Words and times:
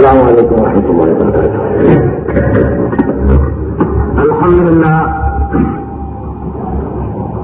السلام 0.00 0.26
عليكم 0.28 0.54
ورحمة 0.60 0.86
الله 0.90 1.08
وبركاته. 1.12 1.60
الحمد 4.26 4.58
لله 4.68 4.98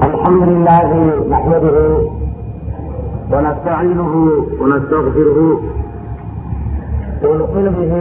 الحمد 0.09 0.43
لله 0.49 0.87
نحمده 1.33 1.77
ونستعينه 3.31 4.13
ونستغفره 4.61 5.39
ونؤمن 7.23 7.65
به 7.77 7.93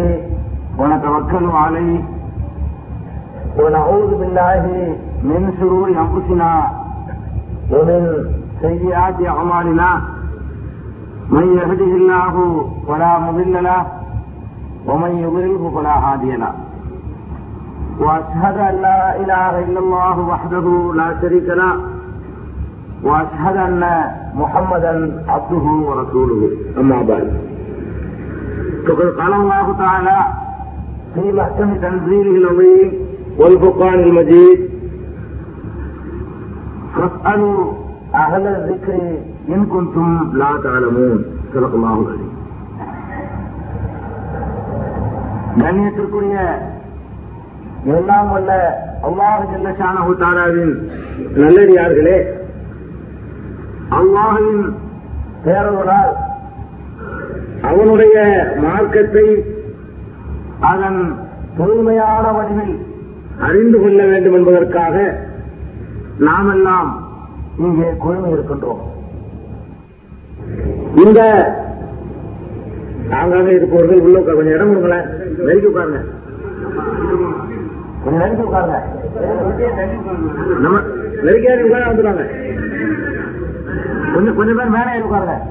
ونتوكل 0.79 1.47
عليه 1.63 2.01
ونعوذ 3.61 4.11
بالله 4.21 4.63
من 5.31 5.41
شرور 5.61 5.89
أنفسنا 5.89 6.51
ومن 7.73 8.03
سيئات 8.61 9.19
أعمالنا. 9.27 9.91
من 11.31 11.47
يهده 11.59 11.93
الله 12.01 12.35
فلا 12.89 13.13
مضل 13.19 13.55
له 13.65 14.02
ومن 14.87 15.11
يضلله 15.11 15.73
فلا 15.75 16.13
هادي 16.13 16.37
له. 16.37 16.55
وأشهد 18.01 18.59
أن 18.59 18.83
لا 18.83 19.17
إله 19.17 19.59
إلا 19.59 19.79
الله 19.81 20.21
وحده 20.21 20.93
لا 20.95 21.15
شريك 21.23 21.49
له. 21.49 21.73
وأشهد 23.03 23.57
أن 23.57 23.85
محمدا 24.35 25.25
عبده 25.29 25.67
ورسوله. 25.89 26.51
أما 26.79 27.03
بعد. 27.03 27.27
فقد 28.89 29.07
قال 29.21 29.33
الله 29.33 29.77
تعالى 29.79 30.19
في 31.15 31.33
محكم 31.33 31.75
تنزيله 31.75 32.37
العظيم 32.37 32.93
والفقان 33.39 34.01
المجيد 34.01 34.71
فاسألوا 36.97 37.73
أهل 38.15 38.47
الذكر 38.47 38.99
إن 39.49 39.67
كنتم 39.67 40.31
لا 40.35 40.51
تعلمون. 40.65 41.25
صدق 41.55 41.75
الله 41.75 41.95
العظيم. 41.95 42.32
கண்ணியத்திற்குரிய 45.61 46.37
எல்லாம் 47.93 48.29
வல்ல 48.33 48.53
அல்லாஹ் 49.07 49.43
ஜல்லஷானஹு 49.53 50.13
தாராவின் 50.21 50.75
நல்லடியார்களே 51.37 52.19
அல்லாஹின் 53.99 54.63
பேரவரால் 55.45 56.13
அவனுடைய 57.71 58.17
மார்க்கத்தை 58.63 59.27
அதன் 60.71 61.01
பொறுமையான 61.59 62.25
வடிவில் 62.33 62.75
அறிந்து 63.43 63.79
கொள்ள 63.79 64.01
வேண்டும் 64.05 64.37
என்பதற்காக 64.39 64.95
நாமெல்லாம் 66.27 66.91
இங்கே 67.59 67.89
குழுமி 68.03 68.33
இருக்கின்றோம் 68.35 68.83
இந்த 71.03 71.21
ஆங்காங்க 73.11 73.47
இருப்பவர்கள் 73.47 74.01
உள்ள 74.01 74.19
உட்கார். 74.19 74.35
கொஞ்சம் 74.35 74.55
இடம் 74.55 74.67
கொடுங்களேன். 74.67 75.05
நெருக்கி 75.39 75.69
உட்காருங்க. 75.69 76.01
கொஞ்சம் 78.05 78.21
நெருக்கி 78.21 78.43
உட்காருங்க. 78.43 78.79
நம்ம 80.61 80.79
நெருக்கியாரி 81.23 81.63
உட்கார 81.63 81.85
வந்துடுவாங்க 81.87 82.25
கொஞ்சம் 84.15 84.37
கொஞ்சம் 84.37 84.57
பேர் 84.57 84.69
மேலே 84.69 85.07
உட்காருங்க. 85.07 85.51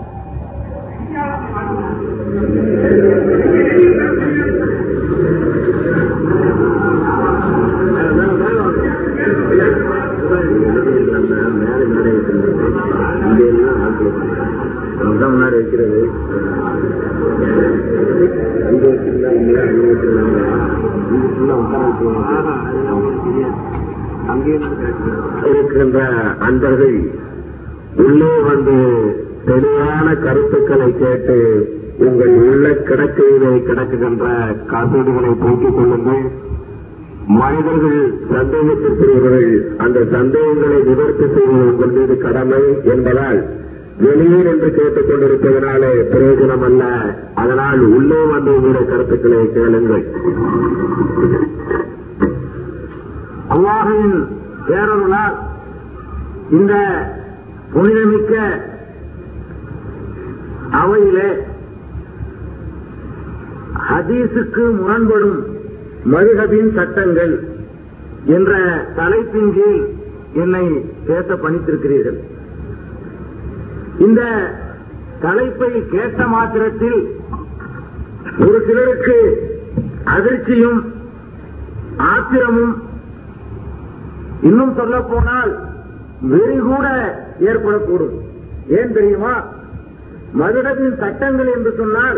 முன்னாடி 15.21 15.51
வைக்கிறது. 15.51 16.00
இருக்கின்ற 25.51 25.99
அன்பர்கள் 26.39 26.97
உள்ளே 27.95 28.33
வந்து 28.47 28.77
தெளிவான 29.45 30.15
கருத்துக்களை 30.15 30.95
கேட்டு 30.97 31.37
உங்கள் 31.97 32.33
உள்ள 32.49 32.69
கிடக்கையிலே 32.69 33.51
கிடக்குகின்ற 33.67 34.25
காப்பீடுகளை 34.71 35.31
போக்கிக் 35.43 35.75
கொள்ளுங்கள். 35.75 36.23
மனிதர்கள் 37.27 38.01
சந்தேகத்திற்குரியவர்கள் 38.31 39.77
அந்த 39.77 39.99
சந்தேகங்களை 40.11 40.79
நிவர்த்தி 40.83 41.25
செய்வது 41.35 41.65
உங்கள் 41.71 41.93
மீது 41.97 42.17
கடமை 42.17 42.61
என்பதால் 42.83 43.41
வெளியே 43.97 44.39
என்று 44.51 44.69
கேட்டுக் 44.77 45.09
கொண்டிருப்பதனாலே 45.09 45.91
பிரயோஜனம் 46.13 46.63
அல்ல 46.63 46.83
அதனால் 47.35 47.79
உள்ளே 47.79 48.21
வந்து 48.31 48.55
உங்களுடைய 48.55 48.85
கருத்துக்களை 48.91 49.51
கேளுங்கள். 49.53 50.05
அல்லாஹின் 53.53 54.17
பேரருளால் 54.67 55.37
இந்த 56.57 56.73
புனிதமிக்க 57.73 58.33
அவையிலே 60.81 61.29
ஹதீஸுக்கு 63.89 64.63
முரண்படும் 64.79 65.39
மதுகபின் 66.13 66.71
சட்டங்கள் 66.77 67.33
என்ற 68.35 68.51
தலைப்பின் 68.99 69.51
கீழ் 69.57 69.81
என்னை 70.33 70.65
பேச 71.07 71.27
பணித்திருக்கிறீர்கள். 71.43 72.19
இந்த 74.05 74.21
தலைப்பை 75.25 75.71
கேட்ட 75.93 76.27
மாத்திரத்தில் 76.27 76.99
ஒரு 78.45 78.59
சிலருக்கு 78.67 79.17
அதிர்ச்சியும் 80.15 80.79
ஆத்திரமும் 82.11 82.73
இன்னும் 84.41 84.75
சொல்ல 84.75 84.99
போனால் 85.01 85.51
வெறி 86.31 86.57
கூட 86.57 86.85
ஏற்படக்கூடும். 87.39 88.15
ஏன் 88.67 88.93
தெரியுமா? 88.93 89.33
மதுரவின் 90.33 90.97
சட்டங்கள் 90.97 91.49
என்று 91.55 91.71
சொன்னால் 91.77 92.17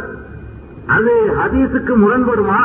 அது 0.86 1.14
ஹதீஸுக்கு 1.40 1.94
முரண்படுமா? 2.04 2.62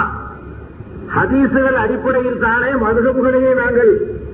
ஹதீசுகள் 1.16 1.78
அடிப்படையில் 1.84 2.38
தானே 2.38 2.70
மதுகபுகளையே 2.84 3.52
நாங்கள் 3.54 3.92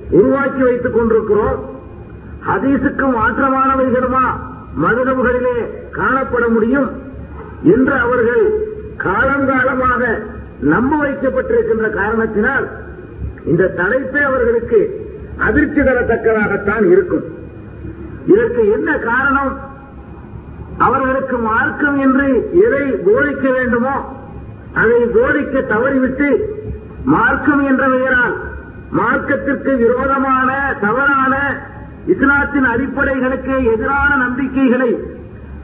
உருவாக்கி 0.09 0.61
வைத்துக் 0.61 0.95
கொண்டிருக்கிறோம். 0.95 1.57
ஹதீஸுக்கு 2.47 3.05
மாற்றமானவைகளுமா 3.19 4.25
மதுகபுகளிலே 4.83 5.57
காணப்பட 5.91 6.45
முடியும் 6.47 6.89
என்று 7.63 7.93
அவர்கள் 7.93 8.43
காலங்காலமாக 9.05 10.01
நம்ப 10.59 10.97
வைக்கப்பட்டிருக்கின்ற 11.03 11.87
காரணத்தினால் 11.89 12.65
இந்த 13.45 13.73
தலைப்பே 13.77 14.21
அவர்களுக்கு 14.21 14.79
அதிர்ச்சி 15.37 15.81
தரத்தக்கதாகத்தான் 15.81 16.91
இருக்கும். 16.91 17.23
இதற்கு 18.25 18.71
என்ன 18.71 18.97
காரணம்? 18.97 19.73
அவர்களுக்கு 20.77 21.37
மார்க்கம் 21.37 21.97
என்று 21.99 22.49
எதை 22.51 22.91
போதிக்க 22.91 23.51
வேண்டுமோ 23.51 24.15
அதை 24.73 25.03
போதிக்க 25.03 25.61
தவறிவிட்டு 25.67 26.37
மார்க்கம் 27.03 27.67
என்ற 27.67 27.87
பெயரால் 27.87 28.43
மார்க்கத்திற்கு 28.91 29.77
விரோதமான 29.77 30.75
தவறான 30.81 31.35
இஸ்லாத்தின் 32.07 32.65
அடிப்படைகளுக்கு 32.65 33.63
எதிரான 33.63 34.15
நம்பிக்கைகளை 34.15 34.97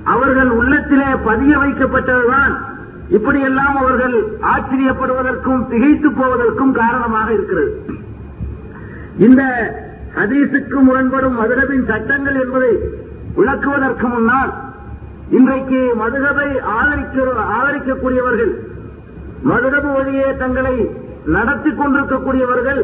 அவர்கள் 0.04 0.50
உள்ளத்திலே 0.50 1.10
பதிய 1.26 1.58
வைக்கப்பட்டதுதான். 1.58 2.54
இப்படியெல்லாம் 3.10 3.76
அவர்கள் 3.76 4.38
ஆச்சரியப்படுவதற்கும் 4.42 5.68
திகைத்து 5.68 6.12
போவதற்கும் 6.12 6.72
காரணமாக 6.72 7.34
இருக்கிறது. 7.34 7.86
இந்த 9.22 9.42
ஹதீஸுக்கு 10.16 10.78
முரண்படும் 10.80 11.38
மதுரபின் 11.40 11.88
சட்டங்கள் 11.90 12.38
என்பதை 12.44 12.72
விளக்குவதற்கு 13.38 14.08
முன்னால் 14.08 14.52
இன்றைக்கு 15.32 15.82
மதுகபை 16.02 16.48
ஆதரிக்கக்கூடியவர்கள் 17.52 18.54
மதுரபு 19.50 19.92
வழியே 19.92 20.30
தங்களை 20.34 20.76
நடத்தி 21.28 21.72
கொண்டிருக்கக்கூடியவர்கள் 21.72 22.82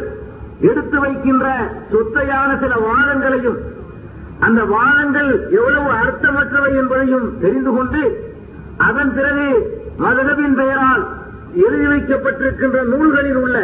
எடுத்து 0.62 0.98
வைக்கின்ற 1.00 1.48
சொத்தையான 1.92 2.50
சில 2.60 2.74
வாதங்களையும் 2.86 3.58
அந்த 4.40 4.62
வாதங்கள் 4.72 5.30
எவ்வளவு 5.58 5.90
அர்த்தமற்றவை 6.02 6.72
என்பதையும் 6.76 7.28
தெரிந்து 7.40 7.72
கொண்டு 7.78 8.02
அதன் 8.88 9.12
பிறகு 9.14 9.48
மதுகபின் 10.00 10.58
பெயரால் 10.58 11.04
எழுதி 11.62 11.88
வைக்கப்பட்டிருக்கின்ற 11.88 12.80
நூல்களில் 12.90 13.40
உள்ள 13.40 13.58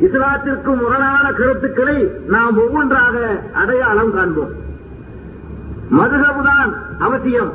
இஸ்லாத்திற்கு 0.00 0.76
முரணான 0.76 1.32
கருத்துக்களை 1.32 2.10
நாம் 2.26 2.58
ஒவ்வொன்றாக 2.58 3.40
அடையாளம் 3.54 4.14
காண்போம். 4.14 4.50
மதுகபுதான் 5.92 6.72
அவசியம். 6.98 7.52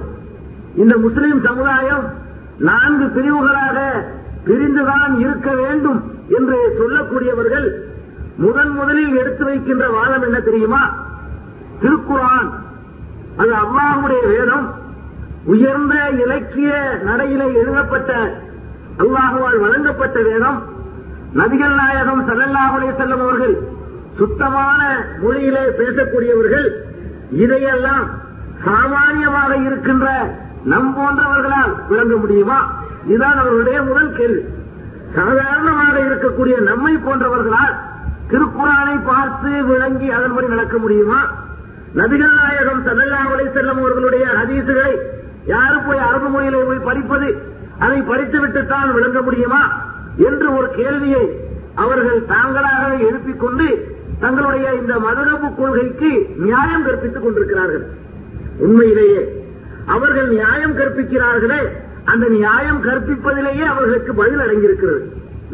இந்த 0.75 0.97
முஸ்லிம் 0.97 1.43
சமுதாயம் 1.43 2.13
நான்கு 2.57 3.05
பிரிவுகளாக 3.05 4.05
பிரிந்துதான் 4.45 5.19
இருக்க 5.19 5.51
வேண்டும் 5.51 6.11
என்று 6.27 6.75
சொல்லக்கூடியவர்கள் 6.79 7.71
முதன் 8.35 8.69
முதலில் 8.69 9.15
எடுத்து 9.15 9.43
வைக்கின்ற 9.43 9.89
வாதம் 9.89 10.21
என்ன 10.21 10.39
தெரியுமா? 10.39 10.95
திருக்குரான் 11.81 12.49
அது 13.37 13.53
அல்லாஹுடைய 13.53 14.27
வேதம். 14.27 14.73
உயர்ந்த 15.43 16.09
இலக்கிய 16.09 16.99
நடையிலே 17.03 17.53
எழுதப்பட்ட 17.53 18.37
அல்லாஹுவால் 18.97 19.59
வழங்கப்பட்ட 19.59 20.21
வேதம். 20.21 20.70
நபிகள் 21.39 21.75
நாயகம் 21.75 22.23
சல்லல்லாஹு 22.27 22.93
செல்லும் 22.97 23.21
அவர்கள் 23.25 23.55
சுத்தமான 24.17 24.81
மொழியிலே 25.23 25.63
பேசக்கூடியவர்கள் 25.79 26.67
இதையெல்லாம் 27.31 28.05
சாமானியமாக 28.65 29.51
இருக்கின்ற 29.67 30.07
நம் 30.63 30.89
போன்றவர்களால் 30.97 31.71
விளங்க 31.89 32.15
முடியுமா? 32.15 32.57
இதுதான் 33.05 33.37
அவர்களுடைய 33.37 33.81
முதல் 33.81 34.11
கேள்வி. 34.13 34.41
சாதாரணமாக 35.15 35.95
இருக்கக்கூடிய 35.99 36.55
நம்மை 36.61 36.93
போன்றவர்களால் 36.97 37.73
திருக்குறானை 38.31 38.97
பார்த்து 39.03 39.63
விளங்கி 39.63 40.09
அதன்படி 40.09 40.47
நடக்க 40.47 40.77
முடியுமா? 40.77 41.19
நபிகள் 41.95 42.35
நாயகம் 42.41 42.83
சல்லல்லாஹு 42.85 43.47
செல்லும் 43.53 43.77
அவர்களுடைய 43.77 44.25
ஹதீசுகளை 44.39 44.93
யாரும் 45.45 45.85
போய் 45.85 46.05
அரபு 46.09 46.27
மொழியிலே 46.29 46.65
போய் 46.65 46.87
படிப்பது? 46.89 47.29
அதை 47.79 47.99
படித்துவிட்டுத்தான் 48.01 48.93
விளங்க 48.93 49.21
முடியுமா? 49.21 49.61
என்று 50.27 50.47
ஒரு 50.57 50.67
கேள்வியை 50.79 51.23
அவர்கள் 51.83 52.19
தாங்களாகவே 52.33 52.97
எழுப்பிக் 53.09 53.41
கொண்டு 53.43 53.67
தங்களுடைய 54.23 54.65
இந்த 54.79 54.93
மதுரப்பு 55.05 55.49
கொள்கைக்கு 55.59 56.09
நியாயம் 56.45 56.85
கற்பித்துக் 56.87 57.23
கொண்டிருக்கிறார்கள். 57.25 57.85
உண்மையிலேயே 58.65 59.21
அவர்கள் 59.93 60.27
நியாயம் 60.37 60.75
கற்பிக்கிறார்களே 60.79 61.61
அந்த 62.11 62.25
நியாயம் 62.37 62.81
கற்பிப்பதிலேயே 62.87 63.65
அவர்களுக்கு 63.73 64.11
பதில் 64.21 64.43
அடங்கியிருக்கிறது. 64.45 65.01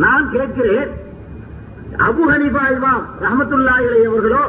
நான் 0.03 0.25
கேட்கிறேன் 0.35 0.89
அபு 2.07 2.23
ஹனிபா 2.31 2.63
இமாம் 2.75 3.05
ரஹமத்துல்லாஹிலை 3.25 4.01
அவர்களோ 4.09 4.43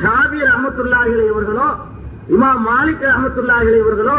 ஷாபி 0.00 0.40
ரஹமத்துல்லாஹிலை 0.50 1.26
அவர்களோ 1.34 1.68
இமாம் 2.34 2.62
மாலிக் 2.70 3.04
ரஹமத்துல்லாஹிலை 3.12 3.80
அவர்களோ 3.84 4.16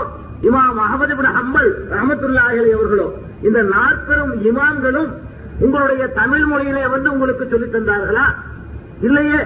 இமாம் 0.47 0.80
அகமது 0.85 1.15
பின் 1.19 1.33
ஹம்பல் 1.38 1.71
ரஹமத்துல்லாஹிலை 1.95 2.71
அவர்களோ 2.77 3.07
இந்த 3.41 3.61
நாற்பெரும் 3.61 4.33
இமாம்களும் 4.43 5.09
உங்களுடைய 5.59 6.07
தமிழ் 6.07 6.45
மொழியிலே 6.45 6.89
வந்து 6.89 7.11
உங்களுக்கு 7.11 7.47
சொல்லித் 7.47 7.75
தந்தார்களா? 7.75 8.25
இல்லையே. 9.01 9.39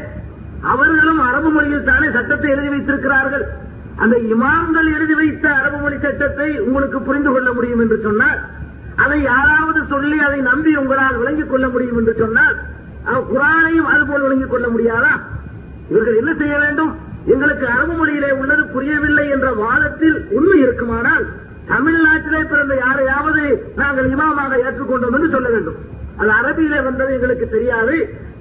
அவர்களும் 0.61 1.19
அரபு 1.19 1.49
மொழியில் 1.49 1.83
தானே 1.83 2.11
சட்டத்தை 2.11 2.51
எழுதி 2.51 2.69
வைத்திருக்கிறார்கள். 2.69 3.45
அந்த 3.95 4.17
இமாம்கள் 4.17 4.93
எழுதி 4.95 5.13
வைத்த 5.13 5.49
அரபு 5.49 5.77
மொழி 5.77 5.97
சட்டத்தை 5.99 6.59
உங்களுக்கு 6.59 7.01
புரிந்து 7.01 7.31
கொள்ள 7.31 7.53
முடியும் 7.53 7.79
என்று 7.79 7.99
சொன்னால் 8.03 8.39
அதை 8.95 9.21
யாராவது 9.21 9.81
சொல்லி 9.89 10.19
அதை 10.19 10.39
நம்பி 10.41 10.75
உங்களால் 10.75 11.17
விளங்கிக் 11.17 11.49
கொள்ள 11.49 11.67
முடியும் 11.67 11.97
என்று 11.97 12.15
சொன்னால் 12.19 12.55
குரானையும் 13.05 13.89
அதுபோல் 13.93 14.21
விளங்கிக் 14.21 14.49
கொள்ள 14.49 14.67
முடியாதா? 14.67 15.13
இவர்கள் 15.89 16.15
என்ன 16.15 16.33
செய்ய 16.33 16.59
வேண்டும்? 16.59 16.95
எங்களுக்கு 17.25 17.67
அரபு 17.67 17.93
மொழியிலே 17.93 18.31
உள்ளது 18.31 18.67
புரியவில்லை 18.67 19.29
என்ற 19.29 19.51
வாதத்தில் 19.51 20.27
உண்மை 20.29 20.59
இருக்குமானால் 20.59 21.25
தமிழ்நாட்டிலே 21.71 22.41
பிறந்த 22.51 22.73
யாரையாவது 22.83 23.43
நாங்கள் 23.81 24.09
இமாமாக 24.13 24.59
ஏற்றுக்கொண்டோம் 24.65 25.15
என்று 25.17 25.29
சொல்ல 25.35 25.49
வேண்டும். 25.55 25.77
அது 26.21 26.31
அரபியிலே 26.39 26.79
வந்தது 26.87 27.11
எங்களுக்கு 27.17 27.45
தெரியாது. 27.55 27.95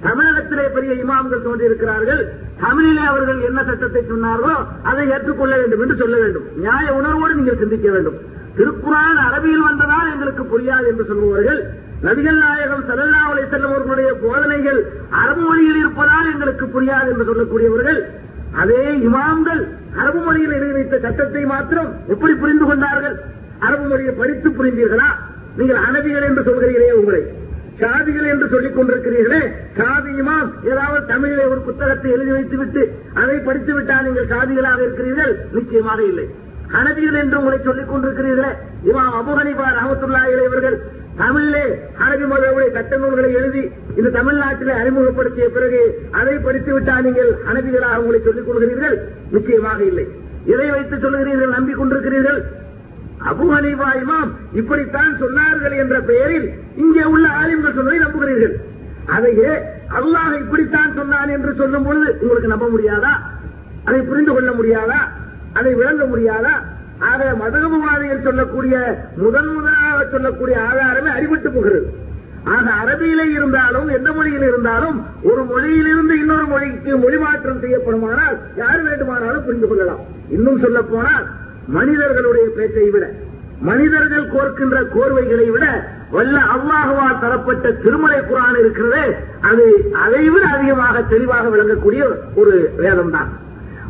தமிழகத்திலே 0.05 0.65
பெரிய 0.75 0.91
இமாம்கள் 1.03 1.45
தோன்றியிருக்கிறார்கள். 1.45 2.21
தமிழிலே 2.63 3.03
அவர்கள் 3.11 3.39
என்ன 3.49 3.59
சட்டத்தை 3.69 4.01
சொன்னார்களோ 4.11 4.55
அதை 4.89 5.05
ஏற்றுக்கொள்ள 5.15 5.53
வேண்டும் 5.61 5.83
என்று 5.85 5.97
சொல்ல 6.01 6.15
வேண்டும். 6.23 6.47
நியாய 6.63 6.87
உணர்வோடு 6.99 7.37
நீங்கள் 7.39 7.61
சிந்திக்க 7.63 7.89
வேண்டும். 7.95 8.17
திருக்குறான் 8.57 9.19
அரபியில் 9.27 9.67
வந்ததால் 9.69 10.11
எங்களுக்கு 10.13 10.43
புரியாது 10.53 10.87
என்று 10.91 11.05
சொல்பவர்கள் 11.11 11.61
நபிகள் 12.05 12.39
நாயகம் 12.43 12.85
சல்லல்லா 12.87 13.19
அலை 13.31 13.43
செல்லவர்களுடைய 13.51 14.09
போதனைகள் 14.23 14.79
அரபு 15.21 15.43
மொழியில் 15.47 15.79
இருப்பதால் 15.81 16.29
எங்களுக்கு 16.31 16.65
புரியாது 16.75 17.09
என்று 17.13 17.27
சொல்லக்கூடியவர்கள் 17.29 17.99
அதே 18.55 18.97
இமாம்கள் 19.07 19.67
அரபு 19.97 20.19
மொழியில் 20.19 20.51
எழுதி 20.51 20.71
வைத்த 20.71 20.99
சட்டத்தை 20.99 21.45
மாத்திரம் 21.45 21.99
எப்படி 22.07 22.33
புரிந்து 22.33 22.65
கொண்டார்கள்? 22.65 23.23
அரபு 23.59 23.87
மொழியை 23.87 24.13
படித்து 24.13 24.49
புரிந்தீர்களா? 24.49 25.09
நீங்கள் 25.57 25.77
அனபிகள் 25.77 26.27
என்று 26.27 26.41
சொல்கிறீர்களே 26.41 26.91
உங்களை. 26.91 27.21
சாதிகள் 27.79 28.27
என்று 28.27 28.47
சொல்லிக் 28.49 28.77
கொண்டிருக்கிறீர்களே. 28.77 29.53
சாதி 29.77 30.11
இமாம் 30.11 30.49
ஏதாவது 30.63 31.05
தமிழிலே 31.05 31.45
ஒரு 31.45 31.61
புத்தகத்தை 31.61 32.11
எழுதி 32.11 32.31
வைத்துவிட்டு 32.31 32.93
அதை 33.13 33.39
படித்து 33.39 33.73
விட்டால் 33.73 34.03
நீங்கள் 34.03 34.27
சாதிகளாக 34.27 34.79
இருக்கிறீர்கள்? 34.81 35.45
நிச்சயமாக 35.51 36.03
இல்லை. 36.03 36.29
ஹனபிகள் 36.73 37.13
என்று 37.13 37.37
உங்களை 37.37 37.59
சொல்லிக் 37.63 37.91
கொண்டிருக்கிறீர்களே. 37.91 38.51
இமாம் 38.83 39.15
அபு 39.19 39.33
ஹனிபா 39.39 39.65
ரஹமத்துல்லா 39.79 40.45
இவர்கள் 40.47 40.81
தமிழிலே 41.19 41.63
அரபி 42.03 42.25
மதவுடைய 42.31 42.69
சட்ட 42.75 42.97
நூல்களை 42.97 43.33
எழுதி 43.33 43.71
இந்த 43.97 44.09
தமிழ்நாட்டில் 44.09 44.71
அறிமுகப்படுத்திய 44.79 45.49
பிறகு 45.49 45.81
அதை 46.11 46.35
படித்து 46.37 46.73
விட்டால் 46.73 47.03
நீங்கள் 47.03 47.31
அனபிகளாக 47.49 47.99
உங்களை 48.01 48.19
சொல்லிக் 48.21 48.47
கொள்கிறீர்கள்? 48.47 48.95
நிச்சயமாக 49.31 49.83
இல்லை. 49.83 50.05
இதை 50.45 50.69
வைத்து 50.69 50.95
சொல்லுகிறீர்கள்? 50.97 51.55
நம்பிக்கொண்டிருக்கிறீர்கள்? 51.57 52.39
அபு 53.29 53.45
ஹனீஃபா 53.55 53.89
இமாம் 54.01 54.31
இப்படித்தான் 54.53 55.11
சொன்னார்கள் 55.23 55.75
என்ற 55.81 56.01
பெயரில் 56.01 56.47
இங்கே 56.75 57.03
உள்ள 57.03 57.27
ஆலிம்கள் 57.41 57.77
சொன்னதை 57.79 57.99
நம்புகிறீர்கள். 57.99 58.55
அதையே 59.15 59.51
அல்லாஹ் 59.99 60.35
இப்படித்தான் 60.39 60.95
சொன்னான் 60.95 61.29
என்று 61.29 61.55
சொல்லும் 61.55 61.83
பொழுது 61.83 62.17
உங்களுக்கு 62.21 62.47
நம்ப 62.47 62.67
முடியாதா? 62.67 63.13
அதை 63.85 64.01
புரிந்து 64.01 64.33
கொள்ள 64.33 64.51
முடியாதா? 64.51 64.99
அதை 65.53 65.73
விளங்க 65.75 66.03
முடியாதா? 66.05 66.53
ஆக 67.09 67.21
மதகபவாதிகள் 67.41 68.25
சொல்லக்கூடிய 68.27 68.75
முதன் 69.21 69.51
முதலாக 69.55 69.99
சொல்லக்கூடிய 70.13 70.55
ஆதாரமே 70.69 71.11
அறிவிட்டு 71.17 71.49
போகிறது. 71.49 71.87
ஆக 72.55 72.67
அரபியிலே 72.81 73.25
இருந்தாலும் 73.37 73.87
எந்த 73.97 74.09
மொழியில் 74.17 74.45
இருந்தாலும் 74.49 74.97
ஒரு 75.29 75.41
மொழியிலிருந்து 75.51 76.13
இன்னொரு 76.21 76.45
மொழிக்கு 76.53 76.91
மொழி 77.03 77.17
மாற்றம் 77.23 77.61
செய்யப்படுமானால் 77.63 78.37
யார் 78.61 78.81
வேண்டுமானாலும் 78.87 79.45
புரிந்து 79.47 79.67
கொள்ளலாம். 79.67 80.01
இன்னும் 80.37 80.61
சொல்ல 80.63 80.81
போனால் 80.93 81.25
மனிதர்களுடைய 81.77 82.47
பேச்சை 82.57 82.87
விட 82.95 83.05
மனிதர்கள் 83.69 84.31
கோர்க்கின்ற 84.33 84.77
கோர்வைகளை 84.93 85.47
விட 85.55 85.65
வல்ல 86.13 86.37
அல்லாஹுவால் 86.53 87.19
தரப்பட்ட 87.23 87.67
திருமலை 87.83 88.17
குரான் 88.21 88.57
இருக்கிறதே 88.61 89.03
அது 89.49 89.65
அதைவிட 90.05 90.45
அதிகமாக 90.55 91.03
தெளிவாக 91.11 91.45
விளங்கக்கூடிய 91.53 92.01
ஒரு 92.41 92.53
வேதம் 92.81 93.13
தான் 93.15 93.29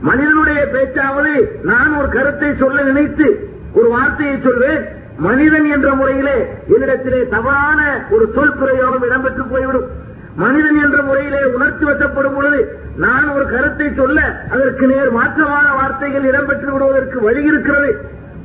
மனிதனுடைய 0.02 0.68
பேச்சாவது 0.74 1.34
நான் 1.62 1.98
ஒரு 1.98 2.10
கருத்தை 2.10 2.56
சொல்ல 2.60 2.82
நினைத்து 2.82 3.28
ஒரு 3.74 3.90
வார்த்தையை 3.90 4.40
சொல்வேன். 4.44 4.82
மனிதன் 5.18 5.66
என்ற 5.66 5.94
முறையிலே 5.94 6.38
என்னிடத்திலே 6.70 7.30
தவறான 7.30 8.06
ஒரு 8.10 8.32
சொல் 8.36 8.54
பிரயோகம் 8.54 9.04
இடம்பெற்று 9.04 9.44
போய்விடும். 9.50 9.88
மனிதன் 10.36 10.84
என்ற 10.84 11.02
முறையிலே 11.02 11.44
உணர்ச்சி 11.44 11.86
வசப்படும் 11.86 12.34
பொழுது 12.34 12.80
நான் 12.96 13.30
ஒரு 13.30 13.46
கருத்தை 13.50 13.94
சொல்ல 13.96 14.46
அதற்கு 14.52 14.88
நேர் 14.88 15.12
மாற்றமான 15.14 15.68
வார்த்தைகள் 15.76 16.24
இடம்பெற்று 16.24 16.72
விடுவதற்கு 16.72 17.22
வழி 17.22 17.44
இருக்கிறது. 17.44 17.92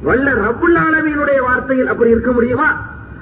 வல்ல 0.02 0.31
ரப்புல் 0.31 0.79
வார்த்தையில் 1.41 1.87
அப்படி 1.87 2.11
இருக்க 2.11 2.32
முடியுமா? 2.32 2.69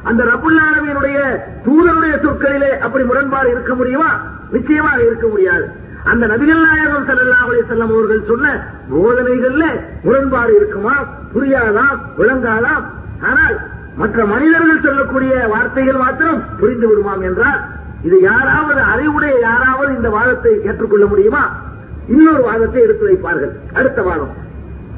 அந்த 0.02 0.24
ரப்புல் 0.24 0.58
ஆலமீனுடைய 0.66 1.18
தூதருடைய 1.66 2.14
சொற்களிலே 2.24 2.78
அப்படி 2.78 3.04
முரண்பாடு 3.04 3.50
இருக்க 3.50 3.74
முடியுமா? 3.74 4.10
நிச்சயமாக 4.50 5.02
இருக்க 5.02 5.26
முடியாது. 5.28 5.82
அந்த 6.10 6.24
நபிகள் 6.26 6.64
நாயகம் 6.66 7.06
செல்லல்லா 7.08 7.38
அலைஹி 7.44 7.62
வஸல்லம் 7.62 7.92
அவர்கள் 7.94 8.28
சொன்ன 8.30 8.46
போதனைகள்ல 8.90 9.64
முரண்பாடு 10.04 10.52
இருக்குமா? 10.56 10.94
புரியாதா? 11.34 11.86
விளங்காதா? 12.18 12.74
ஆனால் 13.28 13.54
மற்ற 13.96 14.26
மனிதர்கள் 14.26 14.84
சொல்லக்கூடிய 14.86 15.32
வார்த்தைகள் 15.54 15.96
மாத்திரம் 15.96 16.40
புரிந்து 16.60 16.86
விடுமாம் 16.86 17.22
என்றால் 17.22 17.60
இது 18.02 18.16
யாராவது 18.20 18.80
அறிவுடைய 18.92 19.34
யாராவது 19.40 19.90
இந்த 19.94 20.08
வாதத்தை 20.08 20.52
ஏற்றுக்கொள்ள 20.68 21.06
முடியுமா? 21.06 21.42
இன்னொரு 22.08 22.42
வாதத்தை 22.42 22.80
எடுத்து 22.82 23.04
வைப்பார்கள். 23.08 23.52
அடுத்த 23.74 24.02
வாதம். 24.02 24.34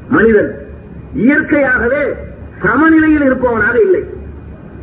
மனிதன் 0.09 0.49
இயற்கையாகவே 1.13 2.03
சமநிலையில் 2.63 3.25
இருப்பவனாக 3.29 3.77
இல்லை. 3.81 4.03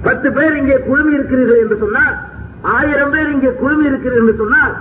பத்து 0.03 0.33
பேர் 0.33 0.57
இங்கே 0.57 0.79
குழுமி 0.79 1.13
இருக்கிறீர்கள் 1.15 1.63
என்று 1.65 1.77
சொன்னால் 1.79 2.15
ஆயிரம் 2.77 3.11
பேர் 3.11 3.31
இங்கே 3.31 3.53
குழுமி 3.63 3.85
இருக்கிறீர்கள் 3.85 4.25
என்று 4.25 4.43
சொன்னால் 4.43 4.75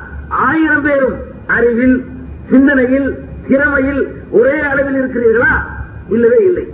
ஆயிரம் 0.47 0.81
பேரும் 0.81 1.17
அறிவில் 1.47 2.05
சிந்தனையில் 2.50 3.25
திறமையில் 3.47 4.07
ஒரே 4.31 4.59
அளவில் 4.59 4.95
இருக்கிறீர்களா? 4.95 5.53
இல்லவே 6.09 6.43
இல்லை. 6.43 6.73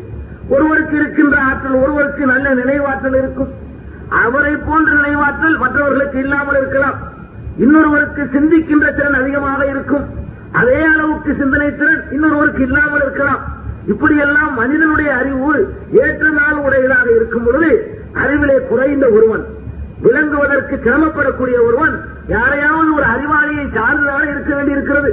ஒருவருக்கு 0.49 0.95
இருக்கின்ற 0.95 1.38
ஆற்றல் 1.41 1.73
ஒருவருக்கு 1.73 2.25
நல்ல 2.25 2.53
நினைவாற்றல் 2.55 3.15
இருக்கும். 3.15 3.49
அவரை 4.09 4.55
போன்ற 4.55 4.91
நினைவாற்றல் 4.91 5.57
மற்றவர்களுக்கு 5.57 6.19
இல்லாமல் 6.19 6.57
இருக்கலாம். 6.57 6.97
இன்னொருவருக்கு 7.57 8.23
சிந்திக்கின்ற 8.23 8.95
திறன் 8.95 9.13
அதிகமாக 9.13 9.65
இருக்கும். 9.65 10.05
அதே 10.51 10.81
அளவுக்கு 10.81 11.35
சிந்தனை 11.39 11.77
திறன் 11.77 12.03
இன்னொருவருக்கு 12.11 12.61
இல்லாமல் 12.61 13.01
இருக்கலாம். 13.01 13.57
இப்படியெல்லாம் 13.88 14.53
மனிதனுடைய 14.53 15.15
அறிவு 15.15 15.73
ஏற்ற 15.91 16.29
நாள் 16.29 16.53
உடையதாக 16.53 17.11
இருக்கும் 17.15 17.43
பொழுது 17.43 17.97
அறிவிலே 18.13 18.59
குறைந்த 18.69 19.09
ஒருவன் 19.09 19.45
விளங்குவதற்கு 20.01 20.79
சிரமப்படக்கூடிய 20.83 21.61
ஒருவன் 21.65 22.01
யாரையாவது 22.29 22.93
ஒரு 22.93 23.05
அறிவாளியை 23.13 23.65
சார்ந்ததாக 23.75 24.24
இருக்க 24.29 24.55
வேண்டியிருக்கிறது. 24.55 25.12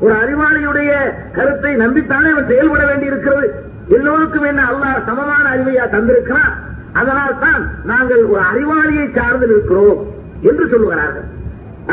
ஒரு 0.00 0.14
அறிவாளியுடைய 0.14 0.90
கருத்தை 1.32 1.72
நம்பித்தானே 1.76 2.28
அவன் 2.32 2.48
செயல்பட 2.48 2.86
வேண்டியிருக்கிறது. 2.86 3.48
எல்லோருக்கும் 3.88 4.42
என்ன 4.42 4.62
அல்லாஹ் 4.70 5.04
சமமான 5.06 5.44
அறிவையா 5.54 5.84
தந்திருக்கிறான்? 5.94 6.52
அதனால் 6.92 7.38
தான் 7.38 7.62
நாங்கள் 7.84 8.24
ஒரு 8.24 8.42
அறிவாளியை 8.52 9.06
சார்ந்து 9.16 9.46
நிற்கிறோம் 9.46 10.00
என்று 10.40 10.64
சொல்லுகிறார்கள். 10.72 11.26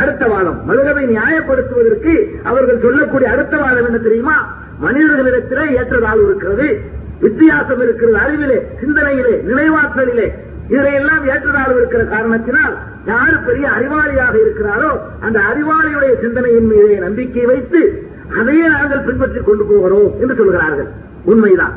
அடுத்த 0.01 0.25
வாதம் 0.27 0.59
மதுரவை 0.65 1.03
நியாயப்படுத்துவதற்கு 1.07 2.13
அவர்கள் 2.43 2.81
சொல்லக்கூடிய 2.81 3.29
அடுத்த 3.29 3.57
வாதம் 3.57 3.85
என்ன 3.85 3.97
தெரியுமா? 3.97 4.37
மனிதர்களிடத்திலே 4.81 5.65
ஏற்றதால் 5.79 6.23
இருக்கிறது 6.25 6.67
வித்தியாசம் 7.19 7.81
இருக்கிறது 7.81 8.17
அறிவிலே 8.17 8.57
சிந்தனையிலே 8.81 9.33
நினைவாற்றலிலே 9.49 10.27
இதையெல்லாம் 10.69 11.23
எல்லாம் 11.23 11.37
ஏற்றதாழ்வு 11.37 11.77
இருக்கிற 11.77 12.03
காரணத்தினால் 12.03 12.77
யாரு 13.05 13.37
பெரிய 13.37 13.69
அறிவாளியாக 13.69 14.35
இருக்கிறாரோ 14.35 14.99
அந்த 15.19 15.39
அறிவாளியுடைய 15.39 16.21
சிந்தனையின் 16.21 16.67
மீதே 16.67 16.95
நம்பிக்கை 16.95 17.45
வைத்து 17.45 18.11
அதையே 18.39 18.67
நாங்கள் 18.67 18.99
பின்பற்றிக் 18.99 19.45
கொண்டு 19.45 19.63
போகிறோம் 19.63 20.13
என்று 20.19 20.35
சொல்கிறார்கள். 20.35 20.87
உண்மைதான். 21.25 21.73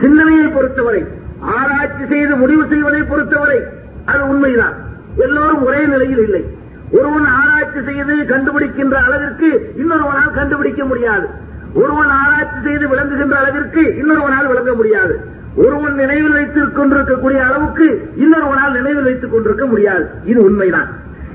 சிந்தனையை 0.00 0.46
பொறுத்தவரை 0.46 1.04
ஆராய்ச்சி 1.40 2.06
செய்து 2.08 2.36
முடிவு 2.36 2.66
செய்வதை 2.68 3.02
பொறுத்தவரை 3.02 3.62
அது 4.04 4.28
உண்மைதான். 4.28 4.74
எல்லோரும் 5.16 5.64
ஒரே 5.64 5.86
நிலையில் 5.86 6.18
இல்லை. 6.18 6.44
ஒருவன் 6.90 7.24
ஆராய்ச்சி 7.24 7.78
செய்து 7.84 8.14
கண்டுபிடிக்கின்ற 8.16 8.94
அளவிற்கு 8.94 9.74
இன்னொருவனால் 9.76 10.34
கண்டுபிடிக்க 10.34 10.84
முடியாது. 10.84 11.28
ஒருவன் 11.74 12.08
ஆராய்ச்சி 12.08 12.60
செய்து 12.64 12.88
விளங்குகின்ற 12.88 13.38
அளவிற்கு 13.38 13.80
இன்னொருவனால் 13.80 14.46
விளங்க 14.46 14.74
முடியாது. 14.74 15.20
ஒருவன் 15.54 15.94
நினைவில் 15.94 16.32
வைத்துக் 16.32 16.76
கொண்டிருக்கக்கூடிய 16.76 17.44
அளவுக்கு 17.44 17.86
இன்னொருவனால் 18.16 18.72
நினைவில் 18.72 19.02
வைத்துக் 19.02 19.32
கொண்டிருக்க 19.32 19.66
முடியாது. 19.66 20.04
இது 20.24 20.40
உண்மைதான். 20.44 20.88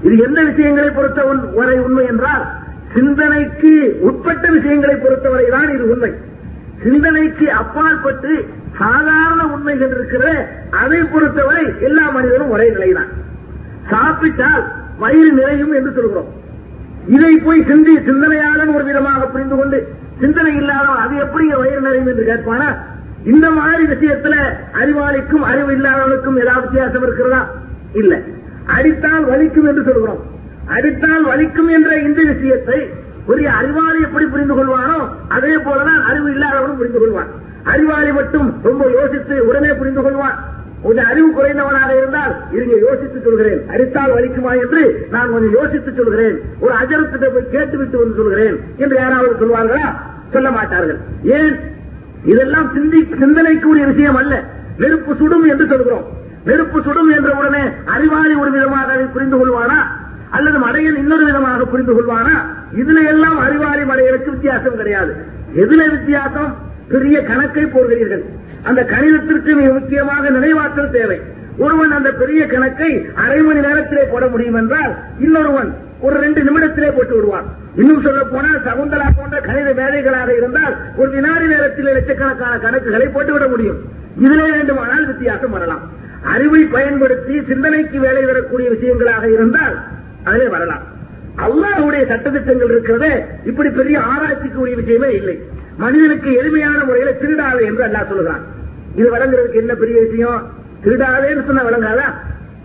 இது 0.03 0.17
எந்த 0.17 0.43
விஷயங்களை 0.43 0.89
பொறுத்த 0.89 1.23
வரை 1.53 1.79
உண்மை 1.79 2.05
என்றால் 2.05 2.43
சிந்தனைக்கு 2.93 3.97
உட்பட்ட 3.99 4.49
விஷயங்களை 4.49 4.95
பொறுத்தவரைதான் 4.95 5.73
இது 5.73 5.89
உண்மை. 5.89 6.11
சிந்தனைக்கு 6.83 7.51
அப்பாற்பட்டு 7.51 8.45
சாதாரண 8.77 9.47
உண்மைகள் 9.47 9.89
இருக்கிற 9.89 10.47
அதை 10.69 11.03
பொறுத்தவரை 11.03 11.73
எல்லா 11.79 12.09
மனிதரும் 12.09 12.49
ஒரே 12.49 12.69
நிலைதான். 12.69 13.09
சாப்பிட்டால் 13.89 14.63
வயிறு 14.99 15.31
நிறையும் 15.31 15.73
என்று 15.73 15.91
சொல்கிறோம். 15.91 16.29
இதை 17.07 17.37
போய் 17.37 17.65
சிந்தி 17.67 17.93
சிந்தனையாளன் 17.99 18.75
ஒரு 18.75 18.83
விதமாக 18.83 19.25
புரிந்து 19.25 19.55
கொண்டு 19.55 19.87
சிந்தனை 20.19 20.55
இல்லாதவன் 20.55 21.03
அது 21.03 21.15
எப்படி 21.15 21.53
வயிறு 21.53 21.81
நிறையும் 21.81 22.07
என்று 22.07 22.25
கேட்பானா? 22.31 22.69
இந்த 23.33 23.49
மாதிரி 23.51 23.83
விஷயத்துல 23.83 24.35
அறிவாளிக்கும் 24.73 25.43
அறிவு 25.43 25.71
இல்லாதவனுக்கும் 25.71 26.39
ஏதாவது 26.39 26.61
வித்தியாசம் 26.61 27.03
இருக்கிறதா? 27.03 27.51
இல்ல. 27.93 28.19
அடித்தால் 28.65 29.25
வலிக்கும் 29.25 29.67
என்று 29.67 29.83
சொல்கிறோம். 29.83 30.23
அடித்தால் 30.67 31.25
வலிக்கும் 31.25 31.71
என்ற 31.71 31.97
இந்த 31.97 32.21
விஷயத்தை 32.23 32.89
ஒரு 33.27 33.49
அறிவாளி 33.49 34.01
எப்படி 34.01 34.25
புரிந்து 34.25 34.55
கொள்வானோ 34.55 35.09
அதே 35.27 35.55
போலதான் 35.55 36.03
அறிவு 36.07 36.29
இல்லாதவனும் 36.29 36.77
புரிந்து 36.77 36.99
கொள்வான். 36.99 37.27
அறிவாளி 37.63 38.11
மட்டும் 38.11 38.59
ரொம்ப 38.63 38.89
யோசித்து 38.89 39.47
உடனே 39.47 39.73
புரிந்து 39.73 40.01
கொள்வான். 40.01 40.37
கொஞ்சம் 40.83 41.05
அறிவு 41.05 41.29
குறைந்தவனாக 41.31 41.97
இருந்தால் 41.97 42.35
இருங்க 42.51 42.75
யோசித்து 42.75 43.21
சொல்கிறேன். 43.23 43.69
அடித்தால் 43.69 44.11
வலிக்குமா 44.11 44.61
என்று 44.61 45.07
நான் 45.11 45.31
கொஞ்சம் 45.31 45.61
யோசித்து 45.61 45.93
சொல்கிறேன். 45.93 46.41
ஒரு 46.59 46.73
அஜரத்திட்ட 46.73 47.25
போய் 47.33 47.49
கேட்டுவிட்டு 47.51 47.97
வந்து 47.97 48.15
சொல்கிறேன் 48.15 48.59
என்று 48.75 48.95
யாராவது 48.95 49.35
சொல்வார்களா? 49.39 49.95
சொல்ல 50.31 50.51
மாட்டார்கள். 50.51 50.97
ஏன்? 51.23 51.77
இதெல்லாம் 52.25 52.71
சிந்தி 52.73 53.01
சிந்தனைக்குரிய 53.01 53.85
விஷயம் 53.85 54.15
அல்ல. 54.15 54.43
நெருப்பு 54.77 55.15
சுடும் 55.15 55.43
என்று 55.43 55.67
சொல்கிறோம். 55.67 56.05
நெருப்பு 56.45 56.81
சுடும் 56.81 57.09
என்ற 57.09 57.31
உடனே 57.31 57.67
அறிவாளி 57.85 58.33
ஒரு 58.33 58.51
விதமாக 58.51 58.91
அதை 58.91 59.05
புரிந்து 59.05 59.37
கொள்வானா? 59.37 60.07
அல்லது 60.29 60.59
மடையன் 60.59 60.97
இன்னொரு 60.97 61.25
விதமாக 61.25 61.65
புரிந்து 61.65 61.93
கொள்வானா? 61.93 62.45
இதுல 62.75 63.07
எல்லாம் 63.07 63.37
அறிவாளி 63.37 63.81
மடையனுக்கு 63.81 64.29
வித்தியாசம் 64.29 64.75
கிடையாது. 64.75 65.15
எதுல 65.55 65.89
வித்தியாசம்? 65.89 66.55
பெரிய 66.89 67.23
கணக்கை 67.23 67.65
போடுகிறீர்கள். 67.65 68.23
அந்த 68.63 68.83
கணிதத்திற்கு 68.83 69.55
மிக 69.55 69.73
முக்கியமாக 69.73 70.29
நினைவாற்றல் 70.29 70.91
தேவை. 70.91 71.21
ஒருவன் 71.63 71.93
அந்த 71.97 72.09
பெரிய 72.21 72.41
கணக்கை 72.53 72.89
அரை 73.23 73.39
மணி 73.47 73.61
நேரத்திலே 73.67 74.03
போட 74.11 74.27
முடியும் 74.33 74.57
என்றால் 74.61 74.91
இன்னொருவன் 75.25 75.69
ஒரு 76.05 76.15
ரெண்டு 76.23 76.41
நிமிடத்திலே 76.47 76.89
போட்டு 76.97 77.15
விடுவான். 77.15 77.47
இன்னும் 77.81 78.03
சொல்ல 78.05 78.21
போனால் 78.33 78.59
சகுந்தலா 78.67 79.07
போன்ற 79.17 79.37
கணித 79.47 79.69
வேலைகளாக 79.79 80.29
இருந்தால் 80.39 80.75
ஒரு 80.99 81.09
வினாடி 81.15 81.45
நேரத்தில் 81.53 81.89
லட்சக்கணக்கான 81.97 82.53
கணக்குகளை 82.65 83.07
போட்டுவிட 83.15 83.47
முடியும். 83.53 83.79
இதிலே 84.25 84.47
வேண்டுமானால் 84.55 85.07
வித்தியாசம் 85.09 85.55
வரலாம். 85.55 85.83
அறிவை 86.33 86.61
பயன்படுத்தி 86.75 87.35
சிந்தனைக்கு 87.49 87.99
வேலை 88.05 88.23
வரக்கூடிய 88.29 88.69
விஷயங்களாக 88.75 89.25
இருந்தால் 89.35 89.75
அதிலே 90.29 90.47
வரலாம். 90.55 90.85
அல்லாஹுடைய 91.45 92.03
சட்டத்திட்டங்கள் 92.11 92.71
இருக்கிறதே 92.75 93.11
இப்படி 93.49 93.69
பெரிய 93.79 93.97
ஆராய்ச்சிக்குரிய 94.13 94.75
விஷயமே 94.81 95.09
இல்லை. 95.19 95.35
மனிதனுக்கு 95.83 96.29
எளிமையான 96.39 96.79
முறையில 96.83 97.11
திருடாது 97.21 97.61
என்று 97.69 97.83
அல்லாஹ் 97.87 98.09
சொல்லுகிறான். 98.11 98.43
இது 98.95 99.07
வழங்குறதுக்கு 99.15 99.61
என்ன 99.63 99.73
பெரிய 99.83 99.99
விஷயம்? 100.07 100.41
திருடாதேன்னு 100.83 101.45
சொன்ன 101.45 101.63
விளங்காதா 101.63 102.07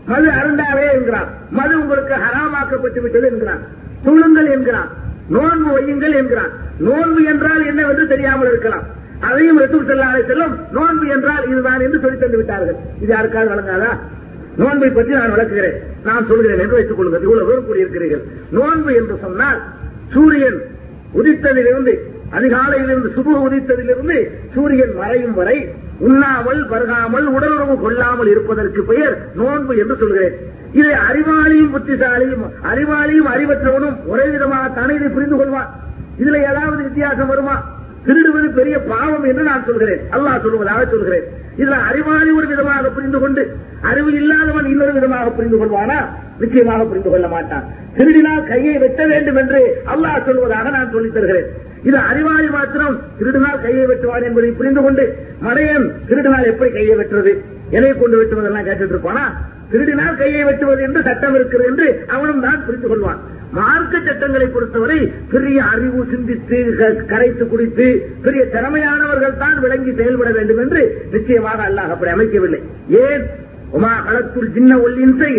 மது 0.06 0.28
அருண்டாவே 0.28 0.86
என்கிறான். 0.92 1.28
மது 1.50 1.78
உங்களுக்கு 1.80 2.14
ஹராமாக்கப்பட்டு 2.24 3.00
விட்டது 3.00 3.26
என்கிறான். 3.30 3.62
துளுங்கள் 4.04 4.46
என்கிறான். 4.46 4.88
நோன்பு 5.28 5.68
வையுங்கள் 5.76 6.14
என்கிறான். 6.14 6.52
நோன்பு 6.78 7.24
என்றால் 7.24 7.66
என்னவென்று 7.66 8.06
தெரியாமல் 8.06 8.48
இருக்கலாம். 8.48 8.84
அதையும் 9.20 9.60
ரசூல் 9.60 9.88
செல்லாத 9.90 10.26
செல்லும். 10.26 10.58
நோன்பு 10.72 11.06
என்றால் 11.08 11.44
இதுதான் 11.50 11.80
என்று 11.80 12.00
சொல்லி 12.00 12.18
தந்து 12.18 12.36
விட்டார்கள். 12.36 12.76
இது 13.00 13.12
யாருக்காவது 13.12 13.52
வழங்காதா 13.52 13.92
நோன்பை 14.56 14.90
பற்றி 14.90 15.12
நான் 15.14 15.32
விளக்குகிறேன். 15.32 15.78
நான் 16.04 16.26
சொல்கிறேன் 16.26 16.58
என்று 16.58 16.76
வைத்துக் 16.78 16.96
கொள்ளுங்கள். 16.96 17.22
இவ்வளவு 17.22 17.48
பேரும் 17.48 17.66
கூறியிருக்கிறீர்கள். 17.68 18.24
நோன்பு 18.50 18.94
என்று 18.94 19.16
சொன்னால் 19.20 19.60
சூரியன் 20.14 20.58
உதித்ததிலிருந்து 21.14 21.94
அதிகாலையிலிருந்து 22.32 23.10
சுபு 23.16 23.32
உதித்ததிலிருந்து 23.46 24.16
சூரியன் 24.54 24.94
மறையும் 24.94 25.34
வரை 25.34 25.56
உண்ணாமல் 25.98 26.68
பருகாமல் 26.68 27.24
உடலுறவு 27.24 27.80
கொள்ளாமல் 27.80 28.26
இருப்பதற்கு 28.26 28.82
பெயர் 28.82 29.28
நோன்பு 29.34 29.76
என்று 29.76 29.96
சொல்கிறேன். 29.96 30.34
இதை 30.72 30.90
அறிவாளியும் 30.90 31.74
புத்திசாலியும் 31.74 32.44
அறிவாளியும் 32.74 33.28
அறிவற்றவனும் 33.34 34.06
ஒரே 34.06 34.22
விதமாகத்தானே 34.22 34.94
இதை 34.94 35.08
புரிந்து 35.08 35.36
கொள்வான். 35.36 35.70
இதுல 36.18 36.36
ஏதாவது 36.36 36.82
வித்தியாசம் 36.82 37.26
வருமா? 37.26 37.72
திருடுவது 38.06 38.54
பெரிய 38.54 38.78
பாவம் 38.78 39.24
என்று 39.24 39.42
நான் 39.42 39.64
சொல்கிறேன். 39.66 40.00
அல்லாஹ் 40.12 40.40
சொல்வதாக 40.42 40.90
சொல்கிறேன். 40.90 41.22
இதுல 41.58 41.70
அறிவாளி 41.70 42.30
ஒரு 42.30 42.46
விதமாக 42.46 42.88
புரிந்து 42.88 43.18
கொண்டு 43.18 43.56
அறிவு 43.82 44.12
இல்லாதவன் 44.12 44.64
இன்னொரு 44.64 44.92
விதமாக 44.92 45.30
புரிந்து 45.30 45.64
கொள்வானா? 45.64 46.06
நிச்சயமாக 46.38 46.84
புரிந்து 46.84 47.10
கொள்ள 47.10 47.28
மாட்டான். 47.28 47.64
திருடினால் 47.96 48.46
கையை 48.46 48.78
வெட்ட 48.78 49.06
வேண்டும் 49.06 49.36
என்று 49.36 49.82
அல்லாஹ் 49.86 50.24
சொல்வதாக 50.26 50.70
நான் 50.70 50.90
சொல்லித் 50.92 51.14
தருகிறேன். 51.14 51.72
இது 51.88 51.96
அறிவாளி 52.10 52.48
மாத்திரம் 52.48 52.94
திருடினால் 53.18 53.62
கையை 53.64 53.84
வெட்டுவான் 53.86 54.26
என்பதை 54.28 54.50
புரிந்து 54.50 54.80
கொண்டு 54.82 55.04
மடையன் 55.46 55.86
திருடினால் 56.08 56.50
எப்படி 56.52 56.70
கையை 56.70 56.94
வெட்டுறது? 57.00 57.32
எதை 57.70 57.90
கொண்டு 57.92 58.16
வெட்டுவதெல்லாம் 58.20 58.66
கேட்டுட்டு 58.68 58.94
இருப்பானா? 58.94 59.24
திருடினால் 59.70 60.16
கையை 60.16 60.42
வெட்டுவது 60.44 60.82
என்று 60.82 61.00
சட்டம் 61.02 61.34
இருக்கிறது 61.34 61.68
என்று 61.70 61.86
அவனும் 62.06 62.44
தான் 62.46 62.64
புரிந்து 62.66 62.88
கொள்வான். 62.88 63.20
மார்க்க 63.52 64.00
சட்டங்களை 64.06 64.46
பொறுத்தவரை 64.46 64.98
பெரிய 65.32 65.58
அறிவு 65.72 66.00
சிந்தித்து 66.12 66.58
கரைத்து 67.12 67.44
குடித்து 67.46 67.86
பெரிய 68.22 68.44
திறமையானவர்கள் 68.54 69.40
தான் 69.42 69.58
விளங்கி 69.58 69.92
செயல்பட 70.00 70.30
வேண்டும் 70.30 70.62
என்று 70.64 70.82
நிச்சயமாக 71.10 71.60
அல்லாஹ் 71.68 71.92
அப்படி 71.94 72.12
அமைக்கவில்லை. 72.14 72.60
ஏன்? 73.04 73.24
உமா 73.72 73.92
களத்துள் 74.06 74.50
சின்ன 74.56 74.72
ஒல்லின்சை 74.76 75.30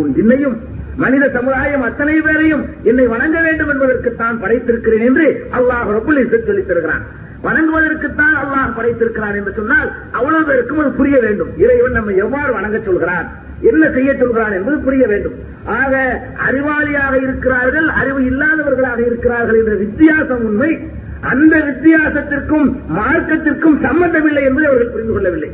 உன் 0.00 0.16
ஜின்னையும் 0.16 0.56
மனித 0.96 1.30
சமுதாயம் 1.30 1.82
அத்தனை 1.82 2.20
பேரையும் 2.20 2.66
என்னை 2.82 3.06
வணங்க 3.06 3.40
வேண்டும் 3.40 3.68
என்பதற்குத்தான் 3.68 4.42
படைத்திருக்கிறேன் 4.42 5.04
என்று 5.04 5.46
அல்லாஹ் 5.52 5.90
ரபுல் 5.90 6.44
சொல்லித் 6.46 6.68
தருகிறான். 6.68 7.02
வணங்குவதற்குத்தான் 7.44 8.36
அல்லாஹ் 8.42 8.74
படைத்திருக்கிறான் 8.76 9.34
என்று 9.34 9.52
சொன்னால் 9.56 9.92
அவ்வளவு 10.10 10.44
பேருக்கும் 10.44 10.78
அது 10.78 10.90
புரிய 10.90 11.18
வேண்டும். 11.18 11.48
இறைவன் 11.56 11.92
நம்ம 11.92 12.10
எவ்வாறு 12.10 12.52
வணங்க 12.52 12.78
சொல்கிறான்? 12.84 13.32
என்ன 13.60 13.90
செய்ய 13.90 14.14
சொல்கிறான் 14.18 14.52
என்பது 14.52 14.78
புரிய 14.78 15.06
வேண்டும். 15.06 15.32
ஆக 15.64 16.22
அறிவாளியாக 16.50 17.22
இருக்கிறார்கள் 17.22 17.88
அறிவு 17.88 18.20
இல்லாதவர்களாக 18.20 18.98
இருக்கிறார்கள் 18.98 19.58
என்ற 19.58 19.74
வித்தியாசம் 19.74 20.44
உண்மை. 20.44 20.88
அந்த 21.20 21.56
வித்தியாசத்திற்கும் 21.56 22.76
மார்க்கத்திற்கும் 22.96 23.82
சம்பந்தமில்லை 23.82 24.44
என்பதை 24.44 24.70
அவர்கள் 24.70 24.88
புரிந்து 24.88 25.12
கொள்ளவில்லை. 25.12 25.50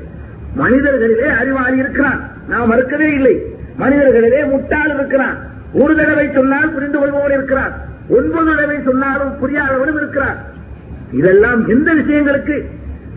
மனிதர்களிலே 0.59 1.39
அறிவாளி 1.39 1.77
இருக்கிறான். 1.77 2.31
நாம் 2.49 2.73
மறுக்கவே 2.73 3.13
இல்லை. 3.13 3.61
மனிதர்களிலே 3.79 4.51
முட்டாள் 4.51 4.95
இருக்கிறான். 4.95 5.51
ஒரு 5.73 5.97
தடவை 5.97 6.31
சொன்னால் 6.35 6.71
புரிந்து 6.71 6.99
கொள்பவர் 6.99 7.31
இருக்கிறார். 7.31 7.73
ஒன்பது 8.09 8.47
தடவை 8.47 8.79
சொன்னாலும் 8.85 9.35
புரியாதவனும் 9.43 9.97
இருக்கிறார். 9.97 10.37
இதெல்லாம் 11.13 11.69
எந்த 11.69 11.95
விஷயங்களுக்கு? 11.95 12.67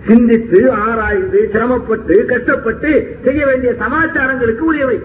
சிந்தித்து 0.08 0.72
ஆராய்ந்து 0.72 1.50
சிரமப்பட்டு 1.52 2.26
கஷ்டப்பட்டு 2.26 3.18
செய்ய 3.24 3.46
வேண்டிய 3.46 3.74
சமாச்சாரங்களுக்கு 3.74 4.60
உரியவை. 4.60 5.00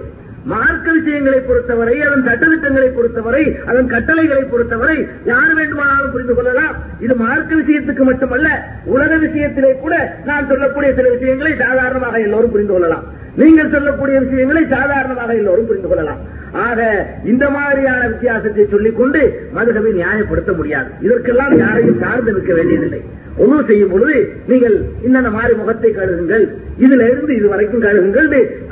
மார்க்க 0.45 0.93
விஷயங்களை 0.93 1.41
பொறுத்தவரை 1.41 2.03
அதன் 2.03 2.25
சட்டத்திட்டங்களை 2.25 2.89
பொறுத்தவரை 2.89 3.59
அதன் 3.67 3.89
கட்டளைகளை 3.89 4.43
பொறுத்தவரை 4.43 5.09
யார் 5.25 5.55
வேண்டுமானாலும் 5.55 6.11
புரிந்து 6.11 6.35
கொள்ளலாம். 6.35 6.77
இது 7.01 7.15
மார்க்க 7.15 7.55
விஷயத்துக்கு 7.55 8.03
மட்டுமல்ல 8.03 8.65
உலக 8.85 9.17
விஷயத்திலே 9.17 9.79
கூட 9.79 10.17
நான் 10.25 10.49
சொல்லக்கூடிய 10.49 10.95
சில 10.95 11.11
விஷயங்களை 11.11 11.57
சாதாரணமாக 11.57 12.19
எல்லோரும் 12.19 12.51
புரிந்து 12.51 12.73
கொள்ளலாம். 12.73 13.05
நீங்கள் 13.39 13.73
சொல்லக்கூடிய 13.75 14.21
விஷயங்களை 14.21 14.63
சாதாரணமாக 14.77 15.35
எல்லோரும் 15.41 15.69
புரிந்து 15.71 15.89
கொள்ளலாம். 15.89 16.21
ஆக 16.67 16.81
இந்த 17.25 17.45
மாதிரியான 17.51 18.03
வித்தியாசத்தை 18.13 18.65
சொல்லிக் 18.73 18.99
கொண்டு 19.01 19.21
மதுகவை 19.57 19.91
நியாயப்படுத்த 19.99 20.53
முடியாது. 20.61 20.91
இதற்கெல்லாம் 21.07 21.55
யாரையும் 21.65 22.01
சார்ந்து 22.05 22.35
நிற்க 22.37 22.53
வேண்டியதில்லை. 22.59 23.01
ஒன்று 23.43 23.59
செய்யும் 23.69 23.93
பொழுது 23.93 24.17
நீங்கள் 24.51 24.75
இன்னென்ன 25.07 25.31
மாதிரி 25.37 25.55
முகத்தை 25.61 25.91
கழுகுங்கள் 25.99 26.45
இதுல 26.85 27.07
இருந்து 27.11 27.33
இது 27.37 27.49
வரைக்கும் 27.53 27.85
கழுகுங்கள் 27.87 28.29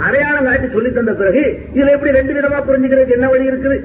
அடையாளம் 0.07 0.49
காட்டி 0.49 0.69
சொல்லி 0.75 0.91
தந்த 0.91 1.13
பிறகு 1.21 1.45
இதுல 1.77 1.95
எப்படி 1.97 2.17
ரெண்டு 2.19 2.35
விதமா 2.39 2.59
புரிஞ்சுக்கிறது 2.69 3.17
என்ன 3.17 3.29
வழி 3.35 3.51
இருக்குது? 3.51 3.79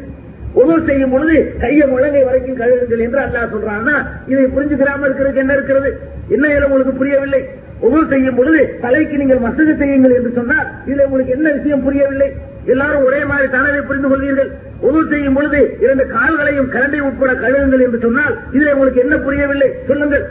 உதவு 0.61 0.79
செய்யும் 0.87 1.13
பொழுது 1.13 1.35
கையை 1.61 1.85
முழங்கை 1.91 2.23
வரைக்கும் 2.29 2.59
கழுகுங்கள் 2.61 3.03
என்று 3.05 3.19
அல்லா 3.25 3.43
சொல்றான்னா 3.53 3.95
இதை 4.31 4.43
புரிஞ்சுக்கிறாம 4.55 5.05
இருக்கிறதுக்கு 5.07 5.43
என்ன 5.43 5.53
இருக்கிறது? 5.53 5.91
என்ன 6.29 6.65
உங்களுக்கு 6.67 6.99
புரியவில்லை. 6.99 7.41
உதவு 7.85 8.03
செய்யும் 8.11 8.37
பொழுது 8.39 8.61
தலைக்கு 8.83 9.15
நீங்கள் 9.21 9.45
மசகு 9.45 9.73
செய்யுங்கள் 9.81 10.15
என்று 10.17 10.31
சொன்னால் 10.39 10.67
இதுல 10.87 11.05
உங்களுக்கு 11.07 11.35
என்ன 11.37 11.47
விஷயம் 11.57 11.85
புரியவில்லை? 11.87 12.29
எல்லாரும் 12.73 13.05
ஒரே 13.07 13.21
மாதிரி 13.31 13.47
தானே 13.55 13.79
புரிந்து 13.89 14.09
கொள்வீர்கள். 14.11 14.51
உதவு 14.87 15.03
செய்யும் 15.13 15.37
பொழுது 15.37 15.59
இரண்டு 15.83 16.03
கால்களையும் 16.15 16.69
கரண்டை 16.75 16.99
உட்பட 17.07 17.31
கழுவுங்கள் 17.43 17.85
என்று 17.87 17.99
சொன்னால் 18.05 18.35
இதுல 18.55 18.73
உங்களுக்கு 18.75 19.03
என்ன 19.05 19.17
புரியவில்லை? 19.17 19.69
சொல்லுங்கள். 19.89 20.25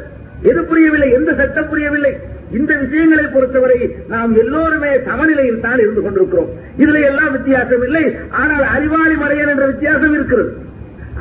எது 0.50 0.60
புரியவில்லை? 0.64 1.08
எந்த 1.18 1.30
சட்டம் 1.40 1.68
புரியவில்லை? 1.68 2.12
இந்த 2.58 2.72
விஷயங்களை 2.76 3.26
பொறுத்தவரை 3.26 3.78
நாம் 4.12 4.32
எல்லோருமே 4.36 4.90
சமநிலையில் 5.08 5.60
தான் 5.60 5.78
இருந்து 5.78 6.02
கொண்டிருக்கிறோம். 6.02 6.50
இதுல 6.78 7.00
எல்லாம் 7.10 7.32
வித்தியாசம் 7.36 7.84
இல்லை. 7.88 8.04
ஆனால் 8.30 8.64
அறிவாளி 8.74 9.14
மடையன் 9.14 9.52
என்ற 9.54 9.66
வித்தியாசம் 9.66 10.14
இருக்கிறது. 10.14 10.50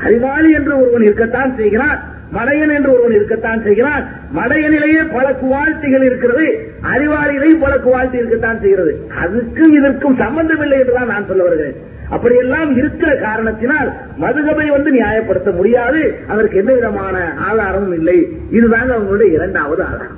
அறிவாளி 0.06 0.50
என்று 0.52 0.74
ஒருவன் 0.82 1.06
இருக்கத்தான் 1.08 1.54
செய்கிறான். 1.58 2.00
மடையன் 2.34 2.74
என்று 2.76 2.92
ஒருவன் 2.94 3.12
இருக்கத்தான் 3.12 3.64
செய்கிறான். 3.64 4.04
மடையனிலேயே 4.36 5.02
பல 5.14 5.28
குவாலிட்டிகள் 5.44 6.04
இருக்கிறது. 6.04 6.46
அறிவாளியிலேயும் 6.94 7.60
பல 7.60 7.74
குவாலிட்டி 7.78 8.14
இருக்கத்தான் 8.14 8.60
செய்கிறது. 8.60 9.08
அதுக்கும் 9.24 9.74
இதற்கும் 9.78 10.18
சம்பந்தம் 10.18 10.62
இல்லை 10.62 10.80
என்றுதான் 10.80 11.08
நான் 11.08 11.28
சொல்ல 11.28 11.44
வருகிறேன் 11.44 11.90
அப்படியெல்லாம் 12.10 12.78
இருக்கிற 12.78 13.16
காரணத்தினால் 13.16 13.90
மதுகபை 14.22 14.68
வந்து 14.68 14.92
நியாயப்படுத்த 14.92 15.52
முடியாது. 15.56 16.02
அதற்கு 16.28 16.58
எந்த 16.58 16.74
விதமான 16.74 17.34
ஆதாரமும் 17.38 17.94
இல்லை. 17.94 18.18
இதுதாங்க 18.52 18.92
அவங்களுடைய 18.96 19.32
இரண்டாவது 19.32 19.84
ஆதாரம். 19.84 20.18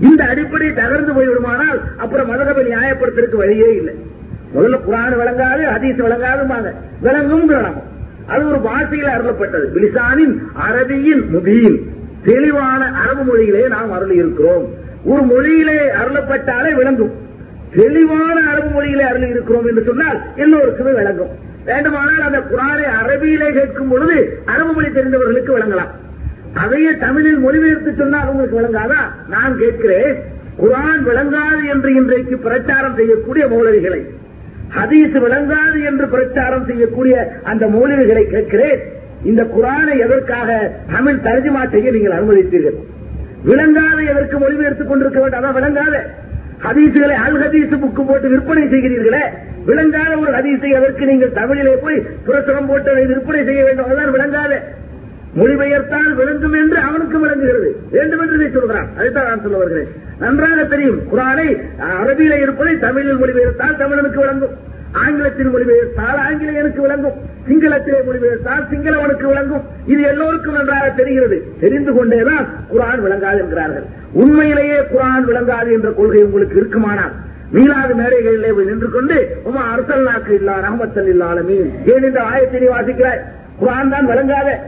இந்த 0.00 0.24
அடிப்படை 0.24 0.68
தகர்ந்து 0.70 1.14
போய்விடுமானால் 1.14 1.80
அப்புறம் 1.96 2.30
மதுகபை 2.32 2.64
நியாயப்படுத்துறதுக்கு 2.72 3.36
வழியே 3.36 3.76
இல்லை. 3.76 3.94
முதல்ல 4.54 4.78
குரான் 4.88 5.16
விளங்காது 5.20 5.62
ஹதீஸ் 5.74 6.04
விளங்காதுமாங்க 6.06 6.70
விளங்கும் 7.00 7.46
விளங்கும் 7.46 7.88
அது 8.30 8.48
ஒரு 8.48 8.58
பாஷையில் 8.58 9.08
அருளப்பட்டது. 9.08 9.66
பிலிசானின் 9.74 10.34
அரபியின் 10.66 11.22
முபீன். 11.34 11.76
தெளிவான 12.24 12.82
அரபு 13.02 13.22
மொழியிலே 13.22 13.68
நாம் 13.68 13.92
அருள் 13.92 14.12
இருக்கிறோம் 14.12 14.64
ஒரு 15.04 15.22
மொழியிலே 15.22 15.78
அருளப்பட்டாலே 16.02 16.74
விளங்கும். 16.74 17.12
தெளிவான 17.74 18.36
அரபு 18.50 18.70
மொழியிலே 18.70 19.04
அருள் 19.10 19.28
இருக்கிறோம் 19.28 19.66
என்று 19.66 19.82
சொன்னால் 19.86 20.18
எல்லோருக்குமே 20.36 20.92
விளங்கும். 20.92 21.32
வேண்டுமானால் 21.64 22.20
அந்த 22.20 22.38
குரானை 22.38 22.86
அரபியிலே 23.00 23.52
கேட்கும் 23.52 23.88
பொழுது 23.88 24.18
அரபு 24.44 24.72
மொழி 24.72 24.86
தெரிந்தவர்களுக்கு 24.86 25.52
விளங்கலாம். 25.56 25.92
அதையே 26.54 26.92
தமிழில் 26.96 27.38
மொழிபெயர்த்து 27.38 27.94
சொன்னால் 27.98 28.28
உங்களுக்கு 28.28 28.60
விளங்காதா? 28.60 29.00
நான் 29.28 29.58
கேட்கிறேன். 29.58 30.16
குரான் 30.62 31.02
விளங்காது 31.04 31.62
என்று 31.70 31.94
இன்றைக்கு 31.94 32.38
பிரச்சாரம் 32.38 32.96
செய்யக்கூடிய 32.96 33.44
மௌலவிகளை 33.46 34.00
ஹதீஸ் 34.76 35.16
விளங்காது 35.26 35.78
என்று 35.90 36.06
பிரச்சாரம் 36.08 36.66
செய்யக்கூடிய 36.66 37.14
அந்த 37.42 37.66
மூலிகைகளை 37.66 38.24
கேட்கிறேன். 38.34 38.80
இந்த 39.30 39.42
குரானை 39.54 39.94
எதற்காக 40.06 40.50
தமிழ் 40.94 41.22
தர்ஜுமா 41.26 41.62
செய்ய 41.70 41.90
நீங்கள் 41.90 42.16
அனுமதித்தீர்கள்? 42.18 42.78
விளங்காத 43.44 43.98
எதற்கு 44.12 44.36
மொழிபெயர்த்துக் 44.38 44.90
கொண்டிருக்க 44.90 45.20
வேண்டும்? 45.20 45.40
அதான் 45.40 45.58
விளங்காத. 45.58 45.96
ஹதீசுகளை 46.66 47.16
அல் 47.26 47.38
ஹதீசு 47.42 47.74
புக்கு 47.82 48.02
போட்டு 48.08 48.28
விற்பனை 48.28 48.64
செய்கிறீர்களே. 48.72 49.22
விளங்காத 49.68 50.12
ஒரு 50.18 50.30
ஹதீஸை 50.38 50.70
எதற்கு 50.78 51.04
நீங்கள் 51.10 51.36
தமிழிலே 51.38 51.74
போய் 51.84 51.98
புரசுரம் 52.26 52.68
போட்டு 52.70 52.90
அதை 52.90 53.06
விற்பனை 53.06 53.44
செய்ய 53.44 53.62
வேண்டும்? 53.64 53.86
அதுதான் 53.86 54.14
விளங்காத. 54.16 54.52
மொழிபெயர்த்தால் 55.38 56.14
விளங்கும் 56.14 56.52
என்று 56.52 56.78
அவனுக்கு 56.78 57.18
விளங்குகிறது. 57.18 57.76
வேண்டும் 57.90 58.20
என்று 58.20 58.34
இதை 58.34 58.50
சொல்கிறான். 58.50 58.88
அதைத்தான் 58.96 59.26
நான் 59.26 59.42
சொல்ல 59.42 59.56
வருகிறேன். 59.56 59.86
நன்றாக 60.18 60.64
தெரியும். 60.64 60.98
குரானை 61.12 61.62
அரபியில 61.78 62.40
இருப்பதை 62.42 62.78
தமிழில் 62.78 63.18
மொழிபெயர்த்தால் 63.18 63.78
தமிழனுக்கு 63.78 64.18
விளங்கும். 64.18 64.54
ஆங்கிலத்தில் 64.92 65.50
மொழிபெயர்த்தால் 65.54 66.18
ஆங்கிலேயனுக்கு 66.26 66.80
விளங்கும். 66.80 67.12
சிங்களத்திலே 67.48 68.00
மொழிபெயர்த்தால் 68.08 68.64
சிங்களவனுக்கு 68.70 69.26
விளங்கும். 69.26 69.64
இது 69.86 70.02
எல்லோருக்கும் 70.02 70.54
நன்றாக 70.54 70.90
தெரிகிறது. 70.90 71.44
தெரிந்து 71.60 71.92
கொண்டேதான் 71.92 72.46
குரான் 72.72 73.00
விளங்காது 73.06 73.38
என்கிறார்கள். 73.38 73.86
உண்மையிலேயே 74.12 74.76
குரான் 74.76 75.24
விளங்காது 75.24 75.72
என்ற 75.72 75.90
கொள்கை 75.90 76.22
உங்களுக்கு 76.22 76.56
இருக்குமானால் 76.56 77.12
மீளாத 77.52 77.94
மேடைகளிலே 77.94 78.50
போய் 78.52 78.64
நின்று 78.64 78.90
கொண்டு 78.90 79.40
உமா 79.44 79.62
அரசல் 79.72 80.02
நாக்கு 80.02 80.34
இல்லா 80.34 80.58
ரஹமத்தல் 80.58 81.08
இல்லாலமீன் 81.08 81.70
ஏன் 81.84 82.04
இந்த 82.04 82.20
ஆயத்தினை 82.20 82.68
வாசிக்கிறாய்? 82.74 83.22
குரான் 83.60 83.88
தான் 83.88 84.06
விளங்காத. 84.06 84.60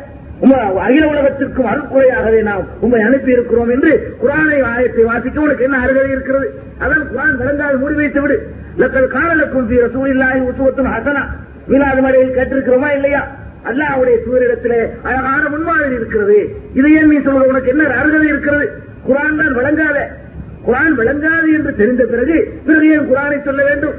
அகில 0.85 1.05
உலகத்திற்கும் 1.13 1.69
அருக்குறையாகவே 1.73 2.43
நாம் 2.43 2.65
உண்மை 2.85 3.01
அனுப்பி 3.01 3.31
இருக்கிறோம் 3.33 3.71
என்று 3.75 3.91
குரானை 4.23 4.59
ஆயத்தை 4.71 5.05
வாசிக்க 5.11 5.41
உனக்கு 5.41 5.65
என்ன 5.65 5.77
அருகதை 5.85 6.11
இருக்கிறது? 6.11 6.47
அதான் 6.85 7.05
குரான் 7.13 7.37
விளங்காது 7.41 7.77
மூடி 7.79 7.95
வைத்து 7.95 8.21
விடு 8.21 8.37
லக்கல் 8.83 9.13
காணலுக்கும் 9.15 9.69
தீர 9.71 9.85
சூழில்லாய் 9.95 10.41
உத்துவத்தும் 10.49 10.91
ஹசனா. 10.95 11.23
மீனாது 11.71 12.01
மலையில் 12.07 12.37
கேட்டிருக்கிறோமா 12.37 12.91
இல்லையா? 12.97 13.23
அல்லாவுடைய 13.71 14.17
சூரியடத்திலே 14.27 14.81
அழகான 15.09 15.43
முன்மாதிரி 15.49 15.95
இருக்கிறது. 15.95 16.39
இது 16.79 16.89
ஏன் 16.99 17.11
நீ 17.13 17.19
சொல்ற 17.19 17.43
உனக்கு 17.53 17.73
என்ன 17.75 17.83
அருகதை 18.01 18.29
இருக்கிறது? 18.29 18.67
குரான் 19.09 19.41
தான் 19.41 19.55
விளங்காத. 19.59 19.99
குரான் 20.67 20.95
விளங்காது 21.01 21.49
என்று 21.59 21.73
தெரிந்த 21.75 22.05
பிறகு 22.05 22.37
பிறகு 22.67 22.89
ஏன் 22.95 23.09
குரானை 23.11 23.39
சொல்ல 23.49 23.63
வேண்டும்? 23.69 23.97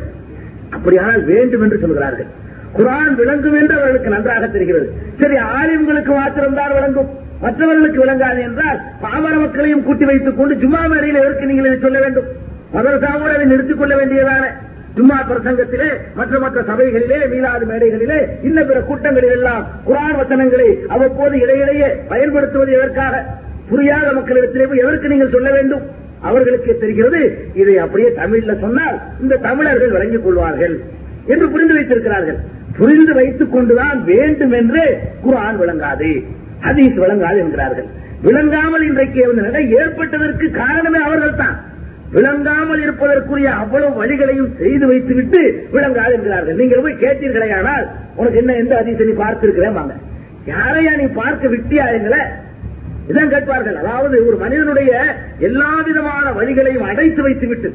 அப்படியானால் 0.72 1.24
வேண்டும் 1.32 1.64
என்று 1.64 1.80
சொல்கிறார்கள். 1.80 2.30
குரான் 2.78 3.16
விளங்கும் 3.16 3.58
என்று 3.62 3.74
அவர்களுக்கு 3.76 4.10
நன்றாக 4.10 4.48
தெரிகிறது. 4.48 4.88
சரி 5.20 5.36
ஆலிம்களுக்கு 5.58 6.14
மாத்திரம்தான் 6.20 6.74
விளங்கும். 6.74 7.10
மற்றவர்களுக்கு 7.42 8.00
விளங்காது 8.06 8.42
என்றால் 8.42 8.80
பாமர 9.02 9.34
மக்களையும் 9.36 9.84
கூட்டி 9.84 10.06
வைத்துக் 10.06 10.38
கொண்டு 10.38 10.56
ஜும்மா 10.56 10.82
மேடையில் 10.92 11.22
எதற்கு 11.22 11.46
நீங்கள் 11.46 11.66
இதை 11.66 11.80
சொல்ல 11.80 12.00
வேண்டும்? 12.00 12.28
மதரசாவோடு 12.76 13.34
அதை 13.36 13.46
நிறுத்திக் 13.46 13.80
கொள்ள 13.80 13.96
வேண்டியதான? 13.96 14.46
ஜும்மா 14.98 15.18
பிரசங்கத்திலே 15.30 15.90
மற்ற 16.16 16.40
மற்ற 16.40 16.62
சபைகளிலே 16.62 17.20
மீளாது 17.30 17.66
மேடைகளிலே 17.72 18.20
இன்ன 18.42 18.64
பிற 18.64 18.80
கூட்டங்களில் 18.80 19.36
எல்லாம் 19.38 19.64
குரான் 19.88 20.18
வசனங்களை 20.18 20.68
அவ்வப்போது 20.88 21.36
இடையிடையே 21.40 21.88
பயன்படுத்துவது 22.08 22.72
எதற்காக? 22.72 23.24
புரியாத 23.70 24.08
மக்களிடத்திலே 24.12 24.68
போய் 24.68 24.84
எதற்கு 24.86 25.08
நீங்கள் 25.08 25.32
சொல்ல 25.32 25.52
வேண்டும்? 25.52 25.84
அவர்களுக்கே 26.22 26.74
தெரிகிறது 26.78 27.22
இதை 27.54 27.78
அப்படியே 27.78 28.10
தமிழ்ல 28.22 28.60
சொன்னால் 28.60 28.98
இந்த 29.22 29.40
தமிழர்கள் 29.48 29.90
விளங்கிக் 29.90 30.24
கொள்வார்கள் 30.24 30.76
என்று 31.26 31.50
புரிந்து 31.50 31.74
வைத்திருக்கிறார்கள். 31.74 32.40
புரிந்து 32.78 33.14
வைத்துக் 33.18 33.54
கொண்டுதான் 33.56 33.98
வேண்டும் 34.12 34.54
என்று 34.60 34.84
குரான் 35.26 35.60
விளங்காது 35.62 36.12
ஹதீஸ் 36.66 36.98
விளங்காது 37.04 37.38
என்கிறார்கள். 37.44 37.88
விளங்காமல் 38.28 38.86
இன்றைக்கு 38.90 39.24
நிலை 39.40 39.64
ஏற்பட்டதற்கு 39.82 40.46
காரணமே 40.62 41.00
அவர்கள் 41.08 41.40
தான் 41.44 41.58
விளங்காமல் 42.16 42.82
இருப்பதற்குரிய 42.86 43.50
அவ்வளவு 43.62 44.00
வழிகளையும் 44.02 44.52
செய்து 44.60 44.86
வைத்துவிட்டு 44.92 45.42
விளங்காது 45.76 46.14
என்கிறார்கள். 46.18 46.58
நீங்கள் 46.62 46.84
போய் 46.86 47.02
கேட்டீர்களே 47.04 47.50
ஆனால் 47.60 47.86
உனக்கு 48.20 48.40
என்ன 48.42 48.56
எந்த 48.64 48.74
அதிசயம் 48.82 49.10
நீ 49.10 49.16
பார்த்திருக்கிறேன் 49.24 49.80
யாரையா 50.52 50.94
நீ 51.02 51.06
பார்க்க 51.22 51.54
விட்டியா 51.56 51.86
எங்களை 51.98 52.22
இதான் 53.10 53.34
கேட்பார்கள். 53.34 53.78
அதாவது 53.82 54.16
ஒரு 54.28 54.38
மனிதனுடைய 54.44 54.92
எல்லா 55.48 55.72
விதமான 55.88 56.26
வழிகளையும் 56.40 56.88
அடைத்து 56.92 57.22
வைத்து 57.26 57.48
விட்டு 57.52 57.70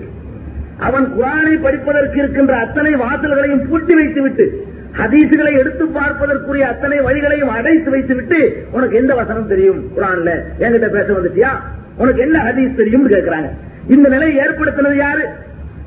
அவன் 0.87 1.07
குரானை 1.15 1.55
படிப்பதற்கு 1.65 2.19
இருக்கின்ற 2.21 2.55
அத்தனை 2.65 2.93
வாசல்களையும் 3.05 3.65
பூட்டி 3.71 3.95
வைத்து 4.01 4.21
விட்டு 4.25 4.47
ஹதீசுகளை 4.93 5.53
எடுத்து 5.59 5.85
பார்ப்பதற்குரிய 5.87 6.67
அத்தனை 6.69 7.01
வழிகளையும் 7.01 7.49
அடைத்து 7.49 7.91
வைத்து 7.91 8.15
விட்டு 8.15 8.67
உனக்கு 8.71 8.97
எந்த 8.97 9.15
வசனம் 9.15 9.47
தெரியும்? 9.47 9.81
குரான்ல. 9.97 10.31
என்கிட்ட 10.59 10.89
பேச 10.89 11.09
வந்துட்டியா? 11.13 11.51
உனக்கு 11.97 12.23
என்ன 12.23 12.39
ஹதீஸ் 12.39 12.75
தெரியும் 12.75 13.09
கேட்கிறாங்க 13.09 13.49
இந்த 13.87 14.09
நிலையை 14.09 14.47
ஏற்படுத்தினது 14.47 14.97
யாரு? 14.97 15.25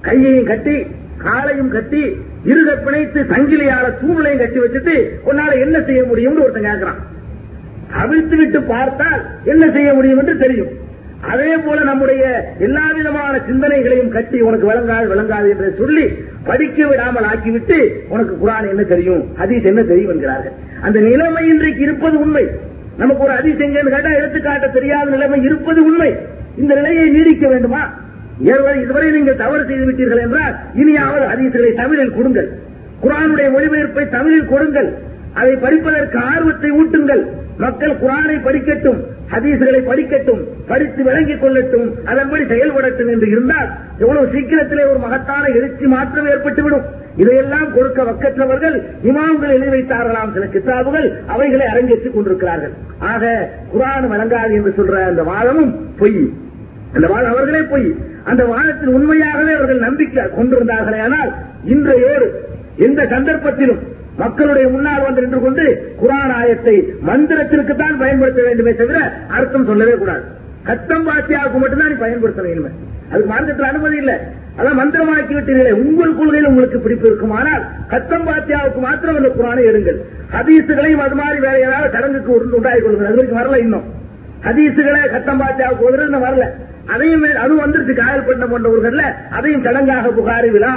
கையையும் 0.01 0.45
கட்டி 0.45 0.85
காலையும் 1.17 1.69
கட்டி 1.69 2.03
இருக 2.43 2.69
பிணைத்து 2.75 3.19
சங்கிலியால 3.23 3.99
சூழ்நிலையும் 4.01 4.39
கட்டி 4.39 4.59
வச்சுட்டு 4.59 4.95
உன்னால 5.25 5.59
என்ன 5.59 5.81
செய்ய 5.81 6.01
முடியும்னு 6.03 6.43
ஒருத்தன் 6.43 6.63
கேட்கிறான் 6.63 6.99
அவிழ்த்து 7.91 8.35
விட்டு 8.35 8.61
பார்த்தால் 8.61 9.25
என்ன 9.43 9.71
செய்ய 9.71 9.93
முடியும் 9.93 10.17
என்று 10.17 10.37
தெரியும். 10.37 10.71
அதே 11.29 11.57
போல 11.57 11.83
நம்முடைய 11.83 12.23
எல்லா 12.59 12.85
விதமான 12.95 13.41
சிந்தனைகளையும் 13.47 14.13
கட்டி 14.15 14.41
உனக்கு 14.41 14.65
விளங்காது 14.71 15.07
விளங்காது 15.07 15.49
என்று 15.49 15.75
சொல்லி 15.77 16.05
படிக்க 16.43 16.87
விடாமல் 16.87 17.23
ஆக்கிவிட்டு 17.23 17.77
உனக்கு 18.07 18.33
குரான் 18.41 18.69
என்ன 18.69 18.83
தெரியும் 18.83 19.23
ஹதீஸ் 19.39 19.67
என்ன 19.71 19.83
தெரியும் 19.83 20.11
என்கிறார்கள். 20.13 20.55
அந்த 20.81 20.99
நிலைமை 20.99 21.43
இன்றைக்கு 21.47 21.81
இருப்பது 21.81 22.19
உண்மை. 22.19 22.45
நமக்கு 22.97 23.23
ஒரு 23.23 23.33
ஹதீஸ் 23.33 23.63
எங்கன்னு 23.67 23.93
கேட்டா 23.95 24.11
எடுத்துக்காட்ட 24.11 24.67
தெரியாத 24.67 25.09
நிலைமை 25.09 25.41
இருப்பது 25.41 25.85
உண்மை. 25.85 26.09
இந்த 26.57 26.75
நிலையை 26.75 27.09
நீடிக்க 27.09 27.47
வேண்டுமா? 27.47 27.83
இதுவரை 28.41 29.11
நீங்கள் 29.11 29.35
தவறு 29.35 29.65
செய்து 29.65 29.85
விட்டீர்கள் 29.87 30.23
என்றால் 30.25 30.55
இனியாவது 30.73 31.25
ஹதீசுகளை 31.31 31.73
தமிழில் 31.73 32.13
கொடுங்கள். 32.13 32.49
குரானுடைய 33.03 33.47
மொழிபெயர்ப்பை 33.55 34.09
தமிழில் 34.09 34.45
கொடுங்கள். 34.45 34.89
அதை 35.33 35.55
படிப்பதற்கு 35.55 36.17
ஆர்வத்தை 36.17 36.71
ஊட்டுங்கள். 36.71 37.23
மக்கள் 37.57 37.99
குரானை 38.03 38.37
படிக்கட்டும். 38.47 39.01
ஹதீசுகளை 39.31 39.79
படிக்கட்டும் 39.81 40.41
படித்து 40.67 41.03
விளங்கிக் 41.03 41.43
கொள்ளட்டும் 41.43 41.93
அதன்படி 42.05 42.43
செயல்படட்டும் 42.43 43.11
என்று 43.11 43.27
இருந்தால் 43.27 43.69
எவ்வளவு 43.99 44.27
சீக்கிரத்திலே 44.27 44.89
ஒரு 44.89 44.99
மகத்தான 44.99 45.47
எழுச்சி 45.47 45.85
மாற்றம் 45.85 46.27
ஏற்பட்டுவிடும். 46.27 46.85
இதையெல்லாம் 47.17 47.73
கொடுக்க 47.73 48.03
வக்கற்றவர்கள் 48.03 48.81
இமாம்கள் 49.03 49.53
எழுதி 49.53 49.77
வைத்தார்களாம். 49.77 50.33
சில 50.33 50.45
கிதாபுகள் 50.45 51.07
அவைகளை 51.25 51.65
அரங்கேற்றிக் 51.65 52.13
கொண்டிருக்கிறார்கள். 52.13 52.71
ஆக 52.99 53.49
குரான் 53.73 54.07
வழங்காது 54.07 54.53
என்று 54.53 54.73
சொல்ற 54.77 55.03
அந்த 55.03 55.23
வாதமும் 55.23 55.95
பொய். 55.99 56.29
அந்த 56.93 57.07
வாதம் 57.07 57.31
அவர்களே 57.31 57.61
பொய். 57.61 57.95
அந்த 58.23 58.45
வாதத்தில் 58.45 58.87
உண்மையாகவே 58.87 59.53
அவர்கள் 59.53 59.79
நம்பிக்கை 59.79 60.23
கொண்டிருந்தார்களே 60.23 61.01
ஆனால் 61.01 61.33
இன்றையோடு 61.65 62.27
எந்த 62.75 63.03
சந்தர்ப்பத்திலும் 63.03 63.79
மக்களுடைய 64.19 64.65
முன்னால் 64.73 65.05
வந்து 65.05 65.21
நின்று 65.23 65.39
கொண்டு 65.43 65.65
குரான் 66.01 66.33
ஆயத்தை 66.39 66.75
மந்திரத்திற்கு 67.09 67.73
தான் 67.81 67.99
பயன்படுத்த 68.01 68.41
வேண்டுமே 68.47 68.73
தவிர 68.81 68.99
அர்த்தம் 69.37 69.67
சொல்லவே 69.69 69.95
கூடாது. 70.01 70.23
கத்தம் 70.69 71.05
பாத்தியாவுக்கு 71.09 71.59
மட்டும்தான் 71.61 71.91
நீ 71.93 71.97
பயன்படுத்தணும் 72.05 72.53
இனிமே 72.53 72.71
அதுக்கு 73.11 73.29
மார்க்கத்தில் 73.31 73.69
அனுமதி 73.69 73.97
இல்லை. 74.01 74.15
அதான் 74.57 74.77
மந்திரமாக்கி 74.79 75.33
விட்டீர்களே 75.37 75.71
உங்கள் 75.83 76.17
கொள்கையில் 76.17 76.49
உங்களுக்கு 76.49 76.79
பிடிப்பு 76.85 77.07
இருக்குமானால் 77.09 77.63
கத்தம் 77.93 78.27
பாத்தியாவுக்கு 78.29 78.81
மாத்திரம் 78.87 79.19
அந்த 79.19 79.31
குரானை 79.37 79.63
எடுங்கள். 79.69 79.99
ஹதீசுகளையும் 80.35 81.03
அது 81.05 81.15
மாதிரி 81.21 81.39
வேற 81.45 81.55
ஏதாவது 81.67 81.93
சடங்குக்கு 81.95 82.31
உண்டாகி 82.57 82.81
கொள்ளுங்கள். 82.81 83.09
அது 83.09 83.17
வரைக்கும் 83.19 83.41
வரல 83.41 83.59
இன்னும். 83.65 83.87
ஹதீசுகளை 84.47 85.01
கத்தம் 85.15 85.41
பாத்தியாவுக்கு 85.43 86.21
வரல. 86.27 86.45
அதையும் 86.93 87.23
அது 87.43 87.53
வந்துருச்சு. 87.63 87.93
காயல்பட்டினம் 87.99 88.53
போன்ற 88.53 88.69
ஊர்கள்ல 88.75 89.03
அதையும் 89.29 89.63
சடங்காக 89.65 90.11
புகாரி 90.17 90.49
விழா 90.55 90.71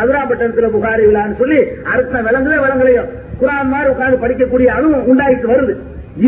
அதிராபட்டணத்துல 0.00 0.68
புகாரி 0.74 1.04
விழான்னு 1.08 1.38
சொல்லி 1.42 1.60
அர்த்தம் 1.92 2.26
விளங்குதே 2.28 2.58
விளங்கலையும் 2.64 3.08
குரான் 3.40 3.70
மாதிரி 3.72 3.90
உட்கார்ந்து 3.94 4.22
படிக்கக்கூடிய 4.24 4.68
அதுவும் 4.78 5.06
உண்டாயிட்டு 5.10 5.48
வருது. 5.52 5.74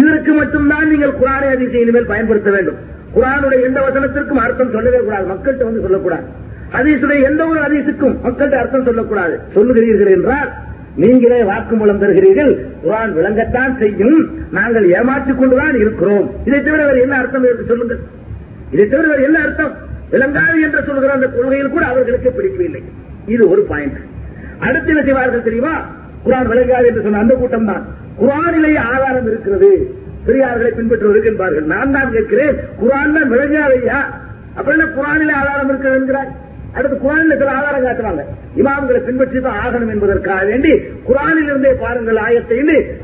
இதற்கு 0.01 0.33
மட்டும்தான் 0.33 0.89
நீங்கள் 0.91 1.19
குரானை 1.21 1.49
அதிசயம் 1.55 1.85
இனிமேல் 1.85 2.11
பயன்படுத்த 2.13 2.51
வேண்டும். 2.51 2.79
குரானுடைய 3.17 3.61
எந்த 3.69 3.81
வசனத்திற்கும் 3.87 4.43
அர்த்தம் 4.45 4.73
சொல்லவே 4.73 4.99
கூடாது. 4.99 5.27
மக்கள்கிட்ட 5.33 5.65
வந்து 5.69 5.85
சொல்லக்கூடாது. 5.87 6.27
அதீசுடைய 6.79 7.21
எந்த 7.31 7.47
ஒரு 7.47 7.61
அதீசுக்கும் 7.61 8.17
மக்கள்கிட்ட 8.25 8.59
அர்த்தம் 8.63 8.85
சொல்லக்கூடாது. 8.85 9.41
சொல்லுகிறீர்கள் 9.55 10.13
என்றால் 10.17 10.51
நீங்களே 10.97 11.43
வாக்குமூலம் 11.43 12.01
தருகிறீர்கள். 12.03 12.53
குரான் 12.85 13.13
விளங்கத்தான் 13.19 13.79
செய்யும். 13.79 14.21
நாங்கள் 14.53 14.87
ஏமாற்றிக் 14.91 15.39
கொண்டுதான் 15.39 15.77
இருக்கிறோம். 15.83 16.31
இதை 16.45 16.63
தவிர 16.63 16.85
வேறு 16.85 17.01
என்ன 17.01 17.17
அர்த்தம் 17.17 17.45
இருக்கு 17.45 17.67
சொல்லுங்கள். 17.67 18.01
இதை 18.73 18.85
தவிர 18.89 19.15
என்ன 19.29 19.39
அர்த்தம்? 19.47 19.75
விளங்காது 20.13 20.57
என்று 20.67 20.81
சொல்கிற 20.89 21.13
அந்த 21.13 21.29
கொள்கையில் 21.37 21.75
கூட 21.75 21.85
அவர்களுக்கு 21.93 22.31
பிடிக்கவில்லை. 22.39 22.83
இது 23.35 23.43
ஒரு 23.53 23.63
பாயிண்ட் 23.71 23.99
அடுத்து 24.67 24.91
என்ன 24.93 25.03
செய்வார்கள் 25.09 25.49
தெரியுமா? 25.49 25.75
குரான் 26.25 26.51
விளங்காது 26.53 26.87
என்று 26.91 27.05
சொன்ன 27.05 27.23
அந்த 27.25 27.35
கூட்டம் 27.35 27.69
தான் 27.71 27.85
குரானிலேயே 28.21 28.81
ஆதாரம் 28.95 29.29
இருக்கிறது. 29.31 29.71
பெரியார்களை 30.27 30.71
பின்பற்றுவதற்கு 30.79 31.31
என்பார்கள். 31.33 31.67
நான் 31.75 31.95
தான் 31.97 32.13
கேட்கிறேன். 32.17 32.57
குரான் 32.81 33.15
தான் 33.17 33.31
விளங்காதையா 33.35 34.01
அப்ப 34.59 34.69
என்ன 34.77 34.87
குரானிலே 34.99 35.35
ஆதாரம் 35.43 35.71
இருக்கிறது 35.71 35.99
என்கிறார் 36.01 36.31
அடுத்து 36.77 36.97
குரானில் 37.05 37.39
சில 37.41 37.51
ஆதாரம் 37.59 37.87
காட்டுவாங்க 37.87 38.23
இமாம்களை 38.61 39.01
பின்பற்றி 39.07 39.39
தான் 39.47 39.59
ஆகணும் 39.63 39.93
என்பதற்காக 39.95 40.43
வேண்டி 40.51 40.73
குரானில் 41.09 41.49
இருந்தே 41.51 41.73
பாருங்கள் 41.83 42.21
ஆயத்தை 42.27 42.59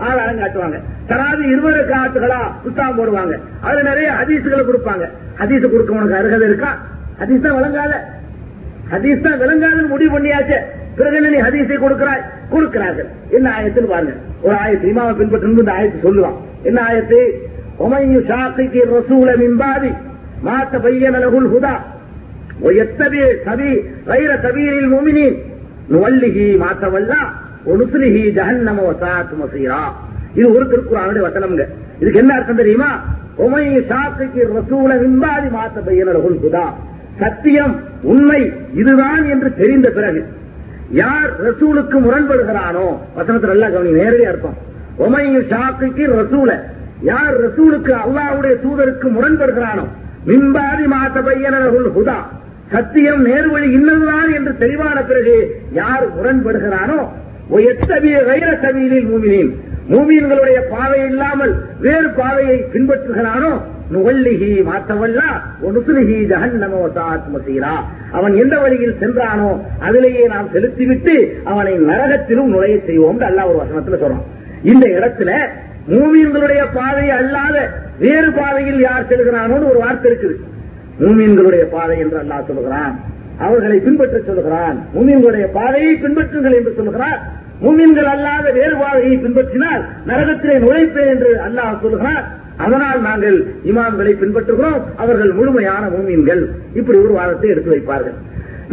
ஆதாரம் 0.09 0.41
காட்டுவாங்க. 0.43 0.79
தராது 1.11 1.43
இருபது 1.55 1.81
காத்துகளா 1.93 2.41
புத்தகம் 2.65 2.99
போடுவாங்க. 2.99 3.35
அதுல 3.67 3.83
நிறைய 3.91 4.09
ஹதீசுகளை 4.21 4.65
கொடுப்பாங்க. 4.71 5.05
ஹதீஸ் 5.41 5.73
கொடுக்க 5.73 5.99
உனக்கு 5.99 6.19
அருகதை 6.21 6.47
இருக்கா? 6.51 6.71
ஹதீஸ் 7.21 7.45
தான் 7.47 7.59
விளங்காத. 7.59 7.95
ஹதீஸ் 8.93 9.25
தான் 9.27 9.41
விளங்காதுன்னு 9.43 9.93
முடிவு 9.95 10.13
பண்ணியாச்சு. 10.17 10.59
பிறகு 10.99 11.17
என்ன 11.17 11.31
நீ 11.35 11.41
ஹதீஸை 11.47 11.77
கொடுக்கிறாய்? 11.85 12.23
கொடுக்கிறார்கள். 12.53 13.09
என்ன 13.37 13.47
ஆயத்தில் 13.57 13.91
பாருங்க. 13.93 14.15
ஒரு 14.47 14.55
ஆயத்து 14.63 14.89
இமாவை 14.93 15.13
பின்பற்றி 15.21 15.51
இந்த 15.51 15.73
ஆயத்தை 15.79 15.99
சொல்லுவான். 16.07 16.39
என்ன 16.69 16.79
ஆயத்து? 16.89 17.19
ஒமையு 17.85 18.21
ஷாக்கிக்கு 18.31 18.83
ரசூல 18.95 19.31
மின்பாதி 19.43 19.93
மாத்த 20.47 20.79
பையன் 20.87 21.21
லகுல் 21.25 21.51
ஹுதா. 21.55 21.75
ويتبع 22.62 23.24
سبيل 23.48 23.78
غير 24.08 24.30
سبيل 24.44 24.74
المؤمنين 24.76 25.34
نوله 25.90 26.38
ما 26.58 26.70
تولى 26.82 27.22
ونصله 27.68 28.16
جهنم 28.38 28.78
وساءت 28.82 29.30
مصيرا 29.36 29.84
இது 30.36 30.48
ஒரு 30.56 30.66
திருக்குறானுடைய 30.66 31.22
வசனம்ங்க 31.28 31.64
இதுக்கு 32.02 32.20
என்ன 32.22 32.32
அர்த்தம் 32.36 32.62
தெரியுமா 32.62 32.92
உமை 33.38 33.64
ஷாக்கு 33.90 34.42
ரசூல 34.52 34.92
விம்பாதி 35.02 35.50
மாத்த 35.56 35.78
பையனர்கள் 35.88 36.38
குதா 36.44 36.66
சத்தியம் 37.22 37.74
உண்மை 38.12 38.42
இதுதான் 38.80 39.24
என்று 39.34 39.50
தெரிந்த 39.60 39.88
பிறகு 39.98 40.22
யார் 41.02 41.32
ரசூலுக்கு 41.48 41.98
முரண்படுகிறானோ 42.06 42.86
வசனத்தில் 43.18 43.54
நல்லா 43.54 43.70
கவனி 43.76 43.92
நேரடி 44.00 44.26
அர்த்தம் 44.32 44.58
உமை 45.06 45.26
ஷாக்கு 45.52 46.06
ரசூல 46.16 46.52
யார் 47.12 47.36
ரசூலுக்கு 47.46 47.94
அல்லாஹ்வுடைய 48.04 48.56
தூதருக்கு 48.66 49.10
முரண்படுகிறானோ 49.16 49.86
மின்பாதி 50.30 50.88
மாத்த 50.94 51.20
பையனர்கள் 51.28 51.90
ஹுதா 51.96 52.20
சத்தியம் 52.73 53.23
நேர்வழி 53.27 53.69
இன்னதுதான் 53.79 54.31
என்று 54.39 54.53
தெளிவான 54.63 54.99
பிறகு 55.11 55.37
யார் 55.81 56.05
முரண்படுகிறானோ 56.17 57.01
எத்தவிய 57.71 58.17
வைர 58.29 58.47
சவியலில் 58.63 59.09
மூமினின். 59.11 59.51
மூமீன்களுடைய 59.91 60.59
பாதை 60.71 61.01
இல்லாமல் 61.11 61.53
வேறு 61.85 62.09
பாதையை 62.17 62.57
பின்பற்றுகிறானோ 62.73 63.53
நுவல்லிகி 63.95 64.49
மாத்தவல்லா 64.69 65.29
ஒனுசுலிகி 65.69 66.17
ஜஹன்னமோ 66.31 66.81
தாத்மசீரா 66.97 67.75
அவன் 68.19 68.35
எந்த 68.43 68.55
வழியில் 68.63 68.99
சென்றானோ 69.03 69.51
அதிலேயே 69.89 70.25
நாம் 70.33 70.51
செலுத்திவிட்டு 70.55 71.15
அவனை 71.45 71.75
நரகத்திலும் 71.91 72.51
நுழைய 72.55 72.79
செய்வோம் 72.89 73.23
அல்லாஹ் 73.29 73.51
ஒரு 73.53 73.61
வசனத்துல 73.63 74.01
சொல்றான். 74.03 74.27
இந்த 74.63 74.85
இடத்துல 74.99 75.31
மூமியன்களுடைய 75.93 76.63
பாதை 76.79 77.07
அல்லாத 77.21 77.57
வேறு 77.99 78.31
பாதையில் 78.41 78.81
யார் 78.81 79.09
செல்கிறானோன்னு 79.11 79.71
ஒரு 79.73 79.81
வார்த்தை 79.85 80.09
இருக்குது. 80.11 80.37
மூமீன்களுடைய 81.03 81.65
பாதை 81.75 81.97
என்று 82.05 82.19
அல்லாஹ் 82.23 82.49
சொல்கிறான் 82.51 82.95
அவர்களை 83.47 83.79
பின்பற்ற 83.87 84.19
சொல்கிறான் 84.29 84.77
மூமீன்களுடைய 84.95 85.47
பாதையை 85.59 85.93
பின்பற்றுங்கள் 86.05 86.57
என்று 86.59 86.73
சொல்கிறார் 86.79 87.21
மூமீன்கள் 87.65 88.09
அல்லாத 88.15 88.47
வேறு 88.59 88.75
பாதையை 88.83 89.15
பின்பற்றினால் 89.25 89.83
நரகத்திலே 90.09 90.57
நுழைப்பேன் 90.65 91.13
என்று 91.15 91.31
அல்லாஹ் 91.47 91.83
சொல்கிறார் 91.85 92.25
அதனால் 92.65 93.01
நாங்கள் 93.07 93.37
இமாம்களை 93.71 94.13
பின்பற்றுகிறோம். 94.21 94.83
அவர்கள் 95.03 95.33
முழுமையான 95.39 95.83
மூமீன்கள். 95.95 96.43
இப்படி 96.79 96.99
ஒரு 96.99 97.13
வாதத்தை 97.19 97.49
எடுத்து 97.51 97.71
வைப்பார்கள். 97.73 98.17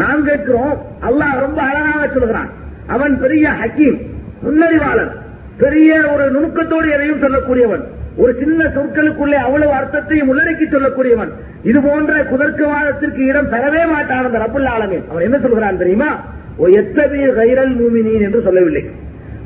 நாம் 0.01 0.21
கேட்கிறோம் 0.23 0.77
அல்லாஹ் 1.07 1.41
ரொம்ப 1.45 1.59
அழகாக 1.69 2.03
சொல்கிறான் 2.13 2.49
அவன் 2.95 3.15
பெரிய 3.23 3.45
ஹக்கீம் 3.61 3.97
முன்னறிவாளன் 4.45 5.11
பெரிய 5.57 5.89
ஒரு 6.13 6.23
நுணுக்கத்தோடு 6.35 6.87
எதையும் 6.95 7.21
சொல்லக்கூடியவன். 7.23 7.83
ஒரு 8.15 8.35
சின்ன 8.39 8.63
சொற்களுக்குள்ளே 8.63 9.33
அவ்வளவு 9.33 9.71
அர்த்தத்தையும் 9.71 10.27
உள்ளடக்கி 10.27 10.65
சொல்லக்கூடியவன். 10.71 11.29
இது 11.63 11.81
போன்ற 11.81 12.13
குதர்க்கவாதத்திற்கு 12.13 13.17
இடம் 13.17 13.51
பெறவே 13.51 13.91
மாட்டான் 13.91 14.25
அந்த 14.25 14.37
ரப்புல் 14.37 14.67
ஆலமீன் 14.67 15.09
அவன் 15.09 15.23
என்ன 15.23 15.39
சொல்கிறான் 15.39 15.77
தெரியுமா? 15.77 16.21
ஓ 16.57 16.65
எத்தகைய 16.65 17.33
கைரல் 17.33 17.77
மூமினின் 17.77 18.21
என்று 18.21 18.41
சொல்லவில்லை. 18.41 18.89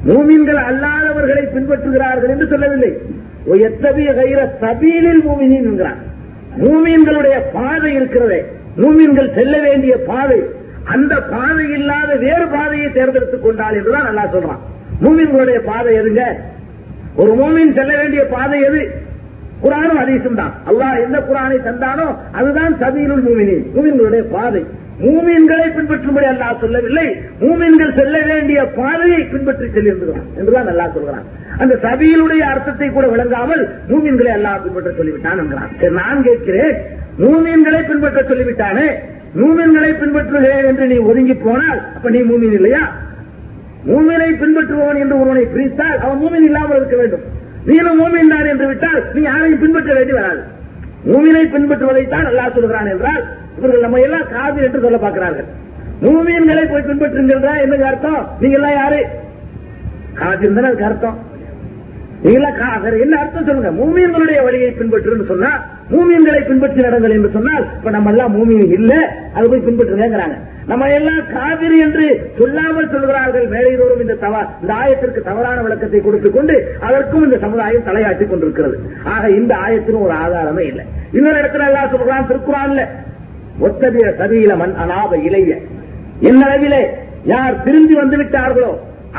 மூமின்கள் 0.07 0.59
அல்லாதவர்களை 0.71 1.47
பின்பற்றுகிறார்கள் 1.55 2.29
என்று 2.29 2.47
சொல்லவில்லை. 2.47 2.97
ஓ 3.45 3.53
எத்தகைய 3.53 4.11
கைர 4.11 4.65
சபீலில் 4.65 5.21
மூமினின் 5.27 5.63
என்கிறான். 5.63 5.97
மூமீன்களுடைய 6.57 7.41
பாதை 7.53 7.93
இருக்கிறதே. 7.93 8.45
மூமீன்கள் 8.77 9.33
செல்ல 9.33 9.59
வேண்டிய 9.59 9.97
பாதை. 9.97 10.43
அந்த 10.83 11.21
பாதை 11.21 11.69
இல்லாத 11.69 12.15
வேறு 12.15 12.47
பாதையை 12.47 12.91
தேர்ந்தெடுத்துக் 12.91 13.43
கொண்டால் 13.43 13.73
என்றுதான் 13.73 14.03
நல்லா 14.03 14.33
சொல்றான். 14.33 14.59
மூமீன்களுடைய 15.01 15.59
பாதை 15.65 15.95
எதுங்க? 15.95 16.21
ஒரு 17.17 17.31
மூமின் 17.33 17.75
செல்ல 17.77 17.91
வேண்டிய 17.97 18.25
பாதை 18.25 18.59
எது? 18.61 18.81
குரானும் 19.63 19.99
அதிகம் 20.01 20.35
தான். 20.35 20.53
அல்லாஹ் 20.69 21.03
எந்த 21.03 21.19
குரானை 21.19 21.57
தந்தானோ 21.67 22.07
அதுதான் 22.31 22.73
சபீலுல் 22.81 23.23
மூமினின். 23.27 23.63
மூமின்களுடைய 23.75 24.23
பாதை. 24.35 24.61
மூமின்களை 25.01 25.65
பின்பற்றும்படி 25.77 26.27
அல்லாஹ் 26.33 26.59
சொல்லவில்லை. 26.59 27.07
மூமின்கள் 27.41 27.97
செல்ல 27.97 28.21
வேண்டிய 28.21 28.59
பாதையை 28.77 29.21
பின்பற்றி 29.23 29.67
செல்லிருக்கிறான் 29.67 30.27
என்றுதான் 30.37 30.67
அல்லாஹ் 30.67 30.93
சொல்கிறான். 30.93 31.25
அந்த 31.59 31.73
சபீலுடைய 31.83 32.39
அர்த்தத்தை 32.39 32.89
கூட 32.89 33.07
விளங்காமல் 33.07 33.63
மூமின்களை 33.89 34.31
அல்லாஹ் 34.37 34.61
பின்பற்ற 34.63 34.91
சொல்லிவிட்டான் 34.91 35.37
என்கிறான். 35.37 35.71
சரி, 35.79 35.93
நான் 35.93 36.23
கேட்கிறேன். 36.23 36.73
மூமின்களை 37.19 37.81
பின்பற்ற 37.87 38.21
சொல்லிவிட்டானே? 38.21 38.87
மூமின்களை 39.35 39.91
பின்பற்றுகிறேன் 40.01 40.65
என்று 40.65 40.87
நீ 40.87 40.97
ஒதுங்கி 40.97 41.33
போனால் 41.33 41.79
அப்ப 41.95 42.09
நீ 42.09 42.19
மூமின் 42.19 42.53
இல்லையா? 42.53 42.83
மூமினை 43.85 44.29
பின்பற்றுபவன் 44.41 44.99
என்று 45.03 45.19
ஒருவனை 45.21 45.43
பிரித்தால் 45.45 45.99
அவன் 45.99 46.21
மூமின் 46.23 46.47
இல்லாமல் 46.49 46.77
இருக்க 46.77 46.95
வேண்டும். 46.95 47.23
நீனும் 47.65 47.99
மூமின் 48.01 48.27
தான் 48.27 48.45
என்று 48.45 48.67
விட்டால் 48.67 49.03
நீ 49.13 49.21
யாரையும் 49.21 49.59
பின்பற்ற 49.59 49.93
வேண்டி 49.93 50.13
வராது. 50.13 50.41
மூமினை 51.05 51.43
பின்பற்றுவதைத்தான் 51.45 52.27
அல்லாஹ் 52.29 52.55
சொல்கிறான் 52.57 52.91
என்றால் 52.93 53.23
இவர்கள் 53.57 53.85
நம்ம 53.85 53.99
எல்லாம் 53.99 54.29
காது 54.35 54.63
என்று 54.63 54.81
சொல்ல 54.81 54.97
பார்க்கிறார்கள். 54.97 55.47
மூமியன்களை 56.01 56.71
போய் 56.71 56.87
பின்பற்றுங்கிறதா 56.89 57.61
என்ன 57.61 57.85
அர்த்தம்? 57.91 58.27
நீங்க 58.39 58.57
எல்லாம் 58.57 58.77
யாரு? 58.81 58.99
காது 60.13 60.53
தானே 60.53 60.67
அதுக்கு 60.67 60.89
அர்த்தம். 60.89 61.17
நீங்களா 62.21 62.49
என்ன 63.05 63.17
அர்த்தம் 63.21 63.47
சொல்லுங்க? 63.47 63.71
மூமியங்களுடைய 63.71 64.43
வழியை 64.45 64.69
பின்பற்றுன்னு 64.79 65.25
சொன்னா 65.31 65.51
மூமியங்களை 65.91 66.41
பின்பற்றி 66.47 66.81
நடங்கள் 66.87 67.15
என்று 67.17 67.29
சொன்னால் 67.35 67.65
இப்ப 67.77 67.89
நம்ம 67.89 68.09
எல்லாம் 68.09 68.33
மூமியம் 68.37 68.71
இல்ல 68.77 68.93
அதை 69.33 69.49
போய் 69.49 69.67
பின்பற்றுங்கிறாங்க 69.67 70.37
நம்ம 70.69 70.87
எல்லாம் 70.97 71.21
காவிரி 71.35 71.77
என்று 71.85 72.05
சொல்லாமல் 72.39 72.89
சொல்கிறார்கள். 72.93 73.45
மேலைதோறும் 73.53 74.01
இந்த 74.05 74.15
தவ 74.23 74.35
இந்த 74.61 74.71
ஆயத்திற்கு 74.81 75.21
தவறான 75.27 75.57
விளக்கத்தை 75.65 75.99
கொடுத்துக் 76.01 76.35
கொண்டு 76.37 76.55
அதற்கும் 76.87 77.25
இந்த 77.27 77.37
சமுதாயம் 77.45 77.87
தலையாட்டிக் 77.89 78.31
கொண்டிருக்கிறது. 78.31 78.77
ஆக 79.13 79.29
இந்த 79.39 79.53
ஆயத்திலும் 79.65 80.05
ஒரு 80.07 80.15
ஆதாரமே 80.23 80.65
இல்லை. 80.71 80.85
இன்னொரு 81.17 81.39
இடத்துல 81.41 81.67
எல்லாம் 81.71 81.93
சொல்றான் 81.93 82.27
திருக்குறான்ல 82.31 82.83
ஒத்தபிய 83.67 84.07
சதியில 84.19 84.55
மண் 84.63 84.75
அநாப 84.83 85.11
இளைய 85.27 85.53
என்னளவிலே 86.29 86.83
யார் 87.33 87.63
திரும்பி 87.63 87.95
வந்து 88.01 88.17
விட்டார்களோ 88.21 88.71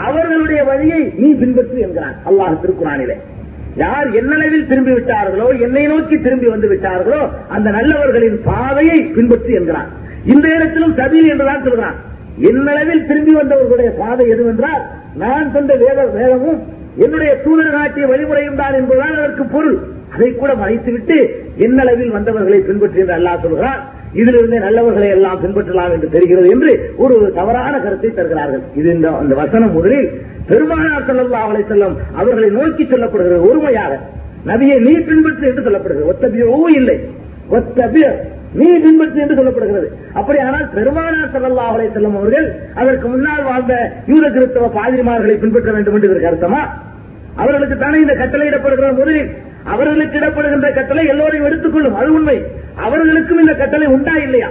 அவர்களுடைய 0.06 0.60
வழியை 0.70 1.00
நீ 1.20 1.28
பின்பற்று 1.40 1.78
என்கிறான் 1.86 2.16
அல்லாஹ் 2.30 2.60
திருக்குறானிலே. 2.64 3.16
யார் 3.82 4.08
என்னளவில் 4.20 4.68
திரும்பி 4.70 4.92
விட்டார்களோ 4.96 5.46
என்னை 5.64 5.84
நோக்கி 5.92 6.16
திரும்பி 6.26 6.48
வந்து 6.52 6.68
விட்டார்களோ 6.72 7.20
அந்த 7.56 7.68
நல்லவர்களின் 7.78 8.38
பாதையை 8.50 8.98
பின்பற்று 9.16 9.52
என்கிறான். 9.60 9.90
இந்த 10.34 10.46
இடத்திலும் 10.56 10.96
சபீல் 11.00 11.30
என்றுதான் 11.32 11.66
சொல்கிறான் 11.66 11.98
என்னளவில் 12.50 13.06
திரும்பி 13.10 13.32
வந்தவர்களுடைய 13.40 13.90
பாதை 14.00 14.26
எதுவென்றால் 14.34 14.82
நான் 15.22 15.52
சொந்த 15.54 15.72
வேத 15.82 16.00
வேதமும் 16.16 16.58
என்னுடைய 17.04 17.32
தூதர் 17.44 17.74
காட்டிய 17.76 18.04
வழிமுறையும் 18.10 18.60
தான் 18.60 18.76
என்பதுதான் 18.80 19.18
அதற்கு 19.20 19.44
பொருள். 19.54 19.76
அதை 20.14 20.28
கூட 20.40 20.50
மறைத்துவிட்டு 20.60 21.16
என்னளவில் 21.66 22.14
வந்தவர்களை 22.16 22.58
பின்பற்றி 22.68 23.02
என்று 23.02 23.16
அல்லாஹ் 23.16 23.42
சொல்கிறான். 23.44 23.80
இதிலிருந்து 24.20 24.58
நல்லவர்களை 24.66 25.08
எல்லாம் 25.16 25.40
பின்பற்றலாம் 25.42 25.92
என்று 25.96 26.08
தெரிகிறது 26.14 26.48
என்று 26.54 26.72
ஒரு 27.04 27.16
தவறான 27.38 27.74
கருத்தை 27.84 28.10
தருகிறார்கள். 28.18 28.62
இது 28.80 28.88
இந்த 28.96 29.08
அந்த 29.22 29.34
வசனம் 29.42 29.74
முதலில் 29.78 30.08
பெருமானார் 30.50 31.06
ஸல்லல்லாஹு 31.08 31.46
அவளை 31.46 31.62
செல்லும் 31.70 31.96
அவர்களை 32.20 32.48
நோக்கி 32.58 32.84
சொல்லப்படுகிறது 32.92 33.48
ஒருமையாக. 33.50 33.92
நபியை 34.50 34.78
நீ 34.86 34.94
பின்பற்று 35.10 35.46
என்று 35.50 35.66
சொல்லப்படுகிறது. 35.68 36.10
ஒத்தபியோ 36.12 36.58
இல்லை. 36.80 36.98
ஒத்தபிய 37.58 38.06
நீ 38.52 38.78
பின்பற்று 38.78 39.20
என்று 39.20 39.34
சொல்லப்படுகிறது. 39.34 39.88
அப்படியானால் 40.14 40.68
பெருமானார் 40.68 41.32
ஸல்லல்லாஹு 41.34 41.74
அலைஹி 41.76 42.16
அவர்கள் 42.16 42.60
அதற்கு 42.74 43.08
முன்னால் 43.08 43.42
வாழ்ந்த 43.42 43.92
யூத 44.06 44.28
கிறிஸ்தவ 44.28 44.68
பாதிரிமார்களை 44.68 45.38
பின்பற்ற 45.38 45.72
வேண்டும் 45.72 45.94
என்று 45.94 46.08
இதற்கு 46.08 46.26
அர்த்தமா? 46.26 46.60
அவர்களுக்கு 47.36 47.76
தானே 47.76 47.98
இந்த 47.98 48.14
கட்டளை 48.14 48.48
இடப்படுகிற 48.48 48.96
முதலில். 48.96 49.30
அவர்களுக்கு 49.64 50.18
இடப்படுகின்ற 50.18 50.74
கட்டளை 50.74 51.06
எல்லோரையும் 51.06 51.46
எடுத்துக்கொள்ளும். 51.46 51.94
அது 51.94 52.12
உண்மை. 52.12 52.44
அவர்களுக்கும் 52.76 53.38
இந்த 53.38 53.54
கட்டளை 53.54 53.86
உண்டா 53.86 54.14
இல்லையா? 54.16 54.48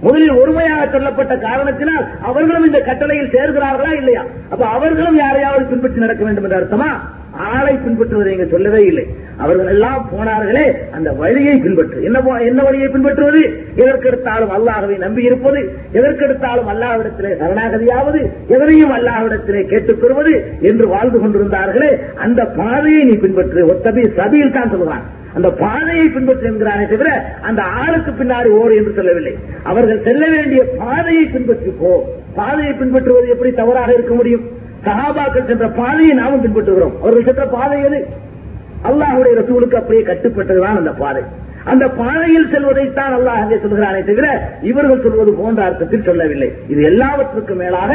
முதலில் 0.00 0.30
ஒருமையாக 0.30 0.90
சொல்லப்பட்ட 0.90 1.36
காரணத்தினால் 1.36 2.08
அவர்களும் 2.22 2.64
இந்த 2.64 2.78
கட்டளையில் 2.78 3.30
சேர்கிறார்களா 3.30 3.96
இல்லையா? 3.96 4.24
அப்ப 4.50 4.66
அவர்களும் 4.66 5.16
யாரையாவது 5.16 5.64
பின்பற்றி 5.64 6.00
நடக்க 6.00 6.24
வேண்டும் 6.24 6.44
என்ற 6.44 6.56
அர்த்தமா? 6.56 7.00
ஆளை 7.36 7.74
பின்பற்றுவதை 7.74 8.26
இங்க 8.26 8.46
சொல்லவே 8.50 8.82
இல்லை. 8.84 9.06
அவர்கள் 9.36 9.66
எல்லாம் 9.66 10.08
போனார்களே 10.12 10.66
அந்த 10.90 11.12
வழியை 11.12 11.56
பின்பற்று. 11.56 12.02
என்ன 12.02 12.38
என்ன 12.40 12.62
வழியை 12.62 12.88
பின்பற்றுவது? 12.88 13.42
எதற்கெடுத்தாலும் 13.76 14.52
அல்லாஹவை 14.56 14.98
நம்பி 14.98 15.22
இருப்பது 15.22 15.60
எதற்கெடுத்தாலும் 15.92 16.70
அல்லாஹ்விடத்திலே 16.74 17.32
சரணாகதியாவது 17.42 18.20
எதனையும் 18.48 18.94
அல்லாஹ்விடத்திலே 18.98 19.62
கேட்டுக்கொள்வது 19.66 20.02
பெறுவது 20.04 20.34
என்று 20.60 20.88
வாழ்ந்து 20.88 21.18
கொண்டிருந்தார்களே 21.18 21.90
அந்த 22.14 22.44
பாதையை 22.44 23.04
நீ 23.04 23.14
பின்பற்று. 23.14 23.60
ஒத்தபி 23.72 24.02
சபியில் 24.18 24.52
தான் 24.52 24.72
சொல்லுவான். 24.72 25.04
அந்த 25.34 25.48
பாதையை 25.50 26.06
பின்பற்று 26.08 26.46
என்கிறானே 26.50 26.86
தவிர 26.86 27.10
அந்த 27.42 27.62
ஆளுக்கு 27.62 28.10
பின்னாடி 28.10 28.48
ஓடு 28.48 28.74
என்று 28.76 28.92
சொல்லவில்லை. 28.94 29.36
அவர்கள் 29.62 30.04
செல்ல 30.04 30.28
வேண்டிய 30.28 30.64
பாதையை 30.64 31.24
பின்பற்றி 31.24 31.70
போ 31.70 32.18
பாதையை 32.34 32.72
பின்பற்றுவது 32.72 33.28
எப்படி 33.28 33.52
தவறாக 33.52 33.92
இருக்க 33.92 34.14
முடியும்? 34.14 34.53
சகாபாக்கள் 34.86 35.48
சென்ற 35.50 35.66
பாதையை 35.80 36.14
நாமும் 36.20 36.44
பின்பற்றுகிறோம். 36.44 36.94
அவர்கள் 37.02 37.28
சென்ற 37.28 37.46
பாதை 37.56 37.78
எது? 37.88 38.00
அல்லாஹுடைய 38.88 39.34
ரசூலுக்கு 39.40 39.80
அப்படியே 39.80 40.02
கட்டுப்பட்டதுதான் 40.10 40.80
அந்த 40.80 40.92
பாதை. 41.02 41.22
அந்த 41.72 41.84
பாதையில் 41.98 42.48
செல்வதைத்தான் 42.52 43.14
அல்லாஹ் 43.18 43.40
அங்கே 43.42 43.58
சொல்கிறானே 43.64 44.00
தவிர 44.08 44.26
இவர்கள் 44.70 45.04
சொல்வது 45.04 45.32
போன்ற 45.34 45.60
அர்த்தத்தில் 45.64 46.06
சொல்லவில்லை. 46.08 46.48
இது 46.72 46.82
எல்லாவற்றுக்கும் 46.90 47.60
மேலாக 47.64 47.92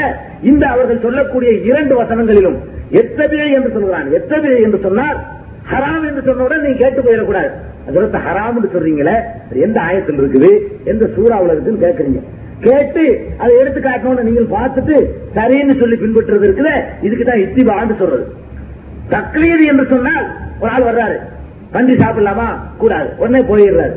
இந்த 0.52 0.64
அவர்கள் 0.68 1.04
சொல்லக்கூடிய 1.06 1.52
இரண்டு 1.70 1.96
வசனங்களிலும் 2.02 2.58
எத்தபிழை 3.02 3.50
என்று 3.58 3.72
சொல்கிறான். 3.76 4.08
எத்தபிழை 4.20 4.60
என்று 4.68 4.80
சொன்னால் 4.88 5.20
ஹராம் 5.72 6.06
என்று 6.10 6.22
சொன்னவுடன் 6.30 6.66
நீ 6.68 6.72
கேட்டு 6.84 7.02
போயிடக்கூடாது. 7.02 7.52
அதற்கு 7.90 8.20
ஹராம் 8.28 8.58
சொல்றீங்களே 8.74 9.16
எந்த 9.66 9.78
ஆயத்தில் 9.88 10.20
இருக்குது? 10.22 10.50
எந்த 10.92 11.06
சூறாவில் 11.16 11.54
இருக்குன்னு 11.54 11.86
கேட்கறீங்க? 11.86 12.22
கேட்டு 12.60 13.28
அதை 13.38 13.58
எடுத்து 13.60 13.80
காட்டணும்னு 13.80 14.22
நீங்கள் 14.22 14.60
பார்த்துட்டு 14.60 15.06
சரின்னு 15.36 15.80
சொல்லி 15.80 15.96
பின்பற்றுறது 15.96 16.50
இருக்குல்ல? 16.50 16.84
இதுக்கு 17.02 17.24
தான் 17.24 17.38
இத்திபான்னு 17.38 17.98
சொல்றது. 17.98 18.34
தக்லீது 19.10 19.66
என்று 19.68 19.88
சொன்னால் 19.90 20.32
ஒரு 20.60 20.72
ஆள் 20.72 20.84
வர்றாரு. 20.84 21.18
பன்றி 21.72 21.96
சாப்பிடலாமா? 21.96 22.60
கூடாது. 22.78 23.10
உடனே 23.18 23.44
போயிடுறாரு. 23.44 23.92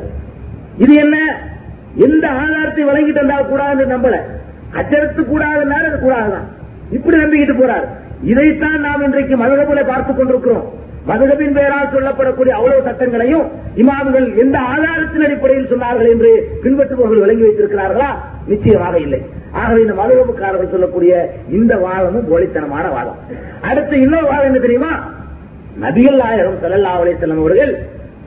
இது 0.78 0.94
என்ன? 0.94 1.38
எந்த 1.94 2.30
ஆதாரத்தை 2.30 2.84
வழங்கிட்டு 2.84 3.08
இருந்தால் 3.08 3.50
கூடாதுன்னு 3.52 3.90
நம்பல. 3.90 4.16
அச்சரத்து 4.72 5.20
கூடாதுனால 5.20 5.72
அது 5.72 6.10
கூடாதுதான். 6.10 6.46
இப்படி 6.90 7.16
நம்பிக்கிட்டு 7.16 7.54
போறாரு. 7.54 7.84
இதைத்தான் 8.22 8.80
நாம் 8.80 9.02
இன்றைக்கு 9.02 9.36
மதுகபுல 9.36 9.86
பார்த்துக் 9.86 10.16
கொண்டிருக்கிறோம். 10.16 10.81
மதுகபின் 11.08 11.54
பெயரால் 11.56 11.92
சொல்லப்படக்கூடிய 11.94 12.52
அவ்வளவு 12.58 12.82
சட்டங்களையும் 12.88 13.46
இமாம்கள் 13.82 14.26
எந்த 14.42 14.56
ஆதாரத்தின் 14.72 15.24
அடிப்படையில் 15.26 15.70
சொன்னார்கள் 15.72 16.10
என்று 16.14 16.30
பின்பற்றுபவர்கள் 16.64 17.22
விளங்கி 17.24 17.44
வைத்திருக்கிறார்களா? 17.46 18.10
நிச்சயமாக 18.46 18.98
இல்லை. 18.98 19.20
ஆகவே 19.60 19.80
இந்த 19.80 19.94
மதுகபுக்காரர்கள் 20.02 20.72
சொல்லக்கூடிய 20.74 21.12
இந்த 21.58 21.72
வாதமும் 21.76 22.28
போலித்தனமான 22.30 22.84
வாதம். 22.96 23.18
அடுத்து 23.70 23.94
இன்னொரு 24.04 24.26
வாதம் 24.26 24.48
என்ன 24.50 24.58
தெரியுமா? 24.58 24.92
நபிகள் 25.84 26.18
நாயகம் 26.22 26.58
ஸல்லல்லாஹு 26.62 27.02
அலைஹி 27.02 27.38
அவர்கள் 27.40 27.72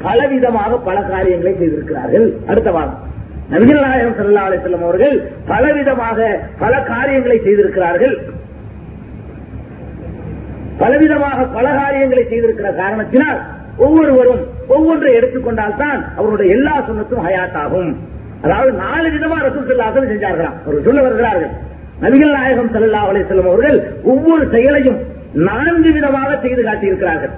பலவிதமாக 0.06 0.80
பல 0.90 0.98
காரியங்களை 1.12 1.54
செய்திருக்கிறார்கள். 1.60 2.28
அடுத்த 2.48 2.72
வாதம். 2.72 3.00
நபிகள் 3.54 3.84
நாயகம் 3.88 4.18
ஸல்லல்லாஹு 4.20 4.48
அலைஹி 4.50 4.84
அவர்கள் 4.84 5.16
பலவிதமாக 5.52 6.20
பல 6.64 6.74
காரியங்களை 6.92 7.38
செய்திருக்கிறார்கள். 7.48 8.16
பலவிதமாக 10.82 11.46
பல 11.58 11.68
காரியங்களை 11.80 12.24
செய்திருக்கிற 12.32 12.70
காரணத்தினால் 12.82 13.40
ஒவ்வொருவரும் 13.86 14.42
ஒவ்வொன்றை 14.76 15.14
எடுத்துக்கொண்டால் 15.20 15.80
தான் 15.84 16.02
அவருடைய 16.20 16.50
எல்லா 16.58 16.76
சுண்ணத்தும் 16.88 17.24
ஹயாத் 17.28 17.58
ஆகும் 17.64 17.90
அதாவது 18.46 18.72
நாலு 18.84 19.08
விதமா 19.16 19.38
ரசூல் 19.46 19.68
ஸல்லல்லாஹு 19.70 20.12
செஞ்சார்களாம். 20.12 20.56
அவர்கள் 20.64 20.86
சொல்ல 20.88 21.02
வருகிறார்கள். 21.06 21.52
நபிகள் 22.04 22.36
நாயகம் 22.38 22.72
செல்லா 22.74 23.02
அலை 23.10 23.24
செல்லும் 23.30 23.50
அவர்கள் 23.52 23.78
ஒவ்வொரு 24.14 24.44
செயலையும் 24.54 25.00
நான்கு 25.50 25.90
விதமாக 25.98 26.32
செய்து 26.44 26.62
காட்டியிருக்கிறார்கள். 26.68 27.34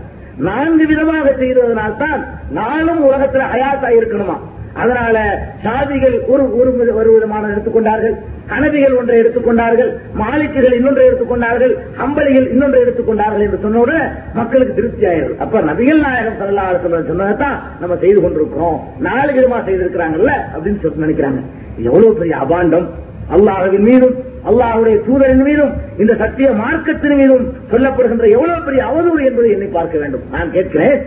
நான்கு 0.48 0.86
விதமாக 0.92 1.28
செய்ததனால் 1.42 2.00
தான் 2.04 2.22
நானும் 2.60 3.02
உலகத்தில் 3.08 3.50
ஹயாத்தா 3.54 3.90
இருக்கணுமா 4.00 4.38
அதனால 4.78 5.48
சாதிகள் 5.64 6.26
ஒரு 6.28 6.58
ஒரு 6.58 6.72
வித- 6.72 6.94
ஒரு 6.94 7.14
விதமான 7.14 7.48
எடுத்துக்கொண்டார்கள். 7.48 8.16
கனவிகள் 8.48 8.94
ஒன்றை 8.94 9.20
எடுத்துக்கொண்டார்கள். 9.20 9.98
மாலிக்குகள் 10.14 10.74
இன்னொன்றை 10.74 11.08
எடுத்துக்கொண்டார்கள். 11.08 11.78
அம்பலிகள் 11.98 12.50
இன்னொன்றை 12.50 12.82
எடுத்துக்கொண்டார்கள் 12.82 13.40
என்று 13.40 13.60
சொன்னோட 13.64 14.12
மக்களுக்கு 14.34 14.74
திருப்தி 14.74 15.06
ஆயிடுது. 15.06 15.38
அப்ப 15.38 15.60
நபிகள் 15.60 16.00
நாயகம் 16.00 16.34
ஸல்லல்லாஹு 16.34 17.06
சொன்னதான் 17.08 17.60
நம்ம 17.80 17.98
செய்து 18.00 18.22
கொண்டிருக்கிறோம். 18.22 18.88
நாலு 19.00 19.32
விதமா 19.32 19.60
செய்திருக்கிறாங்கல்ல 19.60 20.32
அப்படின்னு 20.54 20.82
சொல்லி 20.82 21.14
நினைக்கிறாங்க. 21.14 21.42
எவ்வளவு 21.78 22.16
பெரிய 22.16 22.38
அபாண்டம். 22.38 22.88
அல்லாஹவின் 23.36 23.80
மீதும் 23.80 24.16
அல்லாஹுடைய 24.50 25.00
தூதரின் 25.08 25.44
மீதும் 25.44 25.74
இந்த 25.98 26.16
சத்திய 26.16 26.52
மார்க்கத்தின் 26.52 27.16
மீதும் 27.16 27.54
சொல்லப்படுகின்ற 27.72 28.30
எவ்வளவு 28.30 28.62
பெரிய 28.66 28.84
அவதூறு 28.86 29.26
என்பதை 29.26 29.52
எண்ணி 29.52 29.66
பார்க்க 29.66 29.98
வேண்டும். 29.98 30.22
நான் 30.32 30.52
கேட்கிறேன். 30.52 31.02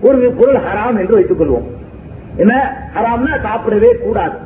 ஒரு 0.00 0.32
பொருள் 0.38 0.54
ஹராம் 0.54 1.00
என்று 1.00 1.14
வைத்துக் 1.14 1.40
கொள்வோம் 1.40 1.82
என்ன? 2.36 2.52
ஹராம்னா 2.94 3.40
சாப்பிடவே 3.42 3.98
கூடாது. 3.98 4.36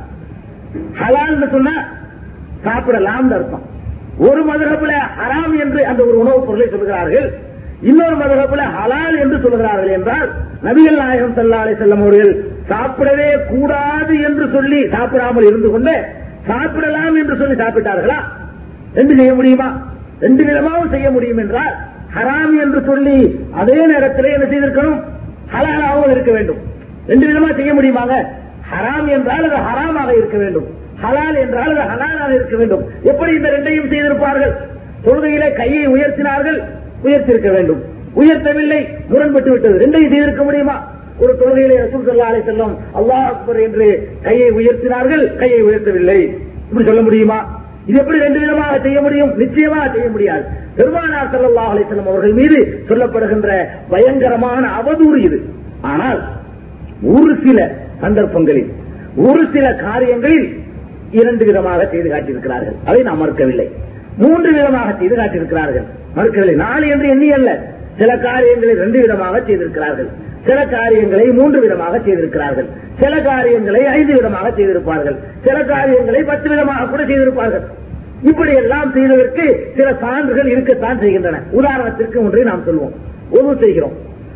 ஹலால்னு 1.01 1.49
சொன்னா 1.51 1.75
சாப்பிடலாம் 2.63 3.31
அர்த்தம். 3.31 3.65
ஒரு 4.17 4.41
மதுரப்புல 4.43 4.93
ஹராம் 5.19 5.59
என்று 5.59 5.85
அந்த 5.85 6.03
ஒரு 6.03 6.17
உணவுப் 6.19 6.47
பொருளை 6.47 6.67
சொல்கிறார்கள் 6.69 7.27
இன்னொரு 7.81 8.15
மதுரப்புல 8.15 8.63
ஹலால் 8.77 9.19
என்று 9.19 9.39
சொல்கிறார்கள் 9.39 9.87
என்றால் 9.87 10.29
நபிகள் 10.63 10.95
நாயகம் 10.95 11.35
ஸல்லல்லாஹு 11.35 11.63
அலைஹி 11.63 11.77
வஸல்லம் 11.77 12.01
அவர்கள் 12.01 12.31
சாப்பிடவே 12.69 13.29
கூடாது 13.47 14.21
என்று 14.21 14.49
சொல்லி 14.49 14.89
சாப்பிடாமல் 14.89 15.43
இருந்து 15.43 15.71
கொண்டு 15.71 15.93
சாப்பிடலாம் 16.47 17.15
என்று 17.15 17.37
சொல்லி 17.37 17.55
சாப்பிட்டார்களா? 17.55 18.19
ரெண்டு 18.93 19.15
செய்ய 19.15 19.33
முடியுமா? 19.33 19.69
ரெண்டு 20.19 20.43
விதமாவும் 20.43 20.89
செய்ய 20.89 21.11
முடியும் 21.11 21.37
என்றால் 21.37 21.73
ஹராம் 22.15 22.61
என்று 22.61 22.83
சொல்லி 22.85 23.17
அதே 23.51 23.85
நேரத்தில் 23.85 24.25
என்ன 24.25 24.45
செய்திருக்கணும்? 24.45 24.99
ஹலாலாகவும் 25.53 26.11
இருக்க 26.11 26.31
வேண்டும். 26.31 26.59
ரெண்டு 27.11 27.25
விதமா 27.29 27.49
செய்ய 27.59 27.71
முடியுமாங்க? 27.77 28.15
ஹராம் 28.71 29.07
என்றால் 29.17 29.45
அது 29.49 29.59
ஹராமாக 29.67 30.09
இருக்க 30.19 30.37
வேண்டும். 30.43 30.67
ஹலால் 31.03 31.37
என்றால் 31.43 31.73
அது 31.75 31.83
ஹலாலாக 31.91 32.31
இருக்க 32.37 32.55
வேண்டும். 32.61 32.83
எப்படி 33.11 33.31
இந்த 33.37 33.49
ரெண்டையும் 33.55 33.89
செய்திருப்பார்கள்? 33.91 34.53
தொழுகையிலே 35.05 35.47
கையை 35.59 35.83
உயர்த்தினார்கள் 35.95 36.57
உயர்த்திருக்க 37.05 37.49
வேண்டும். 37.55 37.81
உயர்த்தவில்லை 38.21 38.79
முரண்பட்டு 39.11 39.49
விட்டது. 39.53 39.75
ரெண்டையும் 39.83 40.11
செய்திருக்க 40.13 40.43
முடியுமா? 40.47 40.75
ஒரு 41.21 41.33
தொழுகையிலே 41.39 41.77
ரசூல் 41.83 42.05
ஸல்லல்லாஹு 42.07 42.31
அலைஹி 42.31 42.47
செல்லும் 42.49 42.73
அல்லாஹ் 42.99 43.25
அக்பர் 43.31 43.59
என்று 43.67 43.87
கையை 44.25 44.49
உயர்த்தினார்கள் 44.59 45.23
கையை 45.41 45.61
உயர்த்தவில்லை. 45.69 46.19
இப்படி 46.69 46.85
சொல்ல 46.89 47.01
முடியுமா? 47.07 47.39
இது 47.89 47.97
எப்படி 48.01 48.19
ரெண்டு 48.25 48.39
விதமாக 48.43 48.73
செய்ய 48.85 48.99
முடியும்? 49.05 49.31
நிச்சயமாக 49.41 49.85
செய்ய 49.95 50.07
முடியாது. 50.15 50.43
பெருமானார் 50.77 51.31
ஸல்லல்லாஹு 51.33 51.71
அலிசல்லம் 51.75 52.09
அவர்கள் 52.11 52.35
மீது 52.41 52.59
சொல்லப்படுகின்ற 52.89 53.49
பயங்கரமான 53.93 54.63
அவதூறு 54.79 55.19
இது. 55.27 55.39
ஆனால் 55.91 56.19
ஒரு 57.03 57.37
சில 57.45 57.71
சந்தர்ப்பங்களில் 58.01 58.71
ஒரு 59.15 59.47
சில 59.53 59.75
காரியங்களில் 59.75 60.57
இரண்டு 61.11 61.45
விதமாக 61.45 61.87
செய்து 61.91 62.09
காட்டியிருக்கிறார்கள். 62.09 62.75
அதை 62.85 63.01
நாம் 63.01 63.21
மறுக்கவில்லை. 63.21 63.67
மூன்று 64.17 64.51
விதமாக 64.51 64.95
செய்து 64.99 65.15
காட்டியிருக்கிறார்கள். 65.15 65.83
மறுக்கவில்லை. 66.15 66.55
நாலு 66.55 66.87
என்று 66.87 67.09
எண்ணி 67.09 67.31
அல்ல 67.31 67.59
சில 67.97 68.17
காரியங்களை 68.17 68.75
ரெண்டு 68.75 68.99
விதமாக 68.99 69.39
செய்திருக்கிறார்கள். 69.39 70.07
சில 70.45 70.65
காரியங்களை 70.65 71.27
மூன்று 71.27 71.59
விதமாக 71.61 71.99
செய்திருக்கிறார்கள். 71.99 72.65
சில 72.99 73.21
காரியங்களை 73.21 73.85
ஐந்து 73.85 74.13
விதமாக 74.13 74.49
செய்திருப்பார்கள். 74.49 75.15
சில 75.43 75.63
காரியங்களை 75.63 76.23
பத்து 76.23 76.49
விதமாக 76.49 76.85
கூட 76.85 77.03
செய்திருப்பார்கள். 77.03 77.61
இப்படி 78.23 78.53
எல்லாம் 78.53 78.93
செய்வதற்கு 78.93 79.73
சில 79.75 79.95
சான்றுகள் 80.01 80.47
இருக்கத்தான் 80.47 80.99
செய்கின்றன. 80.99 81.41
உதாரணத்திற்கு 81.51 82.15
ஒன்றை 82.15 82.43
நாம் 82.43 82.63
சொல்வோம். 82.67 82.95
ஒது 83.31 83.57
செய்கிறோம். 83.59 83.91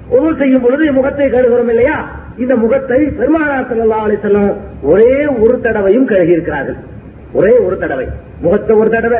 ஒது 0.10 0.36
செய்யும் 0.38 0.62
பொழுது 0.62 0.92
முகத்தை 0.92 1.30
கருகிறோம் 1.30 1.70
இல்லையா? 1.70 2.22
இந்த 2.42 2.54
முகத்தை 2.64 3.00
பெருமானார் 3.20 3.68
ஸல்லல்லாஹு 3.70 4.06
அலைஹி 4.08 4.44
ஒரே 4.92 5.14
ஒரு 5.44 5.56
தடவையும் 5.66 6.10
கழுகி 6.12 6.36
இருக்கிறார்கள் 6.36 6.78
ஒரே 7.38 7.54
ஒரு 7.66 7.76
தடவை. 7.84 8.06
முகத்தை 8.44 8.74
ஒரு 8.82 8.90
தடவை 8.96 9.20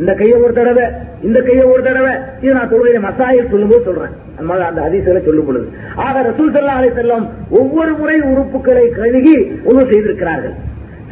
இந்த 0.00 0.12
கையை 0.20 0.36
ஒரு 0.44 0.52
தடவை 0.58 0.84
இந்த 1.26 1.38
கையை 1.46 1.64
ஒரு 1.72 1.82
தடவை. 1.88 2.12
இது 2.42 2.52
நான் 2.56 2.70
தொழுகையில 2.72 3.00
மசாயில் 3.06 3.50
சொல்லும்போது 3.52 3.84
சொல்றேன். 3.88 4.14
அந்த 4.38 4.52
அந்த 4.70 4.80
அதிசயங்களை 4.86 5.20
சொல்லும் 5.28 5.48
பொழுது. 5.48 5.66
ஆக 6.06 6.22
ரசூல் 6.28 6.52
சல்லா 6.56 6.74
அலி 6.80 6.90
செல்லம் 6.98 7.26
ஒவ்வொரு 7.60 7.92
முறை 8.00 8.16
உறுப்புகளை 8.32 8.84
கழுகி 8.98 9.36
உணவு 9.68 9.86
செய்திருக்கிறார்கள். 9.92 10.54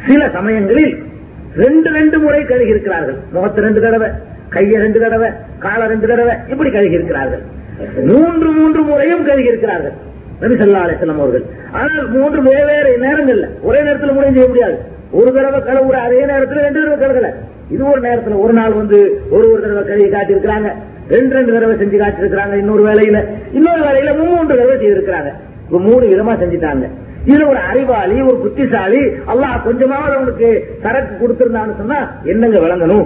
சில 0.07 0.21
சமயங்களில் 0.37 0.93
ரெண்டு 1.63 1.89
ரெண்டு 1.97 2.17
முறை 2.23 2.41
கழுகி 2.51 2.73
இருக்கிறார்கள் 2.75 3.17
முகத்தை 3.33 3.61
ரெண்டு 3.67 3.81
தடவை 3.85 4.09
கையை 4.55 4.77
ரெண்டு 4.85 4.99
தடவை 5.03 5.29
காலை 5.65 5.85
ரெண்டு 5.93 6.07
தடவை 6.11 6.33
இப்படி 6.53 6.69
கழுகி 6.75 6.99
இருக்கிறார்கள் 6.99 7.43
மூன்று 8.09 8.49
மூன்று 8.57 8.81
முறையும் 8.89 9.23
கழுகி 9.29 9.51
இருக்கிறார்கள் 9.51 9.95
நபிசல்லா 10.43 10.83
அலிசல்லாம் 10.85 11.21
அவர்கள். 11.23 11.45
ஆனால் 11.79 12.07
மூன்று 12.15 12.39
வெவ்வேறு 12.47 12.91
நேரங்கள்ல 13.05 13.47
ஒரே 13.67 13.81
நேரத்தில் 13.87 14.15
முடிவு 14.17 14.33
செய்ய 14.35 14.47
முடியாது. 14.51 14.77
ஒரு 15.19 15.29
தடவை 15.35 15.59
கழுவுற 15.67 15.97
அதே 16.07 16.21
நேரத்தில் 16.31 16.63
ரெண்டு 16.67 16.79
தடவை 16.83 16.97
கழுகல 17.03 17.29
இது 17.73 17.83
ஒரு 17.91 18.01
நேரத்தில் 18.05 18.41
ஒரு 18.45 18.53
நாள் 18.57 18.73
வந்து 18.79 18.97
ஒரு 19.35 19.45
ஒரு 19.51 19.61
தடவை 19.63 19.83
கழுவி 19.89 20.09
காட்டியிருக்கிறாங்க. 20.15 20.69
ரெண்டு 21.15 21.35
ரெண்டு 21.37 21.53
தடவை 21.55 21.75
செஞ்சு 21.81 21.97
காட்டியிருக்கிறாங்க 22.01 22.53
இன்னொரு 22.61 22.83
வேலையில 22.89 23.17
இன்னொரு 23.57 23.81
வேலையில 23.87 24.11
மூன்று 24.19 24.51
தடவை 24.51 24.75
செய்திருக்கிறாங்க. 24.83 25.31
இப்ப 25.65 25.79
மூணு 25.87 26.03
விதமா 26.11 26.33
செஞ்சுட்டாங்க. 26.41 26.87
இதுல 27.29 27.47
ஒரு 27.51 27.59
அறிவாளி 27.71 28.15
ஒரு 28.29 28.37
புத்திசாலி. 28.45 29.01
அல்லாஹ் 29.31 29.63
கொஞ்சமாவது 29.67 30.15
அவனுக்கு 30.19 30.49
சரக்கு 30.83 31.13
கொடுத்திருந்தான்னு 31.21 31.77
சொன்னா 31.81 31.99
என்னங்க 32.31 32.59
விளங்கணும்? 32.65 33.05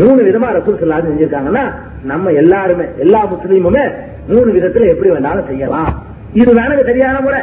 மூணு 0.00 0.20
விதமா 0.28 0.48
ரசூல் 0.56 0.80
செஞ்சிருக்காங்கன்னா 1.08 1.64
நம்ம 2.10 2.32
எல்லாருமே 2.42 2.84
எல்லா 3.04 3.20
முஸ்லீமுமே 3.32 3.84
மூணு 4.32 4.48
விதத்துல 4.56 4.88
எப்படி 4.94 5.10
வேணாலும் 5.10 5.48
செய்யலாம். 5.50 5.92
இது 6.32 6.52
சரியான 6.86 7.20
முறை. 7.20 7.40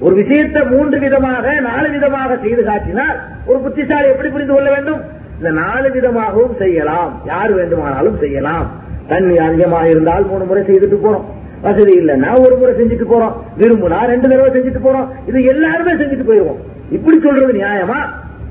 ஒரு 0.00 0.14
விஷயத்தை 0.14 0.60
மூன்று 0.64 0.98
விதமாக 0.98 1.60
நாலு 1.60 1.90
விதமாக 1.90 2.36
செய்து 2.42 2.64
காட்டினால் 2.64 3.16
ஒரு 3.46 3.58
புத்திசாலி 3.58 4.08
எப்படி 4.08 4.28
புரிந்து 4.28 4.54
கொள்ள 4.54 4.68
வேண்டும்? 4.70 5.00
இந்த 5.38 5.50
நாலு 5.50 5.90
விதமாகவும் 5.90 6.54
செய்யலாம். 6.58 7.22
யார் 7.24 7.52
வேண்டுமானாலும் 7.52 8.18
செய்யலாம். 8.18 8.66
தண்ணி 9.08 9.38
அதிகமாக 9.38 9.88
இருந்தால் 9.88 10.26
மூணு 10.26 10.44
முறை 10.44 10.62
செய்துட்டு 10.62 10.98
போறோம். 11.06 11.26
வசதி 11.62 11.92
இல்லைன்னா 12.00 12.30
ஒரு 12.44 12.56
முறை 12.56 12.72
செஞ்சுட்டு 12.80 13.06
போறோம். 13.12 13.34
விரும்புனா 13.60 13.98
ரெண்டு 14.12 14.28
தடவை 14.28 14.50
செஞ்சுட்டு 14.56 14.82
போறோம். 14.86 15.08
இது 15.26 15.44
எல்லாருமே 15.44 15.92
செஞ்சுட்டு 15.92 16.28
போயிடுவோம். 16.30 16.60
இப்படி 16.90 17.20
சொல்றது 17.20 17.52
நியாயமா? 17.52 17.98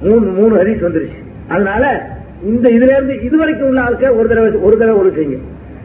மூணு 0.01 0.25
மூணு 0.39 0.53
ஹரிஸ் 0.61 0.85
வந்துருச்சு. 0.87 1.19
அதனால 1.47 1.83
இந்த 2.43 2.69
இதுல 2.69 2.91
இருந்து 2.95 3.23
இது 3.23 3.37
வரைக்கும் 3.37 3.67
உள்ள 3.67 3.81
ஆளுக்கு 3.81 4.17
ஒரு 4.17 4.27
தடவை 4.27 4.51
ஒரு 4.51 4.77
தடவை 4.77 4.99
ஒரு 4.99 5.11
செய்யுங்க 5.15 5.37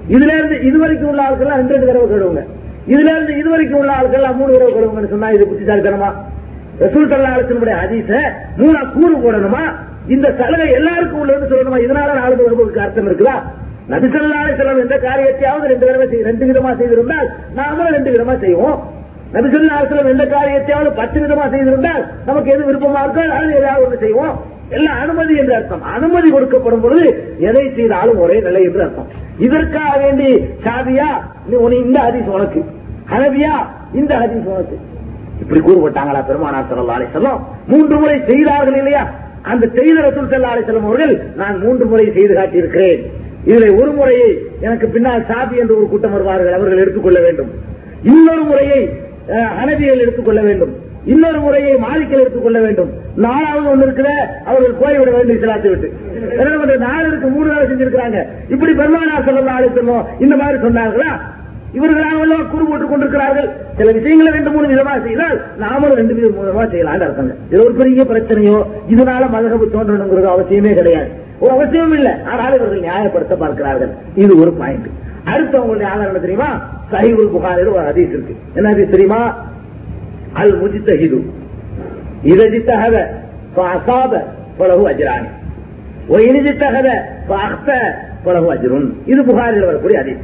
இதுல 0.08 0.32
இருந்து 0.38 0.62
இது 0.62 0.78
வரைக்கும் 0.78 1.08
உள்ள 1.08 1.22
ஆளுக்கெல்லாம் 1.22 1.60
ரெண்டு 1.60 1.74
ரெண்டு 1.74 1.86
தடவை 1.90 2.08
கழுவுங்க 2.10 2.42
இதுல 2.86 3.10
இருந்து 3.14 3.38
இது 3.38 3.50
வரைக்கும் 3.50 3.80
உள்ள 3.80 3.92
ஆட்கள் 3.92 4.34
மூணு 4.34 4.54
உறவு 4.56 4.70
கழுவுங்கன்னு 4.76 5.08
சொன்னா 5.08 5.30
இது 5.30 5.48
புத்திசாலித்தனமா? 5.50 6.10
ரசூல் 6.80 7.10
சல்லா 7.10 7.72
அதிச 7.72 8.10
மூணா 8.58 8.80
கூறு 8.94 9.14
போடணுமா? 9.16 9.62
இந்த 10.08 10.34
சலுகை 10.38 10.70
எல்லாருக்கும் 10.70 11.20
உள்ளதுன்னு 11.22 11.50
சொல்லணுமா? 11.52 11.78
இதனால 11.86 12.14
நாலு 12.14 12.36
பேருக்கு 12.36 12.80
அர்த்தம் 12.80 13.08
இருக்குதா? 13.10 13.42
நபிசல்லாலே 13.88 14.50
செல்லம் 14.58 14.80
எந்த 14.80 14.96
காரியத்தையாவது 14.96 15.66
ரெண்டு 15.72 15.86
தடவை 15.86 16.22
ரெண்டு 16.22 16.44
விதமா 16.50 16.76
செய்திருந்தால் 16.80 17.28
நாமளும் 17.54 17.94
ரெண்டு 17.96 18.10
விதமா 18.10 18.40
செய்வோம். 18.40 18.90
நபிசல்லா 19.32 19.78
செல்லம் 19.90 20.12
எந்த 20.14 20.24
காரியத்தையாவது 20.24 20.90
பத்து 20.90 21.20
விதமா 21.20 21.50
செய்திருந்தால் 21.50 22.06
நமக்கு 22.26 22.50
எது 22.50 22.62
விருப்பமா 22.68 23.00
இருக்கோ 23.04 23.28
அது 23.28 23.56
ஏதாவது 23.60 23.84
ஒன்று 23.84 23.98
செய்வோம். 23.98 24.34
எல்லாம் 24.72 25.00
அனுமதி 25.00 25.34
என்று 25.36 25.54
அர்த்தம்? 25.54 25.82
அனுமதி 25.94 26.30
கொடுக்கப்படும் 26.30 26.80
பொழுது 26.80 27.06
எதை 27.40 27.72
செய்தாலும் 27.76 28.18
ஒரே 28.18 28.40
நிலை 28.40 28.62
என்று 28.62 28.82
அர்த்தம். 28.82 29.08
இதற்காக 29.38 29.98
வேண்டி 29.98 30.28
சாதியா 30.64 31.08
இந்த 31.82 31.98
ஹதீஸ் 32.00 32.28
உனக்கு. 32.28 32.60
ஹனபியா 33.10 33.54
இந்த 33.92 34.12
ஹதீஸ் 34.16 34.46
உனக்கு. 34.46 34.76
இப்படி 35.40 35.60
கூறுபட்டாங்களா 35.60 36.20
பெருமானார் 36.26 36.68
ஸல்லல்லாஹு 36.70 36.98
ஆலை 36.98 37.08
வஸல்லம்? 37.08 37.40
மூன்று 37.68 37.96
முறை 37.98 38.22
செய்தார்கள் 38.28 38.76
இல்லையா? 38.76 39.02
அந்த 39.42 39.66
செய்த 39.74 40.00
ரசூல் 40.00 40.30
ஸல்லல்லாஹு 40.30 40.54
அலைஹி 40.54 40.66
வஸல்லம் 40.66 40.86
அவர்கள் 40.86 41.12
நான் 41.34 41.56
மூன்று 41.58 41.84
முறை 41.86 42.12
செய்து 42.12 42.34
காட்டியிருக்கிறேன். 42.34 43.00
இதில் 43.44 43.74
ஒரு 43.74 43.90
முறையை 43.90 44.28
எனக்கு 44.60 44.88
பின்னால் 44.88 45.26
சாபி 45.28 45.56
என்று 45.56 45.76
ஒரு 45.76 45.88
கூட்டம் 45.88 46.12
வருவார்கள் 46.12 46.52
அவர்கள் 46.52 46.78
எடுத்துக்கொள்ள 46.78 47.20
வேண்டும். 47.20 47.50
இன்னொரு 48.04 48.42
முறையை 48.42 48.80
அஹ், 49.28 49.52
எடுத்துக்கொள்ள 49.96 50.40
வேண்டும். 50.40 50.72
இன்னொரு 51.04 51.38
முறையை 51.40 51.74
மாலிக்கல் 51.84 52.22
எடுத்துக்கொள்ள 52.22 52.58
வேண்டும். 52.60 52.90
நாலாவது 53.24 53.68
ஒண்ணு 53.72 53.82
இருக்கிற 53.82 54.08
அவர்கள் 54.44 54.80
போய்விட 54.80 55.10
வேண்டும் 55.10 55.36
இஸ்லாத்தை 55.36 55.70
விட்டு. 55.70 55.88
நாலருக்கு 56.38 56.76
நாலு 56.88 57.30
மூணு 57.36 57.48
வேலை 57.52 57.64
செஞ்சிருக்கிறாங்க. 57.70 58.18
இப்படி 58.48 58.72
பெருமானா 58.72 59.24
சொல்லலாம் 59.28 59.58
அழைத்தோம் 59.58 60.04
இந்த 60.18 60.36
மாதிரி 60.36 60.58
சொன்னார்களா? 60.66 61.12
இவர்களாக 61.78 62.38
குறு 62.52 62.64
போட்டுக் 62.68 62.90
கொண்டிருக்கிறார்கள். 62.90 63.48
சில 63.76 63.92
விஷயங்களை 63.98 64.32
ரெண்டு 64.32 64.50
மூணு 64.54 64.66
விதமா 64.72 64.94
செய்தால் 65.04 65.36
நாமளும் 65.62 65.98
ரெண்டு 66.00 66.14
வித 66.14 66.26
விதமா 66.38 66.64
செய்யலாம் 66.70 67.04
அர்த்தங்க 67.06 67.34
இது 67.50 67.64
ஒரு 67.64 67.74
பெரிய 67.74 68.04
பிரச்சனையோ 68.10 68.58
இதனால 68.94 69.28
மதகபு 69.34 69.68
தோன்றணுங்கிறது 69.76 70.28
அவசியமே 70.34 70.72
கிடையாது. 70.80 71.08
ஒரு 71.38 71.52
அவசியம் 71.52 71.94
இல்லை. 71.98 72.12
ஆனால் 72.32 72.56
இவர்கள் 72.58 72.84
நியாயப்படுத்த 72.88 73.36
பார்க்கிறார்கள். 73.44 73.92
இது 74.14 74.32
ஒரு 74.42 74.52
பாயிண்ட் 74.52 74.90
அடுத்து 75.32 75.56
அவங்களுடைய 75.58 75.88
ஆதாரம் 75.94 76.24
தெரியுமா? 76.26 76.50
சஹீபுல் 76.92 77.32
புகாரில் 77.34 77.72
ஒரு 77.74 77.84
ஹதீஸ் 77.88 78.12
இருக்கு. 78.16 78.34
என்ன 78.54 78.72
தெரியுமா? 78.74 79.50
அல் 80.33 80.55
முஜித்தஹிது 80.61 81.19
إذا 82.25 82.45
اجتهد 82.45 82.95
فأصاب 83.55 84.11
فله 84.57 84.81
أجران 84.89 85.23
وإن 86.09 86.33
اجتهد 86.41 86.87
فأخطأ 87.29 87.81
فله 88.25 88.45
أجر 88.53 88.71
இது 89.11 89.21
புகாரில் 89.29 89.67
வரக்கூடிய 89.69 89.97
ஹதீஸ் 90.01 90.23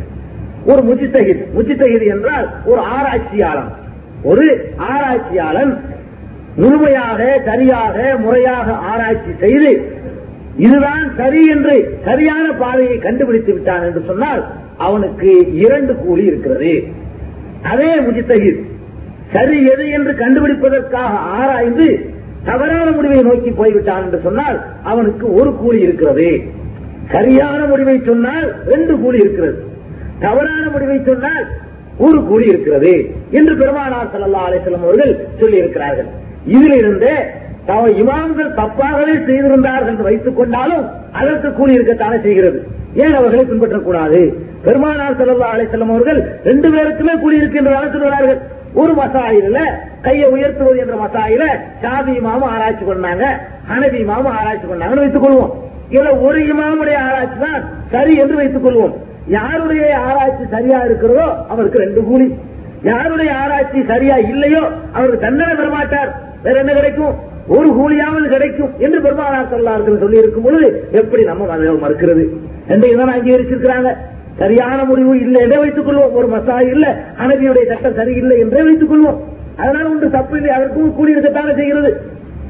ஒரு 0.66 0.82
முஜித்தகித் 0.90 1.44
முஜித்தகித் 1.56 2.06
என்றால் 2.14 2.48
ஒரு 2.70 2.82
ஆராய்ச்சியாளன் 2.94 3.72
ஒரு 4.24 4.46
ஆராய்ச்சியாளன் 4.88 5.72
முழுமையாக 6.58 7.20
சரியாக 7.46 7.96
முறையாக 8.24 8.68
ஆராய்ச்சி 8.90 9.32
செய்து 9.44 9.72
இதுதான் 10.58 11.06
சரி 11.20 11.42
என்று 11.54 11.76
சரியான 12.06 12.46
பாதையை 12.60 12.98
கண்டுபிடித்து 12.98 13.52
விட்டான் 13.54 13.86
என்று 13.88 14.02
சொன்னால் 14.10 14.42
அவனுக்கு 14.80 15.32
இரண்டு 15.64 15.94
கூலி 16.04 16.24
இருக்கிறது 16.32 16.74
அதே 17.72 17.92
முஜித்தகித் 18.06 18.62
சரி 19.33 19.57
எது 19.73 19.85
என்று 19.97 20.13
கண்டுபிடிப்பதற்காக 20.21 21.15
ஆராய்ந்து 21.39 21.89
தவறான 22.49 22.87
முடிவை 22.99 23.21
நோக்கி 23.29 23.51
போய்விட்டான் 23.61 24.05
என்று 24.07 24.21
சொன்னால் 24.27 24.59
அவனுக்கு 24.91 25.27
ஒரு 25.41 25.51
கூலி 25.63 25.81
இருக்கிறது. 25.87 26.29
சரியான 27.15 27.61
முடிவை 27.67 27.97
சொன்னால் 28.11 28.47
ரெண்டு 28.73 28.93
கூலி 29.03 29.19
இருக்கிறது. 29.25 29.59
தவறான 30.25 30.65
முடிவை 30.75 30.99
சொன்னால் 31.11 31.45
ஒரு 32.07 32.19
கூலி 32.29 32.47
இருக்கிறது 32.53 32.95
என்று 33.39 33.53
பெருமானார் 33.61 34.11
சல்லா 34.15 34.43
அலிசல்லம் 34.49 34.87
அவர்கள் 34.87 35.13
சொல்லியிருக்கிறார்கள். 35.41 36.09
இதிலிருந்து 36.57 37.13
தவ 37.71 37.87
இமாம்கள் 38.03 38.53
தப்பாகவே 38.59 39.15
செய்திருந்தார்கள் 39.29 39.93
என்று 39.93 40.07
வைத்துக் 40.09 40.39
கொண்டாலும் 40.39 40.85
அதற்கு 41.21 41.49
கூலி 41.59 41.73
இருக்கத்தானே 41.79 42.19
செய்கிறது. 42.27 42.59
ஏன் 43.05 43.17
அவர்களை 43.19 43.45
பின்பற்றக்கூடாது? 43.49 44.21
பெருமானார் 44.67 45.19
ஸல்லல்லாஹு 45.19 45.55
அலைஹி 45.57 45.83
அவர்கள் 45.89 46.21
ரெண்டு 46.51 46.69
பேருக்குமே 46.75 47.15
கூலி 47.25 47.37
இருக்கின்றதாக 47.43 47.89
சொல்கிறார்கள் 47.95 48.39
ஒரு 48.75 48.93
மசாயில 48.93 49.61
கையை 50.03 50.27
உயர்த்துவது 50.31 50.79
என்ற 50.79 50.95
மசாயில 51.05 51.45
சாதி 51.83 52.13
இமாமும் 52.21 52.51
ஆராய்ச்சி 52.55 52.85
பண்ணாங்க 52.85 53.25
ஹனபி 53.71 53.99
இமாமும் 54.05 54.35
ஆராய்ச்சி 54.39 54.67
பண்ணாங்கன்னு 54.67 55.05
வைத்துக் 55.05 55.25
கொள்வோம். 55.25 55.53
இதுல 55.91 56.11
ஒரு 56.21 56.41
இமாமுடைய 56.53 56.97
ஆராய்ச்சி 57.09 57.39
தான் 57.39 57.63
சரி 57.91 58.15
என்று 58.17 58.37
வைத்துக் 58.37 58.65
கொள்வோம். 58.67 58.95
யாருடைய 59.27 59.99
ஆராய்ச்சி 59.99 60.45
சரியா 60.51 60.79
இருக்கிறதோ 60.85 61.27
அவருக்கு 61.49 61.79
ரெண்டு 61.79 62.03
கூலி. 62.05 62.29
யாருடைய 62.83 63.31
ஆராய்ச்சி 63.35 63.85
சரியா 63.93 64.17
இல்லையோ 64.33 64.63
அவருக்கு 64.93 65.25
தண்டனை 65.27 65.55
பெறமாட்டார் 65.55 66.11
வேற 66.43 66.59
என்ன 66.61 66.73
கிடைக்கும்? 66.73 67.15
ஒரு 67.47 67.69
கூலியாவது 67.69 68.27
கிடைக்கும் 68.29 68.73
என்று 68.79 69.01
பெருமானார் 69.01 69.51
சொல்லார்கள் 69.51 69.99
சொல்லி 69.99 70.19
இருக்கும் 70.19 70.43
பொழுது 70.43 70.69
எப்படி 70.93 71.23
நம்ம 71.25 71.47
மறுக்கிறது? 71.85 72.25
என்று 72.67 72.87
இதான் 72.95 73.15
அங்கீகரிச்சிருக்கிறாங்க. 73.17 73.91
சரியான 74.39 74.85
முடிவு 74.85 75.21
இல்லை 75.21 75.41
என்றே 75.43 75.59
வைத்துக் 75.59 75.89
கொள்வோம்? 75.89 76.13
ஒரு 76.13 76.29
மசா 76.29 76.57
இல்ல 76.73 77.05
அனபியுடைய 77.27 77.67
சட்டம் 77.69 77.95
சரியில்லை 77.95 78.39
என்றே 78.39 78.63
வைத்துக் 78.63 78.93
கொள்வோம். 78.93 79.19
அதனால 79.57 79.89
ஒன்று 79.89 80.11
தப்பு 80.11 80.37
இல்லை 80.37 80.55
அதற்கும் 80.55 80.95
கூலி 80.95 81.13
செய்கிறது. 81.57 82.01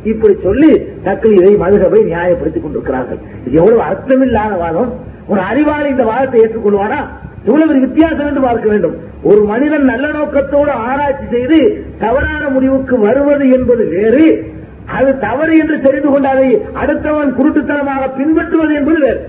இப்படி 0.04 0.34
சொல்லி 0.42 0.72
தக்கள் 1.04 1.36
இதை 1.38 1.56
மதுகபை 1.56 2.00
நியாயப்படுத்திக் 2.12 2.62
கொண்டிருக்கிறார்கள். 2.62 3.18
இது 3.46 3.56
எவ்வளவு 3.56 3.82
அர்த்தமில்லாத 3.82 4.58
வாதம். 4.58 4.92
ஒரு 5.28 5.40
அறிவாளி 5.40 5.88
இந்த 5.88 6.04
வாதத்தை 6.04 6.40
ஏற்றுக்கொள்வானா? 6.40 7.00
இவ்வளவு 7.44 7.80
வித்தியாசம் 7.80 8.26
என்று 8.26 8.40
பார்க்க 8.40 8.68
வேண்டும். 8.68 8.94
ஒரு 9.22 9.40
மனிதன் 9.44 9.84
நல்ல 9.84 10.06
நோக்கத்தோடு 10.08 10.70
ஆராய்ச்சி 10.70 11.26
செய்து 11.30 11.84
தவறான 11.98 12.48
முடிவுக்கு 12.48 12.98
வருவது 12.98 13.50
என்பது 13.50 13.84
வேறு. 13.86 14.52
அது 14.96 15.18
தவறு 15.18 15.58
என்று 15.58 15.80
தெரிந்து 15.80 16.08
கொண்டு 16.10 16.28
அதை 16.28 16.58
அடுத்தவன் 16.82 17.34
குருட்டுத்தனமாக 17.38 18.04
பின்பற்றுவது 18.16 18.74
என்பது 18.74 18.98
வேறு. 18.98 19.20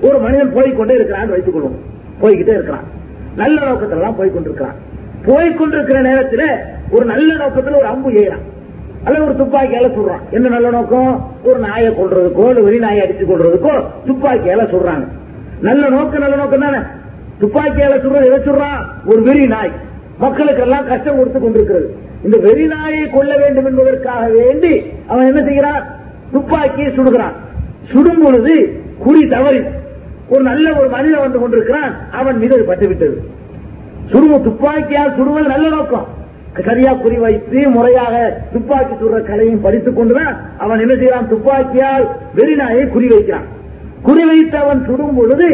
ஒரு 0.00 0.18
மனிதன் 0.18 0.54
போய்கொண்டே 0.54 0.90
இருக்கிறான் 0.90 1.28
வைத்துக் 1.28 1.56
கொள்வோம் 1.56 1.78
போய்கிட்டே 2.22 2.54
இருக்கிறான். 2.58 2.84
நல்ல 3.36 3.62
நோக்கத்துல 3.62 4.00
தான் 4.00 4.16
போய்கொண்டிருக்கிறான் 4.18 4.76
போய்கொண்டிருக்கிற 5.26 6.00
நேரத்தில் 6.00 6.48
ஒரு 6.90 7.04
நல்ல 7.04 7.34
நோக்கத்தில் 7.34 7.74
ஒரு 7.74 7.86
அம்பு 7.86 8.10
ஏறான். 8.10 8.44
அல்லது 9.04 9.24
ஒரு 9.24 9.34
துப்பாக்கியால 9.34 9.86
சுடுறான். 9.96 10.20
என்ன 10.30 10.48
நல்ல 10.48 10.70
நோக்கம்? 10.70 11.30
ஒரு 11.44 11.58
நாயை 11.58 11.92
கொள்றதுக்கோ 11.92 12.48
இல்ல 12.48 12.60
வெறி 12.60 12.78
நாயை 12.78 13.06
அடிச்சு 13.06 13.24
கொள்றதுக்கோ 13.24 13.74
துப்பாக்கியால 14.06 14.62
சுடுறாங்க. 14.72 15.06
நல்ல 15.60 15.88
நோக்கம் 15.88 16.20
நல்ல 16.20 16.36
நோக்கம் 16.36 16.60
தானே? 16.60 16.78
துப்பாக்கியால 17.40 18.02
சொல்றது 18.02 18.26
எதை 18.26 18.38
சுடுறான் 18.38 18.82
ஒரு 19.04 19.22
வெறி 19.22 19.46
நாய். 19.46 19.70
மக்களுக்கு 20.18 20.62
எல்லாம் 20.62 20.86
கஷ்டம் 20.86 21.16
கொடுத்து 21.16 21.40
கொண்டிருக்கிறது. 21.40 21.96
இந்த 22.24 22.36
வெறி 22.38 22.66
நாயை 22.66 23.10
கொள்ள 23.10 23.36
வேண்டும் 23.36 23.64
என்பதற்காக 23.64 24.28
வேண்டி 24.28 24.82
அவன் 25.06 25.26
என்ன 25.26 25.42
செய்கிறான்? 25.42 25.86
துப்பாக்கியை 26.32 26.90
சுடுகிறான். 26.90 27.32
சுடும் 27.92 28.22
பொழுது 28.22 28.82
குறி 28.98 29.28
தவறி 29.28 29.62
ஒரு 30.28 30.42
நல்ல 30.42 30.66
ஒரு 30.78 30.88
மனிதன் 30.88 31.24
வந்து 31.24 31.40
கொண்டிருக்கிறான் 31.40 31.90
அவன் 32.10 32.38
மீது 32.38 32.64
பட்டு 32.70 32.86
விட்டது 32.88 33.16
சுடுமு 34.12 34.36
துப்பாக்கியால் 34.46 35.16
சுடுவது 35.18 35.46
நல்ல 35.54 35.68
நோக்கம். 35.68 36.06
சரியா 36.66 36.92
குறிவைத்து 36.94 37.60
முறையாக 37.68 38.14
துப்பாக்கி 38.52 38.94
சுடுற 39.00 39.16
கலையும் 39.22 39.62
படித்துக் 39.64 39.96
கொண்டுதான் 39.96 40.34
அவன் 40.58 40.82
என்ன 40.84 40.94
செய்யறான் 40.94 41.30
துப்பாக்கியால் 41.32 42.04
வெறிநாயை 42.36 42.84
குறிவைக்கிறான் 42.94 43.48
குறிவைத்து 44.06 44.56
அவன் 44.64 44.80
சுடும் 44.86 45.16
பொழுது 45.16 45.48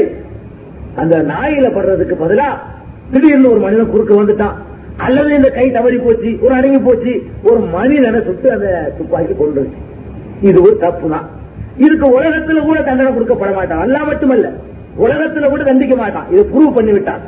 அந்த 0.95 1.17
நாயில 1.31 1.67
படுறதுக்கு 1.77 2.17
பதிலா 2.23 2.49
திடீர்னு 3.13 3.51
ஒரு 3.51 3.61
மனிதன் 3.61 3.93
குறுக்க 3.93 4.15
வந்துட்டான். 4.15 4.57
அல்லது 4.97 5.31
இந்த 5.35 5.49
கை 5.49 5.67
தவறி 5.71 5.99
போச்சு 5.99 6.31
ஒரு 6.43 6.53
அடங்கி 6.55 6.79
போச்சு 6.79 7.13
ஒரு 7.43 7.61
மனிதனை 7.77 8.21
சுட்டு 8.25 8.49
அந்த 8.53 8.69
துப்பாக்கி 8.99 9.35
கொண்டு 9.35 9.63
இது 10.41 10.59
ஒரு 10.63 10.77
தப்பு 10.77 11.09
தான் 11.11 11.29
இதுக்கு 11.77 12.21
உலகத்துல 12.21 12.61
கூட 12.61 12.83
தண்டனை 12.83 13.13
கொடுக்கப்பட 13.13 13.55
மாட்டான் 13.55 13.83
அல்லா 13.85 14.07
மட்டுமல்ல 14.07 14.53
உலகத்துல 14.99 15.49
கூட 15.49 15.63
தண்டிக்க 15.63 15.97
மாட்டான். 15.97 16.27
இதை 16.31 16.45
ப்ரூவ் 16.45 16.75
பண்ணி 16.75 16.93
விட்டான் 16.93 17.21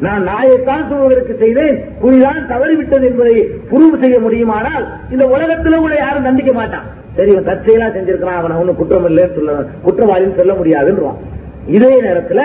நான் 0.00 0.28
நாயைத்தான் 0.28 0.88
சொல்வதற்கு 0.88 1.36
செய்தேன். 1.38 1.78
குறிதான் 2.02 2.46
தவறிவிட்டது 2.48 3.04
என்பதை 3.04 3.48
ப்ரூவ் 3.70 4.00
செய்ய 4.00 4.20
முடியுமானால் 4.20 4.86
இந்த 5.10 5.24
உலகத்துல 5.26 5.76
கூட 5.76 5.94
யாரும் 5.94 6.22
தண்டிக்க 6.22 6.52
மாட்டான். 6.52 6.82
சரி 7.16 7.30
இவன் 7.30 7.44
தற்செயலா 7.44 7.88
செஞ்சிருக்கிறான். 7.96 8.38
அவன் 8.40 8.52
ஒன்னும் 8.52 8.76
குற்றம் 8.76 9.06
இல்லைன்னு 9.06 9.34
சொல்ல 9.34 9.52
குற்றவாளின்னு 9.84 10.38
சொல்ல 10.38 10.52
முடியாதுன்றான் 10.52 11.18
இதே 11.66 12.02
நேரத்துல 12.02 12.42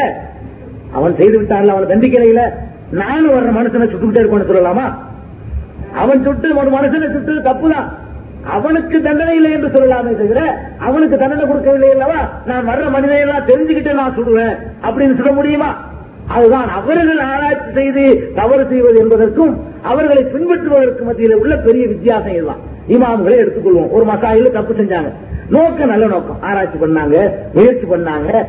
அவன் 0.91 1.15
செய்து 1.15 1.41
விட்டான்ல 1.41 1.73
அவனை 1.75 1.88
தண்டிக்கலையில 1.95 2.53
நானும் 2.91 3.33
வர்ற 3.33 3.51
மனுஷனை 3.59 3.88
சுட்டுக்கிட்டே 3.91 4.23
இருப்பான்னு 4.23 4.49
சொல்லலாமா? 4.49 4.93
அவன் 5.93 6.23
சுட்டு 6.23 6.57
ஒரு 6.57 6.69
மனுஷனை 6.69 7.11
சுட்டு 7.11 7.33
தப்புதான். 7.39 7.88
அவனுக்கு 8.46 9.02
தண்டனை 9.02 9.36
இல்லை 9.36 9.52
என்று 9.52 9.68
சொல்லலாமே 9.68 10.18
தவிர 10.18 10.60
அவனுக்கு 10.80 11.18
தண்டனை 11.18 11.48
கொடுக்கவில்லை 11.48 11.91
அல்லவா? 11.91 12.41
நான் 12.46 12.68
வர்ற 12.68 12.96
மனிதனையெல்லாம் 12.96 13.48
தெரிஞ்சுக்கிட்டு 13.48 13.93
நான் 13.93 14.18
சுடுவேன் 14.18 14.58
அப்படின்னு 14.82 15.16
சொல்ல 15.16 15.32
முடியுமா? 15.32 15.93
அதுதான் 16.28 16.70
அவர்கள் 16.70 17.20
ஆராய்ச்சி 17.20 17.72
செய்து 17.74 18.32
தவறு 18.36 18.68
செய்வது 18.70 19.00
என்பதற்கும் 19.00 19.64
அவர்களை 19.82 20.24
பின்பற்றுவதற்கு 20.24 21.02
மத்தியில் 21.02 21.36
உள்ள 21.36 21.58
பெரிய 21.58 21.88
வித்தியாசம் 21.88 22.34
இதுதான். 22.34 22.62
இமாம்களை 22.88 23.36
எடுத்துக்கொள்வோம். 23.36 23.89
ஒரு 23.89 24.06
மசாயில 24.06 24.52
தப்பு 24.52 24.74
செஞ்சாங்க. 24.74 25.12
நோக்கம் 25.50 25.88
நல்ல 25.88 26.06
நோக்கம். 26.06 26.38
ஆராய்ச்சி 26.41 26.78
பண்ணாங்க 26.78 27.32
முயற்சி 27.54 27.86
பண்ணாங்க 27.86 28.46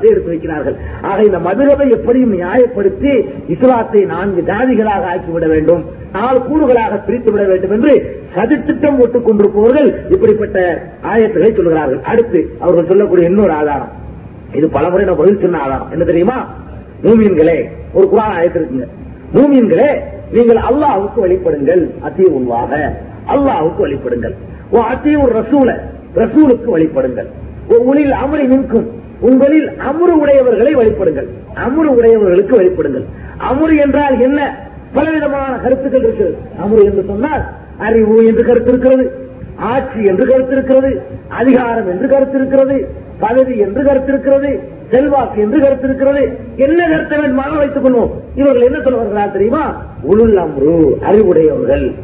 விசித்திரமான 0.00 0.12
எடுத்து 0.12 0.32
வைக்கிறார்கள். 0.32 0.76
ஆக 1.02 1.22
இந்த 1.22 1.38
மதுரவை 1.38 1.88
எப்படியும் 1.90 2.34
நியாயப்படுத்தி 2.40 3.12
இஸ்லாத்தை 3.48 4.00
நான்கு 4.04 4.42
ஜாதிகளாக 4.42 5.02
ஆக்கிவிட 5.12 5.48
வேண்டும் 5.48 5.84
நாலு 6.12 6.38
கூறுகளாக 6.40 7.04
பிரித்து 7.06 7.32
விட 7.32 7.44
வேண்டும் 7.44 7.70
என்று 7.70 8.20
சதித்திட்டம் 8.36 8.98
போட்டுக் 8.98 9.26
கொண்டிருப்பவர்கள் 9.26 9.88
இப்படிப்பட்ட 10.08 10.58
ஆயத்துகளை 11.02 11.56
சொல்கிறார்கள். 11.56 12.00
அடுத்து 12.02 12.50
அவர்கள் 12.58 12.86
சொல்லக்கூடிய 12.86 13.28
இன்னொரு 13.28 13.52
ஆதாரம். 13.52 13.92
இது 14.52 14.68
பலமுறை 14.68 15.06
நான் 15.06 15.16
பதில் 15.16 15.40
சொன்ன 15.40 15.58
ஆதாரம். 15.58 15.90
என்ன 15.90 16.04
தெரியுமா? 16.04 16.54
மூமியன்களே 17.04 17.58
ஒரு 17.92 18.08
குரான் 18.12 18.36
ஆயத்திருக்குங்க 18.38 18.86
மூமியன்களே 19.34 19.90
நீங்கள் 20.32 20.56
அல்லாஹுக்கு 20.56 21.20
வழிபடுங்கள் 21.24 21.90
அத்திய 22.00 22.28
உள்வாக 22.30 22.92
அல்லாஹுக்கு 23.34 23.80
வழிபடுங்கள். 23.86 24.34
ஓ 24.70 24.78
ஒரு 25.22 25.32
ரசூல 25.40 25.80
ரசூலுக்கு 26.14 26.78
வழிபடுங்கள். 26.78 27.28
ஓ 27.68 27.92
உளில் 27.92 28.14
அமரி 28.22 28.46
நிற்கும். 28.46 28.90
உங்களில் 29.20 29.68
அமுறு 29.68 30.14
உடையவர்களை 30.22 30.76
வழிபடுங்கள். 30.76 31.28
அமுறு 31.54 31.86
உடையவர்களுக்கு 31.86 32.58
வழிபடுங்கள். 32.58 33.04
அமுறு 33.38 33.76
என்றால் 33.76 34.20
என்ன? 34.20 34.68
பலவிதமான 34.92 35.56
கருத்துக்கள் 35.56 36.02
இருக்கிறது. 36.02 36.36
அமுறு 36.64 36.84
என்று 36.84 37.04
சொன்னால் 37.06 37.44
அறிவு 37.78 38.26
என்று 38.26 38.44
கருத்து 38.44 38.70
இருக்கிறது 38.70 39.24
ஆட்சி 39.56 40.04
என்று 40.04 40.26
கருத்து 40.26 40.52
இருக்கிறது 40.52 41.02
அதிகாரம் 41.28 41.88
என்று 41.88 42.08
கருத்து 42.08 42.36
இருக்கிறது 42.38 42.88
பதவி 43.20 43.58
என்று 43.58 43.84
கருத்து 43.84 44.12
இருக்கிறது 44.12 44.60
செல்வாக்கு 44.90 45.40
என்று 45.40 45.60
கருத்து 45.60 45.86
இருக்கிறது 45.86 46.38
என்ன 46.56 46.88
கருத்தை 46.88 47.18
வேண்டுமானாலும் 47.18 47.56
வைத்துக் 47.56 47.84
கொள்வோம். 47.84 48.10
இவர்கள் 48.34 48.62
என்ன 48.62 48.78
சொல்வார்களா 48.78 49.32
தெரியுமா? 49.32 49.82
உளுள் 50.08 50.36
அம்ரு 50.36 50.88
அறிவுடையவர்கள். 51.00 51.94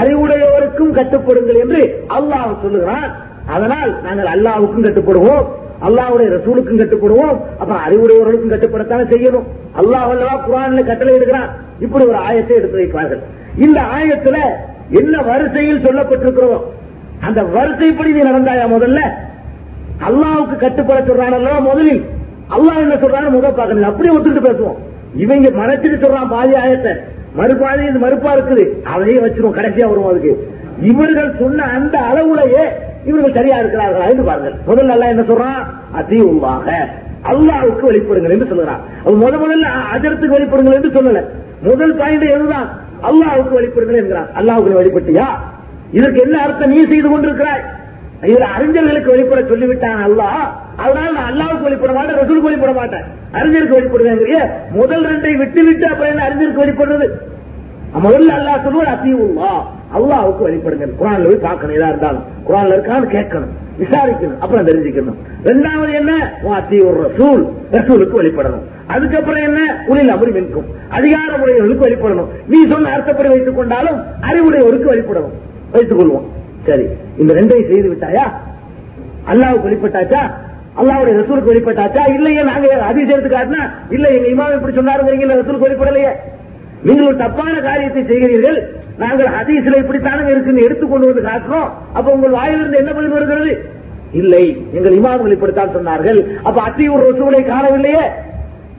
அறிவுடையவருக்கும் 0.00 0.92
கட்டுப்படுங்கள் 0.92 1.58
என்று 1.58 2.04
அல்லாஹ் 2.08 2.60
சொல்லுகிறான். 2.62 3.16
அதனால் 3.46 4.02
நாங்கள் 4.02 4.26
அல்லாவுக்கும் 4.26 4.86
கட்டுப்படுவோம். 4.86 5.46
அல்லாவுடைய 5.82 6.28
ரசூலுக்கும் 6.36 6.80
கட்டுப்படுவோம். 6.80 7.36
அப்புறம் 7.58 7.82
அறிவுடையவர்களுக்கும் 7.86 8.52
கட்டுப்படத்தானே 8.52 9.04
செய்யணும். 9.12 9.46
அல்லாஹ் 9.80 10.10
அல்லவா 10.12 10.34
குரான்ல 10.46 10.86
கட்டளை 10.86 11.14
எடுக்கிறான் 11.14 11.50
இப்படி 11.80 12.04
ஒரு 12.04 12.18
ஆயத்தை 12.18 12.54
எடுத்து 12.54 12.78
வைப்பார்கள் 12.78 13.20
இந்த 13.56 13.80
ஆயத்துல 13.80 14.36
என்ன 14.90 15.22
வரிசையில் 15.22 15.84
சொல்லப்பட்டிருக்கிறோம்? 15.84 16.62
அந்த 17.20 17.42
வரிசைப்படி 17.42 18.12
நீ 18.12 18.30
நடந்தாயா 18.30 18.66
முதல்ல? 18.76 19.00
அல்லாவுக்கு 20.08 20.56
கட்டுப்பட 20.56 21.00
சொல்றான் 21.00 21.60
முதலில்? 21.60 22.04
அல்லாஹ் 22.50 22.76
என்ன 22.76 22.94
சொல்றான்னு 22.94 23.30
முக 23.30 23.50
பார்க்கணும். 23.50 23.82
அப்படியே 23.82 24.16
ஒத்துட்டு 24.16 24.44
பேசுவோம். 24.44 24.78
இவங்க 25.14 25.48
மறைச்சிட்டு 25.48 25.98
சொல்றான் 26.02 26.30
பாதி 26.30 26.52
ஆயத்தை. 26.52 26.92
மறுபாதி 27.36 27.82
இது 27.86 27.98
மறுப்பா 27.98 28.30
இருக்குது. 28.36 28.64
அதையே 28.82 29.20
வச்சிருவோம். 29.20 29.58
கடைசியா 29.58 29.88
வருவோம் 29.88 30.10
அதுக்கு. 30.10 30.32
இவர்கள் 30.80 31.34
சொன்ன 31.38 31.62
அந்த 31.62 31.98
அளவுலயே 31.98 32.64
இவர்கள் 33.04 33.34
சரியா 33.34 33.56
இருக்கிறார்களா 33.58 34.08
என்று 34.10 34.24
பாருங்கள். 34.24 34.54
முதல்ல 34.66 34.94
அல்லாஹ் 34.96 35.08
என்ன 35.08 35.22
சொல்றான்? 35.22 35.60
அதிகமாக 35.92 36.66
அல்லாவுக்கு 37.30 37.84
வெளிப்படுங்கள் 37.90 38.30
என்று 38.30 38.46
சொல்லுறான் 38.46 38.80
அவன் 39.04 39.20
முத 39.22 39.34
முதல்ல 39.38 39.66
அஜரத்துக்கு 39.94 40.36
வெளிப்படுங்கள் 40.38 40.76
என்று 40.78 40.90
சொல்லல. 40.90 41.22
முதல் 41.62 41.96
பாயிண்ட் 41.96 42.22
எதுதான்? 42.22 42.68
அல்லாவுக்கு 43.02 43.54
வெளிப்படுங்கள் 43.58 44.00
என்கிறான். 44.02 44.28
அல்லாவுக்கு 44.34 44.70
நீ 44.70 44.76
வெளிப்பட்டியா? 44.76 45.26
இதற்கு 45.92 46.20
என்ன 46.20 46.40
அர்த்தம்? 46.40 46.70
நீ 46.70 46.84
செய்து 46.84 47.08
கொண்டிருக்கிறாய். 47.08 47.62
இதுல 48.22 48.46
அறிஞர்களுக்கு 48.56 49.10
வெளிப்பட 49.10 49.40
சொல்லிவிட்டான் 49.40 50.00
அல்லாஹ். 50.06 50.46
அதனால 50.76 51.10
நான் 51.12 51.30
அல்லாவுக்கு 51.32 51.62
வெளிப்பட 51.62 51.92
மாட்டேன் 51.92 52.16
ரசூலுக்கு 52.16 52.48
வெளிப்பட 52.48 52.72
மாட்டேன். 52.72 53.04
அறிஞருக்கு 53.32 53.78
வெளிப்படுவேங்கிறிய 53.78 54.40
முதல் 54.70 55.04
ரெண்டை 55.04 55.36
விட்டு 55.36 55.64
விட்டு 55.64 55.86
அப்புறம் 55.86 56.10
என்ன 56.10 56.24
அறிஞருக்கு 56.28 56.64
வெளிப்படுறது? 56.64 57.06
முதல்ல 58.02 58.34
அல்லாஹ் 58.38 58.64
சொல்லுவார் 58.64 58.92
அசீவுல்லா 58.96 59.52
அல்லாவுக்கு 59.96 60.42
வழிபடுங்கள். 60.46 60.92
குரான்ல 61.00 61.28
போய் 61.30 61.46
பார்க்கணும் 61.46 61.76
எதா 61.78 61.88
இருந்தாலும். 61.88 62.24
குரான்ல 62.48 62.74
இருக்கான்னு 62.76 63.08
கேட்கணும் 63.16 63.52
விசாரிக்கணும் 63.78 64.40
அப்புறம் 64.40 64.66
தெரிஞ்சுக்கணும். 64.66 65.18
ரெண்டாவது 65.44 65.92
என்ன? 65.92 66.12
அசீவுர் 66.58 67.00
ரசூல். 67.06 67.42
ரசூலுக்கு 67.76 68.20
வெளிப்படணும் 68.20 68.66
அதுக்கப்புறம் 68.94 69.44
என்ன? 69.48 69.60
உளில் 69.86 70.12
அமரி 70.14 70.32
அதிகார 70.32 70.64
அதிகாரமுடையவர்களுக்கு 70.98 71.86
வெளிப்படணும் 71.88 72.30
நீ 72.46 72.58
சொன்ன 72.70 72.92
அர்த்தப்படி 72.96 73.28
வைத்துக் 73.28 73.58
கொண்டாலும் 73.58 73.98
அறிவுடையவருக்கு 74.28 74.92
வெளிப்படணும் 74.92 75.34
வைத்துக் 75.72 76.00
கொள்வோம். 76.00 76.26
சரி. 76.66 76.86
இந்த 77.18 77.32
ரெண்டையும் 77.34 77.70
செய்து 77.72 77.88
விட்டாயா? 77.92 78.24
அல்லாவுக்கு 79.26 79.68
வெளிப்பட்டாச்சா 79.68 80.22
அல்லாவுடைய 80.80 81.14
ரசூலுக்கு 81.20 81.52
வெளிப்பட்டாச்சா 81.52 82.02
இல்லையே 82.16 82.42
நாங்க 82.42 82.68
அதிசயத்துக்கு 82.90 83.36
காட்டினா 83.36 83.62
இல்ல 83.90 84.08
எங்க 84.08 84.28
இமாம் 84.34 84.54
இப்படி 84.58 84.76
சொன்னாருங்கிறீங்க 84.78 85.40
ரசூலுக்கு 85.40 85.68
வெளிப்படலையே 85.68 86.12
நீங்கள் 86.82 87.06
ஒரு 87.06 87.16
தப்பான 87.16 87.54
காரியத்தை 87.60 88.02
செய்கிறீர்கள் 88.10 88.58
நாங்கள் 89.02 89.32
ஹதீஸ்ல 89.36 89.80
இப்படித்தானே 89.82 90.24
இருக்குன்னு 90.32 90.66
எடுத்துக்கொண்டு 90.66 91.10
வந்து 91.10 91.28
காட்டுறோம் 91.28 91.68
அப்ப 91.98 92.06
உங்கள் 92.16 92.36
வாயிலிருந்து 92.38 92.80
என்ன 92.82 92.92
பதில் 92.98 93.16
வருகிறது? 93.16 93.52
இல்லை. 94.20 94.44
எங்கள் 94.76 94.96
இமாம்கள் 94.98 95.34
இப்படித்தான் 95.36 95.74
சொன்னார்கள். 95.76 96.20
அப்ப 96.48 96.58
அத்தியூர் 96.68 97.06
ரசூலை 97.08 97.42
காணவில்லையே? 97.52 98.04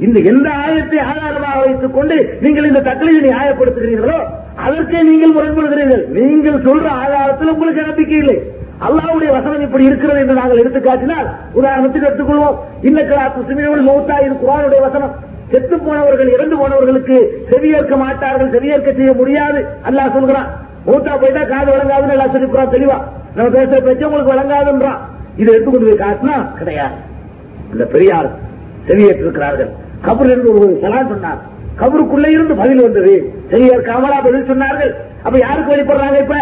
இந்த 0.05 0.19
எந்த 0.31 0.47
ஆயத்தை 0.63 0.99
ஆதாரமாக 1.11 1.57
வைத்துக் 1.63 1.97
கொண்டு 1.97 2.15
நீங்கள் 2.43 2.67
இந்த 2.69 2.81
தக்களை 2.87 3.13
நியாயப்படுத்துகிறீர்களோ 3.27 4.19
அதற்கே 4.65 5.01
நீங்கள் 5.09 5.35
முரண்படுகிறீர்கள். 5.35 6.03
நீங்கள் 6.17 6.63
சொல்ற 6.67 6.87
ஆதாரத்தில் 7.03 7.53
உங்களுக்கு 7.53 7.87
நம்பிக்கை 7.89 8.17
இல்லை. 8.23 8.37
அல்லாவுடைய 8.87 9.31
வசனம் 9.37 9.65
இப்படி 9.65 9.83
இருக்கிறது 9.89 10.21
என்று 10.23 10.39
நாங்கள் 10.39 10.61
எடுத்து 10.61 10.79
காட்டினால் 10.85 11.27
உதாரணத்துக்கு 11.59 12.07
எடுத்துக்கொள்வோம். 12.09 12.57
இன்னக்கலா 12.89 13.25
துசுமியோடு 13.35 13.81
மௌத்தா 13.89 14.15
இது 14.25 14.35
குரானுடைய 14.43 14.81
வசனம். 14.87 15.13
செத்து 15.51 15.77
போனவர்கள் 15.77 16.33
இறந்து 16.33 16.55
போனவர்களுக்கு 16.57 17.27
செவியேற்க 17.51 17.97
மாட்டார்கள் 17.97 18.49
செவியேற்க 18.49 18.95
செய்ய 18.95 19.13
முடியாது. 19.13 19.65
அல்லாஹ் 19.89 20.11
சொல்கிறான் 20.11 20.47
மூத்தா 20.87 21.19
போயிட்டா 21.19 21.43
காது 21.43 21.71
வழங்காதுன்னு 21.71 22.09
எல்லாம் 22.09 22.35
சொல்லிப்புறான் 22.35 22.73
தெளிவா. 22.75 22.97
நம்ம 23.35 23.59
பேசுற 23.59 23.81
பேச்சு 23.81 24.09
உங்களுக்கு 24.09 24.33
வழங்காதுன்றான். 24.33 24.99
இதை 25.37 25.53
எடுத்துக்கொண்டு 25.53 25.97
போய் 25.97 26.07
காட்டினா 26.07 26.53
கிடையாது. 26.57 26.93
அந்த 27.71 27.85
பெரியார் 27.85 28.29
செவியேற்றிருக்கிறார்கள். 28.87 29.69
என்று 30.29 30.53
ஒரு 30.53 30.79
சலான் 30.81 31.07
சொன்னார். 31.07 31.49
கபருக்குள்ளே 31.79 32.27
இருந்து 32.27 32.55
பதில் 32.55 32.81
வந்தது. 32.81 33.33
செவியேற்காமலா 33.51 34.23
பதில் 34.23 34.49
சொன்னார்கள். 34.49 34.93
அப்ப 35.23 35.37
யாருக்கு 35.37 35.75
வழிபடுறாங்க 35.75 36.19
இப்ப? 36.19 36.35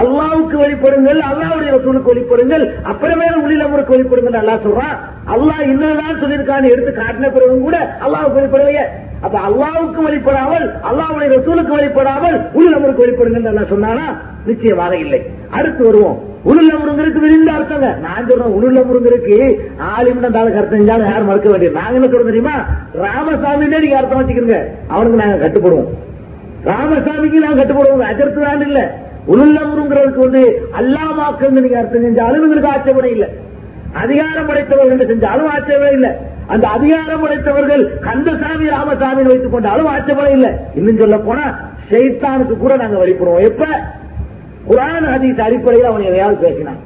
அல்லாவுக்கு 0.00 0.56
வழிபடுங்கள் 0.56 1.18
அல்லாவுடைய 1.30 1.70
ரசூலுக்கு 1.76 2.12
வழிபடுங்கள் 2.12 2.64
அப்புறமே 2.82 3.26
உள்ளிலவருக்கு 3.42 3.94
வழிபடுங்கள் 3.96 4.38
அல்லா 4.40 4.54
சொல்றான் 4.66 4.96
அல்லாஹ் 5.34 5.64
இன்னதான் 5.72 6.20
சொல்லியிருக்கான்னு 6.22 6.72
எடுத்து 6.74 6.92
காட்டின 6.92 7.32
பிறகும் 7.32 7.60
கூட 7.60 7.96
அல்லாவுக்கு 8.04 8.40
வழிபடலையே 8.40 8.84
அப்ப 9.22 9.38
அல்லாவுக்கு 9.38 10.00
வெளிப்படாமல் 10.06 10.64
அல்லாவுடைய 10.90 11.28
ரசூலுக்கு 11.36 11.72
வழிபடாமல் 11.76 12.36
உள்ளிலவருக்கு 12.54 13.04
வழிபடுங்கள் 13.04 13.50
அல்லாஹ் 13.50 13.72
சொன்னானா? 13.72 14.06
நிச்சயமாக 14.44 14.96
இல்லை. 14.96 15.20
அடுத்து 15.50 15.84
வருவோம். 15.84 16.16
உளுள்ள 16.44 16.72
முருங்கருக்கு 16.78 17.18
விரிந்த 17.18 17.52
அர்த்தங்க? 17.52 17.88
நான் 18.00 18.28
சொல்றேன் 18.28 18.54
உளுள்ள 18.56 18.78
முருங்கருக்கு 18.84 19.36
ஆலிம் 19.78 20.34
தாளுக்கு 20.36 20.60
அர்த்தம் 20.60 20.78
செஞ்சாலும் 20.80 21.10
யாரும் 21.10 21.26
மறுக்க 21.26 21.50
வேண்டியது. 21.50 21.76
நாங்க 21.80 21.94
என்ன 21.94 22.06
சொல்றோம் 22.06 22.26
தெரியுமா? 22.26 22.56
ராமசாமின்னே 23.04 23.78
நீங்க 23.78 23.96
அர்த்தம் 23.96 24.20
வச்சுக்கிறீங்க. 24.20 24.58
அவனுக்கு 24.88 25.22
நாங்க 25.22 25.36
கட்டுப்படுவோம். 25.36 25.90
ராமசாமிக்கு 26.64 27.44
நாங்க 27.44 27.58
கட்டுப்படுவோம். 27.60 28.04
அஜர்த்து 28.10 28.40
தான் 28.40 28.60
இல்ல. 28.60 28.80
உளுள்ள 29.26 30.16
வந்து 30.16 30.42
அல்லாமாக்கு 30.78 31.48
நீங்க 31.50 31.78
அர்த்தம் 31.78 32.04
செஞ்சாலும் 32.04 32.42
எங்களுக்கு 32.42 32.68
ஆட்சேபனை 32.68 33.10
இல்லை. 33.10 33.28
அதிகாரம் 33.92 34.46
படைத்தவர்கள் 34.46 35.10
செஞ்சாலும் 35.10 35.50
ஆட்சேபனை 35.54 35.92
இல்லை. 35.92 36.10
அந்த 36.46 36.68
அதிகாரம் 36.68 37.20
படைத்தவர்கள் 37.20 37.98
கந்தசாமி 37.98 38.68
ராமசாமி 38.68 39.22
வைத்துக் 39.22 39.52
கொண்டாலும் 39.52 39.86
ஆட்சேபனை 39.86 40.32
இல்லை. 40.32 40.50
இன்னும் 40.74 40.98
சொல்ல 40.98 41.18
போனா 41.18 41.70
ஷைத்தானுக்கு 41.90 42.56
கூட 42.56 42.76
நாங்க 42.76 43.06
வழிபடுவோம் 43.06 43.42
எப்ப? 43.42 43.66
குரான் 44.70 45.06
ஹதீஸ் 45.12 45.40
அடிப்படையில் 45.40 45.88
அவன் 45.88 46.02
எதையாவது 46.02 46.38
பேசினான். 46.38 46.80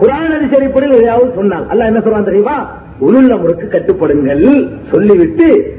குரான் 0.00 0.32
ஹதீஸ் 0.34 0.56
அடிப்படையில் 0.56 0.98
எதையாவது 0.98 1.32
சொன்னான். 1.34 1.68
அல்ல 1.68 1.84
என்ன 1.84 1.98
சொல்றான் 1.98 2.24
தெரியுமா? 2.24 2.56
உளுள்ள 3.00 3.40
முறுக்கு 3.40 3.66
கட்டுப்படுங்கள். 3.68 4.44
சொல்லிவிட்டு 4.90 5.76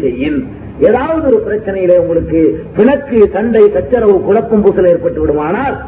செய்யின் 0.00 0.46
ஏதாவது 0.80 1.36
ஒரு 1.36 1.42
பிரச்சனையில 1.48 1.98
உங்களுக்கு 1.98 2.64
பிணக்கு 2.76 3.30
சண்டை 3.32 3.70
சச்சரவு 3.72 4.20
குழப்பம் 4.20 4.62
பூசல் 4.62 4.88
ஏற்பட்டு 4.88 5.20
விடுமானால் 5.20 5.82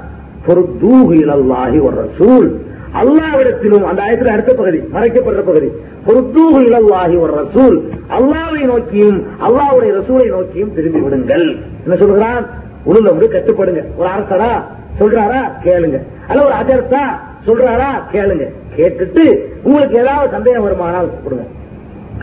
பொருத்தூகு 0.46 1.14
இலல்லாஹி 1.14 1.82
ஒரு 1.82 2.08
ரசூல். 2.08 2.50
அல்லாவிடத்திலும் 2.94 3.82
அந்த 3.82 4.02
ஆயத்தில் 4.02 4.28
அடுத்த 4.28 4.54
பகுதி 4.54 4.78
மறைக்கப்படுற 4.78 5.40
பகுதி 5.40 5.72
பொருத்தூகு 6.06 6.60
இலல்லாஹி 6.60 7.18
ஒரு 7.18 7.32
ரசூல். 7.32 7.80
அல்லாவை 8.08 8.64
நோக்கியும் 8.64 9.26
அல்லாவுடைய 9.40 9.92
ரசூலை 9.92 10.28
நோக்கியும் 10.28 10.74
திரும்பி 10.74 11.00
விடுங்கள். 11.00 11.56
என்ன 11.84 11.96
சொல்கிறான்? 11.98 12.46
உள்ள 12.84 13.10
வந்து 13.10 13.28
கட்டுப்படுங்க. 13.28 13.84
ஒரு 13.96 14.08
அரசரா? 14.08 14.62
சொல்றாரா? 15.00 15.52
கேளுங்க. 15.64 16.02
அல்ல 16.28 16.44
ஒரு 16.44 16.54
அஜர்த்தா? 16.54 17.02
சொல்றாரா? 17.46 18.02
கேளுங்க. 18.12 18.48
கேட்டுட்டு 18.76 19.38
உங்களுக்கு 19.62 19.98
ஏதாவது 19.98 20.30
சந்தேகம் 20.30 20.64
வருமானால் 20.64 21.22
கொடுங்க. 21.22 21.44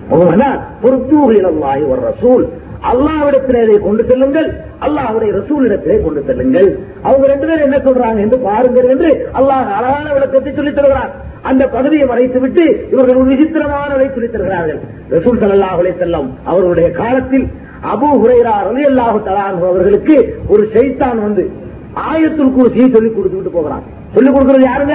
பொறுத்தூகலாய் 0.10 1.88
ஒரு 1.88 2.02
ரசூல். 2.02 2.48
அல்லாவிடத்திலே 2.92 3.64
இதை 3.64 3.80
கொண்டு 3.80 4.06
செல்லுங்கள். 4.08 4.64
அல்லாஹுடைய 4.82 5.32
ரசூலிடத்திலே 5.32 6.04
கொண்டு 6.04 6.24
செல்லுங்கள். 6.28 6.80
அவங்க 7.02 7.28
ரெண்டு 7.28 7.48
பேரும் 7.48 7.62
என்ன 7.62 7.78
சொல்றாங்க 7.78 8.20
என்று 8.20 8.40
பாருங்கள் 8.40 8.90
என்று 8.90 9.28
அல்லாஹ் 9.34 9.72
அழகான 9.72 10.14
விளக்கத்தை 10.14 10.54
சொல்லித் 10.54 10.76
தருகிறார். 10.76 11.12
அந்த 11.42 11.68
பகுதியை 11.68 12.08
வரைத்து 12.08 12.40
விட்டு 12.40 12.88
இவர்கள் 12.92 13.16
ஒரு 13.16 13.32
விசித்திரமானதை 13.32 14.12
சொல்லித் 14.12 14.32
தருகிறார்கள். 14.32 14.80
ரசூல் 15.10 15.42
சல்லாஹ் 15.42 15.94
செல்லம் 16.00 16.30
அவர்களுடைய 16.44 16.92
காலத்தில் 16.92 17.48
அபு 17.96 18.06
ஹுரைரா 18.06 18.52
அலி 18.52 18.84
அல்லாஹு 18.84 19.22
தலான் 19.26 19.68
அவர்களுக்கு 19.68 20.36
ஒரு 20.48 20.70
செய்தான் 20.74 21.22
வந்து 21.22 21.52
ஆயத்துல் 21.96 22.54
குருசியை 22.60 22.94
சொல்லிக் 22.94 23.20
கொடுத்துட்டு 23.20 23.50
போகிறான். 23.52 23.84
சொல்லிக் 24.14 24.34
கொடுக்கிறது 24.34 24.66
யாருங்க? 24.66 24.94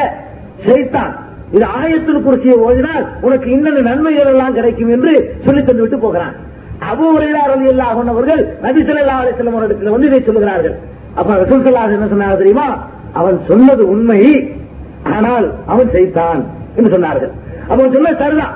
செய்தான் 0.67 1.27
இது 1.55 1.65
ஆயத்தில் 1.79 2.25
குருசியை 2.27 2.57
ஓதினால் 2.67 3.05
உனக்கு 3.27 3.49
இன்னொரு 3.51 3.83
நன்மைகள் 3.89 4.31
எல்லாம் 4.33 4.57
கிடைக்கும் 4.59 4.93
என்று 4.97 5.13
சொல்லி 5.47 5.63
தந்து 5.63 5.85
விட்டு 5.85 5.99
போகிறான். 5.99 6.35
அபு 6.91 7.05
ஹுரைரா 7.15 7.43
ரலி 7.51 7.71
அவர்கள் 8.15 8.43
நபி 8.65 8.83
சொல்லா 8.89 9.17
அவரிடத்தில் 9.19 9.95
வந்து 9.95 10.09
இதை 10.11 10.21
சொல்லுகிறார்கள். 10.29 10.77
அப்ப 11.15 11.37
ரசூல் 11.43 11.67
சொல்லா 11.67 11.83
என்ன 11.97 12.09
சொன்னார் 12.09 12.41
தெரியுமா? 12.43 12.69
அவன் 13.21 13.39
சொன்னது 13.51 13.83
உண்மை 13.95 14.21
ஆனால் 15.17 15.47
அவன் 15.67 15.91
செய்தான் 15.97 16.41
என்று 16.77 16.91
சொன்னார்கள். 16.95 17.33
அவன் 17.73 17.93
சொன்ன 17.95 18.13
சரிதான். 18.23 18.55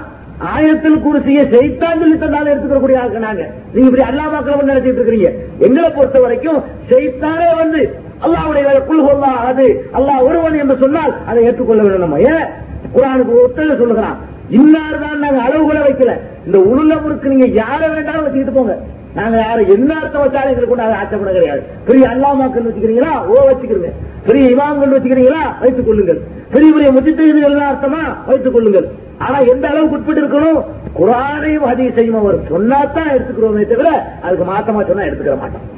ஆயத்தில் 0.53 1.03
குருசிய 1.07 1.40
செய்தான் 1.55 2.01
சொல்லி 2.03 2.16
தந்தாலும் 2.18 2.53
எடுத்துக்கக்கூடிய 2.53 3.01
ஆளுக்கு 3.01 3.26
நாங்க. 3.26 3.45
நீங்க 3.72 3.88
இப்படி 3.88 4.05
அல்லாமாக்கள் 4.11 4.70
நினைச்சிட்டு 4.70 5.01
இருக்கிறீங்க. 5.01 5.30
எங்களை 5.66 5.90
பொறுத்த 5.90 6.20
வரைக்கும் 6.20 6.61
செய்தானே 6.90 7.49
வந்து 7.62 7.82
அல்லாவுடைய 8.26 8.84
குழு 8.88 9.03
கொல்லா 9.07 9.30
அது 9.51 9.66
அல்லாஹ் 9.99 10.26
ஒருவன் 10.28 10.59
என்று 10.62 10.76
சொன்னால் 10.82 11.12
அதை 11.26 11.40
ஏற்றுக்கொள்ள 11.45 11.82
வேண்டும் 11.82 12.05
நம்ம. 12.07 12.20
ஏன்? 12.34 12.47
குரானுக்கு 12.95 13.34
ஒத்தல 13.43 13.76
சொல்லுகிறான். 13.78 14.18
இன்னார் 14.49 14.99
தான் 14.99 15.18
நாங்க 15.18 15.40
அளவுகளை 15.49 15.82
வைக்கல. 15.88 16.14
இந்த 16.47 16.59
உளுள்ளவருக்கு 16.59 17.32
நீங்க 17.34 17.47
யாரை 17.47 17.88
வேண்டாலும் 17.88 18.24
வச்சுக்கிட்டு 18.24 18.59
போங்க. 18.59 18.74
நாங்க 19.14 19.36
யாரும் 19.38 19.68
என்ன 19.68 19.95
அர்த்தம் 19.95 20.22
வச்சாலும் 20.24 20.51
எங்களுக்கு 20.53 20.68
கொண்டு 20.68 20.84
அதை 20.84 20.97
ஆச்சப்பட 21.01 21.32
கிடையாது. 21.32 21.62
பெரிய 21.88 22.09
அல்லாமாக்கள் 22.09 22.66
வச்சுக்கிறீங்களா? 22.68 23.12
ஓ 23.26 23.34
வச்சுக்கிறீங்க. 23.49 23.90
பெரிய 24.26 24.45
இமாம்கள் 24.55 24.95
வச்சுக்கிறீங்களா? 24.95 25.43
வைத்துக் 25.61 25.86
கொள்ளுங்கள். 25.86 26.20
பெரிய 26.53 26.72
பெரிய 26.72 26.90
முஜித்தீர்கள் 26.93 27.59
அர்த்தமா? 27.72 28.03
வைத்துக் 28.26 28.55
கொள்ளுங்கள். 28.55 28.86
ஆனா 29.18 29.38
எந்த 29.38 29.68
அளவுக்கு 29.68 29.97
உட்பட்டு 29.97 30.22
இருக்கணும் 30.22 30.61
குரானையும் 30.99 31.95
செய்யும் 31.95 32.18
அவர் 32.20 32.38
சொன்னாத்தான் 32.51 33.12
எடுத்துக்கிறோமே 33.14 33.66
தவிர 33.66 33.90
அதுக்கு 34.22 34.45
மாத்தமா 34.53 34.86
சொன்னா 34.88 35.05
எடுத்துக்கிற 35.09 35.36
மாட்டோம் 35.43 35.68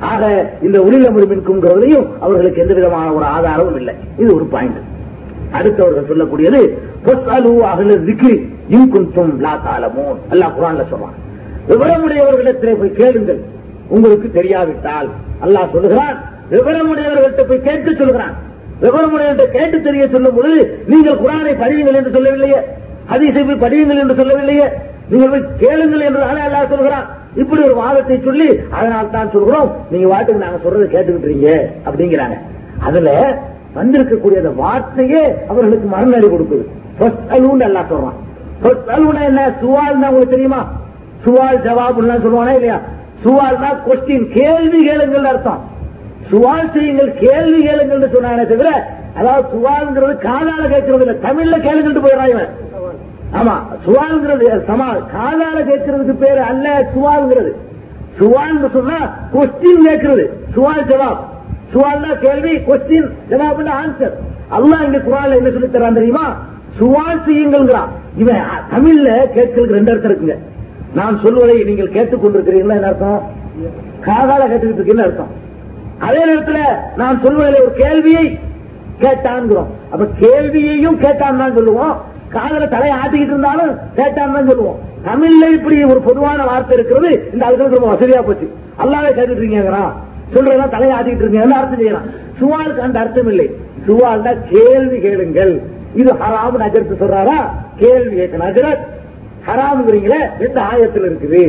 ஆக 0.00 0.50
இந்த 0.62 0.78
உளில 0.78 1.10
முருமின்குங்கிறதுலையும் 1.14 2.06
அவர்களுக்கு 2.20 2.62
எந்த 2.62 2.74
விதமான 2.74 3.12
ஒரு 3.12 3.24
ஆதாரமும் 3.24 3.76
இல்லை. 3.76 3.94
இது 4.18 4.34
ஒரு 4.34 4.44
பாயிண்ட் 4.44 4.80
அடுத்தவர்கள் 5.58 6.10
சொல்லக்கூடியது 6.10 6.60
அகல 7.72 7.96
திக்ரி 8.08 8.34
லா 9.44 9.54
அல்லாஹ் 10.34 10.54
குரான்ல 10.56 10.84
சொல்றான். 10.92 11.16
விவரமுடையவர்களிடத்திலே 11.70 12.74
போய் 12.80 12.96
கேளுங்கள். 13.00 13.40
உங்களுக்கு 13.94 14.28
தெரியாவிட்டால் 14.38 15.08
அல்லாஹ் 15.44 15.72
சொல்லுகிறான். 15.74 16.16
விவரமுடையவர்கள்ட்ட 16.52 17.44
போய் 17.50 17.66
கேட்டு 17.68 17.90
சொல்லுகிறான். 18.00 18.34
விவரமுடையவர்கிட்ட 18.84 19.46
கேட்டு 19.56 19.76
தெரிய 19.88 20.04
சொல்லும் 20.14 20.36
பொழுது 20.38 20.60
நீங்கள் 20.92 21.20
குரானை 21.22 21.52
படியுங்கள் 21.62 21.98
என்று 22.00 22.14
சொல்லவில்லையே. 22.16 22.60
ஹதீஸை 23.12 23.42
போய் 23.48 23.62
படியுங்கள் 23.64 24.02
என்று 24.04 24.18
சொல்லவில்லையே. 24.20 24.66
நீங்கள் 25.12 25.32
போய் 25.34 25.48
கேளுங்கள் 25.62 26.06
என்று 26.08 26.22
அல்லாஹ் 26.30 26.72
சொல்கிறான் 26.74 27.06
இப்படி 27.42 27.60
ஒரு 27.68 27.76
வாதத்தை 27.82 28.16
சொல்லி 28.26 28.48
அதனால் 28.76 29.14
தான் 29.16 29.32
சொல்கிறோம். 29.36 29.70
நீங்க 29.92 30.06
வாட்டுக்கு 30.12 30.44
நாங்க 30.44 30.60
சொல்றதை 30.64 30.86
கேட்டுக்கிட்டீங்க 30.94 31.48
அப்படிங்கிறாங்க. 31.86 32.36
அதுல 32.88 33.10
வந்திருக்கக்கூடிய 33.76 34.36
அந்த 34.36 34.50
வார்த்தையே 34.50 35.34
அவர்களுக்கு 35.48 35.88
மரணடி 35.88 36.26
கொடுக்குது. 36.26 36.64
அல்லா 37.30 37.60
எல்லாம் 37.60 37.86
சொல்றான். 37.90 38.18
அலுனா 38.64 39.22
என்ன? 39.22 39.48
சுவால்னா 39.62 40.08
உங்களுக்கு 40.08 40.28
தெரியுமா? 40.28 40.66
சுவால் 41.24 41.62
ஜவாப் 41.66 41.98
சொல்லுவானா 41.98 42.52
இல்லையா? 42.52 42.80
சுவால்னா 43.24 43.70
கொஸ்டின் 43.86 44.32
கேள்வி 44.32 44.84
கேளுங்கள் 44.84 45.24
அர்த்தம். 45.24 45.62
சுவால் 46.30 46.72
செய்யுங்கள் 46.72 47.14
கேள்வி 47.14 47.62
கேளுங்கள் 47.62 48.10
சொன்னானே 48.10 48.46
தவிர 48.46 48.86
அதாவது 49.16 49.48
சுவால்ங்கிறது 49.54 50.14
காதால 50.14 50.62
கேட்கறது 50.66 51.04
இல்ல. 51.04 51.12
தமிழ்ல 51.12 51.60
கேளுங்கள்ட்டு 51.60 52.04
போயிடறான் 52.04 52.28
இவன். 52.28 52.48
ஆமா 53.32 53.54
சுவால்ங்கிறது 53.86 54.64
சமா 54.68 54.88
காதால 55.16 55.56
கேட்கறதுக்கு 55.56 56.18
பேரு 56.18 56.40
அல்ல 56.40 56.90
சுவால்ங்கிறது 56.96 57.52
சுவால்னு 58.18 58.72
சொன்னா 58.72 58.98
கொஸ்டின் 59.34 59.86
கேட்கறது. 59.86 60.24
சுவால் 60.56 60.86
ஜவாப். 60.88 61.18
சுவால்னா 61.74 62.10
கேள்வி 62.24 62.52
கொஸ்டின் 62.68 63.08
ஜவாபுல 63.30 63.70
ஆன்சர் 63.82 64.14
அல்லா 64.56 64.78
இங்க 64.86 64.98
குரான்ல 65.06 65.38
என்ன 65.40 65.50
சொல்லி 65.54 65.68
தரான் 65.76 65.98
தெரியுமா? 65.98 66.26
சுவால் 66.78 67.24
செய்யுங்கள்ங்கிறான் 67.26 67.90
இவன் 68.22 68.42
தமிழ்ல 68.72 69.08
கேட்கிறதுக்கு 69.36 69.78
ரெண்டு 69.78 69.92
அர்த்தம் 69.92 70.10
இருக்குங்க. 70.10 70.36
நான் 70.98 71.16
சொல்வதை 71.24 71.56
நீங்கள் 71.70 71.94
கேட்டுக் 71.96 72.22
கொண்டிருக்கிறீங்களா 72.22 72.78
என்ன 72.78 72.90
அர்த்தம்? 72.92 73.20
காதால 74.06 74.42
கேட்டுக்கிட்டு 74.50 74.80
இருக்கீங்கன்னு 74.80 75.08
அர்த்தம்? 75.08 75.32
அதே 76.06 76.22
நேரத்தில் 76.30 76.62
நான் 77.00 77.20
சொல்வதில் 77.24 77.62
ஒரு 77.64 77.72
கேள்வியை 77.82 78.24
கேட்டான்கிறோம் 79.02 79.70
அப்ப 79.92 80.04
கேள்வியையும் 80.22 80.98
கேட்டான் 81.04 81.40
தான் 81.42 81.56
சொல்லுவோம். 81.58 81.94
காதல 82.36 82.66
தலையை 82.74 82.94
ஆட்டிக்கிட்டு 83.00 83.34
இருந்தாலும் 83.34 83.72
கேட்டான் 83.98 84.34
தான் 84.36 84.48
சொல்லுவோம். 84.50 84.78
தமிழ்ல 85.08 85.44
இப்படி 85.56 85.76
ஒரு 85.92 86.00
பொதுவான 86.08 86.44
வார்த்தை 86.50 86.74
இருக்கிறது 86.78 87.10
இந்த 87.32 87.42
அதுக்கு 87.46 87.78
ரொம்ப 87.78 87.90
வசதியா 87.94 88.20
போச்சு. 88.28 88.46
அல்லாவே 88.82 89.10
கேட்டுட்டு 89.16 89.42
இருக்கீங்கிறான் 89.42 89.92
சொல்றதா 90.32 90.68
தலையை 90.68 90.98
ஆட்டிக்கிட்டு 90.98 91.24
இருக்கீங்க 91.24 91.56
அர்த்தம் 91.56 91.76
செய்யலாம்? 91.76 92.06
சுவாலுக்கு 92.40 92.78
அந்த 92.78 93.00
அர்த்தம் 93.00 93.28
இல்லை. 93.28 93.50
சுவால் 93.86 94.36
கேள்வி 94.50 94.98
கேளுங்கள். 95.00 95.60
இது 95.94 96.14
ஹராம் 96.14 96.58
நஜரத்து 96.58 96.94
சொல்றாரா? 97.00 97.38
கேள்வி 97.76 98.20
கேட்கணும் 98.20 98.44
நஜரத். 98.44 98.84
ஹராம்ங்கிறீங்களே 99.46 100.20
எந்த 100.38 100.60
ஆயத்தில் 100.60 101.04
இருக்குது? 101.04 101.42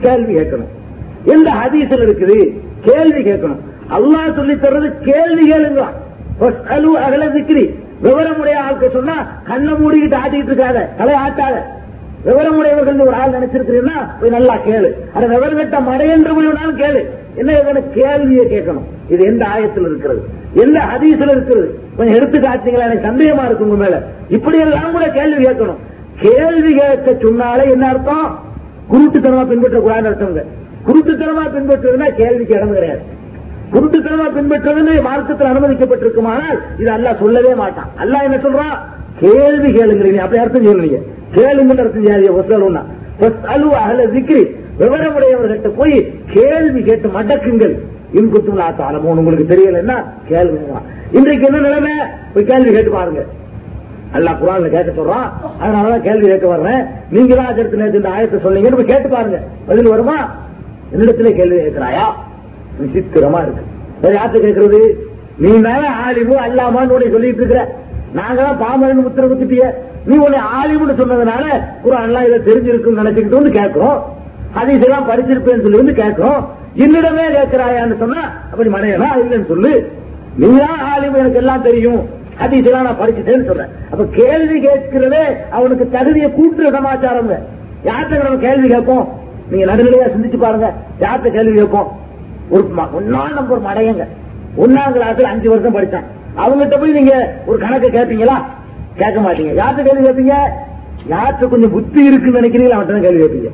கேள்வி 0.00 0.34
கேட்கணும். 0.34 0.70
எந்த 1.24 1.50
ஹதீஸில் 1.50 2.04
இருக்குது? 2.04 2.38
கேள்வி 2.80 3.30
கேட்கணும். 3.30 3.60
அல்லாஹ் 3.90 4.34
சொல்லி 4.34 4.54
தர்றது 4.54 4.92
கேள்வி 5.10 5.52
கேளுங்க. 5.52 5.84
அகல 7.06 7.26
திக்ரி 7.26 7.64
விவரமுடைய 8.02 8.54
ஆட்கள் 8.56 8.90
சொன்னா 8.90 9.26
கண்ணை 9.44 9.72
மூடிக்கிட்டு 9.72 10.16
ஆட்டிக்கிட்டு 10.24 10.52
இருக்காத. 10.52 10.96
தலை 10.96 11.14
ஆட்டாத 11.14 11.66
விவரம் 12.24 12.56
உடையவர்கள் 12.56 12.98
ஒரு 12.98 13.14
ஆள் 13.14 13.30
நினைச்சிருக்கிறீங்கன்னா 13.30 14.20
போய் 14.20 14.30
நல்லா 14.30 14.56
கேளு. 14.56 14.90
அது 15.14 15.28
விவரம் 15.28 15.56
கட்ட 15.56 15.80
மடையென்று 15.80 16.32
முடிவுனாலும் 16.36 16.80
கேளு. 16.82 17.00
என்ன 17.34 17.52
இதுன்னு 17.52 17.82
கேள்வியை 17.92 18.44
கேட்கணும்? 18.46 18.86
இது 19.08 19.24
எந்த 19.24 19.46
ஆயத்தில் 19.54 19.86
இருக்கிறது? 19.86 20.22
எந்த 20.54 20.80
ஹதீசில் 20.80 21.30
இருக்கிறது? 21.30 21.80
கொஞ்சம் 21.96 22.16
எடுத்து 22.16 22.38
காட்டீங்களா 22.38 22.88
எனக்கு 22.88 23.08
சந்தேகமா 23.08 23.44
இருக்கு 23.44 23.68
உங்க 23.68 23.84
மேல. 23.84 24.02
இப்படி 24.28 24.58
எல்லாம் 24.58 24.92
கூட 24.92 25.08
கேள்வி 25.08 25.44
கேட்கணும். 25.44 25.80
கேள்வி 26.20 26.74
கேட்க 26.74 27.14
சொன்னாலே 27.22 27.70
என்ன 27.70 27.88
அர்த்தம்? 27.88 28.38
குருட்டுத்தனமா 28.92 29.44
பின்பற்றக்கூடாதுன்னு 29.52 30.10
அர்த்தம் 30.10 30.60
குருட்டுத்தனமா 30.86 31.44
பின்பற்றுறதுன்னா 31.56 32.14
கேள்விக்கு 32.14 32.54
இடம் 32.54 32.72
கிடையாது. 32.72 33.02
குருட்டுத்தனமா 33.72 34.32
பின்பற்றுவது 34.34 35.02
மார்க்கத்தில் 35.02 35.50
அனுமதிக்கப்பட்டிருக்குமானால் 35.52 36.58
இது 36.78 36.90
அல்ல 36.90 37.16
சொல்லவே 37.20 37.54
மாட்டான். 37.54 37.88
அல்ல 37.96 38.18
என்ன 38.22 38.36
சொல்றான்? 38.36 38.78
கேள்வி 39.20 39.72
கேளுங்கிறீங்க. 39.72 40.16
அப்படி 40.16 40.42
அர்த்தம் 40.42 40.64
சொல்லுங்க 40.64 40.98
கேளுங்கன்னு 41.34 41.82
அர்த்தம் 41.84 42.04
செய்யாதீங்க 42.04 42.82
அலு 43.54 43.76
அகல 43.76 44.06
திக்ரி. 44.06 44.42
விவரமுடையவர்கிட்ட 44.80 45.68
போய் 45.76 46.14
கேள்வி 46.32 46.82
கேட்டு 46.82 47.08
மடக்குங்கள். 47.08 47.74
இன்குத்தும் 48.18 48.62
ஆத்தாலமோ 48.66 49.12
உங்களுக்கு 49.20 49.44
தெரியலன்னா 49.52 50.04
கேள்வி 50.28 50.58
இன்றைக்கு 51.12 51.46
என்ன 51.46 51.58
நிலைமை? 51.58 51.90
போய் 52.34 52.44
கேள்வி 52.44 52.70
கேட்டு 52.72 52.90
பாருங்க. 52.90 53.22
அல்லா 54.14 54.32
குரான்ல 54.40 54.68
கேட்க 54.68 55.02
சொல்றான். 55.02 55.28
அதனாலதான் 55.60 56.00
கேள்வி 56.00 56.26
கேட்க 56.26 56.46
வர்றேன். 56.46 56.82
நீங்க 57.10 57.34
தான் 57.34 57.46
அதற்கு 57.46 57.76
நேற்று 57.76 57.96
இந்த 57.96 58.08
ஆயத்தை 58.08 58.38
சொன்னீங்கன்னு 58.46 58.78
போய் 58.80 58.92
கேட்டு 58.92 59.08
பாருங்க. 59.08 59.40
பதில் 59.66 59.88
வருமா? 59.88 60.34
என்னிடத்துல 60.92 61.30
கேள்வி 61.36 61.56
கேட்கிறாயா? 61.56 62.06
விசித்திரமா 62.80 63.42
இருக்கு. 63.42 63.62
வேற 64.02 64.14
யார்கிட்ட 64.18 64.46
கேட்கறது? 64.46 64.80
நீ 65.38 65.60
தானே 65.60 65.88
ஆலிமு 66.06 66.34
அல்லாமான்னு 66.46 66.94
உன்னை 66.96 67.10
சொல்லிட்டு 67.10 67.42
இருக்கிற. 67.42 67.74
நாங்க 68.12 68.42
தான் 68.42 68.58
பாமரன் 68.58 69.04
உத்தரவு 69.04 69.34
குத்திட்டிய. 69.34 69.74
நீ 70.04 70.16
உன்னை 70.16 70.38
ஆலிமுன்னு 70.38 71.00
சொன்னதுனால 71.00 71.64
குரான்லாம் 71.84 72.26
இதை 72.26 72.38
தெரிஞ்சிருக்கும் 72.38 72.98
நினைச்சுக்கிட்டு 72.98 73.28
வந்து 73.28 73.50
கேட்கிறோம். 73.50 74.16
ஹதீஸ் 74.54 74.82
எல்லாம் 74.82 75.08
படிச்சிருப்பேன்னு 75.08 75.62
சொல்லி 75.62 75.76
வந்து 75.76 75.92
கேட்கிறோம். 75.92 76.48
என்னிடமே 76.76 77.34
கேட்கிறாயான்னு 77.34 77.98
சொன்னா 77.98 78.20
அப்படி 78.50 78.68
மனையனா 78.68 79.06
இல்லைன்னு 79.24 79.46
சொல்லு. 79.46 79.92
நீ 80.36 80.58
தான் 80.58 80.78
ஆலிமு? 80.94 81.16
எனக்கு 81.16 81.34
எல்லாம் 81.34 81.62
தெரியும். 81.62 82.08
ஹதீஸ் 82.40 82.64
எல்லாம் 82.64 82.82
நான் 82.82 83.00
படிச்சுட்டேன்னு 83.00 83.46
சொல்றேன். 83.46 83.66
அப்ப 83.90 84.04
கேள்வி 84.10 84.66
கேட்கிறதே 84.66 85.48
அவனுக்கு 85.50 85.88
தகுதியை 85.90 86.30
கூட்டுற 86.30 86.72
சமாச்சாரம் 86.72 87.30
யார்கிட்ட 87.84 88.22
நம்ம 88.22 88.38
கேள்வி 88.38 88.68
கேட்போம்? 88.68 89.20
நீங்க 89.50 89.74
நடுநிலையா 89.74 90.10
சிந்திச்சு 90.16 90.38
பாருங்க. 90.38 90.72
யார்கிட்ட 91.00 91.30
கேள்வி 91.30 91.52
கேட்போம்? 91.52 92.00
ஒரு 92.50 92.70
ம- 92.76 93.00
நம்ம 93.00 93.42
ஒரு 93.48 93.60
மடையங்க. 93.60 94.06
ஒன்னாம் 94.56 94.92
கிளாஸ்ல 94.94 95.22
அஞ்சு 95.22 95.50
வருஷம் 95.50 95.76
படிச்சான். 95.76 96.04
அவங்ககிட்ட 96.36 96.80
போய் 96.80 96.92
நீங்க 96.92 97.34
ஒரு 97.46 97.58
கணக்கு 97.58 97.88
கேட்பீங்களா? 97.88 98.34
கேட்க 99.00 99.18
மாட்டீங்க. 99.20 99.52
யார்கிட்ட 99.60 99.82
கேள்வி 99.88 100.04
கேட்பீங்க? 100.06 100.36
யார்கிட்ட 101.12 101.48
கொஞ்சம் 101.48 101.70
புத்தி 101.70 102.04
இருக்குன்னு 102.04 102.40
நினைக்கிறீங்களா 102.40 102.76
அவன்கிட்ட 102.76 102.96
தான் 102.96 103.06
கேள்வி 103.06 103.22
கேட்பீங்க. 103.22 103.50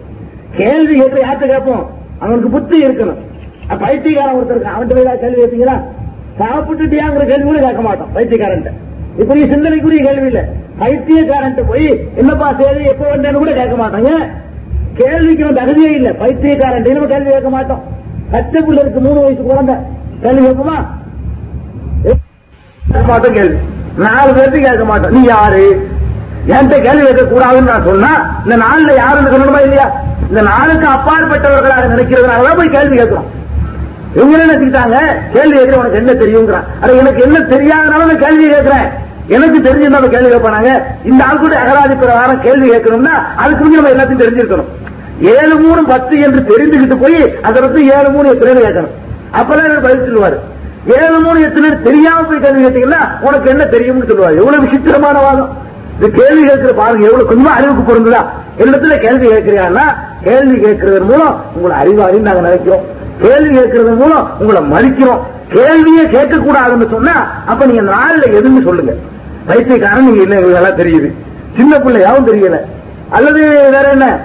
கேள்வி 0.61 0.95
கேட்க 1.01 1.19
யார்கிட்ட 1.27 1.47
கேட்போம்? 1.55 1.85
அவனுக்கு 2.21 2.49
புத்தி 2.49 2.77
இருக்கணும். 2.87 3.21
பைத்தியக்காரன் 3.83 4.37
ஒருத்தர் 4.39 4.57
இருக்கான். 4.57 4.77
அவன்கிட்ட 4.77 4.97
போய் 4.97 5.07
ஏதாவது 5.07 5.23
கேள்வி 5.25 5.41
கேட்பீங்களா? 5.43 5.77
சாப்பிட்டுட்டியாங்கிற 6.41 7.25
கேள்வி 7.31 7.47
கூட 7.51 7.61
கேட்க 7.67 7.83
மாட்டோம் 7.83 8.11
பைத்தியக்காரன் 8.17 8.67
இப்படி 9.23 9.41
சிந்தனைக்குரிய 9.53 10.01
கேள்வி 10.09 10.27
இல்ல. 10.27 10.41
பைத்தியக்காரன் 10.81 11.57
போய் 11.71 11.87
என்னப்பா 12.21 12.49
சேதி 12.61 12.85
எப்ப 12.93 13.05
வந்தேன்னு 13.15 13.41
கூட 13.43 13.53
கேட்க 13.61 13.77
மாட்டாங்க 13.83 14.11
கேள்விக்கு 15.01 15.49
தகுதியே 15.61 15.91
இல்ல. 15.99 16.11
பைத்தியக்காரன் 16.13 16.87
நம்ம 16.95 17.09
கேள்வி 17.15 17.31
கேட்க 17.31 17.51
மாட்டோம். 17.57 17.83
பச்சை 18.33 18.61
இருக்கு 18.83 19.01
மூணு 19.01 19.19
வயசு 19.25 19.43
குழந்தை. 19.43 19.75
கேள்வி 20.23 20.43
கேட்குமா 20.47 20.77
மாட்டோம் 23.11 23.37
கேள்வி. 23.39 23.59
நாலு 23.99 24.33
பேர்த்து 24.33 24.59
கேட்க 24.61 24.85
மாட்டோம். 24.85 25.13
நீ 25.13 25.23
யாரு? 25.23 25.65
என்கிட்ட 26.47 26.77
கேள்வி 26.83 27.07
கேட்க 27.07 27.23
கூடாதுன்னு 27.23 27.71
நான் 27.71 27.89
சொன்னா 27.89 28.13
இந்த 28.45 28.57
நாள்ல 28.65 28.95
யாருன்னு 28.95 29.33
சொல்லணுமா 29.33 29.61
இல்லையா? 29.63 29.87
இந்த 30.29 30.43
நாளுக்கு 30.43 30.87
அப்பாற்பட்டவர்களாக 30.97 31.91
நினைக்கிறதுனால 31.95 32.57
போய் 32.57 32.75
கேள்வி 32.77 32.97
கேட்கிறோம். 32.97 33.27
இவங்க 34.15 34.39
என்ன 34.39 34.53
நினைச்சுக்கிட்டாங்க 34.53 34.99
கேள்வி 35.33 35.57
கேட்கிற 35.57 35.79
உனக்கு 35.79 35.99
என்ன 35.99 36.13
தெரியுங்கிறான். 36.13 36.67
அட 36.81 36.93
எனக்கு 36.93 37.23
என்ன 37.23 37.39
தெரியாதனால 37.39 38.07
நான் 38.11 38.25
கேள்வி 38.25 38.49
கேட்கிறேன். 38.49 38.89
எனக்கு 39.27 39.59
தெரிஞ்சிருந்தா 39.59 40.01
அவன் 40.01 40.11
கேள்வி 40.11 40.31
கேட்பாங்க 40.35 40.71
இந்த 41.05 41.25
ஆள் 41.25 41.39
கூட 41.39 41.55
அகராதி 41.63 41.97
பிரகாரம் 41.97 42.41
கேள்வி 42.41 42.69
கேட்கணும்னா 42.71 43.15
அதுக்கு 43.37 43.63
முன்னாடி 43.65 43.79
நம்ம 43.79 43.95
எல்லாத்தையும் 43.95 44.23
தெரிஞ்சிருக்கணும். 44.25 44.69
ஏழு 45.21 45.55
மூணு 45.57 45.85
பத்து 45.85 46.21
என்று 46.21 46.41
தெரிந்துகிட்டு 46.51 46.97
போய் 47.01 47.19
அதற்கு 47.43 47.81
ஏழு 47.97 48.11
மூணு 48.11 48.29
எத்தனை 48.29 48.63
கேட்கணும். 48.63 48.95
அப்பதான் 49.39 49.83
பதில் 49.87 50.05
சொல்லுவாரு. 50.07 50.39
ஏழு 50.87 51.41
எத்தனை 51.41 51.83
தெரியாம 51.83 52.23
போய் 52.23 52.39
கேள்வி 52.39 52.65
கேட்டீங்கன்னா 52.65 53.21
உனக்கு 53.21 53.51
என்ன 53.51 53.65
தெரியும்னு 53.65 54.05
சொல்லுவாங்க. 54.07 54.39
எவ்வளவு 54.39 54.63
விசித்திரமான 54.63 55.21
வாதம். 55.21 55.57
இந்த 56.01 56.23
கேள்வி 56.23 56.49
கேட்கிற 56.49 56.73
பாருங்க 56.73 57.07
எவ்வளவு 57.07 57.31
கொஞ்சமா 57.31 57.55
அறிவுக்கு 57.55 57.95
பொருந்ததா? 57.95 58.25
என்னிடத்துல 58.59 58.99
கேள்வி 58.99 59.27
கேட்கிறீங்கன்னா 59.27 59.97
கேள்வி 60.23 60.69
கேட்கறது 60.69 61.01
மூலம் 61.01 61.45
உங்களை 61.55 61.77
அறிவாளின்னு 61.77 62.21
நாங்க 62.21 62.41
நினைக்கிறோம். 62.41 62.85
கேள்வி 63.21 63.59
கேட்கறது 63.59 63.97
மூலம் 63.97 64.31
உங்களை 64.39 64.63
மதிக்கிறோம். 64.63 65.21
கேள்வியே 65.51 66.09
கேட்க 66.11 66.37
கூடாதுன்னு 66.37 66.91
சொன்னா 66.91 67.43
அப்ப 67.47 67.67
நீங்க 67.67 67.81
நாளில் 67.81 68.21
எதுன்னு 68.21 68.65
சொல்லுங்க. 68.65 68.93
பைத்தியக்காரன் 69.47 70.05
நீங்க 70.05 70.23
என்ன 70.23 70.41
எங்களுக்கு 70.41 70.79
எல்லாம் 70.79 70.79
தெரியுது. 70.79 71.13
சின்ன 71.57 71.77
பிள்ளையாவும் 71.77 72.29
தெரியல. 72.29 72.57
அல்லது 73.11 73.49
வேற 73.49 73.89
என்ன? 73.91 74.21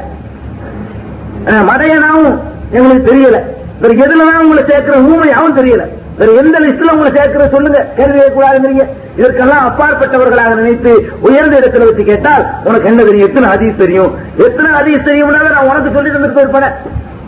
மடையனாவும் 1.45 2.37
எங்களுக்கு 2.71 3.15
தெரியல. 3.15 3.37
வேற 3.81 4.07
எதுலதான் 4.07 4.43
உங்களை 4.43 4.63
சேர்க்கிற 4.67 4.97
ஊமையாவும் 4.97 5.57
தெரியல. 5.57 5.87
வேற 6.17 6.31
எந்த 6.31 6.59
லிஸ்ட்ல 6.59 6.91
உங்களை 6.91 7.11
சேர்க்கிற 7.15 7.47
சொல்லுங்க. 7.47 7.79
கேள்வி 7.97 8.19
கேட்கக்கூடாதுங்கிறீங்க. 8.19 8.85
இதற்கெல்லாம் 9.17 9.65
அப்பாற்பட்டவர்களாக 9.69 10.55
நினைத்து 10.55 10.91
உயர்ந்த 11.19 11.59
இடத்துல 11.59 11.85
வச்சு 11.85 12.03
கேட்டால் 12.03 12.43
உனக்கு 12.63 12.87
என்ன 12.87 13.03
தெரியும்? 13.03 13.27
எத்தனை 13.27 13.49
அதிகம் 13.49 13.81
தெரியும்? 13.83 14.11
எத்தனை 14.37 14.71
ஹதீஸ் 14.71 15.07
தெரியும்னா 15.09 15.39
நான் 15.51 15.69
உனக்கு 15.71 15.91
சொல்லி 15.93 16.11
தந்துட்டு 16.11 16.37
போயிருப்பேன் 16.37 16.73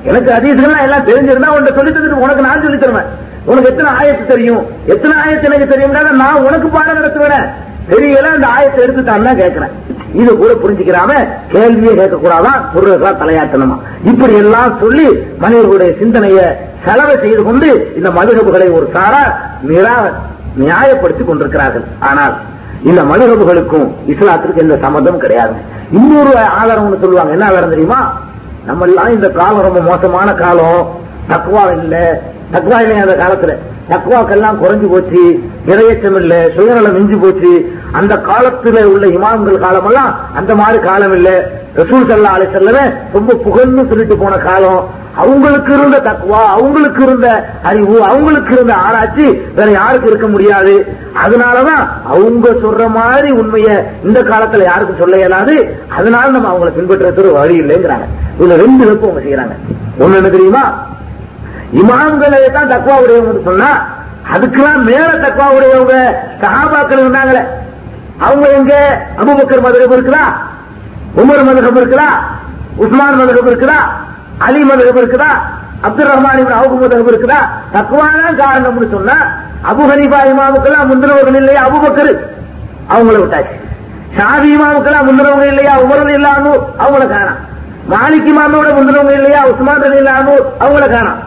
எனக்கு 0.03 0.31
ஹதீஸ்கள்லாம் 0.31 0.85
எல்லாம் 0.87 1.07
தெரிஞ்சிருந்தா 1.07 1.51
உன்கிட்ட 1.53 1.75
சொல்லி 1.75 1.91
தந்துட்டு 1.91 2.23
உனக்கு 2.25 2.47
நான் 2.47 2.63
சொல்லி 2.63 2.77
தருவேன். 2.77 3.09
உனக்கு 3.45 3.69
எத்தனை 3.69 3.91
ஆயத்து 3.99 4.25
தெரியும்? 4.25 4.63
எத்தனை 4.85 5.15
ஆயத்து 5.17 5.43
எனக்கு 5.43 5.73
தெரியும்னா 5.75 6.11
நான் 6.11 6.43
உனக்கு 6.43 6.67
பாடம் 6.67 6.97
நடத்துவேன். 6.97 7.47
தெரியல 7.89 8.29
அந்த 8.35 8.47
ஆயத்தை 8.55 8.79
எடுத்துட்டான் 8.85 9.41
கேட்கிறேன் 9.41 9.73
இது 10.13 10.37
கூட 10.37 10.51
புரிஞ்சுக்கிறாம 10.53 11.11
கேள்வியே 11.53 11.93
கேட்கக்கூடாதான் 11.99 12.59
கூடாதான் 12.73 13.19
தலையாட்டணுமா? 13.21 13.77
இப்படி 14.03 14.33
எல்லாம் 14.33 14.79
சொல்லி 14.79 15.07
மனிதர்களுடைய 15.37 15.97
சிந்தனையை 15.99 16.45
செலவை 16.85 17.15
செய்து 17.21 17.43
கொண்டு 17.43 17.93
இந்த 17.95 18.09
மதுகபுகளை 18.09 18.67
ஒரு 18.71 18.89
சாரா 18.93 19.23
நிரா 19.69 19.95
நியாயப்படுத்திக் 20.57 21.29
கொண்டிருக்கிறார்கள். 21.29 21.85
ஆனால் 21.99 22.35
இந்த 22.83 23.01
மதுகபுகளுக்கும் 23.03 23.87
இஸ்லாத்திற்கு 24.07 24.63
எந்த 24.65 24.77
சம்மந்தம் 24.81 25.17
கிடையாது. 25.17 25.55
இன்னொரு 25.91 26.39
ஆதாரம் 26.59 26.85
ஒண்ணு 26.85 27.01
சொல்லுவாங்க. 27.01 27.31
என்ன 27.31 27.45
ஆதாரம் 27.45 27.69
தெரியுமா? 27.69 27.99
நம்ம 28.65 28.85
எல்லாம் 28.85 29.11
இந்த 29.11 29.29
காலம் 29.29 29.61
ரொம்ப 29.61 29.79
மோசமான 29.79 30.33
காலம். 30.33 30.81
தக்குவா 31.29 31.63
இல்ல 31.81 32.21
தக்குவா 32.53 32.79
இல்லையா 32.81 33.01
அந்த 33.01 33.15
காலத்துல? 33.23 33.53
தக்குவாக்கெல்லாம் 33.89 34.59
குறைஞ்சு 34.61 34.89
போச்சு 34.89 35.43
இறையற்றம் 35.67 36.15
இல்ல 36.15 36.49
சுயநலம் 36.55 36.93
மிஞ்சு 36.93 37.17
போச்சு. 37.17 37.79
அந்த 37.91 38.15
காலத்துல 38.15 38.83
உள்ள 38.83 39.07
இமாம்கள் 39.07 39.59
காலமெல்லாம் 39.59 40.19
அந்த 40.35 40.55
மாதிரி 40.55 40.83
காலம் 40.83 41.13
இல்ல. 41.13 41.51
ரசூல் 41.75 42.09
சல்லா 42.09 42.33
அலை 42.35 42.47
செல்லவே 42.51 42.91
ரொம்ப 43.13 43.33
புகழ்ந்து 43.33 43.87
சொல்லிட்டு 43.87 44.17
போன 44.17 44.37
காலம். 44.37 45.03
அவங்களுக்கு 45.15 45.73
இருந்த 45.73 45.97
தக்குவா 45.97 46.43
அவங்களுக்கு 46.45 47.03
இருந்த 47.03 47.49
அறிவு 47.63 48.03
அவங்களுக்கு 48.03 48.53
இருந்த 48.53 48.73
ஆராய்ச்சி 48.73 49.33
வேற 49.55 49.71
யாருக்கு 49.71 50.07
இருக்க 50.07 50.27
முடியாது. 50.27 50.85
அதனாலதான் 51.25 51.87
அவங்க 52.03 52.49
சொல்ற 52.49 52.89
மாதிரி 52.89 53.31
உண்மையை 53.31 53.75
இந்த 54.03 54.23
காலத்துல 54.23 54.63
யாருக்கும் 54.63 54.99
சொல்ல 54.99 55.15
இயலாது. 55.15 55.75
அதனால 55.87 56.29
நம்ம 56.29 56.57
அவங்களை 56.57 56.69
பின்பற்றுறது 56.69 57.31
வழி 57.31 57.61
இல்லைங்கிறாங்க. 57.61 58.05
இதுல 58.39 58.55
ரெண்டு 58.55 58.85
வெப்பம் 58.85 59.09
அவங்க 59.09 59.29
செய்யறாங்க. 59.29 59.55
ஒண்ணு 59.99 60.15
என்ன 60.15 60.29
தெரியுமா? 60.29 60.93
இமாம்களை 61.79 62.51
தான் 62.51 62.69
தக்குவா 62.69 62.95
உடையவங்க 63.03 63.43
சொன்னா 63.43 63.69
அதுக்கெல்லாம் 64.33 64.83
மேல 64.83 65.09
தக்குவா 65.17 65.47
உடையவங்க 65.57 65.95
சஹாபாக்கள் 66.41 66.97
இருந்தாங்களே. 66.97 67.43
அவங்க 68.19 68.47
எங்க? 68.49 68.73
அபுபக்கர் 69.19 69.61
மதுரப் 69.61 69.91
இருக்குதா? 69.91 70.23
உமர் 71.15 71.43
மதுகம் 71.43 71.75
இருக்குதா? 71.75 72.09
உஸ்மான் 72.77 73.17
மதுரப் 73.17 73.47
இருக்குதா? 73.47 73.79
அலி 74.39 74.63
மதுரப் 74.63 74.97
இருக்குதா? 74.97 75.31
அப்துல் 75.81 76.07
ரஹ்மான் 76.07 76.39
இப்னு 76.39 76.55
அவுஃப் 76.55 77.07
இருக்குதா? 77.07 77.39
தக்குவா 77.71 78.07
தான் 78.21 78.39
காரணம்னு 78.39 78.89
சொன்னா 78.91 79.15
அபு 79.63 79.83
ஹனீஃபா 79.91 80.19
இமாமுக்கெல்லாம் 80.25 80.87
முந்தினவர்கள் 80.87 81.35
இல்லையா 81.35 81.61
அபுபக்கர்? 81.63 82.13
அவங்கள 82.89 83.17
விட்டாச்சு. 83.19 83.55
ஷாதி 84.17 84.49
இமாமுக்கெல்லாம் 84.55 85.07
முந்தினவங்க 85.09 85.45
இல்லையா? 85.45 85.73
உமர் 85.83 86.13
இல்லாமல் 86.13 86.59
அவங்கள 86.77 87.07
காணாம் 87.07 87.41
மாலிக் 87.89 88.29
இமாமோட 88.31 88.67
முந்தினவங்க 88.73 89.13
இல்லையா? 89.13 89.43
உஸ்மான் 89.45 89.93
இல்லாமல் 89.93 90.41
அவங்கள 90.59 90.85
காணாம் 90.89 91.19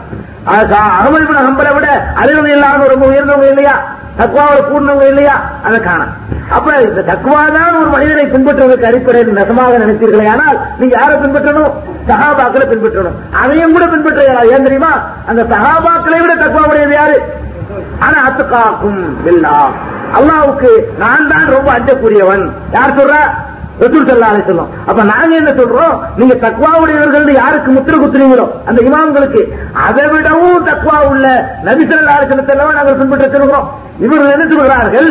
அகமது 0.45 1.25
பின் 1.25 1.45
ஹம்பலை 1.47 1.73
விட 1.75 1.87
அறிவு 2.15 2.49
இல்லாத 2.51 2.87
ரொம்ப 2.87 3.05
உயர்ந்தவங்க 3.05 3.47
இல்லையா? 3.47 3.73
தக்குவாவோட 4.19 4.59
கூடினவங்க 4.69 5.05
இல்லையா? 5.07 5.35
அதை 5.63 5.79
காணும். 5.79 6.13
அப்ப 6.51 6.81
இந்த 6.81 7.01
தக்குவா 7.01 7.51
தான் 7.57 7.75
ஒரு 7.79 7.89
மனிதனை 7.89 8.25
பின்பற்றுவதற்கு 8.25 8.85
அடிப்படையில் 8.85 9.37
நெசமாக 9.39 9.77
நினைத்தீர்களே 9.77 10.27
ஆனால் 10.27 10.59
நீங்க 10.79 10.99
யாரை 10.99 11.15
பின்பற்றணும்? 11.15 11.73
சகாபாக்களை 12.09 12.65
பின்பற்றணும். 12.71 13.17
அதையும் 13.41 13.71
கூட 13.71 13.85
பின்பற்ற 13.87 14.23
ஏன் 14.55 14.63
தெரியுமா? 14.63 14.91
அந்த 15.27 15.41
சகாபாக்களை 15.43 16.19
விட 16.21 16.35
தக்குவா 16.35 16.69
உடையது 16.71 16.93
யாரு? 16.93 17.17
ஆனா 17.99 18.17
அத்துக்காக்கும் 18.27 19.25
இல்லா 19.25 19.71
அல்லாவுக்கு 20.17 20.93
நான் 20.97 21.27
தான் 21.27 21.53
ரொம்ப 21.55 21.71
அஞ்சக்கூடியவன். 21.77 22.51
யார் 22.71 22.97
சொல்றா? 22.99 23.21
ரசூல் 23.83 24.05
ஸல்லல்லாஹு 24.07 24.33
அலைஹி 24.33 24.63
அப்ப 24.89 25.01
நாங்க 25.11 25.33
என்ன 25.41 25.51
சொல்றோம்? 25.59 25.93
நீங்க 26.19 26.35
தக்வாவுடையவர்கள் 26.45 27.27
யாருக்கு 27.41 27.69
முத்திர 27.75 27.95
குத்துறீங்களோ 28.01 28.45
அந்த 28.69 28.79
இமாம்களுக்கு. 28.87 29.41
அதை 29.87 30.05
விடவும் 30.13 30.65
தக்வா 30.69 30.97
உள்ள 31.11 31.25
நபி 31.67 31.83
ஸல்லல்லாஹு 31.91 32.17
அலைஹி 32.17 32.75
நாங்கள் 32.79 32.99
பின்பற்ற 33.01 33.27
சொல்கிறோம் 33.35 33.67
இவர்கள் 34.05 34.33
என்ன 34.35 34.45
சொல்கிறார்கள்? 34.51 35.07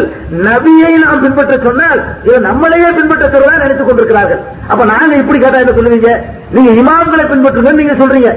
நபியை 0.48 0.92
நாம் 1.04 1.22
பின்பற்ற 1.24 1.54
சொன்னால் 1.64 2.00
இவர் 2.26 2.46
நம்மளையே 2.48 2.90
பின்பற்ற 2.98 3.24
சொல்றதா 3.32 3.62
நினைத்துக் 3.64 3.88
கொண்டிருக்கிறார்கள். 3.88 4.40
அப்ப 4.72 4.84
நாங்க 4.92 5.16
இப்படி 5.22 5.38
கேட்டா 5.38 5.58
என்ன 5.64 5.74
சொல்லுவீங்க? 5.78 6.12
நீங்க 6.56 6.70
இமாம்களை 6.82 7.24
பின்பற்றுங்க 7.32 7.72
நீங்க 7.80 7.96
சொல்றீங்க. 8.02 8.30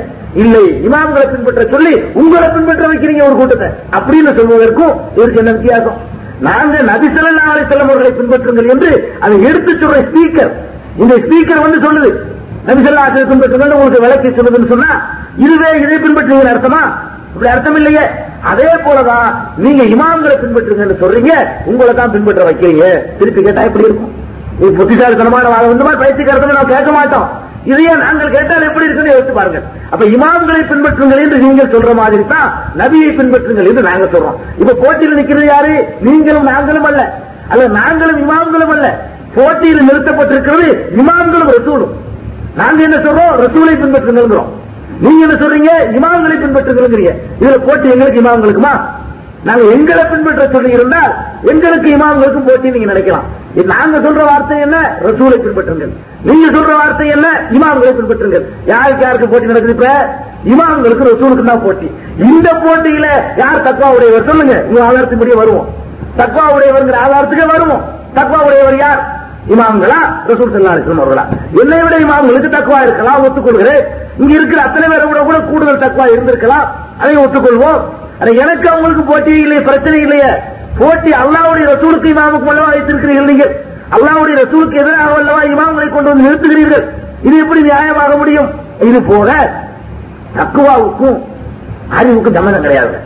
இல்லை 0.43 0.63
இமாம்களை 0.88 1.25
பின்பற்ற 1.32 1.63
சொல்லி 1.71 1.93
உங்களை 2.21 2.49
பின்பற்ற 2.49 2.84
வைக்கிறீங்க 2.91 3.23
ஒரு 3.27 3.36
கூட்டத்தை. 3.41 3.69
அப்படின்னு 3.97 4.32
சொல்வதற்கும் 4.39 4.93
இவருக்கு 5.17 5.41
என்ன 5.43 5.53
வித்தியாசம்? 5.57 5.99
நாங்கள் 6.47 6.87
நபி 6.91 7.07
ஸல்லல்லாஹு 7.15 7.51
அவர்களை 7.85 8.11
பின்பற்றுங்கள் 8.19 8.69
என்று 8.73 8.91
அதை 9.23 9.35
எடுத்து 9.49 9.71
சொல்ற 9.81 9.97
ஸ்பீக்கர். 10.09 10.51
இந்த 11.01 11.13
ஸ்பீக்கர் 11.23 11.63
வந்து 11.65 11.79
சொல்லுது. 11.85 12.11
நபிசல்லா 12.67 13.03
ஸல்லல்லாஹு 13.05 13.31
பின்பற்றுங்கள் 13.31 13.75
உங்களுக்கு 13.77 14.05
விளக்கி 14.05 14.29
சொல்லுதுன்னு 14.37 14.71
சொன்னா 14.73 14.91
இதுவே 15.45 15.69
இதை 15.83 15.97
பின்பற்றுவீங்க 16.05 16.53
அர்த்தமா? 16.53 16.81
இப்படி 17.33 17.49
அர்த்தம் 17.51 17.77
இல்லையே. 17.79 18.05
அதே 18.51 18.69
போலதான் 18.85 19.27
நீங்க 19.63 19.81
இமாம்களை 19.93 20.35
பின்பற்றுங்கன்னு 20.43 20.97
சொல்றீங்க 21.03 21.33
உங்களை 21.71 21.93
தான் 21.99 22.13
பின்பற்ற 22.15 22.43
வைக்கிறீங்க. 22.49 22.85
திருப்பி 23.19 23.41
கேட்டா 23.47 23.67
எப்படி 23.69 23.87
இருக்கும்? 23.87 24.11
இது 24.61 24.71
புத்திசாலித்தனமான 24.79 25.51
வாதம் 25.53 25.73
இந்த 25.75 25.85
மாதிரி 25.85 26.01
பயிற்சிக்கிறத 26.03 26.57
நான் 26.57 26.73
கேட்க 26.73 26.91
மாட்டோம். 26.97 27.27
இதையே 27.66 27.95
நாங்கள் 27.95 28.30
கேட்டால் 28.30 28.62
எப்படி 28.62 28.86
இருக்குன்னு 28.86 29.12
யோசித்து 29.12 29.34
பாருங்க 29.34 29.62
அப்ப 29.89 30.05
இமாம்களை 30.05 30.62
பின்பற்றுங்கள் 30.68 31.20
என்று 31.20 31.38
நீங்கள் 31.38 31.66
சொல்ற 31.66 31.95
மாதிரி 31.95 32.28
தான் 32.28 32.53
நபியை 32.78 33.09
பின்பற்றுங்கள் 33.16 33.68
என்று 33.68 33.82
நாங்க 33.82 34.05
சொல்றோம். 34.05 34.38
இப்ப 34.57 34.74
போட்டியில் 34.74 35.18
நிக்கிறது 35.18 35.45
யாரு? 35.45 35.88
நீங்களும் 36.01 36.43
நாங்களும் 36.43 36.84
அல்ல. 36.84 37.14
அல்ல 37.47 37.68
நாங்களும் 37.68 38.30
இமாம்களும் 38.30 38.68
அல்ல. 38.68 39.09
போட்டியில் 39.36 39.88
நிறுத்தப்பட்டிருக்கிறது 39.89 40.86
இமாம்களும் 40.95 41.51
ரசூலும். 41.57 41.93
நாங்க 42.55 42.84
என்ன 42.84 42.95
சொல்றோம்? 42.95 43.36
ரசூலை 43.38 43.76
பின்பற்றுங்கிறோம் 43.76 44.49
நீங்க 44.99 45.26
என்ன 45.28 45.36
சொல்றீங்க? 45.36 45.72
இமாம்களை 45.97 46.36
பின்பற்றுங்கிறீங்க 46.38 47.14
இதுல 47.39 47.57
போட்டி 47.57 47.89
எங்களுக்கு 47.89 48.22
இமாம்களுக்குமா? 48.22 48.74
நாங்க 49.43 49.63
எங்களை 49.75 50.03
பின்பற்ற 50.03 50.43
சொல்லி 50.51 50.71
இருந்தால் 50.71 51.11
எங்களுக்கு 51.51 51.89
இமாம்களுக்கும் 51.97 52.47
போட்டி 52.47 52.69
நீங்க 52.69 52.93
நினைக்கலாம். 52.93 53.27
நாங்க 53.71 53.97
சொல்ற 53.97 54.23
வார்த்தை 54.25 54.59
என்ன? 54.59 54.77
ரசூலை 55.05 55.37
பின்பற்றுங்கள். 55.37 55.91
நீங்க 56.23 56.47
சொல்ற 56.57 56.73
வார்த்தை 56.81 57.07
என்ன? 57.07 57.27
இமாம்களை 57.51 57.93
பின்பற்றுங்கள். 57.99 58.43
யாருக்கு 58.65 59.03
யாருக்கு 59.05 59.27
போட்டி 59.27 59.49
நடக்குது 59.51 59.75
இப்ப? 59.77 59.89
இமாம்களுக்கு 60.53 61.07
ரசூலுக்கு 61.11 61.43
தான் 61.43 61.63
போட்டி. 61.63 61.91
இந்த 62.17 62.49
போட்டியில 62.65 63.07
யார் 63.35 63.65
தக்குவா 63.67 63.89
உடையவர்? 63.95 64.27
சொல்லுங்க. 64.29 64.63
உங்க 64.67 64.81
ஆதாரத்தின்படியே 64.89 65.37
வருவோம். 65.37 65.67
தக்வா 66.17 66.45
உடையவர்ங்கிற 66.55 66.99
ஆதாரத்துக்கே 67.05 67.45
வருவோம். 67.45 67.83
தக்வா 68.13 68.39
உடையவர் 68.47 68.77
யார்? 68.77 69.01
இமாம்களா? 69.47 69.99
ரசூல் 70.27 70.53
சல்லா 70.55 70.73
அலிஸ்லாம் 70.73 71.03
அவர்களா. 71.03 71.25
என்னை 71.61 71.79
விட 71.81 71.97
இமாம்களுக்கு 71.97 72.49
தக்குவா 72.57 72.81
இருக்கலாம் 72.81 73.23
ஒத்துக்கொள்கிறேன். 73.25 73.81
இங்க 74.17 74.33
இருக்கிற 74.33 74.61
அத்தனை 74.61 74.87
பேரை 74.87 75.05
விட 75.07 75.19
கூட 75.19 75.39
கூடுதல் 75.39 75.83
தக்குவா 75.85 76.05
இருந்திருக்கலாம். 76.15 76.67
அதை 76.99 77.17
ஒத்துக்கொள்வோம். 77.17 77.81
எனக்கு 78.30 78.69
அவங்களுக்கு 78.69 79.03
போட்டி 79.03 79.39
இல்லையே 79.39 79.63
பிரச்சனை 79.63 79.99
இல்லையே. 79.99 80.34
போட்டி 80.78 81.11
அல்லாவுடைய 81.11 81.65
ரசூலுக்கு 81.74 82.09
இமாமுக்கு 82.09 82.47
அல்லவா 82.47 82.72
வைத்திருக்கிறீர்கள் 82.72 83.24
நீங்கள். 83.24 83.65
அல்லாவுடைய 83.91 84.36
ரசூலுக்கு 84.36 84.78
எதிராக 84.78 85.13
அல்லவா 85.13 85.41
இமாம்களை 85.43 85.89
கொண்டு 85.89 86.13
வந்து 86.13 86.24
நிறுத்துகிறீர்கள். 86.24 86.84
இது 87.22 87.39
எப்படி 87.39 87.61
நியாயமாக 87.61 88.17
முடியும்? 88.17 88.51
இது 88.80 89.01
போல 89.01 89.53
தக்குவாவுக்கும் 90.38 91.24
அறிவுக்கும் 91.89 92.34
சம்மந்தம் 92.34 92.61
கிடையாது. 92.61 92.97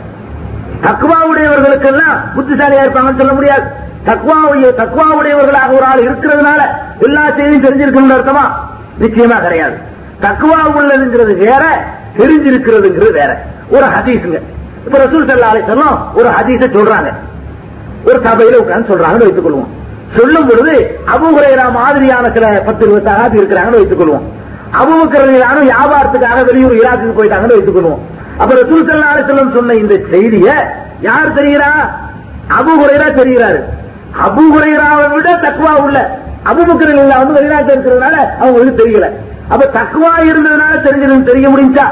தக்குவாவுடையவர்களுக்கெல்லாம் 0.82 2.20
புத்திசாலியா 2.36 2.82
இருப்பாங்கன்னு 2.84 3.18
சொல்ல 3.18 3.32
முடியாது. 3.32 3.62
தக்குவாவுடைய 4.06 4.68
தக்குவாவுடையவர்களாக 4.76 5.68
ஒரு 5.68 5.84
ஆள் 5.84 6.00
இருக்கிறதுனால 6.00 6.66
எல்லா 6.98 7.26
செய்தியும் 7.36 7.62
தெரிஞ்சிருக்கணும் 7.62 8.14
அர்த்தமா? 8.14 8.44
நிச்சயமா 9.00 9.40
கிடையாது. 9.40 9.74
தக்குவா 10.22 10.60
உள்ளதுங்கிறது 10.74 11.36
வேற 11.36 11.84
தெரிஞ்சிருக்கிறதுங்கிறது 12.18 13.12
வேற. 13.12 13.42
ஒரு 13.68 13.86
ஹதீஸுங்க. 13.86 14.40
இப்ப 14.86 14.98
ரசூல் 15.04 15.28
சல்லா 15.28 15.48
அலிசல்லாம் 15.52 15.96
ஒரு 16.18 16.28
ஹதீஸை 16.36 16.68
சொல்றாங்க. 16.76 17.08
ஒரு 18.08 18.18
சபையில 18.26 18.58
உட்கார்ந்து 18.62 18.90
சொல்றாங்கன்னு 18.92 19.26
வைத்துக் 19.28 19.46
கொள்வோம் 19.46 19.70
சொல்லும் 20.16 20.48
பொழுது 20.48 20.74
அபுகுரைரா 21.14 21.64
மாதிரியான 21.78 22.26
சில 22.34 22.46
பத்து 22.66 22.82
இருபது 22.84 23.06
சகாபி 23.08 23.40
இருக்கிறாங்கன்னு 23.40 23.80
வைத்துக் 23.80 24.00
கொள்வோம் 24.00 24.26
அபுபக்கரையிலான 24.80 25.58
வியாபாரத்துக்காக 25.68 26.44
வெளியூர் 26.48 26.78
ஈராக்குக்கு 26.80 27.18
போயிட்டாங்கன்னு 27.18 27.56
வைத்துக் 27.58 27.76
கொள்வோம் 27.76 28.00
அப்ப 28.40 28.50
ரசூல் 28.54 28.86
சல்லா 28.88 29.12
அலிசல்லம் 29.14 29.54
சொன்ன 29.56 29.76
இந்த 29.82 29.94
செய்திய 30.12 30.48
யார் 31.00 31.34
தெரிகிறா? 31.38 31.70
அபுகுரைரா 32.58 33.08
தெரிகிறாரு. 33.20 33.58
அபுகுரைராவை 34.26 35.06
விட 35.14 35.28
தக்குவா 35.44 35.72
உள்ள 35.84 35.96
அபுபக்கரில் 36.50 37.00
இல்ல 37.02 37.14
வந்து 37.18 37.34
வெளிநாட்டு 37.34 37.72
இருக்கிறதுனால 37.74 38.16
அவங்களுக்கு 38.40 38.82
தெரியல. 38.82 39.06
அப்ப 39.48 39.64
தக்குவா 39.78 40.12
இருந்ததுனால 40.30 40.74
தெரிஞ்சதுன்னு 40.86 41.28
தெரிய 41.30 41.46
முடிஞ்சா? 41.48 41.86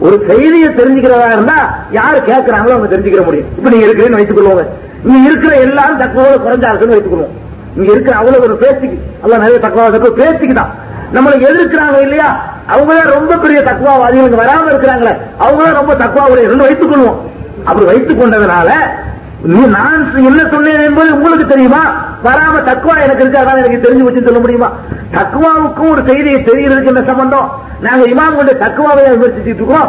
ஒரு 0.00 0.16
செய்தியை 0.28 0.68
தெரிஞ்சுக்கிறதா 0.70 1.32
இருந்தா 1.32 1.58
யாரு 1.90 2.18
கேட்கறாங்களோ 2.28 2.74
அவங்க 2.74 2.88
தெரிஞ்சுக்கிற 2.94 3.24
முடியும். 3.24 3.48
இப்ப 3.58 3.70
நீங்க 3.70 3.86
இருக்கிறேன்னு 3.86 4.18
வைத்துக் 4.20 4.38
கொள்வாங்க 4.38 4.64
இங்க 5.04 5.28
இருக்கிற 5.28 5.52
எல்லாரும் 5.66 6.00
தக்குவோட 6.00 6.36
குறைஞ்சா 6.44 6.68
இருக்குன்னு 6.70 6.96
வைத்துக் 6.96 7.14
கொள்வோம் 7.14 7.34
இங்க 7.76 7.90
இருக்கிற 7.92 8.14
அவ்வளவு 8.16 8.44
ஒரு 8.44 8.56
பேச்சுக்கு 8.56 8.96
அவ்வளவு 9.22 9.42
நிறைய 9.42 9.58
தக்குவா 9.58 9.84
தக்குவ 9.94 10.12
பேச்சுக்கு 10.20 10.54
தான். 10.54 10.70
நம்மளை 11.14 11.36
எதிர்க்கிறாங்க 11.48 11.98
இல்லையா? 12.00 12.28
அவங்களே 12.68 13.02
ரொம்ப 13.16 13.36
பெரிய 13.36 13.60
தக்குவாவாதிகள் 13.60 14.40
வராம 14.42 14.66
இருக்கிறாங்களே. 14.68 15.12
அவங்களே 15.38 15.70
ரொம்ப 15.70 15.92
தக்குவாவுடைய 15.94 16.56
வைத்துக் 16.62 16.92
கொள்வோம் 16.92 17.18
அப்படி 17.64 17.86
வைத்துக் 17.86 18.20
கொண்டதுனால 18.20 18.68
நான் 19.44 20.16
என்ன 20.16 20.48
சொன்னேன் 20.52 20.82
என்பது 20.82 21.14
உங்களுக்கு 21.14 21.46
தெரியுமா? 21.46 21.82
வராம 22.24 22.56
தக்குவா 22.68 22.94
எனக்கு 23.02 23.22
இருக்கு? 23.24 23.38
அதான் 23.38 23.56
எனக்கு 23.56 23.84
தெரிஞ்சு 23.84 24.06
வச்சு 24.06 24.24
சொல்ல 24.24 24.38
முடியுமா? 24.38 24.68
தக்குவாவுக்கும் 25.12 25.90
ஒரு 25.90 26.02
செய்தியை 26.06 26.40
தெரிகிறதுக்கு 26.40 26.86
என்ன 26.86 27.02
சம்பந்தம்? 27.06 27.50
நாங்க 27.80 28.04
இமாம் 28.04 28.36
கொண்ட 28.36 28.52
தக்குவாவை 28.52 29.04
விமர்சிச்சுட்டு 29.14 29.62
இருக்கோம். 29.62 29.88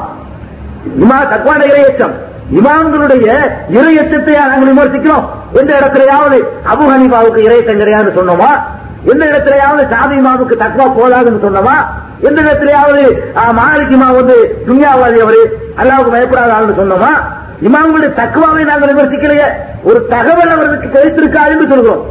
இமா 1.03 1.17
தக்குவான 1.33 1.65
இரையச்சம் 1.65 2.13
இமாம்களுடைய 2.59 3.27
இரையச்சத்தை 3.69 4.33
நாங்கள் 4.37 4.71
விமர்சிக்கிறோம். 4.71 5.25
எந்த 5.53 5.71
இடத்துலயாவது 5.79 6.39
அபு 6.71 6.83
ஹனிபாவுக்கு 6.91 7.45
இரையச்சம் 7.47 7.77
கிடையாது 7.77 8.09
சொன்னோமா? 8.19 8.51
எந்த 9.03 9.25
இடத்துலயாவது 9.25 9.83
சாமி 9.91 10.15
இமாமுக்கு 10.15 10.55
தக்குவா 10.63 10.87
போதாதுன்னு 10.97 11.43
சொன்னோமா? 11.45 11.75
எந்த 12.19 12.41
இடத்துலயாவது 12.41 13.03
மாலிக் 13.59 13.93
இமா 13.97 14.15
வந்து 14.15 14.63
துன்யாவாதி 14.67 15.19
அவரு 15.19 15.41
அல்லாவுக்கு 15.75 16.15
பயப்படாத 16.15 16.73
சொன்னோமா? 16.81 17.11
இமாம்களுடைய 17.67 18.11
தக்குவாவை 18.21 18.63
நாங்கள் 18.69 18.91
விமர்சிக்கலையே. 18.91 19.47
ஒரு 19.83 19.99
தகவல் 20.07 20.53
அவர்களுக்கு 20.55 20.87
கிடைத்திருக்காது 20.87 21.51
என்று 21.55 21.67
சொல்கிறோம். 21.73 22.03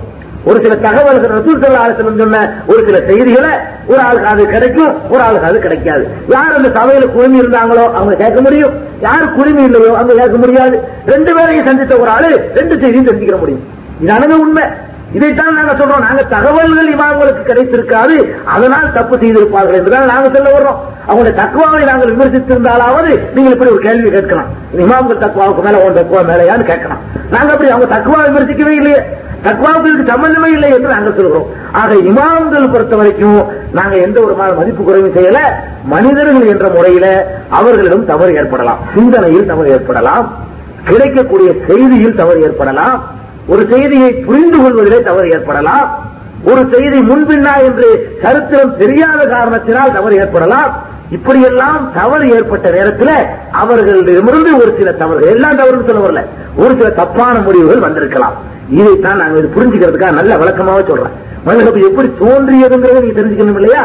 ஒரு 0.44 0.58
சில 0.62 0.74
தகவல்கள் 0.74 1.32
ரசூல் 1.36 1.58
சல்லா 1.62 1.80
சொன்ன 1.96 2.38
ஒரு 2.66 2.80
சில 2.86 2.98
செய்திகளை 3.08 3.50
ஒரு 3.86 4.00
ஆளுக்கு 4.00 4.30
அது 4.32 4.42
கிடைக்கும் 4.46 5.10
ஒரு 5.10 5.22
ஆளுக்கு 5.22 5.48
அது 5.48 5.58
கிடைக்காது. 5.58 6.04
யார் 6.28 6.54
அந்த 6.58 6.68
சபையில 6.76 7.08
குழுமி 7.16 7.40
இருந்தாங்களோ 7.40 7.84
அவங்க 7.98 8.14
கேட்க 8.22 8.40
முடியும். 8.40 8.74
யார் 9.00 9.34
குழுமி 9.34 9.62
இல்லையோ 9.62 9.90
அவங்க 9.94 10.14
கேட்க 10.14 10.36
முடியாது. 10.36 10.76
ரெண்டு 11.06 11.34
பேரையும் 11.34 11.66
சந்தித்த 11.66 11.96
ஒரு 11.96 12.10
ஆளு 12.10 12.30
ரெண்டு 12.54 12.78
செய்தியும் 12.80 13.08
தெரிஞ்சுக்கிற 13.10 13.38
முடியும். 13.38 13.64
இதானது 14.04 14.34
உண்மை. 14.44 14.64
இதைத்தான் 15.12 15.54
நாங்க 15.54 15.72
சொல்றோம். 15.72 16.00
நாங்க 16.00 16.22
தகவல்கள் 16.22 16.94
இமாம்களுக்கு 16.94 17.50
கிடைத்திருக்காது. 17.50 18.44
அதனால் 18.44 18.92
தப்பு 18.92 19.16
செய்திருப்பார்கள் 19.16 19.72
என்றுதான் 19.72 20.04
நாங்க 20.04 20.30
சொல்ல 20.32 20.58
வர்றோம். 20.58 20.88
அவங்களுடைய 21.10 21.34
தக்குவாவை 21.34 21.84
நாங்கள் 21.84 22.16
விமர்சித்திருந்தாலாவது 22.16 23.32
நீங்கள் 23.34 23.52
இப்படி 23.52 23.70
ஒரு 23.70 23.80
கேள்வி 23.80 24.10
கேட்கலாம். 24.10 24.46
இமாம்கள் 24.78 25.22
தக்குவாவுக்கு 25.22 25.62
மேல 25.62 25.78
உன் 25.78 25.96
தக்குவா 25.96 26.30
மேலையான்னு 26.30 26.64
கேட்கலாம். 26.64 26.98
நாங்க 27.30 27.52
அப்படி 27.52 27.70
அவங்க 27.70 27.98
தக்குவா 27.98 28.28
விமர்சிக்கவே 28.28 28.68
இல்லையே. 28.68 28.98
தக்குவாவுக்கு 29.44 30.06
சம்பந்தமே 30.06 30.50
இல்லை 30.50 30.70
என்று 30.72 30.88
நாங்கள் 30.88 31.14
சொல்கிறோம். 31.16 31.46
ஆக 31.72 31.94
இமாம்கள் 31.94 32.72
பொறுத்த 32.72 32.96
வரைக்கும் 32.96 33.46
நாங்க 33.72 33.96
எந்த 33.96 34.20
ஒரு 34.20 34.34
மதிப்பு 34.34 34.84
குறைவு 34.84 35.12
செய்யல. 35.14 35.38
மனிதர்கள் 35.84 36.46
என்ற 36.46 36.68
முறையில 36.68 37.26
அவர்களிடம் 37.50 38.06
தவறு 38.06 38.34
ஏற்படலாம். 38.34 38.78
சிந்தனையில் 38.94 39.46
தவறு 39.46 39.70
ஏற்படலாம். 39.70 40.36
கிடைக்கக்கூடிய 40.84 41.52
செய்தியில் 41.68 42.14
தவறு 42.14 42.42
ஏற்படலாம். 42.42 43.18
ஒரு 43.50 43.62
செய்தியை 43.70 44.10
புரிந்து 44.12 44.58
கொள்வதிலே 44.62 44.98
தவறு 45.02 45.28
ஏற்படலாம். 45.30 45.88
ஒரு 46.44 46.62
செய்தி 46.72 46.98
முன்பின்னா 47.10 47.54
என்று 47.68 47.88
சரித்திரம் 48.22 48.76
தெரியாத 48.76 49.26
காரணத்தினால் 49.26 49.92
தவறு 49.92 50.14
ஏற்படலாம். 50.16 50.72
இப்படியெல்லாம் 51.10 51.90
தவறு 51.94 52.24
ஏற்பட்ட 52.30 52.70
நேரத்தில் 52.70 53.14
அவர்களிடமிருந்து 53.52 54.50
ஒரு 54.56 54.74
சில 54.78 54.92
தவறு 54.92 55.30
எல்லாம் 55.30 55.58
தவறுன்னு 55.58 55.88
சொல்ல 55.88 56.06
வரல 56.06 56.22
ஒரு 56.56 56.76
சில 56.78 56.90
தப்பான 56.90 57.38
முடிவுகள் 57.38 57.84
வந்திருக்கலாம். 57.86 58.36
இதைத்தான் 58.70 59.16
நாங்க 59.16 59.38
இது 59.38 59.50
புரிஞ்சுக்கிறதுக்காக 59.56 60.12
நல்ல 60.12 60.36
விளக்கமாக 60.36 60.82
சொல்றேன். 60.88 61.16
மதுகபு 61.46 61.80
எப்படி 61.88 62.08
தோன்றியதுங்கிறத 62.20 63.00
நீங்க 63.00 63.20
தெரிஞ்சுக்கணும் 63.20 63.58
இல்லையா? 63.60 63.82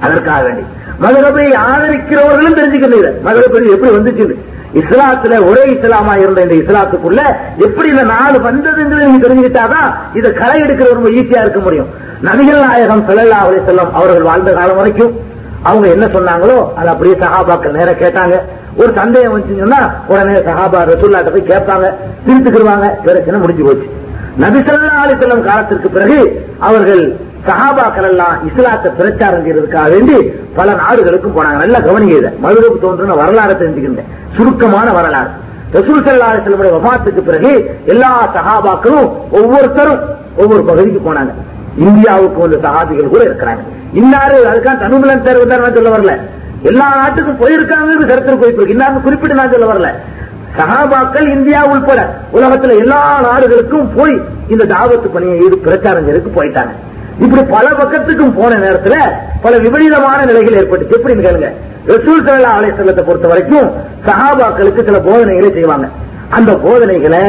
அதற்காக 0.00 0.42
வேண்டி. 0.42 0.64
மதுகபை 1.02 1.46
ஆதரிக்கிறவர்களும் 1.66 2.58
தெரிஞ்சுக்கணும் 2.60 3.00
இதை. 3.00 3.12
மதுகபை 3.24 3.68
எப்படி 3.70 3.92
வந்துச்சுன்னு 3.92 4.36
இஸ்லாத்துல 4.74 5.46
ஒரே 5.46 5.62
இஸ்லாமா 5.64 6.16
இருந்த 6.16 6.42
இந்த 6.42 6.54
இஸ்லாத்துக்குள்ள 6.54 7.20
எப்படி 7.58 7.88
இந்த 7.88 8.02
நாடு 8.02 8.38
வந்ததுங்கிறது 8.38 9.04
நீங்க 9.04 9.28
தெரிஞ்சுக்கிட்டாதான் 9.28 10.16
இதை 10.16 10.32
களை 10.32 10.62
எடுக்கிற 10.62 10.92
ரொம்ப 10.92 11.08
ஈஸியா 11.08 11.40
இருக்க 11.40 11.60
முடியும். 11.60 11.86
நபிகள் 12.24 12.66
நாயகம் 12.66 13.06
செல்லல்லா 13.06 13.36
அலி 13.36 13.56
செல்லம் 13.56 13.92
அவர்கள் 13.92 14.22
வாழ்ந்த 14.22 14.52
காலம் 14.52 14.76
வரைக்கும் 14.76 15.18
அவங்க 15.62 15.88
என்ன 15.88 16.06
சொன்னாங்களோ 16.06 16.74
அதை 16.74 16.88
அப்படியே 16.88 17.16
சகாபாக்கள் 17.16 17.70
நேரம் 17.70 17.94
கேட்டாங்க. 17.94 18.40
ஒரு 18.76 18.92
சந்தேகம் 18.94 19.38
வந்துச்சுன்னா 19.38 19.90
உடனே 20.06 20.32
சகாபா 20.32 20.80
ரசூல்லாட்ட 20.92 21.30
போய் 21.30 21.48
கேட்பாங்க. 21.48 21.94
திருத்துக்கிடுவாங்க. 22.26 22.90
பிரச்சனை 23.04 23.40
முடிஞ்சு 23.40 23.64
போச்சு. 23.64 23.90
நபி 24.36 24.62
அலி 25.00 25.12
செல்லம் 25.12 25.44
காலத்திற்கு 25.44 25.90
பிறகு 25.90 26.46
அவர்கள் 26.58 27.16
சஹாபாக்கள் 27.46 28.08
எல்லாம் 28.10 28.34
இஸ்லாத்தை 28.48 28.88
பிரச்சாரம் 28.98 29.44
செய்யறதுக்காக 29.44 29.88
வேண்டி 29.94 30.16
பல 30.58 30.72
நாடுகளுக்கும் 30.80 31.36
போனாங்க. 31.36 31.58
நல்லா 31.64 31.78
கவனிங்க 31.86 32.16
இதை. 32.20 32.30
மதுரப்பு 32.44 32.78
தோன்றின 32.84 33.16
வரலாறு 33.22 33.54
தெரிஞ்சுக்கின்றேன் 33.60 34.10
சுருக்கமான 34.36 34.88
வரலாறு. 34.98 35.30
ரசூல் 35.76 36.04
சல்லா 36.06 36.28
அலிஸ்லமுடைய 36.32 36.72
வபாத்துக்கு 36.76 37.22
பிறகு 37.28 37.50
எல்லா 37.92 38.10
சகாபாக்களும் 38.36 39.08
ஒவ்வொருத்தரும் 39.38 40.00
ஒவ்வொரு 40.42 40.62
பகுதிக்கு 40.70 41.00
போனாங்க. 41.08 41.32
இந்தியாவுக்கு 41.86 42.42
வந்த 42.44 42.56
சகாபிகள் 42.66 43.12
கூட 43.14 43.22
இருக்கிறாங்க. 43.28 43.62
இன்னாரு 44.00 44.36
அதுக்காக 44.50 44.76
தனுமலன் 44.84 45.24
தேர்வு 45.26 45.46
தான் 45.52 45.76
சொல்ல 45.78 45.92
வரல. 45.96 46.14
எல்லா 46.70 46.86
நாட்டுக்கும் 47.00 47.40
போயிருக்காங்க 47.42 48.08
கருத்து 48.10 48.40
போயிட்டு 48.42 48.72
இன்னாரு 48.74 49.04
குறிப்பிட்டு 49.06 49.38
நான் 49.40 49.54
சொல்ல 49.54 49.68
வரல. 49.72 49.90
சகாபாக்கள் 50.58 51.26
இந்தியா 51.36 51.60
உள்பட 51.72 52.00
உலகத்துல 52.36 52.76
எல்லா 52.82 53.00
நாடுகளுக்கும் 53.28 53.90
போய் 53.96 54.14
இந்த 54.52 54.64
தாவத்து 54.74 55.08
பணியை 55.16 55.36
ஈடு 55.44 55.58
பிரச்சாரம் 55.66 56.06
செய்யறதுக்கு 56.06 56.38
போயிட்டாங்க. 56.38 56.72
இப்படி 57.24 57.42
பல 57.56 57.66
பக்கத்துக்கும் 57.80 58.36
போன 58.38 58.58
நேரத்துல 58.64 58.96
பல 59.44 59.58
விபரீதமான 59.64 60.18
நிலைகள் 60.24 60.58
ஏற்பட்டுச்சு. 60.60 60.96
எப்படின்னு 60.98 61.26
கேளுங்க. 61.26 61.50
ரசூல் 61.92 62.24
சல்லா 62.26 62.52
அலைசல்லத்தை 62.58 63.04
பொறுத்த 63.08 63.28
வரைக்கும் 63.32 63.68
சஹாபாக்களுக்கு 64.06 64.84
சில 64.88 64.98
போதனைகளை 65.08 65.50
செய்வாங்க. 65.52 65.88
அந்த 66.36 66.52
போதனைகளை 66.66 67.22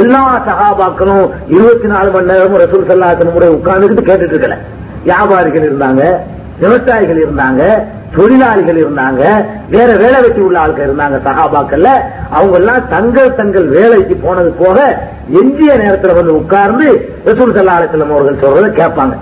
எல்லா 0.00 0.20
சகாபாக்களும் 0.48 1.24
இருபத்தி 1.48 1.86
நாலு 1.86 2.10
மணி 2.10 2.30
நேரமும் 2.32 2.62
ரசூல் 2.64 2.86
சல்லாத்தின் 2.90 3.32
முறை 3.32 3.48
உட்கார்ந்துக்கிட்டு 3.56 4.08
கேட்டுட்டு 4.10 4.34
இருக்கல. 4.34 4.56
வியாபாரிகள் 5.08 5.66
இருந்தாங்க 5.70 6.02
விவசாயிகள் 6.62 7.20
இருந்தாங்க 7.24 7.62
தொழிலாளிகள் 8.16 8.78
இருந்தாங்க 8.82 9.22
வேற 9.74 9.88
வேலை 10.02 10.18
வெட்டி 10.22 10.40
உள்ள 10.40 10.58
ஆட்கள் 10.58 10.86
இருந்தாங்க 10.88 11.18
சகாபாக்கள்ல 11.26 11.90
அவங்க 12.30 12.56
எல்லாம் 12.60 12.88
தங்கள் 12.88 13.34
தங்கள் 13.34 13.66
வேலைக்கு 13.76 14.14
போனது 14.24 14.50
போக 14.62 14.78
எஞ்சிய 15.40 15.76
நேரத்தில் 15.82 16.18
வந்து 16.18 16.34
உட்கார்ந்து 16.40 16.88
ரசூல் 17.28 17.54
சல்லா 17.56 17.76
அலிஸ்லாம் 17.78 18.14
அவர்கள் 18.16 18.42
சொல்றதை 18.44 18.70
கேட்பாங்க. 18.80 19.14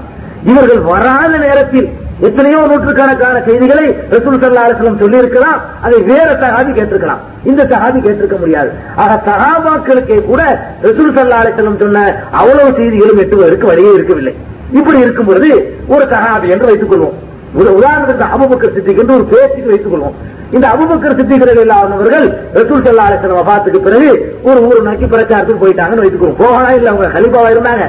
இவர்கள் 0.48 0.82
வராத 0.92 1.32
நேரத்தில் 1.46 1.88
எத்தனையோ 2.28 2.58
நூற்றுக்கணக்கான 2.70 3.36
செய்திகளை 3.46 3.84
ரசூல் 4.10 4.40
சல்லா 4.42 4.64
அலுவலம் 4.66 4.98
சொல்லி 5.02 5.16
இருக்கலாம் 5.16 5.60
அதை 5.82 5.98
வேற 6.00 6.28
சகாபி 6.42 6.72
கேட்டிருக்கலாம். 6.78 7.20
இந்த 7.44 7.62
சகாபி 7.64 7.98
கேட்டிருக்க 8.06 8.38
முடியாது. 8.38 8.70
ஆக 8.96 9.12
சகாபாக்களுக்கே 9.28 10.24
கூட 10.24 10.42
ரசூல் 10.82 11.14
சல்லா 11.16 11.38
அலுவலம் 11.42 11.80
சொன்ன 11.82 12.04
அவ்வளவு 12.30 12.70
செய்திகளும் 12.78 13.22
எட்டுவதற்கு 13.24 13.66
வழியே 13.66 13.92
இருக்கவில்லை. 13.92 14.34
இப்படி 14.72 14.98
இருக்கும் 14.98 15.26
பொழுது 15.26 15.50
ஒரு 15.88 16.04
சகாபி 16.04 16.48
என்று 16.48 16.66
வைத்துக் 16.66 16.92
கொள்வோம். 16.92 17.16
ஒரு 17.54 17.70
உதாரணத்துக்கு 17.78 18.26
அபுபக்கர் 18.34 18.74
சித்திக் 18.74 18.98
என்று 18.98 19.14
ஒரு 19.14 19.24
பேச்சுக்கு 19.24 19.72
வைத்துக் 19.72 19.94
கொள்வோம். 19.94 20.14
இந்த 20.50 20.68
அபுபக்கர் 20.68 21.18
சித்திகள் 21.20 21.62
இல்லாதவர்கள் 21.64 22.28
ரசூல் 22.54 22.86
சல்லா 22.86 23.08
அலுவலம் 23.08 23.40
வபாத்துக்கு 23.40 23.80
பிறகு 23.88 24.36
ஒரு 24.42 24.60
ஊர் 24.68 24.82
நோக்கி 24.82 25.04
பிரச்சாரத்துக்கு 25.04 25.64
போயிட்டாங்கன்னு 25.64 26.04
வைத்துக் 26.04 26.22
கொள்வோம். 26.22 26.40
போகலாம் 26.44 26.74
இல்ல 26.74 26.90
அவங்க 26.90 27.08
ஹலிபாவா 27.18 27.50
இருந்தாங்க. 27.56 27.86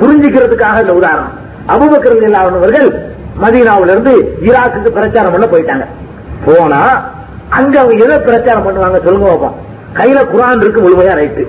புரிஞ்சுக்கிறதுக்காக 0.00 0.80
இந்த 0.80 0.94
உதாரணம். 0.94 1.32
அபுபக்கர் 1.72 2.16
அவர்கள் 2.60 2.88
மதீனாவிலிருந்து 3.42 4.12
ஈராக்குக்கு 4.48 4.90
பிரச்சாரம் 4.96 5.34
பண்ண 5.34 5.46
போயிட்டாங்க. 5.52 5.84
போனா 6.46 6.80
அங்க 7.58 7.74
அவங்க 7.80 8.04
எதை 8.06 8.16
பிரச்சாரம் 8.26 8.66
பண்ணுவாங்க 8.66 8.98
சொல்லுங்க 9.06 9.26
பார்ப்போம் 9.30 9.56
கையில 9.98 10.20
குரான் 10.32 10.62
இருக்கு 10.62 10.84
முழுமையா 10.84 11.14
ரைட்டு. 11.20 11.42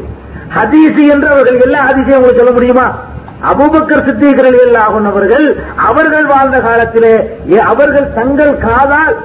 ஹதீஸ் 0.55 0.99
என்று 1.13 1.27
அவர்கள் 1.33 1.63
எல்லா 1.67 1.79
ஹதீஸையும் 1.89 2.19
உங்களுக்கு 2.19 2.41
சொல்ல 2.41 2.53
முடியுமா? 2.57 2.85
அபுபக்கர் 3.51 4.05
சித்திகள் 4.07 4.75
அவர்கள் 5.07 5.47
அவர்கள் 5.87 6.25
வாழ்ந்த 6.33 6.57
காலத்திலே 6.67 7.13
அவர்கள் 7.71 8.07
தங்கள் 8.19 8.53
காதால் 8.65 9.15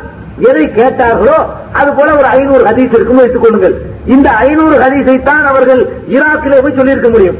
எதை 0.49 0.65
கேட்டார்களோ 0.79 1.39
அது 1.79 1.91
போல 1.99 2.09
ஒரு 2.19 2.29
ஐநூறு 2.37 2.63
ஹதீஸ் 2.69 2.97
இருக்கும் 2.99 3.21
வைத்துக் 3.21 3.45
கொள்ளுங்கள். 3.45 3.75
இந்த 4.15 4.29
ஐநூறு 4.45 4.77
ஹதீஸை 4.85 5.17
தான் 5.29 5.45
அவர்கள் 5.53 5.83
ஈராக்கிலே 6.17 6.61
போய் 6.65 6.79
சொல்லியிருக்க 6.79 7.11
முடியும். 7.15 7.39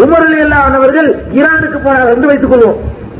உமரில் 0.00 0.38
இல்லாதவர்கள் 0.44 1.08
ஈரானுக்கு 1.38 1.78
போனார் 1.86 2.12
என்று 2.14 2.28
வைத்துக் 2.30 2.52
கொள்வோம் 2.52 2.78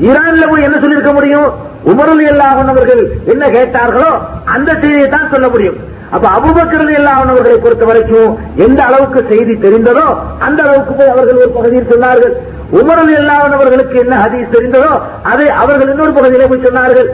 ஈரான்ல 0.09 0.45
போய் 0.51 0.65
என்ன 0.67 0.77
சொல்லியிருக்க 0.83 1.11
முடியும்? 1.13 1.49
உமரில் 1.91 2.23
இல்லாதவர்கள் 2.29 3.01
என்ன 3.33 3.43
கேட்டார்களோ 3.55 4.11
அந்த 4.53 4.69
செய்தியை 4.81 5.07
தான் 5.15 5.31
சொல்ல 5.33 5.47
முடியும். 5.53 5.77
அப்ப 6.15 6.25
அபுபக்கர் 6.37 6.93
இல்லாதவர்களை 6.97 7.57
பொறுத்த 7.61 7.85
வரைக்கும் 7.89 8.31
எந்த 8.65 8.79
அளவுக்கு 8.87 9.19
செய்தி 9.31 9.53
தெரிந்ததோ 9.65 10.07
அந்த 10.45 10.59
அளவுக்கு 10.65 10.93
போய் 10.99 11.13
அவர்கள் 11.13 11.41
ஒரு 11.43 11.51
பகுதியில் 11.57 11.91
சொன்னார்கள். 11.93 12.33
உமரில் 12.79 13.13
இல்லாதவர்களுக்கு 13.19 13.95
என்ன 14.03 14.15
ஹதீஸ் 14.23 14.53
தெரிந்ததோ 14.55 14.91
அதை 15.31 15.47
அவர்கள் 15.63 15.91
இன்னொரு 15.93 16.13
பகுதியிலே 16.19 16.47
போய் 16.51 16.65
சொன்னார்கள். 16.67 17.09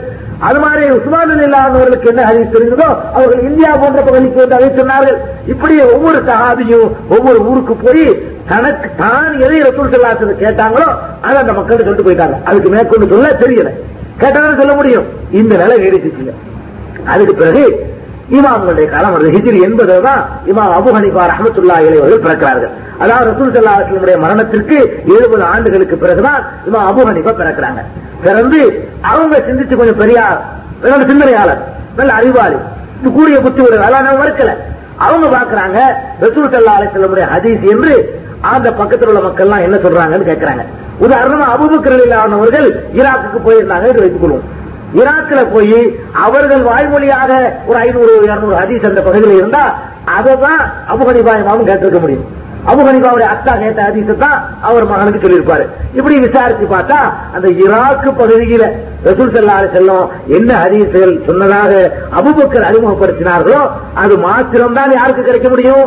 அது 0.48 0.58
மாதிரி 0.64 0.84
உஸ்மானில் 0.98 1.42
இல்லாதவர்களுக்கு 1.46 2.10
என்ன 2.12 2.22
ஹதீஸ் 2.28 2.54
தெரிந்ததோ 2.54 2.88
அவர்கள் 3.16 3.46
இந்தியா 3.48 3.70
போன்ற 3.82 4.00
பகுதிக்கு 4.08 4.42
வந்து 4.42 4.56
அதை 4.58 4.68
சொன்னார்கள். 4.78 5.18
இப்படி 5.52 5.74
ஒவ்வொரு 5.94 6.18
சகாதியும் 6.28 6.88
ஒவ்வொரு 7.14 7.38
ஊருக்கு 7.50 7.74
போய் 7.84 8.04
தனக்கு 8.50 8.88
தான் 9.02 9.32
எதை 9.44 9.58
ரசூல் 9.66 9.92
செல்லாத்தது 9.94 10.34
கேட்டாங்களோ 10.44 10.88
அதை 11.26 11.36
அந்த 11.42 11.52
மக்கள் 11.58 11.84
சொல்லிட்டு 11.86 12.06
போயிட்டாங்க. 12.08 12.36
அதுக்கு 12.50 12.70
மேற்கொண்டு 12.74 13.12
சொல்ல 13.12 13.32
தெரியல. 13.44 13.70
கேட்டாலும் 14.22 14.60
சொல்ல 14.62 14.72
முடியும். 14.80 15.06
இந்த 15.40 15.52
நிலை 15.62 15.76
நீடிச்சுச்சுங்க 15.84 16.34
அதுக்கு 17.12 17.34
பிறகு 17.42 17.64
இமாம்களுடைய 18.38 18.86
காலம் 18.94 19.14
வருது. 19.14 19.30
ஹிஜிரி 19.36 19.60
என்பதை 19.68 19.94
தான் 20.08 20.20
இமாம் 20.50 20.74
அபு 20.78 20.90
ஹனிஃபா 20.96 21.22
ரஹமத்துல்லா 21.30 21.76
இளைவர்கள் 21.86 22.24
பிறக்கிறார்கள். 22.26 22.72
அதாவது 23.02 23.28
ரசூல் 23.30 23.54
சல்லா 23.54 24.16
மரணத்திற்கு 24.24 24.78
எழுபது 25.14 25.44
ஆண்டுகளுக்கு 25.54 25.96
பிறகுதான் 26.04 26.40
இமாம் 26.68 26.88
அபு 26.90 27.02
ஹனிஃபா 27.10 27.34
பிறக்கிறாங்க. 27.40 27.82
பிறந்து 28.24 28.60
அவங்க 29.12 29.36
சிந்திச்சு 29.48 29.76
கொஞ்சம் 29.76 30.00
பெரியார் 30.02 30.40
நல்ல 30.82 31.06
சிந்தனையாளர் 31.06 31.62
நல்ல 31.96 32.12
அறிவாளி. 32.12 32.58
இது 33.00 33.12
கூடிய 33.12 33.40
புத்தி 33.40 33.60
உடையவர். 33.62 33.86
அதெல்லாம் 33.88 34.20
மறுக்கல. 34.22 34.52
அவங்க 34.96 35.26
பாக்குறாங்க 35.36 35.78
ரசூல் 36.22 36.50
சல்லா 36.54 36.74
அலுவலமுடைய 36.78 37.26
ஹதீஸ் 37.34 37.62
என்று 37.72 37.92
அந்த 38.40 38.72
பக்கத்தில் 38.72 39.08
உள்ள 39.08 39.20
மக்கள் 39.20 39.46
எல்லாம் 39.46 39.64
என்ன 39.66 39.76
சொல்றாங்கன்னு 39.76 40.30
கேட்கிறாங்க 40.30 40.64
உதாரணமா 41.04 41.46
அபுபக்கர் 41.54 42.14
ஆனவர்கள் 42.22 42.68
ஈராக்குக்கு 42.98 43.38
போயிருந்தாங்க 43.44 43.86
இது 43.88 44.02
வைத்துக் 44.02 44.24
கொள்வோம். 44.24 44.46
ஈராக்ல 45.00 45.40
போய் 45.52 45.78
அவர்கள் 46.12 46.62
வாய்மொழியாக 46.62 47.30
ஒரு 47.66 47.78
ஐநூறு 47.78 48.12
இருநூறு 48.22 48.56
ஹதீஸ் 48.60 48.88
அந்த 48.88 49.02
பகுதியில் 49.02 49.38
இருந்தா 49.38 49.74
அதை 50.04 50.38
தான் 50.38 50.62
அபுகனிபா 50.92 51.34
கேட்டிருக்க 51.68 52.00
முடியும். 52.00 52.26
அபுகனிபாவுடைய 52.68 53.26
அத்தா 53.34 53.52
கேட்ட 53.58 53.80
ஹதீஸை 53.88 54.16
தான் 54.18 54.38
அவர் 54.60 54.88
மகனுக்கு 54.90 55.22
சொல்லியிருப்பாரு. 55.24 55.64
இப்படி 55.94 56.18
விசாரிச்சு 56.18 56.66
பார்த்தா 56.74 56.98
அந்த 57.34 57.48
ஈராக்கு 57.48 58.10
பகுதியில 58.20 58.64
ரசூல் 59.04 59.34
செல்லாறு 59.36 59.68
செல்லும் 59.74 60.08
என்ன 60.26 60.50
ஹதீசுகள் 60.62 61.26
சொன்னதாக 61.26 61.72
அபுபக்கர் 62.18 62.68
அறிமுகப்படுத்தினார்களோ 62.70 63.62
அது 63.94 64.16
மாத்திரம்தான் 64.18 64.96
யாருக்கு 64.98 65.22
கிடைக்க 65.22 65.48
முடியும்? 65.48 65.86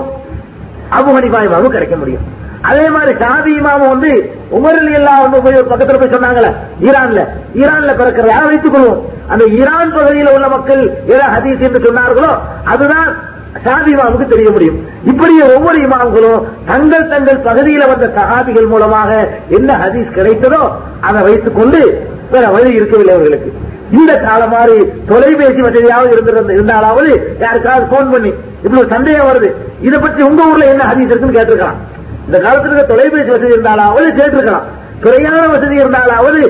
அபு 0.98 1.70
கிடைக்க 1.76 1.96
முடியும். 1.96 2.26
அதே 2.70 2.90
மாதிரி 2.90 3.14
சாதி 3.22 3.52
இமாமும் 3.60 3.92
வந்து 3.94 4.12
உமரில் 4.58 4.94
எல்லாம் 5.00 5.22
வந்து 5.24 5.64
பக்கத்துல 5.72 6.00
போய் 6.02 6.14
சொன்னாங்களே 6.16 6.52
ஈரான்ல. 6.88 7.22
ஈரான்ல 7.62 7.94
பிறக்கிற 8.00 8.28
யாரை 8.28 8.46
வைத்துக் 8.50 8.76
கொள்வோம்? 8.76 9.02
அந்த 9.28 9.46
ஈரான் 9.46 9.94
பகுதியில் 9.98 10.34
உள்ள 10.36 10.48
மக்கள் 10.48 10.82
ஏதோ 11.06 11.26
ஹதீஸ் 11.36 11.66
என்று 11.68 11.82
சொன்னார்களோ 11.88 12.32
அதுதான் 12.66 13.10
சாதிமாவுக்கு 13.66 14.26
தெரிய 14.34 14.48
முடியும். 14.56 14.78
இப்படி 15.12 15.34
ஒவ்வொரு 15.50 15.78
இமாம்களும் 15.88 16.46
தங்கள் 16.70 17.10
தங்கள் 17.14 17.44
பகுதியில் 17.48 17.90
வந்த 17.92 18.08
சகாபிகள் 18.18 18.72
மூலமாக 18.74 19.12
என்ன 19.58 19.78
ஹதீஸ் 19.84 20.16
கிடைத்ததோ 20.18 20.62
அதை 21.08 21.22
வைத்துக் 21.28 21.58
கொண்டு 21.60 21.82
வேற 22.34 22.46
வழி 22.56 22.72
இருக்கவில்லை 22.80 23.14
அவர்களுக்கு. 23.16 23.52
இந்த 23.98 24.12
காலம் 24.26 24.54
மாதிரி 24.56 24.78
தொலைபேசி 25.10 25.62
வசதியாவது 25.66 26.14
இருந்திருந்த 26.16 26.54
இருந்தாலாவது 26.58 27.12
யாருக்காவது 27.44 27.86
போன் 27.94 28.12
பண்ணி 28.14 28.32
இப்படி 28.64 28.84
சந்தேகம் 28.96 29.30
வருது. 29.32 29.50
இதை 29.88 29.98
பற்றி 30.06 30.22
உங்க 30.30 30.50
ஊர்ல 30.52 30.70
என்ன 30.74 30.88
ஹதீஸ் 30.92 31.12
இருக்குன்னு 31.12 31.38
கேட்டிருக்கலாம். 31.40 31.82
இந்த 32.28 32.38
காலத்துல 32.46 32.86
தொலைபேசி 32.94 33.30
வசதி 33.36 33.54
இருந்தாலாவது 33.56 34.08
கேட்டிருக்கலாம். 34.20 34.68
பிரயாண 35.06 35.40
வசதி 35.54 35.76
இருந்தாலாவது 35.84 36.42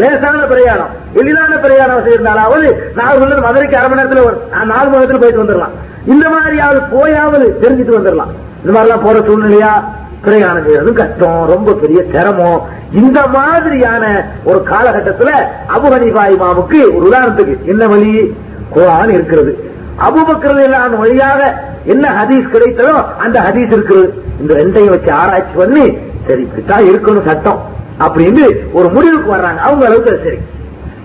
லேசான 0.00 0.46
பிரயாணம் 0.50 0.94
எளிதான 1.20 1.52
பிரயாண 1.64 1.90
வசதி 1.98 2.16
இருந்தாலாவது 2.16 2.66
நாகூர்ல 2.98 3.38
மதுரைக்கு 3.46 3.78
அரை 3.78 3.88
மணி 3.90 4.00
நேரத்துல 4.00 4.24
நாலு 4.72 4.88
மணி 4.88 4.98
நேரத்தில் 4.98 5.22
போயிட்டு 5.22 5.42
வந்துடலாம். 5.42 5.76
இந்த 6.06 6.28
மாதிரியாவது 6.28 6.82
போயாவது 6.92 7.54
தெரிஞ்சுட்டு 7.62 7.96
வந்துடலாம். 7.98 8.32
இந்த 8.64 8.80
மாதிரிலாம் 8.80 9.02
போற 9.02 9.18
சூழ்நிலையா? 9.18 9.84
பிரயாணம் 10.24 10.62
செய்யறது 10.62 10.92
கஷ்டம் 10.92 11.46
ரொம்ப 11.48 11.72
பெரிய 11.72 12.04
சிரமம். 12.12 12.62
இந்த 12.92 13.26
மாதிரியான 13.26 14.30
ஒரு 14.44 14.62
காலகட்டத்துல 14.70 15.30
அபுஹனிபாய் 15.76 16.30
ஹனீஃபா 16.30 16.36
இமாமுக்கு 16.36 16.96
ஒரு 16.96 17.10
உதாரணத்துக்கு 17.10 17.64
என்ன 17.64 17.86
வழி? 17.86 18.34
குரான் 18.74 19.08
இருக்கிறது. 19.08 19.70
அபுபக்கர் 20.00 20.64
இல்லாத 20.64 20.96
வழியாக 20.96 21.54
என்ன 21.84 22.10
ஹதீஸ் 22.10 22.52
கிடைத்ததோ 22.52 23.16
அந்த 23.18 23.40
ஹதீஸ் 23.40 23.72
இருக்கிறது 23.72 24.22
இந்த 24.40 24.54
ரெண்டையும் 24.54 24.88
வச்சு 24.88 25.12
ஆராய்ச்சி 25.12 25.56
பண்ணி 25.56 25.98
சரி 26.26 26.42
இப்படித்தான் 26.42 26.82
இருக்கணும் 26.82 27.26
சட்டம் 27.26 27.62
அப்படின்னு 28.00 28.72
ஒரு 28.72 28.88
முடிவுக்கு 28.88 29.34
வர்றாங்க. 29.34 29.56
அவங்க 29.56 29.86
அளவுக்கு 29.86 30.20
சரி. 30.24 30.38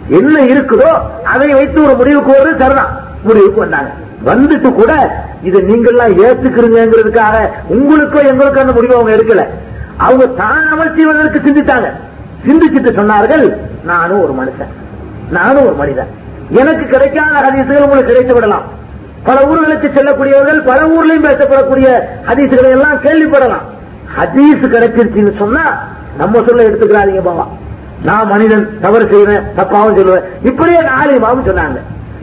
என்ன 0.09 0.39
இருக்குதோ 0.39 0.99
அதை 1.23 1.53
வைத்து 1.53 1.83
ஒரு 1.83 1.95
முடிவுக்கு 1.95 2.31
வருது 2.31 2.59
சரிதான். 2.59 2.99
முடிவுக்கு 3.23 3.59
வந்தாங்க. 3.59 3.89
வந்துட்டு 4.29 4.69
கூட 4.79 4.91
இதை 5.47 5.59
நீங்கெல்லாம் 5.69 6.13
ஏத்துக்கிறீங்கிறதுக்காக 6.25 7.35
உங்களுக்கோ 7.75 8.19
எங்களுக்கோ 8.31 8.61
அந்த 8.65 8.75
முடிவு 8.77 8.95
அவங்க 8.97 9.15
எடுக்கல. 9.17 9.43
அவங்க 10.05 10.25
தான் 10.41 10.67
அமல் 10.73 10.95
செய்வதற்கு 10.97 11.39
சிந்தித்தாங்க. 11.47 11.89
சிந்திச்சுட்டு 12.45 12.91
சொன்னார்கள் 12.99 13.45
நானும் 13.89 14.23
ஒரு 14.25 14.33
மனுஷன். 14.39 14.71
நானும் 15.37 15.65
ஒரு 15.65 15.75
மனிதன். 15.81 16.11
எனக்கு 16.61 16.85
கிடைக்காத 16.85 17.35
ஹதீசுகள் 17.45 17.85
உங்களுக்கு 17.85 18.11
கிடைத்து 18.11 18.33
விடலாம். 18.33 18.65
பல 19.27 19.37
ஊர்களுக்கு 19.49 19.87
செல்லக்கூடியவர்கள் 19.97 20.61
பல 20.69 20.79
ஊர்லையும் 20.95 21.27
பேசப்படக்கூடிய 21.27 21.87
ஹதீசுகளை 22.29 22.71
எல்லாம் 22.77 23.01
கேள்விப்படலாம். 23.05 23.65
ஹதீஸ் 24.17 24.65
கிடைச்சிருச்சுன்னு 24.73 25.33
சொன்னா 25.37 25.63
நம்ம 26.17 26.41
சொல்ல 26.47 26.67
எடுத்துக்கிறாதீங்க 26.69 27.23
பாவா 27.27 27.45
நான் 28.07 28.27
மனிதன் 28.27 28.65
தவறு 28.81 29.05
செய்வேன் 29.11 29.45
தப்பாவும் 29.57 29.97
சொல்லுவேன். 29.97 30.25
இப்படியே 30.43 30.81
நாலு 30.91 31.13
சொன்னாங்க. 31.49 31.79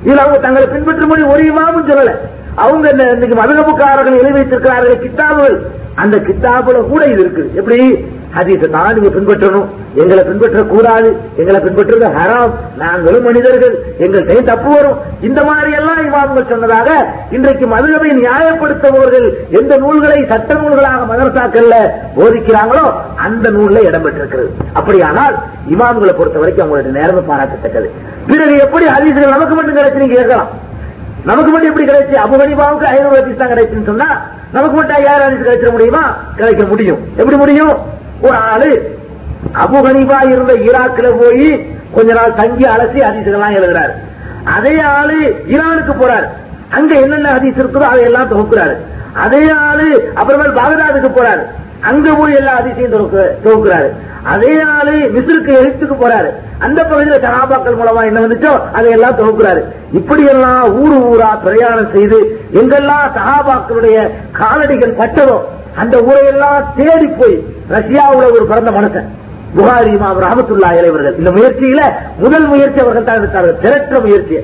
இதுல 0.07 0.17
அவங்க 0.17 0.39
தங்களை 0.39 0.69
பின்பற்றும்படி 0.69 1.29
ஒரு 1.29 1.43
இமாமும் 1.43 1.91
சொல்லல. 1.91 2.11
அவங்க 2.55 2.91
இன்னைக்கு 2.91 3.37
மதுகப்புக்காரர்கள் 3.43 4.19
எழுதி 4.19 4.33
வைத்திருக்கிறார்கள் 4.33 4.99
கித்தாபுகள். 4.99 5.59
அந்த 5.95 6.17
கித்தாபுல 6.17 6.89
கூட 6.89 7.05
இது 7.05 7.21
இருக்கு. 7.21 7.51
எப்படி? 7.55 7.95
ஹதீஸை 8.37 8.71
தான் 8.71 8.95
நீங்க 8.95 9.19
பின்பற்றணும். 9.19 9.67
எங்களை 9.95 10.23
பின்பற்ற 10.25 10.63
கூடாது 10.63 11.09
எங்களை 11.37 11.61
பின்பற்றுவது 11.61 12.09
ஹராம். 12.19 12.53
நாங்களும் 12.77 13.23
மனிதர்கள் 13.23 13.75
எங்கள் 13.99 14.27
கை 14.27 14.43
தப்பு 14.43 14.71
வரும் 14.75 14.99
இந்த 15.21 15.45
மாதிரி 15.45 15.71
எல்லாம் 15.73 16.01
இமாம்கள் 16.07 16.49
சொன்னதாக 16.49 16.89
இன்றைக்கு 17.31 17.67
மதுகவை 17.67 18.11
நியாயப்படுத்துபவர்கள் 18.21 19.27
எந்த 19.51 19.79
நூல்களை 19.79 20.27
சட்ட 20.29 20.55
நூல்களாக 20.55 21.01
மதரசாக்கள்ல 21.11 21.77
போதிக்கிறாங்களோ 22.17 22.85
அந்த 23.17 23.51
நூல்ல 23.51 23.79
இடம்பெற்றிருக்கிறது 23.91 24.51
அப்படியானால் 24.73 25.37
இமாம்களை 25.69 26.15
பொறுத்த 26.17 26.39
வரைக்கும் 26.39 26.65
அவங்களுடைய 26.67 26.93
நேர்மை 26.93 27.23
பாராட்டத்தக்கது. 27.31 27.91
பிறகு 28.27 28.59
எப்படி 28.59 28.87
ஹதீஸ்கள் 28.87 29.35
நமக்கு 29.37 29.55
மட்டும் 29.55 29.77
கிடைச்சு 29.77 29.95
நீங்க 29.95 30.15
கேட்கலாம். 30.15 30.51
நமக்கு 31.25 31.51
மட்டும் 31.51 31.71
எப்படி 31.71 31.87
கிடைச்சு? 31.87 32.15
அபுகனிபாவுக்கு 32.27 32.85
ஐநூறு 32.85 33.17
ஹதீஸ் 33.21 33.37
தான் 33.37 33.49
கிடைச்சுன்னு 33.49 33.85
சொன்னா 33.85 34.09
நமக்கு 34.53 34.77
மட்டும் 34.77 34.97
ஐயாயிரம் 34.97 35.29
ஹதீஸ் 35.29 35.47
கிடைச்சிட 35.47 35.71
முடியுமா? 35.71 36.17
கிடைக்க 36.37 36.65
முடியும். 36.65 37.01
எப்படி 37.17 37.37
முடியும்? 37.37 37.77
ஒரு 38.21 38.37
ஆளு 38.37 38.99
அபுகனிபா 39.65 40.19
இருந்த 40.33 40.53
ஈராக்ல 40.69 41.09
போய் 41.21 41.49
கொஞ்ச 41.95 42.11
நாள் 42.19 42.35
தங்கி 42.35 42.65
அலசி 42.65 43.01
ஹதீசுகள்லாம் 43.07 43.57
எழுதுறாரு. 43.59 43.95
அதே 44.57 44.81
ஆளு 44.81 45.17
ஈரானுக்கு 45.55 45.95
போறாரு. 46.03 46.29
அங்க 46.77 46.95
என்னென்ன 46.95 47.33
ஹதீஸ் 47.37 47.61
இருக்குதோ 47.63 47.87
அதையெல்லாம் 47.93 48.31
தொகுக்கிறாரு. 48.33 48.75
அதே 49.25 49.51
ஆளு 49.51 50.13
அப்புறமேல் 50.21 50.59
பாகதாதுக்கு 50.61 51.11
போறாரு. 51.19 51.43
அங்க 51.81 52.15
போய் 52.15 52.35
எல்லா 52.35 52.53
அதிசயம் 52.53 52.95
தொகுக்கிறாரு. 53.45 53.91
அதே 54.23 54.63
ஆளு 54.77 54.95
மிஸ்ருக்கு 55.15 55.53
எழுத்துக்கு 55.61 55.97
போறாரு. 56.03 56.31
அந்த 56.59 56.81
பகுதியில் 56.85 57.23
சகாபாக்கள் 57.27 57.79
மூலமா 57.81 58.03
என்ன 58.07 58.21
வந்துச்சோ 58.21 58.53
அதையெல்லாம் 58.73 59.19
தொகுக்கிறாரு. 59.21 59.63
இப்படி 59.93 60.25
எல்லாம் 60.25 60.65
ஊரு 60.83 60.99
ஊரா 61.13 61.31
பிரயாணம் 61.45 61.93
செய்து 61.93 62.19
எங்கெல்லாம் 62.53 63.07
சகாபாக்களுடைய 63.19 64.11
காலடிகள் 64.41 64.99
பட்டதோ 65.01 65.39
அந்த 65.77 65.97
ஊரையெல்லாம் 65.99 66.61
தேடி 66.77 67.07
போய் 67.07 67.37
ரஷ்யாவுல 67.77 68.31
ஒரு 68.37 68.47
பிறந்த 68.47 68.71
மனுஷன். 68.71 69.09
புகாரி 69.57 69.91
இமாம் 69.97 70.19
ரஹமத்துல்லா 70.25 70.71
இளைவர்கள் 70.81 71.19
இந்த 71.21 71.31
முயற்சியில 71.37 71.83
முதல் 72.23 72.47
முயற்சி 72.53 72.79
அவர்கள் 72.85 73.07
தான் 73.09 73.21
எடுத்தார்கள். 73.21 73.57
திரட்டுற 73.65 73.99
முயற்சி. 74.07 74.37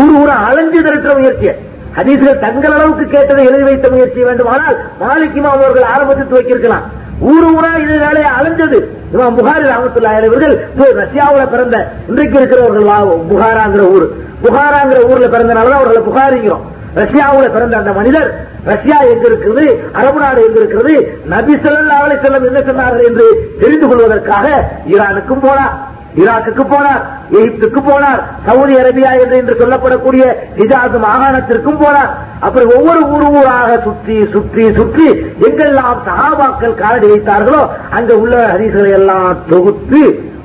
ஊர் 0.00 0.12
ஊரா 0.20 0.34
அலைஞ்சு 0.48 0.80
திரட்டுற 0.86 1.12
முயற்சியை 1.20 1.54
ஹதீஸ்கள் 1.96 2.42
தங்கள் 2.44 2.74
அளவுக்கு 2.76 3.04
கேட்டதை 3.14 3.42
எழுதி 3.48 3.64
வைத்த 3.68 3.86
முயற்சி 3.94 4.20
வேண்டுமானால் 4.28 4.76
மாலிக் 5.02 5.38
இமாம் 5.40 5.56
அவர்கள் 5.58 5.90
ஆரம்பத்தில் 5.94 6.30
துவக்கியிருக்கலாம். 6.32 6.86
ஊர் 7.32 7.46
ஊரா 7.54 7.72
இது 7.82 7.94
வேலையை 8.04 8.30
அலைஞ்சது. 8.38 8.78
இமாம் 9.14 9.36
புகாரி 9.38 9.64
ரஹமத்துல்லா 9.72 10.12
இளைவர்கள் 10.18 10.54
ரஷ்யாவில் 11.02 11.52
பிறந்த 11.54 11.76
இன்றைக்கு 12.10 12.38
இருக்கிறவர்கள் 12.40 13.26
புகாராங்கிற 13.32 13.84
ஊர். 13.96 14.06
புகாராங்கிற 14.44 15.00
ஊர்ல 15.10 15.26
பிறந்தனாலதான் 15.34 15.80
அவர்களை 15.80 16.02
புகாரிங்கிறோம். 16.10 16.64
ரஷ்யாவுல 16.96 17.46
பிறந்த 17.54 17.76
அந்த 17.78 17.92
மனிதர் 17.98 18.28
ரஷ்யா 18.66 18.98
எங்க 19.12 19.24
இருக்கிறது 19.28 19.64
அரபு 20.00 20.18
நாடு 20.22 20.40
எங்க 20.46 20.58
இருக்கிறது 20.60 20.94
நபி 21.32 21.54
ஸல்லல்லாஹு 21.62 22.04
அலை 22.06 22.18
செல்லம் 22.24 22.46
என்ன 22.48 22.60
சொன்னார்கள் 22.68 23.06
என்று 23.08 23.26
தெரிந்து 23.62 23.86
கொள்வதற்காக 23.86 24.46
ஈரானுக்கும் 24.92 25.44
போனார் 25.44 25.74
ஈராக்குக்கு 26.22 26.64
போனார் 26.70 27.02
எகிப்துக்கு 27.36 27.80
போனார் 27.82 28.18
சவுதி 28.46 28.74
அரேபியா 28.80 29.10
என்று 29.20 29.36
என்று 29.38 29.54
சொல்லப்படக்கூடிய 29.60 30.24
ஹிஜாஸ் 30.58 30.96
மாகாணத்திற்கும் 31.04 31.80
போனார். 31.82 32.10
அப்புறம் 32.40 32.72
ஒவ்வொரு 32.76 33.02
ஊர் 33.14 33.26
ஊராக 33.32 33.70
சுற்றி 33.86 34.16
சுற்றி 34.34 34.64
சுற்றி 34.78 35.06
எங்கெல்லாம் 35.48 36.02
சகாபாக்கள் 36.08 36.80
காலடி 36.82 37.08
வைத்தார்களோ 37.12 37.62
அங்க 37.98 38.12
உள்ள 38.22 38.34
ஹரிசுகளை 38.52 38.90
எல்லாம் 38.98 39.24
தொகுத்து 39.50 40.02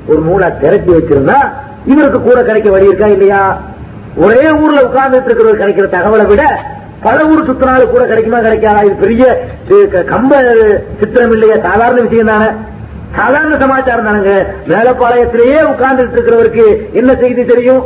ஒரு 0.09 0.21
நூலை 0.21 0.49
திரட்டி 0.61 0.91
வச்சிருந்தா 0.93 1.39
இவருக்கு 1.85 2.21
கூட 2.21 2.39
கிடைக்க 2.43 2.69
வழி 2.69 2.89
இருக்கா 2.89 3.07
இல்லையா? 3.07 3.41
ஒரே 4.17 4.51
ஊர்ல 4.51 4.81
உட்கார்ந்துட்டு 4.81 5.29
இருக்கிறவர் 5.29 5.61
கிடைக்கிற 5.61 5.89
தகவலை 5.89 6.25
விட 6.25 6.65
பல 7.03 7.25
ஊர் 7.25 7.51
சுத்தினாலும் 7.51 7.89
கூட 7.89 8.05
கிடைக்குமா 8.05 8.37
கிடைக்காதா? 8.37 8.83
இது 8.83 8.95
பெரிய 8.95 9.47
இது 9.65 9.89
க- 9.89 10.03
கம்ப 10.15 10.33
சித்திரம் 10.99 11.31
இல்லையா. 11.31 11.55
சாதாரண 11.61 12.01
விஷயம் 12.01 12.25
தானே. 12.25 12.45
சாதாரண 13.15 13.57
சமாச்சாரம் 13.57 14.07
தானுங்க. 14.07 14.45
மேலப்பாளையத்திலேயே 14.67 15.63
உட்கார்ந்துட்டு 15.63 16.15
இருக்கிறவருக்கு 16.15 16.91
என்ன 16.91 17.15
செய்தி 17.15 17.45
தெரியும்? 17.45 17.83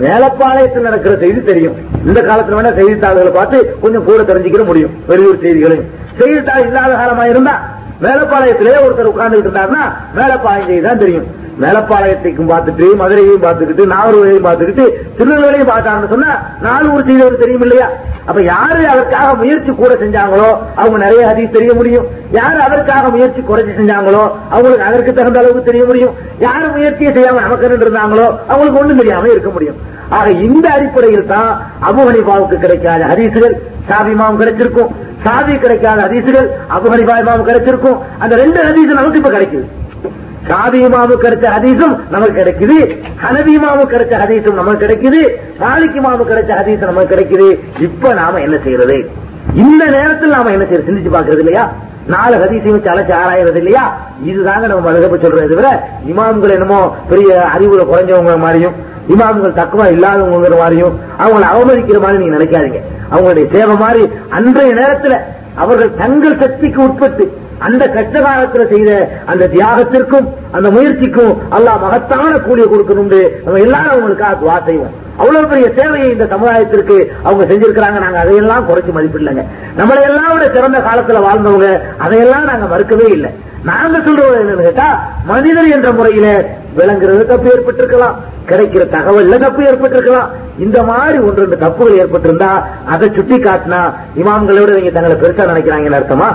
மேலப்பாளையத்தில் 0.00 0.80
நடக்கிற 0.80 1.16
செய்தி 1.16 1.42
தெரியும். 1.42 1.76
இந்த 2.06 2.22
காலத்துல 2.22 2.52
வேணா 2.52 2.74
செய்தித்தாள்களை 2.74 3.32
பார்த்து 3.32 3.76
கொஞ்சம் 3.80 4.04
கூட 4.04 4.22
தெரிஞ்சுக்கிற 4.22 4.64
முடியும். 4.64 4.90
வெளியூர் 5.06 5.40
செய்திகளையும். 5.40 5.86
செய்தித்தாள் 6.18 6.66
இல்லாத 6.66 6.92
காலமா 6.92 7.24
இருந்தா 7.24 7.77
மேலப்பாளையத்திலே 8.04 8.74
ஒருத்தர் 8.84 9.12
உட்கார்ந்துட்டு 9.12 9.48
இருந்தாருன்னா 9.48 9.84
மேலப்பாளையம் 10.18 10.68
செய்தி 10.70 10.82
தான் 10.88 11.02
தெரியும். 11.04 11.28
மேலப்பாளையத்தையும் 11.62 12.50
பார்த்துட்டு 12.50 12.88
மதுரையையும் 13.00 13.44
பார்த்துக்கிட்டு 13.44 13.84
நாகர்கோவிலையும் 13.92 14.44
பார்த்துக்கிட்டு 14.48 14.84
திருநெல்வேலியும் 15.18 15.70
பார்த்தாங்கன்னு 15.70 16.12
சொன்னா 16.12 16.32
நாலு 16.66 16.86
ஊர் 16.94 17.08
செய்தவர் 17.08 17.42
தெரியும் 17.42 17.64
இல்லையா? 17.66 17.88
அப்ப 18.28 18.40
யாரு 18.52 18.82
அதற்காக 18.92 19.28
முயற்சி 19.40 19.72
கூட 19.80 19.92
செஞ்சாங்களோ 20.02 20.48
அவங்க 20.80 20.98
நிறைய 21.04 21.22
அதிகம் 21.30 21.56
தெரிய 21.56 21.72
முடியும். 21.78 22.06
யாரு 22.38 22.58
அதற்காக 22.66 23.10
முயற்சி 23.16 23.40
குறைச்சி 23.50 23.72
செஞ்சாங்களோ 23.80 24.22
அவங்களுக்கு 24.54 24.88
அதற்கு 24.88 25.12
தகுந்த 25.18 25.40
அளவுக்கு 25.42 25.68
தெரிய 25.70 25.84
முடியும். 25.90 26.14
யாரு 26.46 26.66
முயற்சியை 26.76 27.12
செய்யாம 27.16 27.42
நமக்கு 27.46 27.68
இருந்தாங்களோ 27.84 28.26
அவங்களுக்கு 28.50 28.80
ஒண்ணும் 28.82 29.00
தெரியாம 29.02 29.30
இருக்க 29.34 29.52
முடியும். 29.56 29.78
ஆக 30.18 30.28
இந்த 30.48 30.66
அடிப்படையில் 30.76 31.30
தான் 31.34 31.50
அபு 31.88 32.00
ஹனிபாவுக்கு 32.08 32.58
கிடைக்காத 32.64 33.02
ஹரிசுகள் 33.12 33.56
சாபிமாவும் 33.90 34.40
கிடைச்சிருக்கும். 34.42 34.92
சாதி 35.24 35.54
கிடைக்காத 35.56 35.98
ஹதீசுகள் 36.06 36.48
அபு 36.74 36.86
கிடைச்சிருக்கும். 37.48 37.98
அந்த 38.18 38.36
ரெண்டு 38.36 38.60
ஹதீஸ் 38.68 38.98
நமக்கு 38.98 39.20
இப்ப 39.20 39.30
கிடைக்குது. 39.30 39.66
சாதி 40.50 40.78
இமாமு 40.86 41.14
கிடைச்ச 41.22 41.46
ஹதீசும் 41.54 41.94
நமக்கு 42.10 42.36
கிடைக்குது. 42.40 42.76
ஹனபி 43.24 43.52
இமாமு 43.58 43.82
கிடைச்ச 43.92 44.14
ஹதீசும் 44.22 44.58
நமக்கு 44.60 44.82
கிடைக்குது. 44.84 45.20
மாலிக் 45.62 45.96
இமாமு 46.00 46.22
கிடைச்ச 46.30 46.50
ஹதீஸ் 46.60 46.86
நமக்கு 46.90 47.12
கிடைக்குது. 47.14 47.48
இப்ப 47.86 48.14
நாம 48.14 48.40
என்ன 48.40 48.56
செய்யறது? 48.62 48.96
இந்த 49.54 49.84
நேரத்தில் 49.84 50.34
நாம 50.36 50.50
என்ன 50.50 50.64
செய்யறது? 50.64 50.88
சிந்திச்சு 50.88 51.14
பாக்குறது 51.16 51.38
இல்லையா? 51.38 51.64
நாலு 52.06 52.36
ஹதீசையும் 52.42 52.76
வச்சு 52.76 52.92
அழைச்சு 52.92 53.14
ஆராயறது 53.22 53.56
இல்லையா? 53.56 53.84
இதுதாங்க 54.26 54.66
நம்ம 54.66 54.82
மதுகப்ப 54.86 55.16
சொல்றது 55.24 55.48
தவிர 55.48 55.70
இமாம்கள் 56.12 56.54
என்னமோ 56.56 56.78
பெரிய 57.08 57.48
அறிவுல 57.54 57.82
குறைஞ்சவங்க 57.90 58.38
மாதிரியும் 58.38 58.76
இமாம்கள் 59.14 59.58
தக்குவா 59.60 59.84
இல்லாதவங்கிற 59.96 60.56
மாதிரியும் 60.62 60.94
அவங்களை 61.18 61.46
அவமதிக்கிற 61.52 62.00
மாதிரி 62.00 62.22
நீங்க 62.22 62.36
நினைக்காதீங்க. 62.36 62.80
அவங்களுடைய 63.12 63.46
சேவை 63.56 63.76
மாதிரி 63.84 64.04
அன்றைய 64.38 64.72
நேரத்துல 64.80 65.16
அவர்கள் 65.62 65.98
தங்கள் 66.02 66.40
சக்திக்கு 66.44 66.80
உட்பட்டு 66.86 67.26
அந்த 67.66 67.84
கஷ்ட 67.94 68.16
காலத்துல 68.24 68.64
செய்த 68.72 68.90
அந்த 69.30 69.48
தியாகத்திற்கும் 69.54 70.26
அந்த 70.56 70.68
முயற்சிக்கும் 70.76 71.32
அல்லாஹ் 71.56 71.82
மகத்தான 71.84 72.32
கூலியை 72.46 72.66
கொடுக்கணும் 72.72 73.12
நம்ம 73.44 73.60
எல்லாரும் 73.66 73.94
அவங்களுக்காக 73.94 74.34
துவா 74.42 74.56
செய்வோம். 74.68 74.94
அவ்வளவு 75.20 75.48
பெரிய 75.52 75.68
சேவையை 75.78 76.08
இந்த 76.12 76.26
சமுதாயத்திற்கு 76.32 76.96
அவங்க 77.22 77.44
செஞ்சிருக்கிறாங்க. 77.50 77.98
நாங்க 78.04 78.18
அதையெல்லாம் 78.24 78.66
குறைச்சு 78.68 78.92
மதிப்பிடலங்க. 78.96 79.44
நம்மளை 79.78 80.02
எல்லாம் 80.10 80.32
விட 80.34 80.46
சிறந்த 80.56 80.80
காலத்துல 80.88 81.22
வாழ்ந்தவங்க 81.26 81.68
அதையெல்லாம் 82.04 82.48
நாங்க 82.50 82.66
மறுக்கவே 82.74 83.08
இல்லை. 83.16 83.30
நாங்க 83.70 83.96
சொல்றது 84.06 84.36
என்னன்னு 84.42 84.66
கேட்டா 84.68 84.88
மனிதர் 85.30 85.74
என்ற 85.76 85.88
முறையில 85.92 86.26
விளங்குறது 86.78 87.26
தப்பு 87.26 87.48
ஏற்பட்டிருக்கலாம். 87.48 88.16
கிடைக்கிற 88.48 88.82
தகவல்ல 88.94 89.38
தப்பு 89.38 89.62
ஏற்பட்டிருக்கலாம். 89.62 90.28
இந்த 90.58 90.82
மாதிரி 90.82 91.18
ஒன்று 91.18 91.44
ரெண்டு 91.44 91.66
தப்புகள் 91.66 91.98
ஏற்பட்டிருந்தா 92.02 92.62
அதை 92.86 93.10
சுட்டி 93.14 93.36
காட்டினா 93.38 93.80
இமாம்களோட 94.16 94.70
நீங்க 94.74 94.90
தங்களை 94.90 95.16
பெருசா 95.16 95.48
நினைக்கிறாங்கன்னு 95.50 96.00
அர்த்தமா? 96.00 96.28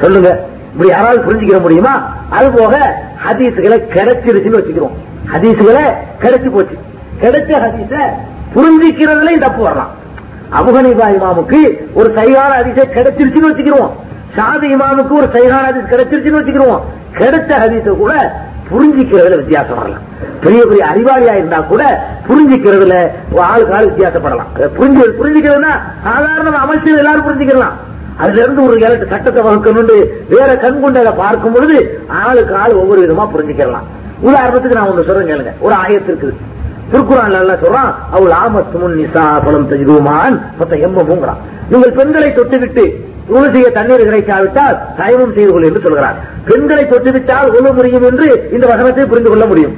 சொல்லுங்க. 0.00 0.30
இப்படி 0.72 0.90
யாராவது 0.90 1.20
புரிஞ்சுக்கிற 1.22 1.60
முடியுமா? 1.60 2.14
அது 2.30 2.50
போக 2.50 2.96
ஹதீசுகளை 3.26 3.78
கிடைச்சிருச்சுன்னு 3.94 4.60
வச்சுக்கிறோம். 4.60 4.96
ஹதீசுகளை 5.32 5.84
கிடைச்சு 6.22 6.50
போச்சு. 6.52 6.76
கிடைச்ச 7.22 7.50
ஹதீஸ 7.64 7.94
புரிஞ்சிக்கிறதுலயும் 8.54 9.38
தப்பு 9.38 9.62
வரலாம். 9.62 9.90
அபுகனிபா 10.58 11.06
இமாமுக்கு 11.16 11.60
ஒரு 11.94 12.12
சைகான 12.16 12.52
ஹதீஸை 12.58 12.84
கிடைச்சிருச்சுன்னு 12.96 13.50
வச்சுக்கிறோம். 13.50 13.90
சாதி 14.36 14.74
இமாமுக்கு 14.74 15.10
ஒரு 15.10 15.28
சைகான 15.34 15.64
ஹதீஸ் 15.68 15.92
கிடைச்சிருச்சுன்னு 15.92 16.40
வச்சுக்கிறோம். 16.40 16.80
கிடைச்ச 17.18 17.50
ஹதீஸை 17.64 17.96
கூட 17.96 18.12
புரிஞ்சிக்கிறதுல 18.70 19.36
வித்தியாசம் 19.42 19.78
வரலாம். 19.80 20.06
பெரிய 20.44 20.60
பெரிய 20.70 20.82
அறிவாளியா 20.92 21.34
இருந்தா 21.38 21.58
கூட 21.72 21.82
புரிஞ்சிக்கிறதுல 22.28 22.96
ஆளுக்கு 23.50 23.74
ஆள் 23.76 23.90
வித்தியாசப்படலாம். 23.90 24.50
புரிஞ்சு 24.78 25.04
புரிஞ்சுக்கிறதுனா 25.20 25.72
சாதாரண 26.06 26.56
அமைச்சர் 26.64 27.00
எல்லாரும் 27.02 27.28
புரிஞ்சுக்கலாம். 27.28 27.76
அதுல 28.22 28.42
இருந்து 28.42 28.62
ஒரு 28.66 28.76
இரண்டு 28.80 29.06
சட்டத்தை 29.12 29.42
வகுக்கணும்னு 29.46 29.96
வேற 30.34 30.50
கண் 30.64 30.80
கொண்டு 30.80 30.98
அதை 31.02 31.12
பார்க்கும் 31.22 31.52
பொழுது 31.52 31.78
ஆளுக்கு 32.24 32.54
ஆள் 32.62 32.78
ஒவ்வொரு 32.82 33.00
விதமா 33.04 33.26
புரிஞ்சுக்கலாம். 33.34 33.88
உதாரணத்துக்கு 34.28 34.78
நான் 34.78 34.90
ஒண்ணு 34.92 35.08
சொல்றேன் 35.08 35.30
கேளுங்க. 35.32 35.52
ஒரு 35.66 35.74
ஆயத்து 35.82 36.10
இருக்குது. 36.12 36.36
திருக்குறான் 36.92 37.34
நல்லா 37.36 37.54
சொல்றான் 37.62 37.90
அவள் 38.16 38.32
ஆமத்துமுன் 38.42 38.96
நிசா 39.00 39.24
பலம் 39.44 39.68
தஜிதுமான் 39.70 40.36
மொத்த 40.58 40.76
எம்மமுங்கிறான் 40.86 41.40
நீங்கள் 41.70 41.96
பெண்களை 41.98 42.28
தொட்டுவிட்டு 42.36 42.84
உணவு 43.32 43.48
செய்ய 43.54 43.68
தண்ணீர் 43.76 44.08
கிடைக்காவிட்டால் 44.08 44.76
தயவும் 45.00 45.34
செய்து 45.36 45.50
கொள் 45.52 45.66
என்று 45.68 45.84
சொல்கிறார். 45.86 46.16
பெண்களை 46.48 46.84
தொட்டுவிட்டால் 46.92 47.48
உணவு 47.58 47.74
முடியும் 47.78 48.06
என்று 48.10 48.28
இந்த 48.56 48.64
வசனத்தை 48.72 49.06
புரிந்து 49.12 49.30
கொள்ள 49.30 49.46
முடியும். 49.46 49.74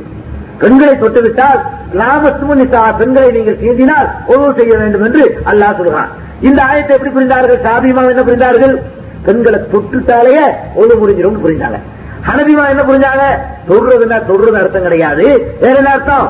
பெண்களை 0.62 0.94
தொட்டுவிட்டால் 1.02 1.60
லாப 2.00 2.32
நிசா 2.60 2.82
பெண்களை 3.00 3.28
நீங்கள் 3.36 3.60
சீண்டினால் 3.62 4.08
உணவு 4.32 4.52
செய்ய 4.58 4.74
வேண்டும் 4.82 5.04
என்று 5.08 5.22
அல்லாஹ் 5.52 5.78
சொல்கிறான். 5.78 6.10
இந்த 6.48 6.60
ஆயத்தை 6.68 6.92
எப்படி 6.96 7.12
புரிந்தார்கள்? 7.16 7.62
சாபிமா 7.66 8.02
என்ன 8.12 8.22
புரிந்தார்கள்? 8.28 8.74
பெண்களை 9.26 9.58
தொட்டுட்டாலேயே 9.72 10.44
ஒழு 10.80 10.94
முடிஞ்சிடும் 11.00 11.42
புரிஞ்சாங்க. 11.44 11.78
ஹனபிமா 12.28 12.64
என்ன 12.72 12.82
புரிஞ்சாங்க? 12.90 13.24
தொடுறதுன்னா 13.68 14.18
தொடுறது 14.30 14.58
அர்த்தம் 14.62 14.86
கிடையாது. 14.88 15.26
வேற 15.62 15.74
என்ன 15.82 15.92
அர்த்தம்? 15.96 16.28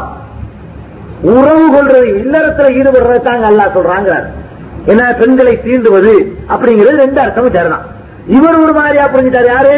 உறவு 1.34 1.64
கொள்றது 1.74 2.08
இல்லறத்துல 2.22 2.68
ஈடுபடுறது 2.78 3.20
தாங்க 3.28 3.46
அல்லா 3.50 3.66
சொல்றாங்க 3.76 4.12
என்ன 4.90 5.02
பெண்களை 5.20 5.54
தீண்டுவது 5.64 6.12
அப்படிங்கிறது 6.52 7.02
ரெண்டு 7.04 7.20
அர்த்தமும் 7.24 7.56
சரிதான் 7.56 7.86
இவர் 8.36 8.62
ஒரு 8.64 8.72
மாதிரியா 8.78 9.04
புரிஞ்சுட்டாரு 9.14 9.48
யாரு? 9.54 9.74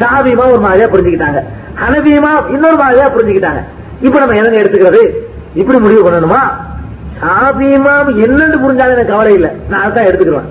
ஷாபிமா 0.00 0.44
ஒரு 0.54 0.62
மாதிரியா 0.66 0.88
புரிஞ்சுக்கிட்டாங்க. 0.94 1.40
ஹனபிமா 1.82 2.30
இன்னொரு 2.54 2.76
மாதிரியா 2.82 3.06
புரிஞ்சுக்கிட்டாங்க. 3.14 3.60
இப்ப 4.06 4.18
நம்ம 4.18 4.36
எதங்க 4.40 4.58
எடுத்துக்கிறது? 4.62 5.02
இப்படி 5.60 5.78
முடிவு 5.78 6.02
பண்ணணுமா? 6.06 6.40
ஷாபிமாம் 7.20 8.10
என்னன்னு 8.24 8.56
புரிஞ்சாலும் 8.64 8.96
எனக்கு 8.96 9.14
கவலை 9.14 9.34
இல்லை. 9.34 9.50
நான் 9.70 9.84
அதான் 9.86 10.08
எடுத்துக்கிறேன் 10.08 10.50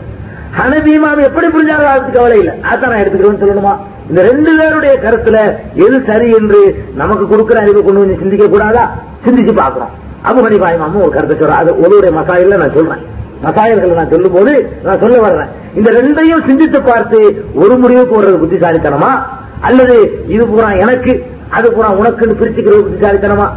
ஹனபிமாம் 0.59 1.21
எப்படி 1.27 1.47
புரிஞ்சாலும் 1.55 1.91
அதுக்கு 1.93 2.17
கவலை 2.17 2.37
இல்லை. 2.41 2.53
அதான் 2.71 2.91
நான் 2.91 3.01
எடுத்துக்கிறேன்னு 3.03 3.41
சொல்லணுமா? 3.43 3.73
இந்த 4.09 4.21
ரெண்டு 4.29 4.51
பேருடைய 4.57 4.93
கருத்துல 5.05 5.37
எது 5.85 5.97
சரி 6.09 6.27
என்று 6.39 6.59
நமக்கு 7.01 7.25
கொடுக்கிற 7.27 7.59
அறிவு 7.61 7.83
கொண்டு 7.83 8.03
வந்து 8.03 8.19
சிந்திக்க 8.21 8.47
கூடாதா 8.47 8.83
சிந்திச்சு 9.25 9.53
பாக்குறோம் 9.61 9.93
அபு 10.29 10.39
ஹனிஃபா 10.45 10.69
இமாமும் 10.75 11.03
ஒரு 11.05 11.13
கருத்தை 11.15 11.35
சொல்றேன் 11.39 11.61
அது 11.63 11.71
ஒருவருடைய 11.83 12.13
மசாயில 12.19 12.57
நான் 12.61 12.75
சொல்றேன். 12.77 13.03
மசாயல்களை 13.43 13.93
நான் 13.93 14.09
சொல்லும் 14.09 14.31
போது 14.31 14.69
நான் 14.83 14.99
சொல்ல 14.99 15.19
வர்றேன். 15.19 15.47
இந்த 15.75 15.91
ரெண்டையும் 15.91 16.47
சிந்தித்து 16.47 16.81
பார்த்து 16.81 17.45
ஒரு 17.55 17.77
முடிவுக்கு 17.77 18.21
வர்றது 18.21 18.41
புத்திசாலித்தனமா? 18.43 19.11
அல்லது 19.61 20.23
இது 20.27 20.47
பூரா 20.47 20.71
எனக்கு 20.71 21.25
அது 21.49 21.71
பூரா 21.71 21.89
உனக்குன்னு 21.91 22.39
பிரிச்சுக்கிறது 22.41 22.85
புத்திசாலித்தனமா? 22.89 23.47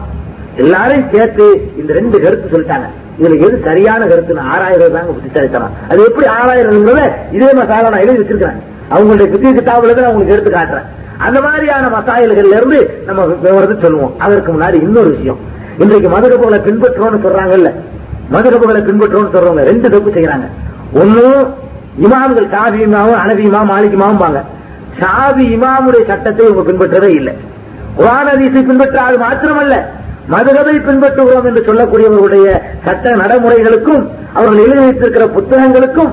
எல்லாரையும் 0.56 1.08
சேர்த்து 1.12 1.70
இந்த 1.76 1.92
ரெண்டு 1.92 2.20
கருத்து 2.20 2.58
சொல்லிட்டாங்க. 2.58 2.88
இதுல 3.20 3.38
எது 3.40 3.60
சரியான 3.64 4.04
கருத்துன்னு 4.04 4.40
ஆறாயிரம் 4.40 4.92
தாங்க 4.92 5.12
புத்திசாலித்தனம். 5.12 5.74
அது 5.88 6.04
எப்படி 6.04 6.26
ஆறாயிரம்ங்கிறத 6.26 7.10
இதே 7.32 7.52
மசாலா 7.52 7.88
நான் 7.88 8.00
எழுதி 8.00 8.22
வச்சிருக்கிறேன். 8.22 8.58
அவங்களுடைய 8.90 9.30
புத்தி 9.30 9.48
கிட்டாவில் 9.48 10.00
நான் 10.00 10.12
உங்களுக்கு 10.12 10.36
எடுத்து 10.36 10.50
காட்டுறேன். 10.50 10.88
அந்த 11.18 11.40
மாதிரியான 11.40 11.86
மசாயல்கள்ல 11.98 12.56
இருந்து 12.56 13.02
நம்ம 13.06 13.26
விவரத்தை 13.26 13.76
சொல்லுவோம். 13.82 14.14
அதற்கு 14.18 14.52
முன்னாடி 14.52 14.74
இன்னொரு 14.74 15.10
விஷயம். 15.10 15.38
இன்றைக்கு 15.78 16.08
மதுரப்புகளை 16.08 16.58
பின்பற்றோம்னு 16.66 17.24
சொல்றாங்கல்ல 17.26 17.72
மதுரப்புகளை 18.32 18.80
பின்பற்றோம்னு 18.88 19.32
சொல்றவங்க 19.34 19.64
ரெண்டு 19.70 19.88
தப்பு 19.94 20.10
செய்யறாங்க. 20.16 20.46
ஒண்ணு 21.00 21.26
இமாம்கள் 22.06 22.48
ஷாபி 22.54 22.80
இமாமும் 22.86 23.20
அனபி 23.22 23.44
இமாம் 23.50 23.70
மாலிக் 23.72 24.00
பாங்க 24.24 24.40
ஷாபி 25.00 25.44
இமாமுடைய 25.56 26.02
சட்டத்தை 26.10 26.42
இவங்க 26.46 26.64
பின்பற்றதே 26.70 27.10
இல்லை. 27.20 27.34
குரான் 27.98 28.30
ஹதீஸை 28.30 28.62
பின்பற்றாது 28.70 29.16
மாத்திரமல்ல 29.24 29.76
மதுரவை 30.32 30.74
பின்பற்றுகிறோம் 30.88 31.46
என்று 31.48 31.62
சொல்லக்கூடியவர்களுடைய 31.68 32.46
சட்ட 32.86 33.14
நடைமுறைகளுக்கும் 33.20 34.02
அவர்கள் 34.34 34.64
எழுதி 34.64 34.82
வைத்திருக்கிற 34.84 35.26
புத்தகங்களுக்கும் 35.36 36.10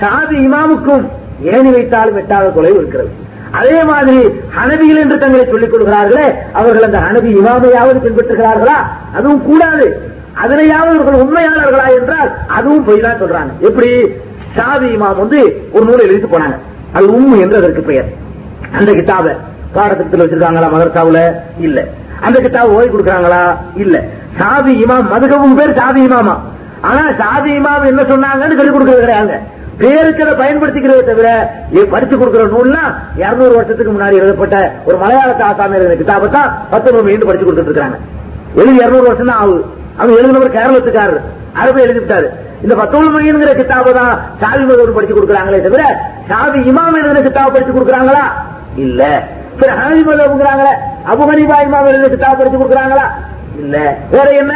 சாதி 0.00 0.36
இமாமுக்கும் 0.46 1.04
ஏணி 1.54 1.70
வைத்தாலும் 1.76 2.18
எட்டாத 2.20 2.52
தொலைவு 2.56 2.78
இருக்கிறது. 2.80 3.10
அதே 3.58 3.78
மாதிரி 3.90 4.16
ஹனபிகள் 4.56 5.00
என்று 5.02 5.16
தங்களை 5.18 5.44
சொல்லிக் 5.50 5.72
கொள்கிறார்களே 5.72 6.26
அவர்கள் 6.52 6.86
அந்த 6.88 6.98
ஹனபி 7.06 7.30
இமாமையாவது 7.40 7.98
பின்பற்றுகிறார்களா? 8.06 8.76
அதுவும் 9.16 9.42
கூடாது. 9.48 9.86
அதனையாவது 10.36 10.94
இவர்கள் 10.94 11.22
உண்மையாளர்களா 11.22 11.98
என்றால் 11.98 12.32
அதுவும் 12.48 12.84
பொய் 12.84 13.00
தான் 13.00 13.20
சொல்றாங்க. 13.20 13.58
எப்படி? 13.60 14.08
சாவி 14.56 14.86
இமாம் 14.96 15.16
வந்து 15.16 15.68
ஒரு 15.72 15.84
நூலை 15.84 16.06
எழுதி 16.06 16.26
போனாங்க. 16.26 16.56
அது 16.92 17.06
உம்மு 17.06 17.40
என்று 17.40 17.56
அதற்கு 17.56 17.82
பெயர். 17.82 18.04
அந்த 18.72 18.92
கிதாப 18.92 19.36
பாடத்திட்டத்தில் 19.72 20.20
வச்சிருக்காங்களா 20.20 20.70
மதரசாவுல? 20.72 21.32
இல்ல. 21.58 21.84
அந்த 22.20 22.40
கிதாப் 22.40 22.74
ஓய் 22.74 22.90
கொடுக்கறாங்களா? 22.90 23.56
இல்ல. 23.76 24.04
சாவி 24.38 24.84
இமாம் 24.84 25.10
மதுகவும் 25.10 25.54
பேர் 25.54 25.74
ஷாபி 25.74 26.08
இமாமா. 26.08 26.38
ஆனா 26.80 27.12
சாதி 27.18 27.58
இமாம் 27.58 27.86
என்ன 27.86 28.02
சொன்னாங்கன்னு 28.02 28.56
சொல்லிக் 28.56 28.74
கொடுக்கறது 28.74 29.00
கிடையாது 29.00 29.38
பேருக்கு 29.78 30.26
அதை 30.26 30.34
பயன்படுத்திக்கிறதே 30.34 31.04
தவிர 31.04 31.50
இ- 31.72 31.90
படிச்சு 31.90 32.18
கொடுக்கிற 32.18 32.44
நூல்னா 32.44 32.94
இருநூறு 33.16 33.54
வருஷத்துக்கு 33.54 33.92
முன்னாடி 33.92 34.12
எழுதப்பட்ட 34.12 34.72
ஒரு 34.84 34.96
மலையாளத்து 34.96 35.42
ஆசாமி 35.42 35.74
எழுதின 35.74 35.94
கிதாபை 35.94 36.40
பத்து 36.70 36.92
நூறு 36.92 37.04
மீண்டும் 37.04 37.26
படிச்சு 37.26 37.50
கொடுத்துட்டு 37.50 37.64
இருக்காங்க. 37.64 37.96
எழுதி 38.54 38.76
இருநூறு 38.76 39.02
வருஷம் 39.02 39.26
தான் 39.26 39.36
ஆகுது. 39.36 39.64
அவங்க 39.98 40.20
எழுதினவர் 40.20 40.56
கேரளத்துக்காரர். 40.56 41.20
அரபு 41.52 41.86
எழுதிவிட்டாரு. 41.86 42.28
இந்த 42.62 42.74
பத்தோல் 42.74 43.12
மொழிங்கிற 43.14 43.54
கிதாபை 43.54 43.92
தான் 43.92 44.20
சாவி 44.40 44.64
மதூர் 44.64 44.92
படிச்சு 44.92 45.14
கொடுக்குறாங்களே 45.14 45.60
தவிர 45.60 45.82
சாவி 46.28 46.58
இமாம் 46.60 46.96
எழுதின 46.96 47.22
கிதாபை 47.22 47.52
படிச்சு 47.52 47.72
கொடுக்குறாங்களா? 47.72 48.24
இல்ல. 48.76 49.02
சரி 49.60 49.72
ஹானி 49.72 50.02
மதம்ங்கிறாங்களே 50.08 50.72
அபு 51.04 51.44
இமாம் 51.66 51.86
எழுதின 51.86 52.08
கிதாபை 52.08 52.36
படிச்சு 52.38 52.58
கொடுக்குறாங்களா? 52.58 53.06
இல்ல. 53.58 53.96
வேற 54.10 54.30
என்ன? 54.30 54.54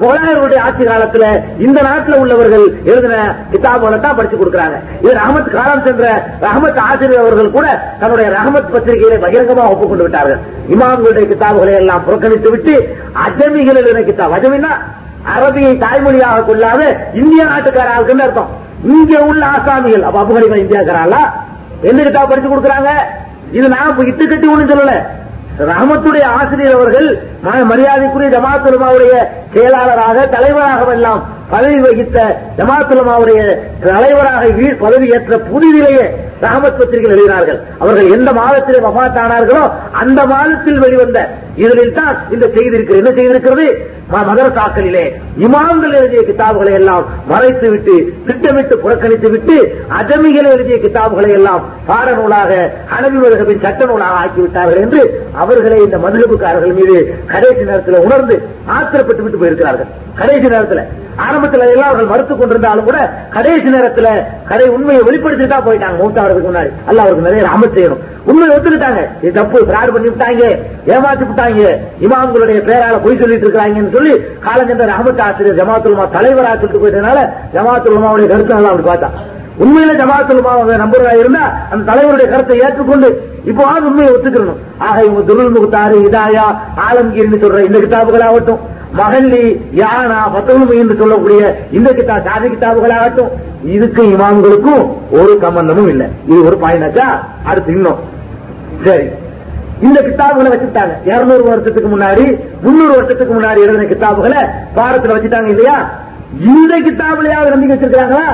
முகலாயர்களுடைய 0.00 0.58
ஆட்சி 0.58 0.84
காலத்துல 0.84 1.42
இந்த 1.58 1.82
நாட்டில் 1.82 2.14
உள்ளவர்கள் 2.14 2.82
எழுதின 2.84 3.34
கிதாபுகளை 3.52 4.00
தான் 4.00 4.16
படிச்சு 4.16 4.36
கொடுக்கறாங்க. 4.36 4.76
இது 5.02 5.14
ரஹமத் 5.14 5.50
காலம் 5.50 5.82
சென்ற 5.84 6.24
ரஹமத் 6.40 6.78
ஆசிரியர் 6.78 7.20
அவர்கள் 7.20 7.50
கூட 7.50 7.82
தன்னுடைய 8.00 8.30
ரஹமத் 8.30 8.72
பத்திரிகையில 8.74 9.18
பகிரங்கமாக 9.18 9.68
ஒப்புக்கொண்டு 9.68 10.02
விட்டார்கள். 10.02 10.38
இமாம்களுடைய 10.68 11.26
கிதாபுகளை 11.32 11.74
எல்லாம் 11.74 12.04
புறக்கணித்து 12.04 12.50
விட்டு 12.50 12.96
அஜமிகள் 13.26 13.76
எழுதின 13.76 14.00
கிதாப். 14.00 14.36
அஜமின்னா 14.38 14.72
அரபியை 15.36 15.72
தாய்மொழியாக 15.78 16.44
கொள்ளாத 16.44 16.96
இந்திய 17.14 17.44
நாட்டுக்கார 17.44 18.20
அர்த்தம். 18.20 18.48
இங்க 18.84 19.18
உள்ள 19.18 19.46
ஆசாமிகள். 19.46 20.02
அப்ப 20.02 20.20
அபுகரிகள் 20.20 20.64
இந்தியாக்காரா 20.64 21.20
எந்த 21.82 22.02
கிதாப் 22.02 22.28
படிச்சு 22.28 22.56
கொடுக்கறாங்க? 22.56 22.90
இது 23.52 23.68
நான் 23.68 23.88
இப்ப 23.88 24.04
இட்டு 24.04 24.28
கட்டி 24.28 24.48
ஒண்ணு 24.48 24.70
சொல்லல. 24.70 25.02
ரஹமத்துடைய 25.66 26.24
ஆசிரியர் 26.24 26.74
அவர்கள் 26.74 27.08
மரியாதைக்குரிய 27.62 28.28
ஜமாத்துலமாவுடைய 28.30 29.14
செயலாளராக 29.54 30.26
தலைவராக 30.26 30.92
எல்லாம் 30.92 31.22
பதவி 31.50 31.80
வகித்த 31.80 32.36
ஜமாத்துலமாவுடைய 32.56 33.58
தலைவராக 33.80 34.48
வீழ் 34.48 34.76
பதவி 34.76 35.08
ஏற்ற 35.08 35.38
புதிதிலேயே 35.38 36.06
ரஹமத் 36.40 36.78
பத்திரிகை 36.78 37.16
எழுதினார்கள். 37.16 37.60
அவர்கள் 37.78 38.10
எந்த 38.10 38.32
மாதத்திலே 38.32 38.78
வபாத்தானார்களோ 38.78 39.70
அந்த 39.92 40.26
மாதத்தில் 40.26 40.78
வெளிவந்த 40.78 41.28
இதழில் 41.56 41.94
தான் 41.94 42.18
இந்த 42.30 42.46
செய்தி 42.46 42.76
இருக்கிறது. 42.76 42.98
என்ன 42.98 43.10
செய்திருக்கிறது 43.10 43.86
ம- 44.12 44.26
மதரசாக்களிலே 44.26 45.12
இமாம்கள் 45.40 45.94
எழுதிய 45.94 46.22
கிதாபுகளை 46.22 46.72
எல்லாம் 46.72 47.04
மறைத்து 47.26 47.70
விட்டு 47.70 48.12
திட்டமிட்டு 48.26 48.78
புறக்கணித்து 48.78 49.30
விட்டு 49.30 49.56
அஜமிகள் 50.00 50.52
எழுதிய 50.52 50.76
கிதாபுகளை 50.76 51.28
எல்லாம் 51.28 51.64
பாடநூலாக 51.88 52.70
அனபி 52.98 53.18
மதுகபின் 53.22 53.62
சட்ட 53.62 53.84
நூலாக 53.84 54.24
ஆக்கிவிட்டார்கள் 54.24 54.76
என்று 54.76 55.24
அவர்களே 55.32 55.82
இந்த 55.82 55.98
மதுகபுக்காரர்கள் 55.98 56.74
மீது 56.74 57.18
கடைசி 57.26 57.64
நேரத்தில் 57.64 57.98
உணர்ந்து 57.98 58.42
ஆத்திரப்பட்டு 58.68 59.22
விட்டு 59.22 59.38
போயிருக்கிறார்கள். 59.38 59.86
கடைசி 60.14 60.48
நேரத்தில் 60.48 61.06
ஆரம்பத்தில் 61.24 61.64
எல்லாம் 61.74 61.88
அவர்கள் 61.90 62.10
மறுத்துக் 62.10 62.40
கொண்டிருந்தாலும் 62.40 62.88
கூட 62.88 62.98
கடைசி 63.34 63.68
நேரத்தில் 63.74 64.10
கடை 64.50 64.66
உண்மையை 64.74 65.00
வெளிப்படுத்தி 65.08 65.46
தான் 65.52 65.64
போயிட்டாங்க 65.66 65.96
மூத்தாவதுக்கு 66.02 66.50
முன்னாடி. 66.50 66.70
அல்ல 66.88 66.98
அவருக்கு 67.04 67.26
நிறைய 67.28 67.42
ராமத் 67.48 67.76
செய்யணும். 67.76 68.02
உண்மையை 68.30 68.50
ஒத்துக்கிட்டாங்க. 68.56 69.02
இது 69.22 69.32
தப்பு 69.38 69.58
பிராடு 69.70 69.90
பண்ணி 69.94 70.08
விட்டாங்க 70.12 70.44
ஏமாத்தி 70.94 71.24
விட்டாங்க 71.30 71.62
இமாம்களுடைய 72.06 72.58
பேரால 72.68 73.00
பொய் 73.06 73.20
சொல்லிட்டு 73.22 73.46
இருக்கிறாங்கன்னு 73.46 73.94
சொல்லி 73.96 74.14
காலஞ்சென்ற 74.46 74.86
ரஹமத் 74.92 75.24
ஆசிரியர் 75.26 75.58
ஜமாத்துல்மா 75.60 76.06
தலைவராக 76.16 76.54
சொல்லிட்டு 76.54 76.82
போயிட்டனால 76.84 77.18
ஜமாத்துல்மாவுடைய 77.56 78.28
கருத்து 78.34 78.56
நல்லா 78.58 78.72
அப்படி 78.74 78.88
பார்த்தா. 78.90 79.10
உண்மையில 79.64 79.92
ஜமாத்துல்மா 80.00 80.50
நம்புறதா 80.84 81.12
இருந்தா 81.22 81.44
அந்த 81.72 81.82
தலைவருடைய 81.92 82.26
கருத்தை 82.32 82.56
ஏற்றுக்கொண்டு 82.66 83.08
இப்போ 83.50 83.62
உண்மையை 83.88 84.10
ஒத்துக்கணும் 84.14 84.58
ஆக 84.86 84.96
இவங்க 85.04 85.22
துருள் 85.28 85.54
முகத்தாரு 85.54 85.96
இதாயா 86.08 86.44
ஆலம்கீர்னு 86.86 87.42
சொல்ற 87.44 87.60
இந்த 87.68 87.78
கிதாபுகளாகட்டும். 87.84 88.60
மகல்லி 88.98 89.42
யானா 89.72 90.18
பத்தொழுமை 90.34 90.76
என்று 90.78 90.96
சொல்லக்கூடிய 90.98 91.40
இந்த 91.72 91.90
கிட்டா 91.90 92.16
சாதி 92.26 92.48
கிதாபுகளாகட்டும் 92.48 93.32
இதுக்கு 93.74 94.02
இமாம்களுக்கும் 94.02 94.82
ஒரு 95.10 95.38
சம்பந்தமும் 95.40 95.88
இல்லை. 95.88 96.06
இது 96.26 96.44
ஒரு 96.44 96.58
பாயிண்டாச்சா 96.62 97.06
அடுத்து 97.44 97.72
இன்னும். 97.72 98.00
சரி. 98.84 99.08
இந்த 99.80 99.98
கிதாபுகளை 100.00 100.48
வச்சுட்டாங்க. 100.52 100.94
இருநூறு 101.04 101.44
வருஷத்துக்கு 101.44 101.90
முன்னாடி 101.96 102.24
முன்னூறு 102.62 102.94
வருஷத்துக்கு 102.94 103.34
முன்னாடி 103.34 103.60
எழுதின 103.64 103.88
கிதாபுகளை 103.92 104.40
பாரத்துல 104.76 105.16
வச்சுட்டாங்க 105.16 105.48
இல்லையா? 105.48 105.76
இந்த 106.54 106.72
கிதாபுலையாவது 106.86 107.52
நம்பிக்கை 107.54 107.76
வச்சிருக்காங்களா 107.76 108.26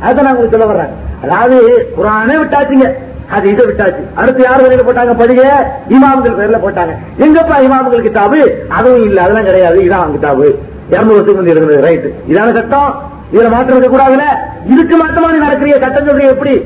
அதை 0.00 0.24
நான் 0.24 0.34
உங்களுக்கு 0.34 0.58
சொல்ல 0.58 0.66
வர்றேன். 0.66 0.92
அதாவது 1.24 1.88
குரானே 1.96 2.34
விட்டாச்சுங்க. 2.40 2.86
அது 3.30 3.50
இதை 3.50 3.66
விட்டாச்சு. 3.66 4.02
அடுத்து 4.14 4.42
யார் 4.42 4.62
வரையில 4.62 4.88
போட்டாங்க? 4.88 5.16
படிக. 5.16 5.70
இமாம்கள் 5.88 6.38
பேர்ல 6.38 6.58
போட்டாங்க. 6.64 6.94
எங்கப்பா 7.18 7.56
இமாம்கள் 7.66 8.02
கிட்டாபு? 8.02 8.66
அதுவும் 8.68 9.02
இல்ல 9.02 9.22
அதெல்லாம் 9.22 9.44
கிடையாது. 9.44 9.78
இதான் 9.78 10.12
கிட்டாபு. 10.12 10.58
இருநூறு 10.90 11.14
வருஷத்துக்கு 11.14 11.34
வந்து 11.34 11.50
இருந்தது 11.50 11.82
ரைட் 11.82 12.06
இதான 12.28 12.52
சட்டம். 12.52 13.02
இதுல 13.32 13.50
மாற்றம் 13.50 13.78
இருக்க 13.78 13.96
கூடாதுல 13.96 14.24
இதுக்கு 14.66 14.96
மாற்றமா 14.96 15.32
நீ 15.32 15.38
நடக்கிறிய 15.38 15.78
சட்டம் 15.80 16.08
சொல்றீங்க 16.08 16.28
எப்படி? 16.28 16.62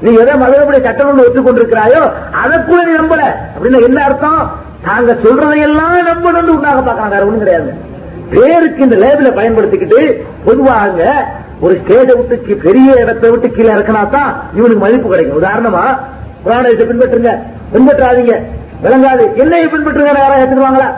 நீ 0.00 0.14
எதை 0.14 0.34
மதபடி 0.34 0.82
சட்டம் 0.82 1.08
ஒன்று 1.08 1.26
ஒத்துக்கொண்டிருக்கிறாயோ 1.26 2.12
அதை 2.32 2.58
கூட 2.66 2.84
நீ 2.84 2.96
நம்பல. 2.96 3.22
அப்படின்னு 3.54 3.84
என்ன 3.84 4.04
அர்த்தம்? 4.04 4.52
நாங்க 4.84 5.12
சொல்றதையெல்லாம் 5.12 6.08
நம்பணும்னு 6.08 6.48
உண்டாக 6.48 6.80
பார்க்கறாங்க 6.80 7.08
வேற 7.08 7.24
ஒண்ணும் 7.24 7.38
கிடையாது. 7.38 7.86
பேருக்கு 8.30 8.82
இந்த 8.82 8.96
லேபிளை 8.96 9.30
பயன்படுத்திக்கிட்டு 9.30 10.22
பொதுவாக 10.44 11.24
ஒரு 11.60 11.80
ஸ்டேஜை 11.86 12.16
விட்டு 12.16 12.54
பெரிய 12.54 12.92
இடத்தை 12.92 13.30
விட்டு 13.30 13.50
கீழே 13.50 13.72
இறக்கினா 13.72 14.08
தான் 14.08 14.42
இவனுக்கு 14.54 14.78
மதிப்பு 14.78 15.08
கிடைக்கும். 15.08 15.42
உதாரணமா 15.42 15.98
குரானத்தை 16.46 16.86
பின்பற்றுங்க. 16.86 17.38
பின்பற்றாதீங்க. 17.72 18.38
விளங்காது. 18.82 19.24
என்னையை 19.36 19.68
பின்பற்றுங்க? 19.68 20.12
யாராவது 20.14 20.44
ஏத்துக்குவாங்களா? 20.44 20.94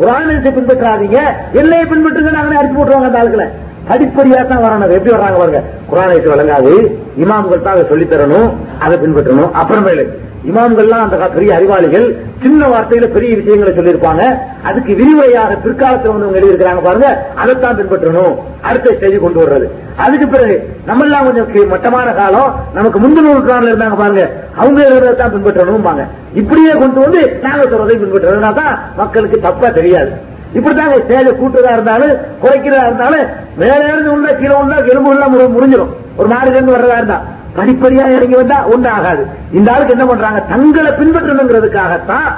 குரானத்தை 0.00 0.52
பின்பற்றாதீங்க. 0.52 1.18
என்னையை 1.54 1.86
பின்பற்றுங்க? 1.86 2.30
நாங்களே 2.30 2.60
அடிச்சு 2.60 2.74
போட்டுருவாங்க 2.74 3.12
அந்த 3.12 3.18
ஆளுகளை. 3.18 3.48
படிப்படியா 3.88 4.46
தான் 4.46 4.62
வரணும். 4.62 4.90
எப்படி 4.90 5.16
வர்றாங்க 5.16 5.36
பாருங்க. 5.36 5.62
குரானத்தை 5.92 6.28
விளங்காது. 6.28 6.98
இமாம்கள் 7.18 7.62
தான் 7.62 7.74
அதை 7.74 7.84
சொல்லித் 7.88 8.12
தரணும் 8.12 8.52
அதை 8.80 8.98
பின்பற்றணும். 8.98 9.50
அப்புறமேலு. 9.62 10.08
இமாம்கள்லாம் 10.46 11.00
அந்த 11.00 11.16
பெரிய 11.16 11.54
அறிவாளிகள். 11.54 12.16
சின்ன 12.42 12.66
வார்த்தையில 12.66 13.06
பெரிய 13.06 13.36
விஷயங்களை 13.36 13.72
சொல்லியிருப்பாங்க. 13.72 14.38
அதுக்கு 14.62 14.94
விரிவுரையாக 14.94 15.56
பிற்காலத்தில் 15.62 16.10
வந்து 16.10 16.40
எழுதியிருக்கிறாங்க 16.40 16.82
பாருங்க. 16.82 17.26
அதைத்தான் 17.34 17.76
பின்பற்றணும். 17.76 18.34
அடுத்த 18.60 18.94
ஸ்டேஜ் 18.96 19.20
கொண்டு 19.20 19.46
வர்றது. 19.46 19.98
அதுக்கு 20.00 20.28
பிறகு 20.28 20.68
நம்ம 20.86 21.04
எல்லாம் 21.04 21.24
கொஞ்சம் 21.24 21.52
கீ- 21.52 21.68
மட்டமான 21.68 22.12
காலம். 22.12 22.54
நமக்கு 22.74 23.00
முந்தின 23.00 23.34
நூற்றாண்டுல 23.34 23.72
இருந்தாங்க 23.72 23.96
பாருங்க. 23.96 24.30
அவங்க 24.56 24.98
தான் 24.98 25.32
பின்பற்றணும் 25.32 26.06
இப்படியே 26.34 26.70
கொண்டு 26.70 27.00
வந்து 27.00 27.38
நாங்க 27.42 27.64
சொல்றதை 27.64 27.96
பின்பற்றணும்னா 27.96 28.52
தான் 28.52 28.78
மக்களுக்கு 28.96 29.40
தப்பா 29.40 29.68
தெரியாது. 29.68 30.10
இப்படித்தாங்க 30.54 31.02
ஸ்டேஜ 31.08 31.34
கூட்டுறதா 31.34 31.72
இருந்தாலும் 31.72 32.16
குறைக்கிறதா 32.42 32.84
இருந்தாலும் 32.84 33.26
மேல 33.56 33.84
இருந்து 33.88 34.12
உள்ள 34.12 34.34
கீழே 34.34 34.54
உள்ள 34.54 34.76
எலும்பு 34.76 35.10
உள்ள 35.10 35.26
முறி- 35.26 35.50
முறிஞ்சிடும் 35.50 35.88
ஒரு 36.16 36.28
மாடுல 36.28 36.48
இருந்து 36.48 36.76
வர்றதா 36.76 36.92
இருந்தா. 36.92 37.22
படிப்படியா 37.56 38.04
இறங்கி 38.16 38.34
வந்தா 38.34 38.58
ஒண்ணு 38.74 38.88
ஆகாது 38.88 39.26
இந்த 39.52 39.72
ஆளுக்கு 39.72 39.92
என்ன 39.92 40.06
பண்றாங்க? 40.06 40.40
தங்களை 40.40 40.90
பின்பற்றணுங்கிறதுக்காகத்தான் 40.92 42.28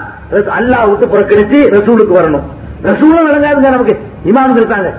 அல்லாஹ் 0.59 0.88
விட்டு 0.90 1.06
புறக்கணிச்சு 1.06 1.59
ரசூலுக்கு 1.76 2.14
வரணும். 2.20 2.47
ரசூலும் 2.82 3.28
விளங்காதுங்க 3.28 3.70
நமக்கு. 3.70 3.94
இமாம்கள் 4.24 4.62
இருக்காங்க. 4.62 4.90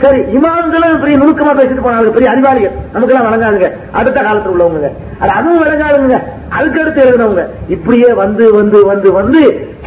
சரி 0.00 0.20
இமாம்களும் 0.36 1.00
பெரிய 1.00 1.16
நுணுக்கமா 1.18 1.52
பேசிட்டு 1.58 1.84
போனாங்க. 1.84 2.10
பெரிய 2.16 2.30
அறிவாளிகள். 2.30 2.74
நமக்கெல்லாம் 2.92 3.26
வழங்காதுங்க 3.26 3.68
அடுத்த 3.92 4.18
காலத்துல 4.20 4.54
உள்ளவங்க. 4.54 4.90
அது 5.18 5.30
அதுவும் 5.30 5.62
விளங்காதுங்க. 5.62 6.18
அதுக்கு 6.48 6.80
அடுத்து 6.80 7.04
எழுதினவங்க. 7.06 7.44
இப்படியே 7.68 8.12
வந்து 8.12 8.54
வந்து 8.54 8.86
வந்து 8.86 9.12
வந்து 9.12 9.42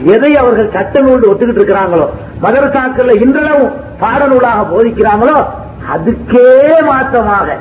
எதை 0.05 0.35
அவர்கள் 0.35 0.73
சட்ட 0.73 0.99
நூல் 0.99 1.27
ஒத்துக்கிட்டு 1.29 1.61
இருக்கிறாங்களோ 1.61 2.05
மதரசாக்கள்ல 2.43 3.15
இன்றளவும் 3.23 3.73
பாடநூலாக 4.01 4.61
போதிக்கிறாங்களோ 4.73 5.37
அதுக்கே 5.93 6.47
மாற்றமாக 6.85 7.57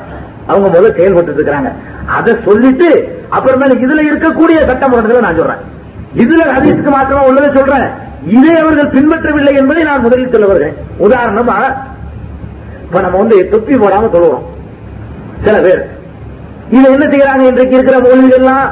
அவங்க 0.49 0.79
முதல்ல 0.79 0.95
செயல்பட்டு 0.95 1.31
இருக்கிறாங்க. 1.31 1.71
அதை 2.05 2.35
சொல்லிட்டு 2.45 3.19
அப்புறமேல 3.31 3.73
இதுல 3.73 4.01
இருக்கக்கூடிய 4.11 4.67
சட்ட 4.67 5.19
நான் 5.19 5.35
சொல்றேன். 5.35 5.77
இதுல 6.17 6.41
ஹதீஸுக்கு 6.43 6.89
மாத்திரமா 6.89 7.25
உள்ளதை 7.25 7.49
சொல்றேன். 7.53 7.89
இதை 8.27 8.57
அவர்கள் 8.57 8.89
பின்பற்றவில்லை 8.89 9.55
என்பதை 9.55 9.83
நான் 9.83 10.01
முதலில் 10.01 10.31
சொல்ல 10.31 10.47
வருகிறேன். 10.47 10.75
உதாரணமா 10.99 11.75
இப்ப 12.83 13.01
நம்ம 13.01 13.17
வந்து 13.17 13.49
தொப்பி 13.49 13.75
போடாம 13.75 14.09
தொழுவோம் 14.09 14.43
சில 15.43 15.61
பேர். 15.61 15.89
இதை 16.71 16.91
என்ன 16.91 17.05
செய்யறாங்க? 17.05 17.39
இன்றைக்கு 17.39 17.75
இருக்கிற 17.75 17.97
மௌலிகள்லாம் 17.97 18.69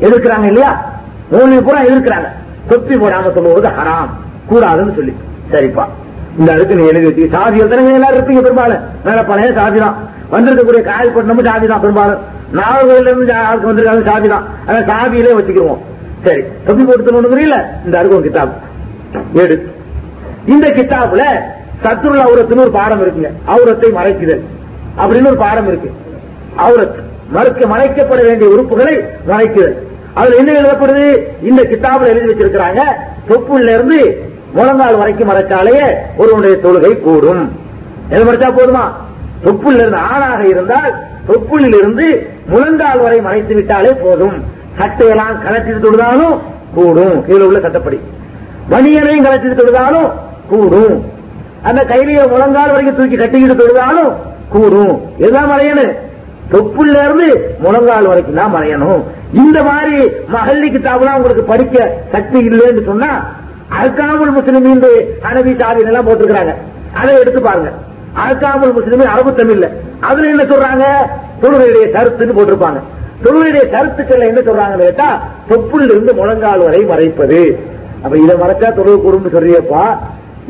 எதிர்க்கிறாங்க 0.00 0.44
இல்லையா? 0.44 0.84
மௌலிக 1.32 1.60
பூரா 1.60 1.80
எதிர்க்கிறாங்க. 1.80 2.28
தொப்பி 2.68 2.94
போடாம 2.94 3.34
சொல்லுவது 3.34 3.68
ஹராம். 3.68 4.08
கூடாதுன்னு 4.50 4.94
சொல்லி. 4.94 5.16
சரிப்பா. 5.50 5.84
இந்த 6.38 6.52
அடுத்து 6.52 6.74
நீ 6.74 6.86
எழுதி 6.86 7.04
வச்சு. 7.04 7.28
சாதி 7.32 7.58
எத்தனை 7.58 7.92
எல்லாரும் 7.94 8.18
இருப்பீங்க 8.18 8.40
பெரும்பாலும். 8.40 8.78
வேற 9.04 9.24
பழைய 9.24 9.52
சாதி 9.52 9.78
தான். 9.78 10.12
வந்திருக்கக்கூடிய 10.32 10.82
காயப்பட்டமும் 10.82 11.44
சாதி 11.44 11.66
தான் 11.66 11.80
பெரும்பாலும். 11.80 12.20
நாகர்கோயில 12.54 13.00
இருந்து 13.00 13.34
ஆளுக்கு 13.34 13.72
வந்திருக்காங்க 13.72 14.04
சாதி 14.04 14.28
தான் 14.28 14.44
ஆனா 14.66 14.78
சாதியிலே 14.78 15.32
வச்சுக்கிருவோம். 15.32 15.78
சரி 16.24 16.44
தொப்பி 16.64 16.84
போட்டு 16.84 17.28
புரியல? 17.28 17.78
இந்த 17.84 18.02
அருகம் 18.02 18.22
கித்தாப். 18.22 18.48
எடு. 19.32 19.72
இந்த 20.46 20.68
கிதாபுல 20.68 21.22
சத்துருள் 21.82 22.20
அவுரத்துன்னு 22.20 22.60
ஒரு 22.60 22.70
பாடம் 22.70 23.02
இருக்குங்க. 23.02 23.30
அவுரத்தை 23.46 23.92
மறைக்குதல். 23.92 24.40
அப்படின்னு 24.98 25.26
ஒரு 25.26 25.36
பாடம் 25.36 25.66
இருக்கு. 25.68 25.92
அவுரத். 26.56 26.94
மறுக்க 27.28 27.66
மறைக்கப்பட 27.66 28.22
வேண்டிய 28.22 28.50
உறுப்புகளை 28.50 29.04
மறைக்குதல். 29.28 29.74
அதுல 30.14 30.36
என்ன 30.36 30.52
எழுதப்படுது? 30.52 31.22
இந்த 31.42 31.62
கிதாபுல 31.62 32.06
எழுதி 32.06 32.32
வச்சிருக்கிறாங்க. 32.32 32.80
தொப்புள்ள 33.28 33.68
இருந்து 33.68 34.22
முழங்கால் 34.52 34.96
வரைக்கும் 34.96 35.30
மறைச்சாலேயே 35.30 35.94
ஒருவனுடைய 36.16 36.56
தொழுகை 36.56 37.00
கூடும். 37.00 37.58
எது 38.08 38.24
மறைச்சா 38.24 38.52
போதுமா? 38.52 38.90
தொப்புள்ள 39.44 39.80
இருந்து 39.82 40.00
ஆணாக 40.10 40.40
இருந்தால் 40.52 40.92
தொப்புளில் 41.28 41.76
இருந்து 41.80 42.06
முழங்கால் 42.52 43.02
வரை 43.04 43.18
மறைத்து 43.26 43.54
விட்டாலே 43.58 43.92
போதும். 44.04 44.36
சட்டையெல்லாம் 44.78 45.34
கலத்தி 45.46 45.72
தொடுதாலும் 45.84 46.36
கூடும். 46.76 47.16
கீழே 47.26 47.44
உள்ள 47.48 47.58
சட்டப்படி 47.66 47.98
மணியனையும் 48.72 49.26
கலத்தி 49.26 49.50
தொடுதாலும் 49.60 50.08
கூடும். 50.52 50.96
அந்த 51.68 51.80
கையிலேயே 51.90 52.24
முழங்கால் 52.32 52.72
வரைக்கும் 52.74 52.98
தூக்கி 52.98 53.16
கட்டிக்கிட்டு 53.20 53.60
தொடுதாலும் 53.62 54.10
கூடும். 54.54 54.94
எதுதான் 55.24 55.52
மறையணும் 55.52 55.92
தொப்புள்ள 56.52 56.96
இருந்து 57.04 57.28
முழங்கால் 57.64 58.10
வரைக்கும் 58.10 58.40
தான் 58.40 58.54
மறையணும் 58.56 59.02
இந்த 59.42 59.58
மாதிரி 59.68 59.96
மகல்லி 60.34 60.68
கிதாபுலாம் 60.74 61.16
உங்களுக்கு 61.18 61.44
படிக்க 61.52 61.86
சக்தி 62.12 62.38
இல்லைன்னு 62.48 62.82
சொன்னா 62.90 63.10
அல்காமுல் 63.80 64.34
முஸ்லிம் 64.36 64.64
மீண்டு 64.66 64.90
அனபி 65.28 65.52
சாதின் 65.62 65.88
எல்லாம் 65.90 66.06
போட்டிருக்கிறாங்க. 66.08 66.52
அதை 67.00 67.12
எடுத்து 67.22 67.40
பாருங்க. 67.46 67.70
அழகாமல் 68.14 68.72
முஸ்லிம் 68.72 69.06
அரபு 69.06 69.30
தமிழ்ல. 69.30 69.68
அதுல 70.00 70.28
என்ன 70.28 70.42
சொல்றாங்க? 70.42 70.84
தொழுகையுடைய 71.42 71.86
கருத்துன்னு 71.92 72.38
போட்டிருப்பாங்க. 72.38 72.80
தொழுகையுடைய 73.24 73.70
கருத்துக்கள் 73.70 74.20
என்ன 74.20 74.40
சொல்றாங்கன்னு 74.40 74.78
கேட்டா 74.78 75.22
தொப்புள்ள 75.48 75.82
இருந்து 75.82 76.14
முழங்கால் 76.14 76.58
வரை 76.58 76.84
மறைப்பது. 76.84 77.58
அப்ப 78.02 78.16
இதை 78.16 78.36
மறைச்சா 78.36 78.74
தொழுவு 78.74 78.96
கூடும்னு 78.96 79.34
சொல்றியப்பா. 79.34 79.98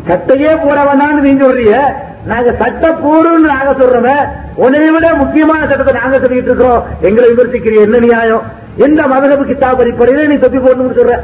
சட்டையே 0.09 0.57
போட 0.65 0.83
நீங்க 1.21 1.45
சொல்றிய 1.45 1.95
நாங்க 2.27 2.55
சட்ட 2.59 2.89
நாங்க 3.39 3.85
சொல்றோமே 3.85 4.17
உன்னை 4.55 4.91
விட 4.91 5.15
முக்கியமான 5.15 5.67
சட்டத்தை 5.67 5.95
நாங்க 5.95 6.19
சொல்லிட்டு 6.19 6.51
இருக்கிறோம். 6.51 6.85
எங்களை 7.01 7.31
விமர்சிக்கிற 7.31 7.81
என்ன 7.81 7.99
நியாயம்? 7.99 8.43
எந்த 8.77 9.03
மதகபு 9.03 9.45
கித்தாப் 9.45 9.81
அடிப்படையில 9.81 10.27
நீ 10.27 10.35
தொப்பி 10.35 10.59
போடணும்னு 10.59 10.99
சொல்ற? 11.01 11.21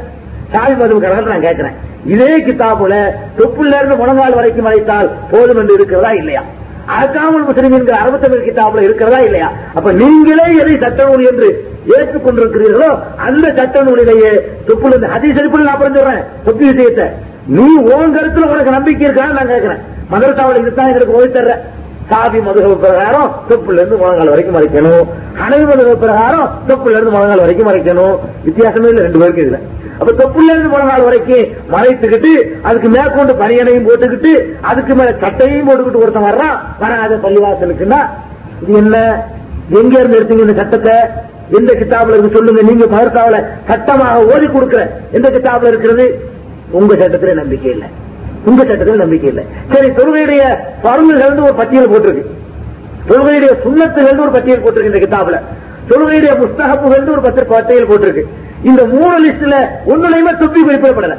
சாவி 0.53 0.73
மதுவுக்காரர்கள் 0.73 1.33
நான் 1.33 1.47
கேட்கிறேன். 1.47 1.75
இதே 2.05 2.31
கித்தாபுல 2.37 2.95
தொப்புல 3.37 3.77
இருந்து 3.77 3.95
முழங்கால் 3.95 4.33
வரைக்கும் 4.33 4.65
அழைத்தால் 4.65 5.09
போதும் 5.31 5.57
என்று 5.57 5.73
இருக்கிறதா 5.73 6.11
இல்லையா? 6.11 6.41
அழகாமல் 6.85 7.43
முஸ்லிம் 7.43 7.71
என்கிற 7.71 7.97
அறுபத்தமிழ் 8.03 8.47
கித்தாபுல 8.47 8.81
இருக்கிறதா 8.81 9.19
இல்லையா? 9.19 9.49
அப்ப 9.73 9.91
நீங்களே 9.91 10.45
எதை 10.61 10.77
சட்ட 10.77 11.03
நூல் 11.03 11.25
என்று 11.25 11.49
ஏற்றுக்கொண்டிருக்கிறீர்களோ 11.87 12.89
அந்த 13.17 13.53
சட்ட 13.57 13.83
நூலிலேயே 13.83 14.31
தொப்புல 14.67 14.87
இருந்து 14.87 15.07
அதே 15.07 15.29
செருப்புல 15.31 15.67
நான் 15.69 15.81
புரிஞ்சுறேன். 15.81 16.23
தொப்பு 16.43 16.65
விஷயத்தை. 16.71 17.05
நீ 17.47 17.67
ஓன் 17.77 18.15
கருத்துல 18.15 18.49
உனக்கு 18.49 18.71
நம்பிக்கை 18.71 19.07
இருக்கான்னு 19.09 19.37
நான் 19.39 19.47
கேட்கிறேன். 19.47 19.81
மதரசாவில் 20.11 20.59
இதுதான் 20.59 20.87
எங்களுக்கு 20.87 21.13
ஓய்வு 21.13 21.39
தர்றேன். 21.39 21.61
காபி 22.11 22.39
மதுகவு 22.47 22.75
பிரகாரம் 22.83 23.29
தொப்புல 23.49 23.79
இருந்து 23.79 23.97
முழங்கால் 24.01 24.31
வரைக்கும் 24.33 24.57
மறைக்கணும். 24.57 25.05
அணை 25.43 25.59
மதுகவு 25.65 25.97
பிரகாரம் 26.05 26.47
தொப்புல 26.69 26.95
இருந்து 26.95 27.13
முழங்கால் 27.15 27.43
வரைக்கும் 27.43 27.69
மறைக்கணும். 27.69 28.15
வித்தியாசமே 28.47 28.89
இல்லை 28.91 29.03
ரெண்டு 29.07 29.21
பேருக்கு 29.21 29.45
இதுல. 29.45 29.59
அப்ப 29.99 30.11
தொப்புல 30.21 30.51
இருந்து 30.53 30.69
முழங்கால் 30.69 31.07
வரைக்கும் 31.07 31.45
மறைத்துக்கிட்டு 31.73 32.31
அதுக்கு 32.67 32.89
மேற்கொண்டு 32.89 33.33
பனியனையும் 33.41 33.87
போட்டுக்கிட்டு 33.87 34.31
அதுக்கு 34.61 34.95
மேல 34.95 35.11
சட்டையும் 35.23 35.67
போட்டுக்கிட்டு 35.67 36.03
ஒருத்தன் 36.03 36.27
வர்றான் 36.29 36.55
வராத 36.79 37.19
பள்ளிவாசலுக்குன்னா 37.25 37.99
இது 38.63 38.77
என்ன? 38.83 38.97
எங்க 39.79 39.93
இருந்து 39.99 40.17
எடுத்தீங்க 40.19 40.45
இந்த 40.47 40.55
சட்டத்தை? 40.61 40.95
எந்த 41.57 41.71
கிதாபுல 41.79 42.15
இருக்கு 42.15 42.37
சொல்லுங்க. 42.37 42.61
நீங்க 42.61 42.85
மகர்த்தாவில 42.85 43.37
சட்டமாக 43.69 44.25
ஓதி 44.33 44.47
கொடுக்கிற 44.47 44.81
எந்த 45.11 45.27
கிதாபுல 45.29 45.71
இருக்கிறது? 45.73 46.05
உங்க 46.71 46.95
சட்டத்துல 46.95 47.33
நம்பிக்கை 47.33 47.71
இல்லை. 47.71 47.87
உங்க 48.49 48.61
சட்டத்தில் 48.69 49.01
நம்பிக்கை 49.03 49.29
இல்லை. 49.31 49.43
சரி 49.71 49.87
தொழுகையுடைய 49.97 50.43
பருந்துகள் 50.85 51.43
ஒரு 51.47 51.55
பட்டியல் 51.59 51.91
போட்டிருக்கு. 51.91 52.23
தொழுகையுடைய 53.09 53.51
சுண்ணத்துகள் 53.63 54.21
ஒரு 54.23 54.31
பட்டியல் 54.35 54.63
போட்டிருக்கு 54.63 54.91
இந்த 54.91 55.01
கிதாபுல. 55.05 55.39
தொழுகையுடைய 55.89 56.33
புஸ்தகப்புகள் 56.41 57.11
ஒரு 57.15 57.21
பத்து 57.27 57.45
பட்டியல் 57.53 57.89
போட்டிருக்கு. 57.91 58.23
இந்த 58.69 58.81
மூணு 58.93 59.15
லிஸ்ட்ல 59.25 59.55
ஒண்ணுலையுமே 59.91 60.33
தொப்பி 60.41 60.59
குறிப்பிடப்படல? 60.61 61.15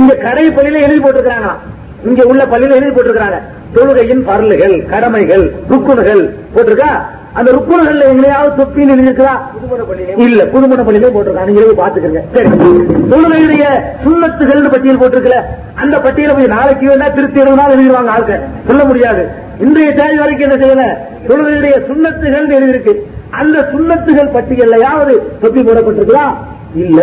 இந்த 0.00 0.12
கடை 0.24 0.44
பள்ளியில 0.56 0.82
எழுதி 0.86 1.00
போட்டிருக்காங்க 1.04 1.50
இங்க 2.08 2.22
உள்ள 2.32 2.42
பள்ளியில 2.52 2.76
எழுதி 2.80 2.92
போட்டிருக்காங்க 2.96 3.38
தொழுகையின் 3.74 4.22
பரலுகள் 4.28 4.76
கடமைகள் 4.92 5.44
ருக்குணுகள் 5.70 6.22
போட்டிருக்கா? 6.54 6.90
அந்த 7.34 7.52
ருக்குணுகள்ல 7.52 8.04
எங்கேயாவது 8.12 8.62
தொப்பின்னு 8.62 8.94
எழுதியிருக்கா 8.94 9.32
இல்ல 10.16 10.44
புதுமண 10.44 10.82
பள்ளியிலே 10.86 11.10
போட்டிருக்காங்க 11.14 11.50
நீங்க 11.50 11.82
பாத்துக்கிறீங்க 11.82 12.22
சரி. 12.34 12.48
தொழுகையுடைய 13.10 13.64
சுண்ணத்துகள் 14.04 14.70
பட்டியல் 14.70 15.00
போட்டிருக்கல 15.02 15.38
அந்த 15.74 16.00
பட்டியலை 16.00 16.34
போய் 16.34 16.54
நாளைக்கு 16.56 16.88
வேணா 16.88 17.14
திருத்தி 17.14 17.40
எழுதுனா 17.40 17.66
எழுதிடுவாங்க 17.74 18.14
ஆளுக்க 18.14 18.40
சொல்ல 18.66 18.84
முடியாது. 18.84 19.22
இன்றைய 19.58 19.92
தேதி 19.92 20.16
வரைக்கும் 20.18 20.50
என்ன 20.50 20.58
செய்யல? 20.64 20.84
தொழுகையுடைய 21.28 21.74
சுண்ணத்துகள் 21.88 22.48
எழுதியிருக்கு. 22.58 22.94
அந்த 23.30 23.68
சுண்ணத்துகள் 23.72 24.34
பட்டியலையாவது 24.36 25.14
தொப்பி 25.40 25.60
போடப்பட்டிருக்கலாம் 25.62 26.34
இல்ல. 26.74 27.00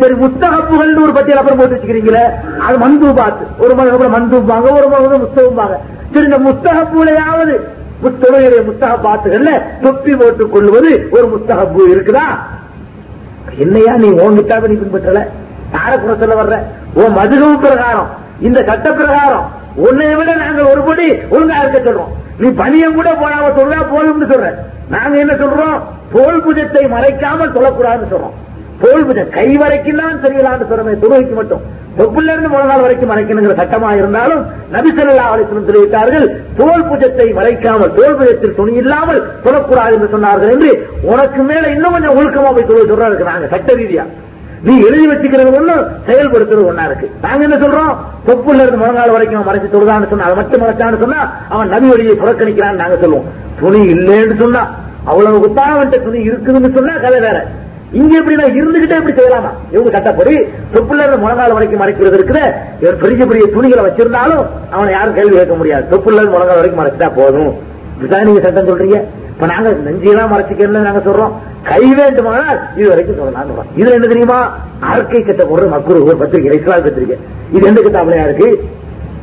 சரி 0.00 0.14
முஸ்தகப்புகள் 0.14 0.96
ஒரு 0.96 1.12
பட்டியல் 1.12 1.38
அப்புறம் 1.38 1.58
போட்டு 1.58 1.76
வச்சுக்கிறீங்களே 1.76 2.24
அது 2.66 2.76
மந்தூபாத். 2.78 3.42
ஒரு 3.58 3.74
மணி 3.74 3.90
அப்புறம் 3.90 4.14
மந்தூபாங்க 4.16 4.72
ஒரு 4.72 4.88
மணி 4.88 5.24
முஸ்தகம்பாங்க. 5.24 5.76
சரி 6.14 6.24
இந்த 6.24 6.38
முஸ்தகப்புலையாவது 6.38 7.54
தொழுகையுடைய 8.02 8.62
முஸ்தகப்பாத்துகள்ல 8.70 9.62
தொப்பி 9.82 10.16
போட்டுக் 10.16 10.52
கொள்வது 10.52 11.08
ஒரு 11.10 11.26
முஸ்தகப்பு 11.26 11.80
இருக்குதா? 11.90 12.26
என்னையா 13.56 13.96
நீ 13.96 14.10
ஓன் 14.10 14.34
கிட்டாப 14.34 14.66
நீ 14.66 14.74
பின்பற்றல? 14.74 15.26
யார 15.72 16.00
குறை 16.00 16.18
சொல்ல 16.18 16.42
வர்ற? 16.42 16.58
உன் 16.94 17.16
மதுகவு 17.16 17.60
பிரகாரம். 17.60 18.08
இந்த 18.40 18.64
சட்ட 18.64 18.92
பிரகாரம். 18.92 19.50
உன்னை 19.74 20.14
விட 20.14 20.34
நாங்க 20.34 20.62
ஒரு 20.70 20.80
படி 20.80 21.12
ஒழுங்கா 21.12 21.58
இருக்க 21.58 21.90
சொல்றோம். 21.90 22.12
நீ 22.38 22.48
பணியம் 22.48 22.94
கூட 22.94 23.12
போடாம 23.12 23.50
சொல்றா 23.58 23.78
போதும்னு 23.94 24.30
சொல்ற. 24.30 24.54
நாங்க 24.88 25.18
என்ன 25.18 25.32
சொல்றோம்? 25.32 25.80
தோல் 26.12 26.44
புஜத்தை 26.44 26.88
மறைக்காமல் 26.88 27.52
சொல்லக்கூடாதுன்னு 27.52 28.12
சொல்றோம். 28.12 28.36
தோல் 28.82 29.06
கை 29.36 29.48
வரைக்கும் 29.62 30.00
தான் 30.02 30.20
தெரியலான்னு 30.24 30.68
சொன்னமே 30.70 30.92
துருவைக்கு 31.02 31.34
மட்டும். 31.38 31.62
தொப்புல 31.98 32.32
இருந்து 32.32 32.50
முழங்கால் 32.52 32.84
வரைக்கும் 32.84 33.10
மறைக்கணுங்கிற 33.12 33.54
சட்டமா 33.60 33.88
இருந்தாலும் 33.98 34.42
நபிசல்லா 34.74 35.24
அலிஸ்லம் 35.32 35.68
தெரிவித்தார்கள் 35.68 36.26
தோல் 36.58 36.86
புஜத்தை 36.90 37.26
மறைக்காமல் 37.38 37.92
தோல் 37.98 38.16
புஜத்தில் 38.18 38.56
துணி 38.58 38.72
இல்லாமல் 38.82 39.20
சொல்லக்கூடாது 39.44 39.94
என்று 39.96 40.08
சொன்னார்கள் 40.14 40.52
என்று 40.54 40.70
உனக்கு 41.12 41.42
மேல 41.42 41.64
இன்னும் 41.74 41.94
கொஞ்சம் 41.96 42.16
ஒழுக்கமா 42.18 42.52
போய் 42.56 42.68
சொல்ல 42.70 42.84
சொல்றாங்க. 42.90 43.30
நாங்க 43.30 43.48
சட்ட 43.54 43.74
ரீதியா. 43.80 44.04
நீ 44.62 44.74
எழுதி 44.88 45.06
வச்சுக்கிறது 45.10 45.50
ஒண்ணு 45.58 45.74
செயல்படுத்துறது 46.08 46.66
ஒண்ணா 46.70 46.84
இருக்கு. 46.84 47.06
நாங்க 47.22 47.42
என்ன 47.44 47.56
சொல்றோம்? 47.56 47.92
தொப்புல 48.26 48.62
இருந்து 48.64 48.82
முழங்கால் 48.82 49.14
வரைக்கும் 49.16 49.48
மறைச்சு 49.48 49.74
தொழுதான்னு 49.76 50.10
சொன்னா 50.10 50.26
அதை 50.28 50.36
மட்டும் 50.36 50.62
மறைச்சான்னு 50.64 51.02
சொன்னா 51.04 51.20
அவன் 51.48 51.68
நபி 51.68 51.88
வழியை 51.88 52.14
புறக்கணிக்கிறான்னு 52.16 52.82
நாங்க 52.82 52.96
சொல்லுவோம். 52.96 53.28
துணி 53.60 53.80
இல்லைன்னு 53.94 54.36
சொன்னா 54.44 54.62
அவ்வளவு 55.04 55.42
குத்தாவன்ட்ட 55.44 55.98
துணி 56.06 56.20
இருக்குதுன்னு 56.30 56.70
சொன்னா 56.78 56.94
கதை 57.06 57.20
வேற. 57.20 57.38
இங்க 57.98 58.12
எப்படின்னா 58.20 58.46
இருந்துகிட்டே 58.58 58.96
இப்படி 59.00 59.14
செய்யலாமா? 59.18 59.50
இவங்க 59.74 59.90
கட்டப்படி 59.90 60.34
தொப்புல 60.74 61.02
இருந்து 61.02 61.22
முழங்கால் 61.22 61.54
வரைக்கும் 61.56 61.80
மறைக்கிறது 61.82 62.18
இருக்குது 62.18 62.42
இவர் 62.82 63.00
பெரிய 63.02 63.26
பெரிய 63.26 63.46
துணிகளை 63.54 63.82
வச்சிருந்தாலும் 63.86 64.42
அவனை 64.70 64.90
யாரும் 64.92 65.14
கேள்வி 65.14 65.36
கேட்க 65.36 65.54
முடியாது. 65.54 65.84
தொப்புல 65.92 66.18
இருந்து 66.18 66.34
முழங்கால் 66.34 66.60
வரைக்கும் 66.60 66.80
மறைச்சிட்டா 66.82 67.08
போதும். 67.14 67.52
இதுதான் 67.98 68.24
நீங்க 68.24 68.40
சட்டம் 68.40 68.68
சொல்றீங்க? 68.68 68.98
இப்ப 69.32 69.46
நாங்க 69.46 69.70
நெஞ்சையெல்லாம் 69.86 70.32
மறைச்சிக்கணும்னு 70.34 70.88
நாங்க 70.88 71.02
சொல்றோம். 71.10 71.32
கை 71.62 71.94
வேண்டுமானால் 71.94 72.60
இது 72.76 72.88
வரைக்கும் 72.88 73.18
சொல்லலாம் 73.20 73.48
சொல்றோம். 73.50 73.70
இதுல 73.76 73.96
என்ன 73.98 74.06
தெரியுமா? 74.06 74.38
ஆர்கை 74.90 75.20
கட்ட 75.24 75.42
போடுற 75.44 75.66
மக்குரு 75.74 76.04
ஒரு 76.08 76.16
பத்திரிகை 76.16 76.58
இஸ்லாம் 76.58 76.84
பத்திரிகை. 76.86 77.16
இது 77.52 77.66
எந்த 77.66 77.80
கிட்டாப்லயா 77.86 78.24
இருக்கு? 78.28 78.48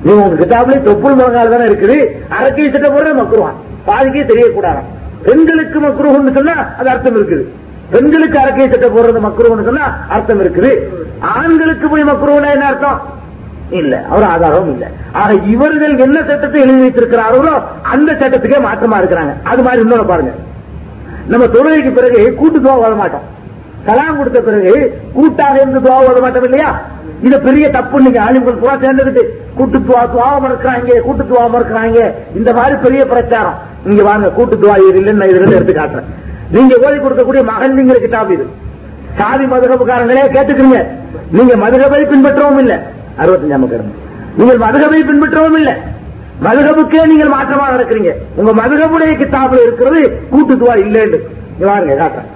நீங்க 0.04 0.22
உங்க 0.24 0.38
கிட்டாப்லயே 0.44 0.80
தொப்புள் 0.90 1.18
முழங்கால் 1.20 1.54
தானே 1.56 1.68
இருக்குது. 1.72 1.98
அரக்கை 2.30 2.72
சட்ட 2.72 2.88
போடுற 2.88 3.14
மக்குருவான். 3.22 3.58
பாதிக்கே 3.86 4.24
தெரியக்கூடாது 4.34 4.84
பெண்களுக்கு 5.28 5.80
மக்குருன்னு 5.80 6.34
சொன்னா 6.40 6.56
அது 6.78 6.90
அர்த்தம் 6.90 7.16
இருக்குது. 7.16 7.46
பெண்களுக்கு 7.92 8.38
அரக்கை 8.44 8.66
சட்டை 8.72 8.90
போடுறது 8.96 9.20
மக்குருன்னு 9.26 9.68
சொன்னா 9.70 9.86
அர்த்தம் 10.16 10.42
இருக்குது. 10.44 10.72
ஆண்களுக்கு 11.36 11.86
போய் 11.94 12.10
மக்குருவனா 12.10 12.50
என்ன 12.56 12.66
அர்த்தம்? 12.72 13.00
இல்ல 13.80 13.94
அவர் 14.10 14.26
ஆதாரம் 14.34 14.70
இல்ல. 14.74 14.86
ஆக 15.22 15.32
இவர்கள் 15.54 15.96
என்ன 16.06 16.18
சட்டத்தை 16.28 16.60
எழுதி 16.66 16.82
வைத்திருக்கிறார்களோ 16.84 17.54
அந்த 17.94 18.10
சட்டத்துக்கே 18.22 18.60
மாற்றமா 18.68 19.00
இருக்கிறாங்க. 19.02 19.34
அது 19.52 19.64
மாதிரி 19.68 19.82
இன்னொரு 19.86 20.06
பாருங்க. 20.12 20.34
நம்ம 21.32 21.48
தொழுகைக்கு 21.56 21.92
பிறகு 21.98 22.20
கூட்டு 22.42 22.60
துவா 22.66 22.76
ஓத 22.84 22.94
மாட்டோம். 23.02 23.26
கலாம் 23.88 24.20
கொடுத்த 24.20 24.40
பிறகு 24.48 24.74
கூட்டாக 25.16 25.58
இருந்து 25.62 25.82
துவா 25.86 25.98
ஓத 26.10 26.20
மாட்டோம் 26.26 26.48
இல்லையா? 26.50 26.70
இத 27.28 27.36
பெரிய 27.48 27.66
தப்பு. 27.78 28.04
நீங்க 28.06 28.20
ஆளுங்கள் 28.26 28.62
பூரா 28.62 28.76
சேர்ந்துக்கிட்டு 28.84 29.24
கூட்டு 29.58 29.78
துவா 29.88 30.02
துவா 30.14 30.30
மறுக்கிறாங்க 30.46 31.00
கூட்டு 31.08 31.24
துவா 31.32 31.44
மறுக்கிறாங்க. 31.56 32.00
இந்த 32.40 32.50
மாதிரி 32.60 32.76
பெரிய 32.86 33.04
பிரச்சாரம். 33.14 33.58
இங்க 33.90 34.04
வாங்க 34.10 34.30
கூட்டு 34.38 34.56
துவா 34.64 34.76
இது 34.88 35.00
இல்லைன்னு 35.02 35.22
நான் 35.22 35.34
இதுல 35.34 35.60
எடுத்து 35.60 35.76
காட்டுறேன். 35.82 36.10
நீங்க 36.56 36.74
ஓதி 36.86 36.98
கொடுக்கக்கூடிய 36.98 37.42
மகன்ங்கிற 37.52 37.98
கிட்டாப் 38.04 38.32
இது. 38.36 38.46
சாதி 39.20 39.46
மதுகபுக்காரங்களே 39.54 40.26
கேட்டுக்கிறீங்க. 40.36 40.80
நீங்க 41.36 41.54
மதுகபை 41.64 42.02
பின்பற்றவும் 42.12 42.60
இல்ல. 42.64 42.74
அறுபத்தஞ்சாம் 43.22 43.70
கிழமை 43.74 43.94
நீங்கள் 44.40 44.60
மதுகபை 44.66 45.00
பின்பற்றவும் 45.10 45.58
இல்ல. 45.60 45.72
மதுகபுக்கே 46.46 47.04
நீங்கள் 47.12 47.34
மாற்றமா 47.36 47.66
நடக்கிறீங்க. 47.74 48.12
உங்க 48.40 48.52
மதுகபுடைய 48.62 49.14
கிட்டாப்ல 49.22 49.62
இருக்கிறது 49.66 50.02
கூட்டு 50.32 50.54
துவா 50.62 50.76
இல்லைன்னு. 50.86 51.20
இங்க 51.54 51.66
பாருங்க 51.72 51.96
காட்டுறேன். 52.02 52.32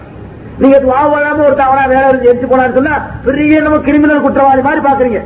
நீங்க 0.62 0.78
துவா 0.86 1.00
ஓடாம 1.16 1.44
ஒரு 1.50 1.56
தவறா 1.62 1.84
வேலை 1.94 2.08
இருந்து 2.10 2.30
எடுத்து 2.32 2.48
போனான்னு 2.48 2.78
சொன்னா 2.80 2.94
பெரிய 3.26 3.60
நம்ம 3.66 3.78
கிரிமினல் 3.88 4.24
குற்றவாளி 4.26 4.62
மாதிரி 4.68 4.82
பாக்குறீங்க. 4.88 5.22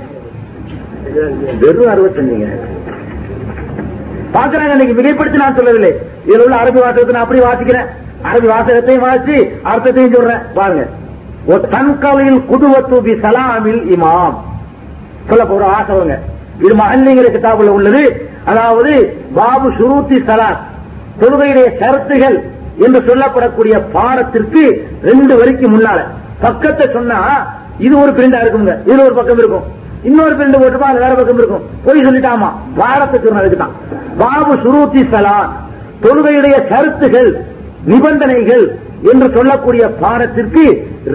வெறும் 1.61 1.91
அறுபத்தஞ்சுங்க. 1.93 2.47
பாக்குறாங்க 4.37 4.73
இன்னைக்கு 4.75 4.95
மிகைப்படுத்தி 4.99 5.43
நான் 5.43 5.57
சொல்லவில்லை. 5.59 5.91
இதுல 6.27 6.45
உள்ள 6.45 6.55
அரபு 6.55 6.79
வாசகத்தை 6.85 7.13
நான் 7.15 7.25
அப்படி 7.25 7.41
வாசிக்கிறேன். 7.47 7.87
அரபி 8.27 8.47
வாசகத்தையும் 8.53 9.05
வாசி 9.07 9.37
அர்த்தத்தையும் 9.71 10.13
சொல்றேன். 10.13 10.43
பாருங்க. 10.53 10.85
தன்கலையில் 11.73 12.39
குதுவத்து 12.51 12.97
பி 13.07 13.13
சலாமில் 13.23 13.81
இமாம். 13.95 14.35
சொல்ல 15.29 15.43
போற 15.45 15.65
ஆசவங்க 15.77 16.15
இது 16.63 16.73
மஹல்லிங்கிற 16.75 17.27
கிதாபுல 17.35 17.71
உள்ளது. 17.77 18.03
அதாவது 18.45 18.91
பாபு 19.33 19.67
சுருத்தி 19.77 20.17
சலாத் 20.27 20.63
தொழுகையுடைய 21.19 21.67
கருத்துகள் 21.77 22.37
என்று 22.85 22.99
சொல்லப்படக்கூடிய 23.07 23.75
பாடத்திற்கு 23.93 24.63
ரெண்டு 25.09 25.33
வரைக்கும் 25.37 25.73
முன்னால. 25.75 25.99
பக்கத்தை 26.41 26.85
சொன்னா 26.93 27.19
இது 27.79 27.93
ஒரு 28.01 28.11
பிரிண்டா 28.11 28.39
இருக்குங்க. 28.43 28.73
இதுல 28.87 29.03
ஒரு 29.07 29.15
பக்கம் 29.19 29.37
இருக்கும். 29.37 29.65
இன்னொரு 30.03 30.33
பிரிண்ட் 30.35 30.61
போட்டுப்பா 30.61 30.89
அது 30.91 30.99
வேற 30.99 31.13
பக்கம் 31.13 31.37
இருக்கும். 31.37 31.63
போய் 31.85 32.05
சொல்லிட்டாமா? 32.05 32.49
பாடத்தை 32.77 33.19
சொன்னதுக்கு 33.19 33.61
தான் 33.63 33.75
பாபு 34.17 34.53
சுருத்தி 34.63 35.01
சலாத் 35.13 35.53
தொழுகையுடைய 36.03 36.55
கருத்துகள் 36.67 37.29
நிபந்தனைகள் 37.91 38.65
என்று 39.11 39.27
சொல்லக்கூடிய 39.35 39.83
பாடத்திற்கு 40.03 40.63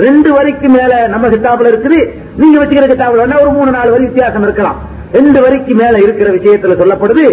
ரெண்டு 0.02 0.30
வரிக்கு 0.36 0.68
மேல 0.76 0.92
நம்ம 1.12 1.28
கிட்டாப்புல 1.34 1.70
இருக்குது. 1.72 2.00
நீங்க 2.40 2.56
வச்சுக்கிற 2.60 2.88
கிட்டாப்புல 2.90 3.40
ஒரு 3.44 3.52
மூணு 3.58 3.70
நாலு 3.76 3.90
வரி 3.94 4.04
வித்தியாசம் 4.08 4.46
இருக்கலாம். 4.48 4.78
ரெண்டு 5.16 5.38
வரிக்கு 5.44 5.74
மேல 5.80 5.94
இருக்கிற 6.06 6.28
விஷயத்துல 6.36 6.76
சொல்லப்படுது 6.82 7.26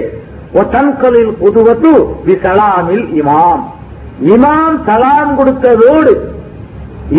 ஒத்தன்களில் 0.60 1.34
புதுவத்து 1.42 1.92
விசலாமில் 2.28 3.06
இமாம். 3.22 3.64
இமாம் 4.36 4.78
சலாம் 4.88 5.34
கொடுத்ததோடு 5.40 6.14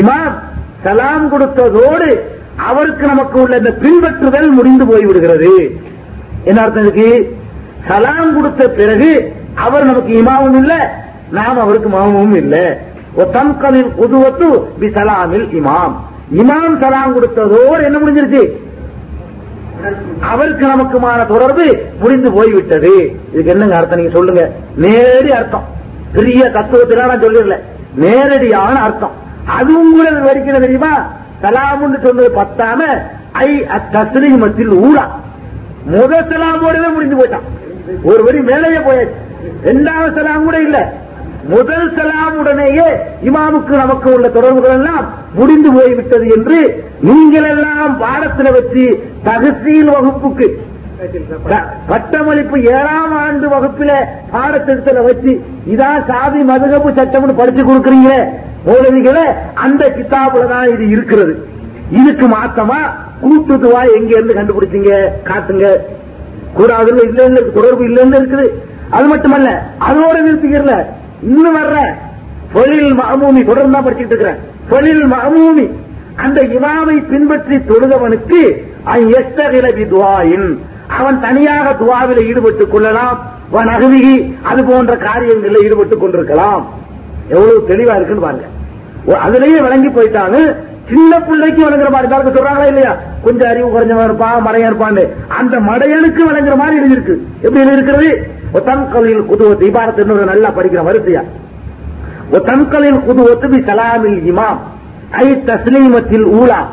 இமாம் 0.01 0.37
சலாம் 0.85 1.27
கொடுத்ததோடு 1.33 2.09
அவருக்கு 2.69 3.05
நமக்கு 3.13 3.37
உள்ள 3.43 3.57
இந்த 3.61 3.73
பின்பற்றுதல் 3.83 4.49
முடிந்து 4.59 4.85
போய்விடுகிறது. 4.91 5.53
என்ன 6.49 6.61
அர்த்தம் 6.63 6.87
இருக்கு 6.87 7.11
சலாம் 7.89 8.33
கொடுத்த 8.37 8.63
பிறகு 8.79 9.11
அவர் 9.67 9.89
நமக்கு 9.91 10.13
இமாவும் 10.23 10.57
இல்ல 10.63 10.75
நாம் 11.33 11.59
அவருக்கு 11.59 11.89
மாமும் 11.89 12.35
இல்ல. 12.35 12.79
தம்கலில் 13.17 13.93
உதுவத்து 14.01 14.65
பி 14.79 14.87
சலாமில் 14.87 15.49
இமாம். 15.53 15.95
இமாம் 16.37 16.79
சலாம் 16.81 17.17
கொடுத்ததோடு 17.17 17.85
என்ன 17.85 17.99
முடிஞ்சிருச்சு? 17.99 18.49
அவருக்கு 20.21 20.67
நமக்குமான 20.67 21.27
தொடர்பு 21.27 21.83
முடிந்து 21.99 22.33
போய்விட்டது. 22.33 23.21
இதுக்கு 23.33 23.51
என்னங்க 23.51 23.77
அர்த்தம்? 23.77 23.99
நீங்க 23.99 24.15
சொல்லுங்க. 24.15 24.51
நேரடி 24.75 25.33
அர்த்தம். 25.33 25.65
பெரிய 26.13 26.51
தத்துவத்திலாம் 26.55 27.07
நான் 27.07 27.23
சொல்லிடல. 27.23 27.57
நேரடியான 27.95 28.81
அர்த்தம். 28.81 29.11
அதுவும் 29.47 29.93
கூட 29.93 30.11
வரிக்கிறது 30.11 30.61
தெரியுமா? 30.61 31.07
சலாமுன்னு 31.43 32.03
சொன்னது 32.03 32.33
பத்தாம 32.37 33.03
ஐ 33.33 33.63
அத்தஸ்லீமத்தில் 33.63 34.69
ஊரா. 34.69 35.09
முத 35.91 36.15
சலாமோடவே 36.29 36.93
முடிஞ்சு 36.93 37.17
போயிட்டான். 37.17 37.47
ஒரு 38.03 38.25
வரி 38.25 38.41
மேலேயே 38.41 38.77
போயாச்சு. 38.77 39.11
இரண்டாவது 39.63 40.13
சலாம் 40.15 40.45
கூட 40.45 40.61
இல்ல. 40.61 40.93
முதல் 41.53 41.87
சலாமுடனேயே 41.97 42.87
இமாமுக்கு 43.29 43.75
நமக்கு 43.83 44.09
உள்ள 44.15 44.27
தொடர்புகள் 44.29 44.75
எல்லாம் 44.79 45.05
முடிந்து 45.35 45.71
போய்விட்டது 45.77 46.27
என்று 46.37 46.59
நீங்கள் 47.09 47.49
எல்லாம் 47.53 47.93
பாடத்தில் 48.03 48.55
வச்சு 48.57 48.85
தகசீல் 49.29 49.93
வகுப்புக்கு 49.97 50.49
பட்டமளிப்பு 51.91 52.57
ஏழாம் 52.77 53.15
ஆண்டு 53.25 53.47
வகுப்பில 53.55 53.91
பாடத்திட்டத்தில் 54.33 55.07
வச்சு 55.09 55.33
இதான் 55.73 56.01
சாதி 56.11 56.41
மதுகப்பு 56.51 56.91
சட்டம்னு 56.99 57.41
படிச்சு 57.41 57.63
கொடுக்குறீங்க 57.65 58.13
மௌலவிகளை 58.67 59.25
அந்த 59.65 59.83
கித்தாபுல 59.97 60.47
தான் 60.53 60.71
இது 60.73 60.85
இருக்கிறது. 60.95 61.35
இதுக்கு 61.99 62.27
மாத்தமா 62.35 62.79
கூட்டுதுவா 63.23 63.83
எங்க 63.99 64.11
இருந்து 64.17 64.39
கண்டுபிடிச்சீங்க? 64.39 64.91
காட்டுங்க. 65.29 65.67
கூடாதுல 66.57 67.05
இல்ல 67.09 67.41
தொடர்பு 67.57 67.83
இல்லைன்னு 67.89 68.19
இருக்குது. 68.21 68.47
அது 68.97 69.07
மட்டுமல்ல 69.13 69.51
அதோட 69.89 70.17
நிறுத்திக்கிறல. 70.27 70.75
இன்னும் 71.23 71.57
வர்ற. 71.57 71.95
தொழில் 72.53 73.01
மகமூமி 73.01 73.47
தொடர்ந்து 73.47 73.79
படிச்சுட்டு 73.79 74.07
இருக்கிறேன். 74.07 74.37
தொழில் 74.69 75.05
மகமூமி. 75.05 75.71
அந்த 76.17 76.43
இமாமை 76.43 77.09
பின்பற்றி 77.09 77.57
தொழுதவனுக்கு 77.57 78.67
துவாயின். 78.87 80.59
அவன் 80.89 81.21
தனியாக 81.21 81.77
துவாவில 81.85 82.25
ஈடுபட்டுக் 82.25 82.71
கொள்ளலாம். 82.71 83.33
அவன் 83.53 83.69
அகவிகி 83.69 84.35
அது 84.43 84.65
போன்ற 84.65 84.97
காரியங்களில் 84.97 85.63
ஈடுபட்டுக் 85.63 86.01
கொண்டிருக்கலாம். 86.01 86.69
எவ்வளவு 87.29 87.65
தெளிவா 87.69 87.97
இருக்குன்னு 87.97 88.21
பாருங்க. 88.21 88.45
அதுலயே 89.07 89.63
விளங்கி 89.63 89.89
போயிட்டாங்க 89.89 90.55
சின்ன 90.95 91.21
பிள்ளைக்கு 91.21 91.71
விளங்குற 91.71 91.91
மாதிரி 91.91 92.13
தான் 92.13 92.27
சொல்றாங்களா 92.27 92.67
இல்லையா? 92.67 92.97
கொஞ்சம் 93.23 93.49
அறிவு 93.49 93.69
குறைஞ்சவன் 93.69 94.05
இருப்பான் 94.05 94.47
மடையா 94.47 94.73
இருப்பான்னு. 94.73 95.09
அந்த 95.29 95.61
மடையனுக்கு 95.61 96.21
விளங்குற 96.31 96.57
மாதிரி 96.57 96.81
எழுதியிருக்கு. 96.81 97.17
எப்படி 97.41 97.61
எழுதியிருக்கிறது? 97.61 98.31
ஒத்தன்கலில் 98.55 99.23
குதுவத்து 99.31 99.65
இபாரத்து 99.71 100.01
இன்னொரு 100.01 100.25
நல்லா 100.25 100.49
படிக்கிற 100.49 100.83
வரிசையா? 100.89 101.23
ஒத்தன்கலில் 102.33 103.01
குதுவத்து 103.09 103.49
பி 103.49 103.57
சலாமில் 103.57 104.21
இமாம். 104.33 104.59
ஐ 105.11 105.43
தஸ்லீமத்தில் 105.47 106.25
ஊலா. 106.25 106.67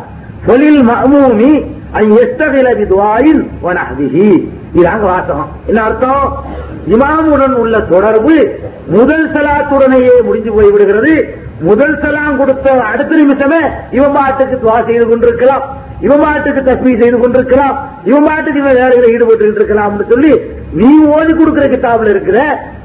தொழில் 0.45 0.87
மமூமி 0.87 1.65
ஐ 1.91 2.11
எஸ்தகில 2.11 2.67
விதுவாயின் 2.77 3.47
வனஹதிஹி 3.63 4.49
இதாங்க 4.75 4.99
வாசகம். 4.99 5.51
என்ன 5.65 5.83
அர்த்தம்? 5.83 6.43
இமாமுடன் 6.91 7.51
உள்ள 7.51 7.79
தொடர்பு 7.79 8.59
முதல் 8.87 9.31
சலாத்துடனேயே 9.31 10.21
முடிஞ்சு 10.23 10.51
போய்விடுகிறது. 10.51 11.23
முதல் 11.59 11.99
சலாம் 12.01 12.37
கொடுத்த 12.37 12.71
அடுத்த 12.71 13.15
நிமிஷமே 13.15 13.59
இவன் 13.91 14.11
பாட்டுக்கு 14.11 14.59
துவா 14.63 14.85
செய்து 14.85 15.07
கொண்டிருக்கலாம். 15.07 15.83
இவன் 16.01 16.19
மாட்டுக்கு 16.19 16.61
தஸ்மி 16.61 16.91
செய்து 17.01 17.17
கொண்டிருக்கலாம் 17.19 17.75
இவன் 18.03 18.27
மாட்டுக்கு 18.29 18.59
இவன் 18.59 18.79
வேலைகளை 18.81 19.09
ஈடுபட்டு 19.13 19.59
இருக்கலாம் 19.59 20.01
சொல்லி 20.13 20.33
நீ 20.79 20.89
ஓதி 21.15 21.33
கொடுக்கிற 21.33 21.65
கிட்டாபில் 21.67 22.13
இருக்கிற 22.13 22.39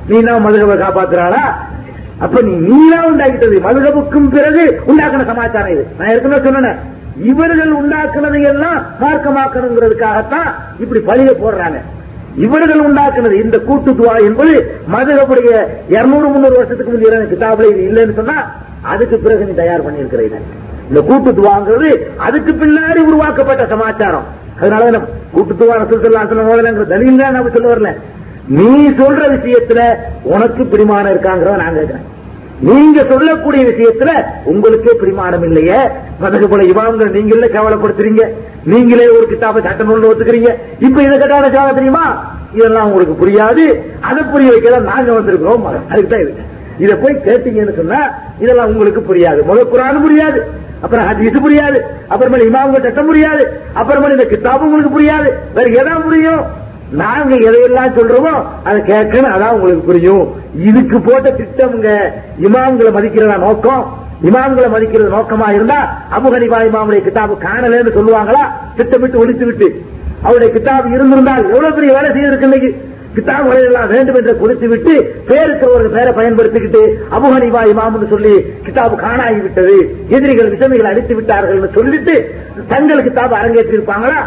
நீ 0.09 0.21
நான் 0.21 0.45
மதுகவை 0.47 0.77
காப்பாத்துறாளா? 0.79 1.43
அப்ப 2.25 2.41
நீ 2.43 2.53
நீதான் 2.69 3.09
உண்டாக்கிட்டது. 3.11 3.57
மதுகவுக்கும் 3.67 4.29
பிறகு 4.37 4.63
உண்டாக்கின 4.91 5.27
சமாச்சாரம் 5.31 5.73
இது. 5.75 5.85
நான் 5.99 6.11
ஏற்கனவே 6.13 6.41
சொன்னேன். 6.47 6.79
இவர்கள் 7.31 7.73
உண்டாக்குனது 7.81 8.41
எல்லாம் 8.51 8.79
மார்க்கமாக்கணுங்கிறதுக்காகத்தான் 9.03 10.49
இப்படி 10.83 11.01
பழிய 11.09 11.31
போடுறாங்க. 11.43 11.79
இவர்கள் 12.37 12.83
உண்டாக்குனது 12.89 13.37
இந்த 13.45 13.59
கூட்டு 13.59 13.91
துவா 13.91 14.17
என்பது 14.29 14.55
மதுரவுடைய 14.95 15.53
இருநூறு 15.95 16.29
முன்னூறு 16.29 16.59
வருஷத்துக்கு 16.59 16.93
முந்தைய 16.93 17.21
கிதாபில் 17.33 17.71
இது 17.73 17.83
இல்லைன்னு 17.91 18.19
சொன்னா 18.21 18.39
அதுக்கு 18.93 19.17
பிறகு 19.19 19.45
நீ 19.45 19.55
தயார் 19.55 19.87
பண்ணியிருக்கிறீங்க. 19.87 20.39
இந்த 20.91 21.01
கூட்டு 21.01 21.31
துவாங்கிறது 21.33 21.91
அதுக்கு 22.17 22.53
பின்னாடி 22.53 22.99
உருவாக்கப்பட்ட 22.99 23.67
சமாச்சாரம். 23.67 24.25
அதனால 24.61 25.01
கூட்டு 25.33 25.55
துவா 25.55 25.75
ரசூல் 25.83 26.87
தலில் 26.89 27.17
தான் 27.17 27.33
நம்ம 27.33 27.51
சொல்ல 27.51 27.75
வரல. 27.75 27.97
நீ 28.49 28.89
சொல்ற 28.89 29.23
விஷயத்துல 29.35 29.81
உனக்கு 30.23 30.63
பிரிமானம் 30.65 31.13
இருக்காங்கிறத 31.13 31.57
நான் 31.57 31.75
கேட்கிறேன். 31.75 32.19
நீங்க 32.61 33.05
சொல்லக்கூடிய 33.09 33.65
விஷயத்துல 33.65 34.11
உங்களுக்கே 34.45 34.93
பிரிமாணம் 35.01 35.43
இல்லையே. 35.43 35.79
மதகு 36.23 36.47
போல 36.49 36.63
இவாங்க 36.63 37.11
நீங்களே 37.11 37.49
கவலைப்படுத்துறீங்க. 37.49 38.25
நீங்களே 38.65 39.09
ஒரு 39.09 39.27
கிட்டாப 39.27 39.61
சட்டம் 39.61 39.91
ஒன்று 39.91 40.11
ஒத்துக்கிறீங்க. 40.11 40.51
இப்ப 40.79 41.03
இதை 41.03 41.19
கேட்டால 41.19 41.49
கேவல 41.55 41.75
தெரியுமா? 41.75 42.35
இதெல்லாம் 42.55 42.93
உங்களுக்கு 42.93 43.27
புரியாது. 43.27 43.65
அதை 44.01 44.23
புரிய 44.33 44.51
வைக்கதான் 44.53 44.89
நாங்க 44.93 45.13
வந்திருக்கிறோம். 45.13 45.65
அதுக்கு 45.91 46.11
தான் 46.11 46.21
இது. 46.21 46.35
இதை 46.79 46.97
போய் 46.97 47.23
கேட்டீங்கன்னு 47.27 47.77
சொன்னா 47.77 48.01
இதெல்லாம் 48.39 48.67
உங்களுக்கு 48.67 49.15
புரியாது. 49.15 49.43
முதல் 49.43 49.73
குரான் 49.73 50.05
புரியாது. 50.07 50.41
அப்புறம் 50.83 51.07
ஹதீஸ் 51.07 51.45
புரியாது. 51.47 51.79
அப்புறமேல 52.11 52.47
இமாமுங்க 52.49 52.83
சட்டம் 52.83 53.15
புரியாது. 53.15 53.43
அப்புறமேல 53.75 54.11
இந்த 54.11 54.25
கிதாபு 54.25 54.59
உங்களுக்கு 54.59 55.01
புரியாது. 55.01 55.29
வேற 55.55 55.71
எதாவது 55.71 56.05
புரியும்? 56.05 56.43
நாங்க 56.91 57.35
எதையெல்லாம் 57.37 57.97
சொல்றோமோ 57.97 58.43
அதை 58.65 58.83
கேட்கணும். 58.83 59.33
அதான் 59.35 59.49
உங்களுக்கு 59.49 59.83
புரியும். 59.83 60.35
இதுக்கு 60.59 61.01
போட்ட 61.01 61.31
திட்டம்ங்க. 61.31 62.13
இமாம்களை 62.41 62.93
மதிக்கிறதா 62.93 63.39
நோக்கம்? 63.39 63.99
இமாம்களை 64.23 64.71
மதிக்கிறது 64.71 65.11
நோக்கமா 65.11 65.49
இருந்தா 65.51 65.97
அபு 66.17 66.23
ஹனிபா 66.23 66.59
இமாமுடைய 66.65 67.03
கிதாபு 67.07 67.35
காணலன்னு 67.47 67.97
சொல்லுவாங்களா? 67.99 68.43
திட்டமிட்டு 68.77 69.19
ஒழித்து 69.19 69.45
விட்டு 69.45 69.85
அவருடைய 70.23 70.55
கிதாபு 70.55 70.93
இருந்திருந்தால் 70.93 71.49
எவ்வளவு 71.49 71.75
பெரிய 71.75 71.93
வேலை 71.93 72.11
செய்திருக்கு 72.11 72.43
இன்னைக்கு? 72.43 72.89
கிதாபுகளை 73.17 73.65
எல்லாம் 73.65 73.89
வேண்டும் 73.89 74.15
என்று 74.15 74.37
குறித்து 74.37 74.69
விட்டு 74.69 75.23
பேருக்கு 75.29 75.73
ஒரு 75.73 75.91
பேரை 75.91 76.13
பயன்படுத்திக்கிட்டு 76.13 76.83
அபுஹனிவா 77.11 77.63
இமாம்னு 77.73 78.09
சொல்லி 78.09 78.35
கிதாபு 78.67 78.97
காணாகிவிட்டது. 79.07 79.77
எதிரிகள் 80.09 80.53
விஷமிகள் 80.53 80.91
அடித்து 80.93 81.15
விட்டார்கள் 81.15 81.71
சொல்லிட்டு 81.75 82.35
தங்கள் 82.69 83.05
கிதாபு 83.05 83.35
அரங்கேற்றி 83.41 83.77
இருப்பாங்களா 83.79 84.21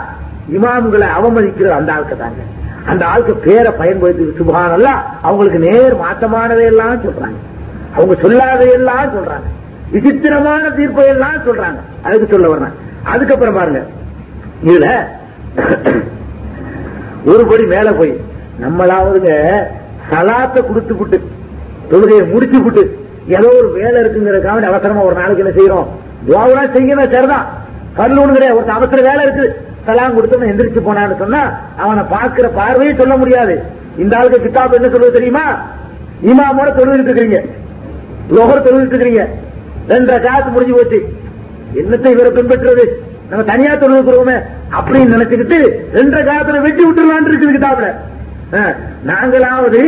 இமாம்களை 0.53 1.07
அவமதிக்கிறது 1.17 1.69
அந்த 1.69 1.93
ஆளுக்கு 1.93 2.17
தாங்க. 2.17 2.41
அந்த 2.85 3.05
ஆளுக்கு 3.05 3.35
பேரை 3.35 3.73
பயன்படுத்தி 3.77 4.23
சுபகானல்ல 4.23 4.89
அவங்களுக்கு 5.21 5.59
நேர் 5.59 5.95
மாற்றமானதையெல்லாம் 5.95 6.99
சொல்றாங்க. 7.05 7.39
அவங்க 7.95 8.15
சொல்லாதையெல்லாம் 8.21 9.11
சொல்றாங்க. 9.15 9.49
விசித்திரமான 9.91 10.69
தீர்ப்பை 10.69 11.05
எல்லாம் 11.05 11.39
சொல்றாங்க. 11.47 11.79
அதுக்கு 12.03 12.27
சொல்ல 12.31 12.49
வர்றேன். 12.49 12.75
அதுக்கப்புறம் 13.03 13.53
பாருங்க. 13.53 13.81
இதுல 14.65 14.87
ஒருபடி 17.25 17.67
மேல 17.67 17.91
போய் 17.91 18.31
நம்மளாவதுங்க 18.61 19.33
சலாத்தை 20.09 20.61
கொடுத்து 20.67 20.93
விட்டு 20.99 21.17
தொழுகையை 21.91 22.23
முடிச்சு 22.33 22.59
விட்டு 22.63 22.83
ஏதோ 23.27 23.49
ஒரு 23.59 23.69
வேலை 23.77 23.97
இருக்குங்கிறதுக்காக 24.01 24.71
அவசரமா 24.71 25.01
ஒரு 25.09 25.15
நாளைக்கு 25.19 25.43
என்ன 25.43 25.53
செய்யறோம் 25.59 25.89
துவாவெல்லாம் 26.27 26.73
செய்யணும் 26.75 27.13
சரிதான். 27.13 27.45
கல்லூணுங்கிற 27.99 28.45
ஒரு 28.57 28.65
அவசர 28.77 28.99
வேலை 29.07 29.21
இருக்குது. 29.25 29.49
சலாம் 29.85 30.15
கொடுத்தவன் 30.15 30.51
எந்திரிச்சு 30.51 30.81
போனான்னு 30.87 31.17
சொன்னா 31.21 31.41
அவனை 31.83 32.03
பாக்குற 32.13 32.47
பார்வையே 32.59 32.93
சொல்ல 33.01 33.15
முடியாது. 33.21 33.55
இந்த 34.03 34.17
ஆளுக்கு 34.17 34.39
கிட்டாப் 34.45 34.75
என்ன 34.77 34.89
சொல்லுவது 34.93 35.17
தெரியுமா? 35.17 35.45
இமாமோட 36.31 36.69
தொழுவிட்டு 36.77 37.09
இருக்கிறீங்க. 37.09 37.39
லோகர் 38.35 38.65
தொழுவிட்டு 38.67 38.93
இருக்கிறீங்க. 38.93 39.23
ரெண்டரை 39.91 40.19
காசு 40.21 40.49
முடிஞ்சு 40.49 40.75
போச்சு. 40.77 40.99
என்னத்தை 41.81 42.11
இவரை 42.15 42.31
பின்பற்றுறது? 42.37 42.85
நம்ம 43.29 43.43
தனியா 43.51 43.73
தொழுவிக்கிறோமே 43.73 44.37
அப்படின்னு 44.77 45.13
நினைச்சுக்கிட்டு 45.15 45.59
ரெண்டரை 45.97 46.23
காலத்துல 46.29 46.61
வெட்டி 46.67 46.83
விட்டுருலான் 46.85 47.29
இருக்குது 47.29 47.55
கிட்டாப்ல 47.57 47.89
நாங்களாவது 49.09 49.81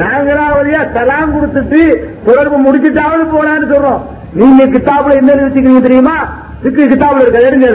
நாங்களாவது 0.00 0.72
சலாம் 0.94 1.32
கொடுத்துட்டு 1.34 1.80
தொடர்பு 2.26 2.56
முடிச்சுட்டாவது 2.64 3.24
போலான்னு 3.34 3.70
சொல்றோம். 3.72 4.02
நீங்க 4.32 4.64
கித்தாப்புல 4.64 5.16
என்ன 5.16 5.34
வச்சுக்கிறீங்க 5.34 5.80
தெரியுமா? 5.80 6.16
சிக்கு 6.62 6.82
கித்தாப்புல 6.92 7.24
இருக்க? 7.24 7.48
எடுங்க 7.48 7.68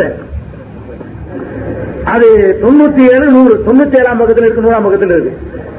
அது. 2.03 2.27
தொண்ணூத்தி 2.61 3.01
ஏழு 3.13 3.25
நூறு 3.25 3.63
தொண்ணூத்தி 3.67 3.97
ஏழாம் 3.99 4.17
பக்கத்தில் 4.17 4.45
இருக்கு 4.45 4.61
நூறாம் 4.61 4.83
பக்கத்தில் 4.83 5.09
இருக்கு. 5.09 5.33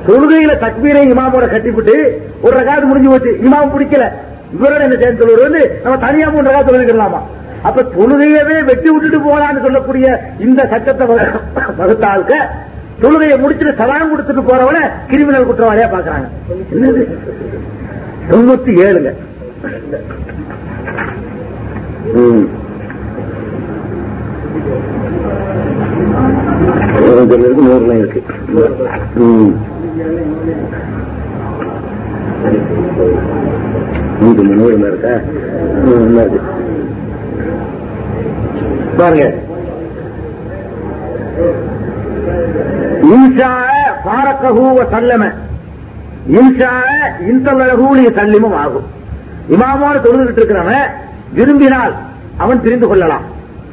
தொழுகையில 0.07 0.53
தக்பீரை 0.65 1.03
இமாமோட 1.13 1.51
கட்டிவிட்டு 1.51 2.23
ஒரு 2.43 2.57
ரகாத்து 2.57 2.87
முடிஞ்சு 2.87 3.11
போச்சு. 3.11 3.39
இமாம் 3.45 3.73
பிடிக்கல. 3.75 4.05
இவரோட 4.57 4.81
என்ன 4.81 4.97
சேர்ந்து 5.03 5.23
சொல்வது 5.23 5.43
வந்து 5.43 5.81
நம்ம 5.85 5.99
தனியா 6.07 6.29
மூணு 6.29 6.51
ரகாத்து 6.51 6.73
தொழுகிடலாமா 6.73 7.21
அப்ப 7.63 7.83
தொழுகையவே 7.83 8.65
வெட்டி 8.65 8.91
விட்டுட்டு 8.91 9.19
போலான்னு 9.19 9.63
சொல்லக்கூடிய 9.63 10.07
இந்த 10.39 10.67
சட்டத்தை 10.71 11.07
வகுத்தாளுக்கு 11.79 12.39
தொழுகையை 13.03 13.37
முடிச்சுட்டு 13.43 13.75
சலாம் 13.77 14.11
கொடுத்துட்டு 14.11 14.43
போறவன 14.49 14.81
கிரிமினல் 15.11 15.49
குற்றவாளியா 15.49 15.87
பாக்குறாங்க. 15.95 16.29
என்னது? 16.75 17.03
தொண்ணூத்தி 18.31 18.73
ஏழுங்க. 18.85 19.13
இதுல 26.97 27.45
இருக்கு 27.47 27.67
நூறுல 27.67 27.99
இருக்கு. 27.99 28.21
நூத்தி 34.23 34.43
நூறு 34.51 34.75
இருக்கா? 34.79 35.15
இருக்கு. 36.23 36.41
பாருங்க. 38.97 39.27
இன்ஷா 43.15 43.53
பாரக்கஹூ 44.05 44.65
சல்லம. 44.95 45.25
இன்ஷா 46.39 46.73
இன்தலகூலிய 47.31 48.09
சல்லிமும் 48.19 48.57
ஆகும். 48.63 48.87
இமாமோட 49.51 49.97
தொழுதுகிட்டு 50.05 50.41
இருக்கிறவன் 50.41 50.85
விரும்பினால் 51.33 51.95
அவன் 52.37 52.63
தெரிந்து 52.63 52.87
கொள்ளலாம். 52.89 53.25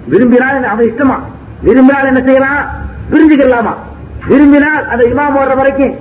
விரும்பினால் 0.08 0.64
அவன் 0.64 0.88
இஷ்டமா? 0.90 1.18
விரும்பினால் 1.62 2.10
என்ன 2.12 2.22
செய்யலாம்? 2.22 2.62
பிரிஞ்சுக்கலாமா? 3.12 3.74
விரும்பினால் 4.28 4.88
அந்த 4.88 5.04
இமாம் 5.06 5.38
வர்ற 5.38 5.56
வரைக்கும் 5.56 5.94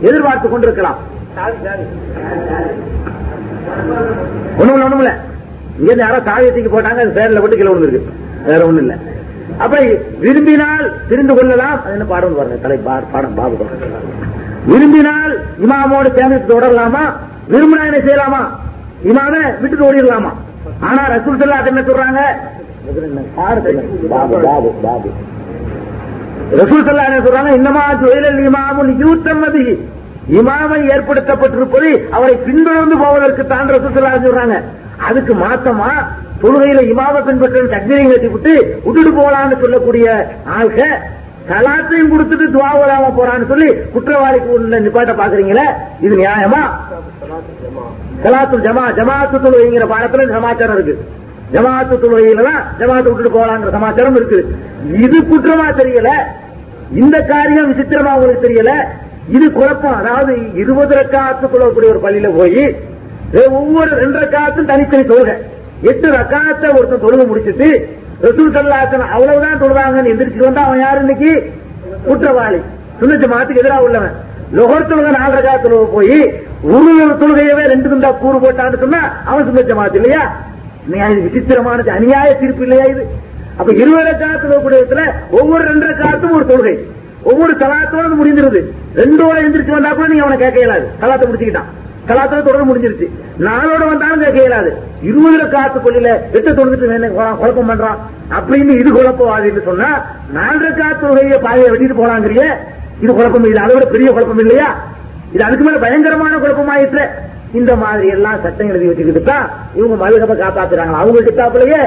எதிர்பார்த்து 0.00 0.48
கொண்டிருக்கலாம். 0.48 0.98
ஒண்ணும் 4.58 4.82
ஒண்ணும் 4.82 4.98
இல்ல. 4.98 5.12
இங்க 5.78 5.94
யாரோ 5.96 6.18
சாவியத்துக்கு 6.18 6.72
போட்டாங்க 6.74 7.00
அது 7.04 7.16
பேர்ல 7.16 7.40
போட்டு 7.40 7.56
கீழே 7.56 7.70
விழுந்திருக்கு. 7.72 8.12
வேற 8.46 8.66
ஒண்ணும் 8.66 8.82
இல்ல. 8.84 8.96
அப்படி 9.64 9.84
விரும்பினால் 10.24 10.86
தெரிந்து 11.10 11.34
கொள்ளலாம். 11.36 11.78
என்ன 11.94 12.04
பாடம் 12.12 12.36
பாருங்க 12.38 12.56
தலை 12.64 12.76
பாடம் 13.12 13.36
பாபு 13.38 13.66
விரும்பினால் 14.72 15.32
இமாமோடு 15.64 16.08
சேர்ந்து 16.18 16.38
தொடரலாமா? 16.50 17.04
விரும்பினா 17.52 17.84
என்ன 17.90 18.00
செய்யலாமா? 18.06 18.42
இமாம 19.10 19.32
விட்டுட்டு 19.62 19.86
ஓடிடலாமா 19.88 20.32
ஆனா 20.88 21.02
ரசூல் 21.14 21.40
சொல்லா 21.42 21.58
என்ன 21.72 21.82
சொல்றாங்க? 21.88 22.20
ரசூல் 26.60 26.86
சொல்லா 26.88 27.04
என்ன 27.08 27.20
சொல்றாங்க? 27.26 27.52
இன்னமா 27.58 27.84
தொழிலில் 28.02 28.40
இமாமுன் 28.48 28.92
யூத்தம்மதி 29.04 29.64
இமாமை 30.38 30.78
ஏற்படுத்தப்பட்டிருப்பது 30.94 31.88
அவரை 32.16 32.34
பின்தொடர்ந்து 32.46 32.96
போவதற்கு 33.04 33.42
தான் 33.52 33.72
ரசூல் 33.74 33.96
சொல்லா 33.98 34.12
சொல்றாங்க. 34.26 34.58
அதுக்கு 35.08 35.32
மாத்தமா? 35.44 35.90
தொழுகையில 36.42 36.80
இமாம 36.92 37.20
பின்பற்ற 37.26 37.60
தக்னீரையும் 37.74 38.12
கட்டி 38.12 38.28
விட்டு 38.32 38.54
விட்டுட்டு 38.86 39.12
போலான்னு 39.20 39.60
சொல்லக்கூடிய 39.62 40.06
ஆள்க 40.58 40.80
சலாத்தையும் 41.50 42.10
கொடுத்துட்டு 42.12 42.46
துவாவலாம 42.54 43.10
போறான்னு 43.18 43.50
சொல்லி 43.50 43.68
குற்றவாளிக்கு 43.94 44.48
உள்ள 44.56 44.80
நிப்பாட்ட 44.84 45.12
பாக்குறீங்களே 45.20 45.66
இது 46.06 46.14
நியாயமா? 46.22 46.62
சலாத்து 48.22 48.58
ஜமா 48.66 48.84
ஜமாத்து 48.98 49.36
தொழுகைங்கிற 49.44 49.86
பாடத்துல 49.92 50.26
சமாச்சாரம் 50.36 50.76
இருக்கு. 50.78 50.94
ஜமாத்து 51.54 51.94
தொழுகையில 52.04 52.44
தான் 52.48 52.62
ஜமாத்து 52.80 53.08
விட்டுட்டு 53.10 53.36
போலாங்கிற 53.38 53.72
சமாச்சாரம் 53.78 54.16
இருக்கு. 54.20 54.38
இது 55.04 55.18
குற்றமா 55.30 55.66
தெரியல. 55.80 56.10
இந்த 57.02 57.16
காரியம் 57.32 57.70
விசித்திரமா 57.72 58.14
உங்களுக்கு 58.16 58.46
தெரியல. 58.46 58.72
இது 59.36 59.46
குழப்பம். 59.52 59.98
அதாவது 60.00 60.32
இருபது 60.62 60.94
ரக்காத்து 61.00 61.52
தொழக்கூடிய 61.54 61.92
ஒரு 61.94 62.02
பள்ளியில 62.06 62.30
போய் 62.38 62.64
ஒவ்வொரு 63.58 63.90
ரெண்டு 64.02 64.18
ரக்காத்தும் 64.24 64.70
தனித்தனி 64.72 65.04
தொழுகை. 65.12 65.36
எட்டு 65.90 66.08
ரக்காத்த 66.16 66.64
ஒருத்தன் 66.76 67.04
தொழுக 67.04 67.26
முடிச்சிட்டு 67.26 67.68
ரசூல் 68.22 68.54
சல்லாசன் 68.56 69.12
அவ்வளவுதான் 69.14 69.60
தொழுதாங்கன்னு 69.62 70.12
எந்திரிச்சு 70.12 70.46
வந்தா 70.46 70.62
அவன் 70.68 70.80
யாரு 70.80 71.00
இன்னைக்கு? 71.00 71.30
குற்றவாளி. 72.06 72.60
சுண்ணத்து 73.00 73.26
மாத்துக்கு 73.32 73.62
எதிராக 73.62 73.86
உள்ளவன். 73.86 74.14
லொகர் 74.56 74.88
தொழுக 74.90 75.10
நாலு 75.18 75.34
ரகா 75.38 75.54
தொழுக 75.64 75.84
போய் 75.94 76.18
ஒரு 76.74 77.14
தொழுகையவே 77.22 77.64
ரெண்டு 77.72 77.88
துண்டா 77.88 78.10
கூறு 78.22 78.38
போட்டான்னு 78.38 78.82
சொன்னா 78.84 79.00
அவன் 79.24 79.46
சுண்ணத்து 79.48 79.74
மாத்து 79.80 79.98
இல்லையா? 80.00 80.22
இது 80.86 81.20
விசித்திரமானது 81.26 81.90
அநியாய 81.90 82.38
தீர்ப்பு 82.40 82.62
இல்லையா 82.66 82.84
இது? 82.84 83.02
அப்ப 83.58 83.72
இருபது 83.72 84.06
ரக்காத்துல 84.10 84.56
கூடியத்துல 84.64 85.02
ஒவ்வொரு 85.30 85.64
ரெண்டு 85.64 85.86
ரக்காத்தும் 85.86 86.34
ஒரு 86.38 86.46
தொழுகை. 86.46 86.74
ஒவ்வொரு 87.22 87.52
தலாத்தோட 87.62 88.08
முடிஞ்சிருது 88.20 88.60
ரெண்டோட 88.94 89.36
எந்திரிச்சு 89.46 89.76
வந்தா 89.76 89.92
கூட 89.92 90.06
நீங்க 90.08 90.22
அவனை 90.22 90.38
கேட்க 90.38 90.58
இயலாது. 90.58 90.86
தலாத்தை 91.00 91.26
முடிச்சுக்கிட்டான். 91.28 91.70
கலாத்துல 92.08 92.42
தொடர்ந்து 92.46 92.68
முடிஞ்சிருச்சு. 92.68 93.06
நாளோட 93.46 93.82
வந்தாலும் 93.90 94.22
கேட்க 94.24 94.38
இயலாது. 94.44 94.70
இருபதுல 95.08 95.44
காத்து 95.54 95.78
கொள்ளையில 95.80 96.10
எட்டு 96.36 96.50
தொழுந்துட்டு 96.58 97.10
குழப்பம் 97.40 97.70
பண்றான் 97.70 97.98
அப்படின்னு 98.36 98.74
இது 98.82 98.90
குழப்பவாதின்னு 98.92 99.62
சொன்னா 99.70 99.90
நாலு 100.36 100.68
காத்து 100.80 101.02
தொழுகையை 101.06 101.38
பாதையை 101.46 101.68
வெட்டிட்டு 101.72 102.00
போலாங்கிறிய? 102.02 102.44
இது 103.02 103.14
குழப்பம் 103.14 103.44
இல்லை. 103.44 103.62
அதை 103.62 103.74
விட 103.76 103.86
பெரிய 103.94 104.10
குழப்பம் 104.10 104.38
இல்லையா? 104.38 104.68
இது 105.32 105.44
அதுக்கு 105.44 105.64
மேல 105.64 105.78
பயங்கரமான 105.78 106.36
குழப்பமாயிற்று 106.36 107.04
இந்த 107.52 107.72
மாதிரி 107.82 108.06
எல்லாம் 108.08 108.40
சட்டம் 108.42 108.68
எழுதி 108.68 108.86
வச்சுக்கிட்டு 108.86 109.22
தான் 109.22 109.46
இவங்க 109.74 109.96
மதுகபை 110.02 110.34
காப்பாத்துறாங்க 110.42 110.94
அவங்க 111.02 111.20
கிட்டாப்புலயே? 111.28 111.80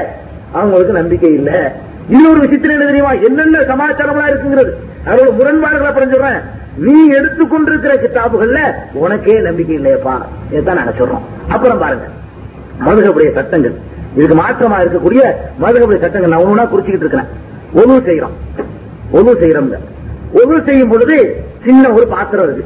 அவங்களுக்கு 0.52 0.92
நம்பிக்கை 0.92 1.32
இல்லை. 1.34 1.58
இன்னொரு 2.08 2.40
விஷயத்துல 2.44 2.76
என்ன 2.76 2.84
தெரியுமா? 2.84 3.12
என்னென்ன 3.28 3.58
சமாச்சாரமா 3.72 4.24
இருக்குங்கிறது. 4.30 4.72
அதோட 5.10 5.28
முரண்பாடுகளை 5.38 5.90
அப்புறம் 5.90 6.12
சொல்றேன் 6.14 6.40
நீ 6.84 7.10
எடுத்துக்கொண்டிருக்கிற 7.10 7.92
கிட்டாபுகள்ல 8.02 8.58
உனக்கே 8.92 9.40
நம்பிக்கை 9.40 9.76
இல்லையப்பா. 9.78 10.14
இதைத்தான் 10.48 10.76
நாங்க 10.76 10.92
சொல்றோம். 10.98 11.24
அப்புறம் 11.48 11.78
பாருங்க. 11.78 12.06
மதுகபுடைய 12.86 13.32
சட்டங்கள். 13.32 13.74
இதுக்கு 14.16 14.36
மாற்றமா 14.42 14.76
இருக்கக்கூடிய 14.82 15.22
மதுகபுடைய 15.60 15.98
சட்டங்கள் 15.98 16.30
நான் 16.30 16.46
ஒண்ணு 16.46 16.70
குறிச்சுக்கிட்டு 16.70 17.06
இருக்கிறேன் 17.06 17.26
ஒழு 17.74 17.96
செய்யறோம் 18.08 18.34
ஒழு 19.12 19.32
செய்யறோம் 19.42 19.76
ஒழு 20.34 20.64
செய்யும் 20.64 20.88
பொழுது 20.88 21.44
சின்ன 21.64 21.90
ஒரு 21.90 22.06
பாத்திரம் 22.06 22.44
இருக்கு. 22.44 22.64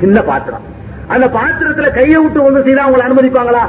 சின்ன 0.00 0.22
பாத்திரம். 0.22 0.60
அந்த 1.06 1.26
பாத்திரத்துல 1.26 1.94
கையை 1.94 2.20
விட்டு 2.22 2.50
ஒண்ணு 2.50 2.64
செய்தா 2.64 2.88
அவங்களை 2.88 3.04
அனுமதிப்பாங்களா? 3.08 3.64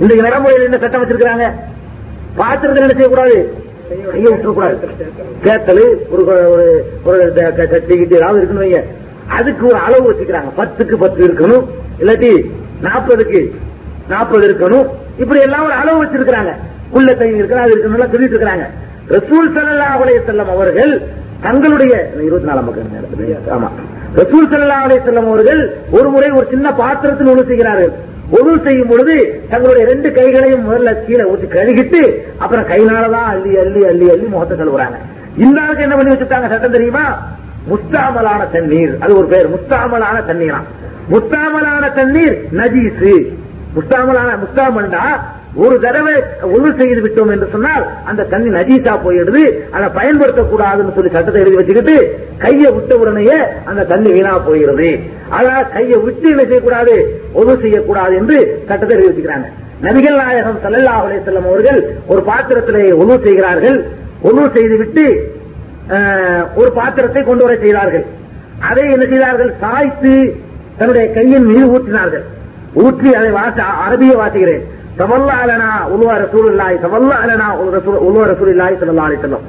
இன்றைக்கு 0.00 0.26
நடைமுறையில் 0.26 0.62
என்ன 0.62 0.78
சட்டம் 0.78 1.02
வச்சிருக்காங்க 1.02 1.50
பாத்திரத்தில் 2.36 2.82
என்ன 2.82 2.92
செய்யக்கூடாது? 2.92 3.61
கையை 4.12 4.32
விட்டுறக்கூடாது. 4.32 4.76
கேத்தல் 5.44 5.94
ஒரு 6.10 6.24
ஒரு 7.04 7.32
கட்டி 7.56 7.96
கிட்டி 7.96 8.14
ஏதாவது 8.14 8.46
இருக்கணும் 8.46 8.64
வைங்க. 8.64 8.82
அதுக்கு 9.28 9.66
ஒரு 9.66 9.76
அளவு 9.76 10.12
வச்சுக்கிறாங்க. 10.12 10.50
பத்துக்கு 10.56 10.94
பத்து 10.94 11.28
இருக்கணும். 11.28 11.64
இல்லாட்டி 12.00 12.50
நாற்பதுக்கு 12.82 13.50
நாற்பது 14.08 14.48
இருக்கணும். 14.48 14.86
இப்படி 15.18 15.40
எல்லாம் 15.40 15.64
ஒரு 15.64 15.72
அளவு 15.72 16.04
வச்சிருக்கிறாங்க. 16.04 16.52
உள்ள 16.90 17.14
கை 17.14 17.34
இருக்கிற 17.34 17.60
அது 17.60 17.76
இருக்கணும் 17.76 18.10
சொல்லிட்டு 18.10 18.38
இருக்கிறாங்க. 18.38 18.66
ரசூல் 19.08 19.50
சல்லா 19.54 19.86
அலைஹி 19.94 20.20
செல்லம் 20.26 20.50
அவர்கள் 20.50 21.02
தங்களுடைய 21.40 22.10
இருபத்தி 22.20 22.48
நாலாம் 22.48 22.66
பக்கம் 22.66 23.64
ஆமா. 23.64 23.68
ரசூல் 24.16 24.52
சல்லா 24.52 24.76
அலைஹி 24.86 25.08
செல்லம் 25.08 25.26
அவர்கள் 25.26 25.74
ஒரு 25.90 26.08
முறை 26.08 26.30
ஒரு 26.30 26.46
சின்ன 26.50 26.72
பாத்திரத்தில் 26.72 27.26
ஒன்று 27.26 27.44
செய்கிறார்கள். 27.44 27.92
ஒழு 28.30 28.62
செய்யும் 28.62 28.88
பொழுது 28.88 29.42
தங்களுடைய 29.50 29.88
ரெண்டு 29.88 30.12
கைகளையும் 30.12 30.70
முதல்ல 30.70 31.06
கீழே 31.06 31.24
ஊற்றி 31.24 31.46
கழுகிட்டு 31.46 32.22
அப்புறம் 32.38 32.64
கைனாலதான் 32.64 33.28
அள்ளி 33.28 33.58
அள்ளி 33.58 33.86
அள்ளி 33.86 34.10
அள்ளி 34.10 34.26
முகத்தை 34.26 34.58
கழுவுறாங்க. 34.58 34.98
இந்த 35.36 35.60
ஆளுக்கு 35.60 35.82
என்ன 35.82 35.96
பண்ணி 35.96 36.14
வச்சுட்டாங்க? 36.14 36.48
சட்டம் 36.48 36.70
தெரியுமா? 36.70 37.28
முஸ்தாமலான 37.68 38.50
தண்ணீர். 38.52 38.98
அது 39.00 39.16
ஒரு 39.16 39.26
பேர். 39.26 39.50
முஸ்தாமலான 39.50 40.24
தண்ணீரா 40.26 40.60
முஸ்தாமலான 41.10 41.94
தண்ணீர் 41.94 42.44
நஜீசு 42.52 43.32
முஸ்தாமலான 43.76 44.38
முஸ்தாமல்டா 44.44 45.20
ஒரு 45.56 45.74
தடவை 45.80 46.12
ஒழு 46.50 46.68
செய்து 46.76 47.00
விட்டோம் 47.04 47.32
என்று 47.34 47.46
சொன்னால் 47.54 47.82
அந்த 48.10 48.26
தண்ணி 48.30 48.50
நஜீசா 48.54 48.92
போயிடுது 49.02 49.42
அதை 49.74 49.88
பயன்படுத்தக்கூடாதுன்னு 49.96 50.94
சொல்லி 50.94 51.10
சட்டத்தை 51.10 51.40
எழுதி 51.42 51.58
வச்சுக்கிட்டு 51.58 51.96
கையை 52.38 52.70
விட்ட 52.76 52.92
உடனேயே 52.96 53.38
அந்த 53.66 53.86
தண்ணி 53.90 54.10
வீணா 54.12 54.32
போயிடுது. 54.46 54.88
அதனால 55.30 55.60
கையை 55.74 55.98
விட்டு 56.06 56.26
என்ன 56.30 56.44
செய்யக்கூடாது? 56.44 56.94
ஒழு 57.34 57.54
செய்யக்கூடாது 57.60 58.14
என்று 58.16 58.38
சட்டத்தை 58.68 58.94
எழுதி 58.96 59.08
வச்சுக்கிறாங்க. 59.10 59.48
நபிகள் 59.82 60.18
நாயகம் 60.22 60.58
சல்லல்லா 60.64 60.96
அலைஹி 61.00 61.20
வஸல்லம் 61.20 61.48
அவர்கள் 61.50 61.78
ஒரு 62.08 62.22
பாத்திரத்திலே 62.22 62.84
ஒழு 63.02 63.14
செய்கிறார்கள். 63.26 63.78
ஒழு 64.22 64.42
செய்துவிட்டு 64.56 65.04
அஹ், 65.94 66.44
ஒரு 66.54 66.70
பாத்திரத்தை 66.70 67.22
கொண்டு 67.22 67.44
வர 67.44 67.54
செய்தார்கள். 67.56 68.04
அதை 68.68 68.84
என்ன 68.92 69.04
செய்தார்கள்? 69.06 69.50
சாய்த்து 69.60 70.12
தன்னுடைய 70.78 71.06
கையின் 71.14 71.44
மீது 71.44 71.66
ஊற்றினார்கள். 71.74 72.24
ஊற்றி 72.82 73.10
அதை 73.14 73.30
வாச 73.30 73.56
அரபிய 73.84 74.12
வாசிக்கிறேன். 74.20 74.62
தவல்லா 75.00 75.34
அலனா 75.44 75.70
உருவா 75.94 76.14
இல்லாய் 76.50 76.76
தவல்லா 76.84 77.16
அலனா 77.24 77.46
உருவா 78.06 78.24
ரசூலுல்லாஹி 78.32 78.74
ஸல்லல்லாஹு 78.80 79.08
அலைஹி 79.08 79.20
வஸல்லம். 79.20 79.44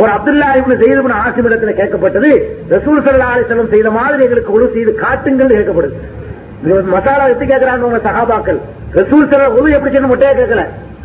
ஒரு 0.00 0.10
அப்துல்லா 0.16 0.48
இப்னு 0.60 0.76
ஸெய்த் 0.80 1.16
ஆசிம் 1.22 1.48
இடத்துல 1.48 1.72
கேட்கப்பட்டது 1.80 2.30
ரசூல் 2.74 3.02
சல்லா 3.06 3.28
அலைஹி 3.34 3.66
செய்த 3.74 3.90
மாதிரி 3.98 4.24
எங்களுக்கு 4.26 4.54
ஒழு 4.56 4.66
செய்து 4.76 4.92
காட்டுங்கள் 5.04 5.54
கேட்கப்படுது. 5.58 5.96
மசாலா 6.94 7.24
எடுத்து 7.28 7.46
கேட்கிறாங்க 7.52 7.84
உங்க 7.88 8.00
சகாபாக்கள் 8.08 8.58
ரசூல் 9.00 9.28
சல்லா 9.32 9.48
ஒழு 9.58 9.74
எப்படி 9.76 9.90
செய்யணும் 9.92 10.12
மொட்டையா 10.14 10.32
கேட்கல. 10.40 10.64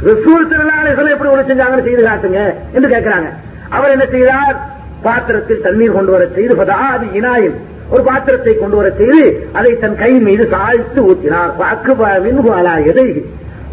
ரசூல் 0.09 0.45
சல்லா 0.51 0.76
அலைஹி 0.81 1.13
எப்படி 1.15 1.31
ஒழு 1.34 1.43
செஞ்சாங்கன்னு 1.49 1.88
செய்து 1.89 2.03
காட்டுங்க 2.09 2.39
என்று 2.76 2.88
கேட்கிறாங்க. 2.95 3.30
அவர் 3.76 3.93
என்ன 3.95 4.05
செய்தார்? 4.15 4.55
பாத்திரத்தில் 5.03 5.61
தண்ணீர் 5.65 5.95
கொண்டு 5.97 6.11
வர 6.11 6.23
செய்து 6.35 6.55
அது 6.95 7.05
இனாயில் 7.19 7.55
ஒரு 7.93 8.01
பாத்திரத்தை 8.09 8.53
கொண்டு 8.57 8.76
வர 8.80 8.89
செய்து 8.99 9.22
அதை 9.59 9.72
தன் 9.84 9.95
கை 10.01 10.11
மீது 10.27 10.43
சாய்த்து 10.53 10.99
ஊற்றினார் 11.09 11.55
பாக்கு 11.61 11.93
மின்ஹு 12.26 12.51
எதை 12.91 13.07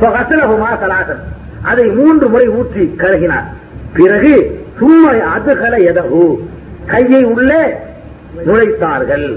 சலாசன் 0.01 1.23
அதை 1.71 1.85
மூன்று 1.99 2.27
முறை 2.33 2.47
ஊற்றி 2.59 2.85
கழுகினார். 3.03 3.47
பிறகு 3.99 4.35
சும்மா 4.81 5.13
அதுகல 5.35 5.77
எதகு 5.91 6.25
கையை 6.93 7.23
உள்ளே 7.35 7.63
நுழைத்தார்கள். 8.49 9.29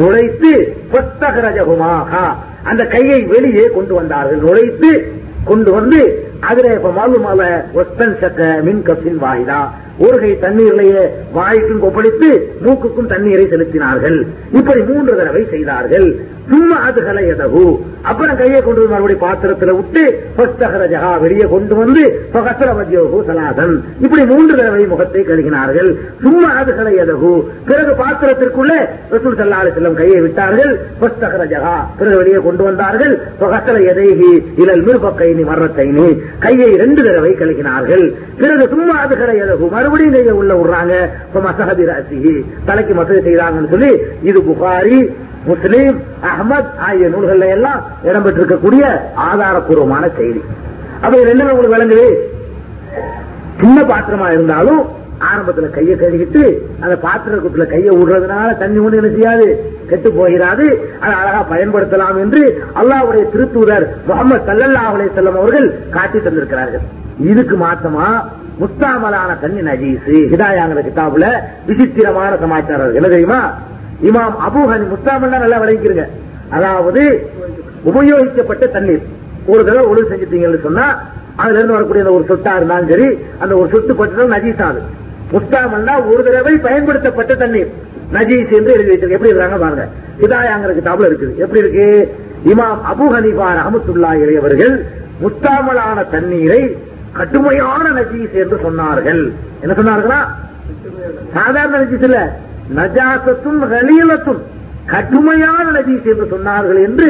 நுழைத்து 0.00 0.50
புத்தகரஜகுமாக 0.92 2.12
அந்த 2.70 2.82
கையை 2.94 3.20
வெளியே 3.34 3.64
கொண்டு 3.76 3.94
வந்தார்கள். 3.98 4.40
நுழைத்து 4.46 4.90
கொண்டு 5.44 5.70
வந்து 5.76 6.00
அதுல 6.48 6.72
இப்ப 6.78 6.90
மாலுமால 6.98 7.42
ஒத்தன் 7.80 8.14
சக்க 8.22 8.40
மின் 8.66 8.82
கப்பின் 8.88 9.20
வாய்தா 9.24 9.60
ஒரு 10.04 10.16
கை 10.20 10.30
தண்ணீரிலேயே 10.44 11.02
வாய்க்கும் 11.38 11.82
கொப்பளித்து 11.84 12.28
மூக்குக்கும் 12.64 13.10
தண்ணீரை 13.12 13.44
செலுத்தினார்கள். 13.52 14.18
இப்படி 14.58 14.80
மூன்று 14.90 15.16
தடவை 15.16 15.42
செய்தார்கள். 15.54 16.08
சும்மா 16.50 16.76
அது 16.88 17.00
எதகு 17.32 17.64
அப்புறம் 18.10 18.38
கையை 18.40 18.60
கொண்டு 18.66 18.80
வந்து 18.80 18.92
மறுபடியும் 18.92 19.24
பாத்திரத்துல 19.24 19.72
விட்டு 19.78 20.02
பஸ்தகரஜகா 20.36 21.10
வெளியே 21.24 21.46
கொண்டு 21.52 21.74
வந்து 21.80 22.02
பகசர 22.34 22.68
மத்தியோகு 22.78 23.18
சலாதன் 23.28 23.74
இப்படி 24.04 24.22
மூன்று 24.30 24.54
தடவை 24.60 24.84
முகத்தை 24.92 25.22
கழுகினார்கள். 25.28 25.90
சும்மா 26.24 26.48
அது 26.60 26.72
எதகு 27.02 27.32
பிறகு 27.68 27.92
பாத்திரத்திற்குள்ளே 28.02 28.78
ரசூல் 29.12 29.38
சல்லாலு 29.40 29.74
செல்லம் 29.76 29.98
கையை 30.00 30.20
விட்டார்கள். 30.26 30.72
புஸ்தகர 31.02 31.44
ஜகா 31.52 31.76
பிறகு 31.98 32.16
வெளியே 32.22 32.40
கொண்டு 32.46 32.62
வந்தார்கள். 32.68 33.14
பகசர 33.42 33.76
எதைகி 33.92 34.32
இலல் 34.64 34.84
மிருபக்கைனி 34.88 35.44
மரத்தைனி 35.50 36.08
கையை 36.46 36.70
ரெண்டு 36.84 37.00
தடவை 37.08 37.32
கழுகினார்கள். 37.42 38.06
பிறகு 38.42 38.66
சும்மா 38.74 38.96
அது 39.04 39.16
எதகு 39.44 39.68
மறுபடியும் 39.76 40.16
கையை 40.18 40.36
உள்ள 40.42 40.54
விடுறாங்க. 40.60 40.94
மசகதி 41.34 41.84
மசஹபி 41.90 42.34
தலைக்கு 42.68 42.94
மசதி 43.00 43.20
செய்தாங்கன்னு 43.28 43.72
சொல்லி 43.74 43.92
இது 44.30 44.40
புகாரி 44.48 44.98
முஸ்லீம் 45.48 45.98
அஹமத் 46.30 46.72
ஆகிய 46.86 47.08
நூல்கள்ல 47.08 47.46
எல்லாம் 47.56 47.80
இடம்பெற்றிருக்கக்கூடிய 48.08 48.84
ஆதாரபூர்வமான 49.28 50.04
செய்தி. 50.16 50.40
அப்ப 51.02 51.22
ரெண்டு 51.24 51.52
உங்களுக்கு 51.52 51.76
விளங்குது? 51.76 52.06
சின்ன 53.60 53.82
பாத்திரமா 53.82 54.30
இருந்தாலும் 54.32 54.82
ஆரம்பத்துல 55.30 55.70
கையை 55.70 55.96
கழுகிட்டு 55.96 56.42
அந்த 56.80 56.94
பாத்திரத்துல 57.06 57.64
கையை 57.66 57.92
விடுறதுனால 57.96 58.56
தண்ணி 58.58 58.78
ஒண்ணு 58.78 58.98
என்ன 59.00 59.10
செய்யாது? 59.16 59.46
கெட்டு 59.90 60.12
போகிறாது 60.12 60.66
அதை 61.00 61.14
அழகா 61.20 61.40
பயன்படுத்தலாம் 61.52 62.18
என்று 62.24 62.42
அல்லாஹ்வுடைய 62.80 63.24
திருத்தூதர் 63.32 63.86
முகமது 64.06 64.40
சல்லல்லா 64.48 64.84
அலே 64.92 65.08
செல்லம் 65.16 65.38
அவர்கள் 65.40 65.66
காட்டி 65.90 66.18
தந்திருக்கிறார்கள். 66.18 66.84
இதுக்கு 67.18 67.56
மாத்தமா 67.56 68.06
முஸ்தாமலான 68.60 69.40
தண்ணி 69.40 69.60
நஜீசு 69.70 70.14
ஹிதாயாங்கிற 70.32 70.80
கிதாபுல 70.88 71.26
விசித்திரமான 71.66 72.36
சமாச்சாரம் 72.36 72.94
என்ன 72.94 73.08
தெரியுமா? 73.08 73.40
இமாம் 74.08 74.36
அபூஹன் 74.48 74.84
முஸ்தாமல்லாம் 74.92 75.42
நல்லா 75.44 75.58
விளைவிக்கிறங்க 75.62 76.04
அதாவது 76.56 77.02
உபயோகிக்கப்பட்ட 77.90 78.64
தண்ணீர். 78.76 79.04
ஒரு 79.52 79.60
தடவை 79.66 79.84
ஒழுங்கு 79.90 80.10
செஞ்சுட்டீங்கன்னு 80.12 80.60
சொன்னா 80.66 80.86
அதுல 81.42 81.58
இருந்து 81.58 81.76
வரக்கூடிய 81.76 82.04
அந்த 82.04 82.14
ஒரு 82.16 82.24
சொட்டா 82.30 82.52
இருந்தாலும் 82.58 82.90
சரி 82.92 83.08
அந்த 83.42 83.52
ஒரு 83.60 83.68
சொட்டு 83.74 83.92
பட்டதும் 84.00 84.32
நஜீஸ் 84.34 84.62
ஆகுது. 84.66 84.82
முஸ்தாமல்னா 85.34 85.94
ஒரு 86.12 86.22
தடவை 86.28 86.54
பயன்படுத்தப்பட்ட 86.66 87.34
தண்ணீர். 87.42 87.70
நஜீஸ் 88.16 88.52
என்று 88.58 88.74
எழுதி 88.76 88.90
வச்சிருக்கு 88.92 89.18
எப்படி 89.18 89.32
இருக்காங்க 89.32 89.58
பாருங்க. 89.64 89.84
ஹிதாயாங்கிற 90.22 90.72
கிதாபுல 90.78 91.08
இருக்குது. 91.10 91.32
எப்படி 91.44 91.62
இருக்கு? 91.64 91.86
இமாம் 92.52 92.80
அபு 92.92 93.06
ஹனீஃபா 93.14 93.48
ரஹமத்துல்லா 93.60 94.10
இளையவர்கள் 94.22 94.74
முத்தாமலான 95.22 95.98
தண்ணீரை 96.14 96.60
கடுமையான 97.18 97.84
நஜீஸ் 97.98 98.36
என்று 98.42 98.56
சொன்னார்கள். 98.66 99.22
என்ன 99.62 99.72
சொன்னார்களா? 99.80 100.20
சாதாரண 101.36 101.74
நஜீஸ் 101.82 102.06
இல்ல. 102.08 102.20
நஜாசத்தும் 102.78 103.60
ஹலீலத்தும் 103.72 104.40
கடுமையான 104.92 105.66
நஜீஸ் 105.76 106.06
என்று 106.12 106.26
சொன்னார்கள் 106.34 106.80
என்று 106.86 107.08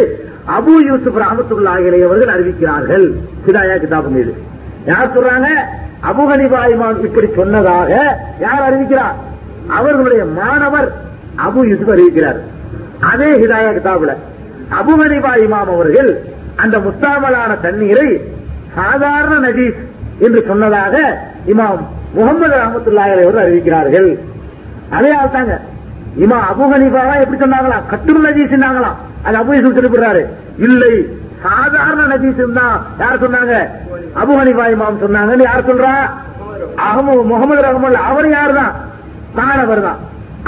அபு 0.57 0.75
யூசுப் 0.89 1.19
ரஹமத்துல்லா 1.23 1.75
இளையவர்கள் 1.87 2.33
அறிவிக்கிறார்கள். 2.35 3.07
சிதாயா 3.47 3.77
கிதாபு 3.83 4.11
மீது. 4.17 4.33
யார் 4.87 5.13
சொல்றாங்க? 5.17 5.49
அபு 6.11 6.23
ஹனிபா 6.31 6.61
இமாம் 6.75 7.05
இப்படி 7.05 7.29
சொன்னதாக 7.37 7.91
யார் 8.39 8.67
அறிவிக்கிறார்? 8.69 9.17
அவர்களுடைய 9.79 10.25
மாணவர் 10.25 10.89
அபு 11.47 11.61
யூசுப் 11.71 11.93
அறிவிக்கிறார். 11.95 12.41
அதே 13.11 13.31
ஹிதாயா 13.43 13.71
கிதாபுல 13.77 14.15
அபுகனிபா 14.79 15.33
இமாம் 15.45 15.71
அவர்கள் 15.75 16.11
அந்த 16.57 16.79
முஸ்தாமலான 16.79 17.61
தண்ணீரை 17.61 18.09
சாதாரண 18.75 19.35
நஜீஸ் 19.49 19.79
என்று 20.19 20.41
சொன்னதாக 20.47 20.95
இமாம் 21.47 21.83
முகமது 22.15 22.57
ரஹமத்துல்லாஹி 22.57 23.13
அவர்கள் 23.13 23.45
அறிவிக்கிறார்கள். 23.47 24.11
அதே 24.97 25.11
ஆள்தாங்க 25.21 25.55
இமா 26.25 26.39
அபு 26.51 26.65
ஹனீஃபாவா 26.73 27.15
எப்படி 27.23 27.39
சொன்னாங்களாம் 27.43 27.85
கட்டும் 27.93 28.25
நஜீஸ் 28.27 28.53
சொன்னாங்களாம் 28.55 28.97
அது 29.27 29.37
அபு 29.41 29.57
யூசுப் 29.57 29.77
சொல்லிவிடுறாரு. 29.79 30.23
இல்லை 30.67 30.93
சாதாரண 31.45 32.03
நஜீஸ் 32.13 32.41
தான் 32.61 32.77
யார் 33.03 33.23
சொன்னாங்க? 33.25 33.55
அபு 34.23 34.33
ஹனிஃபா 34.41 34.65
இமாம் 34.75 35.03
சொன்னாங்கன்னு 35.05 35.47
யார் 35.49 35.69
சொல்றா? 35.71 35.93
அகமு 36.89 37.13
முகமது 37.31 37.63
ரஹமல் 37.67 37.97
அவர் 38.09 38.29
யார் 38.37 38.53
தான் 38.61 38.75
தானவர் 39.39 39.83
தான். 39.87 40.01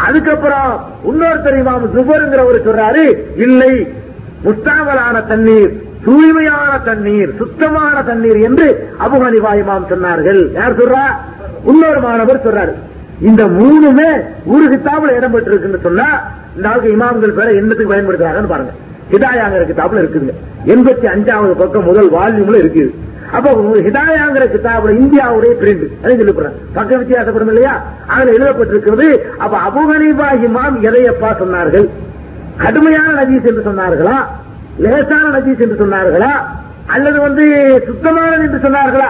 அதுக்கப்புறம் 0.06 0.70
இன்னொருத்தர் 1.10 1.58
இமாம் 1.62 1.88
ஜுபருங்கிறவர் 1.94 2.66
சொல்றாரு 2.68 3.04
இல்லை 3.46 3.72
முஸ்தாமலான 4.46 5.16
தண்ணீர் 5.32 5.72
தூய்மையான 6.06 6.72
தண்ணீர் 6.88 7.32
சுத்தமான 7.40 7.96
தண்ணீர் 8.10 8.40
என்று 8.48 8.68
அபு 9.06 9.16
ஹனிஃபா 9.24 9.52
இமாம் 9.62 9.90
சொன்னார்கள். 9.92 10.40
யார் 10.60 10.78
சொல்றா? 10.80 11.04
இன்னொரு 11.72 12.00
மாணவர் 12.06 12.44
சொல்றாரு. 12.46 12.74
இந்த 13.28 13.42
மூணுமே 13.58 14.10
ஒரு 14.52 14.64
கிதாபுல 14.72 15.16
இடம் 15.18 15.34
பெற்றிருக்குன்னு 15.34 15.80
சொன்னா 15.86 16.06
இந்த 16.56 16.68
ஆளுக்கு 16.70 16.94
இமாம்கள் 16.96 17.36
பேரை 17.38 17.52
என்னத்துக்கு 17.60 17.92
பயன்படுத்துறாங்கன்னு 17.92 18.52
பாருங்க. 18.54 18.72
ஹிதாயாங்கிற 19.12 19.62
கிதாபுல 19.70 20.02
இருக்குதுங்க 20.02 20.34
எண்பத்தி 20.72 21.06
அஞ்சாவது 21.14 21.54
பக்கம் 21.62 21.88
முதல் 21.90 22.10
வால்யூம்ல 22.16 22.58
இருக்குது. 22.62 22.90
அப்போ 23.36 23.50
ஹிதாயாங்கிற 23.86 24.44
கிதாபுல 24.54 24.94
இந்தியாவுடைய 25.02 25.52
பிரிண்ட் 25.60 25.84
அதை 26.02 26.14
சொல்லிப்படுறேன் 26.20 26.56
பக்க 26.76 26.90
வித்தியாசப்படும் 27.00 27.52
இல்லையா? 27.52 27.74
அதுல 28.06 28.32
எழுதப்பட்டிருக்கிறது 28.36 29.06
அப்ப 29.44 29.54
அபுகனிபா 29.68 30.28
இமாம் 30.46 30.78
எதையப்பா 30.88 31.30
சொன்னார்கள்? 31.42 31.86
கடுமையான 32.62 33.10
நஜீஸ் 33.20 33.48
என்று 33.50 33.62
சொன்னார்களா? 33.68 34.16
லேசான 34.84 35.24
நஜீஸ் 35.38 35.62
என்று 35.66 35.78
சொன்னார்களா? 35.82 36.32
அல்லது 36.94 37.18
வந்து 37.20 37.44
சுத்தமானது 37.86 38.44
என்று 38.48 38.60
சொன்னார்களா? 38.66 39.08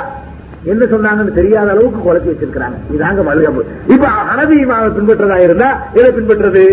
என்ன 0.70 0.82
சொன்னாங்கன்னு 0.90 1.32
தெரியாத 1.38 1.68
அளவுக்கு 1.74 2.00
குழப்பி 2.06 2.28
வச்சிருக்கிறாங்க. 2.30 2.76
இதாங்க 2.94 3.22
மல்லிகப்பு 3.28 3.62
இப்ப 3.94 4.06
ஹனதி 4.28 4.56
இமாவை 4.64 4.88
பின்பற்றதா 4.96 5.38
இருந்தா 5.46 5.68
எதை 5.98 6.10
பின்பற்றது? 6.18 6.64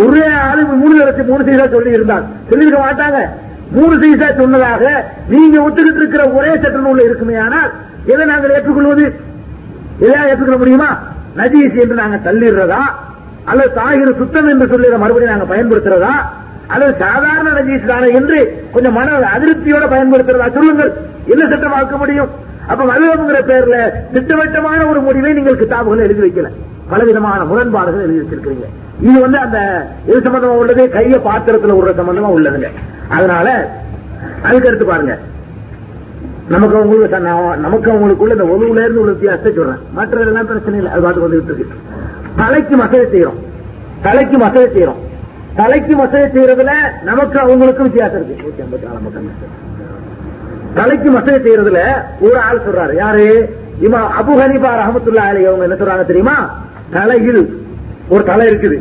ஒரே 0.00 0.26
ஆளு 0.46 0.62
மூணு 0.80 0.94
லட்சம் 0.98 1.30
மூணு 1.30 1.42
சீசா 1.48 1.66
சொல்லி 1.74 1.90
இருந்தால் 1.98 2.26
சொல்லியிருக்க 2.50 2.80
மாட்டாங்க. 2.86 3.20
மூணு 3.76 3.94
சீசா 4.02 4.28
சொன்னதாக 4.40 4.84
நீங்க 5.32 5.56
ஒத்துக்கிட்டு 5.66 6.02
இருக்கிற 6.02 6.24
ஒரே 6.38 6.52
சட்ட 6.62 6.78
நூல 6.86 7.04
இருக்குமே 7.08 7.36
ஆனால் 7.44 7.70
எதை 8.12 8.24
நாங்கள் 8.32 8.54
ஏற்றுக்கொள்வது? 8.56 9.06
எதையா 10.04 10.22
ஏற்றுக்கொள்ள 10.28 10.58
முடியுமா? 10.62 10.90
நஜீஸ் 11.40 11.80
என்று 11.82 11.96
நாங்க 12.02 12.18
தள்ளிடுறதா? 12.28 12.82
அல்லது 13.50 13.70
தாகிர 13.80 14.10
சுத்தம் 14.18 14.48
என்று 14.52 14.66
சொல்லி 14.72 14.88
மறுபடியும் 15.04 15.34
நாங்க 15.34 15.48
பயன்படுத்துறதா? 15.54 16.14
அல்லது 16.66 16.92
சாதாரண 16.98 17.50
நஜீஸ் 17.50 17.86
தானே 17.86 18.12
என்று 18.12 18.66
கொஞ்சம் 18.72 18.92
மன 18.92 19.18
அதிருப்தியோட 19.36 19.84
பயன்படுத்துறதா 19.94 20.52
சொல்லுங்கள். 20.52 20.92
என்ன 21.26 21.44
திட்டமாக்க 21.44 21.96
முடியும்? 21.96 22.30
அப்ப 22.66 22.84
மதுவங்கிற 22.84 23.38
பேர்ல 23.50 23.76
திட்டவட்டமான 24.12 24.86
ஒரு 24.86 25.00
முடிவை 25.00 25.32
நீங்கள் 25.32 25.60
கிதாபுகள் 25.62 26.04
எழுதி 26.06 26.22
வைக்கல. 26.26 26.48
பலவிதமான 26.88 27.44
முரண்பாடுகள் 27.44 28.02
எழுதி 28.02 28.20
வச்சிருக்கீங்க 28.20 28.66
இது 29.00 29.20
வந்து 29.20 29.38
அந்த 29.38 29.58
இது 30.06 30.18
சம்பந்தமா 30.20 30.56
உள்ளது? 30.62 30.88
கைய 30.88 31.16
பாத்திரத்துல 31.28 31.70
உள்ள 31.70 31.90
சம்பந்தமா 31.90 32.30
உள்ளதுங்க 32.36 32.68
அதனால 33.08 33.76
அதுக்கு 34.42 34.68
எடுத்து 34.68 34.86
பாருங்க. 34.86 35.18
நமக்கு 36.48 36.76
அவங்களுக்கு 36.76 37.20
நமக்கு 37.56 37.92
அவங்களுக்குள்ள 37.92 38.30
இந்த 38.30 38.44
ஒழுவுல 38.44 38.82
இருந்து 38.84 39.00
உள்ள 39.00 39.12
வித்தியாசத்தை 39.12 39.52
சொல்றேன். 39.52 39.80
மற்றதெல்லாம் 39.96 40.50
பிரச்சனை 40.50 40.78
இல்லை. 40.78 40.92
அது 40.92 41.02
பார்த்து 41.02 41.28
வந்துட்டு 41.28 41.44
இருக்கு. 41.44 41.76
தலைக்கு 42.36 42.76
மசக 42.76 43.02
செய்யறோம். 43.14 43.40
தலைக்கு 44.02 44.38
மசக 44.38 44.66
செய்யறோம். 44.76 45.00
தலைக்கு 45.56 45.96
மசதி 45.96 46.40
செய்யறதுல 46.40 46.70
நமக்கு 47.02 47.38
அவங்களுக்கும் 47.38 47.82
வித்தியாசம் 47.82 48.24
இருக்கு. 48.24 48.42
நூத்தி 48.42 48.62
ஐம்பத்தி 48.62 48.86
நாலாம் 48.86 49.04
பக்கம். 49.04 49.30
தலைக்கு 50.74 51.10
மசதி 51.10 51.50
செய்யறதுல 51.50 51.80
ஒரு 52.20 52.38
ஆள் 52.38 52.60
சொல்றாரு. 52.66 52.94
யாரு? 52.96 53.56
இமா 53.82 54.00
அபு 54.20 54.32
ஹனிபா 54.40 54.70
ரஹமத்துல்லா 54.80 55.24
அலி 55.30 55.44
அவங்க 55.44 55.64
என்ன 55.64 55.74
சொல்றாங்க 55.74 56.06
தெரியுமா? 56.06 56.58
தலையில் 56.90 57.64
ஒரு 58.08 58.24
தலை 58.24 58.50
இருக்குது. 58.50 58.78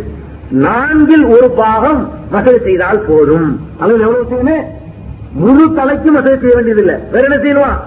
நான்கில் 0.49 1.25
ஒரு 1.25 1.51
பாகம் 1.51 2.09
மசதி 2.31 2.59
செய்தால் 2.63 2.99
போதும். 2.99 3.67
அளவில் 3.79 4.01
எவ்வளவு 4.01 4.29
செய்யணும்? 4.31 4.63
முழு 5.33 5.73
தலைக்கு 5.73 6.11
மசதி 6.11 6.39
செய்ய 6.39 6.55
வேண்டியதில்லை. 6.55 6.95
வேற 7.11 7.27
என்ன 7.27 7.37
செய்யணும்? 7.37 7.77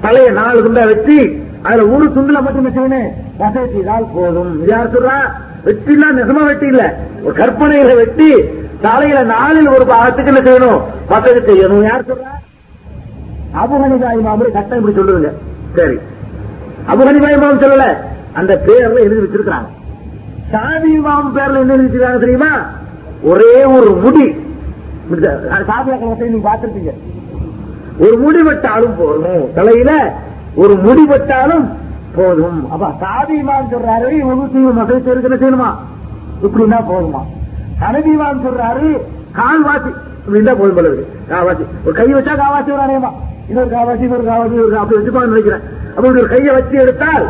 தலையை 0.00 0.30
நாலு 0.30 0.62
துண்டா 0.62 0.86
வச்சு 0.86 1.42
அதுல 1.62 1.86
ஒரு 1.86 2.04
துண்டுல 2.04 2.42
மட்டும் 2.42 2.64
என்ன 2.64 2.70
செய்யணும்? 2.70 3.10
மசதி 3.38 3.72
செய்தால் 3.72 4.06
போதும். 4.14 4.66
யார் 4.66 4.92
சொல்றா? 4.94 5.18
வெட்டினா 5.66 6.08
நிஜமா 6.20 6.44
வெட்டி 6.44 6.66
இல்ல. 6.66 6.82
ஒரு 7.24 7.34
கற்பனையில 7.42 7.94
வெட்டி 7.96 8.28
தலையில 8.82 9.22
நாலில் 9.24 9.68
ஒரு 9.68 9.84
பாகத்துக்கு 9.84 10.30
என்ன 10.32 10.40
செய்யணும்? 10.40 10.80
மசை 11.10 11.30
செய்யணும். 11.50 11.82
யார் 11.82 12.08
சொல்ற? 12.08 12.26
அபுகனிபாய் 13.62 14.24
மாமூரி 14.26 14.50
கஷ்டம் 14.52 14.78
இப்படி 14.78 14.96
சொல்லுங்க 14.96 15.30
சரி. 15.76 15.96
அபுகனிபாய் 16.92 17.36
இமாம் 17.36 17.62
சொல்லல. 17.64 17.86
அந்த 18.32 18.62
பேர்ல 18.66 18.98
எழுதி 19.06 19.20
வச்சிருக்காங்க 19.24 19.68
சாதி 20.52 20.98
இமாம் 20.98 21.30
பேர்ல 21.36 21.60
என்ன 21.60 21.72
எழுதி 21.72 21.86
வச்சிருக்காங்க 21.86 22.18
தெரியுமா? 22.18 22.52
ஒரே 23.22 23.64
ஒரு 23.64 23.90
முடி. 23.90 24.26
சாதியா 25.68 25.96
கலத்தை 26.02 26.28
நீங்க 26.28 26.48
பார்த்திருப்பீங்க. 26.48 26.92
ஒரு 27.98 28.16
முடி 28.18 28.42
வெட்டாலும் 28.42 28.96
போதும். 28.98 29.54
தலையில 29.54 29.90
ஒரு 30.54 30.74
முடி 30.76 31.06
வெட்டாலும் 31.06 31.64
போதும். 32.16 32.58
அப்ப 32.70 32.90
சாதிமான் 33.02 33.70
சொல்றாரு 33.74 34.10
ஒரு 34.28 34.74
மக்கள் 34.78 35.02
மசை 35.18 35.36
செய்யணுமா 35.42 35.70
இப்படின்னா 36.46 36.78
போதுமா? 36.90 37.22
சனதிமான் 37.80 38.44
சொல்றாரு 38.46 38.88
கால்வாசி. 39.38 39.92
அப்படின்னா 40.24 40.52
போதும் 40.58 40.76
போல 40.76 40.90
காவாசி 41.30 41.64
ஒரு 41.84 41.94
கை 42.00 42.08
வச்சா 42.14 42.34
காவாசி 42.42 42.70
ஒரு 42.76 42.84
அணையமா? 42.86 43.10
இன்னொரு 43.48 43.70
காவாசி 43.76 44.04
ஒரு 44.16 44.24
காவாசி 44.30 44.56
ஒரு 44.66 44.78
அப்படி 44.82 44.98
வச்சுப்பான்னு 45.00 45.32
நினைக்கிறேன். 45.32 45.64
அப்படி 45.96 46.12
ஒரு 46.20 46.28
கையை 46.28 46.54
வச்சு 46.54 46.76
எடுத்தால் 46.84 47.26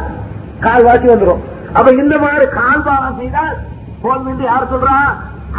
கால்வாசி 0.66 1.06
வந்துடும். 1.12 1.42
அப்ப 1.72 1.88
இந்த 2.02 2.18
மாதிரி 2.18 2.46
கால்பாகம் 2.58 3.18
செய்தால் 3.20 3.56
போதும் 4.02 4.28
என்று 4.32 4.44
யார் 4.44 4.70
சொல்றா? 4.74 4.96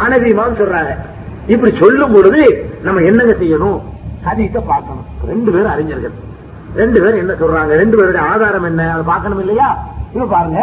அனதிமான் 0.04 0.32
இமாம் 0.32 0.60
சொல்றாங்க 0.60 0.94
இப்படி 1.46 1.72
சொல்லும் 1.78 2.12
பொழுது 2.12 2.42
நம்ம 2.82 3.00
என்னங்க 3.00 3.34
செய்யணும்? 3.42 3.78
ஹதீஸ 4.26 4.56
பார்க்கணும். 4.66 5.06
ரெண்டு 5.30 5.50
பேரும் 5.52 5.72
அறிஞர்கள். 5.74 6.16
ரெண்டு 6.80 6.98
பேரும் 7.02 7.22
என்ன 7.22 7.32
சொல்றாங்க? 7.32 7.72
ரெண்டு 7.82 7.96
பேருடைய 7.98 8.22
ஆதாரம் 8.32 8.64
என்ன? 8.64 8.92
அதை 8.92 9.04
பார்க்கணும் 9.12 9.40
இல்லையா? 9.44 9.68
இப்ப 10.14 10.26
பாருங்க. 10.26 10.60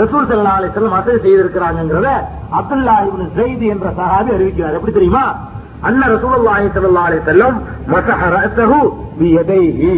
ரசூல் 0.00 0.28
சல்லா 0.28 0.52
அலிஸ்லாம் 0.58 0.96
வசதி 0.98 1.18
செய்திருக்கிறாங்கிறத 1.24 2.10
அப்துல்லா 2.58 2.94
இவன் 3.08 3.30
செய்தி 3.38 3.66
என்ற 3.66 3.88
சகாபி 3.98 4.30
அறிவிக்கிறார். 4.36 4.76
எப்படி 4.78 4.92
தெரியுமா? 4.92 5.24
அன்ன 5.88 6.06
ரசூலுல்லாஹி 6.06 6.66
சல்லா 6.76 7.04
அலைஹி 7.08 7.22
செல்லம் 7.30 7.56
மஸஹ 7.92 8.72
பியதைஹி. 9.20 9.94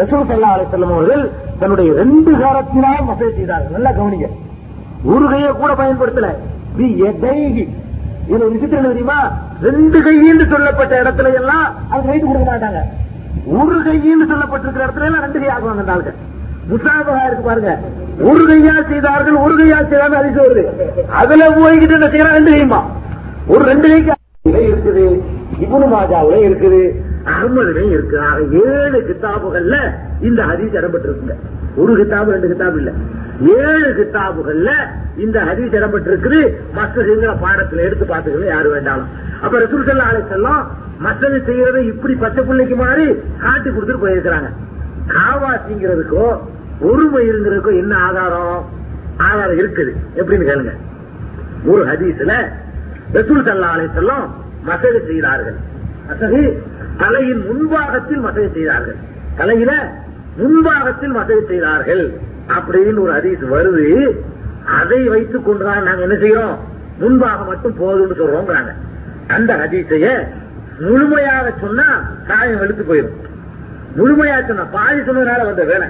ரசூல் 0.00 0.26
ஸல்லல்லாஹு 0.30 0.56
அலைஹி 0.56 0.70
செல்லம் 0.74 0.94
அவர்கள் 0.96 1.24
தன்னுடைய 1.60 1.92
ரெண்டு 2.02 2.32
காரத்தினால் 2.42 3.04
மசதி 3.10 3.32
செய்தார்கள். 3.38 3.74
நல்லா 3.76 3.90
கவனிங்க. 3.90 4.28
ஒரு 5.14 5.26
கையை 5.28 5.50
கூட 5.62 5.72
பயன்படுத்தல. 5.72 6.30
பியதைஹி. 6.78 7.64
இது 8.30 8.44
ஒரு 8.44 8.52
விசித்திரம் 8.54 8.92
தெரியுமா? 8.92 9.18
ரெண்டு 9.62 9.98
கையின்னு 10.06 10.46
சொல்லப்பட்ட 10.52 11.02
இடத்துல 11.02 11.34
எல்லாம் 11.40 11.66
அது 11.90 12.02
கைட்டு 12.08 12.26
கொடுக்க 12.26 12.46
மாட்டாங்க. 12.52 12.80
ஒரு 13.58 13.76
கையின்னு 13.86 14.30
சொல்லப்பட்டிருக்கிற 14.32 14.84
இடத்துல 14.86 15.08
எல்லாம் 15.08 15.24
ரெண்டு 15.26 15.40
கை 15.42 15.50
ஆகுவாங்க 15.56 15.84
அந்த 15.96 16.12
முசாபகா 16.70 17.24
இருக்கு 17.26 17.44
பாருங்க. 17.48 17.72
ஒரு 18.28 18.42
கையா 18.50 18.74
செய்தார்கள் 18.90 19.42
ஒரு 19.44 19.54
கையால் 19.58 19.90
செய்தார்கள் 19.90 20.20
அதிசயம் 20.20 20.46
வருது. 20.46 20.64
அதுல 21.20 21.42
போய்கிட்டு 21.58 21.96
என்ன 21.98 22.08
செய்யறான் 22.14 22.38
ரெண்டு 22.38 22.54
கையுமா 22.54 22.80
ஒரு 23.54 23.62
ரெண்டு 23.72 23.88
கைக்கு 23.92 24.14
இருக்குது 24.70 25.04
இபுனு 25.64 25.86
மாஜாவுல 25.92 26.38
இருக்குது 26.48 26.80
அகமதுலையும் 27.34 27.94
இருக்கு. 27.96 28.16
ஆக 28.28 28.40
ஏழு 28.72 28.98
கித்தாபுகள்ல 29.06 29.76
இந்த 30.28 30.40
ஹதீஸ் 30.50 30.76
இடம்பெற்றிருக்குங்க. 30.80 31.36
ஒரு 31.82 31.92
கித்தாபு 32.00 32.34
ரெண்டு 32.34 32.50
கித்தாபு 32.52 32.78
இல்ல. 32.82 32.92
ஏழு 33.62 33.88
கித்தாபுகள்ல 33.98 34.70
இந்த 35.24 35.38
ஹதீஸ் 35.48 35.76
இடம்பெற்றிருக்குது. 35.78 36.40
மஸ்திங்கிற 36.76 37.32
பாடத்துல 37.44 37.86
எடுத்து 37.88 38.06
பார்த்துக்கணும் 38.12 38.52
யாரு 38.54 38.68
வேண்டாலும். 38.74 39.10
அப்ப 39.44 39.54
ரசூல் 39.64 39.88
செல்லாம் 39.88 40.60
அலிசல்லாம் 41.00 41.20
மசதி 41.20 41.52
செய்யறதை 41.52 41.86
இப்படி 41.86 42.14
பச்சை 42.14 42.44
பிள்ளைக்கு 42.44 42.76
மாதிரி 42.76 43.16
காட்டி 43.38 43.70
கொடுத்துட்டு 43.70 44.04
போயிருக்கிறாங்க. 44.04 44.52
காவாசிங்கிறதுக்கோ 45.08 46.38
ஒருமைங்கிறதுக்கோ 46.80 47.66
என்ன 47.66 47.96
ஆதாரம்? 47.96 48.68
ஆதாரம் 49.16 49.58
இருக்குது. 49.58 49.92
எப்படின்னு 50.16 50.48
கேளுங்க. 50.48 50.72
ஒரு 51.64 51.86
ஹதீஸ்ல 51.86 52.32
ரசூல் 53.12 53.44
சல்லா 53.44 53.66
அலிசல்லாம் 53.76 54.30
மசதி 54.62 54.98
செய்தார்கள். 55.06 55.54
மசதி 56.08 56.48
தலையின் 56.96 57.44
முன்பாகத்தில் 57.48 58.20
மசதி 58.20 58.48
செய்தார்கள். 58.52 58.96
தலையில 59.36 59.92
முன்பாகத்தில் 60.36 61.12
மசதி 61.12 61.46
செய்தார்கள். 61.46 62.18
அப்படின்னு 62.48 62.98
ஒரு 62.98 63.12
ஹதீஸ் 63.12 63.54
வருது. 63.54 64.10
அதை 64.80 65.08
வைத்துக் 65.08 65.44
கொண்டுதான் 65.44 65.82
நாங்க 65.82 66.02
என்ன 66.02 66.14
செய்யறோம்? 66.14 66.56
முன்பாக 66.98 67.44
மட்டும் 67.44 67.74
போதும்னு 67.82 68.18
சொல்றோங்கிறாங்க 68.18 68.72
அந்த 69.28 69.56
ஹதீஸைய 69.56 70.28
முழுமையாக 70.78 71.52
சொன்னா 71.60 71.86
காயம் 72.28 72.58
வெளுத்து 72.58 72.84
போயிடும் 72.84 73.16
முழுமையா 73.98 74.46
சொன்னா 74.46 74.62
பாதி 74.62 75.00
சொன்னதுனால 75.00 75.44
வந்த 75.44 75.64
வேலை. 75.64 75.86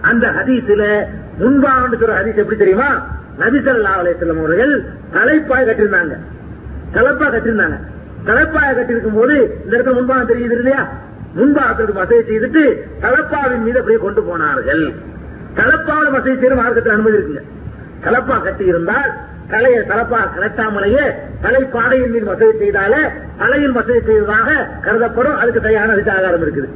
அந்த 0.00 0.26
ஹதீஸ்ல 0.26 1.06
முன்பாக 1.38 1.96
சொல்ற 1.96 2.14
ஹதீஸ் 2.20 2.36
எப்படி 2.36 2.56
தெரியுமா? 2.56 2.90
நபிசல்லா 3.38 3.92
அலையம் 4.00 4.38
அவர்கள் 4.38 4.84
தலைப்பாய் 5.12 5.66
கட்டிருந்தாங்க 5.66 6.14
தலைப்பா 6.92 7.26
கட்டிருந்தாங்க 7.26 7.76
தலைப்பாய 8.24 8.74
கட்டிருக்கும் 8.74 9.12
போது 9.12 9.60
இந்த 9.64 9.76
இடத்துல 9.76 9.94
முன்பாகம் 9.98 10.30
தெரியுது 10.30 10.50
இல்லையா? 10.50 10.88
முன்பாகத்திற்கு 11.36 11.92
மசை 11.92 12.18
செய்துட்டு 12.28 12.62
தலப்பாவின் 13.00 13.62
மீது 13.62 13.78
அப்படியே 13.78 14.00
கொண்டு 14.00 14.22
போனார்கள். 14.22 14.94
தலப்பாவில் 15.54 16.10
மசை 16.10 16.38
செய்யும் 16.38 16.56
மார்க்கத்தில் 16.56 16.92
அனுமதி 16.92 17.16
இருக்குங்க. 17.16 17.44
தலப்பா 18.04 18.42
கட்டி 18.42 18.64
இருந்தால் 18.64 19.10
தலையை 19.50 19.80
தலப்பா 19.80 20.20
கலட்டாமலேயே 20.34 21.04
தலைப்பாடையின் 21.42 22.12
மீது 22.14 22.24
வசதி 22.24 22.52
செய்தாலே 22.62 23.00
தலையில் 23.38 23.72
வசதி 23.72 24.00
செய்ததாக 24.00 24.66
கருதப்படும். 24.84 25.36
அதுக்கு 25.36 25.60
தயாரான 25.60 25.92
அதுக்கு 25.92 26.12
ஆதாரம் 26.16 26.44
இருக்குது. 26.44 26.68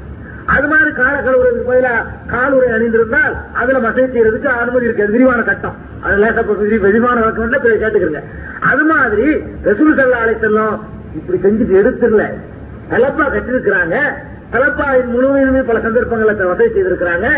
அது 0.46 0.68
மாதிரி 0.68 0.90
கால 0.90 1.14
கழுவுறதுக்கு 1.26 1.90
கால் 2.26 2.52
உரை 2.52 2.68
அணிந்திருந்தால் 2.68 3.34
அதுல 3.52 3.78
வசதி 3.78 4.06
செய்யறதுக்கு 4.14 4.50
அனுமதி 4.62 4.84
இருக்கு. 4.84 5.10
விரிவான 5.10 5.42
சட்டம். 5.42 5.76
அது 6.02 6.16
லேசா 6.22 6.80
விரிவான 6.80 7.20
வழக்கம் 7.20 7.52
கேட்டுக்கிறங்க. 7.52 8.22
அது 8.60 8.84
மாதிரி 8.84 9.26
ரசூல் 9.64 9.98
செல்ல 10.00 10.16
அழைத்தெல்லாம் 10.24 10.74
இப்படி 11.18 11.38
செஞ்சுட்டு 11.44 11.78
எடுத்துடல. 11.82 12.24
தலப்பா 12.90 13.26
கட்டிருக்கிறாங்க 13.34 13.96
தலப்பா 14.52 14.86
முழுமையுமே 15.14 15.66
பல 15.66 15.80
சந்தர்ப்பங்களை 15.80 16.34
வசதி 16.34 16.80
செய்திருக்கிறாங்க. 16.80 17.28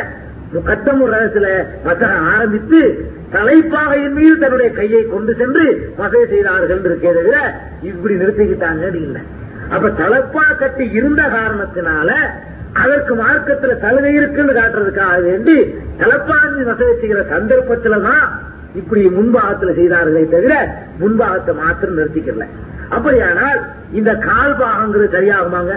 கட்டமும் 0.62 1.12
ரகசில 1.12 1.47
மசகம் 1.86 2.26
ஆரம்பித்து 2.35 2.81
தலைப்பாகையின் 3.32 4.12
மீது 4.12 4.39
தன்னுடைய 4.39 4.72
கையை 4.72 5.09
கொண்டு 5.09 5.35
சென்று 5.35 5.94
வசதி 5.97 6.26
செய்தார்கள் 6.26 6.85
இருக்கே 6.85 7.14
தவிர 7.14 7.36
இப்படி 7.82 8.14
நிறுத்திக்கிட்டாங்க 8.14 8.94
இல்லை. 8.94 9.20
அப்ப 9.70 9.89
தலப்பா 9.89 10.56
கட்டி 10.59 10.85
இருந்த 10.90 11.22
காரணத்தினால 11.22 12.10
அதற்கு 12.74 13.14
மார்க்கத்துல 13.14 13.78
சலுகை 13.81 14.14
இருக்குன்னு 14.14 14.52
காட்டுறதுக்காக 14.52 15.22
வேண்டி 15.22 15.56
தலப்பாஞ்சி 15.98 16.62
வசதி 16.62 16.98
செய்கிற 17.01 17.20
சந்தர்ப்பத்துலதான் 17.22 18.26
இப்படி 18.74 19.09
முன்பாகத்துல 19.09 19.74
செய்தார்களே 19.74 20.24
தவிர 20.28 20.55
முன்பாகத்தை 20.98 21.55
மாத்திரம் 21.55 21.98
நிறுத்திக்கல. 21.98 22.47
அப்படியானால் 22.90 23.60
இந்த 23.93 24.14
கால் 24.14 24.59
பாகங்கிறது 24.60 25.09
சரியாகுமாங்க? 25.16 25.74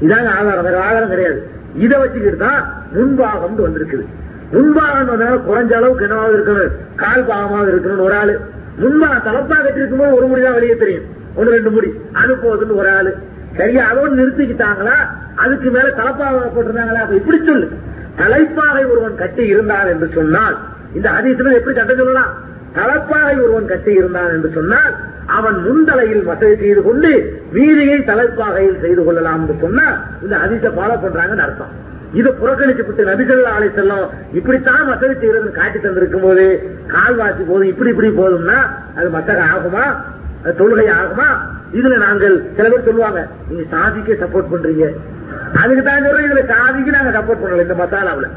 இதாங்க 0.00 0.30
ஆதாரம் 0.38 0.64
வேற 0.64 0.84
ஆதாரம் 0.84 1.10
கிடையாது. 1.10 1.50
இதை 1.76 1.98
வச்சுக்கிட்டு 1.98 2.38
தான் 2.38 2.82
முன்பாகம் 2.94 3.66
வந்திருக்குது. 3.66 4.04
முன்பாகம் 4.52 5.06
வந்தாலும் 5.06 5.46
குறைஞ்ச 5.48 5.72
அளவுக்கு 5.72 6.06
என்னவாவது 6.06 6.36
இருக்கணும்? 6.36 6.72
கால் 6.96 7.26
பாகமாக 7.26 7.70
இருக்கணும் 7.70 7.98
ஒரு 7.98 8.14
ஆளு. 8.14 8.40
முன்பாக 8.76 9.30
தலப்பா 9.30 9.56
கட்டிருக்கும் 9.62 9.98
போது 9.98 10.14
ஒரு 10.14 10.26
முடிதான் 10.26 10.52
வெளியே 10.52 10.76
தெரியும். 10.76 11.04
ஒன்னு 11.34 11.50
ரெண்டு 11.50 11.70
முடி. 11.70 12.00
அது 12.12 12.34
போகுதுன்னு 12.34 12.74
ஒரு 12.74 12.90
ஆளு. 12.90 13.16
சரியா 13.56 13.86
அதோடு 13.86 14.14
நிறுத்திக்கிட்டாங்களா? 14.14 14.96
அதுக்கு 15.34 15.70
மேல 15.70 15.88
தலப்பாக 15.88 16.50
போட்டிருந்தாங்களா? 16.56 17.00
அப்ப 17.00 17.14
இப்படி 17.14 17.46
சொல்லு. 17.46 17.68
தலைப்பாகை 18.16 18.84
ஒருவன் 18.84 19.14
கட்டி 19.14 19.46
இருந்தான் 19.46 19.86
என்று 19.86 20.10
சொன்னால் 20.14 20.56
இந்த 20.94 21.10
அதிசயம் 21.10 21.52
எப்படி 21.52 21.76
கட்ட 21.76 21.94
சொல்லலாம்? 21.94 22.32
தலப்பாகை 22.74 23.42
ஒருவன் 23.42 23.66
கட்டி 23.66 23.92
இருந்தான் 23.92 24.30
என்று 24.30 24.50
சொன்னால் 24.54 24.94
அவன் 25.26 25.56
முந்தலையில் 25.66 26.24
வசதி 26.28 26.56
செய்து 26.56 26.82
கொண்டு 26.82 27.10
வீதியை 27.52 27.98
தலைப்பாகையில் 28.04 28.80
செய்து 28.80 29.04
கொள்ளலாம் 29.04 29.40
என்று 29.40 29.54
சொன்னா 29.60 29.86
இந்த 30.22 30.36
அதிச 30.36 30.70
ஃபாலோ 30.76 30.96
பண்றாங்கன்னு 31.04 31.44
அர்த்தம். 31.46 31.72
இது 32.12 32.30
புறக்கணிச்சுட்டு 32.40 33.08
நபிசல்லா 33.10 33.54
ஆலை 33.56 33.68
செல்லம் 33.78 34.04
இப்படித்தான் 34.32 34.84
வசதி 34.90 35.14
செய்யறதுன்னு 35.14 35.58
காட்டி 35.58 35.78
தந்திருக்கும் 35.78 36.26
போது 36.26 36.44
கால்வாசி 36.92 37.42
போதும் 37.50 37.70
இப்படி 37.72 37.90
இப்படி 37.90 38.08
போதும்னா 38.08 38.58
அது 38.98 39.08
மத்தக 39.16 39.40
ஆகுமா? 39.54 39.84
அது 40.42 40.54
தொழுகை 40.60 40.86
ஆகுமா? 41.00 41.28
இதுல 41.72 41.96
நாங்கள் 41.96 42.36
சில 42.56 42.68
பேர் 42.68 42.86
சொல்லுவாங்க 42.88 43.28
நீங்க 43.48 43.64
சாதிக்கே 43.74 44.16
சப்போர்ட் 44.22 44.52
பண்றீங்க. 44.52 44.86
அதுக்கு 45.62 45.82
தான் 45.82 46.04
சொல்றோம் 46.06 46.26
இதுல 46.28 46.44
சாதிக்கு 46.54 46.90
நாங்க 46.90 47.10
சப்போர்ட் 47.18 47.42
பண்ணல 47.42 47.66
இந்த 47.66 47.74
மசாலாவுல. 47.74 48.28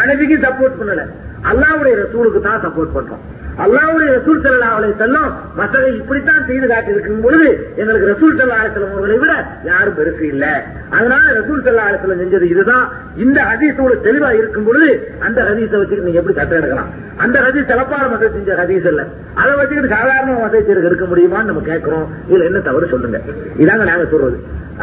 அனைவிக்கு 0.00 0.36
சப்போர்ட் 0.46 0.78
பண்ணல. 0.80 1.04
அல்லாவுடைய 1.50 1.94
ரசூலுக்கு 2.02 2.40
தான் 2.40 2.62
சப்போர்ட் 2.66 2.94
பண்றோம். 2.96 3.22
அல்லாவுடைய 3.64 4.08
ரசூல் 4.16 4.40
செல்லா 4.44 4.66
அவளை 4.72 4.94
செல்லும் 4.98 5.30
மசகை 5.58 5.94
இப்படித்தான் 5.94 6.46
செய்து 6.46 6.66
காட்டி 6.68 6.90
இருக்கும் 6.90 7.20
பொழுது 7.20 7.72
எங்களுக்கு 7.76 8.10
ரசூல் 8.12 8.38
செல்லா 8.38 8.54
அலை 8.54 8.70
அவர்களை 8.74 9.18
விட 9.18 9.32
யாரும் 9.64 9.96
பெருசு 9.98 10.22
இல்லை. 10.22 10.52
அதனால 10.90 11.22
ரசூல் 11.40 11.62
செல்லா 11.62 11.82
அலை 11.82 12.00
செஞ்சது 12.22 12.42
இதுதான். 12.42 12.92
இந்த 13.16 13.38
ஹதீஸோட 13.50 13.94
தெளிவா 14.06 14.30
இருக்கும் 14.40 14.64
பொழுது 14.64 14.90
அந்த 15.18 15.42
ஹதீஸை 15.42 15.78
வச்சுட்டு 15.80 16.06
நீங்க 16.06 16.18
எப்படி 16.18 16.36
சட்டம் 16.36 16.58
எடுக்கலாம்? 16.58 16.90
அந்த 17.16 17.40
ஹதீஸ் 17.40 17.70
சிறப்பான 17.70 18.16
மசை 18.16 18.32
செஞ்ச 18.32 18.54
ஹதீஸ் 18.54 18.86
இல்ல. 18.92 19.04
அதை 19.34 19.54
வச்சுக்கிட்டு 19.54 19.94
சாதாரண 19.96 20.46
மசை 20.46 20.84
இருக்க 20.84 21.04
முடியுமான்னு 21.04 21.50
நம்ம 21.50 21.60
கேட்கிறோம். 21.60 22.06
இதுல 22.30 22.44
என்ன 22.44 22.58
தவறு 22.58 22.88
சொல்லுங்க. 22.88 23.20
இதாங்க 23.58 23.84
நாங்க 23.84 24.06
சொல்றது. 24.10 24.38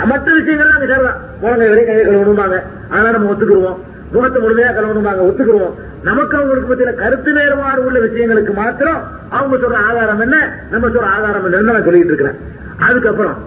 மற்ற 0.05 0.31
விஷயங்கள்லாம் 0.37 0.75
நாங்க 0.75 0.87
சொல்லலாம் 0.93 1.19
குழந்தை 1.41 1.67
வரையும் 1.69 1.89
கையை 1.89 2.05
கழுவணும்பாங்க. 2.05 2.57
அதனால 2.89 3.11
நம்ம 3.17 3.33
ஒத்துக்குருவோம் 3.33 3.79
முகத்தை 4.13 4.39
முழுமையா 4.43 4.71
கலவணும்பாங்க 4.77 5.23
ஒத்துக்கிறோம். 5.29 5.73
நமக்கு 6.09 6.35
அவங்களுக்கு 6.37 6.69
பத்தின 6.71 6.95
கருத்து 7.01 7.31
வேறுபாடு 7.37 7.81
உள்ள 7.87 7.97
விஷயங்களுக்கு 8.05 8.53
மாத்திரம் 8.61 8.99
அவங்க 9.37 9.55
சொல்ற 9.63 9.77
ஆதாரம் 9.89 10.23
என்ன? 10.25 10.37
நம்ம 10.73 10.87
சொல்ற 10.95 11.07
ஆதாரம் 11.15 11.45
என்ன 11.59 11.75
நான் 11.77 11.87
சொல்லிட்டு 11.87 12.11
இருக்கிறேன். 12.13 12.39
அதுக்கப்புறம் 12.87 13.37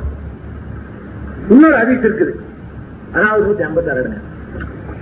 இன்னொரு 1.55 1.76
அதிர்ச்சி 1.82 2.09
இருக்குது. 2.09 2.32
அதாவது 3.16 3.44
நூத்தி 3.47 3.64
ஐம்பத்தி 3.68 3.90
ஆறு 3.93 4.34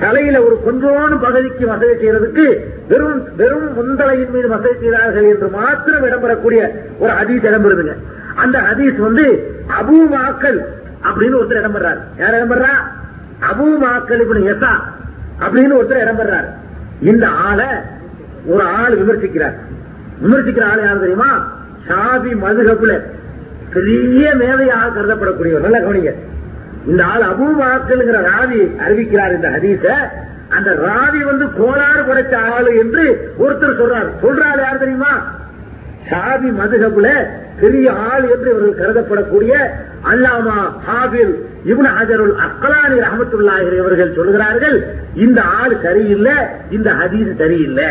தலையில 0.02 0.36
ஒரு 0.46 0.56
கொஞ்சோண்டு 0.64 1.16
பகுதிக்கு 1.24 1.64
வசதி 1.70 1.94
செய்யறதுக்கு 2.00 2.46
வெறும் 2.88 3.20
வெறும் 3.40 3.68
முந்தலையின் 3.76 4.32
மீது 4.34 4.48
வசதி 4.54 4.74
செய்தார்கள் 4.80 5.28
என்று 5.32 5.48
மாத்திரம் 5.58 6.06
இடம்பெறக்கூடிய 6.08 6.60
ஒரு 7.02 7.12
அதீஸ் 7.20 7.46
இடம்பெறுதுங்க. 7.50 7.94
அந்த 8.42 8.56
ஹதீஸ் 8.68 8.98
வந்து 9.06 9.26
அபூ 9.78 9.98
மாக்கல் 10.14 10.58
அப்படின்னு 11.08 11.38
ஒருத்தர் 11.40 11.62
இடம்பெறாரு. 11.62 12.00
யார் 12.22 12.36
இடம்பெறா? 12.38 12.72
அபூ 13.50 13.68
மாக்கல் 13.84 14.22
இப்படி 14.24 14.42
எசா 14.54 14.72
அப்படின்னு 15.40 15.78
ஒருத்தர் 15.80 16.04
இடம்பெறாரு 16.04 16.48
இந்த 17.00 17.28
ஆளை 17.28 17.66
ஒரு 18.46 18.64
ஆள் 18.64 18.98
விமர்சிக்கிறார். 18.98 19.54
விமர்சிக்கிற 20.24 20.64
ஆள் 20.64 20.82
யாரு 20.82 20.98
தெரியுமா? 20.98 21.56
ஷாபி 21.88 22.32
மதுகப்புல 22.44 23.00
பெரிய 23.72 24.34
மேதையாக 24.34 25.00
கருதப்படக்கூடியவர். 25.00 25.60
நல்ல 25.60 25.80
கவனிங்க. 25.80 26.14
இந்த 26.86 27.04
ஆள் 27.04 27.22
அபூமாக்கல்ங்கிற 27.22 28.18
ராவி 28.30 28.60
அறிவிக்கிறார் 28.88 29.34
இந்த 29.34 29.50
ஹதீச 29.50 29.94
அந்த 30.48 30.70
ராவி 30.70 31.24
வந்து 31.24 31.52
கோளாறு 31.52 32.04
படைத்த 32.04 32.38
ஆளு 32.38 32.76
என்று 32.76 33.32
ஒருத்தர் 33.38 33.78
சொல்றார். 33.80 34.08
சொல்றாரு 34.22 34.60
யார் 34.60 34.78
தெரியுமா? 34.78 35.34
ஷாபி 36.08 36.48
மதுகப்புல 36.60 37.08
பெரிய 37.60 37.86
ஆள் 38.10 38.24
என்று 38.34 38.48
இவர்கள் 38.52 38.80
கருதப்படக்கூடிய 38.80 39.54
அல்லாமா 40.10 40.56
ஹாபில் 40.86 41.32
இவன் 41.70 41.90
ஹஜருல் 41.96 42.34
அக்கலானி 42.46 42.96
ரஹமத்துல்லாஹி 43.06 43.70
இவர்கள் 43.82 44.16
சொல்கிறார்கள் 44.18 44.76
இந்த 45.24 45.40
ஆள் 45.60 45.74
சரியில்லை 45.86 46.36
இந்த 46.76 46.88
ஹதீஸ் 47.00 47.32
சரியில்லை. 47.42 47.88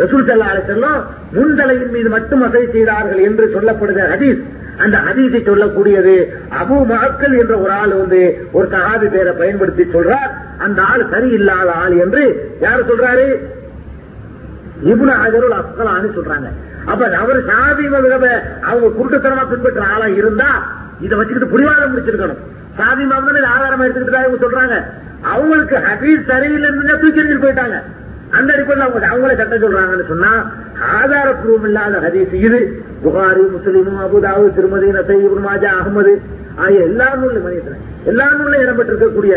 ரசூல் 0.00 0.26
சல்லா 0.28 0.48
செல்லம் 0.70 0.98
முன்தலையின் 1.36 1.92
மீது 1.96 2.08
மட்டும் 2.16 2.42
வசதி 2.44 2.66
செய்தார்கள் 2.74 3.20
என்று 3.28 3.44
சொல்லப்படுகிற 3.54 4.06
ஹதீஸ். 4.14 4.40
அந்த 4.84 4.96
ஹதீஸை 5.06 5.40
சொல்லக்கூடியது 5.50 6.16
அபு 6.60 6.78
மக்கள் 6.92 7.34
என்ற 7.42 7.54
ஒரு 7.64 7.72
ஆள் 7.80 7.94
வந்து 8.00 8.20
ஒரு 8.56 8.66
சகாபி 8.74 9.08
பேரை 9.14 9.32
பயன்படுத்தி 9.42 9.84
சொல்றார் 9.94 10.30
அந்த 10.66 10.80
ஆள் 10.92 11.04
சரியில்லாத 11.14 11.68
ஆள் 11.84 11.96
என்று 12.04 12.24
யார் 12.64 12.88
சொல்றாரு? 12.90 13.26
இபுன 14.92 15.10
ஹஜருல் 15.22 15.58
அஸ்கலான்னு 15.60 16.10
சொல்றாங்க. 16.18 16.48
அப்ப 16.90 17.02
அவர் 17.22 17.38
சாதி 17.50 17.84
மதுரப 17.94 18.26
அவங்க 18.68 18.88
குருட்டுத்தனமா 18.98 19.44
பின்பற்ற 19.52 19.82
ஆளா 19.94 20.06
இருந்தா 20.20 20.50
இதை 21.04 21.14
வச்சுக்கிட்டு 21.18 21.52
புரிவாதம் 21.54 21.92
முடிச்சிருக்கணும். 21.92 22.40
சாதி 22.78 23.04
மதம் 23.10 23.50
ஆதாரமா 23.54 23.84
எடுத்துக்கிட்டு 23.86 24.22
இவங்க 24.26 24.40
சொல்றாங்க. 24.44 24.76
அவங்களுக்கு 25.32 25.76
ஹபீஸ் 25.88 26.28
சரியில்லைன்னு 26.30 26.98
தூக்கி 27.02 27.20
எறிஞ்சிட்டு 27.20 27.44
போயிட்டாங்க. 27.46 27.78
அந்த 28.36 28.48
அடிப்படையில் 28.54 28.86
அவங்க 28.86 29.08
அவங்களே 29.12 29.36
சட்டம் 29.40 29.64
சொல்றாங்கன்னு 29.64 30.06
சொன்னா 30.12 30.32
ஆதாரப்பூர்வம் 30.96 31.66
இல்லாத 31.68 32.00
ஹதீஸ் 32.06 32.34
இது. 32.46 32.60
புகாரி 33.04 33.44
முஸ்லீமும் 33.54 34.00
அபுதாவு 34.04 34.46
திருமதி 34.56 34.88
நசை 34.96 35.16
இப்னு 35.26 35.42
மாஜா 35.48 35.70
அகமது 35.80 36.12
ஆகிய 36.64 36.80
எல்லா 36.90 37.08
நூலும் 37.20 37.46
மனிதன் 37.46 37.82
எல்லா 38.10 38.26
நூலும் 38.38 38.62
இடம்பெற்றிருக்கக்கூடிய 38.64 39.34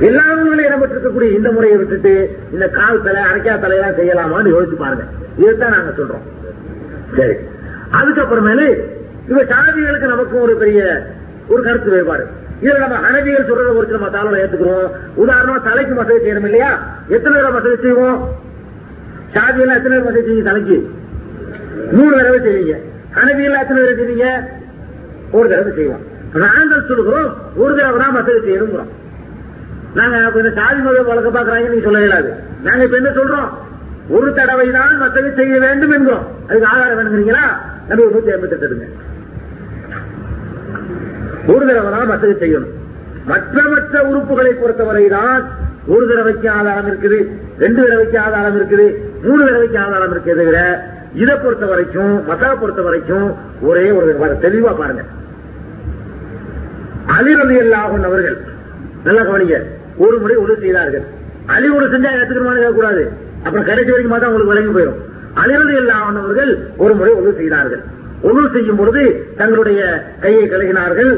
எல்லா 0.00 0.22
இடம்பெற்றிருக்கக்கூடிய 0.56 1.32
இந்த 1.32 1.50
முறையை 1.50 1.78
விட்டுட்டு 1.78 2.38
இந்த 2.52 2.68
கால் 2.68 3.02
தலை 3.02 3.22
அரைக்கா 3.22 3.54
தலையெல்லாம் 3.54 3.98
செய்யலாமான்னு 3.98 4.54
யோசிச்சு 4.54 4.74
பாருங்க. 4.78 5.02
இதுதான் 5.36 5.70
நாங்க 5.70 5.90
சொல்றோம். 5.90 6.24
சரி. 7.16 7.34
அதுக்கப்புறமேலு 7.92 8.80
இவ 9.28 9.42
சாதிகளுக்கு 9.42 10.06
நமக்கும் 10.06 10.40
ஒரு 10.40 10.54
பெரிய 10.54 11.06
ஒரு 11.48 11.62
கருத்து 11.62 11.90
வேறுபாடு. 11.90 12.26
இதுல 12.62 12.78
நம்ம 12.78 12.96
அனவிகள் 12.96 13.48
சொல்றத 13.48 13.76
ஒரு 13.76 13.86
நம்ம 13.86 14.08
மசாலாவை 14.08 14.40
ஏத்துக்கிறோம். 14.40 14.90
உதாரணமா 15.16 15.62
தலைக்கு 15.62 15.94
மசதி 15.94 16.30
செய்யணும் 16.30 16.44
இல்லையா? 16.44 16.86
எத்தனை 17.08 17.40
தடவை 17.40 17.60
மசதி 17.60 17.82
செய்வோம்? 17.82 18.36
சாதியெல்லாம் 19.34 19.76
எத்தனை 19.76 19.82
தடவை 19.82 20.02
மசதி 20.02 20.26
செய்யுங்க 20.26 20.42
தலைக்கு? 20.42 20.90
மூணு 21.92 22.16
தடவை 22.16 22.40
செய்வீங்க. 22.40 22.76
அனவியெல்லாம் 23.14 23.60
எத்தனை 23.60 23.82
தடவை 23.82 23.94
செய்வீங்க? 23.94 24.26
ஒரு 25.30 25.48
தடவை 25.48 25.72
செய்வோம். 25.74 26.00
நாங்கள் 26.34 26.84
சொல்லுகிறோம் 26.88 27.34
ஒரு 27.56 27.74
தடவை 27.74 27.98
தான் 27.98 28.12
மசதி 28.12 28.38
செய்யணுங்கிறோம். 28.38 28.90
நாங்க 29.98 30.16
கொஞ்சம் 30.34 30.56
சாதி 30.58 30.80
முறை 30.84 31.00
வழக்க 31.10 31.30
பாக்குறாங்க 31.36 31.70
நீங்க 31.72 31.86
சொல்ல 31.86 32.02
இயலாது 32.04 32.30
நாங்க 32.66 32.82
இப்ப 32.86 32.96
என்ன 33.00 33.10
சொல்றோம்? 33.18 33.48
ஒரு 34.16 34.28
தடவை 34.38 34.66
தான் 34.76 34.92
மத்தவை 35.02 35.30
செய்ய 35.38 35.54
வேண்டும் 35.64 35.94
என்கிறோம். 35.96 36.26
அதுக்கு 36.48 36.68
ஆதாரம் 36.72 36.98
வேணுங்கிறீங்களா? 36.98 37.44
நம்ம 37.88 38.06
நூத்தி 38.14 38.32
ஐம்பத்தி 38.34 38.56
எட்டு 38.56 38.88
ஒரு 41.54 41.64
தடவை 41.70 41.90
தான் 41.96 42.10
மத்தவை 42.12 42.34
செய்யணும். 42.42 42.74
மற்ற 43.30 43.56
மற்ற 43.72 43.94
உறுப்புகளை 44.10 44.52
பொறுத்தவரைதான் 44.60 45.42
ஒரு 45.94 46.04
தடவைக்கு 46.10 46.48
ஆதாரம் 46.58 46.88
இருக்குது 46.90 47.18
ரெண்டு 47.62 47.80
தடவைக்கு 47.84 48.18
ஆதாரம் 48.26 48.56
இருக்குது 48.60 48.86
மூணு 49.26 49.40
தடவைக்கு 49.48 49.78
ஆதாரம் 49.84 50.12
இருக்கிறத 50.14 50.44
விட 50.48 50.60
இதை 51.22 51.34
பொறுத்த 51.44 51.64
வரைக்கும் 51.72 52.12
மசா 52.28 52.50
பொறுத்த 52.60 52.80
வரைக்கும் 52.88 53.28
ஒரே 53.68 53.86
ஒரு 53.98 54.36
தெளிவா 54.44 54.72
பாருங்க. 54.80 55.04
அலிரலி 57.16 57.56
அல்லாஹன் 57.64 58.08
அவர்கள் 58.10 58.38
நல்லா 59.06 59.22
கவனிங்க. 59.28 59.58
ஒரு 60.04 60.16
முறை 60.22 60.36
உதவி 60.42 60.60
செய்தார்கள். 60.64 61.04
அலி 61.54 61.68
ஒரு 61.76 61.86
செஞ்சா 61.92 62.10
ஏத்துக்கணுமான்னு 62.18 62.74
கூடாது 62.78 63.02
அப்புறம் 63.44 63.66
கடைசி 63.68 63.90
வரைக்கும் 63.92 64.14
பார்த்தா 64.14 64.30
உங்களுக்கு 64.30 64.52
விளங்கி 64.52 64.72
போயிடும். 64.76 64.98
அழிவது 65.42 65.74
இல்லாதவர்கள் 65.80 66.52
ஒரு 66.84 66.94
முறை 67.00 67.12
உதவு 67.20 67.34
செய்தார்கள். 67.40 67.82
உதவு 68.28 68.48
செய்யும் 68.54 68.78
பொழுது 68.80 69.02
தங்களுடைய 69.40 69.80
கையை 70.24 70.44
கழுகினார்கள். 70.52 71.12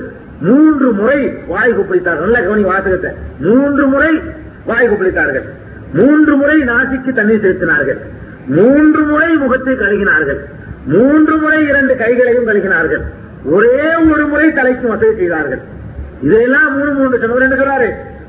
மூன்று 0.48 0.88
முறை 0.98 1.18
வாய் 1.52 1.74
குப்பிடித்தார்கள் 1.76 2.26
நல்ல 2.26 2.38
கவனி 2.46 2.64
வாசகத்தை. 2.70 3.10
மூன்று 3.46 3.84
முறை 3.94 4.12
வாய் 4.70 4.88
குப்பிடித்தார்கள் 4.90 5.46
மூன்று 5.98 6.34
முறை 6.40 6.56
நாசிக்கு 6.68 7.10
தண்ணீர் 7.16 7.42
செலுத்தினார்கள். 7.44 7.98
மூன்று 8.58 9.02
முறை 9.10 9.30
முகத்தை 9.42 9.74
கழுகினார்கள். 9.82 10.40
மூன்று 10.94 11.34
முறை 11.42 11.58
இரண்டு 11.70 11.94
கைகளையும் 12.02 12.48
கழுகினார்கள். 12.48 13.02
ஒரே 13.56 13.84
ஒரு 14.12 14.24
முறை 14.32 14.46
தலைக்கு 14.58 14.86
வசதி 14.92 15.14
செய்தார்கள். 15.20 15.60
இதெல்லாம் 16.26 16.72
மூணு 16.78 16.90
மூன்று 16.98 17.20
சொன்னவர் 17.22 17.46
என்ன 17.46 17.58
சொல்றாரு? 17.60 17.88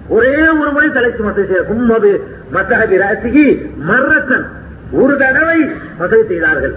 ஒரே 0.10 0.48
ஒரு 0.48 0.72
முறை 0.72 0.90
தலைக்கு 0.90 1.24
வசதி 1.24 1.46
செய்ய 1.46 1.62
கும்மது 1.62 2.24
மசகபி 2.54 2.98
ராசிகி 3.04 3.66
மர்ரத்தன். 3.90 4.46
ஒரு 4.92 5.18
தடவை 5.18 5.70
வசதி 5.98 6.24
செய்தார்கள். 6.28 6.74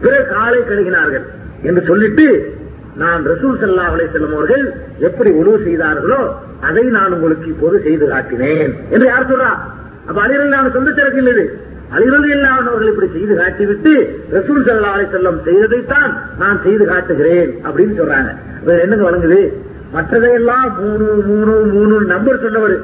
பிற 0.00 0.22
காலை 0.22 0.58
கழுகினார்கள். 0.58 1.22
என்று 1.62 1.82
சொல்லிட்டு 1.86 2.56
நான் 2.96 3.24
ரசூல் 3.26 3.60
சல்லா 3.60 3.84
அலை 3.92 4.08
செல்லும் 4.12 4.32
அவர்கள் 4.32 4.74
எப்படி 4.98 5.30
உணவு 5.30 5.60
செய்தார்களோ 5.64 6.40
அதை 6.60 6.84
நான் 6.84 7.12
உங்களுக்கு 7.12 7.46
இப்போது 7.46 7.82
செய்து 7.82 8.06
காட்டினேன். 8.06 8.74
என்று 8.90 9.06
யார் 9.06 9.30
சொல்றா? 9.30 9.58
அப்ப 10.06 10.22
அலிரல் 10.22 10.48
நான் 10.48 10.72
சொந்த 10.72 10.90
திறக்கு 10.90 11.30
இது. 11.30 11.58
அலிரல் 11.90 12.42
அவர்கள் 12.42 12.88
இப்படி 12.88 13.10
செய்து 13.12 13.34
காட்டிவிட்டு 13.36 14.16
ரசூல் 14.30 14.66
சல்லா 14.66 14.92
அலை 14.96 15.06
செல்லம் 15.06 15.40
செய்ததைத்தான் 15.44 16.12
நான் 16.38 16.60
செய்து 16.62 16.86
காட்டுகிறேன் 16.86 17.60
அப்படின்னு 17.64 17.94
சொல்றாங்க. 18.00 18.34
என்னங்க 18.66 19.10
வழங்குது? 19.10 19.52
மற்றதையெல்லாம் 19.94 20.68
மூணு 20.80 21.06
மூணு 21.28 21.54
மூணு 21.74 21.94
நம்பர் 22.12 22.42
சொன்னவர். 22.44 22.76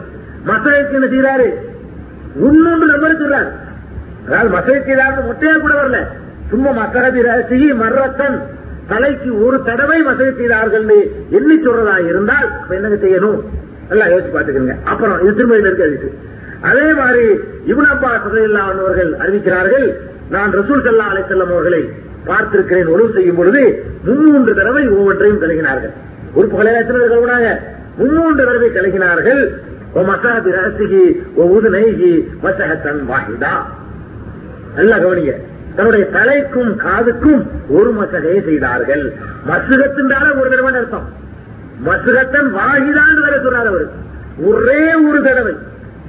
மற்றதைக்கு 0.51 0.97
என்ன 0.99 1.09
செய்யறாரு 1.15 1.49
முன்னூறு 2.43 2.85
நம்பர் 2.93 3.20
சொல்றாரு. 3.23 3.51
அதாவது 4.27 4.51
மசை 4.57 4.74
செய்தார்கள் 4.89 5.28
மொட்டையா 5.28 5.55
கூட 5.65 5.74
வரல. 5.81 6.01
சும்மா 6.51 6.70
மசகதி 6.81 7.20
ரசி 7.28 7.59
மர்ரத்தன் 7.82 8.37
தலைக்கு 8.91 9.31
ஒரு 9.47 9.57
தடவை 9.69 9.99
மசதி 10.09 10.32
செய்தார்கள் 10.41 10.87
எண்ணி 11.39 11.57
சொல்றதா 11.65 11.97
இருந்தால் 12.11 12.49
அப்ப 12.59 12.70
என்னங்க 12.78 12.99
செய்யணும்? 13.05 13.41
எல்லாம் 13.93 14.11
யோசிச்சு 14.12 14.35
பாத்துக்கோங்க 14.37 14.74
அப்புறம் 14.91 15.16
இது 15.24 15.32
திரும்ப 15.39 15.59
இருக்காது 15.59 16.11
அதே 16.69 16.87
மாதிரி 17.01 17.24
இபுன் 17.70 17.91
அப்பா 17.95 18.09
அவர்கள் 18.62 19.11
அறிவிக்கிறார்கள். 19.23 19.87
நான் 20.35 20.53
ரசூல் 20.59 20.85
சல்லா 20.87 21.07
அலை 21.12 21.23
செல்லம் 21.31 21.53
அவர்களை 21.55 21.82
பார்த்திருக்கிறேன். 22.28 22.91
ஒழுங்கு 22.95 23.16
செய்யும் 23.19 23.39
பொழுது 23.41 23.62
மும்மூன்று 24.07 24.53
தடவை 24.61 24.85
ஒவ்வொன்றையும் 24.97 25.41
கழுகினார்கள் 25.45 25.95
உறுப்புகளை 26.35 26.74
எத்தனை 26.74 27.01
பேர் 27.01 27.12
கழுவினாங்க? 27.12 27.59
மும்மூன்று 27.98 28.44
தடவை 28.44 28.69
கழுகினார்கள். 28.69 29.43
மசாதி 29.94 30.51
ரகசிகி 30.51 31.24
உதுநைகி 31.36 32.28
மசகத்தன் 32.43 33.01
வாஹிதா. 33.09 33.55
நல்லா 34.74 34.97
கவனிங்க. 34.97 35.35
தன்னுடைய 35.77 36.07
தலைக்கும் 36.12 36.78
காதுக்கும் 36.78 37.47
ஒரு 37.69 37.93
மசகையை 37.93 38.44
செய்தார்கள். 38.44 39.12
மசுகத்தின்றால 39.48 40.40
ஒரு 40.40 40.51
தடவை 40.51 40.74
அர்த்தம்? 40.74 41.09
மசுகத்தன் 41.86 42.55
வாகிதான் 42.55 43.20
வேற 43.20 43.40
சொல்றாரு 43.43 43.69
அவர். 43.73 43.89
ஒரே 44.39 44.94
ஒரு 44.94 45.23
தடவை. 45.23 45.55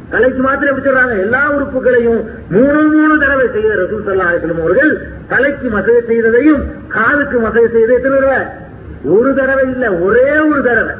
தலைக்கு 0.09 0.41
மாத்திரம் 0.41 0.77
எப்படி 0.77 0.95
சொல்றாங்க? 0.95 1.19
எல்லா 1.19 1.51
உறுப்புகளையும் 1.51 2.25
மூணு 2.49 2.81
மூணு 2.81 3.19
தடவை 3.19 3.47
செய்த 3.53 3.75
ரசூல் 3.75 4.09
சல்லா 4.09 4.59
அவர்கள் 4.61 5.07
தலைக்கு 5.27 5.69
மசகை 5.69 6.01
செய்ததையும் 6.07 6.63
காதுக்கு 6.87 7.39
மசகை 7.39 7.71
செய்த 7.71 7.93
எத்தனை 7.93 8.19
தடவை? 8.19 8.69
ஒரு 9.03 9.33
தடவை 9.33 9.71
இல்ல 9.71 9.91
ஒரே 9.91 10.39
ஒரு 10.39 10.63
தடவை. 10.63 10.93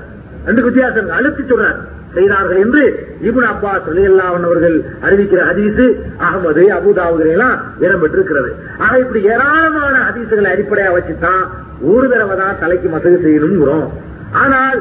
ரெண்டு 0.45 0.64
வித்தியாசம் 0.64 1.10
அழுத்தி 1.10 1.44
சொல்றார். 1.44 1.80
செய்தார்கள் 2.14 2.57
என்று 2.57 3.10
இபுன் 3.22 3.48
அப்பா 3.48 3.82
சொல்லியல்லாவன் 3.88 4.44
அவர்கள் 4.44 4.84
அறிவிக்கிற 5.03 5.41
ஹதீசு 5.41 5.86
அகமது 6.19 6.64
அபுதாவுதில் 6.78 7.28
எல்லாம் 7.28 7.61
இடம்பெற்றிருக்கிறது 7.80 8.49
ஆக 8.78 8.99
இப்படி 8.99 9.22
ஏராளமான 9.23 9.95
ஹதீசுகளை 10.10 10.45
அடிப்படையாக 10.45 10.99
வச்சுதான் 10.99 11.44
ஒரு 11.82 12.10
தடவை 12.10 12.38
தான் 12.38 12.60
தலைக்கு 12.60 12.90
மசகு 12.90 13.18
செய்யணுங்கிறோம் 13.26 13.88
ஆனால் 14.32 14.80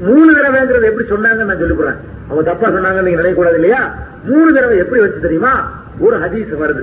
மூணு 0.00 0.34
தடவைங்கிறது 0.34 0.86
எப்படி 0.86 1.08
சொன்னாங்கன்னு 1.08 1.44
நான் 1.44 1.58
சொல்லிக்கிறேன் 1.58 1.98
அவங்க 2.28 2.42
தப்பா 2.50 2.66
சொன்னாங்கன்னு 2.68 3.02
நீங்க 3.02 3.22
நினைக்கக்கூடாது 3.22 3.54
இல்லையா? 3.54 3.94
மூணு 4.24 4.52
தடவை 4.52 4.78
எப்படி 4.78 5.00
வச்சு 5.00 5.20
தெரியுமா? 5.20 5.72
ஒரு 6.00 6.16
ஹதீஸ் 6.16 6.62
வருது. 6.62 6.82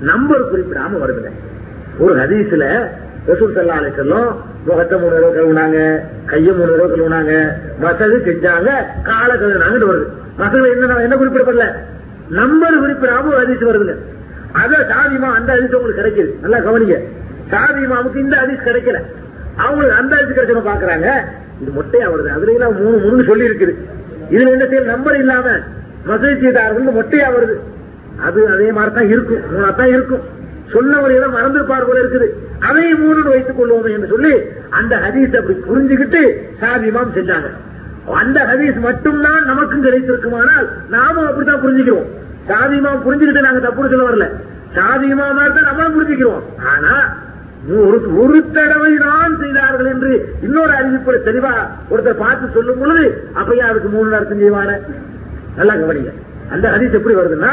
நம்பர் 0.00 0.50
குறிப்பிடாம 0.52 0.98
வருதுங்க. 0.98 1.30
ஒரு 1.98 2.14
ஹதீஸ்ல 2.14 2.64
ரசூல் 3.26 3.54
சல்லா 3.56 3.76
அலை 3.76 3.92
செல்லும் 3.96 4.55
முகத்தை 4.66 4.98
மூணு 5.00 5.14
தடவை 5.14 5.32
கழுவுனாங்க 5.36 5.78
கையை 6.26 6.52
மூணு 6.54 6.70
தடவை 6.72 6.88
கழுவுனாங்க 6.92 7.32
மசகு 7.82 8.16
செஞ்சாங்க 8.28 8.70
கால 9.02 9.28
கழுவுனாங்கன்னு 9.34 9.90
வருது. 9.90 10.06
மசகு 10.40 10.66
என்ன 10.72 11.00
என்ன 11.06 11.16
குறிப்பிடப்படல? 11.16 11.66
நம்பர் 12.28 12.80
குறிப்பிடாம 12.82 13.30
ஒரு 13.32 13.56
வருதுங்க. 13.70 13.96
அத 14.52 14.72
சாதிமா 14.92 15.28
அந்த 15.38 15.50
ஹதீஸ் 15.56 15.76
உங்களுக்கு 15.78 16.00
கிடைக்குது. 16.00 16.30
நல்லா 16.42 16.58
கவனிங்க. 16.58 16.96
சாதிமாவுக்கு 17.52 18.16
இந்த 18.16 18.36
ஹதீஸ் 18.42 18.66
கிடைக்கல. 18.68 19.00
அவங்களுக்கு 19.56 19.98
அந்த 20.00 20.12
ஹதீஸ் 20.16 20.36
கிடைச்சவங்க 20.36 20.66
பாக்குறாங்க 20.72 21.08
இது 21.62 21.70
மொட்டையா 21.78 22.06
வருது 22.12 22.30
அதுல 22.36 22.52
எல்லாம் 22.52 22.74
மூணு 22.82 22.96
மூணு 22.96 23.24
சொல்லி 23.24 23.48
இருக்குது 23.50 23.74
இதுல 24.30 24.50
என்ன 24.50 24.64
செய்ய 24.66 24.80
நம்பர் 24.80 25.16
இல்லாம 25.16 25.46
மசகு 26.08 26.40
செய்தார்கள் 26.40 26.98
மொட்டையா 26.98 27.28
வருது. 27.36 27.56
அது 28.26 28.40
அதே 28.54 28.72
மாதிரி 28.72 28.94
தான் 28.94 29.08
இருக்கும். 29.08 29.42
மூணா 29.52 29.74
தான் 29.74 29.92
இருக்கும். 29.96 30.22
சொன்னவர்களிடம் 30.72 31.36
மறந்திருப்பார் 31.36 31.88
போல 31.88 32.02
இருக்குது. 32.02 32.28
அதை 32.68 32.86
மூணு 33.02 33.20
வைத்துக் 33.32 33.58
கொள்வோமே 33.58 33.90
என்று 33.96 34.12
சொல்லி 34.14 34.34
அந்த 34.78 34.94
ஹதீஸ் 35.04 35.36
அப்படி 35.40 35.56
புரிஞ்சுக்கிட்டு 35.68 36.22
சாதிமாம் 36.62 37.14
செஞ்சாங்க. 37.18 37.50
அந்த 38.22 38.38
ஹதீஸ் 38.50 38.78
மட்டும்தான் 38.88 39.42
நமக்கும் 39.50 39.84
கிடைத்திருக்குமானால் 39.86 40.66
நாமும் 40.94 41.28
அப்படித்தான் 41.28 41.62
புரிஞ்சுக்கிறோம். 41.64 42.08
சாதிமாம் 42.50 43.04
புரிஞ்சுக்கிட்டு 43.06 43.46
நாங்க 43.46 43.62
தப்பு 43.68 43.90
சொல்ல 43.92 44.08
வரல. 44.08 44.26
சாதிமா 44.78 45.26
மாதிரி 45.38 45.54
தான் 45.56 45.68
நம்மளும் 45.70 45.96
புரிஞ்சுக்கிறோம். 45.96 46.44
ஆனா 46.72 46.94
ஒரு 47.84 47.98
ஒரு 48.22 48.38
தடவை 48.56 48.92
தான் 49.04 49.32
செய்தார்கள் 49.42 49.88
என்று 49.92 50.10
இன்னொரு 50.46 50.72
அறிவிப்பு 50.78 51.14
தெளிவா 51.28 51.54
ஒருத்தர் 51.92 52.22
பார்த்து 52.24 52.54
சொல்லும் 52.56 52.80
பொழுது 52.82 53.04
அப்பயே 53.40 53.64
அதுக்கு 53.68 53.88
மூணு 53.94 54.12
நேரத்தையும் 54.12 54.44
செய்வான 54.44 54.78
நல்லா 55.58 55.74
கவனிங்க. 55.80 56.12
அந்த 56.54 56.66
ஹதீஸ் 56.74 56.96
எப்படி 56.98 57.14
வருதுன்னா 57.18 57.52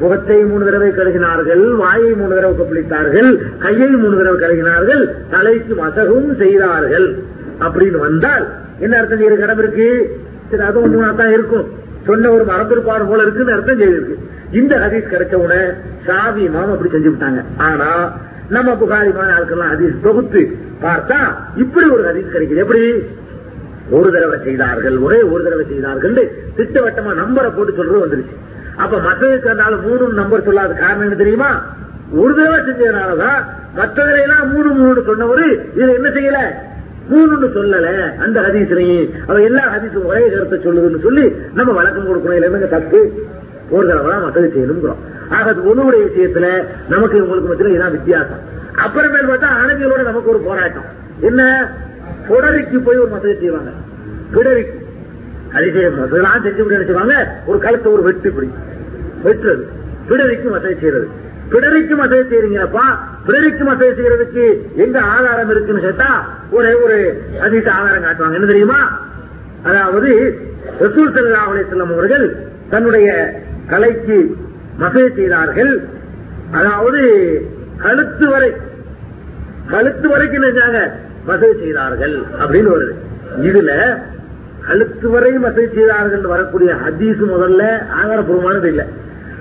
முகத்தை 0.00 0.36
மூணு 0.50 0.64
தடவை 0.66 0.88
கழுகினார்கள் 0.96 1.62
வாயை 1.82 2.10
மூணு 2.20 2.32
தடவை 2.38 2.54
கொப்பளித்தார்கள் 2.58 3.30
கையை 3.64 3.88
மூணு 4.02 4.14
தடவை 4.20 4.38
கழுகினார்கள் 4.42 5.02
தலைக்கு 5.32 5.74
மசகும் 5.82 6.28
செய்தார்கள். 6.42 7.08
அப்படின்னு 7.66 7.98
வந்தால் 8.06 8.44
என்ன 8.84 8.94
அர்த்தம் 9.00 9.20
செய்யற 9.20 9.38
கடமை 9.42 9.62
இருக்கு? 9.64 9.88
சரி 10.50 10.64
அதுவும் 10.68 10.94
மூணு 10.94 11.14
தான் 11.22 11.34
இருக்கும். 11.36 11.66
சொன்ன 12.08 12.30
ஒரு 12.36 12.44
மறந்திருப்பார் 12.50 13.08
போல 13.10 13.24
இருக்குன்னு 13.26 13.56
அர்த்தம் 13.56 13.80
செய்திருக்கு. 13.82 14.16
இந்த 14.60 14.74
ஹதீஸ் 14.84 15.12
கிடைச்ச 15.12 15.34
உடனே 15.44 15.62
சாவி 16.06 16.44
மாம 16.54 16.72
அப்படி 16.74 16.92
செஞ்சு 16.94 17.10
விட்டாங்க. 17.12 17.42
ஆனா 17.68 17.90
நம்ம 18.54 18.70
புகாரிமான 18.80 19.28
ஆட்கள்லாம் 19.36 19.72
ஹதீஸ் 19.74 20.02
தொகுத்து 20.06 20.42
பார்த்தா 20.84 21.18
இப்படி 21.62 21.86
ஒரு 21.94 22.02
ஹதீஸ் 22.08 22.34
கிடைக்குது. 22.34 22.64
எப்படி? 22.66 22.82
ஒரு 23.90 24.12
தடவை 24.12 24.38
செய்தார்கள் 24.44 24.96
ஒரே 24.96 25.22
ஒரு 25.22 25.44
தடவை 25.44 25.66
செய்தார்கள் 25.68 26.14
திட்டவட்டமா 26.56 27.12
நம்பரை 27.22 27.50
போட்டு 27.56 27.72
சொல்றது 27.76 28.06
வந்துருச்சு. 28.06 28.36
அப்ப 28.76 28.96
மற்றதுக்கு 28.96 29.44
இருந்தாலும் 29.44 29.82
மூணு 29.82 30.12
நம்பர் 30.12 30.42
சொல்லாத 30.42 30.74
காரணம் 30.74 31.00
என்ன 31.00 31.14
தெரியுமா? 31.14 31.62
ஒரு 32.12 32.34
தடவை 32.34 32.60
செஞ்சதுனாலதான் 32.60 33.44
மற்றதுல 33.76 34.22
எல்லாம் 34.22 34.52
மூணு 34.52 34.70
மூணு 34.70 35.00
சொன்னவரு 35.06 35.46
இதுல 35.76 35.94
என்ன 35.94 36.08
செய்யல? 36.08 36.38
மூணுன்னு 37.10 37.48
சொல்லல. 37.54 38.18
அந்த 38.18 38.40
ஹதீஸ்லையும் 38.40 39.10
அவ 39.26 39.40
எல்லா 39.40 39.62
ஹதீஸும் 39.74 40.04
ஒரே 40.04 40.30
கருத்தை 40.30 40.58
சொல்லுதுன்னு 40.58 41.02
சொல்லி 41.02 41.34
நம்ம 41.54 41.72
வழக்கம் 41.72 42.08
கொடுக்கணும். 42.08 42.32
இல்ல 42.32 42.46
என்னங்க 42.46 42.66
தப்பு? 42.66 43.12
ஒரு 43.70 43.88
தடவை 43.88 44.10
தான் 44.10 44.22
மற்றது 44.22 44.52
செய்யணுங்கிறோம் 44.54 45.02
ஆக 45.28 45.52
ஒன்னுடைய 45.52 46.02
விஷயத்துல 46.08 46.64
நமக்கு 46.88 47.22
உங்களுக்கு 47.22 47.48
மத்தியில் 47.48 47.80
இதான் 47.80 47.90
வித்தியாசம். 47.90 48.40
அப்புறமேல் 48.84 49.30
பார்த்தா 49.30 49.48
அனதிகளோட 49.62 50.02
நமக்கு 50.02 50.30
ஒரு 50.30 50.38
போராட்டம். 50.38 50.84
என்ன? 51.20 51.72
புடரிக்கு 52.28 52.80
போய் 52.80 52.96
ஒரு 52.96 53.10
மசதி 53.10 53.34
செய்வாங்க. 53.38 53.70
பிடரிக்கு 54.34 54.82
அதிசயம் 55.52 55.98
மசதெல்லாம் 55.98 56.44
செஞ்சு 56.44 56.62
விட 56.62 56.78
நினைச்சுவாங்க 56.78 57.14
ஒரு 57.46 57.58
கழுத்தை 57.58 57.92
ஒரு 57.92 58.02
வெட்டு 58.02 58.28
இப்படி. 58.28 58.48
வெட்டுறது. 59.24 59.64
பிடரிக்கு 60.08 60.48
மசதி 60.50 60.74
செய்யறது. 60.74 61.08
பிடரிக்கு 61.50 61.94
மசதி 61.96 62.36
செய்யறீங்கப்பா 62.36 62.84
பிடரிக்கு 63.26 63.64
மசதி 63.64 63.90
செய்யறதுக்கு 63.90 64.44
எங்க 64.76 65.00
ஆதாரம் 65.00 65.50
இருக்குன்னு 65.50 65.80
கேட்டா 65.80 66.10
ஒரே 66.50 66.72
ஒரு 66.74 67.22
அதிக 67.40 67.72
ஆதாரம் 67.72 68.04
காட்டுவாங்க. 68.04 68.34
என்ன 68.34 68.46
தெரியுமா? 68.46 68.80
அதாவது 69.62 70.38
ரசூல் 70.80 71.14
சல்லா 71.14 71.42
அலிஸ்லாம் 71.50 71.92
அவர்கள் 71.92 72.26
தன்னுடைய 72.70 73.08
கலைக்கு 73.66 74.36
மசதி 74.76 75.14
செய்தார்கள். 75.14 75.88
அதாவது 76.52 77.02
கழுத்து 77.76 78.28
வரை. 78.28 78.52
கழுத்து 79.70 80.08
வரைக்கும் 80.08 80.42
நினைச்சாங்க 80.42 80.80
வசதி 81.26 81.58
செய்தார்கள் 81.58 82.22
அப்படின்னு 82.38 82.70
வருது. 82.74 82.94
இதுல 83.42 84.02
கழுத்து 84.66 85.10
வரை 85.10 85.32
மசதி 85.32 85.68
செய்தார்கள் 85.74 86.20
வரக்கூடிய 86.20 86.74
ஹதீஸ் 86.86 87.22
முதல்ல 87.34 87.62
ஆதாரபூர்வமானது 88.02 88.64
இல்ல. 88.64 88.86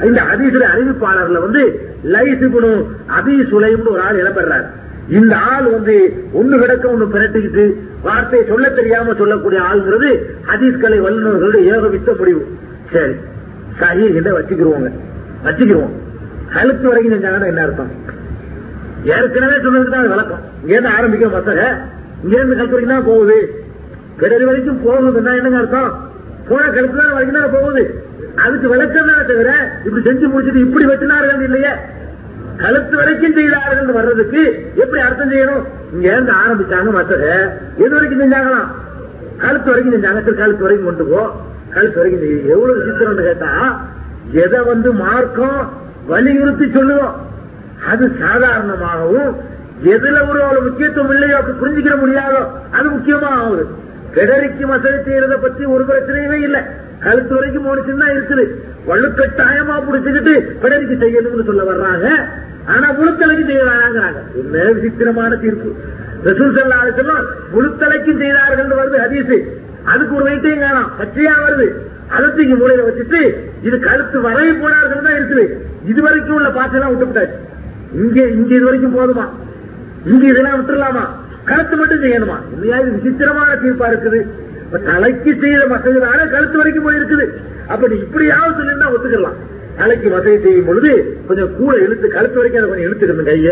இந்த 0.03 0.21
ஹதீஸ்ல 0.21 0.63
அறிவிப்பாளர்ல 0.73 1.39
வந்து 1.39 1.79
லைசுபுனு 2.03 2.71
அபி 3.19 3.35
சுலைம்னு 3.51 3.89
ஒரு 3.89 4.01
ஆள் 4.01 4.21
இடம்பெறாரு 4.23 4.65
இந்த 5.09 5.37
ஆள் 5.37 5.63
வந்து 5.63 5.95
ஒண்ணு 6.33 6.59
கிடக்க 6.59 6.89
ஒண்ணு 6.89 7.09
பிரட்டிக்கிட்டு 7.09 7.77
வார்த்தையை 8.01 8.47
சொல்ல 8.47 8.69
தெரியாம 8.69 9.13
சொல்லக்கூடிய 9.13 9.61
ஆளுங்கிறது 9.61 10.09
ஹதீஸ்களை 10.47 10.99
வல்லுநர்களுடைய 11.01 11.71
ஏகவித்த 11.73 12.17
முடிவு. 12.17 12.47
சரி 12.93 13.13
சஹி 13.79 14.13
கிட்ட 14.13 14.29
வச்சுக்கிருவோங்க. 14.39 14.91
வச்சுக்கிருவோம். 15.45 15.93
கழுத்து 16.53 16.87
வரைக்கும் 16.87 17.13
செஞ்சாங்கன்னா 17.13 17.45
என்ன 17.45 17.61
அர்த்தம்? 17.61 17.91
ஏற்கனவே 19.15 19.55
சொன்னதுக்கு 19.63 19.93
தான் 19.93 20.03
அது 20.03 20.13
விளக்கம் 20.13 20.43
இங்கேருந்து 20.63 20.93
ஆரம்பிக்க 20.97 21.25
மசக 21.35 21.59
இங்கேருந்து 22.23 22.57
கழுத்து 22.57 22.75
வரைக்கும் 22.75 22.95
தான் 22.95 23.09
போகுது. 23.11 23.37
பிறகு 24.19 24.45
வரைக்கும் 24.49 24.81
போகுதுன்னா 24.85 25.31
என்னங்க 25.39 25.59
அர்த்தம்? 25.61 25.91
போன 26.49 26.63
கழுத்து 26.75 26.97
தான் 27.01 27.15
வரைக்கும் 27.15 27.39
தான் 27.39 27.53
போகுது. 27.55 27.83
அதுக்கு 28.43 28.67
விளக்கம் 28.73 29.09
தான் 29.11 29.27
தவிர 29.31 29.49
இப்படி 29.85 30.03
செஞ்சு 30.07 30.27
முடிச்சுட்டு 30.33 30.63
இப்படி 30.67 30.85
வெட்டினார்கள் 30.91 31.43
இல்லையே. 31.47 31.73
கழுத்து 32.61 32.95
வரைக்கும் 33.01 33.35
செய்தார்கள் 33.37 33.97
வர்றதுக்கு 33.97 34.41
எப்படி 34.81 35.01
அர்த்தம் 35.07 35.31
செய்யணும்? 35.33 35.63
இங்க 35.95 36.07
இருந்து 36.13 36.33
ஆரம்பிச்சாங்க 36.41 36.91
மத்தத 36.97 37.25
எது 37.83 37.93
வரைக்கும் 37.97 38.23
செஞ்சாங்களாம். 38.23 38.69
கழுத்து 39.43 39.69
வரைக்கும் 39.71 39.95
செஞ்சாங்க. 39.95 40.21
சரி 40.27 40.39
கழுத்து 40.43 40.65
வரைக்கும் 40.65 40.89
கொண்டு 40.89 41.05
போ. 41.11 41.21
கழுத்து 41.75 41.99
வரைக்கும் 41.99 42.25
எவ்வளவு 42.53 42.77
விசித்திரம்னு 42.79 43.27
கேட்டா 43.29 43.51
எதை 44.43 44.59
வந்து 44.71 44.89
மார்க்கம் 45.03 45.61
வலியுறுத்தி 46.11 46.65
சொல்லுவோம் 46.77 47.13
அது 47.91 48.05
சாதாரணமாகவும் 48.21 49.31
எதுல 49.93 50.17
ஒரு 50.29 50.39
அவ்வளவு 50.43 50.65
முக்கியத்துவம் 50.67 51.13
இல்லையோ 51.15 51.37
அப்படி 51.39 51.55
புரிஞ்சுக்கிற 51.61 51.95
முடியாதோ 52.03 52.41
அது 52.77 52.87
முக்கியமா 52.95 53.29
ஆகுது 53.39 53.63
பெடரிக்கு 54.15 54.65
மசதி 54.71 54.99
செய்யறத 55.05 55.35
பத்தி 55.45 55.63
ஒரு 55.75 55.83
பிரச்சனையுமே 55.89 56.37
இல்ல. 56.47 56.57
கழுத்து 57.03 57.33
வரைக்கும் 57.35 57.65
மோனிச்சுன்னு 57.67 58.03
தான் 58.03 58.13
இருக்குது. 58.15 58.43
வலுக்கட்டாயமா 58.89 59.75
புடிச்சுக்கிட்டு 59.87 60.33
கிடரிக்கு 60.61 60.95
செய்யணும்னு 61.03 61.47
சொல்ல 61.49 61.63
வர்றாங்க. 61.71 62.07
ஆனா 62.73 62.87
முழுத்தலைக்கு 62.99 63.45
செய்யறாங்கிறாங்க. 63.51 64.19
என்ன 64.41 64.65
விசித்திரமான 64.75 65.31
தீர்ப்பு. 65.43 65.69
ரசூல் 66.27 66.53
சல்லா 66.57 67.17
முழுத்தலைக்கும் 67.55 68.21
செய்தார்கள் 68.23 68.79
வருது 68.81 68.99
ஹதீசு 69.05 69.37
அதுக்கு 69.93 70.15
ஒரு 70.17 70.25
வெயிட்டையும் 70.29 70.63
காணும். 70.65 70.91
பச்சையா 70.99 71.33
வருது. 71.45 71.67
அதை 72.15 72.27
தூக்கி 72.35 72.55
மூலையில 72.61 72.85
வச்சுட்டு 72.87 73.21
இது 73.67 73.75
கழுத்து 73.87 74.17
வரை 74.27 74.45
போனார்கள் 74.61 75.05
தான் 75.07 75.17
இருக்குது. 75.19 75.45
இதுவரைக்கும் 75.91 76.37
உள்ள 76.39 76.49
பாசெல்லாம் 76.59 76.93
விட்டுவிட்டாச்சு. 76.93 77.39
இங்க 78.01 78.19
இங்க 78.27 78.55
இது 78.55 78.65
வரைக்கும் 78.65 78.97
போதுமா? 78.97 79.25
இங்க 80.05 80.23
இதெல்லாம் 80.27 80.57
விட்டுலாமா 80.59 81.03
கழுத்து 81.45 81.75
மட்டும் 81.77 82.03
செய்யணுமா? 82.03 82.37
இல்லையா 82.53 82.79
இது 82.79 82.91
விசித்திரமான 82.91 83.55
தீர்ப்பா 83.63 83.87
இருக்குது. 83.91 84.19
தலைக்கு 84.85 85.31
செய்த 85.41 85.63
மசதினால 85.73 86.29
கழுத்து 86.29 86.57
வரைக்கும் 86.57 86.85
போயிருக்குது. 86.87 87.25
அப்படி 87.67 87.95
இப்படியாவது 87.95 88.55
சொல்லிருந்தா 88.59 88.87
ஒத்துக்கலாம். 88.93 89.37
தலைக்கு 89.77 90.09
வசதி 90.09 90.37
செய்யும் 90.41 90.65
பொழுது 90.65 90.91
கொஞ்சம் 91.27 91.55
கூட 91.55 91.77
இழுத்து 91.77 92.07
கழுத்து 92.07 92.37
வரைக்கும் 92.39 92.61
அதை 92.61 92.69
கொஞ்சம் 92.69 92.87
இழுத்துக்கணும் 92.87 93.29
கைய. 93.29 93.51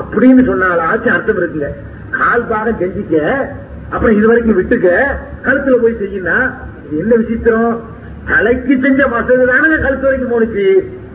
அப்படின்னு 0.00 0.42
சொன்னால 0.50 0.78
ஆச்சு 0.90 1.10
அர்த்தம் 1.10 1.36
இருக்குங்க. 1.36 1.70
கால் 2.10 2.46
பாகம் 2.46 2.80
செஞ்சிக்க 2.82 3.16
அப்புறம் 3.90 4.16
இது 4.16 4.26
வரைக்கும் 4.26 4.58
விட்டுக்க 4.60 4.88
கழுத்துல 5.46 5.76
போய் 5.82 6.00
செய்யினா 6.02 6.36
என்ன 7.00 7.12
விசித்திரம்? 7.22 7.74
தலைக்கு 8.30 8.74
செஞ்ச 8.84 9.06
மசதி 9.06 9.44
தானே 9.52 9.76
கழுத்து 9.84 10.08
வரைக்கும் 10.08 10.32
போனுச்சு 10.34 10.66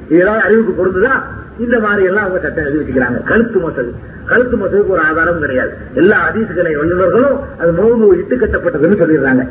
இதெல்லாம் 0.10 0.42
அறிவுக்கு 0.46 0.74
பொருந்துதான் 0.74 1.22
இந்த 1.60 1.80
மாதிரி 1.80 2.04
எல்லாம் 2.06 2.24
அவங்க 2.24 2.42
சட்டம் 2.42 2.66
எழுதி 2.66 2.80
வச்சுக்கிறாங்க. 2.80 3.24
கழுத்து 3.24 3.60
மசது 3.60 3.92
கழுத்து 4.26 4.58
மசதுக்கு 4.58 4.88
ஒரு 4.88 5.02
ஆதாரம் 5.02 5.40
கிடையாது. 5.40 5.72
எல்லா 5.94 6.30
அதிசுகளை 6.30 6.72
வல்லுநர்களும் 6.80 7.38
அது 7.58 7.72
மோது 7.72 8.18
இட்டு 8.18 8.36
கட்டப்பட்டதுன்னு 8.36 9.00
சொல்லிடுறாங்க. 9.02 9.44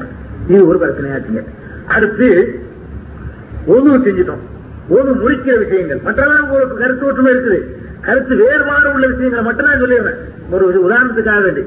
இது 0.49 0.67
ஒரு 0.67 0.79
பிரச்சனையாச்சுங்க 0.83 1.43
அடுத்து 1.87 2.61
ஒது 3.67 3.99
செஞ்சிட்டோம். 3.99 4.43
ஒது 4.89 5.13
முடிக்கிற 5.13 5.59
விஷயங்கள். 5.59 6.01
மற்றெல்லாம் 6.05 6.51
ஒரு 6.51 6.75
கருத்து 6.75 7.07
ஒற்றுமை 7.07 7.33
இருக்குது. 7.33 7.59
கருத்து 8.01 8.37
வேறுபாடு 8.37 8.93
உள்ள 8.93 9.07
விஷயங்களை 9.07 9.45
மட்டும் 9.45 9.67
நான் 9.67 9.81
சொல்லிடுறேன். 9.81 10.19
ஒரு 10.51 10.67
ஒரு 10.67 10.79
உதாரணத்துக்காக 10.89 11.43
வேண்டி. 11.43 11.63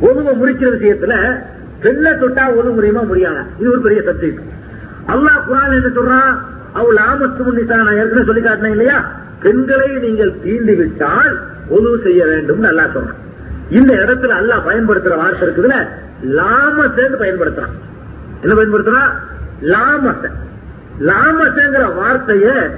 ஒதுவை 0.00 0.32
முடிக்கிற 0.40 0.68
விஷயத்துல 0.76 1.42
பெண்ணை 1.80 2.12
தொட்டா 2.12 2.54
ஒது 2.56 2.70
முறையுமா 2.70 3.02
முடியாதா 3.10 3.42
இது 3.58 3.70
ஒரு 3.70 3.80
பெரிய 3.80 4.00
சப்ஜெக்ட் 4.00 4.40
அல்லாஹ் 5.06 5.38
குரான் 5.48 5.76
என்ன 5.78 5.90
சொல்றான்? 5.98 6.32
அவள் 6.72 6.98
ஆமத்து 7.08 7.42
முன்னிசா 7.46 7.76
நான் 7.76 7.96
ஏற்கனவே 7.96 8.24
சொல்லி 8.24 8.42
காட்டினேன் 8.42 8.70
இல்லையா? 8.70 8.98
பெண்களை 9.42 9.88
நீங்கள் 9.88 10.32
தீண்டி 10.44 10.76
விட்டால் 10.76 11.40
உதவு 11.68 12.00
செய்ய 12.02 12.24
வேண்டும் 12.24 12.58
நல்லா 12.58 12.88
சொன்னான். 12.92 13.14
இந்த 13.70 13.94
இடத்துல 13.94 14.32
அல்லா 14.32 14.60
பயன்படுத்துற 14.68 15.16
வார்த்தை 15.16 15.48
இருக்குதுல 15.48 15.88
லாமசேன்னு 16.26 17.16
பயன்படுத்துறான். 17.18 17.72
என்ன 18.42 18.62
பயன்படுத்துறான்? 18.62 19.12
லாமச. 19.62 20.30
லாமசங்கிற 21.00 21.92
வார்த்தைய 21.94 22.70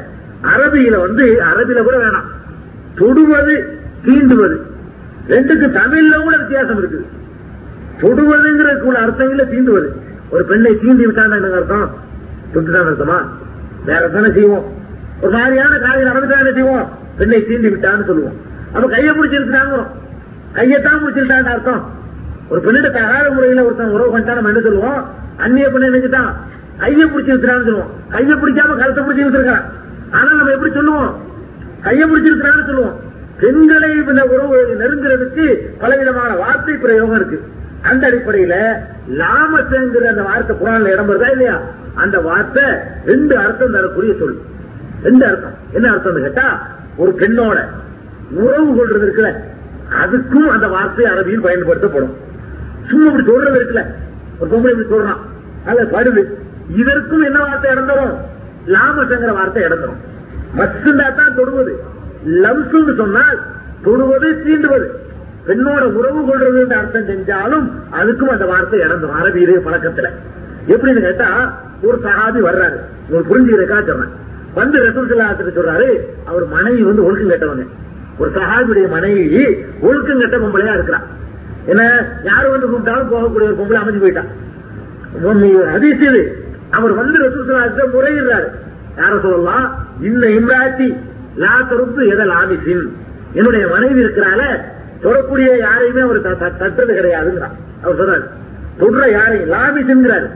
அரபியில 0.42 1.00
வந்து 1.00 1.42
அரபியில 1.52 1.82
கூட 1.82 1.96
வேணாம். 1.96 2.24
தொடுவது 2.98 3.78
தீண்டுவது. 4.04 4.60
ரெண்டுக்கு 5.28 5.70
தமிழ்ல 5.72 6.22
கூட 6.22 6.36
வித்தியாசம் 6.36 6.84
இருக்குது. 6.84 7.06
தொடுவதுங்கிறதுக்கு 8.00 8.80
உள்ள 8.80 9.00
அர்த்தங்கள 9.00 9.46
தீண்டுவது. 9.48 9.88
ஒரு 10.30 10.44
பெண்ணை 10.44 10.74
தீண்டி 10.74 11.06
விட்டான்னு 11.06 11.50
அர்த்தம்? 11.50 11.90
தொட்டுதான் 12.54 12.86
அர்த்தமா? 12.86 13.28
வேற 13.86 14.08
தானே 14.08 14.26
செய்வோம்? 14.26 14.82
ஒரு 15.24 15.32
மாதிரியான 15.36 15.78
காரியம் 15.84 16.08
நடந்துட்டா 16.10 16.38
என்ன 16.42 16.52
செய்வோம்? 16.52 16.86
பெண்ணை 17.18 17.38
தீண்டி 17.48 17.68
விட்டான்னு 17.72 18.06
சொல்லுவோம். 18.08 18.36
அப்ப 18.74 18.86
கையை 18.94 19.12
பிடிச்சிருக்கிறாங்க 19.18 19.76
கையத்தான் 20.56 21.02
பிடிச்சிருக்கான்னு 21.02 21.52
அர்த்தம். 21.54 21.82
ஒரு 22.48 22.60
பெண்ணிட்ட 22.64 22.88
தகாத 22.96 23.30
முறையில 23.30 23.64
ஒருத்தன் 23.64 23.94
உறவு 23.96 24.10
பண்ணிட்டா 24.12 24.34
நம்ம 24.38 24.50
என்ன 24.52 24.60
சொல்லுவோம்? 24.60 25.00
அந்நிய 25.44 25.68
பெண்ணை 25.70 25.88
நினைச்சுட்டான் 25.90 26.32
கையை 26.82 27.06
பிடிச்சிருக்கிறான்னு 27.12 27.66
சொல்லுவோம். 27.68 27.90
கையை 28.14 28.34
பிடிக்காம 28.42 28.76
கருத்தை 28.80 29.02
பிடிச்சி 29.04 29.26
வச்சிருக்கான் 29.26 29.64
ஆனா 30.10 30.30
நம்ம 30.32 30.52
எப்படி 30.56 30.72
சொல்லுவோம்? 30.74 31.12
கையை 31.86 32.04
பிடிச்சிருக்கிறான்னு 32.10 32.68
சொல்லுவோம். 32.70 32.96
பெண்களை 33.40 33.90
இந்த 34.10 34.22
உறவு 34.34 34.58
நெருங்குறதுக்கு 34.80 35.46
பலவிதமான 35.78 36.30
வார்த்தை 36.42 36.74
பிரயோகம் 36.74 37.16
இருக்கு. 37.16 37.38
அந்த 37.90 38.02
அடிப்படையில 38.10 38.56
லாமசங்கிற 39.20 40.04
அந்த 40.12 40.22
வார்த்தை 40.22 40.56
குரான்ல 40.60 40.92
இடம் 40.94 41.08
வருதா 41.10 41.30
இல்லையா? 41.30 41.56
அந்த 41.94 42.20
வார்த்தை 42.20 42.64
ரெண்டு 43.04 43.38
அர்த்தம் 43.38 43.74
தரக்கூடிய 43.76 44.14
சொல்லு 44.20 44.38
ரெண்டு 45.06 45.24
அர்த்தம்? 45.30 45.56
என்ன 45.76 45.86
அர்த்தம் 45.94 46.24
கேட்டா 46.26 46.46
ஒரு 47.02 47.12
பெண்ணோட 47.20 47.58
உறவு 48.42 48.68
கொள்றது 48.78 49.04
இருக்குல்ல 49.06 49.32
அதுக்கும் 50.02 50.48
அந்த 50.54 50.66
வார்த்தை 50.74 51.06
அரபியில் 51.12 51.46
பயன்படுத்தப்படும். 51.46 52.14
சும்மா 52.88 53.06
இப்படி 53.10 53.26
சொல்றது 53.30 53.58
இருக்குல்ல 53.60 53.84
ஒரு 54.38 54.48
பொம்பளை 54.52 54.72
இப்படி 54.74 54.88
சொல்றான் 54.94 55.20
அல்ல 55.68 55.82
படுது. 55.94 56.22
இதற்கும் 56.80 57.26
என்ன 57.28 57.38
வார்த்தை 57.46 57.68
இடந்தரும் 57.74 58.14
லாமசங்கிற 58.74 59.32
வார்த்தை 59.40 59.62
இடந்தரும் 59.68 60.00
மசுந்தா 60.58 61.06
தான் 61.20 61.36
தொடுவது. 61.38 61.72
லவ்ஸுன்னு 62.42 62.94
சொன்னால் 63.02 63.38
தொடுவது 63.86 64.28
தீண்டுவது. 64.44 64.86
பெண்ணோட 65.46 65.84
உறவு 65.98 66.20
கொள்றது 66.28 66.60
அர்த்தம் 66.80 67.08
செஞ்சாலும் 67.10 67.66
அதுக்கும் 68.00 68.34
அந்த 68.34 68.46
வார்த்தை 68.52 68.78
இடந்தரும் 68.86 69.18
அரபியிலே 69.20 69.60
பழக்கத்துல. 69.66 70.10
எப்படின்னு 70.74 71.06
கேட்டா 71.06 71.28
ஒரு 71.86 71.96
சகாபி 72.04 72.40
வர்றாரு. 72.48 72.78
உங்களுக்கு 73.06 73.32
புரிஞ்சுக்கிறக்கா 73.32 73.80
சொன்னேன். 73.90 74.12
வந்து 74.54 74.84
ரசூல் 74.86 75.10
சொல்றாரு 75.58 75.88
அவர் 76.24 76.46
மனைவி 76.46 76.82
வந்து 76.82 77.04
ஒழுக்கம் 77.04 77.32
கெட்டவங்க 77.32 77.66
ஒரு 78.18 78.30
சகாபியுடைய 78.30 78.88
மனைவி 78.88 79.44
ஒழுக்கம் 79.80 80.18
கெட்ட 80.18 80.36
பொம்பளையா 80.36 80.74
இருக்கிறான் 80.74 81.06
என்ன 81.66 81.82
யாரும் 82.22 82.54
வந்து 82.54 82.68
கூப்பிட்டாலும் 82.70 83.12
போகக்கூடிய 83.12 83.46
ஒரு 83.48 83.56
பொம்பளை 83.60 83.80
அமைஞ்சு 83.82 84.02
போயிட்டான் 84.04 84.30
அதிர்ச்சி 85.74 86.06
இது. 86.10 86.22
அவர் 86.70 86.92
வந்து 86.92 87.18
ரசூல் 87.24 87.94
முறையிடுறாரு. 87.94 88.48
யார 88.98 89.20
சொல்லலாம் 89.22 89.66
இந்த 90.00 90.24
இம்ராத்தி 90.26 90.88
லா 91.36 91.54
தருப்பு 91.70 92.02
எதை 92.12 92.24
லாமிசின் 92.26 92.84
என்னுடைய 93.32 93.64
மனைவி 93.68 94.00
இருக்கிறால 94.04 94.42
தொடக்கூடிய 95.02 95.48
யாரையுமே 95.58 96.00
அவர் 96.00 96.20
தட்டுறது 96.60 96.92
கிடையாதுங்கிறான். 96.98 97.56
அவர் 97.82 97.98
சொல்றாரு 98.00 98.24
தொடுற 98.80 99.10
யாரையும் 99.12 99.52
லாமிசுங்கிறாரு 99.54 100.28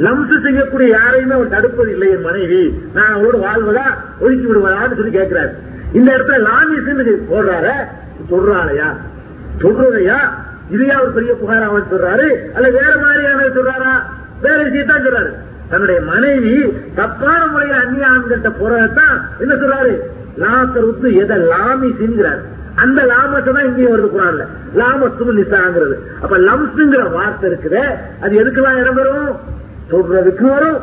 லம்சு 0.00 0.42
செய்யக்கூடிய 0.42 0.90
யாரையுமே 0.90 1.34
அவர் 1.34 1.48
தடுப்பது 1.48 1.90
இல்லை 1.90 2.10
என் 2.10 2.20
மனைவி. 2.20 2.82
நான் 2.94 3.12
அவரோடு 3.12 3.38
வாழ்வதா? 3.38 3.86
ஒதுக்கி 4.20 4.46
விடுவதான்னு 4.46 4.96
சொல்லி 4.96 5.18
கேட்கிறாரு. 5.18 5.52
இந்த 5.92 6.16
இடத்துல 6.16 6.46
லாமிசுன்னு 6.46 7.16
போடுறாரு. 7.30 7.72
சொல்றாளையா? 8.30 8.96
சொல்றதையா? 9.58 10.18
இதையா 10.72 11.00
ஒரு 11.00 11.10
பெரிய 11.14 11.34
புகார் 11.34 11.62
அவர் 11.62 11.92
சொல்றாரு? 11.94 12.52
அல்ல 12.54 12.70
வேற 12.70 12.98
மாதிரியான 13.02 13.42
சொல்றாரா? 13.42 14.02
வேற 14.42 14.64
விஷயத்தான் 14.64 15.06
சொல்றாரு. 15.06 15.30
தன்னுடைய 15.68 16.00
மனைவி 16.00 16.72
தப்பான 16.94 17.46
முறையில் 17.46 17.76
அந்நிய 17.76 18.06
ஆண்கிட்ட 18.06 18.52
போறதான் 18.62 19.20
என்ன 19.38 19.54
சொல்றாரு? 19.54 19.98
லாசருத்து 20.38 21.12
எதை 21.12 21.36
லாமிசுங்கிறாரு 21.36 22.40
அந்த 22.74 23.02
லாமத்தை 23.02 23.52
தான் 23.52 23.64
இங்கேயும் 23.64 23.96
வருது 23.96 24.18
குரான்ல. 24.18 24.46
லாமத்தும் 24.74 25.36
நிசாங்கிறது. 25.36 25.94
அப்ப 26.22 26.38
லம்ஸ்ங்கிற 26.38 27.10
வார்த்தை 27.10 27.50
இருக்குது. 27.50 27.84
அது 28.20 28.44
எதுக்கெல்லாம் 28.44 28.80
இடம் 28.80 29.58
சொல்றதுக்கு 29.90 30.42
வரும். 30.42 30.78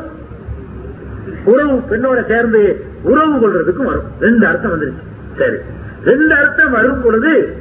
உறவு 1.44 1.82
பெண்ணோட 1.90 2.26
சேர்ந்து 2.26 2.84
உறவு 3.02 3.34
கொள்றதுக்கும் 3.34 3.84
வரும். 3.84 4.04
ரெண்டு 4.20 4.46
அர்த்தம் 4.46 4.72
வந்துருச்சு. 4.72 5.04
சரி. 5.38 5.56
ரெண்டு 6.04 6.34
அர்த்தம் 6.34 6.70
வரும் 6.70 7.02
பொழுது 7.02 7.56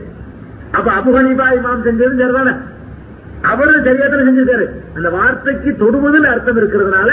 அப்ப 0.72 0.92
அபுகனிபா 0.92 1.48
இமாம் 1.58 1.86
செஞ்சது 1.86 2.16
சரிதானே? 2.22 2.54
அவரும் 3.42 3.86
சரியாத்தான 3.86 4.24
செஞ்சிருக்காரு. 4.28 4.66
அந்த 4.96 5.10
வார்த்தைக்கு 5.10 5.76
தொடுவதில் 5.80 6.26
அர்த்தம் 6.26 6.58
இருக்கிறதுனால 6.58 7.12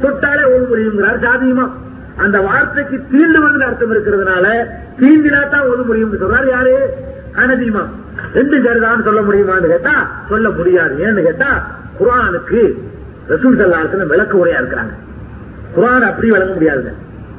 தொட்டாலே 0.00 0.44
ஒரு 0.46 0.66
முடியுங்கிறார் 0.70 1.24
சாதியமா 1.24 1.70
அந்த 2.16 2.40
வார்த்தைக்கு 2.40 2.96
தீண்டுவதில் 3.12 3.64
அர்த்தம் 3.64 3.92
இருக்கிறதுனால 3.92 4.46
தீண்டினாத்தான் 5.00 5.68
ஒரு 5.68 5.82
முடியும் 5.82 6.20
சொல்றாரு 6.20 6.48
யாரு? 6.48 6.94
அனதிமா 7.34 7.86
ரெண்டு 8.34 8.62
சரிதான் 8.62 9.02
சொல்ல 9.02 9.20
முடியுமான்னு 9.20 9.66
கேட்டா 9.66 10.10
சொல்ல 10.28 10.50
முடியாது. 10.50 10.94
ஏன்னு 10.96 11.22
கேட்டா 11.22 11.70
குரானுக்கு 11.98 12.78
ரசூல் 13.28 13.58
சல்லாசன 13.60 14.06
விளக்க 14.06 14.38
உரையா 14.38 14.58
இருக்கிறாங்க. 14.62 14.94
குரான் 15.76 16.06
அப்படி 16.10 16.30
விளங்க 16.30 16.54
முடியாதுங்க. 16.54 16.92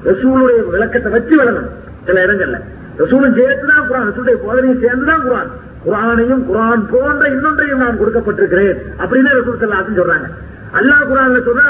ரசூலுடைய 0.05 0.69
விளக்கத்தை 0.71 1.11
வச்சு 1.11 1.43
விளங்கணும். 1.43 1.71
சில 2.05 2.25
இடங்கள்ல. 2.25 2.57
ரசூலும் 2.97 3.35
சேர்த்துதான் 3.37 3.87
குரான் 3.89 4.07
ரசூலுடைய 4.09 4.35
போதனையும் 4.45 4.81
சேர்ந்துதான் 4.81 5.23
குரான் 5.29 5.49
குரானையும் 5.85 6.43
குரான் 6.51 6.83
போன்ற 6.91 7.29
இன்னொன்றையும் 7.29 7.81
நான் 7.83 7.99
கொடுக்கப்பட்டிருக்கிறேன். 7.99 8.77
அப்படின்னு 8.99 9.29
ரசூல் 9.39 9.61
சல்லாசன் 9.61 9.99
சொல்றாங்க. 9.99 10.29
அல்லாஹ் 10.73 11.09
குரான்ல 11.11 11.43
சொன்னா 11.43 11.67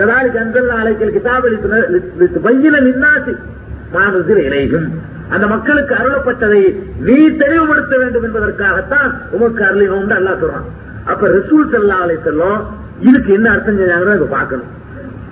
கதாலி 0.00 0.28
கந்தல் 0.32 0.68
அழைக்கல் 0.68 1.14
கிதாபலி 1.14 1.56
பையில 2.44 2.76
நின்னாசி 2.86 3.36
மானுசில் 3.92 4.36
இணைகும் 4.36 4.88
அந்த 5.30 5.46
மக்களுக்கு 5.46 5.94
அருளப்பட்டதை 5.94 6.82
நீ 7.00 7.36
தெளிவுபடுத்த 7.36 7.96
வேண்டும் 7.98 8.22
என்பதற்காகத்தான் 8.22 9.10
உமக்கு 9.30 9.64
அருளினோம் 9.64 10.10
அல்லாஹ் 10.18 10.40
சொல்றான். 10.42 10.66
அப்ப 11.04 11.28
ரசூல் 11.28 11.66
சல்லா 11.72 11.98
அலை 12.04 12.16
செல்லும் 12.24 12.62
இதுக்கு 13.00 13.32
என்ன 13.32 13.50
அர்த்தம் 13.50 13.78
செஞ்சாங்கன்னு 13.78 14.14
அதை 14.14 14.26
பார்க்கணும். 14.30 14.78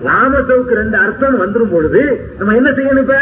ராமசவுக்கு 0.05 0.75
ரெண்டு 0.75 0.97
அர்த்தம் 0.97 1.41
வந்துடும் 1.41 1.71
பொழுது 1.71 2.31
நம்ம 2.39 2.55
என்ன 2.55 2.71
செய்யணும் 2.71 2.99
இப்ப? 2.99 3.19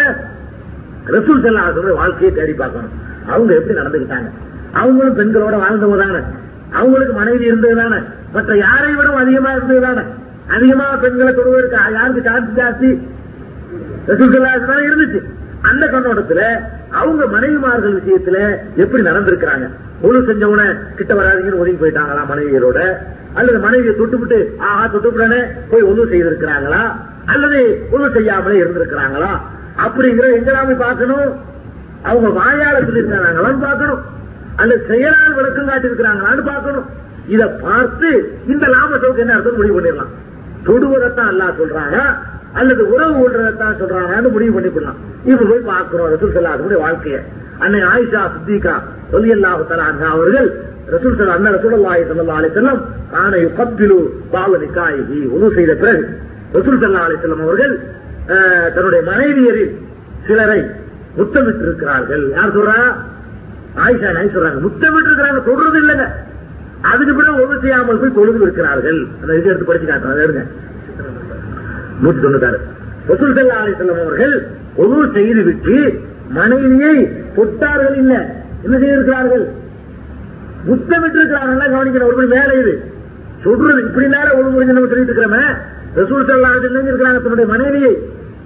ரசூல் 1.06 1.42
செல்லா 1.42 1.70
வாழ்க்கையை 1.94 2.36
தேடி 2.36 2.52
பார்க்கணும். 2.52 2.90
அவங்க 3.26 3.54
எப்படி 3.54 3.78
நடந்துக்கிட்டாங்க? 3.78 4.30
அவங்களும் 4.72 5.18
பெண்களோட 5.18 5.56
வாழ்ந்தவங்க 5.56 5.98
தானே. 5.98 6.24
அவங்களுக்கு 6.72 7.12
மனைவி 7.12 7.44
இருந்தது 7.44 7.76
தானே. 7.76 7.96
மற்ற 8.32 8.56
யாரை 8.56 8.94
விட 8.94 9.08
அதிகமா 9.08 9.50
இருந்தது 9.50 9.80
தானே. 9.80 10.00
அதிகமா 10.50 10.96
பெண்களை 10.96 11.34
தொடுவதற்கு 11.34 11.92
யாருக்கு 11.92 12.22
சார்ஜ் 12.22 12.58
ஜாஸ்தி? 12.58 12.98
ரசூல் 14.08 14.34
சல்லா 14.34 14.50
இருந்துச்சு. 14.68 15.22
அந்த 15.62 15.86
கண்ணோட்டத்துல 15.86 16.42
அவங்க 16.90 17.24
மனைவிமார்கள் 17.26 18.00
விஷயத்துல 18.00 18.56
எப்படி 18.76 19.02
நடந்திருக்கிறாங்க? 19.02 19.70
முழு 20.00 20.20
செஞ்சவன 20.20 20.76
கிட்ட 20.94 21.14
வராதீங்கன்னு 21.14 21.58
ஒதுங்கி 21.58 21.84
போயிட்டாங்களா 21.84 22.26
மனைவியரோட? 22.28 22.96
அல்லது 23.34 23.58
மனைவியை 23.58 23.94
தொட்டுவிட்டு 23.94 24.56
ஆஹா 24.58 24.84
தொட்டுவிடனே 24.84 25.46
போய் 25.70 25.84
ஒழு 25.84 26.02
செய்திருக்கிறாங்களா? 26.12 26.92
அல்லது 27.26 27.88
ஒழு 27.92 28.12
செய்யாமலே 28.12 28.62
இருந்திருக்கிறாங்களா? 28.62 29.40
அப்படிங்கிற 29.86 30.26
எங்கெல்லாம் 30.38 30.76
பார்க்கணும்? 30.76 31.40
அவங்க 32.02 32.28
வாயால 32.28 32.76
சொல்லியிருக்கிறாங்களான்னு 32.76 33.60
பார்க்கணும். 33.60 34.02
அல்லது 34.56 34.84
செயலால் 34.88 35.34
விளக்கம் 35.34 35.68
காட்டியிருக்கிறாங்களான்னு 35.68 36.44
பார்க்கணும். 36.44 36.84
இதை 37.28 37.46
பார்த்து 37.46 38.38
இந்த 38.46 38.66
லாபத்துக்கு 38.66 39.16
என்ன 39.16 39.34
அர்த்தம்? 39.34 39.56
முடிவு 39.56 39.80
பண்ணிடலாம். 39.80 40.12
தொடுவதைத்தான் 40.66 41.30
அல்லா 41.32 41.52
சொல்றாங்க 41.58 42.16
அல்லது 42.60 42.82
உறவு 42.94 43.14
கொள்றதான் 43.20 43.78
சொல்றாங்கன்னு 43.80 44.28
முடிவு 44.34 44.52
பண்ணிக்கலாம் 44.56 44.98
இப்ப 45.30 45.46
போய் 45.50 45.68
பார்க்கிறோம் 45.72 46.10
ரசூல் 46.14 46.34
சல்லாஹுடைய 46.36 46.78
வாழ்க்கைய. 46.84 47.16
அன்னை 47.64 47.80
ஆயிஷா 47.92 48.22
சித்திகா 48.34 48.74
ஒலி 49.16 49.28
அல்லாஹு 49.36 49.66
தலாங்க 49.72 50.04
அவர்கள் 50.14 50.48
ரசூல் 50.94 51.16
சல்லா 51.18 51.36
அண்ணன் 51.38 51.56
ரசூலுல்லாஹி 51.58 52.02
ஸல்லல்லாஹு 52.10 52.40
அலைஹி 52.40 52.52
வஸல்லம் 52.54 52.80
கான 53.12 53.32
யுகப்பிலு 53.44 53.98
பாவ 54.34 54.50
நிக்காயி 54.62 55.00
உணவு 55.36 55.50
செய்த 55.58 55.72
பிறகு 55.82 56.02
ரசூல் 56.56 56.80
சல்லா 56.84 57.02
அலி 57.08 57.16
செல்லம் 57.24 57.44
அவர்கள் 57.46 57.74
தன்னுடைய 58.76 59.02
மனைவியரில் 59.10 59.74
சிலரை 60.28 60.60
முத்தமிட்டு 61.18 61.64
இருக்கிறார்கள் 61.66 62.24
யார் 62.36 62.54
சொல்றா? 62.56 62.78
ஆயிஷா 63.84 64.08
நாய் 64.16 64.34
சொல்றாங்க. 64.34 64.60
முத்தமிட்டு 64.66 65.08
இருக்கிறாங்க 65.10 65.40
சொல்றது 65.48 65.78
இல்லைங்க. 65.82 66.06
அதுக்கு 66.90 67.12
பிறகு 67.18 67.42
ஒன்று 67.42 67.56
செய்யாமல் 67.62 68.00
போய் 68.02 68.16
தொழுது 68.18 68.38
இருக்கிறார்கள். 68.46 69.00
அந்த 69.20 69.30
இது 69.38 69.50
எடுத்து 69.52 69.68
படிச்சு 69.70 69.86
காட்டுறாங்க 69.90 70.42
நூத்தி 72.02 72.20
தொண்ணூத்தாறு 72.20 72.58
ரசூல் 73.08 73.36
சல்லா 73.36 73.58
அலிசல்லம் 73.62 74.02
அவர்கள் 74.04 74.34
ஒரு 74.76 75.10
செய்து 75.14 75.42
விட்டு 75.42 75.76
மனைவியை 76.30 76.94
தொட்டார்கள் 77.36 77.96
இல்ல. 77.96 78.14
என்ன 78.64 78.74
செய்திருக்கிறார்கள்? 78.78 79.44
முத்தமிட்டு 80.64 81.18
இருக்கிறார்கள் 81.18 81.72
கவனிக்கிற 81.74 82.04
ஒரு 82.10 82.26
வேலை 82.26 82.54
இது 82.58 82.74
சொல்றது 83.44 83.80
இப்படி 83.82 84.06
நேரம் 84.06 84.38
ஒரு 84.38 84.48
முறை 84.50 84.66
நம்ம 84.68 84.86
சொல்லிட்டு 84.86 85.12
இருக்கிறோமே 85.12 85.44
ரசூல் 85.94 86.26
சல்லா 86.28 86.50
அலிசல்லம் 86.52 86.90
இருக்கிறாங்க 86.90 87.20
தன்னுடைய 87.22 87.48
மனைவியை 87.54 87.92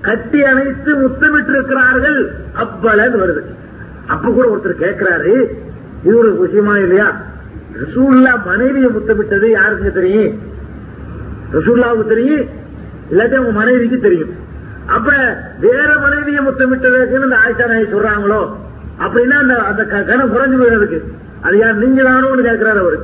கட்டி 0.01 0.43
அணைத்து 0.43 0.91
முத்தமிட்டு 0.97 1.53
இருக்கிறார்கள் 1.53 2.19
அப்பலன்னு 2.63 3.19
வருது. 3.23 3.43
அப்ப 4.07 4.31
கூட 4.31 4.47
ஒருத்தர் 4.49 4.83
கேட்கிறாரு 4.85 5.33
இது 6.05 6.15
ஒரு 6.19 6.31
விஷயமா 6.39 6.79
இல்லையா? 6.79 7.09
ரசூல்லா 7.81 8.33
மனைவியை 8.47 8.91
முத்தமிட்டது 8.91 9.49
யாருக்குங்க 9.51 9.93
தெரியும்? 9.93 10.33
ரசூல்லாவுக்கு 11.53 12.07
தெரியும். 12.07 12.47
இல்லாட்டி 13.11 13.37
அவங்க 13.39 13.55
மனைவிக்கு 13.61 13.99
தெரியும். 14.07 14.33
அப்ப 14.97 15.11
வேற 15.65 15.89
மனைவியை 16.05 16.41
முத்தமிட்டதுக்குன்னு 16.47 17.29
இந்த 17.29 17.39
ஆயிஷா 17.45 17.67
நாய் 17.73 17.93
சொல்றாங்களோ? 17.95 18.41
அப்படின்னா 19.05 19.37
அந்த 19.45 19.55
அந்த 19.71 19.83
கணம் 20.11 20.33
குறைஞ்சு 20.35 20.57
போயிருக்கு 20.63 20.99
அது 21.47 21.57
யார் 21.63 21.81
நீங்க 21.83 22.03
தானோன்னு 22.09 22.47
கேட்கிறாரு 22.49 22.81
அவரு. 22.85 22.99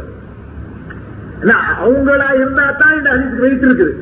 அவங்களா 1.85 2.28
இருந்தா 2.41 2.65
தான் 2.81 2.97
இந்த 2.99 3.09
அதிர்ச்சி 3.15 3.39
வெயிட் 3.45 3.66
இருக்குது. 3.69 3.93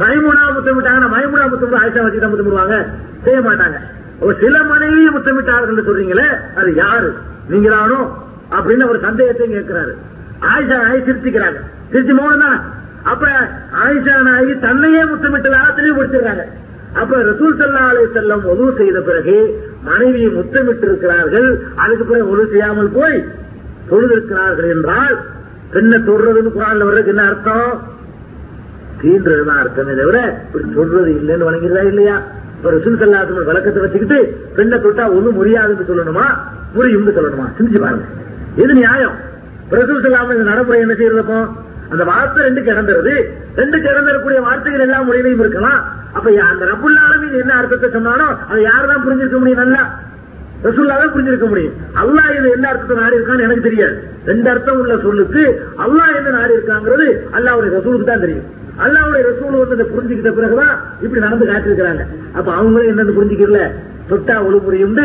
மைமுனா 0.00 0.42
முத்தமிட்டாங்க 0.56 1.06
மைமுனா 1.14 1.46
முத்தமிட்டு 1.52 1.80
ஆயிஷா 1.82 2.04
வச்சு 2.06 2.22
தான் 2.24 2.32
முத்தமிடுவாங்க. 2.32 2.76
செய்ய 3.24 3.40
மாட்டாங்க. 3.48 3.78
சில 4.42 4.56
மனைவியை 4.72 5.10
முத்தமிட்டார்கள் 5.16 5.86
சொல்றீங்களே 5.88 6.28
அது 6.60 6.70
யாரு? 6.82 7.10
நீங்களானோ? 7.50 8.00
அப்படின்னு 8.56 8.84
ஒரு 8.92 8.98
சந்தேகத்தையும் 9.06 9.56
கேட்கிறாரு. 9.56 9.92
ஆயிஷா 10.50 10.76
நாய் 10.84 11.06
திருச்சி 11.06 12.12
மோகன் 12.18 12.44
தான். 12.46 12.58
அப்ப 13.04 13.24
ஆயிஷா 13.82 14.16
நாயகி 14.22 14.54
தன்னையே 14.64 15.02
முத்தமிட்டதாக 15.04 15.68
தெளிவுபடுத்திடுறாங்க 15.76 16.44
அப்ப 17.00 17.16
ரசூல் 17.22 17.58
சல்லா 17.58 17.82
அலை 17.90 18.04
செல்லம் 18.14 18.44
உதவு 18.44 18.70
செய்த 18.78 19.00
பிறகு 19.00 19.36
மனைவியை 19.82 20.30
முத்தமிட்டு 20.30 20.86
இருக்கிறார்கள் 20.86 21.48
அதுக்கு 21.76 22.04
பிறகு 22.04 22.26
உதவு 22.26 22.46
செய்யாமல் 22.46 22.90
போய் 22.90 23.18
தொழுதிருக்கிறார்கள் 23.90 24.70
என்றால் 24.74 25.14
பெண்ணை 25.72 25.98
தொடுறதுன்னு 26.00 26.50
குரான்ல 26.50 26.84
வர்றதுக்கு 26.84 27.10
என்ன 27.10 27.24
அர்த்தம்? 27.26 27.70
தீன்றதுதான் 29.00 29.60
அர்த்தமே 29.60 29.94
தவிர 29.94 30.18
இப்படி 30.44 30.64
சொல்றது 30.74 31.10
இல்லைன்னு 31.12 31.48
வணங்கிறதா 31.48 31.82
இல்லையா? 31.90 32.16
இப்ப 32.56 32.70
ரசூல் 32.70 32.98
சல்லாசம் 32.98 33.48
விளக்கத்தை 33.50 33.82
வச்சுக்கிட்டு 33.82 34.18
பெண்ணை 34.56 34.78
தொட்டா 34.78 35.04
ஒண்ணும் 35.16 35.34
முடியாதுன்னு 35.34 35.88
சொல்லணுமா? 35.90 36.26
முடியும்னு 36.74 37.16
சொல்லணுமா? 37.18 37.46
சிந்திச்சு 37.56 37.80
பாருங்க. 37.80 38.06
எது 38.56 38.72
நியாயம்? 38.74 39.16
ரசூல் 39.72 40.04
சல்லாம 40.04 40.34
இந்த 40.34 40.46
நடைமுறை 40.50 40.80
என்ன 40.80 40.94
செய்யறதப்போ 40.94 41.38
அந்த 41.92 42.02
வார்த்தை 42.10 42.40
ரெண்டு 42.48 42.60
கிடந்துருது 42.68 43.14
ரெண்டு 43.60 43.76
கிடந்திருக்கூடிய 43.86 44.40
வார்த்தைகள் 44.48 44.84
எல்லா 44.86 44.98
முறையிலையும் 45.06 45.42
இருக்கலாம். 45.44 45.80
அப்ப 46.16 46.30
அந்த 46.50 46.64
ரபுல்லாலுமே 46.72 47.28
என்ன 47.42 47.52
அர்த்தத்தை 47.60 47.88
சொன்னானோ 47.96 48.28
அதை 48.50 48.60
யாருதான் 48.70 49.04
புரிஞ்சிருக்க 49.06 49.38
முடியும் 49.42 49.62
நல்லா? 49.64 49.82
ரசூல்லாதான் 50.66 51.12
புரிஞ்சிருக்க 51.14 51.46
முடியும். 51.50 51.76
அல்லா 52.00 52.24
இது 52.38 52.48
என்ன 52.56 52.66
அர்த்தத்தை 52.70 52.96
நாடி 53.02 53.18
இருக்கான்னு 53.18 53.46
எனக்கு 53.46 53.66
தெரியாது. 53.68 53.94
ரெண்டு 54.30 54.48
அர்த்தம் 54.52 54.80
உள்ள 54.80 54.94
சொல்லுக்கு 55.04 55.42
அல்லா 55.84 56.06
என்ன 56.18 56.32
நாடி 56.38 56.56
இருக்காங்கிறது 56.58 57.06
அல்லாவுடைய 57.36 57.70
ரசூலுக்கு 57.76 58.08
தான் 58.10 58.24
தெரியும். 58.24 58.48
அல்லாவுடைய 58.84 59.22
ரசூல் 59.30 59.56
வந்து 59.62 59.86
புரிஞ்சுக்கிட்ட 59.94 60.32
பிறகுதான் 60.38 60.74
இப்படி 61.04 61.22
நடந்து 61.26 61.48
காட்டிருக்கிறாங்க 61.52 62.04
அப்ப 62.38 62.48
அவங்களும் 62.58 62.90
என்னன்னு 62.92 63.16
புரிஞ்சுக்கல. 63.18 63.62
தொட்டா 64.10 64.36
ஒழுங்குறையும் 64.46 64.96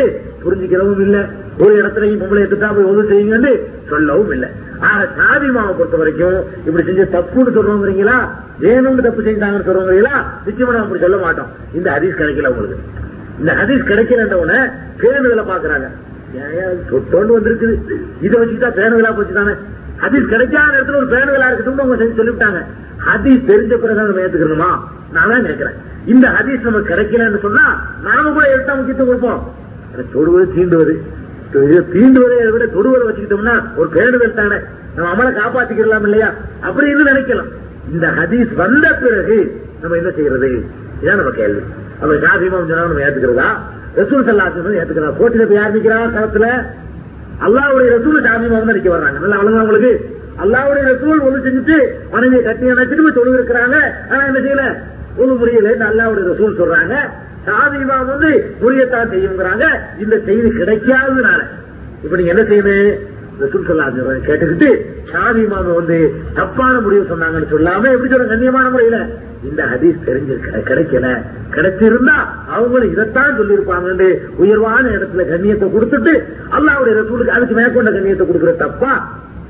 புரிஞ்சுக்கிறவும் 0.44 1.02
இல்லை. 1.06 1.20
ஒரு 1.62 1.72
இடத்துலையும் 1.80 2.20
பொம்பளை 2.22 2.40
எடுத்துட்டா 2.44 2.68
போய் 2.76 2.90
ஒழு 2.92 3.02
செய்யுங்கன்னு 3.10 3.52
சொல்லவும் 3.90 4.32
இல்லை. 4.36 4.48
ஆக 4.80 5.08
சாதி 5.16 5.46
மாவை 5.46 5.72
பொறுத்த 5.76 5.96
வரைக்கும் 5.96 6.38
இப்படி 6.66 6.84
செஞ்ச 6.88 7.02
தப்புன்னு 7.16 7.54
சொல்றோங்கிறீங்களா? 7.56 8.16
வேணும்னு 8.60 9.04
தப்பு 9.06 9.22
செஞ்சாங்கன்னு 9.22 9.66
சொல்றோங்கிறீங்களா? 9.68 10.16
நிச்சயமா 10.46 10.72
நம்ம 10.72 10.82
அப்படி 10.82 11.00
சொல்ல 11.00 11.16
மாட்டோம். 11.16 11.46
இந்த 11.74 11.90
ஹதீஸ் 11.90 12.18
கிடைக்கல 12.20 12.46
உங்களுக்கு. 12.46 12.78
இந்த 13.40 13.52
ஹதீஸ் 13.60 13.88
கிடைக்கலன்றவன 13.90 14.52
பேருந்துல 15.02 15.44
பாக்குறாங்க 15.52 15.88
தொட்டோண்டு 16.90 17.34
வந்திருக்குது? 17.36 17.74
இதை 18.20 18.40
வச்சுக்கிட்டா 18.40 18.70
பேருந்துலா 18.78 19.12
போச்சு 19.16 19.34
தானே 19.34 19.54
ஹதீஸ் 20.02 20.32
கிடைக்காத 20.32 20.72
இடத்துல 20.78 20.96
ஒரு 20.96 21.08
பேருந்துலா 21.12 21.46
இருக்கட்டும் 21.46 21.78
அவங்க 21.78 22.04
செஞ்சு 22.04 22.18
சொல்லிவிட்டாங்க. 22.20 22.60
ஹதீஸ் 23.08 23.46
தெரிஞ்ச 23.50 23.74
பிறகு 23.74 24.00
நம்ம 24.02 24.20
ஏத்துக்கணுமா? 24.20 24.70
நான் 25.12 25.30
தான் 25.30 25.44
கேட்கிறேன். 25.44 25.74
இந்த 26.06 26.28
ஹதீஸ் 26.28 26.60
நமக்கு 26.60 26.94
கிடைக்கலன்னு 26.94 27.40
சொன்னா 27.40 27.88
நாம 28.02 28.30
கூட 28.30 28.52
எடுத்தா 28.52 28.74
முக்கியத்துவம் 28.74 29.08
கொடுப்போம். 29.08 29.54
தொடுவது 30.12 30.52
தீண்டுவது. 30.56 30.94
தீண்டுவதை 31.52 32.50
விட 32.50 32.64
தொடுவதை 32.64 33.06
வச்சுக்கிட்டோம்னா 33.06 33.62
ஒரு 33.76 33.88
பேணுதல் 33.92 34.34
தானே. 34.34 34.56
நம்ம 34.94 35.08
அமலை 35.14 35.36
காப்பாத்திக்கலாம் 35.36 36.02
இல்லையா? 36.02 36.34
அப்படின்னு 36.62 37.10
நினைக்கலாம்? 37.12 37.50
இந்த 37.92 38.06
ஹதீஸ் 38.06 38.54
வந்த 38.54 38.98
பிறகு 39.02 39.60
நம்ம 39.80 39.96
என்ன 39.96 40.10
செய்யறது? 40.10 40.64
இதான் 41.02 41.16
நம்ம 41.16 41.30
கேள்வி. 41.30 41.62
அவர் 42.00 42.16
காபிமா 42.16 42.50
சொன்னா 42.50 42.76
நம்ம 42.76 43.00
ஏத்துக்கிறதா? 43.00 43.48
ரசூல் 43.96 44.24
சல்லா 44.24 44.80
ஏத்துக்கிறா 44.80 45.12
கோட்டில 45.20 45.46
போய் 45.46 45.56
யார் 45.56 45.76
நிக்கிறா 45.76 45.98
களத்துல? 46.16 46.66
அல்லாவுடைய 47.40 47.90
ரசூல் 47.96 48.24
ஜாதிமா 48.24 48.64
வந்து 48.64 48.74
நிக்க 48.74 48.88
வர்றாங்க. 48.88 49.18
நல்லா 49.18 49.36
அழகா 49.36 49.60
உங்களுக்கு? 49.60 50.10
அல்லாவுடைய 50.42 50.84
ரசூல் 50.86 51.20
ஒண்ணு 51.20 51.44
செஞ்சுட்டு 51.46 51.88
மனைவியை 52.10 52.44
கட்டி 52.44 52.70
அணைச்சிட்டு 52.70 53.12
தொழில் 53.12 53.34
இருக்கிறாங்க 53.34 53.76
ஆனா 54.10 54.26
என்ன 54.26 54.38
செய்யல? 54.38 54.76
ஒண்ணு 55.18 55.38
முடியல 55.40 55.88
அல்லாவுடைய 55.90 56.24
ரசூல் 56.32 56.58
சொல்றாங்க 56.58 56.94
சாதிமா 57.46 57.96
வந்து 58.04 58.30
புரியத்தான் 58.60 59.12
செய்யுங்கிறாங்க. 59.12 59.64
இந்த 59.98 60.16
செய்தி 60.24 60.48
கிடைக்காததுனால. 60.56 61.40
இப்ப 62.04 62.16
நீங்க 62.16 62.32
என்ன 62.32 62.44
செய்யணும் 62.48 62.96
ரசூல் 63.40 63.68
சொல்லா 63.68 63.86
கேட்டுக்கிட்டு 64.26 64.68
சாதி 65.10 65.42
மாம 65.46 65.74
வந்து 65.74 65.96
தப்பான 66.34 66.74
முடிவு 66.80 67.10
சொன்னாங்கன்னு 67.10 67.50
சொல்லாம 67.50 67.90
எப்படி 67.90 68.10
சொல்ற 68.12 68.26
கண்ணியமான 68.28 68.70
முறையில. 68.70 68.98
இந்த 69.42 69.62
ஹதீஸ் 69.72 70.06
தெரிஞ்சிருக்க 70.06 70.60
கிடைக்கல. 70.68 71.08
கிடைச்சிருந்தா 71.54 72.16
அவங்களும் 72.54 72.92
இதைத்தான் 72.92 73.36
சொல்லியிருப்பாங்கன்னு 73.38 74.08
உயர்வான 74.36 74.84
இடத்துல 74.94 75.24
கண்ணியத்தை 75.28 75.68
கொடுத்துட்டு 75.72 76.14
அல்லாவுடைய 76.52 76.94
ரசூலுக்கு 77.00 77.36
அதுக்கு 77.36 77.54
மேற்கொண்ட 77.54 77.90
கண்ணியத்தை 77.90 78.26
கொடுக்கிற 78.26 78.54
தப்பா 78.64 78.92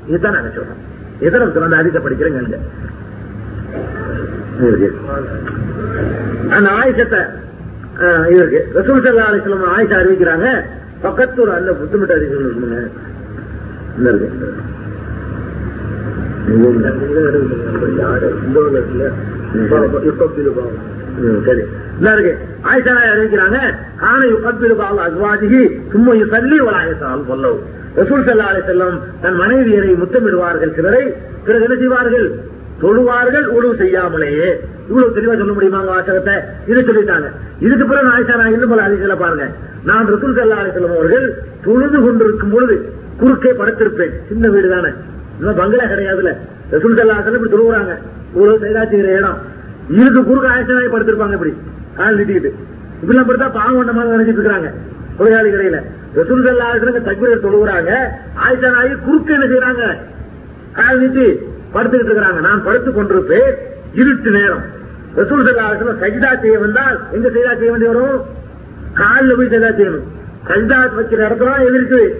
இதுதான் 0.07 0.35
நாங்க 0.35 0.51
சொல்றோம். 0.57 0.83
நம்ம 1.35 1.53
சொன்ன 1.55 1.79
ஹதீஸை 1.79 2.01
படிக்கிறேங்க 2.01 2.59
ஆயுஷத்தை 6.75 7.19
அஹ், 7.19 7.33
இது 8.29 8.39
இருக்கு. 8.41 8.59
ரசூல் 8.77 9.03
சல்லா 9.05 9.27
அலிஸ்லாம் 9.29 9.69
ஆயிஷா 9.75 9.95
அறிவிக்கிறாங்க 10.01 10.47
பக்கத்தூர் 11.03 11.51
அல்ல 11.55 11.71
புத்தமிட்டு 11.73 12.15
அறிவிக்கணும் 12.15 12.49
இருக்குங்க 12.49 12.79
இந்த 13.97 14.09
இருக்கு. 14.11 14.29
சரி. 21.47 21.63
இந்த 21.99 22.09
ஆயிஷா 22.69 22.93
அறிவிக்கிறாங்க 23.13 23.57
ஆனை 24.09 24.25
யுகப்பில் 24.29 24.75
பாவ 24.81 24.97
அஸ்வாஜிகி 25.07 25.61
சும்மா 25.91 26.11
யுசல்லி 26.13 26.57
ஒரு 26.59 26.77
ஆயசால் 26.81 27.27
சொல்லவும் 27.27 27.63
ரசூல் 27.95 28.25
சல்லா 28.27 28.47
அலி 28.51 28.61
தன் 29.21 29.39
மனைவியரை 29.41 29.91
முத்தமிடுவார்கள் 30.01 30.75
சிலரை 30.75 31.03
பிறகு 31.45 31.63
என்ன 31.63 31.75
செய்வார்கள்? 31.75 32.27
தொழுவார்கள் 32.81 33.45
உழவு 33.45 33.75
செய்யாமலேயே. 33.75 34.49
இவ்வளவு 34.89 35.15
தெளிவா 35.15 35.37
சொல்ல 35.37 35.53
முடியுமாங்க 35.53 35.85
வாசகத்தை? 35.85 36.33
இது 36.67 36.81
சொல்லிட்டாங்க. 36.81 37.27
இதுக்கு 37.59 37.85
பிறகு 37.85 38.07
ஆயிஷா 38.07 38.35
நான் 38.35 38.53
இன்னும் 38.53 38.69
பல 38.69 38.87
அதிசல 38.87 39.17
பாருங்க. 39.17 39.45
நான் 39.83 40.07
ரசூல் 40.07 40.35
சல்லா 40.37 40.57
அலி 40.61 40.85
அவர்கள் 40.85 41.43
தொழுது 41.65 42.01
கொண்டிருக்கும் 42.01 42.49
பொழுது 42.49 42.75
குறுக்கே 43.19 43.51
படுத்திருப்பேன். 43.51 44.13
சின்ன 44.27 44.49
வீடு 44.49 44.69
தானே. 44.69 44.91
இன்னும் 45.39 45.55
பங்களா 45.55 45.83
கிடையாதுல 45.83 46.33
ரசூல் 46.71 46.97
சல்லா 46.99 47.15
அலி 47.21 47.33
இப்படி 47.33 47.53
தொழுவுறாங்க. 47.53 47.93
இவ்வளவு 48.35 48.59
செய்தா 48.59 48.81
செய்யற 48.83 49.17
இடம். 49.19 49.37
இதுக்கு 49.89 50.23
குறுக்க 50.23 50.47
ஆயிஷா 50.49 50.89
படுத்திருப்பாங்க 50.95 51.33
இப்படி. 51.33 51.53
கால் 51.95 52.17
நீட்டிக்கிட்டு. 52.17 52.51
இப்படிலாம் 53.01 53.29
படுத்தா 53.29 53.51
பாவம் 53.51 53.77
பண்ண 53.77 53.91
மாதிரி 53.91 54.13
நினைச்சிட்டு 54.15 54.41
இருக்காங்க. 54.41 54.71
தொழிலாளி 55.17 55.49
கடையில 55.49 55.77
ரசூல் 56.15 56.45
சல்லா 56.47 56.67
அலிஸ்லாம் 56.71 57.07
தக்பீரை 57.09 57.37
தொழுகிறாங்க 57.45 57.91
ஆயிஷா 58.45 58.69
நாயகி 58.75 58.95
குறுக்க 59.05 59.33
என்ன 59.33 59.45
செய்யறாங்க 59.45 59.83
கால் 60.73 60.99
நீட்டி 60.99 61.27
படுத்துக்கிட்டு 61.73 62.11
இருக்கிறாங்க 62.11 62.39
நான் 62.39 62.63
படுத்துக் 62.63 62.95
கொண்டிருப்பேன். 62.95 63.53
இருட்டு 63.93 64.31
நேரம். 64.31 64.63
ரசூல் 65.15 65.45
சல்லா 65.45 66.01
சஜிதா 66.01 66.41
செய்ய 66.41 66.59
வந்தால் 66.59 66.99
எங்க 67.11 67.29
சஜிதா 67.29 67.55
செய்ய 67.55 67.71
வேண்டி 67.71 67.85
வரும்? 67.85 68.21
காலில் 68.93 69.35
போய் 69.35 69.47
சஜிதா 69.47 69.75
செய்யணும். 69.75 70.05
சஜிதா 70.47 70.89
வைக்கிற 70.97 71.21
நடத்தலாம் 71.21 71.65
எது 71.65 71.81
இருக்குது. 71.81 72.13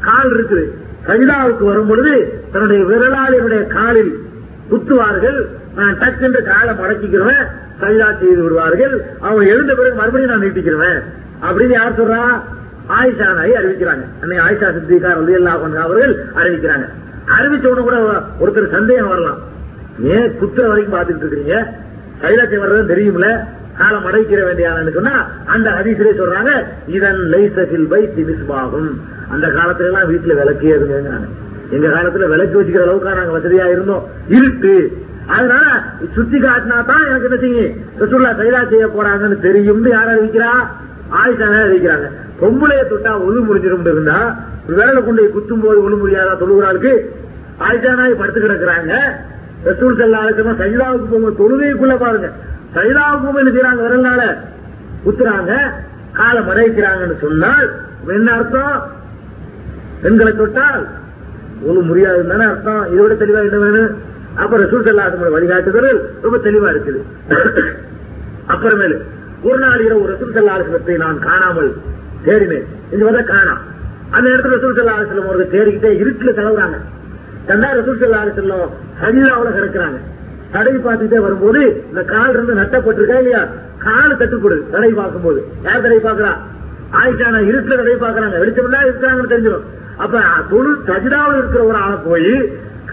கால் 0.00 0.36
இருக்குது. 0.36 0.64
சஜிதாவுக்கு 1.06 1.64
வரும் 1.64 1.86
பொழுது 1.86 2.42
தன்னுடைய 2.52 2.84
விரலால் 2.84 3.34
என்னுடைய 3.34 3.64
காலில் 3.64 4.18
குத்துவார்கள். 4.70 5.46
நான் 5.76 5.98
டக்குன்ற 5.98 6.42
காலை 6.42 6.74
மடக்கிக்கிறவன் 6.74 7.46
சஜிதா 7.80 8.18
செய்து 8.18 8.42
விடுவார்கள். 8.42 9.04
அவங்க 9.20 9.50
எழுந்த 9.50 9.74
பிறகு 9.74 9.94
மறுபடியும் 9.94 10.32
நான் 10.32 10.40
நீட்டிக்கிறவன். 10.40 11.02
அப்படின்னு 11.42 11.72
யார் 11.72 12.00
சொல்றா? 12.00 12.40
ஆயிஷா 12.88 13.34
நாய் 13.34 13.52
அறிவிக்கிறாங்க. 13.52 14.04
அன்னை 14.20 14.38
ஆயிஷா 14.38 14.72
சித்திகார் 14.72 15.16
வந்து 15.16 15.32
எல்லா 15.32 15.50
அவர்கள் 15.50 16.24
அறிவிக்கிறாங்க. 16.34 16.88
அறிவிச்ச 17.38 17.82
கூட 17.82 17.96
ஒருத்தர் 18.40 18.70
சந்தேகம் 18.70 19.08
வரலாம். 19.08 19.38
ஏன் 20.02 20.36
குத்துற 20.40 20.68
வரைக்கும் 20.68 20.96
பாத்துட்டு 20.98 21.26
இருக்கீங்க 21.26 21.56
கைலாசம் 22.22 22.62
வர்றது 22.64 22.92
தெரியும்ல? 22.92 23.28
காலம் 23.78 24.06
அடைக்கிற 24.06 24.40
வேண்டியானு 24.46 24.94
சொன்னா 24.94 25.28
அந்த 25.46 25.70
ஹதீசிலே 25.70 26.12
சொல்றாங்க 26.20 26.50
இதன் 26.86 27.20
லைசபில் 27.32 27.86
பை 27.88 28.00
திமிஸ்பாகும் 28.16 28.90
அந்த 29.30 29.46
காலத்துல 29.48 29.90
எல்லாம் 29.90 30.10
வீட்டுல 30.10 30.34
விளக்கே 30.34 30.68
இருங்க 30.68 30.96
எங்க 31.70 31.88
காலத்துல 31.88 32.28
விளக்கு 32.28 32.58
வச்சுக்கிற 32.60 32.82
அளவுக்கு 32.82 33.14
நாங்க 33.14 33.38
வசதியா 33.38 33.66
இருந்தோம். 33.70 34.04
இருட்டு. 34.28 34.74
அதனால 35.26 35.64
சுத்தி 36.14 36.38
காட்டினா 36.38 36.84
தான் 36.84 37.06
எனக்கு 37.06 37.28
என்ன 37.28 37.36
செய்யும் 37.36 37.74
ரசூல்லா 38.00 38.30
கைலா 38.40 38.68
செய்ய 38.68 38.86
போறாங்கன்னு 38.86 39.38
தெரியும்னு 39.40 39.90
யார் 39.90 40.08
அறிவிக்கிறா? 40.08 40.52
ஆயிஷா 41.12 41.46
அறிவிக்கிறாங்க. 41.64 42.08
பொம்பளைய 42.40 42.82
தொட்டா 42.88 43.12
ஒழு 43.26 43.40
முடிஞ்சிரும் 43.48 43.80
இருந்தா 43.80 44.18
விரல 44.68 44.98
கொண்டு 45.06 45.20
போய் 45.22 45.34
குத்தும் 45.36 45.62
போது 45.64 45.78
ஒழு 45.86 45.96
முடியாதா 46.02 46.32
தொழுகிறாளுக்கு 46.42 46.92
ஆயிஷா 47.66 47.92
படுத்து 48.20 48.40
கிடக்குறாங்க. 48.44 48.92
ரசூல் 49.68 49.98
சல்லா 50.00 50.20
அலிசமா 50.24 50.52
சைதாவுக்கு 50.62 51.06
போங்க 51.12 51.30
தொழுகைக்குள்ள 51.40 51.94
பாருங்க. 52.04 52.28
சைதாவுக்கு 52.76 53.24
போங்க 53.26 53.40
என்ன 53.42 53.52
செய்யறாங்க 53.56 53.82
விரல்னால 53.86 54.22
குத்துறாங்க. 55.04 55.52
காலை 56.18 56.40
மறைக்கிறாங்கன்னு 56.48 57.16
சொன்னால் 57.24 57.66
என்ன 58.16 58.28
அர்த்தம்? 58.38 58.76
பெண்களை 60.02 60.32
தொட்டால் 60.40 60.82
ஒழு 61.68 61.80
முடியாதுன்னு 61.88 62.32
தானே 62.32 62.46
அர்த்தம் 62.52 62.82
இதோட 62.92 63.14
தெளிவா 63.22 63.40
என்ன 63.48 63.58
வேணும்? 63.64 63.92
அப்ப 64.42 64.58
ரசூல் 64.62 64.86
சல்லா 64.86 65.06
வழிகாட்டுதல் 65.36 66.00
ரொம்ப 66.24 66.36
தெளிவா 66.46 66.68
இருக்குது. 66.74 67.00
அப்புறமேலு 68.52 68.98
ஒரு 69.48 69.58
நாள் 69.64 69.84
இரவு 69.86 70.10
ரசூல் 70.12 70.34
சல்லா 70.36 70.54
நான் 71.04 71.20
காணாமல் 71.28 71.70
தேடினேன். 72.26 72.66
இங்க 72.92 73.04
வந்து 73.10 73.24
காணாம் 73.34 73.60
அந்த 74.16 74.26
இடத்துல 74.32 74.54
ரசூல் 74.56 74.76
சல்லா 74.78 74.94
அலிஸ்லம் 74.98 75.28
அவர்கள் 75.30 75.52
தேடிக்கிட்டே 75.54 75.90
இருட்டுல 76.02 76.30
கிளவுறாங்க 76.38 76.78
தந்தா 77.48 77.68
ரசூல் 77.78 78.00
சல்லா 78.00 78.22
அலிஸ்லம் 78.24 78.72
சஜிதாவுல 79.02 79.50
கிடக்குறாங்க. 79.58 79.98
தடை 80.54 80.72
பார்த்துட்டே 80.84 81.18
வரும்போது 81.18 81.60
இந்த 81.90 82.02
கால் 82.12 82.32
இருந்து 82.34 82.54
நட்டப்பட்டிருக்கா 82.60 83.18
இல்லையா? 83.18 83.42
கால் 83.78 84.16
தட்டுப்படுது 84.20 84.62
தடை 84.72 84.90
பார்க்கும்போது. 84.92 85.40
யார் 85.62 85.84
தடை 85.84 85.98
பார்க்கறா? 85.98 86.32
ஆயிட்டான 87.00 87.42
இருட்டுல 87.50 87.76
தடை 87.76 87.94
பார்க்கறாங்க. 88.00 88.38
வெளிச்சம் 88.38 88.74
தான் 88.74 88.86
இருக்கிறாங்கன்னு 88.86 89.32
தெரிஞ்சிடும். 89.32 89.66
அப்ப 89.98 90.20
தொழு 90.50 90.70
சஜிதாவில் 90.88 91.38
இருக்கிற 91.38 91.62
ஒரு 91.64 91.78
ஆளை 91.84 91.96
போய் 92.08 92.32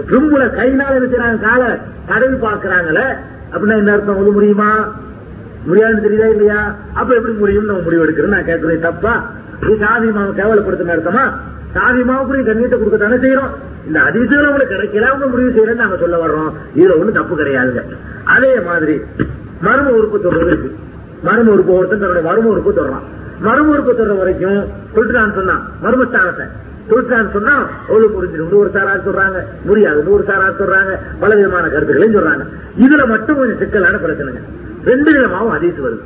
திரும்புல 0.09 0.45
கைனால 0.59 0.93
இருக்கிறாங்க 1.01 1.39
காலை 1.39 1.69
தடவி 2.07 2.37
பார்க்கறாங்களே 2.47 3.07
அப்படின்னா 3.53 3.77
என்ன 3.77 3.91
அர்த்தம்? 3.91 4.19
ஒண்ணு 4.21 4.31
முடியுமா? 4.31 4.69
முடியாதுன்னு 5.65 6.05
தெரியுதா 6.05 6.27
இல்லையா? 6.35 6.59
அப்ப 6.93 7.09
எப்படி 7.15 7.33
முடியும் 7.33 7.65
நம்ம 7.65 7.81
முடிவு 7.81 8.03
எடுக்கிறோம் 8.05 8.35
நான் 8.35 8.49
கேட்கறது 8.49 8.79
தப்பா? 8.79 9.13
இது 9.61 9.77
சாதி 9.79 10.07
மாவை 10.07 10.39
கேவலப்படுத்தின 10.39 10.95
அர்த்தமா? 10.95 11.33
சாதி 11.73 12.01
மாவுக்கு 12.01 12.47
கண்ணியத்தை 12.47 12.75
கொடுக்கத்தானே 12.75 13.17
செய்யறோம். 13.25 13.49
இந்த 13.87 13.99
அதிசயம் 14.01 14.49
உங்களுக்கு 14.49 14.75
கிடைக்கல 14.75 15.01
அவங்க 15.01 15.27
முடிவு 15.27 15.49
செய்யறேன்னு 15.49 15.75
நாங்க 15.75 15.97
சொல்ல 15.97 16.25
வர்றோம். 16.25 16.51
இதுல 16.75 16.91
ஒண்ணும் 16.91 17.11
தப்பு 17.11 17.37
கிடையாதுங்க. 17.37 17.83
அதே 18.23 18.59
மாதிரி 18.59 19.01
மர்ம 19.63 19.85
உறுப்பு 19.85 20.17
தொடர்றது 20.17 20.47
இருக்கு. 20.47 20.75
மர்ம 21.25 21.47
உறுப்பு 21.47 21.73
ஒருத்தன் 21.73 21.99
தன்னுடைய 21.99 22.31
மர்ம 22.31 22.45
உறுப்பு 22.45 22.71
தொடறான். 22.71 23.03
மர்ம 23.45 23.57
உறுப்பு 23.57 23.95
தொடர 23.95 24.15
வரைக்கும் 24.15 24.65
சொல்லிட்டான்னு 24.95 25.33
சொன்னான் 25.33 25.71
மர்மஸ்தானத்தை. 25.83 26.47
சொல்லிட்டான்னு 26.89 27.31
சொன்னா 27.31 27.69
ஒழு 27.89 28.07
புரிஞ்சிடும். 28.07 28.53
ஒரு 28.53 28.71
சாரார் 28.73 29.07
சொல்றாங்க. 29.07 29.43
முடியாது. 29.63 30.03
நூறு 30.03 30.23
சாரார் 30.23 30.59
சொல்றாங்க. 30.59 30.97
பல 31.19 31.35
விதமான 31.35 31.67
கருத்துக்களையும் 31.67 32.15
சொல்றாங்க. 32.15 32.45
இதுல 32.79 33.07
மட்டும் 33.07 33.37
கொஞ்சம் 33.37 33.57
சிக்கலான 33.57 33.97
பிரச்சனைங்க. 33.97 34.41
ரெண்டு 34.85 35.11
விதமாவும் 35.11 35.49
அதிசு 35.49 36.01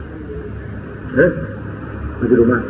வருது. 1.15 1.33
புரியுமா? 2.21 2.61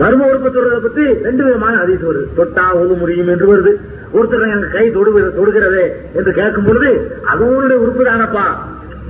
மர்ம 0.00 0.28
உறுப்பு 0.28 0.48
தொடுறத 0.48 0.82
பத்தி 0.82 1.02
ரெண்டு 1.22 1.44
விதமான 1.44 1.76
அதிசு 1.76 2.12
வருது. 2.12 2.40
தொட்டா 2.40 2.70
உது 2.70 2.94
முடியும் 2.94 3.28
என்று 3.28 3.56
வருது. 3.56 3.74
ஒருத்தர் 4.14 4.52
எனக்கு 4.52 4.68
கை 4.72 4.90
தொடு 4.90 5.32
தொடுகிறது 5.34 5.96
என்று 6.12 6.32
கேட்கும் 6.32 6.64
பொழுது 6.64 7.16
அது 7.24 7.48
உங்களுடைய 7.48 7.82
உறுப்பு 7.82 8.04
தானப்பா? 8.04 8.44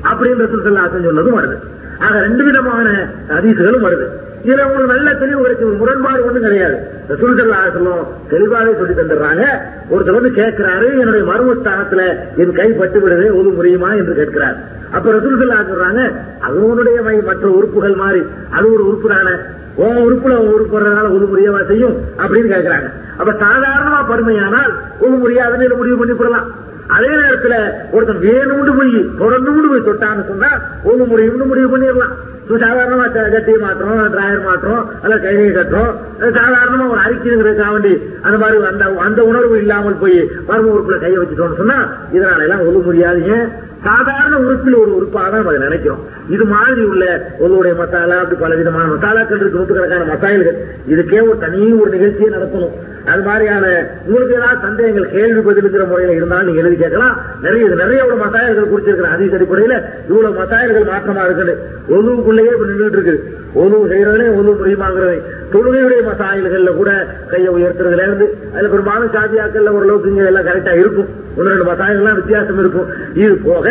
அப்படின்னு 0.02 0.42
ரசூல் 0.42 0.62
சொன்னதும் 0.62 1.38
வருது. 1.38 1.56
ஆக 1.98 2.20
ரெண்டு 2.20 2.44
விதமான 2.44 3.12
அதிசுகளும் 3.28 3.84
வருது. 3.84 4.06
இதுல 4.44 4.64
உங்களுக்கு 4.64 4.94
நல்ல 4.94 5.14
தெளிவு 5.14 5.40
கிடைச்சு 5.40 5.64
ஒரு 5.64 5.74
முரண்பாடு 5.74 6.24
ஒண்ணும் 6.24 6.42
கிடையாது. 6.42 6.76
ரசூல் 7.09 7.36
செல்லா 7.36 7.70
சொல்லும் 7.72 8.06
தெளிவாகவே 8.28 8.76
சொல்லி 8.76 8.92
தந்துடுறாங்க. 8.92 9.44
ஒருத்தர் 9.90 10.12
வந்து 10.12 10.30
கேட்கிறாரு 10.30 10.98
என்னுடைய 10.98 11.32
மர்மஸ்தானத்துல 11.32 12.14
என் 12.36 12.52
கை 12.52 12.72
பட்டு 12.72 12.98
விடுது 12.98 13.34
ஒது 13.34 13.50
முடியுமா? 13.50 13.92
என்று 13.92 14.14
கேட்கிறார். 14.14 14.56
அப்ப 14.90 15.12
ரசூல் 15.12 15.40
சல்லா 15.40 15.66
சொல்றாங்க 15.66 16.12
அது 16.40 16.68
உன்னுடைய 16.68 17.02
மற்ற 17.02 17.48
உறுப்புகள் 17.48 17.94
மாதிரி 17.94 18.22
அது 18.50 18.72
ஒரு 18.72 18.86
உறுப்பு 18.86 19.09
தானே? 19.09 19.30
உன் 19.77 19.97
உறுப்புல 19.97 20.35
உன் 20.36 20.53
உறுப்பு 20.53 20.81
வர்றதுனால 20.81 21.15
ஒது 21.15 21.65
செய்யும்? 21.66 21.97
அப்படின்னு 22.19 22.53
கேட்கிறாங்க 22.55 22.89
அப்ப 23.19 23.32
சாதாரணமா 23.32 24.01
பருமையானால் 24.09 24.73
ஒது 25.01 25.16
முடியாதுன்னு 25.16 25.65
இதை 25.65 25.77
முடிவு 25.77 25.97
பண்ணி 25.97 26.12
போடலாம் 26.12 26.61
அதே 26.89 27.09
நேரத்துல 27.09 27.55
ஒருத்தன் 27.93 28.23
வேணும்னு 28.23 28.77
போய் 28.77 29.09
தொடர்ந்து 29.19 29.69
போய் 29.69 29.86
தொட்டான்னு 29.89 30.28
சொன்னா 30.28 30.51
ஒண்ணு 30.85 31.05
முடியும்னு 31.07 31.44
முடிவு 31.44 31.78
பண்ணிடலாம். 31.78 32.15
சாதாரணமா 32.51 33.12
கட்டி 33.12 33.53
மாற்றோம் 33.53 34.12
டிராயர் 34.15 34.47
மாற்றோம் 34.47 34.89
அல்ல 35.03 35.19
கையை 35.19 35.51
கட்டுறோம். 35.51 35.93
சாதாரணமா 36.20 36.90
ஒரு 36.90 37.01
அறிக்கைங்கிறதுக்காக 37.01 37.73
வேண்டி 37.73 38.03
அந்த 38.23 38.39
மாதிரி 38.39 38.65
அந்த 38.65 38.85
அந்த 38.99 39.24
உணர்வு 39.24 39.57
இல்லாமல் 39.57 39.99
போய் 39.99 40.31
மர்ம 40.49 40.73
உறுப்புல 40.74 40.99
கையை 41.01 41.19
வச்சுட்டோம்னு 41.19 41.57
சொன்னா 41.57 41.78
இதனால 42.12 42.43
எல்லாம் 42.43 42.61
ஒது 42.61 42.93
முடியாதீங்க 42.93 43.51
சாதாரண 43.86 44.34
உறுப்பில் 44.46 44.76
ஒரு 44.82 44.92
உறுப்பாக 44.98 45.26
தான் 45.30 45.40
நம்ம 45.40 45.52
அதை 45.52 45.60
நினைக்கிறோம். 45.68 46.02
இது 46.34 46.44
மாதிரி 46.54 46.82
உள்ள 46.92 47.04
உங்களுடைய 47.42 47.74
மசாலா 47.80 48.16
அப்படி 48.22 48.36
பல 48.42 48.54
விதமான 48.60 48.86
மசாலாக்கள் 48.94 49.40
இருக்கு 49.40 49.59
நூற்றுக்கணக்கான 49.59 50.06
மசாயல்கள் 50.12 50.59
இதுக்கே 50.92 51.20
ஒரு 51.28 51.38
தனி 51.44 51.60
ஒரு 51.82 51.90
நிகழ்ச்சியை 51.96 52.30
நடத்தணும். 52.36 52.74
அது 53.12 53.22
மாதிரியான 53.28 53.64
உங்களுக்கு 54.06 54.36
ஏதாவது 54.40 54.66
சந்தேகங்கள் 54.66 55.12
கேள்வி 55.14 55.40
பதிலுங்கிற 55.46 55.84
முறையில் 55.92 56.16
இருந்தாலும் 56.18 56.48
நீங்க 56.48 56.62
எழுதி 56.64 56.76
கேட்கலாம். 56.82 57.14
நிறைய 57.44 57.68
இது 57.68 57.82
நிறைய 57.84 58.00
ஒரு 58.09 58.16
மசாயல்கள் 58.24 58.70
குறிச்சிருக்கிற 58.72 59.10
அதிக 59.16 59.38
அடிப்படையில 59.38 59.76
இவ்வளவு 60.10 60.40
மசாயல்கள் 60.42 60.90
மாற்றமா 60.92 61.24
இருக்குது. 61.28 61.54
ஒழுங்குக்குள்ளேயே 61.94 62.52
நின்றுட்டு 62.70 62.98
இருக்குது. 62.98 63.20
ஒழு 63.61 63.79
செய்கிறவனே 63.91 64.27
ஒழு 64.39 64.51
முடியுமாங்கிறது 64.61 65.16
தொழுகையுடைய 65.53 66.01
மசாயல்கள்ல 66.11 66.70
கூட 66.77 66.91
கையை 67.31 67.51
உயர்த்துறதுல 67.57 68.07
இருந்து 68.07 68.27
அதுல 68.53 68.70
பெரும்பாலும் 68.74 69.12
சாதியாக்கள்ல 69.16 69.74
ஓரளவுக்கு 69.77 70.11
இங்க 70.12 70.24
எல்லாம் 70.31 70.49
கரெக்டா 70.49 70.73
இருக்கும். 70.83 71.09
ஒன்று 71.37 71.53
ரெண்டு 71.53 71.69
மசாயல்கள்லாம் 71.70 72.19
வித்தியாசம் 72.20 72.61
இருக்கும். 72.62 72.89
இது 73.23 73.35
போக 73.49 73.66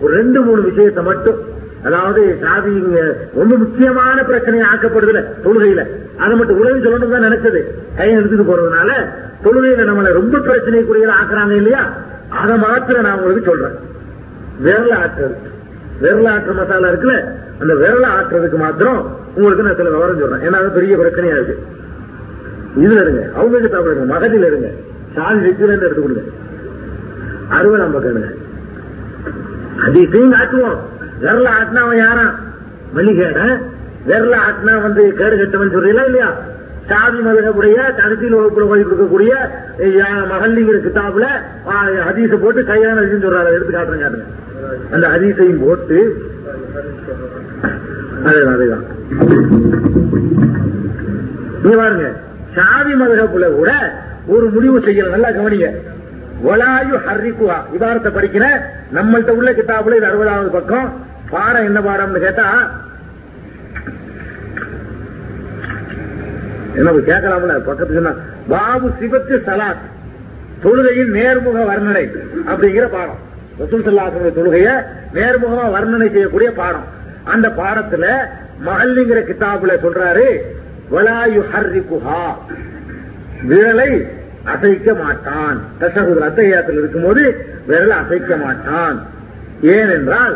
ஒரு 0.00 0.12
ரெண்டு 0.20 0.40
மூணு 0.40 0.62
விஷயத்தை 0.62 1.04
மட்டும் 1.04 1.40
அதாவது 1.88 2.22
சாதி 2.42 2.70
இங்க 2.82 3.00
ரொம்ப 3.38 3.54
முக்கியமான 3.56 4.24
பிரச்சனையை 4.24 4.66
ஆக்கப்படுதுல 4.72 5.22
தொழுகையில. 5.46 5.82
அதை 6.18 6.36
மட்டும் 6.36 6.60
உதவி 6.60 6.78
சொல்லணும் 6.84 7.14
தான் 7.14 7.26
நினைச்சது. 7.28 7.60
கையை 7.96 8.14
எடுத்துட்டு 8.18 8.46
போறதுனால 8.50 8.90
தொழுகையில 9.46 9.88
நம்மளை 9.90 10.12
ரொம்ப 10.20 10.38
பிரச்சனைக்குரியதா 10.38 11.16
ஆக்குறாங்க 11.22 11.56
இல்லையா? 11.62 11.82
அதை 12.42 12.56
மாத்திரம் 12.58 13.02
நான் 13.02 13.18
உங்களுக்கு 13.18 13.50
சொல்றேன். 13.50 13.76
விரல 14.64 14.94
ஆற்றுறது 15.02 15.36
விரல 16.04 16.28
ஆற்று 16.30 16.52
மசாலா 16.52 16.88
இருக்குல்ல 16.88 17.16
அந்த 17.60 17.74
விரலை 17.74 18.08
ஆட்டுறதுக்கு 18.16 18.56
மாத்திரம் 18.56 19.00
உங்களுக்கு 19.34 19.62
நான் 19.62 19.76
சில 19.76 19.90
விவரம் 19.90 20.18
சொல்றேன். 20.18 20.42
ஏன்னா 20.46 20.58
அது 20.58 20.70
பெரிய 20.70 20.96
பிரச்சனையா 20.96 21.34
இருக்கு. 21.34 21.56
இதுல 22.76 23.00
இருங்க. 23.00 23.22
அவங்க 23.36 23.68
சாப்பிடுங்க. 23.68 24.26
இருங்க. 24.26 24.46
இருங்க 24.46 24.68
சாதி 25.14 25.38
வெற்றில 25.38 25.72
எடுத்து 25.72 26.02
கொடுங்க. 26.02 26.22
அறுபதாம் 27.50 27.92
பக்கம் 27.92 28.10
எடுங்க 28.10 28.30
அதிசயம் 29.86 30.32
ஆட்டுவோம் 30.32 30.78
விரல 31.20 31.48
ஆட்டினா 31.58 31.80
அவன் 31.80 31.98
யாரா 31.98 32.26
மணிகேட 32.94 33.38
விரல 34.06 34.34
ஆட்டினா 34.46 34.82
வந்து 34.82 35.12
கேடு 35.12 35.36
கட்டவன் 35.36 35.74
சொல்றீங்களா 35.74 36.04
இல்லையா? 36.04 36.28
சாதி 36.88 37.18
மதகப்புடைய 37.26 37.76
கருத்தில் 37.98 38.36
வகுப்புல 38.38 38.64
போய் 38.70 38.84
கொடுக்கக்கூடிய 38.86 39.32
மகள்ங்கிற 40.32 40.78
கிதாபுல 40.86 41.26
ஹதீச 42.08 42.32
போட்டு 42.42 42.60
கையான 42.70 42.96
ஹதீஸ் 43.04 43.24
சொல்றாரு. 43.24 43.42
அதை 43.44 43.54
எடுத்து 43.58 43.74
காட்டுறேன் 43.76 44.04
காட்டுங்க 44.04 44.26
அந்த 44.94 45.06
ஹதீசையும் 45.14 45.62
போட்டு 45.64 45.98
அதுதான் 48.28 48.54
அதுதான். 48.56 48.84
நீங்க 51.62 51.76
பாருங்க 51.80 52.06
சாதி 52.56 52.92
மதகப்புல 53.02 53.48
கூட 53.58 53.70
ஒரு 54.34 54.46
முடிவு 54.54 54.78
செய்யல 54.86 55.14
நல்லா 55.14 55.30
கவனிங்க. 55.38 55.68
ஒலாயு 56.50 56.96
ஹர்ரிக்குவா 57.06 57.58
இதாரத்தை 57.76 58.10
படிக்கிற 58.16 58.44
நம்மள்ட்ட 58.96 59.32
உள்ள 59.38 59.50
கிதாபுல 59.58 59.98
இது 59.98 60.08
அறுபதாவது 60.10 60.50
பக்கம். 60.58 60.88
பாடம் 61.32 61.68
என்ன 61.68 61.78
பாடம்னு 61.86 62.24
கேட்டா 62.24 62.46
என்ன 66.78 66.90
கேட்கலாம்ல 67.10 67.56
பக்கத்துக்கு 67.68 68.00
சொன்னா 68.00 68.14
பாபு 68.48 68.88
சிவத்து 69.00 69.36
சலாத் 69.48 69.84
தொழுகையின் 70.64 71.12
நேர்முக 71.18 71.58
வர்ணனை 71.70 72.04
அப்படிங்கிற 72.50 72.86
பாடம். 72.96 73.20
ரசூல் 73.60 73.84
சல்லாசனுடைய 73.86 74.32
தொழுகைய 74.38 74.68
நேர்முகமா 75.16 75.64
வர்ணனை 75.76 76.08
செய்யக்கூடிய 76.12 76.50
பாடம். 76.52 76.86
அந்த 77.24 77.48
பாடத்துல 77.58 78.06
மஹல்லிங்கிற 78.66 79.20
கிதாபுல 79.28 79.74
சொல்றாரு 79.84 80.26
வலாயு 80.94 81.42
ஹர்ரிகுஹா 81.52 82.22
விரலை 83.50 83.90
அசைக்க 84.52 84.94
மாட்டான். 84.94 85.58
தசகுதல் 85.80 86.26
அத்தையாத்தில் 86.28 86.78
இருக்கும்போது 86.80 87.22
விரலை 87.68 87.96
அசைக்க 88.02 88.36
மாட்டான். 88.36 88.98
ஏனென்றால் 89.76 90.34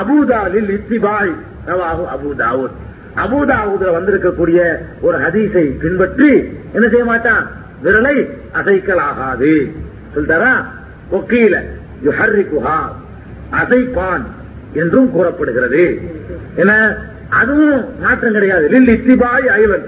அபுதாலில் 0.00 0.70
இத்திபாய் 0.78 1.34
ரவாஹு 1.68 2.04
அபூதாவுத் 2.14 2.76
அபூதாவுதுல 3.22 3.92
வந்திருக்கக்கூடிய 3.96 4.58
ஒரு 5.00 5.16
ஹதீஸை 5.24 5.64
பின்பற்றி 5.82 6.30
என்ன 6.76 6.86
செய்ய 6.88 7.04
மாட்டான்? 7.04 7.44
விரலை 7.84 8.16
அசைக்கலாகாது. 8.58 9.52
சொல்லிட்டாரா 10.14 10.52
ஒக்கீல 11.16 11.56
யுஹர்ரிகுஹா 12.06 12.78
அசைப்பான் 13.60 14.24
என்றும் 14.72 15.10
கூறப்படுகிறது. 15.10 15.84
என 16.56 16.72
அதுவும் 17.40 17.84
மாற்றம் 18.00 18.32
கிடையாது. 18.32 18.66
லில் 18.74 18.90
இத்திபாய் 18.96 19.46
ஐவன். 19.62 19.84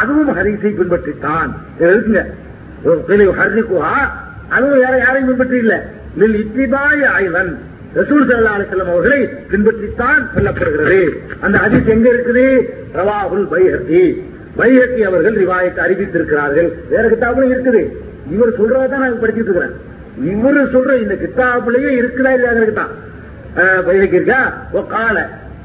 அதுவும் 0.00 0.30
ஹரிசை 0.36 0.70
பின்பற்றித்தான். 0.78 1.50
இருக்குங்க 1.80 2.20
ஹர்ரிகுஹா 3.40 3.96
அதுவும் 4.48 4.80
யார 4.84 4.94
யாரையும் 5.04 5.28
பின்பற்றி 5.28 5.58
இல்ல 5.64 5.74
லில் 6.20 6.38
இத்திபாய் 6.44 7.02
ஐவன். 7.22 7.50
ரசூல் 7.98 8.26
சல்லா 8.26 8.52
அலிஸ்லாம் 8.56 8.90
அவர்களை 8.92 9.20
பின்பற்றித்தான் 9.50 10.22
சொல்லப்படுகிறது. 10.34 10.98
அந்த 11.44 11.56
ஹதீஸ் 11.64 11.92
எங்க 11.94 12.08
இருக்குது? 12.14 12.44
ரவாகுல் 12.98 13.46
பைஹத்தி 13.52 14.02
பைஹத்தி 14.58 15.00
அவர்கள் 15.08 15.36
ரிவாயத்தை 15.42 15.80
அறிவித்திருக்கிறார்கள். 15.86 16.68
வேற 16.92 17.04
கிதாபுல 17.12 17.48
இருக்குது. 17.52 17.82
இவர் 18.34 18.56
சொல்றதான் 18.58 19.04
நான் 19.04 19.22
படிச்சுட்டு 19.22 19.50
இருக்கிறேன். 19.50 19.76
இவரு 20.32 20.62
சொல்ற 20.74 20.92
இந்த 21.04 21.14
கிதாபுலயே 21.22 21.90
இருக்குதா 22.00 22.32
இல்லையா 22.36 22.72
தான் 22.80 22.92
பைஹக்கி 23.86 24.16
இருக்கா? 24.18 24.40
ஓ 24.76 24.80
கால 24.94 25.16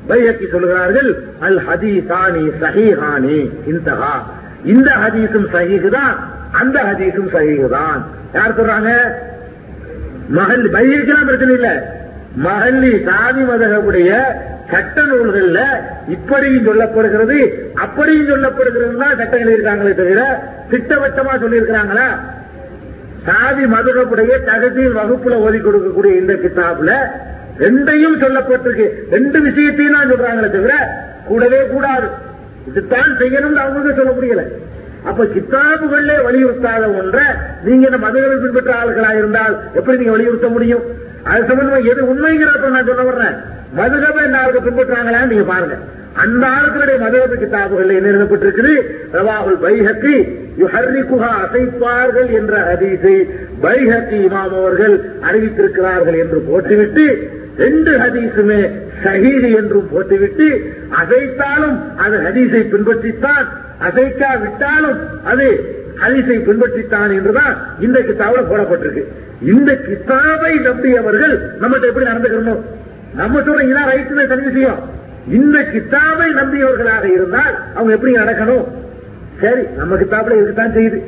பைஹக்கி 0.09 0.45
சொல்கிறார்கள் 0.53 1.09
அல் 1.47 1.59
ஹதீசானி 1.67 2.43
சஹிஹானி 2.61 3.39
இந்தஹா 3.73 4.13
இந்த 4.73 4.89
ஹதீஸும் 5.03 5.47
சஹீகு 5.55 5.89
தான் 5.97 6.15
அந்த 6.61 6.77
ஹதீஸும் 6.89 7.29
சஹீகு 7.35 7.67
தான். 7.77 7.99
யார் 8.35 8.57
சொல்றாங்க? 8.59 8.91
மகள் 10.37 10.63
பைஹக்கிலாம் 10.75 11.27
பிரச்சனை 11.29 11.53
இல்ல. 11.59 11.69
மகல்லி 12.43 12.91
சாதி 13.07 13.43
மதகவுடைய 13.49 14.11
சட்ட 14.71 15.01
நூல்கள்ல 15.09 15.59
இப்படியும் 16.15 16.65
சொல்லப்படுகிறது 16.67 17.37
அப்படியும் 17.83 18.31
சொல்லப்படுகிறது 18.31 18.95
தான் 19.03 19.19
சட்டங்கள் 19.19 19.53
இருக்காங்களே 19.55 19.93
தவிர 19.99 20.21
திட்டவட்டமா 20.71 21.33
சொல்லியிருக்கிறாங்களா? 21.43 22.07
சாதி 23.27 23.63
மதுரவுடைய 23.73 24.31
தகுதியில் 24.49 24.97
வகுப்புல 24.99 25.37
ஓதி 25.45 25.59
கொடுக்கக்கூடிய 25.59 26.13
இந்த 26.21 26.33
கிதாப்ல 26.43 26.91
ரெண்டையும் 27.63 28.21
சொல்லப்பட்டிருக்கு. 28.23 28.87
ரெண்டு 29.15 29.37
விஷயத்தையும் 29.47 29.97
தான் 29.97 30.11
சொல்றாங்களே 30.11 30.49
தவிர 30.57 30.73
கூடவே 31.29 31.61
கூடாது. 31.73 32.07
இதுதான் 32.69 33.11
செய்யணும்னு 33.21 33.63
அவங்களுக்கு 33.63 33.99
சொல்ல 33.99 34.13
முடியல. 34.17 34.43
அப்ப 35.09 35.23
கித்தாபுகள்ல 35.35 36.13
வலியுறுத்தாத 36.27 36.83
ஒன்றை 36.99 37.25
நீங்க 37.65 37.83
இந்த 37.89 37.99
மதுகளை 38.05 38.37
பின்பற்ற 38.43 38.71
ஆளுகளா 38.81 39.11
இருந்தால் 39.21 39.55
எப்படி 39.73 39.97
நீங்க 39.97 40.13
வலியுறுத்த 40.15 40.47
முடியும்? 40.47 40.85
அது 41.31 41.43
சம்பந்தமா 41.49 41.77
எது 41.91 42.01
உண்மைங்கிறப்ப 42.11 42.71
நான் 42.73 42.89
சொல்ல 42.89 43.03
வர்றேன். 43.03 43.35
மதுகபை 43.77 44.23
இந்த 44.27 44.39
ஆளுக்கு 44.41 44.65
பின்பற்றாங்களான்னு 44.67 45.31
நீங்க 45.31 45.45
பாருங்க. 45.51 45.75
அந்த 46.23 46.43
ஆளுக்களுடைய 46.57 46.97
மதுகபு 47.03 47.35
கிதாபுகள் 47.41 47.95
என்ன 47.97 48.11
எழுதப்பட்டிருக்குது? 48.11 48.73
ரவாகுல் 49.15 49.57
பைஹக்கி 49.63 50.15
யுஹர்ரிகுஹா 50.61 51.31
அசைப்பார்கள் 51.45 52.29
என்ற 52.39 52.53
ஹதீஸை 52.69 53.15
பைஹக்கி 53.63 54.19
இமாம் 54.27 54.53
அவர்கள் 54.59 54.95
அறிவித்திருக்கிறார்கள் 55.27 56.17
என்று 56.23 56.39
போட்டுவிட்டு 56.49 57.05
ரெண்டு 57.57 57.91
ஹதீஸுமே 58.03 58.61
சஹீது 59.03 59.49
என்றும் 59.59 59.89
போட்டுவிட்டு 59.91 60.47
அசைத்தாலும் 61.01 61.75
அது 62.05 62.15
ஹதீஸை 62.27 62.61
பின்பற்றித்தான் 62.73 63.45
அசைக்கா 63.87 64.31
விட்டாலும் 64.43 64.97
அது 65.31 65.47
ஹதீஸை 66.01 66.37
பின்பற்றித்தான் 66.47 67.11
என்றுதான் 67.17 67.53
இந்த 67.79 67.99
கித்தாவுல 67.99 68.41
போடப்பட்டிருக்கு. 68.51 69.03
இந்த 69.41 69.73
கித்தாவை 69.73 70.53
நம்பியவர்கள் 70.69 71.35
நம்மகிட்ட 71.61 71.85
எப்படி 71.85 72.05
நடந்துக்கணும் 72.05 72.61
நம்ம 73.15 73.39
சொல்றோம் 73.39 73.69
இதான் 73.71 73.89
ரைட்டு 73.91 74.27
தனி 74.27 74.41
விஷயம். 74.41 74.79
இந்த 75.27 75.59
கித்தாவை 75.59 76.27
நம்பியவர்களாக 76.35 77.03
இருந்தால் 77.11 77.55
அவங்க 77.73 77.93
எப்படி 77.93 78.13
நடக்கணும்? 78.13 78.65
சரி 79.41 79.61
நம்ம 79.77 79.95
கித்தாப்புல 79.95 80.37
இருக்குதான் 80.39 80.75
செய்யுது. 80.77 80.99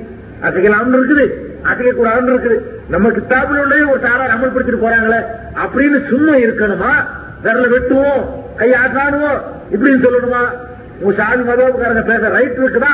அசைக்கலாம்னு 0.41 0.97
இருக்குது 0.99 1.26
அசைக்க 1.64 1.91
கூடாதுன்னு 1.91 2.34
இருக்குது. 2.34 2.57
நம்ம 2.89 3.09
கித்தாப்புல 3.09 3.61
உள்ளே 3.61 3.81
ஒரு 3.81 3.99
சாரா 4.01 4.35
அமல்படுத்திட்டு 4.35 4.84
போறாங்களே 4.85 5.19
அப்படின்னு 5.64 6.07
சும்மா 6.07 6.35
இருக்கணுமா? 6.35 6.93
விரல 7.43 7.68
வெட்டுவோம் 7.68 8.22
கை 8.55 8.72
இப்படின்னு 9.72 10.03
சொல்லணுமா? 10.03 10.41
உங்க 10.99 11.23
சாதி 11.23 11.41
மதவுக்காரங்க 11.41 12.03
பேச 12.05 12.30
ரைட் 12.30 12.57
இருக்குதா? 12.57 12.93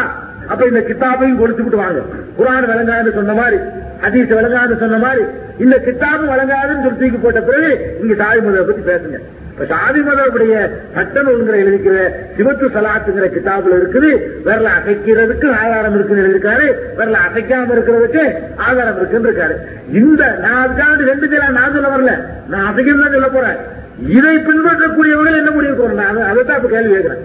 அப்ப 0.52 0.61
இந்த 0.72 0.82
கித்தாபையும் 0.90 1.40
கொடுத்துக்கிட்டு 1.41 1.84
வாங்க. 1.84 2.02
குரான் 2.40 2.70
விளங்காது 2.72 3.15
சொன்ன 3.20 3.36
மாதிரி 3.41 3.60
ஹதீஸ் 4.06 4.36
விளங்காது 4.40 4.74
சொன்ன 4.84 4.98
மாதிரி 5.06 5.24
இந்த 5.64 5.76
கித்தாபும் 5.86 6.34
வழங்காதுன்னு 6.34 6.84
சொல்லி 6.86 6.99
தூக்கி 7.02 7.20
போட்ட 7.24 7.41
பிறகு 7.49 7.72
இங்க 8.02 8.14
சாதி 8.22 8.40
மதவை 8.45 8.64
பத்தி 8.70 8.84
பேசுங்க. 8.91 9.20
இப்ப 9.53 9.65
சாதி 9.72 9.99
மதவுடைய 10.06 10.53
சட்டம் 10.95 11.28
எழுதிக்கிற 11.64 11.98
சிவத்து 12.38 12.68
சலாத்துங்கிற 12.76 13.28
கிதாபுல 13.36 13.78
இருக்குது 13.82 14.10
விரல 14.45 14.70
அசைக்கிறதுக்கு 14.78 15.48
ஆதாரம் 15.60 15.95
இருக்குன்னு 15.98 16.24
எழுதியிருக்காரு 16.24 16.65
விரல 16.99 17.20
அசைக்காம 17.28 17.76
இருக்கிறதுக்கு 17.76 18.24
ஆதாரம் 18.68 18.98
இருக்குன்னு 19.02 19.30
இருக்காரு. 19.30 19.56
இந்த 20.02 20.24
நான் 20.45 20.61
அதுக்காக 20.64 21.06
ரெண்டு 21.11 21.30
பேரா 21.34 21.49
நான் 21.60 21.76
சொல்ல 21.76 21.91
வரல. 21.95 22.15
நான் 22.53 22.68
அசைக்கிறது 22.72 23.03
தான் 23.06 23.15
சொல்ல 23.18 23.30
போறேன். 23.38 23.60
இதை 24.18 24.34
பின்பற்றக்கூடியவர்கள் 24.49 25.40
என்ன 25.41 25.53
முடிவு 25.57 25.76
போறேன் 25.82 26.28
அதை 26.32 26.41
தான் 26.49 26.60
இப்ப 26.61 26.72
கேள்வி 26.76 26.94
கேட்கிறேன். 26.95 27.24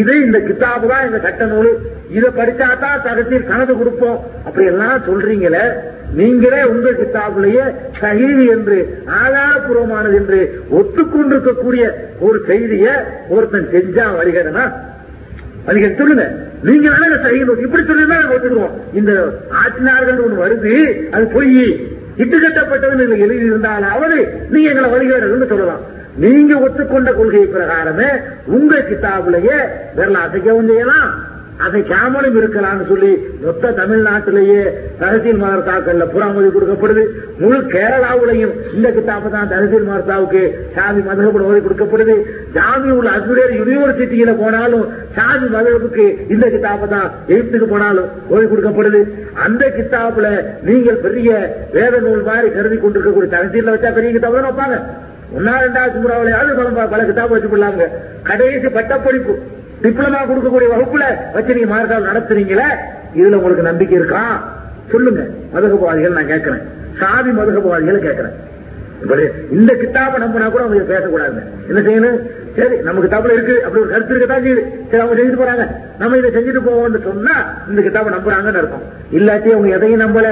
இது 0.00 0.12
இந்த 0.26 0.38
கிதாபு 0.48 0.86
தான் 0.92 1.06
இந்த 1.08 1.18
சட்ட 1.26 1.44
நூல் 1.50 1.72
இதை 2.10 2.30
படிச்சாதான் 2.30 3.02
தகத்தில் 3.02 3.46
கணக்கு 3.46 3.76
கொடுப்போம். 3.76 4.24
அப்படி 4.44 4.66
எல்லாம் 4.66 5.04
சொல்றீங்களே 5.08 5.72
நீங்களே 6.14 6.62
உங்க 6.62 6.90
கிதாபுலேயே 6.90 7.64
சஹீது 8.00 8.48
என்று 8.48 8.98
ஆதாரபூர்வமானது 9.20 10.14
என்று 10.14 10.62
ஒத்துக்கொண்டிருக்கக்கூடிய 10.70 11.84
ஒரு 12.20 12.44
செய்திய 12.48 12.86
ஒருத்தன் 13.28 13.70
செஞ்சா 13.72 14.06
வருகிறனா? 14.18 14.72
அதுக்கு 15.66 15.94
சொல்லுங்க. 15.98 16.30
நீங்க 16.62 16.90
தானே 16.90 17.06
சஹீது 17.06 17.60
இப்படி 17.60 17.82
சொல்லிருந்தா 17.82 18.20
நாங்க 18.20 18.34
ஒத்துக்குவோம் 18.34 18.76
இந்த 18.92 19.12
ஆட்சினார்கள் 19.62 20.24
ஒண்ணு 20.26 20.44
வருது 20.44 20.74
அது 21.10 21.26
பொய். 21.26 21.90
இட்டுக்கட்டப்பட்டது 22.16 23.18
எழுதி 23.18 23.50
இருந்தாலாவது 23.50 24.28
நீங்க 24.48 24.68
எங்களை 24.68 24.90
வருகிறன்னு 24.90 25.48
சொல்லலாம். 25.48 25.80
நீங்க 26.16 26.58
ஒத்துக்கொண்ட 26.58 27.14
கொள்கை 27.14 27.44
பிரகாரமே 27.44 28.10
உங்க 28.46 28.76
கிதாபுலயே 28.78 29.58
விரல 29.96 30.30
செய்யலாம். 30.32 31.33
அதை 31.62 31.80
அசைக்காமலும் 31.84 32.36
இருக்கலாம்னு 32.38 32.84
சொல்லி 32.90 33.10
மொத்த 33.42 33.70
தமிழ்நாட்டிலேயே 33.78 34.62
தகசீல் 35.00 35.40
மதரசாக்கள்ல 35.42 36.04
புறாமொழி 36.14 36.48
கொடுக்கப்படுது. 36.54 37.02
முழு 37.42 37.58
கேரளாவுலையும் 37.74 38.54
இந்த 38.76 38.88
கிட்டாப்பு 38.96 39.28
தான் 39.34 39.50
தகசீல் 39.52 39.86
மதரசாவுக்கு 39.90 40.42
சாதி 40.76 41.00
மதகப்பட 41.08 41.44
ஓதி 41.50 41.60
கொடுக்கப்படுது. 41.66 42.16
ஜாமி 42.56 42.90
உள்ள 42.96 43.08
அஸ்மரேர் 43.18 43.54
யூனிவர்சிட்டியில 43.60 44.34
போனாலும் 44.42 44.84
சாதி 45.18 45.46
மதகுக்கு 45.54 46.06
இந்த 46.34 46.44
கிட்டாப்பு 46.54 46.88
தான் 46.94 47.08
எயித்துக்கு 47.32 47.68
போனாலும் 47.74 48.10
ஓதி 48.34 48.46
கொடுக்கப்படுது. 48.52 49.02
அந்த 49.46 49.64
கிட்டாப்புல 49.78 50.28
நீங்கள் 50.68 51.02
பெரிய 51.06 51.30
வேத 51.78 51.94
நூல் 52.06 52.28
மாதிரி 52.30 52.50
கருதி 52.58 52.78
கொண்டிருக்கக்கூடிய 52.78 53.32
தகசீல்ல 53.38 53.74
வச்சா 53.76 53.96
பெரிய 53.98 54.12
கிட்டாப்பு 54.16 54.38
தான் 54.40 54.50
வைப்பாங்க. 54.50 54.78
ஒன்னா 55.36 55.52
ரெண்டாவது 55.66 55.96
சுமராவிலையாவது 55.98 56.90
பல 56.94 57.02
கிட்டாப்பு 57.10 57.36
வச்சு 57.36 57.52
கொள்ளாங்க 57.54 57.86
கடைசி 58.30 58.68
பட்டப்படிப்பு. 58.78 59.34
டிப்ளமா 59.84 60.20
கொடுக்கக்கூடிய 60.26 60.68
வகுப்புல 60.76 61.04
வச்சு 61.32 61.54
நீங்க 61.54 61.66
மார்க்கால் 61.66 62.06
நடத்துறீங்களே 62.06 62.68
இதுல 63.14 63.34
உங்களுக்கு 63.34 63.62
நம்பிக்கை 63.62 63.96
இருக்கா? 63.96 64.52
சொல்லுங்க. 64.90 65.22
மதுகபவாதிகள் 65.54 66.12
நான் 66.12 66.26
கேட்கிறேன். 66.26 66.62
சாதி 66.98 67.30
மதுகபவாதிகளை 67.30 67.98
கேட்கிறேன். 67.98 68.52
இந்த 69.50 69.74
கிட்டாப 69.74 70.18
நம்பினா 70.18 70.50
கூட 70.50 70.62
அவங்க 70.62 70.82
பேசக்கூடாது 70.84 71.42
என்ன 71.68 71.80
செய்யணும்? 71.80 72.20
சரி 72.56 72.76
நமக்கு 72.76 73.08
கித்தாப்புல 73.08 73.32
இருக்கு. 73.32 73.64
அப்படி 73.64 73.84
ஒரு 73.84 73.90
கருத்து 73.90 74.18
இருக்கதான் 74.18 74.44
செய்யுது. 74.46 74.90
சரி 74.90 75.02
அவங்க 75.02 75.22
செஞ்சுட்டு 75.22 75.42
போறாங்க. 75.42 75.66
நம்ம 75.98 76.16
இதை 76.16 76.30
செஞ்சுட்டு 76.30 76.60
போவோம்னு 76.68 77.02
சொன்னா 77.02 77.52
இந்த 77.68 77.82
கிட்டாப 77.82 78.10
நம்புறாங்கன்னு 78.10 78.60
இருக்கும் 78.62 78.84
இல்லாட்டி 79.12 79.50
அவங்க 79.50 79.68
எதையும் 79.68 80.00
நம்பல. 80.00 80.26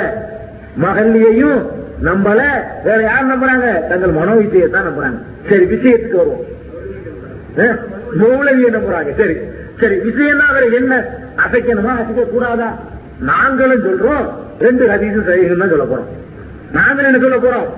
மகள்லையையும் 0.83 1.67
நம்பல. 2.05 2.43
வேற 2.85 3.03
யார் 3.03 3.27
நம்புறாங்க? 3.27 3.87
தங்கள் 3.89 4.11
மனோ 4.11 4.35
விஜயத்தான் 4.35 4.85
நம்புறாங்க. 4.89 5.19
சரி 5.49 5.65
விஷயத்துக்கு 5.65 6.17
வருவோம். 6.17 8.01
அஹ், 8.15 8.33
என்ன 8.59 8.73
நம்புறாங்க 8.77 9.13
சரி. 9.17 9.35
சரி 9.81 9.97
விஷயம்னா 10.01 10.47
வேற 10.53 10.65
என்ன? 10.77 10.95
அசைக்கணுமா? 11.37 11.93
அசைக்க 12.01 12.25
கூடாதா 12.27 12.69
நாங்களும் 13.23 13.85
சொல்றோம். 13.85 14.25
ரெண்டு 14.59 14.85
ஹதீஸும் 14.89 15.27
சைகன்னு 15.29 15.63
தான் 15.63 15.69
சொல்ல 15.69 15.85
போறோம். 15.85 16.11
நாங்களும் 16.73 17.11
என்ன 17.11 17.21
சொல்ல 17.21 17.39
போறோம்? 17.39 17.69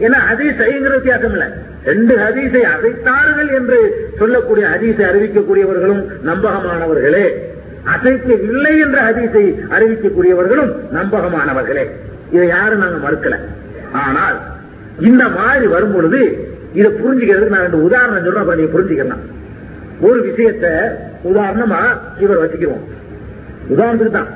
ஏன்னா 0.00 0.18
ஹதீஸ் 0.28 0.60
சைங்கிற 0.60 0.92
வித்தியாசம் 0.94 1.32
இல்ல. 1.32 1.46
ரெண்டு 1.84 2.14
ஹதீஸை 2.18 2.62
அசைத்தார்கள் 2.72 3.50
என்று 3.50 3.78
சொல்லக்கூடிய 4.18 4.64
ஹதீஸை 4.66 5.04
அறிவிக்கக்கூடியவர்களும் 5.10 6.00
நம்பகமானவர்களே. 6.22 7.24
அசைக்க 7.86 8.32
இல்லை 8.48 8.78
என்ற 8.78 8.98
ஹதீஸை 9.02 9.44
அறிவிக்கக்கூடியவர்களும் 9.76 10.70
நம்பகமானவர்களே. 10.92 11.84
இதை 12.30 12.48
யாரும் 12.48 12.78
நாங்க 12.78 12.98
மறுக்கல. 13.06 13.36
ஆனால் 14.02 14.36
இந்த 15.00 15.24
மாதிரி 15.30 15.66
வரும்பொழுது 15.66 16.20
இதை 16.72 16.90
புரிஞ்சுக்கிறதுக்கு 16.94 17.54
நான் 17.54 17.66
ரெண்டு 17.66 17.86
உதாரணம் 17.86 18.24
சொல்றேன் 18.24 18.42
அப்புறம் 18.42 18.60
நீங்க 18.60 18.74
புரிஞ்சுக்கலாம். 18.76 19.24
ஒரு 20.02 20.26
விஷயத்த 20.26 20.94
உதாரணமா 21.24 21.98
இவர் 22.18 22.48
வச்சுக்கிறோம் 22.48 22.82
உதாரணத்துக்கு 23.70 24.10
தான் 24.10 24.26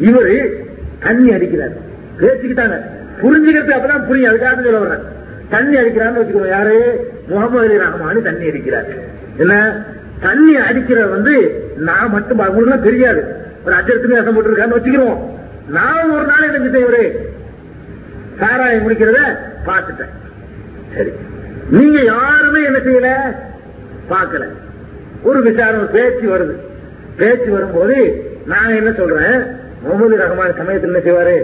இவரு 0.00 0.52
தண்ணி 1.00 1.30
அடிக்கிறார். 1.30 1.74
பேசிக்கிட்டாங்க. 2.20 2.80
புரிஞ்சுக்கிறது 3.22 3.70
அப்பதான் 3.70 4.06
புரியும். 4.06 4.34
அதுக்காக 4.34 4.54
சொல்ல 4.54 4.78
வர்றேன். 4.78 5.02
தண்ணி 5.50 5.76
அடிக்கிறான்னு 5.76 6.22
வச்சுக்கிறோம் 6.22 6.48
யாரு? 6.48 7.06
முகமது 7.26 7.66
அலி 7.66 7.76
ரஹ்மானி 7.76 8.22
தண்ணி 8.22 8.46
அடிக்கிறார். 8.46 8.84
என்ன? 9.36 9.84
தண்ணி 10.20 10.56
அடிக்கிறது 10.56 11.08
வந்து 11.08 11.64
நான் 11.76 12.10
மட்டும் 12.10 12.38
அவங்களுக்கு 12.38 12.84
தெரியாது. 12.84 13.24
ஒரு 13.64 13.76
அச்சத்துக்கு 13.76 14.14
ரசம் 14.14 14.36
போட்டுருக்கான்னு 14.36 14.74
வச்சுக்கிறோம் 14.74 15.18
நான் 15.68 16.10
ஒரு 16.10 16.24
நாள் 16.24 16.54
என்ன 16.54 16.78
செய்வரு 16.78 16.82
இவரு 16.82 17.10
சாராயம் 18.38 18.90
குடிக்கிறத 18.90 19.18
பார்த்துட்டேன். 19.66 20.10
சரி. 20.96 21.10
நீங்க 21.70 22.00
யாருமே 22.00 22.64
என்ன 22.64 22.78
செய்யல? 22.78 23.36
பார்க்கல. 24.12 24.46
ஒரு 25.24 25.42
விசாரணை 25.42 25.84
பேச்சு 25.84 26.26
வருது. 26.28 26.54
பேச்சு 27.16 27.50
வரும்போது 27.50 28.26
நான் 28.46 28.74
என்ன 28.74 28.92
சொல்றேன்? 28.92 29.44
முகமது 29.82 30.16
ரஹ்மான் 30.16 30.56
சமயத்தில் 30.56 30.94
என்ன 30.94 31.02
செய்வாரு? 31.04 31.36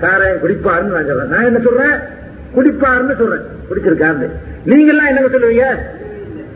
சாராயம் 0.00 0.42
குடிப்பாருன்னு 0.42 0.94
நான் 0.94 1.06
சொல்றேன். 1.06 1.28
நான் 1.28 1.44
என்ன 1.44 1.58
சொல்றேன்? 1.58 1.94
குடிப்பாருன்னு 2.54 3.16
சொல்றேன். 3.16 3.44
குடிச்சிருக்காரு 3.68 4.30
நீங்க 4.64 4.92
எல்லாம் 4.92 5.06
என்ன 5.06 5.20
சொல்லுவீங்க? 5.20 5.78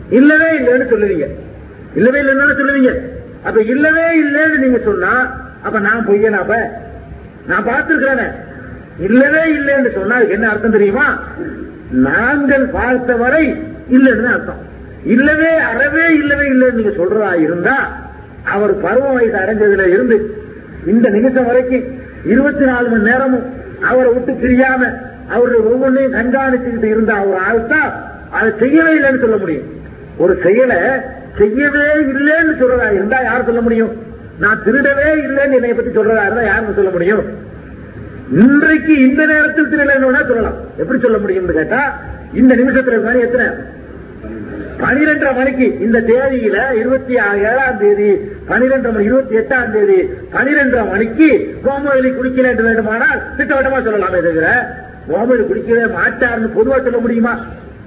இல்லவே 0.09 0.57
இல்லைன்னு 0.59 0.89
சொல்லுவீங்க. 0.89 1.27
இல்லவே 1.95 2.19
இல்லைன்னு 2.19 2.59
சொல்லுவீங்க. 2.59 3.01
அப்ப 3.43 3.61
இல்லவே 3.61 4.19
இல்லைன்னு 4.19 4.57
நீங்க 4.57 4.77
சொன்னா 4.77 5.39
அப்ப 5.63 5.79
நான் 5.79 6.07
பொய்யனா 6.07 6.39
அப்ப? 6.39 6.71
நான் 7.47 7.65
பார்த்திருக்கிறேன். 7.65 8.31
இல்லவே 8.99 9.43
இல்லைன்னு 9.53 9.93
சொன்னா 9.93 10.15
அதுக்கு 10.15 10.33
என்ன 10.33 10.49
அர்த்தம் 10.49 10.71
தெரியுமா? 10.71 11.19
நாங்கள் 11.91 12.65
பார்த்த 12.65 13.15
வரை 13.15 13.55
இல்லைன்னு 13.89 14.23
தான் 14.23 14.33
அர்த்தம். 14.33 14.67
இல்லவே 15.05 15.57
அறவே 15.71 16.13
இல்லவே 16.13 16.45
இல்லைன்னு 16.47 16.77
நீங்க 16.77 16.89
சொல்றதா 16.89 17.33
இருந்தா 17.41 17.75
அவர் 18.45 18.81
பருவ 18.81 19.11
வயசு 19.11 19.37
அடைஞ்சதுல 19.37 19.87
இருந்து 19.87 20.17
இந்த 20.85 21.09
நிமிஷம் 21.09 21.45
வரைக்கும் 21.45 21.85
இருபத்தி 22.23 22.65
நாலு 22.65 22.89
மணி 22.89 23.03
நேரமும் 23.03 23.45
அவரை 23.85 24.13
விட்டு 24.13 24.31
பிரியாம 24.33 24.81
அவருடைய 25.27 25.63
ஒவ்வொன்றையும் 25.63 26.13
கண்காணிச்சுக்கிட்டு 26.13 26.85
இருந்த 26.85 27.13
ஒரு 27.21 27.39
ஆள் 27.39 27.65
தான் 27.65 27.89
அதை 28.31 28.53
செய்யவே 28.59 28.93
இல்லைன்னு 28.95 29.19
சொல்ல 29.19 29.37
முடியும். 29.37 29.67
ஒரு 30.17 30.39
செயலை 30.43 30.79
செய்யவே 31.37 31.85
இல்லைன்னு 32.03 32.59
சொல்றதா 32.59 32.91
இருந்தா 32.91 33.21
யார் 33.21 33.45
சொல்ல 33.45 33.61
முடியும்? 33.61 33.91
நான் 34.39 34.63
திருடவே 34.65 35.09
இல்லைன்னு 35.25 35.55
என்னை 35.55 35.73
பத்தி 35.73 35.91
சொல்றதா 35.91 36.25
இருந்தா 36.25 36.41
யாருன்னு 36.41 36.75
சொல்ல 36.75 36.89
முடியும்? 36.89 37.23
இன்றைக்கு 38.31 38.99
இந்த 38.99 39.25
நேரத்தில் 39.25 39.69
திருடலைன்னு 39.69 40.27
சொல்லலாம். 40.27 40.57
எப்படி 40.77 40.99
சொல்ல 40.99 41.17
முடியும்னு 41.17 41.53
கேட்டா 41.53 41.81
இந்த 42.33 42.55
நிமிஷத்துல 42.55 43.03
மணி 43.03 43.19
எத்தனை? 43.19 43.47
பனிரெண்டரை 44.81 45.35
மணிக்கு 45.35 45.79
இந்த 45.79 46.01
தேதியில 46.01 46.73
இருபத்தி 46.73 47.13
ஏழாம் 47.49 47.77
தேதி 47.77 48.09
பனிரெண்டு 48.47 48.91
மணி 48.91 49.03
இருபத்தி 49.03 49.35
எட்டாம் 49.35 49.71
தேதி 49.71 49.97
பனிரெண்டரை 50.33 50.89
மணிக்கு 50.89 51.27
கோமதி 51.65 52.09
குடிக்கல 52.11 52.49
என்று 52.49 52.63
வேண்டுமானால் 52.63 53.19
திட்டவட்டமா 53.37 53.79
சொல்லலாமே 53.87 54.21
தவிர 54.21 54.75
கோமதி 55.09 55.43
குடிக்கவே 55.43 55.85
மாட்டார்னு 55.97 56.47
பொதுவாக 56.47 56.81
சொல்ல 56.81 56.97
முடியுமா? 56.97 57.33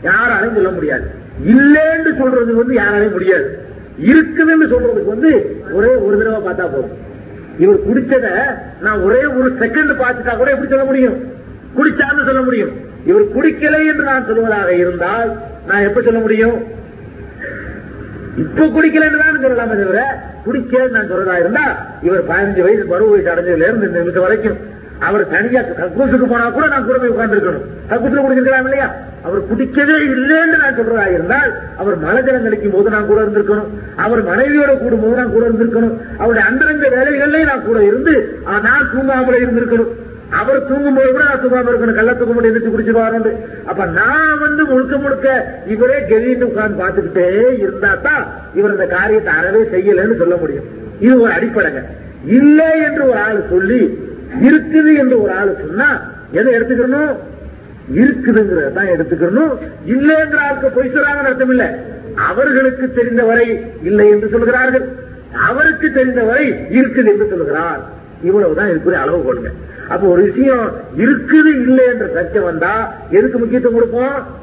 யாராலையும் 0.02 0.55
சொல்ல 0.55 0.70
முடியாது. 0.70 1.06
இல்லைன்னு 1.44 2.19
சொல்றது 2.19 2.56
வந்து 2.56 2.74
யாராலையும் 2.74 3.10
முடியாது. 3.10 3.47
இருக்குதுன்னு 4.02 4.66
சொல்றதுக்கு 4.73 5.12
வந்து 5.14 5.31
ஒரே 5.73 5.94
ஒரு 5.94 6.19
தடவை 6.19 6.40
பார்த்தா 6.47 6.70
போதும். 6.73 6.94
இவர் 7.59 7.86
குடிச்சத 7.89 8.28
நான் 8.81 9.01
ஒரே 9.01 9.24
ஒரு 9.24 9.52
செகண்ட் 9.52 9.93
பார்த்துட்டா 10.02 10.36
கூட 10.36 10.51
எப்படி 10.51 10.70
சொல்ல 10.70 10.85
முடியும்? 10.85 11.16
குடிச்சான்னு 11.77 12.24
சொல்ல 12.24 12.40
முடியும். 12.40 12.70
இவர் 13.05 13.23
குடிக்கலை 13.23 13.86
என்று 13.86 14.05
நான் 14.05 14.27
சொல்வதாக 14.28 14.69
இருந்தால் 14.69 15.31
நான் 15.66 15.82
எப்ப 15.82 16.02
சொல்ல 16.02 16.19
முடியும்? 16.19 16.81
இப்ப 18.36 18.66
குடிக்கலன்னு 18.66 19.42
சொல்லலாமே 19.44 19.78
தவிர 19.80 20.02
குடிக்கலன்னு 20.46 20.96
நான் 20.96 21.10
சொல்றதா 21.10 21.38
இருந்தா 21.38 21.64
இவர் 22.02 22.28
பதினஞ்சு 22.30 22.62
வயசு 22.66 22.84
பருவ 22.92 23.10
வயசு 23.10 23.32
அடைஞ்சதுல 23.32 23.66
இருந்து 23.68 23.88
இந்த 23.88 23.98
நிமிஷம் 23.98 24.26
வரைக்கும் 24.26 24.59
அவர் 25.00 25.22
தனியா 25.28 25.60
கக்கூசுக்கு 25.78 26.26
போனா 26.26 26.48
கூட 26.48 26.66
நான் 26.66 26.84
கூட 26.84 26.98
போய் 26.98 27.09
உட்கார்ந்து 27.09 27.38
கக்கூசுல 27.90 28.22
குடிச்சிருக்கலாம் 28.24 28.64
இல்லையா? 28.64 28.88
அவர் 29.24 29.48
குடிக்கவே 29.48 29.96
இல்லைன்னு 30.09 30.56
நான் 30.62 30.76
சொல்றதா 30.78 31.06
இருந்தால் 31.14 31.50
அவர் 31.76 31.96
மலஜலம் 32.04 32.44
கழிக்கும் 32.46 32.70
போது 32.70 32.90
நான் 32.90 33.06
கூட 33.06 33.20
இருந்திருக்கணும். 33.22 33.68
அவர் 33.96 34.22
மனைவியோட 34.24 34.72
கூடும்போது 34.82 35.14
நான் 35.14 35.32
கூட 35.32 35.44
இருந்திருக்கணும். 35.48 36.00
அவருடைய 36.18 36.48
அந்தரங்க 36.50 36.88
வேலைகள்லயும் 36.96 37.44
நான் 37.44 37.66
கூட 37.66 37.84
இருந்து 37.84 38.14
நான் 38.66 38.90
தூங்காமல 38.94 39.42
இருந்திருக்கணும். 39.44 39.90
அவர் 40.38 40.66
தூங்கும்போது 40.68 41.09
கூட 41.14 41.24
நான் 41.24 41.70
இருக்கணும். 41.70 41.98
கள்ள 41.98 42.12
தூக்க 42.18 42.32
முடியும் 42.34 42.54
எடுத்து 42.54 42.72
குடிச்சிருவாரு 42.74 43.32
அப்ப 43.70 43.86
நான் 43.98 44.38
வந்து 44.44 44.62
முழுக்க 44.70 44.94
முழுக்க 45.04 45.28
இவரே 45.74 45.98
கெலின்னு 46.10 46.48
உட்கார்ந்து 46.50 46.80
பார்த்துக்கிட்டே 46.82 47.26
இருந்தா 47.64 47.90
தான் 48.06 48.24
இவர் 48.59 48.74
இந்த 48.76 48.86
காரியத்தை 48.96 49.32
அறவே 49.40 49.62
செய்யலைன்னு 49.74 50.16
சொல்ல 50.22 50.36
முடியும். 50.42 50.68
இது 51.04 51.14
ஒரு 51.24 51.32
அடிப்படைங்க. 51.36 51.82
இல்லை 52.38 52.70
என்று 52.86 53.02
ஒரு 53.10 53.20
ஆள் 53.26 53.40
சொல்லி 53.52 53.82
இருக்குது 54.48 54.92
என்று 55.02 55.16
ஒரு 55.24 55.32
ஆள் 55.40 55.52
சொன்னா 55.62 55.88
எதை 56.38 56.50
எடுத்துக்கணும் 56.59 57.12
இருக்குதுங்கிறத 58.00 58.68
தான் 58.76 58.92
எடுத்துக்கணும் 58.94 59.52
இல்லைங்கிற 59.94 60.40
ஆளுக்கு 60.46 60.68
பொய் 60.76 60.92
சொல்றாங்கன்னு 60.94 61.30
அர்த்தம் 61.30 61.52
இல்லை 61.54 61.68
அவர்களுக்கு 62.28 62.86
தெரிந்தவரை 62.98 63.46
இல்லை 63.88 64.06
என்று 64.14 64.28
சொல்கிறார்கள். 64.34 64.86
அவருக்கு 65.48 65.88
தெரிந்தவரை 65.98 66.46
இருக்குது 66.78 67.10
என்று 67.12 67.26
சொல்கிறார். 67.32 67.82
இவ்வளவுதான் 68.28 68.70
இதுக்குரிய 68.72 69.02
அளவு 69.04 69.20
கொடுங்க 69.28 69.50
அப்ப 69.88 70.06
ஒரு 70.06 70.22
விஷயம் 70.22 70.82
இருக்குது 70.96 71.50
இல்லை 71.66 71.84
என்ற 71.84 72.06
சர்ச்சை 72.06 72.42
வந்தா 72.42 72.94
எதுக்கு 73.10 73.38
முக்கியத்துவம் 73.38 73.76
கொடுப்போம்? 73.78 74.40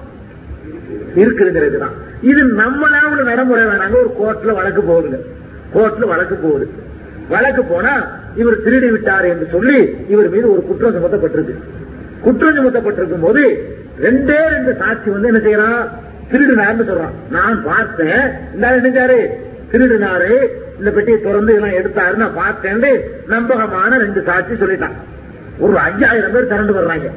இருக்குதுங்கிறது 1.15 1.77
தான் 1.77 1.95
இது 2.21 2.41
நம்மளா 2.45 3.11
ஒரு 3.11 3.23
நடைமுறை 3.23 3.63
வேணாங்க 3.63 3.95
ஒரு 4.03 4.11
கோர்ட்ல 4.19 4.53
வழக்கு 4.53 4.81
போகுதுங்க. 4.81 5.19
கோர்ட்ல 5.73 6.07
வழக்கு 6.07 6.35
போகுது. 6.35 6.69
வழக்கு 7.29 7.63
போனா 7.63 8.07
இவர் 8.35 8.61
திருடி 8.61 8.89
விட்டார் 8.89 9.25
என்று 9.25 9.47
சொல்லி 9.51 9.95
இவர் 10.07 10.29
மீது 10.29 10.51
ஒரு 10.51 10.63
குற்றம் 10.65 10.95
சுமத்தப்பட்டிருக்கு. 10.95 11.55
குற்றம் 12.21 12.57
சுமத்தப்பட்டிருக்கும் 12.57 13.21
போது 13.21 13.43
ரெண்டே 14.01 14.37
ரெண்டு 14.49 14.75
சாட்சி 14.75 15.09
வந்து 15.09 15.27
என்ன 15.27 15.41
செய்யறான் 15.47 15.87
திருடினார்னு 16.31 16.87
சொல்றான். 16.89 17.15
நான் 17.29 17.63
பார்த்தேன். 17.63 18.31
இந்த 18.53 18.67
நினைச்சாரு 18.69 19.27
திருடினாரு. 19.71 20.47
இந்த 20.79 20.91
பெட்டியை 20.91 21.21
திறந்து 21.21 21.55
இதெல்லாம் 21.55 21.77
எடுத்தாரு. 21.79 22.15
நான் 22.15 22.33
பார்த்தேன். 22.33 23.01
நம்பகமான 23.27 23.97
ரெண்டு 23.97 24.23
சாட்சி 24.23 24.53
சொல்லிட்டான். 24.53 24.97
ஒரு 25.59 25.77
ஐயாயிரம் 25.87 26.33
பேர் 26.35 26.51
திரண்டு 26.51 26.73
வர்றாங்க 26.77 27.09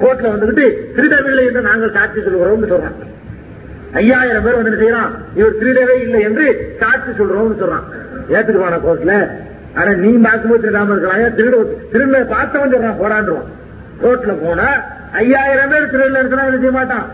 கோர்ட்ல 0.00 0.32
வந்துகிட்டு 0.32 0.64
திருடவில்லை 0.96 1.44
என்று 1.48 1.62
நாங்கள் 1.68 1.94
சாட்சி 1.96 2.20
சொல்கிறோம்னு 2.20 2.70
சொல்றான். 2.72 2.98
ஐயாயிரம் 4.00 4.44
பேர் 4.44 4.58
வந்து 4.58 4.80
செய்யறான். 4.82 5.12
இவர் 5.38 5.58
திருடவே 5.60 5.94
இல்லை 6.04 6.20
என்று 6.28 6.44
சாட்சி 6.80 7.10
சொல்றோம்னு 7.10 7.60
சொல்றான். 7.62 7.86
ஏத்துக்குவான 8.36 8.78
கோர்ட்ல? 8.86 9.14
ஆனா 9.78 9.90
நீ 10.02 10.10
பார்க்கும்போது 10.26 10.62
திருடாம 10.64 10.94
இருக்கலாம். 10.94 11.22
ஏன் 11.24 11.36
திருட 11.92 12.20
பார்த்தவன் 12.34 12.74
சொல்றான் 12.74 13.00
போராண்டுவான் 13.02 13.48
கோர்ட்ல 14.02 14.32
போனா 14.44 14.68
ஐயாயிரம் 15.22 15.72
பேர் 15.72 15.90
திருடல 15.94 16.20
இருக்கிறா 16.22 16.46
என்ன 16.48 16.60
செய்ய 16.64 16.74
மாட்டான். 16.78 17.06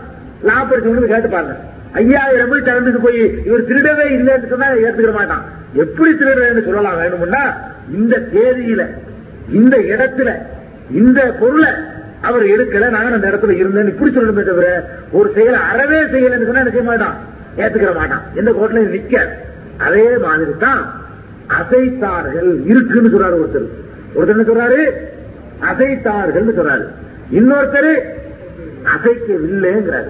லா 0.49 0.57
கேட்டு 0.69 1.11
கேட்டுப்பாங்க 1.13 1.53
ஐயாயிரம் 2.01 2.49
பேர் 2.51 2.67
திறந்துட்டு 2.69 3.01
போய் 3.05 3.21
இவர் 3.47 3.67
திருடவே 3.69 4.05
இல்லைன்னு 4.17 4.51
சொன்னா 4.53 4.67
ஏத்துக்கிற 4.85 5.13
மாட்டான். 5.19 5.43
எப்படி 5.83 6.11
திருடுறேன்னு 6.13 6.65
சொல்லலாம் 6.67 6.99
வேணும்னா 7.01 7.43
இந்த 7.99 8.15
தேதியில 8.33 8.83
இந்த 9.59 9.75
இடத்துல 9.93 10.29
இந்த 10.91 11.35
பொருளை 11.39 11.69
அவர் 12.21 12.43
எடுக்கல 12.43 12.89
நான் 12.89 13.13
அந்த 13.13 13.29
இடத்துல 13.29 13.55
இருந்தேன்னு 13.57 13.87
இப்படி 13.87 14.15
சொல்லணுமே 14.15 14.43
தவிர 14.43 14.89
ஒரு 15.11 15.31
செயலை 15.35 15.59
அறவே 15.59 15.99
செய்யலன்னு 16.01 16.45
சொன்னா 16.45 16.59
என்ன 16.59 16.69
செய்ய 16.69 16.83
மாட்டான்? 16.83 17.17
ஏத்துக்கிற 17.57 17.95
மாட்டான். 17.95 18.23
எந்த 18.35 18.51
கோட்டிலையும் 18.51 18.95
நிக்க 18.95 19.27
அதே 19.77 20.17
மாதிரி 20.17 20.51
தான் 20.59 21.05
அசைத்தார்கள் 21.47 22.65
இருக்குன்னு 22.65 23.09
சொல்றாரு 23.09 23.37
ஒருத்தர். 23.41 23.67
ஒருத்தர் 24.15 24.35
என்ன 24.37 24.47
சொல்றாரு? 24.53 24.79
அசைத்தார்கள் 25.61 26.57
சொல்றாரு. 26.59 26.85
இன்னொருத்தர் 27.31 27.91
அசைக்கவில்லைங்கிறாரு. 28.93 30.09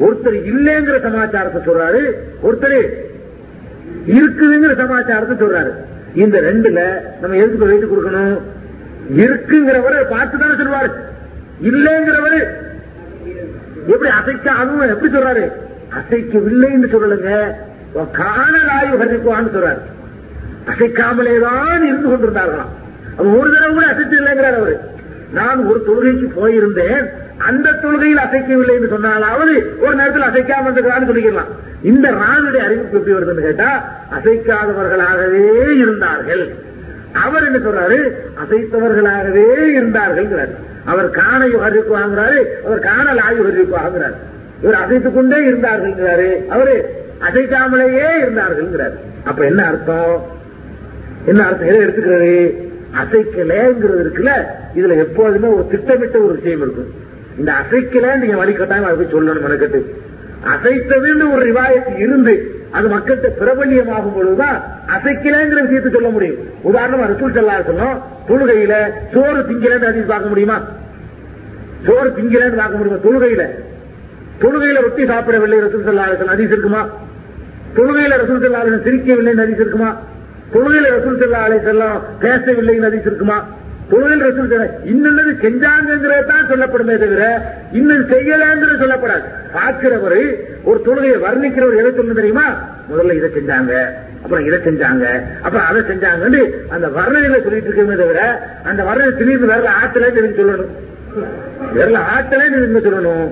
ஒருத்தர் 0.00 0.38
இல்லைங்கிற 0.52 1.02
சமாச்சாரத்தை 1.02 1.74
சொல்றாரு. 1.74 2.12
ஒருத்தர் 2.42 2.78
இருக்குதுங்கிற 4.06 4.76
சமாச்சாரத்தை 4.76 5.48
சொல்றாரு. 5.48 5.72
இந்த 6.14 6.40
ரெண்டுல 6.40 7.00
நம்ம 7.20 7.36
எதுக்கு 7.36 7.66
வைத்து 7.66 7.86
கொடுக்கணும்? 7.86 8.38
இருக்குங்கிறவரு 9.14 10.08
பார்த்து 10.10 10.38
தானே 10.38 10.52
சொல்வாரு 10.52 10.90
இல்லைங்கிறவரு 11.62 12.46
எப்படி 13.86 14.10
அசைக்க 14.10 14.50
அதுவும் 14.50 14.88
எப்படி 14.88 15.18
சொல்றாரு? 15.18 15.52
அசைக்கவில்லைன்னு 15.94 16.90
சொல்லலுங்க. 16.92 17.54
காணல் 18.12 18.68
ஆய்வு 18.68 19.04
கருதிக்குவான்னு 19.04 19.54
சொல்றாரு. 19.54 19.78
அசைக்காமலேதான் 20.66 21.82
இருந்து 21.82 22.08
கொண்டிருந்தார்களாம். 22.08 22.68
அப்ப 23.10 23.24
ஒரு 23.24 23.52
தடவை 23.52 23.74
கூட 23.74 23.86
அசைச்சு 23.86 24.20
இல்லைங்கிறார் 24.20 24.56
அவரு. 24.56 24.80
நான் 25.32 25.64
ஒரு 25.64 25.84
தொழுகைக்கு 25.86 26.28
போயிருந்தேன். 26.38 27.06
அந்த 27.38 27.70
தொழுகையில் 27.70 28.20
அசைக்கவில்லை 28.20 28.72
என்று 28.72 28.98
சொன்னாலாவது 28.98 29.78
ஒரு 29.80 29.94
நேரத்தில் 29.94 30.22
அசைக்காம 30.22 30.68
இருக்கிறான்னு 30.68 31.08
சொல்லிக்கலாம். 31.08 31.48
இந்த 31.82 32.10
ராணுடைய 32.10 32.56
அறிவிப்பு 32.56 32.98
எப்படி 32.98 33.16
வருதுன்னு 33.16 33.40
கேட்டா 33.40 33.88
அசைக்காதவர்களாகவே 34.10 35.76
இருந்தார்கள். 35.76 36.50
அவர் 37.24 37.44
என்ன 37.44 37.58
சொல்றாரு? 37.58 38.12
அசைத்தவர்களாகவே 38.42 39.66
இருந்தார்கள் 39.68 40.48
அவர் 40.84 41.10
காண 41.10 41.58
அறிவிப்பு 41.60 41.98
வாங்குறாரு 41.98 42.64
அவர் 42.64 42.78
காணல் 42.78 43.18
ஆய்வு 43.18 43.68
வாங்குறாரு. 43.70 44.14
இவர் 44.62 44.74
அசைத்துக் 44.74 45.14
கொண்டே 45.14 45.44
இருந்தார்கள் 45.44 46.46
அவரு 46.48 46.94
அசைக்காமலேயே 47.20 48.16
இருந்தார்கள் 48.16 48.94
அப்ப 49.24 49.44
என்ன 49.44 49.64
அர்த்தம்? 49.64 50.22
என்ன 51.26 51.46
அர்த்தம்? 51.46 51.68
எதை 51.68 51.80
எடுத்துக்கிறாரு 51.80 52.54
அசைக்கலேங்கிறது 53.02 54.02
இருக்குல்ல 54.04 54.32
இதுல 54.76 54.96
எப்போதுமே 54.96 55.48
ஒரு 55.48 55.66
திட்டமிட்ட 55.70 56.18
ஒரு 56.18 56.34
விஷயம் 56.34 56.60
இருக்கும் 56.60 56.90
இந்த 57.38 57.52
அசைக்கல 57.52 58.18
நீங்க 58.18 58.44
வழிகட்டாயம் 58.44 58.82
அதை 58.82 58.92
போய் 58.92 59.12
சொல்லணும் 59.12 59.44
மெனக்கட்டு. 59.46 59.80
அசைத்ததுன்னு 60.44 61.32
ஒரு 61.32 61.52
ரிவாயத்து 61.52 61.98
இருந்து 61.98 62.55
அது 62.76 62.86
மக்கள்கிட்ட 62.94 63.28
பிரபல்யமாகும் 63.40 64.14
பொழுதுதான் 64.16 64.56
அசைக்கலங்கிற 64.94 65.60
விஷயத்தை 65.66 65.90
சொல்ல 65.92 66.08
முடியும். 66.08 66.40
உதாரணமா 66.70 67.04
ரசூல் 67.12 67.36
செல்லா 67.36 67.56
சொன்னோம் 67.68 67.96
தொழுகையில 68.28 68.74
சோறு 69.14 69.40
திங்கலன்னு 69.48 69.90
அதிகம் 69.90 70.12
பார்க்க 70.12 70.32
முடியுமா? 70.32 70.56
சோறு 71.86 72.08
திங்கலன்னு 72.18 72.60
பார்க்க 72.62 72.78
முடியுமா? 72.78 73.00
தொழுகையில. 73.06 73.44
தொழுகையில 74.42 74.80
ரொட்டி 74.86 75.04
சாப்பிடவில்லை 75.06 75.58
ரசூல் 75.60 75.86
செல்லா 75.88 76.06
அதிகம் 76.34 76.54
இருக்குமா? 76.56 76.82
தொழுகையில 77.76 78.18
ரசூல் 78.22 78.42
செல்லா 78.44 78.62
சிரிக்கவில்லைன்னு 78.86 79.44
அதிகம் 79.46 79.64
இருக்குமா? 79.66 79.90
தொழுகையில 80.54 80.90
ரசூல் 80.96 81.20
செல்லா 81.22 81.38
அலை 81.38 81.58
செல்லம் 81.68 81.96
பேசவில்லைன்னு 82.24 82.88
அதிகம் 82.90 83.10
இருக்குமா? 83.12 83.38
தொழில் 83.90 84.22
ரசூல் 84.26 84.52
இன்னது 84.92 85.32
செஞ்சாங்கிறது 85.42 86.24
தான் 86.30 86.48
சொல்லப்படுமே 86.50 86.94
தவிர 87.02 87.24
இன்னும் 87.78 88.08
செய்யலாங்கிறது 88.10 88.82
சொல்லப்படாது. 88.82 89.26
பார்க்கிறவர் 89.52 90.18
ஒரு 90.68 90.78
தொழுகையை 90.86 91.18
வர்ணிக்கிறவர் 91.26 91.80
எதை 91.80 91.90
சொல்லணும் 91.90 92.20
தெரியுமா? 92.20 92.46
முதல்ல 92.90 93.16
இதை 93.18 93.28
செஞ்சாங்க 93.36 93.72
அப்புறம் 94.22 94.46
இதை 94.46 94.58
செஞ்சாங்க 94.66 95.04
அப்புறம் 95.42 95.66
அதை 95.68 95.80
செஞ்சாங்கன்னு 95.90 96.42
அந்த 96.68 96.86
வர்ணனைகளை 96.96 97.40
சொல்லிட்டு 97.42 97.68
இருக்கவே 97.70 97.96
தவிர 98.02 98.20
அந்த 98.64 98.80
வர்ணனை 98.82 99.12
திடீர்னு 99.16 99.52
வேற 99.54 99.70
ஆத்துல 99.82 100.10
நீங்க 100.16 100.32
சொல்லணும். 100.40 100.72
வேற 101.72 101.90
ஆத்துல 102.14 102.48
நீங்க 102.54 102.80
சொல்லணும். 102.88 103.28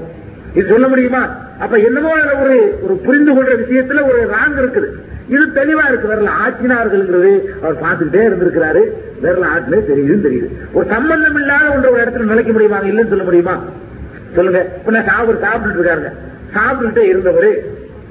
இது 0.55 0.67
சொல்ல 0.69 0.89
முடியுமா? 0.89 1.23
அப்ப 1.59 1.77
என்னமோ 1.89 2.13
ஒரு 2.43 2.57
ஒரு 2.85 2.95
புரிந்து 3.07 3.33
கொள்ற 3.33 3.53
விஷயத்துல 3.63 4.03
ஒரு 4.11 4.21
ராங் 4.35 4.59
இருக்குது. 4.63 4.89
இது 5.29 5.47
தெளிவா 5.47 5.89
இருக்கு. 5.89 6.09
வரல 6.13 6.31
ஆற்றினார்கள்ங்கிறது 6.47 7.43
அவர் 7.63 7.81
பார்த்துக்கிட்டே 7.81 8.23
இருந்திருக்கிறாரு. 8.29 8.83
விரல 9.23 9.47
ஆட்டிலே 9.55 9.81
தெரியுதுன்னு 9.91 10.25
தெரியுது. 10.27 10.49
ஒரு 10.73 10.87
சம்பந்தம் 10.89 11.35
இல்லாத 11.35 11.69
ஒன்ற 11.69 11.91
ஒரு 11.91 12.03
இடத்துல 12.03 12.25
நிலைக்க 12.25 12.53
முடியுமா? 12.53 12.81
இல்லைன்னு 12.81 13.09
சொல்ல 13.09 13.23
முடியுமா? 13.23 13.63
சொல்லுங்க. 14.35 14.67
இப்ப 14.75 14.91
நான் 14.91 15.07
சாப்பிட்டு 15.07 15.47
சாப்பிட்டுட்டு 15.47 15.85
இருக்காருங்க. 15.85 16.13
சாப்பிட்டுட்டே 16.55 17.05
இருந்தவரு 17.13 17.51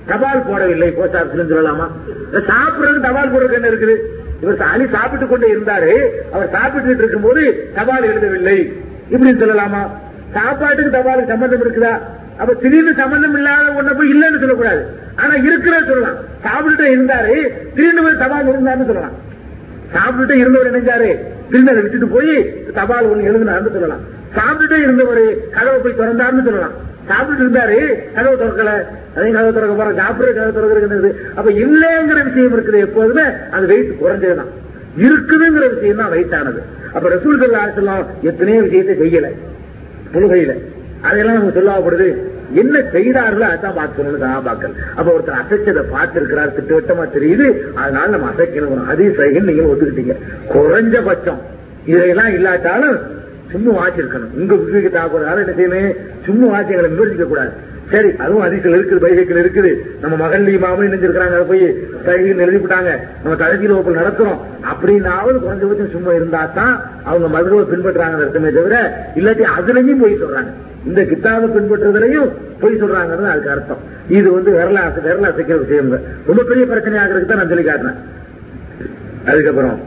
தபால் 0.05 0.43
போடவில்லை. 0.49 0.91
போஸ்ட் 0.91 1.15
ஆபீஸ்ல 1.15 1.51
சொல்லலாமா? 1.51 1.87
சாப்பிடுறது 2.31 2.99
தபால் 2.99 3.31
போடுறது 3.31 3.53
என்ன 3.53 3.67
இருக்குது? 3.67 3.95
இவர் 4.41 4.57
அலி 4.57 4.87
சாப்பிட்டு 4.91 5.27
கொண்டே 5.27 5.53
இருந்தாரு. 5.53 6.05
அவர் 6.31 6.49
சாப்பிட்டு 6.51 6.97
இருக்கும் 6.97 7.21
போது 7.21 7.69
தபால் 7.75 8.03
எழுதவில்லை. 8.03 8.73
இப்படின்னு 9.11 9.41
சொல்லலாமா? 9.43 9.87
சாப்பாட்டுக்கு 10.33 10.97
தபாலுக்கு 10.97 11.27
சம்பந்தம் 11.27 11.63
இருக்குதா? 11.63 11.99
அப்ப 12.39 12.53
திடீர்னு 12.61 12.93
சம்பந்தம் 13.01 13.35
இல்லாத 13.39 13.67
ஒண்ண 13.79 13.91
போய் 13.97 14.11
இல்லைன்னு 14.13 14.41
சொல்லக்கூடாது. 14.43 14.81
ஆனா 15.21 15.33
இருக்கிற 15.47 15.75
சொல்லலாம். 15.89 16.17
சாப்பிட்டு 16.45 16.85
இருந்தாரு 16.95 17.35
திடீர்னு 17.75 18.05
போய் 18.05 18.21
தபால் 18.23 18.51
இருந்தாருன்னு 18.53 18.89
சொல்லலாம். 18.91 19.17
சாப்பிட்டு 19.95 20.33
இருந்தவர் 20.41 20.69
நினைஞ்சாரு 20.69 21.09
திருநதை 21.51 21.81
விட்டுட்டு 21.83 22.07
போய் 22.15 22.33
தபால் 22.79 23.09
ஒண்ணு 23.11 23.29
எழுதினார்னு 23.29 23.75
சொல்லலாம். 23.75 24.03
சாப்பிட்டுட்டே 24.37 24.79
இருந்தவர் 24.85 25.23
கதவை 25.55 25.77
போய் 25.83 25.99
திறந்தார்னு 26.01 26.45
சொல்லலாம். 26.49 26.75
சாப்பிட்டு 27.09 27.43
இருந்தாரு 27.43 27.77
கதவை 28.15 28.35
திறக்கல. 28.41 28.73
அதையும் 29.15 29.35
கதவை 29.37 29.53
திறக்க 29.53 29.73
போற 29.79 29.89
சாப்பிடுற 30.01 30.29
கதவை 30.37 30.51
திறக்கிறது 30.57 31.09
அப்ப 31.37 31.49
இல்லைங்கிற 31.63 32.19
விஷயம் 32.29 32.53
இருக்குது 32.57 32.79
எப்போதுமே 32.87 33.25
அது 33.55 33.65
வெயிட் 33.71 33.97
குறைஞ்சதுதான். 34.03 34.51
இருக்குதுங்கிற 35.05 35.65
விஷயம் 35.75 36.01
தான் 36.01 36.13
வெயிட் 36.15 36.35
ஆனது. 36.39 36.61
அப்ப 36.95 37.05
ரசூல் 37.15 37.41
சொல்லலாம் 37.41 38.07
எத்தனையோ 38.29 38.61
விஷயத்தை 38.67 38.95
செய்யல. 39.03 39.29
தொழுகையில 40.13 40.53
அதெல்லாம் 41.07 41.37
நமக்கு 41.37 41.57
சொல்லாப்படுது 41.59 42.07
என்ன 42.61 42.75
செய்தார்களோ 42.93 43.45
அதான் 43.53 43.77
பார்க்கணும்னு 43.79 44.21
சகாபாக்கள். 44.23 44.73
அப்ப 44.95 45.07
ஒருத்தர் 45.15 45.39
அசைச்சதை 45.41 45.83
பார்த்திருக்கிறார் 45.95 46.55
திட்டவட்டமா 46.57 47.05
தெரியுது. 47.15 47.47
அதனால 47.81 48.05
நம்ம 48.15 48.29
அசைக்கணும். 48.33 48.85
அதே 48.93 49.07
சைகன் 49.19 49.49
நீங்க 49.49 49.65
ஒத்துக்கிட்டீங்க. 49.71 50.15
குறைஞ்சபட்சம். 50.53 51.41
இதையெல்லாம் 51.91 52.33
இல்லாட்டாலும் 52.37 52.97
சும்மா 53.51 53.71
வாச்சிருக்கணும் 53.79 54.33
உங்க 54.39 54.53
விவேகத்தை 54.55 54.99
ஆகக்கூடாது 55.01 55.41
என்ன 55.43 55.55
செய்யணும்? 55.59 55.97
சும்மா 56.27 56.45
வாட்சி 56.53 56.73
எங்களை 56.75 56.89
விமர்சிக்க 56.93 57.25
கூடாது 57.33 57.53
சரி 57.93 58.09
அதுவும் 58.23 58.43
அதிசல் 58.45 58.75
இருக்குது 58.77 59.01
பைகைகள் 59.03 59.39
இருக்குது. 59.43 59.71
நம்ம 60.03 60.15
மகள் 60.23 60.45
மாமன் 60.63 60.87
நினைஞ்சிருக்கிறாங்க 60.87 61.35
அதை 61.37 61.45
போய் 61.51 61.65
பைகைகள் 62.05 62.43
எழுதிவிட்டாங்க 62.45 62.91
நம்ம 63.23 63.35
தலைகீழ் 63.41 63.73
வகுப்பு 63.73 63.99
நடத்துறோம் 64.01 64.39
அப்படின்னாவது 64.71 65.37
குறைஞ்சபட்சம் 65.45 65.93
சும்மா 65.95 66.11
இருந்தா 66.19 66.41
தான் 66.59 66.75
அவங்க 67.09 67.27
மதுரவை 67.35 67.63
பின்பற்றாங்க 67.71 68.23
அர்த்தமே 68.25 68.51
தவிர 68.57 68.77
இல்லாட்டி 69.19 69.45
அதுலயும் 69.57 70.03
போய் 70.03 70.21
சொல்றாங்க. 70.23 70.51
இந்த 70.89 71.01
கித்தாவை 71.11 71.47
பின்பற்றுறதுலையும் 71.55 72.29
பொய் 72.61 72.79
சொல்றாங்கிறது 72.81 73.29
அதுக்கு 73.33 73.51
அர்த்தம். 73.55 73.83
இது 74.17 74.27
வந்து 74.37 74.49
விரல 74.55 74.79
விரல 75.05 75.29
அசைக்கிற 75.31 75.57
விஷயம். 75.65 75.91
ரொம்ப 76.29 76.41
பெரிய 76.49 76.63
பிரச்சனை 76.71 76.97
ஆகிறதுக்கு 77.03 77.31
தான் 77.31 77.41
நான் 77.41 77.51
சொல்லி 77.53 77.65
காட்டினேன் 77.69 77.99
அதுக்கப்புறம் 79.31 79.77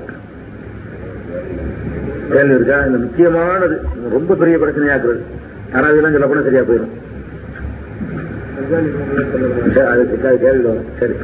இருக்கா? 2.54 2.78
இந்த 2.86 2.98
முக்கியமானது. 3.02 3.76
ரொம்ப 4.14 4.36
பெரிய 4.40 4.56
பிரச்சனையாக்குறது 4.62 5.20
யாராவது 5.74 6.14
சொல்ல 6.16 6.28
போனா 6.30 6.46
சரியா 6.48 6.62
போயிடும். 6.70 6.94
சரி, 8.56 9.86
அதுக்கு 9.92 10.16
கேள்வி 10.44 10.64
வரும் 10.68 10.90
சரி 11.00 11.14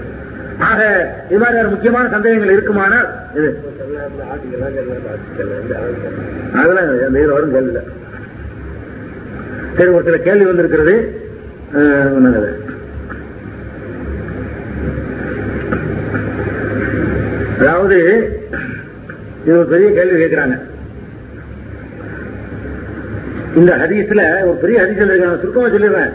ஆக 0.68 0.80
இது 1.30 1.38
மாதிரி 1.42 1.68
முக்கியமான 1.74 2.10
சந்தேகங்கள் 2.14 2.54
இருக்குமானால் 2.56 3.06
இது. 3.36 3.48
அதெல்லாம் 6.60 6.88
அந்த 7.08 7.32
வரும் 7.36 7.54
கேள்வி 7.56 7.72
சரி 9.76 9.90
ஒரு 9.96 10.04
சில 10.08 10.18
கேள்வி 10.26 10.44
வந்திருக்கிறது. 10.48 10.94
அதாவது 17.60 17.98
இது 19.44 19.56
ஒரு 19.60 19.68
பெரிய 19.72 19.88
கேள்வி 19.98 20.16
கேட்கிறாங்க. 20.22 20.56
இந்த 23.60 23.72
ஹதீஸ்ல 23.80 24.22
ஒரு 24.48 24.58
பெரிய 24.64 24.76
ஹதீஸ் 24.82 25.02
இருக்காங்க 25.06 25.40
சுருக்கமா 25.42 25.72
சொல்லிடுறேன். 25.74 26.12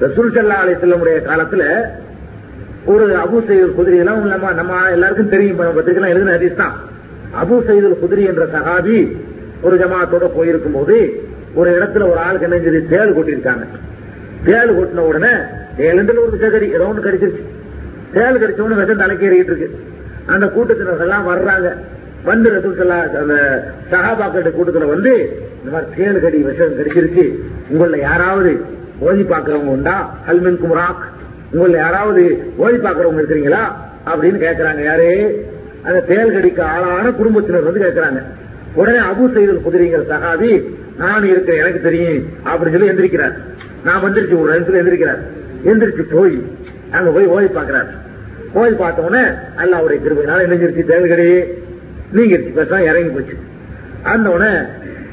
ரசூல் 0.00 0.34
சல்லா 0.34 0.58
அலிசல்லமுடைய 0.64 1.16
காலத்துல 1.30 1.64
ஒரு 2.86 3.06
அபு 3.16 3.38
சைதுல் 3.48 3.74
குதிரி 3.74 3.96
எல்லாம் 3.96 4.26
நம்ம 4.26 4.52
நம்ம 4.52 4.90
எல்லாருக்கும் 4.90 5.28
தெரியும் 5.28 5.58
பத்திரிக்கலாம் 5.58 6.12
எழுதின 6.14 6.34
ஹதீஸ் 6.36 6.60
தான். 6.62 6.76
அபு 7.42 7.56
சைதுல் 7.66 7.98
குதிரி 7.98 8.22
என்ற 8.24 8.44
சகாபி 8.54 8.96
ஒரு 9.62 9.76
ஜமாத்தோட 9.76 10.26
போயிருக்கும் 10.36 10.72
போது 10.72 10.96
ஒரு 11.54 11.70
இடத்துல 11.78 12.08
ஒரு 12.10 12.20
ஆளுக்கு 12.26 12.46
என்ன 12.48 12.56
செஞ்சது? 12.56 12.80
தேள் 12.88 13.14
கொட்டிருக்காங்க 13.16 13.64
தேள் 14.44 14.76
கொட்டின 14.78 15.04
உடனே 15.10 15.32
தேளுன்ற 15.78 16.14
ஒரு 16.24 16.32
விஷகரி 16.36 16.68
ஏதோ 16.76 16.84
ஒன்று 16.86 17.06
கடிச்சிருச்சு. 17.06 17.44
தேள் 18.12 18.40
கடிச்ச 18.42 18.60
உடனே 18.60 18.80
விஷம் 18.82 19.02
தலைக்கேறிட்டு 19.02 19.52
இருக்கு. 19.52 19.68
அந்த 20.26 20.46
கூட்டத்தினர் 20.46 21.04
எல்லாம் 21.06 21.28
வர்றாங்க. 21.32 21.68
வந்து 22.24 22.48
ரசூல் 22.54 22.92
அந்த 23.22 23.36
சகாபாக்கிட்ட 23.90 24.50
கூட்டத்துல 24.56 24.88
வந்து 24.94 25.12
இந்த 25.60 25.70
மாதிரி 25.72 25.90
தேள் 25.96 26.20
கடி 26.20 26.38
விஷம் 26.48 26.76
கடிச்சிருச்சு 26.78 27.24
உங்கள 27.72 27.98
யாராவது 28.08 28.52
ஓதி 29.00 29.22
பாக்குறவங்க 29.22 29.68
உண்டா? 29.68 30.16
ஹல்மின் 30.28 30.58
குமராக். 30.62 31.02
உங்கள 31.52 31.70
யாராவது 31.70 32.52
ஓதி 32.56 32.76
பாக்குறவங்க 32.76 33.20
இருக்கிறீங்களா? 33.20 33.72
அப்படின்னு 34.06 34.46
கேட்கறாங்க 34.46 34.84
யாரு? 34.84 35.44
அந்த 35.82 36.00
தேல் 36.00 36.32
கடிக்க 36.32 36.64
ஆளான 36.64 37.10
குடும்பத்தினர் 37.10 37.62
வந்து 37.62 37.80
கேட்கறாங்க 37.80 38.22
உடனே 38.74 38.98
அபு 38.98 39.32
செய்தல் 39.32 39.60
குதிரைங்கிற 39.64 40.06
சகாவி 40.06 40.76
நான் 40.98 41.24
இருக்கிறேன் 41.24 41.60
எனக்கு 41.60 41.80
தெரியும். 41.80 42.24
அப்படின்னு 42.44 42.70
சொல்லி 42.70 42.88
எந்திரிக்கிறார். 42.88 43.32
நான் 43.84 44.02
வந்துருச்சு 44.02 44.40
ஒரு 44.40 44.60
இடத்துல 44.60 44.74
எந்திரிக்கிறார். 44.74 45.18
எந்திரிச்சு 45.64 46.04
போய் 46.10 46.42
அங்க 46.90 47.10
போய் 47.10 47.26
ஓய் 47.26 47.46
பார்க்கிறார். 47.46 47.86
ஓய் 48.52 48.72
பார்த்த 48.72 49.02
உடனே 49.02 49.28
அல்லாவுடைய 49.56 50.00
கிருபையினால 50.06 50.44
எழுந்திருச்சு 50.46 50.84
தேவைகடி 50.84 51.44
நீங்க 52.12 52.36
பேசலாம் 52.54 52.84
இறங்கி 52.84 53.08
போச்சு. 53.08 53.34
அந்த 54.02 54.30
உடனே 54.30 54.58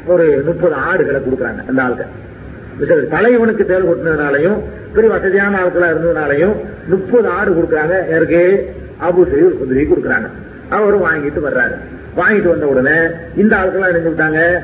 ஒரு 0.05 0.41
முப்பது 0.45 0.73
ஆடுகளை 0.73 1.21
கொடுக்குறாங்க 1.21 1.67
அந்த 1.67 1.81
ஆளுக்கு 1.81 2.05
தலைவனுக்கு 3.09 3.65
தேல் 3.65 3.89
கொட்டினதுனாலையும் 3.89 4.57
பெரிய 4.93 5.13
வசதியான 5.13 5.59
ஆட்களா 5.63 5.87
இருந்ததுனாலையும் 5.87 6.55
முப்பது 6.87 7.27
ஆடு 7.27 7.51
கொடுக்குறாங்க. 7.51 8.09
யாருக்கு 8.09 8.69
அபு 9.01 9.29
செய்து 9.29 9.57
குதிரை 9.57 9.87
கொடுக்குறாங்க. 9.87 10.27
அவரும் 10.69 11.05
வாங்கிட்டு 11.05 11.39
வர்றாரு. 11.39 11.75
வாங்கிட்டு 12.17 12.47
வந்த 12.47 12.67
உடனே 12.67 12.97
இந்த 13.35 13.55
ஆட்கள்லாம் 13.55 13.93
என்ன 13.93 14.03
சொல்லிட்டாங்க? 14.07 14.59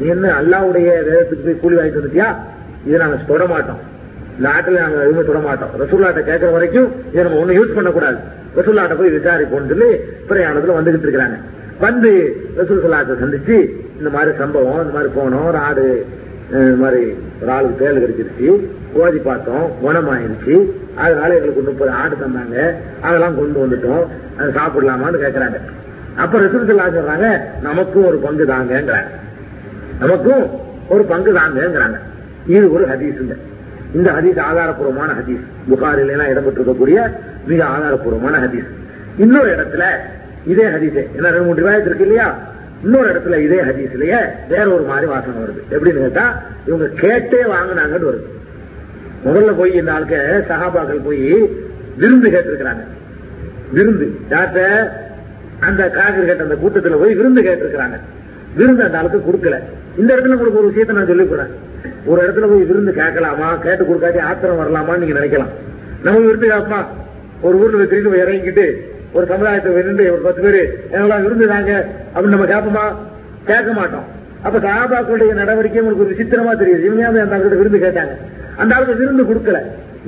நீ 0.00 0.08
என்ன 0.08 0.32
அல்லாவுடைய 0.40 0.88
வேதத்துக்கு 1.08 1.44
போய் 1.44 1.60
கூலி 1.60 1.76
வாங்கிட்டு 1.76 2.02
வந்துட்டியா? 2.02 2.34
இதை 2.86 2.98
நாங்க 2.98 3.16
தொட 3.26 3.46
மாட்டோம். 3.46 3.78
இந்த 4.36 4.48
ஆட்டில் 4.48 4.80
நாங்க 4.80 4.98
எதுவுமே 4.98 5.26
தொட 5.26 5.38
மாட்டோம். 5.38 5.68
ரசூல்லாட்ட 5.80 6.20
கேட்கற 6.30 6.52
வரைக்கும் 6.52 6.92
இதை 7.12 7.22
நம்ம 7.22 7.38
ஒண்ணும் 7.38 7.58
யூஸ் 7.60 7.74
பண்ணக்கூடாது. 7.74 8.16
ரசூல்லாட்ட 8.56 8.96
போய் 8.98 9.16
விசாரிப்போம்னு 9.16 9.68
சொல்லி 9.68 9.90
பிரயாணத்துல 10.28 10.76
வந்துகிட்டு 10.78 11.06
இருக்கிறாங்க. 11.06 11.38
வந்து 11.78 12.36
ரசூல் 12.56 12.84
சல்லாத்தை 12.84 13.14
சந்திச்சு 13.22 13.70
இந்த 13.98 14.10
மாதிரி 14.12 14.36
சம்பவம் 14.36 14.80
இந்த 14.84 14.92
மாதிரி 14.92 15.12
போனோம் 15.18 15.46
ஒரு 15.46 15.56
ஆடு 15.56 16.06
இந்த 16.52 16.76
மாதிரி 16.76 17.14
ஒரு 17.42 17.50
ஆளுக்கு 17.52 17.84
தேல் 17.84 18.00
கிடைச்சிருச்சு. 18.02 18.66
ஓதி 18.92 19.18
பார்த்தோம் 19.18 19.70
குணமாயிருச்சு. 19.84 20.70
அதனால 20.96 21.34
எங்களுக்கு 21.34 21.62
முப்பது 21.62 21.90
ஆடு 21.90 22.16
தந்தாங்க. 22.16 22.74
அதெல்லாம் 23.00 23.36
கொண்டு 23.36 23.66
வந்துட்டோம். 23.66 24.06
அதை 24.40 24.54
சாப்பிடலாமான்னு 24.54 25.24
கேட்கறாங்க 25.24 25.60
அப்ப 26.16 26.38
ரசூல் 26.38 26.68
சொல்றாங்க 26.68 27.40
நமக்கும் 27.62 28.06
ஒரு 28.06 28.18
பங்கு 28.18 28.44
தாங்கிறாங்க 28.44 29.00
நமக்கும் 29.98 30.50
ஒரு 30.88 31.04
பங்கு 31.04 31.32
தாங்கிறாங்க 31.32 31.98
இது 32.46 32.72
ஒரு 32.72 32.86
ஹதீஸுங்க 32.86 33.36
இந்த. 33.94 34.12
ஹதீஸ் 34.12 34.40
ஆதாரப்பூர்வமான 34.40 35.10
ஹதீஸ். 35.20 35.44
புகாரில 35.70 36.08
எல்லாம் 36.08 36.26
இடம்பெற்றிருக்கக்கூடிய 36.26 37.10
மிக 37.46 37.64
ஆதாரப்பூர்வமான 37.64 38.38
ஹதீஸ். 38.38 38.66
இன்னொரு 39.18 39.50
இடத்துல 39.56 39.84
இதே 40.46 40.64
ஹதீஸ். 40.64 41.14
என்ன 41.14 41.30
ரெண்டு 41.30 41.42
மூணு 41.42 41.60
ரிவாயத்து 41.60 41.80
இருக்கு 41.80 42.06
இல்லையா? 42.06 42.38
இன்னொரு 42.82 43.14
இடத்துல 43.14 43.38
இதே 43.38 43.56
ஹதீஸ்லயே 43.56 44.30
வேற 44.48 44.70
ஒரு 44.70 44.82
மாதிரி 44.82 45.06
வாசனை 45.06 45.40
வருது. 45.40 45.72
எப்படின்னு 45.72 45.98
கேட்டா 45.98 46.42
இவங்க 46.66 46.84
கேட்டே 46.84 47.50
வாங்கினாங்கன்னு 47.50 48.08
வருது. 48.10 48.24
முதல்ல 49.24 49.56
போய் 49.56 49.74
இந்த 49.74 49.92
ஆளுக்கு 49.92 50.44
சகாபாக்கள் 50.48 51.04
போய் 51.04 51.50
விருந்து 51.96 52.30
கேட்டிருக்கிறாங்க. 52.30 52.80
விருந்து. 53.72 54.18
யார்கிட்ட 54.30 54.88
அந்த 55.60 55.90
காதல் 55.90 56.24
கேட்ட 56.24 56.42
அந்த 56.42 56.54
கூட்டத்துல 56.54 56.98
போய் 56.98 57.14
விருந்து 57.14 57.42
கேட்டிருக்கிறாங்க. 57.42 57.98
விருந்து 58.56 58.82
அந்த 58.82 58.98
ஆளுக்கு 58.98 59.18
கொடுக்கல. 59.18 59.58
இந்த 59.98 60.14
இடத்துல 60.14 60.28
உங்களுக்கு 60.28 60.58
ஒரு 60.58 60.66
விஷயத்தை 60.66 60.96
நான் 60.96 61.06
சொல்லிக் 61.06 61.48
ஒரு 62.04 62.22
இடத்துல 62.22 62.48
போய் 62.48 62.62
விருந்து 62.62 62.92
கேட்கலாமா? 62.92 63.56
கேட்டு 63.56 63.84
கொடுக்காட்டி 63.84 64.20
ஆத்திரம் 64.20 64.58
வரலாமான்னு 64.58 64.98
நீங்க 64.98 65.18
நினைக்கலாம். 65.18 65.48
நம்ம 66.02 66.18
விருந்து 66.18 66.48
கேட்பா 66.48 66.84
ஒரு 67.40 67.58
ஊர்ல 67.58 67.84
திரும்பி 67.84 68.20
இறங்கிட்டு 68.20 68.22
இறங்கிக்கிட்டு 68.22 68.97
ஒரு 69.12 69.26
சமுதாயத்தை 69.26 69.72
விருந்து 69.72 70.12
ஒரு 70.12 70.20
பத்து 70.20 70.42
பேரு 70.42 70.84
எங்கெல்லாம் 70.92 71.22
விருந்து 71.22 71.46
தாங்க 71.46 71.86
அப்படின்னு 72.14 72.26
நம்ம 72.26 72.44
கேட்போமா? 72.44 72.94
கேட்க 73.44 73.72
மாட்டோம். 73.72 74.04
அப்ப 74.42 74.58
சகாபாக்களுடைய 74.58 75.34
நடவடிக்கை 75.34 75.80
உங்களுக்கு 75.80 76.04
ஒரு 76.04 76.14
விசித்திரமா 76.14 76.58
தெரியுது. 76.58 76.84
இவங்க 76.84 77.20
அந்த 77.20 77.36
ஆளுகிட்ட 77.36 77.56
விருந்து 77.56 77.78
கேட்டாங்க? 77.78 78.16
அந்த 78.56 78.74
ஆளுக்கு 78.74 78.94
விருந்து 78.94 79.22
கொடுக்கல. 79.22 79.58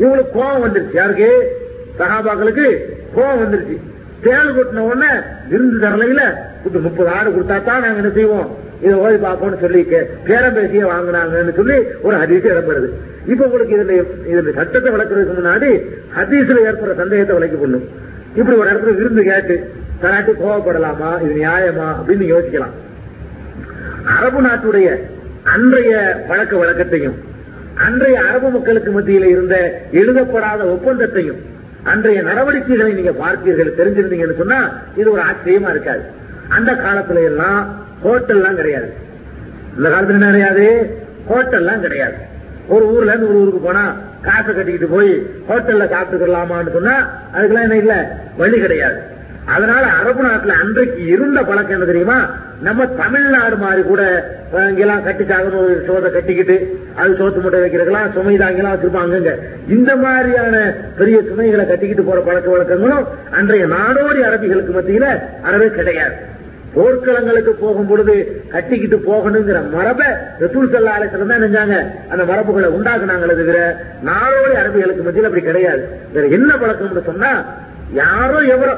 இவங்களுக்கு 0.00 0.30
கோபம் 0.32 0.64
வந்துருச்சு. 0.64 0.94
யாருக்கு? 0.94 1.56
சகாபாக்களுக்கு 1.98 2.76
கோபம் 3.14 3.40
வந்துருச்சு. 3.40 3.76
தேல் 4.22 4.54
கொட்டின 4.54 4.78
உடனே 4.78 5.12
விருந்து 5.48 5.88
தரலையில 5.88 6.20
கொஞ்சம் 6.62 6.82
முப்பது 6.82 7.10
ஆடு 7.10 7.30
கொடுத்தா 7.30 7.64
தான் 7.64 7.80
நாங்க 7.80 8.00
என்ன 8.00 8.10
செய்வோம்? 8.14 8.56
இதை 8.80 8.94
ஓய் 8.94 9.14
பார்ப்போம்னு 9.14 9.60
சொல்லி 9.60 9.80
கே- 9.80 10.26
பேரம் 10.26 10.54
பேசிய 10.54 10.86
வாங்கினாங்கன்னு 10.86 11.54
சொல்லி 11.54 11.82
ஒரு 12.02 12.16
ஹதீஸ் 12.16 12.48
இடம்பெறுது. 12.48 12.88
இப்ப 13.26 13.44
உங்களுக்கு 13.44 13.76
இதுல 13.76 14.32
இதுல 14.32 14.54
சட்டத்தை 14.54 14.92
விளக்குறதுக்கு 14.92 15.38
முன்னாடி 15.40 15.82
ஹதீஸ்ல 16.18 16.56
ஏற்படுற 16.70 16.96
சந்தேகத்தை 16.96 17.36
விளக்கி 17.36 17.56
பண்ணும் 17.56 18.08
இப்படி 18.34 18.56
ஒரு 18.56 18.70
இடத்துல 18.70 18.94
விருந்து 18.94 19.22
கேட்டு 19.22 19.72
தராட்டி 20.00 20.32
கோவப்படலாமா? 20.32 21.30
இது 21.30 21.42
நியாயமா? 21.42 21.94
அப்படின்னு 22.00 22.34
யோசிக்கலாம். 22.34 22.74
அரபு 24.04 24.42
நாட்டுடைய 24.42 25.00
அன்றைய 25.42 26.24
பழக்க 26.28 26.56
வழக்கத்தையும் 26.56 27.14
அன்றைய 27.74 28.20
அரபு 28.20 28.50
மக்களுக்கு 28.50 28.90
மத்தியில் 28.90 29.24
இருந்த 29.24 29.80
எழுதப்படாத 29.92 30.64
ஒப்பந்தத்தையும் 30.64 31.38
அன்றைய 31.82 32.22
நடவடிக்கைகளை 32.22 32.92
நீங்க 32.92 33.10
பார்த்தீர்கள் 33.10 33.78
தெரிஞ்சிருந்தீங்கன்னு 33.78 34.36
சொன்னா 34.36 34.72
இது 34.96 35.10
ஒரு 35.10 35.22
ஆச்சரியமா 35.22 35.70
இருக்காது. 35.70 36.00
அந்த 36.48 36.72
காலத்துல 36.72 37.24
எல்லாம் 37.24 37.86
ஹோட்டல்லாம் 38.04 38.54
கிடையாது. 38.54 38.92
இந்த 39.76 39.88
காலத்துல 39.88 40.08
என்ன 40.08 40.26
கிடையாது? 40.26 40.96
ஹோட்டல்லாம் 41.28 41.80
கிடையாது. 41.80 42.14
ஒரு 42.68 42.86
ஊர்ல 42.88 43.10
இருந்து 43.10 43.28
ஒரு 43.28 43.38
ஊருக்கு 43.38 43.58
போனா 43.58 43.96
காசு 44.26 44.50
கட்டிக்கிட்டு 44.54 44.94
போய் 44.96 45.12
ஹோட்டல்ல 45.48 45.84
சாப்பிட்டுக்கலாமான்னு 45.94 46.76
சொன்னா 46.78 46.96
அதுக்கெல்லாம் 47.36 47.66
என்ன 47.68 47.80
இல்ல 47.84 47.94
வழி 48.36 48.58
கிடையாது. 48.60 48.98
அதனால 49.54 49.84
அரபு 50.00 50.22
நாட்டுல 50.24 50.54
அன்றைக்கு 50.62 51.02
இருந்த 51.14 51.38
பழக்கம் 51.42 51.76
என்ன 51.76 51.86
தெரியுமா? 51.90 52.18
நம்ம 52.66 52.86
தமிழ்நாடு 52.86 53.56
மாதிரி 53.56 53.82
கூட 53.82 54.02
இங்கெல்லாம் 54.70 55.04
கட்டி 55.04 55.24
சாகணும் 55.24 55.62
ஒரு 55.66 55.76
சோதை 55.86 56.08
கட்டிக்கிட்டு 56.12 56.56
அது 57.00 57.12
சோத்து 57.20 57.40
முட்டை 57.44 57.60
வைக்கிறதுக்கெல்லாம் 57.60 58.12
சுமை 58.16 58.34
தாங்கெல்லாம் 58.38 58.74
வச்சிருப்பாங்க 58.74 59.32
இந்த 59.76 59.90
மாதிரியான 59.96 60.56
பெரிய 60.98 61.18
சுமைகளை 61.28 61.66
கட்டிக்கிட்டு 61.66 62.04
போற 62.08 62.20
பழக்க 62.20 62.50
வழக்கங்களும் 62.50 63.06
அன்றைய 63.38 63.66
நாடோடி 63.76 64.22
அரபிகளுக்கு 64.28 64.74
மத்தியில 64.78 65.06
அறவே 65.42 65.68
கிடையாது. 65.78 66.16
போர்க்களங்களுக்கு 66.74 67.48
போகும் 67.48 67.86
பொழுது 67.86 68.44
கட்டிக்கிட்டு 68.48 68.96
போகணுங்கிற 68.96 69.70
மரபை 69.70 70.06
ரசூல் 70.40 70.72
சல்லா 70.72 70.92
அலிஸ்லம் 70.96 71.26
தான் 71.26 71.42
நினைஞ்சாங்க. 71.42 71.76
அந்த 72.08 72.24
மரபுகளை 72.24 72.68
உண்டாக்குனாங்களே 72.68 73.36
தவிர 73.36 73.76
நாளோட 74.04 74.52
அரபிகளுக்கு 74.62 75.02
மத்தியில் 75.02 75.24
அப்படி 75.24 75.42
கிடையாது. 75.42 75.88
வேற 76.12 76.26
என்ன 76.26 76.54
பழக்கம்னு 76.54 77.04
சொன்னா 77.04 77.44
யாரோ 77.92 78.40
எவரோ 78.40 78.74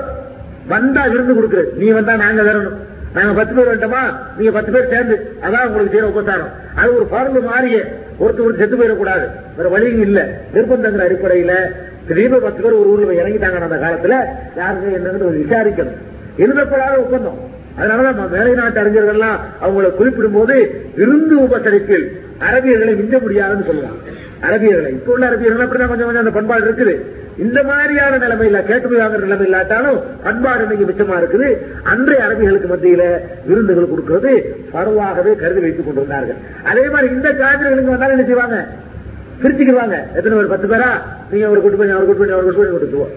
வந்தா 0.69 1.07
விருந்து 1.07 1.35
கொடுக்குறது 1.35 1.73
நீ 1.75 1.89
வந்தா 1.89 2.17
நாங்க 2.17 2.43
வரணும் 2.43 2.79
நாங்க 3.15 3.33
பத்து 3.33 3.55
பேர் 3.55 3.69
வந்துட்டோமா? 3.69 4.03
நீங்க 4.37 4.53
பத்து 4.53 4.73
பேர் 4.73 4.89
சேர்ந்து. 4.89 5.37
அதான் 5.43 5.67
உங்களுக்கு 5.67 5.99
செய்யற 5.99 6.03
உபசாரம். 6.03 6.51
அது 6.75 6.97
ஒரு 6.97 7.07
பரவு 7.07 7.41
மாறிய. 7.41 7.79
ஒருத்தர் 8.21 8.47
ஒரு 8.47 8.57
செத்து 8.57 8.77
போயிடக்கூடாது. 8.77 9.27
வேற 9.57 9.69
வழியும் 9.69 10.01
இல்ல. 10.01 10.29
நிர்பந்தங்கிற 10.55 10.99
அடிப்படையில 10.99 11.53
திடீர்னு 12.09 12.41
பத்து 12.41 12.63
பேர் 12.63 12.73
ஒரு 12.73 12.89
ஊர்ல 12.89 13.23
இறங்கிட்டாங்க 13.23 13.61
அந்த 13.61 13.77
காலத்துல 13.77 14.15
யாருக்கு 14.57 14.97
என்னன்னு 14.99 15.45
விசாரிக்கணும். 15.45 15.99
எழுதப்படாத 16.37 16.99
ஒப்பந்தம். 16.99 17.51
அதனாலதான் 17.79 18.17
நம்ம 18.17 18.27
மேலை 18.37 18.55
நாட்டு 18.55 18.81
அறிஞர்கள்லாம் 18.83 19.39
அவங்களை 19.65 19.91
குறிப்பிடும் 19.99 20.37
போது 20.39 20.57
விருந்து 20.99 21.35
உபசரிப்பில் 21.47 22.07
அரபியர்களை 22.49 22.95
மிஞ்ச 23.01 23.15
முடியாதுன்னு 23.25 23.69
சொல்லுவாங்க 23.71 24.01
அரபியர்களை. 24.47 24.91
இப்ப 24.99 25.13
உள்ள 25.13 25.25
அரபியர்கள் 25.31 25.65
அப்படிதான் 25.65 25.91
கொஞ்சம் 25.93 26.09
கொஞ்சம் 26.09 26.25
அந்த 26.25 26.35
பண்பாடு 26.39 26.65
இருக்குது. 26.69 26.95
இந்த 27.45 27.59
மாதிரியான 27.69 28.19
நிலைமை 28.23 28.47
இல்ல 28.49 28.61
கேட்டு 28.63 28.97
வாங்குற 29.01 29.21
நிலைமை 29.27 29.47
இல்லாட்டாலும் 29.49 29.99
பண்பாடு 30.25 30.63
இன்னைக்கு 30.65 30.89
மிச்சமா 30.89 31.17
இருக்குது. 31.21 31.49
அன்றைய 31.93 32.25
அரபிகளுக்கு 32.27 32.71
மத்தியில 32.73 33.05
விருந்துகள் 33.49 33.91
கொடுக்கிறது 33.93 34.33
பரவாகவே 34.75 35.35
கருதி 35.43 35.61
வைத்துக் 35.65 35.87
கொண்டிருந்தார்கள். 35.87 36.41
அதே 36.71 36.85
மாதிரி 36.95 37.15
இந்த 37.15 37.29
காதல்களுக்கு 37.43 37.95
வந்தாலும் 37.95 38.17
என்ன 38.17 38.27
செய்வாங்க? 38.31 38.59
பிரிச்சுக்குவாங்க 39.43 39.97
எத்தனை 40.17 40.35
பேர்? 40.37 40.53
பத்து 40.55 40.69
பேரா? 40.73 40.91
நீங்க 41.31 41.49
ஒரு 41.49 41.61
கூட்டு 41.61 41.79
பண்ணி 41.79 41.95
அவர் 41.95 42.09
கூட்டு 42.09 42.23
பண்ணி 42.23 42.35
அவர் 42.37 42.45
கூட்டு 42.45 42.61
பண்ணி 42.61 42.75
கொடுத்துருவோம் 42.77 43.15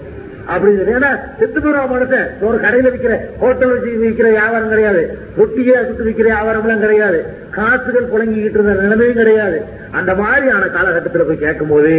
அப்படின்னு 0.54 0.94
ஏன்னா 0.96 1.10
செத்து 1.40 1.60
போயிடும் 1.60 1.94
மனுஷன் 1.94 2.28
ஒரு 2.42 2.58
கடையில 2.58 2.90
விற்கிற 2.94 3.14
ஹோட்டல் 3.40 3.72
வச்சு 3.72 3.90
விற்கிற 4.04 4.28
வியாபாரம் 4.30 4.70
கிடையாது. 4.70 5.18
ரொட்டியை 5.38 5.76
சுட்டு 5.86 6.04
விற்கிற 6.04 6.28
வியாபாரம்லாம் 6.32 6.80
கிடையாது. 6.80 7.20
காசுகள் 7.50 8.12
புழங்கிக்கிட்டு 8.14 8.58
இருந்த 8.58 8.74
நிலைமையும் 8.82 9.20
கிடையாது. 9.22 9.62
அந்த 9.92 10.16
மாதிரியான 10.16 10.68
காலகட்டத்தில் 10.68 11.28
போய் 11.28 11.38
கேட்கும் 11.38 11.68
போது 11.68 11.92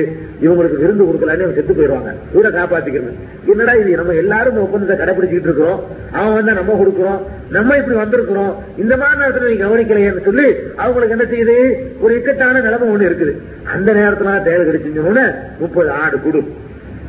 இவங்களுக்கு 0.43 0.79
விருந்து 0.79 1.05
கொடுக்கலான்னு 1.05 1.55
செத்து 1.55 1.75
போயிடுவாங்க. 1.75 2.13
ஊரை 2.33 2.51
காப்பாத்திக்கிறது 2.51 3.13
என்னடா 3.47 3.73
இது 3.73 3.97
நம்ம 3.97 4.13
எல்லாரும் 4.13 4.59
ஒப்பந்தத்தை 4.59 4.97
கடைபிடிச்சிட்டு 4.99 5.49
இருக்கிறோம். 5.49 5.81
அவன் 6.13 6.35
வந்து 6.35 6.53
நம்ம 6.53 6.77
கொடுக்கிறோம். 6.81 7.21
நம்ம 7.51 7.77
இப்படி 7.77 7.99
வந்திருக்கிறோம். 7.99 8.55
இந்த 8.79 8.97
மாதிரி 8.97 9.21
நேரத்தில் 9.21 9.51
நீ 9.51 9.65
கவனிக்கலையேன்னு 9.65 10.25
சொல்லி 10.25 10.47
அவங்களுக்கு 10.77 11.17
என்ன 11.17 11.27
செய்யுது? 11.33 11.57
ஒரு 12.01 12.15
இக்கட்டான 12.15 12.61
நிலைமை 12.61 12.89
ஒண்ணு 12.89 13.09
இருக்குது. 13.11 13.35
அந்த 13.75 13.93
நேரத்துல 13.93 14.43
தேவை 14.43 14.67
கிடைச்சுன்னு 14.67 15.35
முப்பது 15.59 15.91
ஆடு 15.91 16.19
கொடு. 16.23 16.43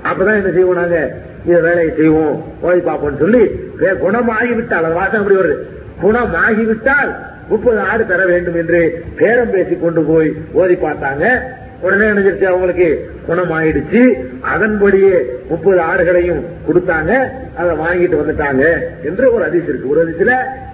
அப்பதான் 0.04 0.40
என்ன 0.42 0.52
செய்வோம் 0.54 0.76
நாங்க? 0.76 1.14
இந்த 1.46 1.60
வேலையை 1.68 1.92
செய்வோம் 2.00 2.38
போய் 2.64 2.88
பார்ப்போம்னு 2.88 3.22
சொல்லி 3.24 3.44
குணமாகிவிட்டால் 3.82 4.00
குணமாகி 4.04 4.54
விட்டால் 4.60 4.86
அது 4.88 5.00
வாசம் 5.02 5.22
அப்படி 5.22 5.40
வருது? 5.40 5.58
குணமாகிவிட்டால் 6.04 7.12
முப்பது 7.52 7.80
ஆடு 7.90 8.04
தர 8.10 8.22
வேண்டும் 8.32 8.58
என்று 8.62 8.80
பேரம் 9.20 9.54
பேசி 9.54 9.76
கொண்டு 9.84 10.02
போய் 10.10 10.30
ஓதி 10.60 10.76
பார்த்தாங்க. 10.86 11.26
உடனே 11.86 12.06
நினைச்சிருச்சு 12.12 12.48
அவங்களுக்கு 12.52 12.88
குணமாயிடுச்சு. 13.28 14.02
அதன்படியே 14.54 15.16
முப்பது 15.52 15.80
ஆடுகளையும் 15.90 16.42
கொடுத்தாங்க. 16.68 17.12
அதை 17.60 17.74
வாங்கிட்டு 17.84 18.20
வந்துட்டாங்க 18.22 18.64
என்று 19.10 19.26
ஒரு 19.36 19.44
அதிசயம் 19.48 19.72
இருக்கு. 19.72 19.92
ஒரு 19.94 20.02
அதிசில 20.06 20.32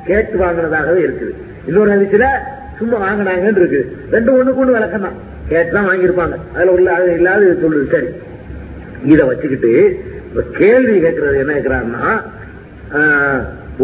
கேட்டு 0.08 0.38
வாங்கினதாகவே 0.44 1.02
இருக்குது. 1.08 1.34
இன்னொரு 1.68 1.92
அதிசில 1.98 2.26
சும்மா 2.80 2.98
வாங்கினாங்கன்னு 3.06 3.62
இருக்கு. 3.64 3.82
ரெண்டு 4.16 4.32
ஒண்ணுக்கு 4.38 4.64
ஒண்ணு 4.64 4.78
விளக்கம் 4.78 5.06
தான் 5.08 5.20
கேட்டு 5.52 5.72
தான் 5.78 5.90
வாங்கியிருப்பாங்க. 5.90 6.38
அதுல 6.56 6.74
உள்ள 6.78 6.90
அது 6.98 7.14
இல்லாத 7.20 7.42
சொல்லு 7.44 7.64
சொல்லுது 7.64 7.94
சரி. 7.96 8.10
இதை 9.14 9.24
வச்சுக்கிட்டு 9.30 9.72
கேள்வி 10.60 10.96
கேட்கறது 11.06 11.38
என்ன 11.44 11.54
கேட்கிறான்னா 11.56 12.02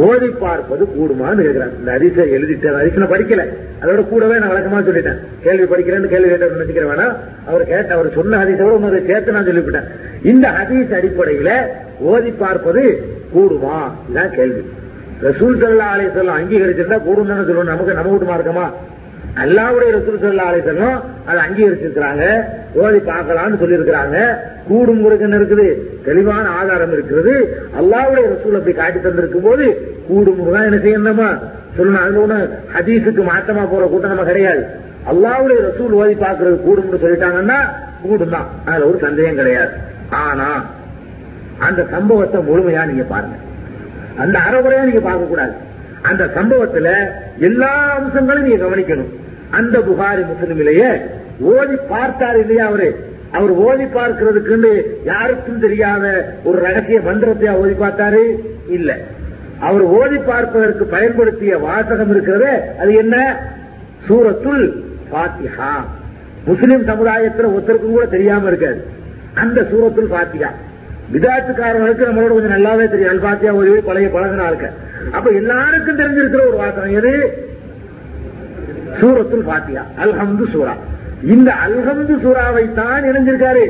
ஓதி 0.05 0.27
பார்ப்பது 0.27 0.83
கூடுமான்னு 0.95 1.45
கேட்கிறான் 1.45 1.71
இந்த 1.79 1.89
ஹதீஸை 1.95 2.25
எழுதிட்டு 2.37 2.67
ஹதீஸ் 2.77 3.13
படிக்கல. 3.13 3.43
அதோட 3.81 4.01
கூடவே 4.09 4.35
நான் 4.39 4.51
வழக்கமா 4.51 4.79
சொல்லிட்டேன். 4.89 5.19
கேள்வி 5.43 5.65
படிக்கிறேன்னு 5.71 6.11
கேள்வி 6.13 6.29
கேட்ட 6.29 6.47
நினைக்கிற 6.47 6.87
வேணாம் 6.91 7.15
அவர் 7.49 7.63
கேட்ட 7.71 7.93
அவர் 7.93 8.13
சொன்ன 8.17 8.37
ஹதீஸோட 8.41 8.75
இன்னொரு 8.75 9.05
சேர்த்து 9.07 9.31
நான் 9.31 9.47
சொல்லிவிட்டேன். 9.49 9.87
இந்த 10.31 10.47
ஹதீஸ் 10.57 10.93
அடிப்படையில 10.99 11.51
ஓதி 11.99 12.31
பார்ப்பது 12.43 12.83
கூடுமா? 13.33 13.77
இதான் 14.09 14.35
கேள்வி. 14.37 14.63
ரசூல் 15.27 15.59
சல்லா 15.61 15.87
அலை 15.93 16.05
அங்கீகரிச்சிருந்தா 16.39 16.99
கூடும் 17.07 17.27
தானே 17.27 17.41
சொல்லணும் 17.49 17.71
நமக்கு 17.73 17.93
நம்ம 17.93 18.11
வீட்டு 18.11 18.31
மார்க்கமா? 18.31 18.65
அல்லாவுடைய 19.43 19.89
ரசூல் 19.97 20.21
சல்லா 20.21 20.47
அதை 21.29 21.41
அங்கீகரிச்சிருக்கிறாங்க. 21.45 22.23
ஓதி 22.75 22.99
பார்க்கலாம்னு 23.11 23.59
சொல்லியிருக்கிறாங்க. 23.61 24.17
கூடும் 24.67 24.99
முருகன் 24.99 25.37
இருக்குது? 25.39 25.67
தெளிவான 26.05 26.49
ஆதாரம் 26.49 26.93
இருக்கிறது. 26.93 27.33
அல்லாவுடைய 27.79 28.25
ரசூல் 28.33 28.57
அப்படி 28.59 28.75
காட்டி 28.75 28.99
தந்திருக்கும் 28.99 29.47
போது 29.47 29.65
கூடும் 30.07 30.37
முருகன் 30.37 30.67
என்ன 30.69 30.79
செய்யணுமா? 30.85 31.29
சொல்லணும் 31.77 32.03
அதுல 32.03 32.23
ஒண்ணு 32.25 32.37
ஹதீஸுக்கு 32.75 33.23
மாத்தமா 33.31 33.63
போற 33.69 33.85
கூட்டம் 33.87 34.13
நம்ம 34.13 34.23
கிடையாது. 34.23 34.63
அல்லாவுடைய 35.11 35.59
ரசூல் 35.67 35.93
ஓதி 36.01 36.13
பார்க்கறது 36.13 36.57
கூடும்னு 36.67 37.03
சொல்லிட்டாங்கன்னா 37.03 37.59
கூடும் 38.01 38.29
தான். 38.29 38.47
அதுல 38.65 38.87
ஒரு 38.89 38.99
சந்தேகம் 38.99 39.35
கிடையாது. 39.35 39.71
ஆனா 40.09 40.65
அந்த 41.59 41.85
சம்பவத்தை 41.91 42.41
முழுமையா 42.41 42.85
நீங்க 42.85 43.03
பாருங்க. 43.03 43.35
அந்த 44.17 44.39
அறகுறையா 44.47 44.83
நீங்க 44.83 45.01
பார்க்க 45.01 45.25
கூடாது. 45.25 45.51
அந்த 46.01 46.23
சம்பவத்துல 46.35 46.89
எல்லா 47.39 47.71
அம்சங்களும் 47.97 48.43
நீங்க 48.43 48.65
கவனிக்கணும். 48.65 49.09
அந்த 49.51 49.79
புகாரி 49.79 50.23
முஸ்லிமிலேயே 50.25 50.89
ஓதி 51.39 51.75
பார்த்தார் 51.89 52.39
இல்லையா 52.39 52.65
அவரு? 52.65 52.89
அவர் 53.31 53.51
ஓதி 53.51 53.83
பார்க்கிறதுக்குன்னு 53.83 54.71
யாருக்கும் 55.03 55.59
தெரியாத 55.59 56.05
ஒரு 56.43 56.61
ரகசிய 56.61 57.01
மந்திரத்தை 57.01 57.49
ஓதி 57.49 57.73
பார்த்தாரு? 57.73 58.39
இல்ல. 58.67 58.97
அவர் 59.59 59.81
ஓதி 59.81 60.17
பார்ப்பதற்கு 60.17 60.85
பயன்படுத்திய 60.85 61.57
வாசகம் 61.57 62.09
இருக்கிறதே 62.09 62.53
அது 62.79 62.93
என்ன? 62.93 63.15
சூரத்துல் 64.07 64.65
பாத்திஹா 65.11 65.73
முஸ்லிம் 66.45 66.83
சமுதாயத்தில் 66.83 67.45
ஒருத்தருக்கும் 67.45 67.91
கூட 67.91 68.05
தெரியாம 68.05 68.47
இருக்காது. 68.47 68.81
அந்த 69.33 69.61
சூரத்துல் 69.61 70.07
பாத்தியா 70.07 70.49
விதாத்துக்காரர்களுக்கு 71.11 72.05
நம்மளோட 72.05 72.27
கொஞ்சம் 72.27 72.55
நல்லாவே 72.57 72.89
தெரியும். 72.89 73.11
அல்பாத்தியா 73.13 73.55
ஒரு 73.55 73.83
பழைய 73.83 74.09
பழகின 74.09 74.47
இருக்க 74.47 74.67
அப்ப 75.11 75.29
எல்லாருக்கும் 75.31 75.97
தெரிஞ்சிருக்கிற 75.97 76.47
ஒரு 76.47 76.57
வாசனம் 76.57 76.95
எது? 76.95 77.13
சூரத்துல் 78.99 79.43
பாத்தியா 79.45 79.85
அல்ஹம்து 80.01 80.51
சூரா. 80.51 80.73
இந்த 81.23 81.53
அல்ஹம்து 81.67 82.15
சூறாவை 82.23 82.73
தான் 82.73 83.03
இணைஞ்சிருக்காரு. 83.03 83.65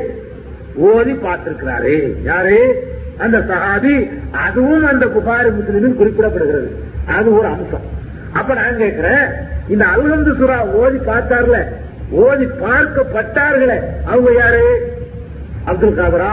ஓதி 0.74 1.12
பார்த்திருக்கிறாரு. 1.12 2.22
யாரு? 2.22 2.88
அந்த 3.18 3.38
சஹாபி. 3.38 4.10
அதுவும் 4.30 4.84
அந்த 4.84 5.06
புகாரி 5.06 5.50
முஸ்லிமில் 5.50 5.98
குறிப்பிடப்படுகிறது. 6.00 6.68
அது 7.16 7.38
ஒரு 7.38 7.46
அம்சம். 7.46 7.86
அப்ப 8.32 8.54
நான் 8.54 8.76
கேட்கிறேன் 8.76 9.26
இந்த 9.68 9.86
அல்ஹம்து 9.96 10.36
சூரா 10.36 10.64
ஓதி 10.64 10.96
பார்த்தார்ல? 10.96 11.64
ஓதி 12.10 12.44
பார்க்கப்பட்டார்களே. 12.44 13.78
அவங்க 14.06 14.32
யாரு? 14.32 14.92
அப்துல் 15.64 15.98
காதரா? 15.98 16.32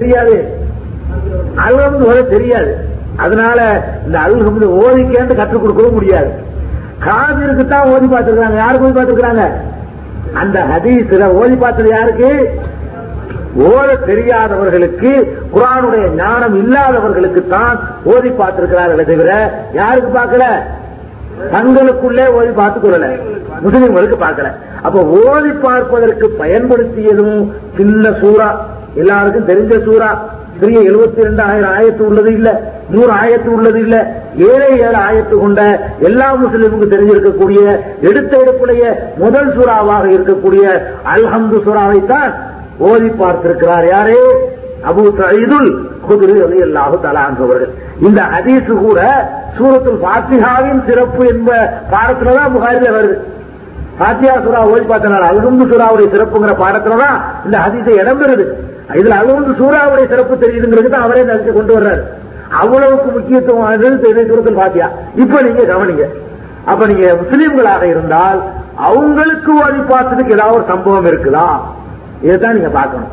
தெரியாது. 0.00 0.58
அல்ஹம்து 1.68 2.06
ஓத 2.06 2.28
தெரியாது. 2.28 2.76
அதனால 3.16 3.82
இந்த 4.06 4.18
அல்ஹம்து 4.18 4.66
ஓதிக்கேண்டு 4.84 5.34
கற்றுக் 5.34 5.60
கொடுக்கவும் 5.60 5.92
முடியாது. 5.92 6.30
காதிருக்கு 6.98 7.68
தான் 7.68 7.88
ஓதி 7.88 8.06
பார்த்திருக்காங்க 8.06 8.54
யாருக்கு 8.54 8.92
ஓதி 8.92 9.00
பார்த்திருக்காங்க 9.00 9.50
அந்த 10.34 10.64
ஹதீஸ்ல 10.64 11.24
ஓதி 11.24 11.56
பார்த்தது 11.56 11.88
யாருக்கு? 11.88 12.60
ஓத 13.58 14.04
தெரியாதவர்களுக்கு 14.06 15.36
குரானுடைய 15.54 16.14
ஞானம் 16.14 16.54
இல்லாதவர்களுக்கு 16.54 17.46
தான் 17.48 17.80
ஓதி 18.04 18.28
பார்த்திருக்கிறார்களே. 18.28 19.04
தவிர 19.04 19.64
யாருக்கு 19.72 20.18
பார்க்கல? 20.18 20.42
தங்களுக்குள்ளே 21.52 22.26
ஓதி 22.26 22.48
பார்த்துக் 22.48 22.84
கொள்ளல. 22.84 23.18
முஸ்லிம்களுக்கு 23.64 24.16
பார்க்கல. 24.20 24.52
அப்ப 24.82 25.04
ஓதி 25.04 25.50
பார்ப்பதற்கு 25.50 26.36
பயன்படுத்தியதும் 26.38 27.52
சின்ன 27.76 28.08
சூறா. 28.10 28.56
எல்லாருக்கும் 28.94 29.48
தெரிஞ்ச 29.48 29.82
சூறா. 29.84 30.18
பெரிய 30.60 30.80
எழுபத்தி 30.80 31.22
ரெண்டு 31.22 31.42
ஆயிரம் 31.42 31.70
ஆயத்து 31.70 32.00
உள்ளது 32.00 32.32
இல்ல. 32.32 32.60
நூறு 32.90 33.12
ஆயத்து 33.12 33.46
உள்ளது 33.46 33.80
இல்ல. 33.80 34.14
ஏழை 34.36 34.78
ஏழு 34.78 34.96
ஆயத்து 34.96 35.38
கொண்ட 35.38 35.80
எல்லா 36.00 36.34
முஸ்லிமுக்கும் 36.34 36.92
தெரிஞ்சிருக்கக்கூடிய 36.94 37.80
எடுத்த 38.00 38.38
எடுப்புடைய 38.38 38.82
முதல் 39.16 39.54
சூறாவாக 39.56 40.04
இருக்கக்கூடிய 40.06 40.64
அல்ஹம்து 41.04 41.56
சூறாவைத்தான் 41.66 42.34
ஓதி 42.78 43.08
பார்த்திருக்கிறார் 43.08 43.88
யாரே? 43.88 44.20
அபு 44.88 45.02
சயீதுல் 45.18 45.86
குதிரை 46.08 46.58
அல்லாஹு 46.62 46.96
தலாங்கவர்கள் 47.02 47.70
இந்த 48.00 48.20
ஹதீஸ் 48.20 48.72
கூட 48.72 49.00
சூரத்துல் 49.58 50.00
பாத்திஹாவின் 50.02 50.86
சிறப்பு 50.86 51.26
என்ப 51.26 51.72
பாடத்துலதான் 51.90 52.52
புகாரில 52.54 52.90
வருது. 52.96 53.16
பாத்தியா 53.98 54.34
சுறா 54.34 54.60
ஓய் 54.70 54.88
பார்த்தனால 54.88 55.28
அல்ஹம்து 55.30 55.64
சுறாவுடைய 55.72 56.08
சிறப்புங்கிற 56.14 56.52
பாடத்துலதான் 56.64 57.20
இந்த 57.44 57.58
ஹதீஸை 57.58 58.00
இடம்பெறுது. 58.02 58.46
இதுல 58.98 59.16
வந்து 59.26 59.52
சூறாவுடைய 59.60 60.08
சிறப்பு 60.08 60.34
தெரியுதுங்கிறது 60.36 60.88
தான் 60.88 61.02
அவரே 61.02 61.22
நினைச்சு 61.22 61.52
கொண்டு 61.52 61.72
வர்றாரு. 61.78 62.02
அவ்வளவுக்கு 62.60 63.10
முக்கியத்துவம் 63.10 63.64
ஆனது 63.64 63.90
சூரத்தில் 64.30 64.60
பாத்தியா 64.62 64.88
இப்ப 65.14 65.42
நீங்க 65.42 65.62
கவனிங்க. 65.72 66.06
அப்ப 66.64 66.86
நீங்க 66.86 67.16
முஸ்லீம்களாக 67.20 67.82
இருந்தால் 67.82 68.40
அவங்களுக்கு 68.88 69.52
ஓதி 69.64 69.80
பார்த்ததுக்கு 69.92 70.34
ஏதாவது 70.36 70.56
ஒரு 70.56 70.64
சம்பவம் 70.68 71.06
இருக்குதா? 71.06 71.46
இதுதான் 72.22 72.54
நீங்க 72.54 72.68
பார்க்கணும். 72.68 73.12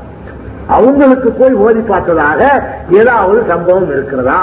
அவங்களுக்கு 0.68 1.32
போய் 1.32 1.54
ஓதி 1.54 1.80
பார்த்ததாக 1.80 2.42
ஏதாவது 2.90 3.44
சம்பவம் 3.48 3.92
இருக்கிறதா? 3.92 4.40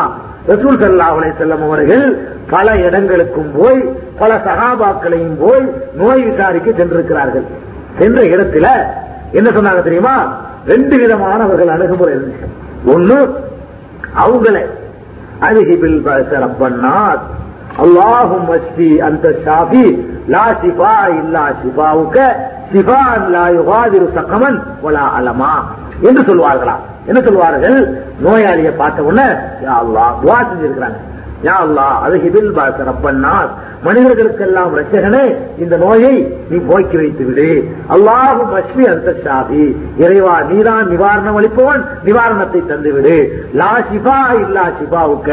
ரசூல் 0.49 0.79
சல்லா 0.81 1.09
அலை 1.17 1.33
செல்லம் 1.39 1.65
அவர்கள் 1.67 2.05
பல 2.51 2.77
இடங்களுக்கும் 2.77 3.51
போய் 3.59 3.79
பல 4.19 4.35
சகாபாக்களையும் 4.47 5.37
போய் 5.39 5.65
நோய் 5.97 6.23
விசாரிக்க 6.23 6.71
சென்றிருக்கிறார்கள். 6.71 7.47
சென்ற 7.99 8.23
இடத்துல 8.23 8.67
என்ன 9.33 9.51
சொன்னாங்க 9.51 9.83
தெரியுமா? 9.83 10.17
ரெண்டு 10.67 10.97
விதமானவர்கள் 10.97 11.69
அணுகுமுறை 11.69 12.15
இருந்துச்சு. 12.15 12.47
ஒன்னு 12.87 13.35
அவங்களே. 14.15 14.65
அருகிபில் 15.41 16.03
ரப்பன்னாத் 16.31 17.25
அல்லாஹும் 17.79 18.47
மஸ்தி 18.49 18.99
அந்த 18.99 19.29
ஷாஃபி 19.45 20.07
லா 20.29 20.45
சிபா 20.63 21.07
இல்லா 21.09 21.45
சிபாவுக்க 21.63 22.19
சிபா 22.73 23.03
லா 23.29 23.45
யுகாதிரு 23.49 24.07
சக்கமன் 24.15 24.63
ஒலா 24.83 25.13
அலமா. 25.19 25.53
என்று 26.01 26.23
சொல்வார்களா? 26.23 26.75
என்ன 27.07 27.21
சொல்வார்கள்? 27.21 27.99
நோயாளியை 28.25 28.77
பார்த்த 28.77 29.03
உடனே 29.03 29.33
யா 29.65 29.75
அல்லா 29.83 30.05
துவா 30.23 30.39
செஞ்சிருக்கிறாங்க. 30.51 30.99
யா 31.43 31.55
அல்லா 31.65 31.87
அருகிபில் 32.05 32.53
ரப்பன்னாத் 32.57 33.55
மனிதர்களுக்கெல்லாம் 33.87 34.75
ரச்சகனே 34.79 35.25
இந்த 35.63 35.75
நோயை 35.85 36.15
நீ 36.51 36.57
போக்கி 36.69 36.97
வைத்து 37.01 37.25
விடு. 37.29 37.49
அல்லாஹும் 37.95 38.53
அஸ்மி 38.61 38.85
அந்த 38.95 39.11
சாதி 39.25 39.65
இறைவா 40.05 40.37
நீதான் 40.51 40.87
நிவாரணம் 40.93 41.39
அளிப்பவன் 41.41 41.83
நிவாரணத்தை 42.09 42.61
தந்துவிடு. 42.71 43.17
லா 43.61 43.73
சிபா 43.91 44.19
இல்லா 44.45 44.65
சிபாவுக்க 44.79 45.31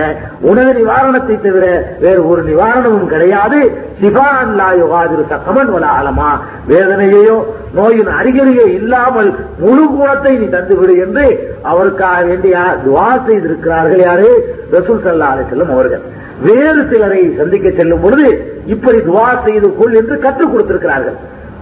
உனது 0.49 0.73
நிவாரணத்தை 0.81 1.38
தவிர 1.47 1.65
வேறு 2.03 2.21
ஒரு 2.31 2.43
நிவாரணமும் 2.51 3.11
கிடையாது. 3.13 3.61
ஷிபான் 4.01 4.53
லா 4.59 4.69
யுகாதிரு 4.81 5.23
சக்கமன் 5.31 5.71
வல 5.75 5.88
ஆலமா 5.97 6.30
வேதனையையோ 6.69 7.38
நோயின் 7.77 8.11
அறிகுறியோ 8.19 8.65
இல்லாமல் 8.77 9.30
முழு 9.63 9.83
குணத்தை 9.91 10.33
நீ 10.41 10.47
தந்துவிடு 10.55 10.95
என்று 11.05 11.25
அவருக்காக 11.71 12.17
வேண்டிய 12.30 12.55
துவா 12.85 13.09
செய்திருக்கிறார்கள் 13.27 14.03
யாரு? 14.07 14.30
ரசூல் 14.75 15.03
சல்லா 15.05 15.30
அலிசல்லம் 15.35 15.73
அவர்கள். 15.75 16.03
வேறு 16.41 16.87
சிலரை 16.91 17.33
சந்திக்க 17.37 17.69
செல்லும் 17.69 18.01
பொழுது 18.01 18.27
இப்படி 18.65 18.97
துவா 18.97 19.43
செய்து 19.45 19.75
கொள் 19.75 19.93
என்று 19.93 20.19
கற்றுக் 20.19 20.51
கொடுத்திருக்கிறார்கள். 20.51 21.15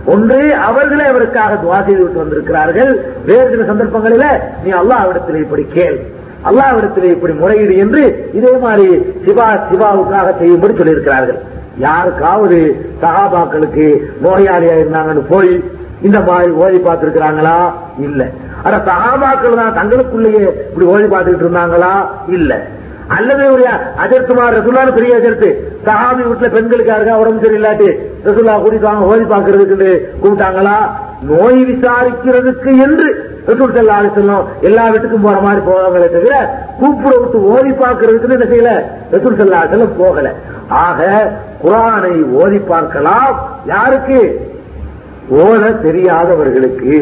ஒன்று 0.06 0.56
அவர்களே 0.56 1.06
அவருக்காக 1.06 1.54
துவா 1.54 1.86
செய்து 1.86 2.02
விட்டு 2.02 2.18
வந்திருக்கிறார்கள். 2.18 2.92
வேறு 3.26 3.50
சில 3.50 3.64
சந்தர்ப்பங்களில 3.74 4.26
நீ 4.64 4.72
அல்லாவிடத்தில் 4.72 5.36
இப்படி 5.36 5.66
கேள். 5.74 6.00
அல்லாவிடத்தில் 6.46 7.04
இப்படி 7.04 7.34
முறையீடு 7.34 7.78
என்று 7.78 8.30
இதே 8.34 8.58
மாதிரி 8.58 9.06
சிவா 9.26 9.48
சிவாவுக்காக 9.72 10.38
செய்யும்படி 10.38 10.74
சொல்லியிருக்கிறார்கள். 10.74 11.40
யாருக்காவது 11.78 12.86
சகாபாக்களுக்கு 13.02 13.86
நோயாளியா 14.24 14.76
இருந்தாங்கன்னு 14.80 15.24
போய் 15.30 15.64
இந்த 16.02 16.20
மாதிரி 16.20 16.52
ஓதி 16.52 16.78
பார்த்திருக்கிறாங்களா? 16.78 17.74
இல்ல. 18.00 18.30
ஆனா 18.64 18.78
சகாபாக்கள் 18.78 19.56
தான் 19.56 19.78
தங்களுக்குள்ளேயே 19.78 20.44
இப்படி 20.70 20.86
ஓதி 20.86 21.04
பார்த்துக்கிட்டு 21.04 21.48
இருந்தாங்களா? 21.48 21.94
இல்ல. 22.28 22.68
அல்லது 23.18 23.44
ஒரு 23.54 23.64
அஜர்த்துமார் 24.04 24.56
ரசுல்லான்னு 24.58 24.98
பெரிய 24.98 25.14
அஜர்த்து 25.20 25.48
சஹாபி 25.86 26.24
வீட்டுல 26.24 26.48
பெண்களுக்கு 26.56 26.92
யாருக்கா 26.92 27.20
உடம்பு 27.22 27.46
சரியில்லாட்டி 27.46 27.88
ரசுல்லா 28.26 28.56
கூட்டிட்டு 28.64 29.08
ஓதி 29.12 29.24
பாக்குறதுக்கு 29.24 29.90
கூப்பிட்டாங்களா? 30.22 30.76
நோய் 31.22 31.64
விசாரிக்கிறதுக்கு 31.70 32.72
என்று 32.86 33.08
ரசூல் 33.48 33.76
சல்லா 33.78 34.14
செல்லும் 34.18 34.48
எல்லா 34.62 34.84
வீட்டுக்கும் 34.94 35.26
போற 35.28 35.38
மாதிரி 35.42 35.62
போவாங்களே 35.70 36.08
தவிர 36.16 36.36
கூப்பிட 36.80 37.14
விட்டு 37.18 37.40
ஓதி 37.54 37.72
பார்க்கறதுக்கு 37.84 38.30
என்ன 38.30 38.48
செய்யல? 38.54 38.72
ரசூல் 39.12 39.40
சல்லா 39.40 39.62
செல்லம் 39.72 39.98
போகல. 39.98 40.34
ஆக 40.84 41.00
குரானை 41.64 42.14
ஓதி 42.42 42.58
பார்க்கலாம். 42.58 43.32
யாருக்கு? 43.66 44.20
ஓத 45.44 45.82
தெரியாதவர்களுக்கு. 45.82 46.94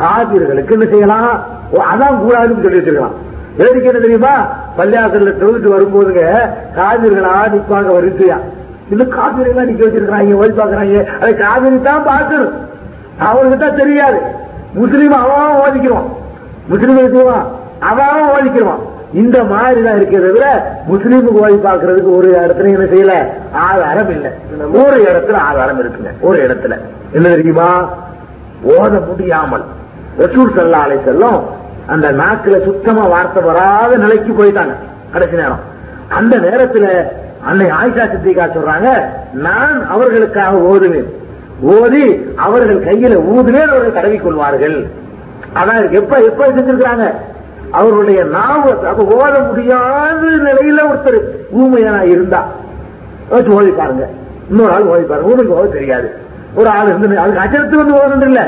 காவிர்களுக்கு 0.00 0.72
என்ன 0.72 0.84
செய்யலாம்? 0.84 1.32
ஓ, 1.72 1.82
அதான் 1.92 2.20
கூடாதுன்னு 2.22 2.62
சொல்லி 2.62 2.78
வச்சிருக்கலாம். 2.78 3.16
வேடிக்கை 3.58 3.88
என்ன 3.90 4.00
தெரியுமா? 4.00 4.34
பள்ளியாசல்ல 4.76 5.30
தொழுது 5.40 5.68
வரும்போதுங்க 5.74 6.22
காவிர்களா 6.76 7.34
நிற்பாங்க 7.54 7.90
வரிசையா 7.96 8.36
இன்னும் 8.92 9.14
காவிரிகளா 9.16 9.64
நிக்க 9.68 9.82
வச்சிருக்கிறாங்க 9.86 10.38
ஓய் 10.42 10.58
பாக்குறாங்க 10.60 11.02
அது 11.22 11.32
காவிரி 11.36 11.78
தான் 11.82 12.06
பார்க்கணும். 12.10 12.54
அவனுக்கு 13.28 13.58
தான் 13.58 13.80
தெரியாது. 13.82 14.18
முஸ்லீம் 14.74 15.16
அவன் 15.22 15.60
ஓதிக்கிறான் 15.64 16.08
முஸ்லீம் 16.68 16.98
இருக்குவான் 16.98 17.44
அவன் 17.80 18.30
ஓதிக்கிறான் 18.34 18.82
இந்த 19.12 19.44
மாதிரி 19.44 19.80
தான் 19.82 19.96
இருக்கிறத 19.96 20.28
விட 20.34 20.46
முஸ்லீமுக்கு 20.86 21.40
ஓய் 21.44 21.64
பார்க்கறதுக்கு 21.66 22.10
ஒரு 22.18 22.28
இடத்துல 22.42 22.72
என்ன 22.74 22.86
செய்யல? 22.92 23.14
ஆதாரம் 23.66 24.10
இல்லை. 24.10 24.30
ஒரு 24.82 24.98
இடத்துல 25.10 25.36
ஆதாரம் 25.48 25.78
இருக்குங்க. 25.78 26.10
ஒரு 26.20 26.38
இடத்துல. 26.46 26.74
என்ன 27.12 27.26
தெரியுமா? 27.28 27.68
ஓத 28.74 29.00
முடியாமல். 29.08 29.64
ரசூல் 30.18 30.54
சல்லா 30.56 30.82
அலை 30.86 30.98
செல்லும் 31.04 31.40
அந்த 31.90 32.10
நாக்குல 32.10 32.56
சுத்தமா 32.64 33.04
வார்த்தை 33.06 33.42
வராத 33.42 33.96
நிலைக்கு 33.96 34.32
போயிட்டாங்க 34.32 34.74
கடைசி 35.12 35.36
நேரம். 35.36 35.62
அந்த 36.08 36.34
நேரத்துல 36.36 36.86
அன்னை 37.44 37.66
ஆயிஷா 37.66 38.04
சித்திகா 38.12 38.44
சொல்றாங்க 38.54 38.88
நான் 39.32 39.86
அவர்களுக்காக 39.88 40.56
ஓதுவேன். 40.56 41.08
ஓதி 41.74 42.04
அவர்கள் 42.36 42.84
கையில 42.84 43.14
ஊதுவேன் 43.32 43.68
அவர்கள் 43.68 43.92
தடவிக் 43.92 44.22
கொள்வார்கள். 44.22 44.76
அதான் 45.54 45.90
எப்ப 45.90 46.18
எப்ப 46.18 46.46
செஞ்சிருக்கிறாங்க? 46.46 47.06
அவர்களுடைய 47.70 48.24
நாவு 48.24 48.70
அப்ப 48.86 49.02
ஓத 49.16 49.34
முடியாத 49.46 50.22
நிலையில 50.46 50.80
ஒருத்தர் 50.90 51.18
ஊமையா 51.60 52.00
இருந்தா. 52.12 52.40
வச்சு 53.28 53.52
ஓதி 53.54 53.70
பாருங்க. 53.70 54.04
இன்னொரு 54.50 54.72
ஆள் 54.72 54.90
ஓதி 54.92 55.02
பாருங்க. 55.02 55.30
ஊருக்கு 55.30 55.58
ஓத 55.58 55.68
தெரியாது. 55.68 56.08
ஒரு 56.54 56.68
ஆள் 56.68 56.88
இருந்து 56.88 57.18
அதுக்கு 57.18 57.42
அச்சரத்து 57.44 57.82
வந்து 57.82 57.94
ஓதுன்னு 57.94 58.28
இல்ல 58.28 58.40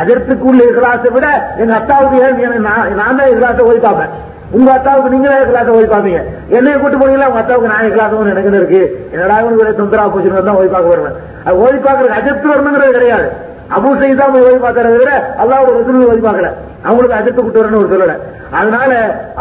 அதற்குள்ள 0.00 0.60
இகலாசை 0.70 1.08
விட 1.16 1.26
எங்க 1.62 1.72
அத்தாவுக்கு 1.80 2.18
ஏன் 2.26 2.66
நான் 2.66 3.18
தான் 3.18 3.30
இகலாசை 3.32 3.64
ஓய் 3.70 3.86
பார்ப்பேன் 3.86 4.12
உங்க 4.56 4.70
அத்தாவுக்கு 4.78 5.12
நீங்களே 5.12 5.36
இகலாசை 5.44 5.72
ஓய் 5.78 5.92
பார்ப்பீங்க 5.92 6.20
என்னைய 6.56 6.74
கூட்டு 6.80 6.96
போனீங்களா? 7.00 7.28
உங்க 7.30 7.40
அத்தாவுக்கு 7.42 7.72
நான் 7.72 7.86
இகலாசம் 7.88 8.32
எனக்கு 8.32 8.58
இருக்கு. 8.60 8.80
என்னடா 9.14 9.36
இவனுக்கு 9.42 9.78
தொந்தரா 9.80 10.04
போச்சுன்னு 10.14 10.48
தான் 10.48 10.58
ஓய் 10.60 10.74
பார்க்க 10.74 10.94
வருவேன். 10.94 11.16
அது 11.44 11.56
ஓய் 11.64 11.84
பார்க்கறதுக்கு 11.86 12.18
அஜத்து 12.20 12.52
வரணுங்கிறது 12.52 12.96
கிடையாது. 12.98 13.28
அபு 13.76 13.90
செய்தா 14.00 14.22
தான் 14.22 14.32
போய் 14.34 14.46
ஓதி 14.48 14.58
பார்க்கறத 14.64 14.96
விட 15.02 15.12
அல்லாவோட 15.42 15.74
ரசூல் 15.78 16.10
ஓதி 16.12 16.22
பார்க்கல 16.26 16.48
அவங்களுக்கு 16.86 17.18
அஜத்து 17.18 17.40
கூட்டு 17.42 17.60
வரணும்னு 17.60 17.82
ஒரு 17.82 17.92
சொல்லல. 17.92 18.14
அதனால 18.58 18.92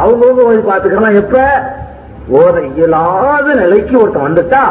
அவங்கவுங்க 0.02 0.44
ஓதி 0.52 0.62
பார்த்துக்கலாம். 0.70 1.18
எப்ப? 1.22 1.38
ஓத 2.40 2.58
இயலாத 2.70 3.48
நிலைக்கு 3.62 3.96
ஒருத்தன் 4.02 4.28
வந்துட்டா 4.28 4.62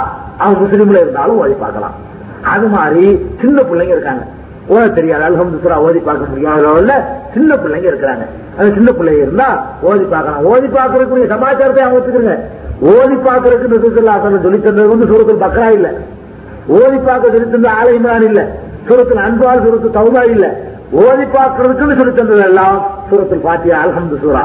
அவன் 0.42 0.60
முஸ்லீம்ல 0.62 1.02
இருந்தாலும் 1.04 1.40
ஓதி 1.44 1.56
பார்க்கலாம் 1.64 1.96
அது 2.52 2.66
மாதிரி 2.76 3.04
சின்ன 3.40 3.62
பிள்ளைங்க 3.70 3.94
இருக்காங்க. 3.96 4.24
ஓத 4.74 4.84
தெரியாது. 4.98 5.24
அல்ஹம்துல்லா 5.28 5.78
ஓதி 5.86 6.00
பார்க்க 6.08 6.32
முடியாத 6.32 6.96
சின்ன 7.34 7.56
பிள்ளைங்க 7.62 7.88
இருக்கிறாங்க. 7.92 8.24
அந்த 8.58 8.68
சின்ன 8.78 8.90
பிள்ளைங்க 8.98 9.22
இருந்தா 9.26 9.48
ஓதி 9.90 10.04
பார்க்கலாம். 10.14 10.40
ஓதி 10.52 10.68
பார்க்கறதுக்குரிய 10.78 11.28
சமாச்சாரத்தை 11.34 11.82
அவங்க 11.84 11.98
வச்சுக்கிறங்க 11.98 12.36
ஓதி 12.94 13.16
பார்க்கறதுக்கு 13.28 13.78
நிசுல்லாசனம் 13.84 14.44
சொல்லி 14.46 14.58
தந்தது 14.66 14.92
வந்து 14.92 15.08
சூரத்தில் 15.10 15.42
பக்கரா 15.44 15.68
இல்ல. 15.78 15.88
ஓதி 16.78 16.98
பார்க்க 17.08 17.32
சொல்லி 17.34 17.48
தந்த 17.54 17.70
ஆலை 17.78 17.94
இல்ல. 18.30 18.42
சூரத்தில் 18.88 19.24
அன்பால் 19.26 19.64
சூரத்து 19.64 19.88
தௌதா 19.98 20.22
இல்ல. 20.34 20.46
ஓதி 21.04 21.24
பார்க்கறதுக்குன்னு 21.36 21.98
சொல்லி 22.00 22.14
தந்தது 22.20 22.42
எல்லாம் 22.48 22.78
சூரத்தில் 23.10 23.44
பாத்தியா 23.48 23.76
அல்ஹம்து 23.84 24.16
சூரா. 24.22 24.42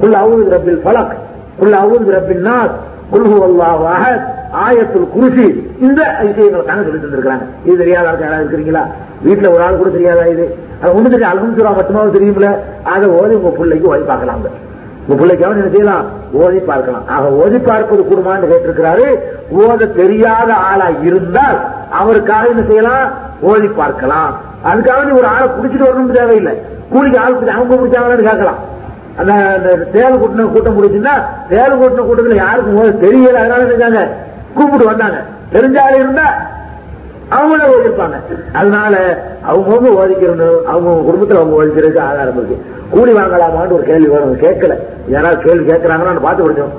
குல் 0.00 0.18
அவுது 0.22 0.42
ரப்பில் 0.54 0.82
பலக் 0.86 1.14
குல் 1.60 1.78
அவுது 1.82 2.10
ரப்பின் 2.16 2.44
நாத் 2.48 2.76
குல்ஹு 3.12 3.36
அல்லாஹ் 3.48 4.04
ஆயத்துல் 4.64 5.08
குருசி 5.14 5.46
இந்த 5.86 6.00
விஷயங்களை 6.28 6.64
தானே 6.66 6.82
சொல்லி 6.86 7.00
தந்திருக்கிறாங்க. 7.04 7.46
இது 7.64 7.76
தெரியாத 7.82 8.06
யாராவது 8.24 8.44
இருக்கிறீங்களா? 8.44 8.82
வீட்டுல 9.26 9.52
ஒரு 9.52 9.62
ஆள் 9.62 9.76
கூட 9.76 9.90
தெரியாதா 9.90 10.24
இது? 10.24 10.58
அது 10.82 10.94
ஒண்ணு 10.94 11.10
தெரியும் 11.10 11.32
அல்ஹம்துல்லா 11.32 11.72
மட்டுமாவது 11.78 12.16
தெரியும்ல. 12.16 12.48
அதை 12.84 13.10
ஓதி 13.10 13.34
உங்க 13.34 13.48
பிள்ளைக்கு 13.48 13.88
ஓதி 13.88 14.02
பார்க்கலாம் 14.02 14.66
உங்க 15.08 15.24
பிள்ளைக்காவது 15.24 15.58
என்ன 15.60 15.70
செய்யலாம்? 15.70 16.06
ஓதி 16.32 16.58
பார்க்கலாம். 16.58 17.04
ஆக 17.08 17.30
ஓதி 17.30 17.58
பார்ப்பது 17.58 18.02
கூடுமான்னு 18.02 18.50
கேட்டிருக்கிறாரு. 18.50 19.06
ஓத 19.62 19.92
தெரியாத 19.92 20.54
ஆளா 20.54 20.88
இருந்தால் 21.02 21.58
அவருக்காக 21.90 22.48
என்ன 22.48 22.62
செய்யலாம்? 22.66 23.12
ஓதி 23.40 23.66
பார்க்கலாம். 23.66 24.32
அதுக்காக 24.64 25.04
நீ 25.04 25.10
ஒரு 25.10 25.26
ஆளை 25.26 25.46
குடிச்சிட்டு 25.48 25.88
வரணும்னு 25.88 26.18
தேவையில்லை. 26.18 26.54
கூலிக்கு 26.90 27.18
ஆள் 27.18 27.36
பிடிச்சி 27.36 27.56
அவங்க 27.56 27.74
பிடிச்சாங்கன்னு 27.74 28.28
கேட்கலாம். 28.28 28.58
அந்த 29.16 29.32
அந்த 29.32 29.76
தேல் 29.76 30.20
கூட்டின 30.20 30.46
கூட்டம் 30.52 30.76
முடிச்சுன்னா 30.76 31.14
தேல் 31.48 31.78
கூட்டின 31.80 32.04
கூட்டத்தில் 32.04 32.36
யாருக்கும் 32.36 32.78
ஓத 32.80 32.92
தெரியல. 33.06 33.34
அதனால 33.34 33.62
செஞ்சாங்க? 33.62 34.08
கூப்பிட்டு 34.54 34.86
வந்தாங்க. 34.86 35.18
தெரிஞ்ச 35.52 35.78
ஆள் 35.80 35.94
இருந்தா 35.94 36.26
அவங்கள 37.30 37.62
ஓதிருப்பாங்க 37.74 38.16
அதனால 38.52 38.94
அவங்கவுங்க 39.46 39.90
ஓதிக்கிறணும் 40.02 40.62
அவங்க 40.66 41.02
குடும்பத்தில் 41.02 41.36
அவங்க 41.36 41.62
ஓதிக்கிறதுக்கு 41.62 42.00
ஆதாரம் 42.00 42.36
இருக்கு. 42.36 42.56
கூலி 42.90 43.12
வாங்கலாமான்னு 43.12 43.70
ஒரு 43.70 43.82
கேள்வி 43.82 44.06
வரும். 44.06 44.36
கேட்கல. 44.36 44.74
யாராவது 45.08 45.42
கேள்வி 45.42 45.72
கேட்கறாங்கன்னு 45.72 46.20
பார்த்து 46.20 46.44
படிச்சோம் 46.44 46.74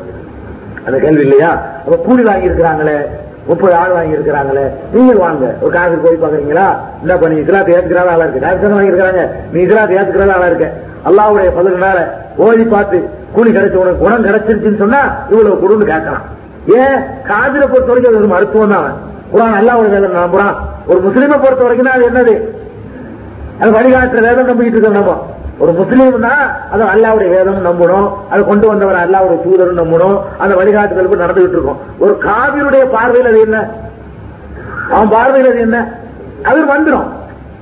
அந்த 0.85 0.99
கேள்வி 0.99 1.21
இல்லையா? 1.21 1.51
அப்ப 1.85 1.97
கூலி 1.97 2.23
வாங்கியிருக்கிறாங்களே? 2.23 3.05
முப்பது 3.47 3.75
ஆள் 3.75 3.91
வாங்கியிருக்கிறாங்களே? 3.91 4.69
நீங்க 4.91 5.13
வாங்க. 5.13 5.55
ஒரு 5.61 5.71
காசு 5.71 5.95
போய் 5.95 6.21
பாக்குறீங்களா 6.21 6.75
இந்தப்பா 7.03 7.29
நீ 7.29 7.35
இஸ்லாத்தை 7.35 7.75
ஏத்துக்கிறதா 7.75 8.09
ஆளா 8.09 8.23
இருக்கு. 8.23 8.39
காசு 8.39 8.81
வாங்கியிருக்கிறாங்க 8.81 9.29
நீ 9.51 9.61
இஸ்லாத்தை 9.61 9.97
ஏத்துக்கிறதா 9.97 10.33
ஆளா 10.33 10.45
இருக்க. 10.45 10.71
அல்லாவுடைய 11.05 11.51
பதினால 11.57 12.07
ஓதி 12.37 12.63
பார்த்து 12.63 13.09
கூலி 13.33 13.51
கிடைச்ச 13.51 13.73
உனக்கு 13.73 13.97
குணம் 13.97 14.25
கிடைச்சிருச்சுன்னு 14.25 14.77
சொன்னா 14.77 15.25
இவ்வளவு 15.29 15.61
கொடுன்னு 15.61 15.85
கேட்கலாம். 15.85 16.25
ஏன்? 16.65 16.99
காதில 17.27 17.67
பொறுத்த 17.67 17.91
வரைக்கும் 17.91 18.13
அது 18.13 18.17
ஒரு 18.17 18.27
மருத்துவம் 18.27 18.69
தான் 18.69 18.79
அவன். 18.79 19.07
குரான் 19.33 19.79
ஒரு 19.81 19.89
வேதம் 19.89 20.15
நம்புறான் 20.15 20.55
ஒரு 20.87 20.99
முஸ்லீமை 21.05 21.37
பொறுத்த 21.43 21.63
வரைக்கும் 21.63 21.91
அது 21.93 22.09
என்னது? 22.09 22.33
அது 23.61 23.71
வழிகாட்டுற 23.71 24.21
வேதம் 24.21 24.49
நம்பிக்கிட்டு 24.49 24.77
இருக்கோம் 24.77 24.99
நம்ம. 24.99 25.15
ஒரு 25.59 25.71
முஸ்லீம்னா 25.71 26.33
அது 26.71 26.83
அல்லாவுடைய 26.83 27.29
வேதம் 27.29 27.65
நம்பணும். 27.65 28.07
அதை 28.29 28.45
கொண்டு 28.45 28.67
வந்தவர் 28.67 28.95
அல்லாவுடைய 28.95 29.39
தூதரும் 29.45 29.79
நம்பணும். 29.81 30.17
அந்த 30.37 30.55
வழிகாட்டுதலுக்கு 30.55 31.23
நடந்துகிட்டு 31.23 31.57
இருக்கோம். 31.57 31.79
ஒரு 31.99 32.17
காவிரியுடைய 32.25 32.83
பார்வையில் 32.89 33.27
அது 33.27 33.39
என்ன? 33.39 33.69
அவன் 34.91 35.09
பார்வையில் 35.09 35.51
அது 35.51 35.59
என்ன? 35.59 35.79
அது 36.43 36.65
வந்துடும் 36.65 37.07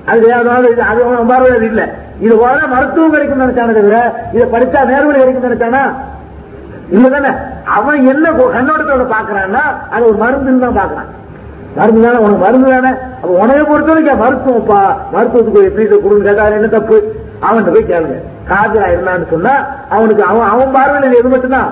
அது 0.05 0.33
அது 0.33 1.03
அவன் 1.05 1.27
பார்வையில் 1.27 1.57
அது 1.57 1.65
இல்லை. 1.65 1.85
இது 2.19 2.37
போல 2.37 2.67
மருத்துவம் 2.67 3.11
கிடைக்கும் 3.11 3.41
நினைச்சானே 3.41 3.73
தவிர 3.73 3.97
இதை 4.33 4.45
படிச்சா 4.53 4.85
நேர்வழி 4.91 5.19
கிடைக்கும் 5.19 5.47
நினைச்சானா? 5.47 5.93
இல்லதானே? 6.91 7.31
அவன் 7.63 8.05
என்ன 8.05 8.31
கண்ணோட்டத்தோட 8.31 9.05
பாக்குறான்னா 9.15 9.63
அது 9.89 10.05
ஒரு 10.05 10.17
மருந்துன்னு 10.23 10.59
தான் 10.59 10.79
பாக்குறான் 10.81 11.09
மருந்து 11.77 12.01
தானே 12.05 12.17
உனக்கு 12.17 12.41
மருந்து 12.45 12.71
தானே 12.71 12.91
அப்ப 13.21 13.31
உனைய 13.43 13.63
பொறுத்த 13.63 13.91
வரைக்கும் 13.91 14.21
மருத்துவம்ப்பா 14.23 14.81
மருத்துவத்துக்கு 15.13 15.63
எப்படி 15.63 15.85
கொடுங்க 16.03 16.23
கேட்டா 16.23 16.45
என்ன 16.57 16.67
தப்பு? 16.67 16.97
அவன்கிட்ட 17.41 17.71
போய் 17.71 17.89
கேளுங்க. 17.91 18.17
காதலா 18.49 18.87
இருந்தான்னு 18.93 19.27
சொன்னா 19.31 19.53
அவனுக்கு 19.89 20.23
அவன் 20.23 20.49
அவன் 20.49 20.71
பார்வையில் 20.71 21.19
எது 21.19 21.29
மட்டும்தான்? 21.29 21.69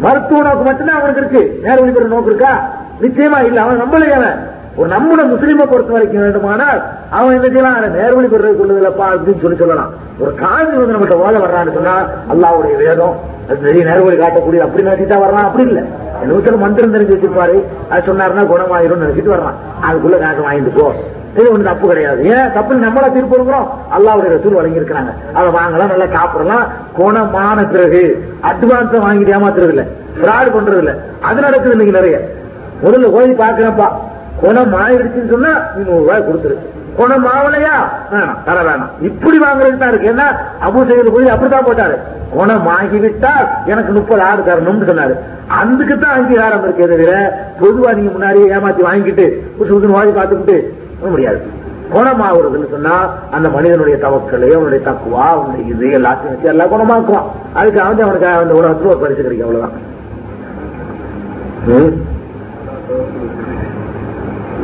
மருத்துவ 0.00 0.42
நோக்கு 0.42 0.64
மட்டும்தான் 0.64 0.98
அவனுக்கு 0.98 1.22
இருக்கு. 1.22 1.42
நேர்வழி 1.64 1.92
பெற 1.92 2.06
நோக்கு 2.06 2.30
இருக்கா? 2.30 2.52
நிச்சயமா 3.00 3.38
இல்ல 3.46 3.60
அவன் 3.60 3.80
நம்பலையே 3.82 4.12
அவன். 4.12 4.38
ஒரு 4.76 4.88
நம்முடைய 4.88 5.24
முஸ்லீமை 5.30 5.64
பொறுத்த 5.70 5.92
வரைக்கும் 5.92 6.20
வேண்டுமானால் 6.20 6.78
அவன் 7.10 7.34
என்ன 7.34 7.46
செய்யலாம் 7.46 7.74
அதை 7.74 7.88
நேர்வழி 7.90 8.26
பெறது 8.26 8.52
கொள்ளுதலப்பா 8.60 9.06
அப்படின்னு 9.14 9.42
சொல்லி 9.42 9.56
சொல்லலாம். 9.56 9.90
ஒரு 10.18 10.34
காதல் 10.34 10.80
வந்து 10.80 10.94
நம்மகிட்ட 10.94 11.18
ஓத 11.24 11.34
வர்றான்னு 11.44 11.74
சொன்னா 11.74 11.94
அல்லாவுடைய 12.32 12.76
வேதம் 12.76 13.16
அது 13.52 13.72
நிறைய 13.72 13.84
நேர்வழி 13.84 14.16
காட்டக்கூடிய 14.16 14.58
அப்படி 14.58 14.86
நினைச்சிட்டா 14.86 15.18
வரலாம். 15.18 15.44
அப்படி 15.44 15.68
இல்ல. 15.68 15.80
நூத்துல 16.24 16.58
மந்திரம் 16.58 16.94
தெரிஞ்சு 16.94 17.12
வச்சிருப்பாரு 17.12 17.64
அது 17.90 18.12
சொன்னாருன்னா 18.12 18.46
குணமாயிரும் 18.46 19.02
நினைச்சிட்டு 19.02 19.32
வர்றான் 19.32 19.56
அதுக்குள்ள 19.90 20.18
காசு 20.18 20.42
வாங்கிட்டு 20.42 20.78
போ. 20.78 20.92
இது 21.36 21.58
ஒண்ணு 21.58 21.62
தப்பு 21.62 21.88
கிடையாது. 21.88 22.24
ஏன்? 22.24 22.52
தப்பு 22.52 22.74
நம்மள 22.74 23.12
தீர்ப்பு 23.12 23.36
கொடுக்குறோம். 23.36 23.68
அல்லாவுடைய 23.98 24.30
ரசூல் 24.30 24.58
வழங்கியிருக்கிறாங்க. 24.60 25.12
அதை 25.32 25.48
வாங்கலாம் 25.50 25.96
நல்லா 25.96 26.06
சாப்பிடலாம். 26.12 26.66
குணமான 26.98 27.70
பிறகு 27.70 28.24
அட்வான்ஸ் 28.42 29.04
வாங்கிட்டு 29.06 29.32
ஏமாத்துறது 29.36 29.68
இல்ல 29.68 29.86
ஃப்ராடு 30.20 30.50
பண்றது 30.52 30.78
இல்ல 30.78 30.98
அது 31.20 31.40
நடக்குது 31.40 31.70
இன்னைக்கு 31.70 32.00
நிறைய. 32.00 32.28
முதல்ல 32.84 33.04
ஓதி 33.04 33.30
பாக்குறப்பா 33.30 33.88
குணம் 34.40 34.74
ஆயிடுச்சுன்னு 34.74 35.30
சொன்னா 35.30 35.66
நீ 35.76 35.82
நூறு 35.84 35.98
ரூபாய் 35.98 36.24
கொடுத்துரு. 36.28 36.56
குணம் 36.98 37.26
ஆகலையா 37.34 37.76
வேணாம் 38.12 38.40
தர 38.46 38.58
வேணாம். 38.68 38.90
இப்படி 39.08 39.38
வாங்குறதுக்கு 39.44 39.82
தான் 39.82 39.92
இருக்கு. 39.92 40.10
ஏன்னா 40.12 40.26
அபு 40.66 40.84
செய்து 40.90 41.14
போய் 41.14 41.32
அப்படித்தான் 41.34 41.66
போட்டாரு. 41.68 41.96
குணம் 42.34 42.68
ஆகிவிட்டால் 42.74 43.46
எனக்கு 43.72 43.92
முப்பது 43.98 44.22
ஆடு 44.28 44.42
தரணும்னு 44.48 44.90
சொன்னாரு. 44.90 45.14
அதுக்கு 45.60 45.94
தான் 46.04 46.16
அங்கீகாரம் 46.18 46.64
இருக்கே 46.66 46.86
தவிர 46.92 47.14
பொதுவா 47.62 47.90
நீங்க 47.96 48.12
முன்னாடியே 48.16 48.46
ஏமாத்தி 48.56 48.82
வாங்கிட்டு 48.88 49.26
புதுசு 49.56 49.74
புதுசு 49.74 49.96
வாங்கி 49.98 50.14
பார்த்துக்கிட்டு 50.18 50.56
முடியாது. 51.14 51.40
குணமாகுறதுன்னு 51.94 52.68
சொன்னா 52.74 52.94
அந்த 53.36 53.46
மனிதனுடைய 53.56 53.96
தவக்கலை 54.04 54.48
அவனுடைய 54.56 54.80
தக்குவா 54.86 55.24
அவனுடைய 55.34 55.64
இது 55.72 55.86
எல்லாத்தையும் 55.98 56.34
வச்சு 56.34 56.52
எல்லாம் 56.52 56.72
குணமாக்குவான். 56.74 57.28
அதுக்கு 57.58 57.80
அவன் 57.84 58.06
அவனுக்கு 58.06 58.28
அந்த 58.44 58.54
உலகத்துல 58.60 58.92
ஒரு 58.94 59.02
பரிசு 59.04 59.22
கிடைக்கும் 59.26 59.48
அவ்வளவுதான். 59.48 59.76
இது 61.64 61.80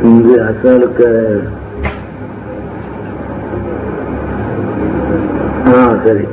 இங்கு 0.09 0.35
அசலுக்கு 0.49 1.07
சரி. 6.05 6.27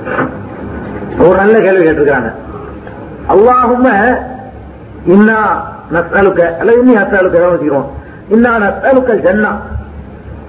ஒரு 1.19 1.37
நல்ல 1.37 1.61
கேள்வி 1.61 1.87
கேட்டிருக்காங்க 1.87 2.31
அல்லாஹும 3.29 3.87
இன்னா 5.07 5.39
நஸ்அலுக்க 5.93 6.59
அல்ல 6.59 6.73
இன்னி 6.73 6.95
அஸ்அலுக்க 7.03 7.41
வச்சுக்கிறோம். 7.43 7.89
இன்னா 8.29 8.51
நஸ்அலுக்க 8.57 9.13
ஜன்னா. 9.27 9.53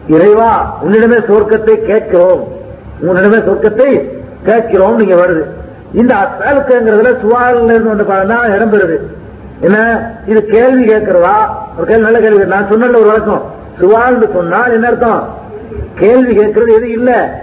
இறைவா 0.08 0.80
உன்னிடமே 0.84 1.18
சொர்க்கத்தை 1.30 1.76
கேட்கிறோம். 1.86 2.48
உன்னிடமே 3.02 3.40
சொர்க்கத்தை 3.48 4.10
கேட்கிறோம் 4.44 4.96
நீங்க 4.96 5.16
வருது. 5.16 5.44
இந்த 5.94 6.16
அஸ்அலுக்கங்கிறதுல 6.16 7.12
சுவாரில் 7.20 7.64
இருந்து 7.64 7.94
வந்து 7.96 8.04
பார்த்தா 8.04 8.38
இடம்பெறுது 8.48 8.98
என்ன? 9.62 9.78
இது 10.26 10.46
கேள்வி 10.46 10.84
கேட்கிறதா? 10.86 11.36
ஒரு 11.78 11.88
கேள்வி 11.88 12.04
நல்ல 12.04 12.20
கேள்வி. 12.20 12.46
நான் 12.46 12.70
சொன்ன 12.70 12.88
ஒரு 12.88 13.06
வழக்கம். 13.06 13.44
சுவால்னு 13.82 14.34
சொன்னால் 14.34 14.72
என்ன 14.72 14.88
அர்த்தம்? 14.88 15.34
கேள்வி 15.96 16.36
கேட்கறது 16.38 16.76
எது 16.76 16.92
இல்ல. 16.92 17.42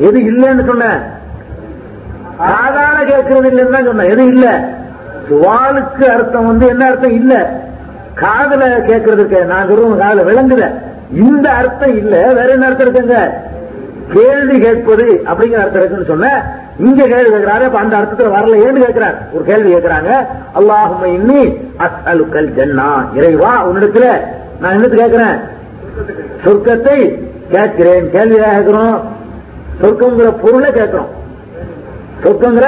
எது 0.00 0.18
இல்லைன்னு 0.20 0.66
சொன்னேன் 0.66 1.00
சாதாரண 2.38 3.04
கேட்கறது 3.04 3.48
இல்லைன்னு 3.50 3.70
தான் 3.70 3.84
சொன்னேன் 3.84 4.10
எது 4.10 4.26
இல்ல? 4.26 4.74
சுவாலுக்கு 5.28 6.04
அர்த்தம் 6.04 6.46
வந்து 6.46 6.66
என்ன 6.66 6.86
அர்த்தம்? 6.86 7.12
இல்ல. 7.12 7.34
காதல 8.14 8.68
கேட்கறதுக்கு 8.68 9.44
நான் 9.44 9.68
சொல்றேன் 9.68 9.98
காதல 9.98 10.32
விளங்குல. 10.32 10.70
இந்த 11.12 11.50
அர்த்தம் 11.50 11.96
இல்ல. 11.96 12.32
வேற 12.32 12.52
என்ன 12.52 12.66
அர்த்தம் 12.66 12.86
இருக்குங்க? 12.86 13.30
கேள்வி 14.12 14.58
கேட்பது 14.58 15.22
அப்படிங்கிற 15.24 15.54
அர்த்தம் 15.54 15.82
இருக்குன்னு 15.82 16.06
சொன்ன. 16.06 16.44
இங்க 16.78 17.06
கேள்வி 17.06 17.30
கேட்கிறாரு. 17.30 17.64
அப்ப 17.64 17.78
அந்த 17.78 17.96
அர்த்தத்துல 17.96 18.30
வரல. 18.30 18.66
ஏன்னு 18.66 18.84
கேட்கிறார்? 18.84 19.14
ஒரு 19.32 19.44
கேள்வி 19.44 19.74
கேட்கிறாங்க. 19.74 20.26
அல்லாஹும் 20.54 21.06
இன்னி 21.06 21.42
அஸ்அலுக்கல் 21.78 22.50
ஜன்னா. 22.58 23.14
இறைவா 23.14 23.66
உன்னிடத்துல 23.66 24.20
நான் 24.60 24.72
என்னத்து 24.72 24.96
கேட்கிறேன்? 24.96 25.36
சொர்க்கத்தை 26.44 26.98
கேட்கிறேன். 27.50 28.10
கேள்வியாக 28.10 28.56
கேட்கிறோம். 28.56 29.18
சொர்க்கங்கிற 29.80 30.30
பொருளை 30.44 30.70
கேட்கிறோம். 30.78 31.10
சொர்க்கங்கிற 32.24 32.66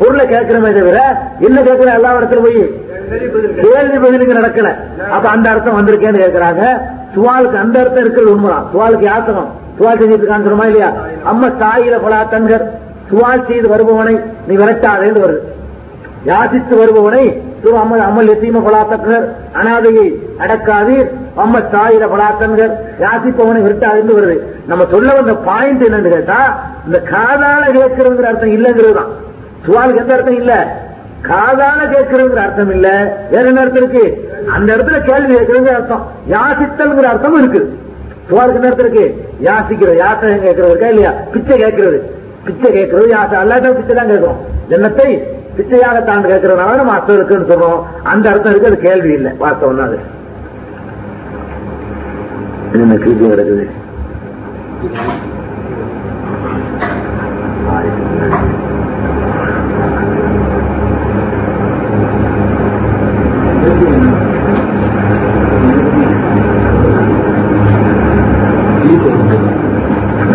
பொருளை 0.00 0.24
கேட்கிறோமே 0.34 0.70
தவிர 0.78 1.00
என்ன 1.46 1.58
கேட்கிற 1.68 1.90
எல்லா 1.98 2.10
இடத்துல 2.18 2.42
போய் 2.46 2.60
கேள்வி 3.64 3.98
பதிலுக்கு 4.04 4.38
நடக்கல. 4.40 4.70
அப்ப 5.14 5.26
அந்த 5.34 5.46
அர்த்தம் 5.52 5.78
வந்திருக்கேன்னு 5.78 6.22
கேட்கிறாங்க. 6.24 6.62
சுவாலுக்கு 7.14 7.58
அந்த 7.64 7.76
அர்த்தம் 7.82 8.04
இருக்கிறது 8.04 8.34
உண்மைதான். 8.34 8.66
சுவாலுக்கு 8.72 9.06
யாசனம் 9.12 9.50
சுவால் 9.78 10.00
செஞ்சுட்டு 10.00 10.30
காண்கிறோமா 10.30 10.64
இல்லையா? 10.70 10.90
அம்மா 11.30 11.46
தாயில 11.62 11.98
பலா 12.04 12.20
தங்கர். 12.32 12.64
சுவால் 13.10 13.46
செய்து 13.48 13.68
வருபவனை 13.72 14.14
நீ 14.48 14.54
விரட்டாதேன்னு 14.62 15.24
வருது. 15.26 15.40
யாசித்து 16.30 16.74
வருபவனை 16.82 17.24
அம்மல் 17.82 18.04
அமல் 18.08 18.30
எத்தீம 18.34 18.60
தங்கர். 18.92 19.26
அனாதையை 19.60 20.06
அடக்காதீர். 20.40 21.08
அம்ம 21.36 21.60
தாயிர 21.60 22.04
பலாத்தன்கர் 22.06 22.74
யாசிப்பவனை 23.00 23.60
இருந்து 23.94 24.16
வருது. 24.18 24.36
நம்ம 24.66 24.84
சொல்ல 24.90 25.12
வந்த 25.12 25.32
பாயிண்ட் 25.34 25.82
என்னன்னு 25.82 26.08
கேட்டா 26.08 26.40
இந்த 26.86 27.02
காதால 27.12 27.62
கேட்கறதுங்கிற 27.78 28.22
அர்த்தம் 28.22 28.54
இல்லைங்கிறது 28.56 28.92
தான். 28.92 29.10
சுவாலுக்கு 29.66 29.96
எந்த 29.96 30.14
அர்த்தம் 30.14 30.34
இல்ல? 30.34 30.52
காதால 31.28 31.80
கேட்கறதுங்கிற 31.94 32.36
அர்த்தம் 32.36 32.70
இல்ல. 32.70 32.88
வேற 33.30 33.48
என்ன 33.48 33.60
அர்த்தம் 33.60 33.82
இருக்கு? 33.82 34.04
அந்த 34.54 34.76
இடத்துல 34.76 35.02
கேள்வி 35.02 35.34
கேட்கறதுங்கிற 35.34 35.74
அர்த்தம். 35.74 36.06
யாசித்தல்ங்கிற 36.28 37.02
அர்த்தம் 37.02 37.34
இருக்கு. 37.34 37.62
சுவாலுக்கு 38.28 38.58
என்ன 38.60 38.66
அர்த்தம் 38.66 38.86
இருக்கு? 38.86 39.04
யாசிக்கிறது 39.40 39.96
யாசகம் 39.96 40.44
கேட்கறது 40.46 40.70
இருக்கா 40.70 40.88
இல்லையா? 40.88 41.12
பிச்சை 41.32 41.58
கேட்கறது. 41.58 42.00
பிச்சை 42.46 42.72
கேட்கறது 42.72 43.08
யாச 43.08 43.32
அல்லாட்ட 43.42 43.72
பிச்சை 43.72 43.96
தான் 43.96 44.06
கேட்கிறோம். 44.06 44.40
ஜன்னத்தை 44.68 45.08
பிச்சையாக 45.56 46.00
தான் 46.00 46.24
கேட்கறதுனால 46.24 46.76
நம்ம 46.76 46.92
அர்த்தம் 46.92 47.16
இருக்குன்னு 47.16 47.50
சொல்றோம். 47.50 47.86
அந்த 48.02 48.30
அர்த்தம் 48.30 48.52
இருக்கு 48.52 48.68
அது 48.68 48.78
கேள்வி 48.78 49.12
இல்லை. 49.12 49.32
வார்த்தை 49.38 49.68
அது 49.68 49.98
என்ன 52.74 52.94
கிருப்பி 53.02 53.24
கிடக்குது 53.30 53.64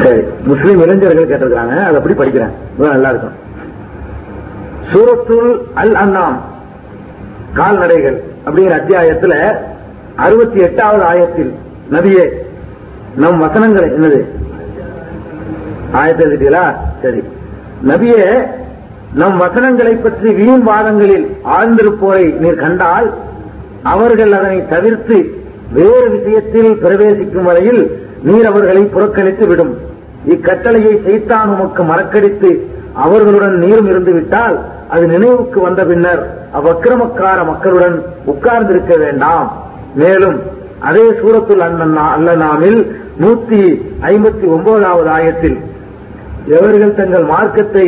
சரி 0.03 0.19
முஸ்லீம் 0.49 0.81
இளைஞர்கள் 0.83 1.30
கேட்டிருக்காங்க 1.31 1.75
அதை 1.88 1.95
அப்படி 1.99 2.15
படிக்கிறேன். 2.19 2.53
நல்லா 2.93 3.09
இருக்கும். 3.14 3.35
சூரத்துல் 4.91 5.51
அல் 5.81 5.95
அண்ணாம் 6.03 6.38
கால்நடைகள் 7.59 8.17
அப்படிங்கிற 8.45 8.75
அத்தியாயத்துல 8.80 9.33
அறுபத்தி 10.25 10.59
எட்டாவது 10.67 11.03
ஆயத்தில் 11.11 11.51
நபியே 11.91 12.30
நம் 13.15 13.38
வசனங்களை 13.38 13.89
என்னது? 13.89 14.25
ஆயத்தை 15.93 16.23
எழுதிட்டீங்களா? 16.25 16.75
சரி. 17.01 17.23
நபியே 17.88 18.47
நம் 19.14 19.38
வசனங்களை 19.38 19.95
பற்றி 19.95 20.30
வீண் 20.30 20.61
வாதங்களில் 20.61 21.38
ஆழ்ந்திருப்போரை 21.43 22.38
நீர் 22.38 22.55
கண்டால் 22.55 23.14
அவர்கள் 23.83 24.31
அதனை 24.31 24.67
தவிர்த்து 24.67 25.43
வேறு 25.73 26.09
விஷயத்தில் 26.09 26.77
பிரவேசிக்கும் 26.77 27.43
வரையில் 27.43 28.01
நீர் 28.23 28.45
அவர்களை 28.45 28.83
புறக்கணித்து 28.85 29.47
விடும். 29.47 29.77
இக்கட்டளையை 30.27 31.03
செய்தான் 31.03 31.49
உமக்கு 31.49 31.83
மறக்கடித்து 31.83 32.67
அவர்களுடன் 32.93 33.57
நீரும் 33.57 33.88
இருந்து 33.88 34.14
விட்டால் 34.14 34.59
அது 34.88 35.07
நினைவுக்கு 35.07 35.61
வந்த 35.61 35.83
பின்னர் 35.83 36.49
அவ்வக்கிரமக்கார 36.53 37.45
மக்களுடன் 37.45 38.03
உட்கார்ந்திருக்க 38.25 38.95
வேண்டாம். 38.97 39.64
மேலும் 39.95 40.41
அதே 40.89 41.05
சூரத்துல் 41.19 41.64
அல்லநாமில் 42.15 42.80
நூத்தி 43.23 43.61
ஐம்பத்தி 44.11 44.45
ஒன்பதாவது 44.55 45.09
ஆயத்தில் 45.17 45.57
எவர்கள் 46.57 46.97
தங்கள் 46.99 47.25
மார்க்கத்தை 47.33 47.85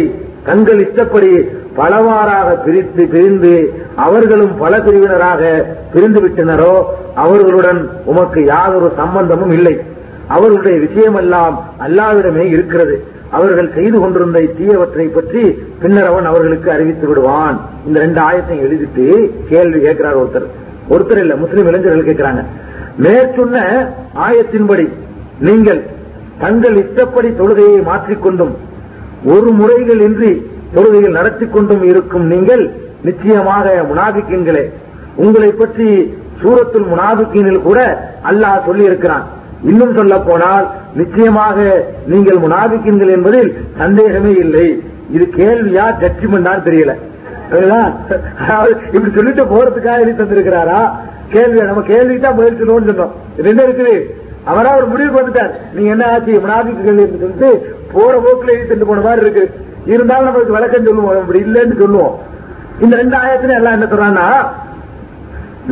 தங்கள் 0.50 0.80
இஷ்டப்படி 0.86 1.32
பலவாறாக 1.80 2.50
பிரித்து 2.66 3.04
பிரிந்து 3.14 3.52
அவர்களும் 4.06 4.54
பல 4.62 4.78
பிரிவினராக 4.86 5.42
பிரிந்து 5.94 6.20
விட்டனரோ 6.24 6.74
அவர்களுடன் 7.24 7.82
உமக்கு 8.12 8.40
யாதொரு 8.54 8.90
சம்பந்தமும் 9.02 9.54
இல்லை. 9.58 9.76
அவர்களுடைய 10.36 10.78
விஷயமெல்லாம் 10.86 11.56
அல்லாவிடமே 11.86 12.46
இருக்கிறது. 12.56 12.96
அவர்கள் 13.38 13.70
செய்து 13.78 13.98
கொண்டிருந்த 14.02 14.40
தீயவற்றை 14.58 15.06
பற்றி 15.18 15.44
பின்னர் 15.82 16.10
அவன் 16.12 16.30
அவர்களுக்கு 16.32 16.70
அறிவித்து 16.76 17.08
விடுவான். 17.08 17.58
இந்த 17.88 17.98
ரெண்டு 18.06 18.20
ஆயத்தையும் 18.28 18.66
எழுதிட்டு 18.68 19.06
கேள்வி 19.52 19.80
கேட்கிறார் 19.86 20.20
ஒருத்தர். 20.22 20.48
ஒருத்தர் 20.94 21.22
இல்ல 21.24 21.36
முஸ்லீம் 21.44 21.70
இளைஞர்கள் 21.72 22.10
கேட்கிறாங்க. 22.10 22.44
மேற்சொன்ன 23.04 23.58
ஆயத்தின்படி 24.28 24.86
நீங்கள் 25.48 25.82
தங்கள் 26.44 26.76
இஷ்டப்படி 26.84 27.30
தொழுகையை 27.40 27.80
மாற்றிக்கொண்டும் 27.90 28.54
ஒரு 29.34 29.50
முறைகள் 29.60 30.02
இன்றி 30.08 30.32
தொழுகையில் 30.76 31.18
நடத்தி 31.18 31.46
கொண்டும் 31.56 31.84
இருக்கும் 31.92 32.26
நீங்கள் 32.34 32.64
நிச்சயமாக 33.08 33.66
முனாபிக்கீன்களே. 33.90 34.64
உங்களை 35.26 35.50
பற்றி 35.62 35.88
சூரத்துல் 36.42 36.88
முனாபிக்கீனில் 36.94 37.66
கூட 37.68 37.80
அல்லாஹ் 38.30 38.66
சொல்லி 38.68 38.84
இருக்கிறான் 38.90 39.26
இன்னும் 39.70 39.96
சொல்ல 40.00 40.16
போனால் 40.30 40.66
நிச்சயமாக 41.02 41.58
நீங்கள் 42.14 42.40
முனாபிக்கீன்கள் 42.46 43.14
என்பதில் 43.18 43.50
சந்தேகமே 43.82 44.34
இல்லை. 44.46 44.68
இது 45.16 45.26
கேள்வியா 45.40 45.86
ஜட்ஜ்மெண்டான்னு 46.02 46.68
தெரியல. 46.70 46.94
இப்படி 48.96 49.12
சொல்லிட்டு 49.18 49.44
போறதுக்காக 49.54 50.02
எழுதி 50.04 50.16
தந்திருக்கிறாரா? 50.22 50.82
கேள்வி 51.34 51.60
நம்ம 51.70 51.82
கேள்வி 51.92 52.20
தான் 52.20 52.38
பதில் 52.38 52.60
சொல்லணும்னு 52.60 52.90
சொன்னோம். 52.92 53.14
ரெண்டு 53.48 53.62
இருக்குது. 53.68 53.96
அவரா 54.52 54.70
ஒரு 54.80 54.88
முடிவுக்கு 54.92 55.22
வந்துட்டார். 55.22 55.54
நீங்க 55.76 55.90
என்ன 55.96 56.06
ஆச்சு? 56.12 56.34
முனாபிக்குகள் 56.44 57.02
என்று 57.06 57.22
சொல்லிட்டு 57.24 57.50
போற 57.94 58.14
போக்குல 58.26 58.54
எழுதிட்டு 58.58 58.90
போன 58.92 59.02
மாதிரி 59.08 59.24
இருக்கு. 59.26 59.44
இருந்தாலும் 59.94 60.28
நம்மளுக்கு 60.28 60.58
விளக்கம் 60.58 60.88
சொல்லுவோம். 60.90 61.20
அப்படி 61.22 61.40
இல்லைன்னு 61.46 61.78
சொல்லுவோம். 61.82 62.16
இந்த 62.84 62.96
ரெண்டு 63.02 63.18
ஆயத்துல 63.18 63.58
எல்லாம் 63.60 63.76
என்ன 63.78 63.88
சொல்றான்னா 63.94 64.28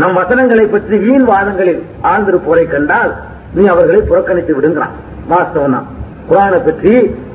நம் 0.01 0.17
வசனங்களை 0.21 0.65
பற்றி 0.67 0.95
வீண் 0.97 1.27
வாதங்களில் 1.31 1.81
ஆழ்ந்திருப்போரை 2.11 2.63
கண்டால் 2.73 3.11
நீ 3.53 3.65
அவர்களை 3.73 4.01
புறக்கணித்து 4.01 4.55
விடுங்கிறான். 4.55 4.95
வாஸ்தவம் 5.29 5.75
தான் 5.75 5.87
குரானை 6.29 6.59
பற்றி 6.65 6.93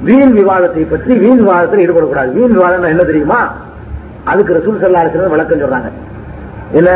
வீண் 0.09 0.35
விவாதத்தை 0.39 0.85
பற்றி 0.93 1.13
வீண் 1.25 1.43
விவாதத்தில் 1.45 1.83
ஈடுபடக்கூடாது. 1.85 2.31
வீண் 2.39 2.55
விவாதம் 2.59 2.93
என்ன 2.95 3.03
தெரியுமா? 3.03 3.41
அதுக்கு 4.25 4.57
ரசூல் 4.59 4.81
சல்லா 4.83 5.29
விளக்கம் 5.35 5.63
சொல்றாங்க. 5.65 5.91
என்ன? 6.73 6.91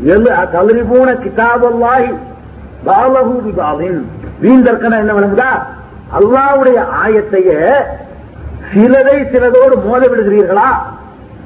எல்லு 0.00 0.30
தவறிபூன 0.52 1.10
கிதாபல்லாய் 1.24 2.14
பாலகு 2.84 3.42
விபாவின் 3.42 4.10
வீண் 4.40 4.64
என்ன 4.82 5.12
விளங்குதா? 5.12 5.50
அல்லாவுடைய 6.18 6.78
ஆயத்தைய 7.04 7.50
சிலரை 8.72 9.26
சிலதோடு 9.32 9.76
மோத 9.84 10.06
விடுகிறீர்களா 10.08 10.68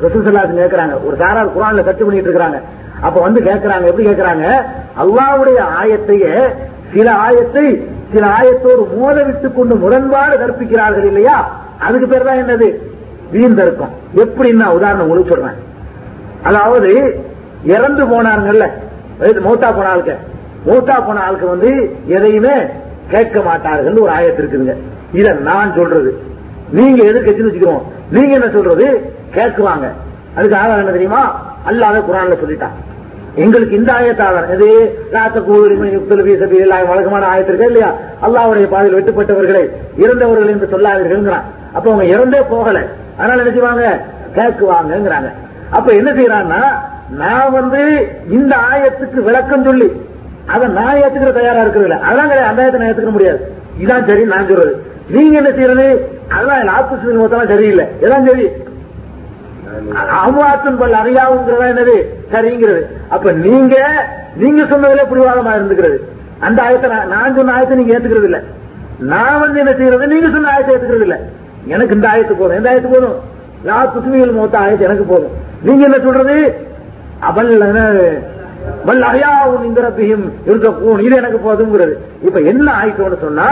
ரசூல் 0.03 0.59
கேட்கிறாங்க. 0.61 1.05
ஒரு 1.05 1.17
சாரார் 1.17 1.55
குரான்ல 1.57 1.85
கட்டு 1.85 2.05
பண்ணிட்டு 2.05 2.31
இருக்கிறாங்க 2.31 2.61
அப்ப 3.01 3.21
வந்து 3.21 3.41
கேட்கிறாங்க. 3.41 3.85
எப்படி 3.85 4.09
கேட்கிறாங்க? 4.09 4.65
அல்லாவுடைய 5.03 5.59
ஆயத்தைய 5.81 6.55
சில 6.93 7.13
ஆயத்தை 7.13 7.83
சில 8.13 8.27
ஆயத்தோடு 8.27 8.89
மோத 8.97 9.23
விட்டுக் 9.23 9.57
கொண்டு 9.57 9.75
முரண்பாடு 9.77 10.37
கற்பிக்கிறார்கள் 10.37 11.05
இல்லையா? 11.05 11.53
அதுக்கு 11.79 12.07
பேர் 12.07 12.25
தான் 12.25 12.37
என்னது? 12.37 12.75
வீந்தர்க்கம் 13.31 13.91
எப்படின்னா 14.17 14.67
உதாரணம் 14.67 15.09
உங்களுக்கு 15.09 15.35
சொல்றேன். 15.35 15.57
அதாவது 16.43 17.23
இறந்து 17.65 18.07
போனாருங்கல்ல 18.07 18.65
மூத்தா 19.21 19.77
போன 19.77 19.89
ஆளுக்கு. 19.89 20.17
மூத்தா 20.67 21.07
போன 21.07 21.21
ஆளுக்கு 21.21 21.47
வந்து 21.47 21.97
எதையுமே 22.07 22.53
கேட்க 23.09 23.41
மாட்டார்கள் 23.41 23.93
ஒரு 23.93 24.13
ஆயத்து 24.13 24.41
இருக்குதுங்க. 24.41 24.75
இத 25.13 25.33
நான் 25.33 25.75
சொல்றது. 25.77 26.23
நீங்க 26.71 27.05
எதிர்கட்சின்னு 27.05 27.51
வச்சுக்கிறோம்? 27.51 27.83
நீங்க 28.11 28.35
என்ன 28.35 28.49
சொல்றது? 28.49 29.13
கேட்குவாங்க. 29.35 29.91
அதுக்கு 30.35 30.57
ஆதாரம் 30.57 30.79
என்ன 30.79 30.91
தெரியுமா? 30.91 31.51
அல்லாத 31.65 31.99
குரான்ல 31.99 32.37
சொல்லிட்டான். 32.47 32.97
எங்களுக்கு 33.35 33.77
இந்த 33.77 33.93
ஆயத்த 33.93 34.23
ஆதாரம். 34.23 34.51
எது 34.51 34.99
லாத்த 35.13 35.43
கூறுமை 35.43 35.97
வழக்கமான 36.87 37.27
ஆயத்து 37.27 37.49
இருக்கா 37.49 37.65
இல்லையா? 37.65 37.95
அல்லாவுடைய 38.23 38.69
பாதையில் 38.69 39.03
வெட்டுப்பட்டவர்களை 39.03 39.71
இறந்தவர்கள் 39.97 40.49
என்று 40.49 40.69
சொல்லாதீர்கள் 40.71 41.33
அப்ப 41.73 41.93
அவங்க 41.93 42.05
இறந்தே 42.05 42.41
போகல. 42.41 42.83
அதனால 43.19 43.41
என்ன 43.41 43.53
செய்வாங்க? 43.53 44.01
கேட்குவாங்கங்கிறாங்க. 44.35 45.33
அப்ப 45.71 45.93
என்ன 45.93 46.13
செய்யறான்னா 46.13 46.88
நான் 47.23 47.51
வந்து 47.51 47.83
இந்த 48.29 48.57
ஆயத்துக்கு 48.71 49.21
விளக்கம் 49.29 49.65
சொல்லி 49.65 49.89
அதை 50.55 50.69
நான் 50.69 50.99
ஏத்துக்கிற 51.03 51.33
தயாரா 51.39 51.63
இருக்கிறது 51.63 51.89
இல்ல 51.89 51.99
அதான் 52.09 52.29
கிடையாது. 52.31 52.51
அந்த 52.51 52.63
ஆயத்தை 52.63 52.79
நான் 52.81 52.91
ஏத்துக்க 52.91 53.11
முடியாது. 53.11 53.41
இதான் 53.83 54.07
சரி 54.09 54.25
நான் 54.25 54.49
சொல்றது. 54.49 54.75
நீங்க 55.15 55.37
என்ன 55.37 55.51
செய்யறது 55.51 55.87
அதான் 56.37 56.73
ஆத்து 56.77 57.15
மொத்தம் 57.21 57.53
சரியில்லை. 57.53 57.87
இதான் 58.05 58.29
சரி. 58.29 58.47
அமுவாத்தின் 60.25 60.79
பல் 60.81 61.01
அறியாவுங்கிறதா 61.01 61.67
என்னது? 61.73 61.97
சரிங்கிறது. 62.33 62.83
அப்ப 63.09 63.33
நீங்க 63.33 63.77
நீங்க 64.37 64.63
சொன்னதுல 64.63 65.05
பிடிவாதமா 65.11 65.53
இருந்துக்கிறது. 65.59 65.99
அந்த 66.41 66.59
ஆயத்தை 66.63 66.89
நான் 67.15 67.37
சொன்ன 67.37 67.55
ஆயத்தை 67.57 67.77
நீங்க 67.81 67.95
ஏத்துக்கிறது 67.97 68.29
இல்ல 68.31 68.41
நான் 68.99 69.41
வந்து 69.41 69.59
என்ன 69.59 69.73
செய்யறது? 69.73 70.07
நீங்க 70.07 70.29
சொன்ன 70.29 70.51
ஆயத்தை 70.55 70.73
ஏத்துக்கிறது 70.75 71.07
இல்ல 71.09 71.19
எனக்கு 71.67 71.95
இந்த 71.95 72.09
ஆயத்து 72.09 72.35
போதும். 72.35 72.57
எந்த 72.57 72.71
ஆயத்து 72.71 72.91
போதும்? 72.95 73.17
லா 73.65 73.79
துசுமிகள் 73.95 74.33
மூத்த 74.33 74.59
ஆயத்து 74.59 74.81
எனக்கு 74.81 75.03
போதும். 75.03 75.35
நீங்க 75.63 75.85
என்ன 75.85 75.97
சொல்றது? 75.97 76.37
அவள் 77.21 77.51
என்ன 77.51 77.81
வல் 78.87 79.05
அஹ்யாவும் 79.11 79.65
இந்த 79.65 79.81
இருக்கக்கூடும் 80.47 81.05
இது 81.07 81.17
எனக்கு 81.17 81.39
போதுங்கிறது 81.47 81.95
இப்ப 82.23 82.41
என்ன 82.41 82.73
ஆயிட்டோம்னு 82.73 83.19
சொன்னா 83.21 83.49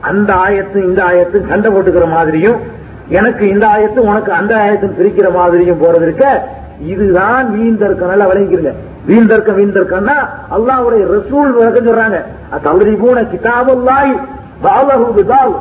அந்த 0.00 0.34
ஆயத்தும் 0.34 0.86
இந்த 0.88 1.04
ஆயத்தும் 1.04 1.48
சண்டை 1.48 1.72
போட்டுக்கிற 1.72 2.08
மாதிரியும் 2.08 2.60
எனக்கு 3.08 3.48
இந்த 3.48 3.66
ஆயத்தும் 3.66 4.08
உனக்கு 4.10 4.32
அந்த 4.32 4.54
ஆயத்தும் 4.56 4.96
பிரிக்கிற 4.98 5.32
மாதிரியும் 5.32 5.82
போறது 5.82 6.02
இருக்க 6.02 6.48
இதுதான் 6.80 7.46
வீண்தர்க்கம் 7.54 8.12
நல்லா 8.12 8.28
விளங்கிக்கிறங்க 8.30 8.72
வீண்தர்க்கம் 9.08 9.58
வீண்தர்க்கம்னா 9.60 10.16
அல்லாவுடைய 10.56 11.02
ரசூல் 11.14 11.50
விளக்கம் 11.50 11.86
சொல்றாங்க. 11.86 12.18
தவறி 12.62 12.94
பூன 12.94 13.22
கிதாபுல்லாய் 13.32 14.20
பாலகு 14.62 15.06
பிதால். 15.16 15.54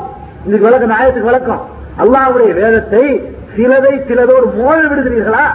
இதுக்கு 0.48 0.68
விளக்கம் 0.68 0.98
ஆயத்துக்கு 1.00 1.32
விளக்கம். 1.32 1.62
அல்லாவுடைய 2.04 2.54
வேதத்தை 2.54 3.30
சிலதை 3.56 4.06
சிலதோடு 4.08 4.48
மோத 4.58 4.80
விடுகிறீர்களா? 4.88 5.46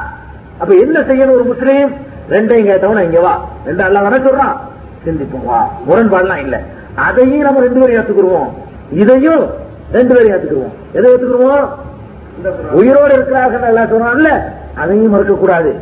அப்ப 0.61 0.75
என்ன 0.75 1.01
செய்யணும் 1.01 1.31
ஒரு 1.31 1.45
முஸ்லீம்? 1.45 1.89
ரெண்டையும் 2.31 2.73
கேட்டவன 2.73 3.03
இங்க 3.03 3.21
வா. 3.21 3.45
ரெண்டு 3.67 3.83
அல்ல 3.83 4.01
வர 4.01 4.17
சொல்றான். 4.17 4.57
சிந்திப்போம். 5.07 5.45
வா. 5.45 5.71
முரண்பாடுலாம் 5.89 6.37
இல்ல. 6.37 6.61
அதையும் 6.95 7.41
நம்ம 7.41 7.61
ரெண்டு 7.61 7.87
பேரும் 7.87 8.05
ஏத்துக்குருவோம் 8.05 8.49
இதையும் 8.93 9.47
ரெண்டு 9.93 10.15
பேரும் 10.15 10.33
ஏத்துக்குருவோம் 10.33 10.73
எதை 10.93 11.15
ஏத்துக்குருவோம் 11.15 11.69
உயிரோடு 12.73 13.15
இருக்கிறார்கள் 13.15 13.63
எல்லாம் 13.63 13.93
சொல்றாங்கல்ல 13.93 14.39
அதையும் 14.75 15.11
மறுக்க 15.11 15.35
கூடாது 15.35 15.75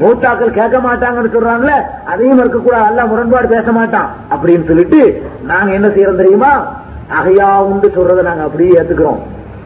மூத்தாக்கள் 0.00 0.50
கேட்க 0.50 0.78
மாட்டாங்கன்னு 0.78 1.34
சொல்றாங்கல்ல 1.34 1.70
அதையும் 2.04 2.36
மறுக்க 2.36 2.58
கூடாது 2.58 2.84
அல்ல 2.84 3.06
முரண்பாடு 3.06 3.48
பேச 3.48 3.72
மாட்டான். 3.72 4.10
அப்படின்னு 4.30 4.66
சொல்லிட்டு 4.66 5.22
நாங்க 5.46 5.72
என்ன 5.72 5.86
செய்யறோம் 5.86 6.16
தெரியுமா? 6.16 6.76
அகையா 7.20 7.56
உண்டு 7.56 7.92
சொல்றதை 7.96 8.22
நாங்க 8.22 8.42
அப்படியே 8.42 8.70
ஏத்துக்கிறோம். 8.70 9.18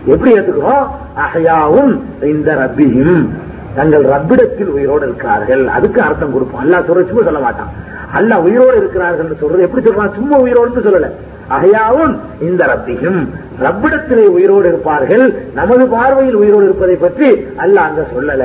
எப்படி 0.04 0.32
ஏத்துக்கிறோம்? 0.32 0.86
அகையாவும் 1.16 2.00
இந்த 2.22 2.54
ரப்பியும். 2.54 3.28
தங்கள் 3.74 4.02
ரப்பிடத்தில் 4.02 4.66
உயிரோடு 4.66 5.06
இருக்கிறார்கள். 5.06 5.66
அதுக்கு 5.66 6.02
அர்த்தம் 6.02 6.32
கொடுப்போம். 6.32 6.62
அல்லா 6.64 6.74
சொல்ற 6.74 7.06
சும்மா 7.06 7.22
சொல்ல 7.22 7.38
மாட்டான். 7.38 7.68
அல்ல 8.12 8.40
உயிரோடு 8.40 8.76
இருக்கிறார்கள் 8.76 9.36
சொல்றது 9.40 9.62
எப்படி 9.62 9.90
சொல்றான்? 9.90 10.14
சும்மா 10.14 10.38
உயிரோடு 10.38 10.80
சொல்லல. 10.80 11.10
அகையாவும் 11.50 12.18
இந்த 12.40 12.66
ரப்பியும். 12.66 13.28
ரப்பிடத்திலே 13.60 14.26
உயிரோடு 14.26 14.68
இருப்பார்கள். 14.68 15.34
நமது 15.54 15.88
பார்வையில் 15.88 16.34
உயிரோடு 16.34 16.64
இருப்பதை 16.64 16.94
பற்றி 16.94 17.46
அல்ல 17.56 17.80
அங்க 17.80 18.06
சொல்லல. 18.16 18.44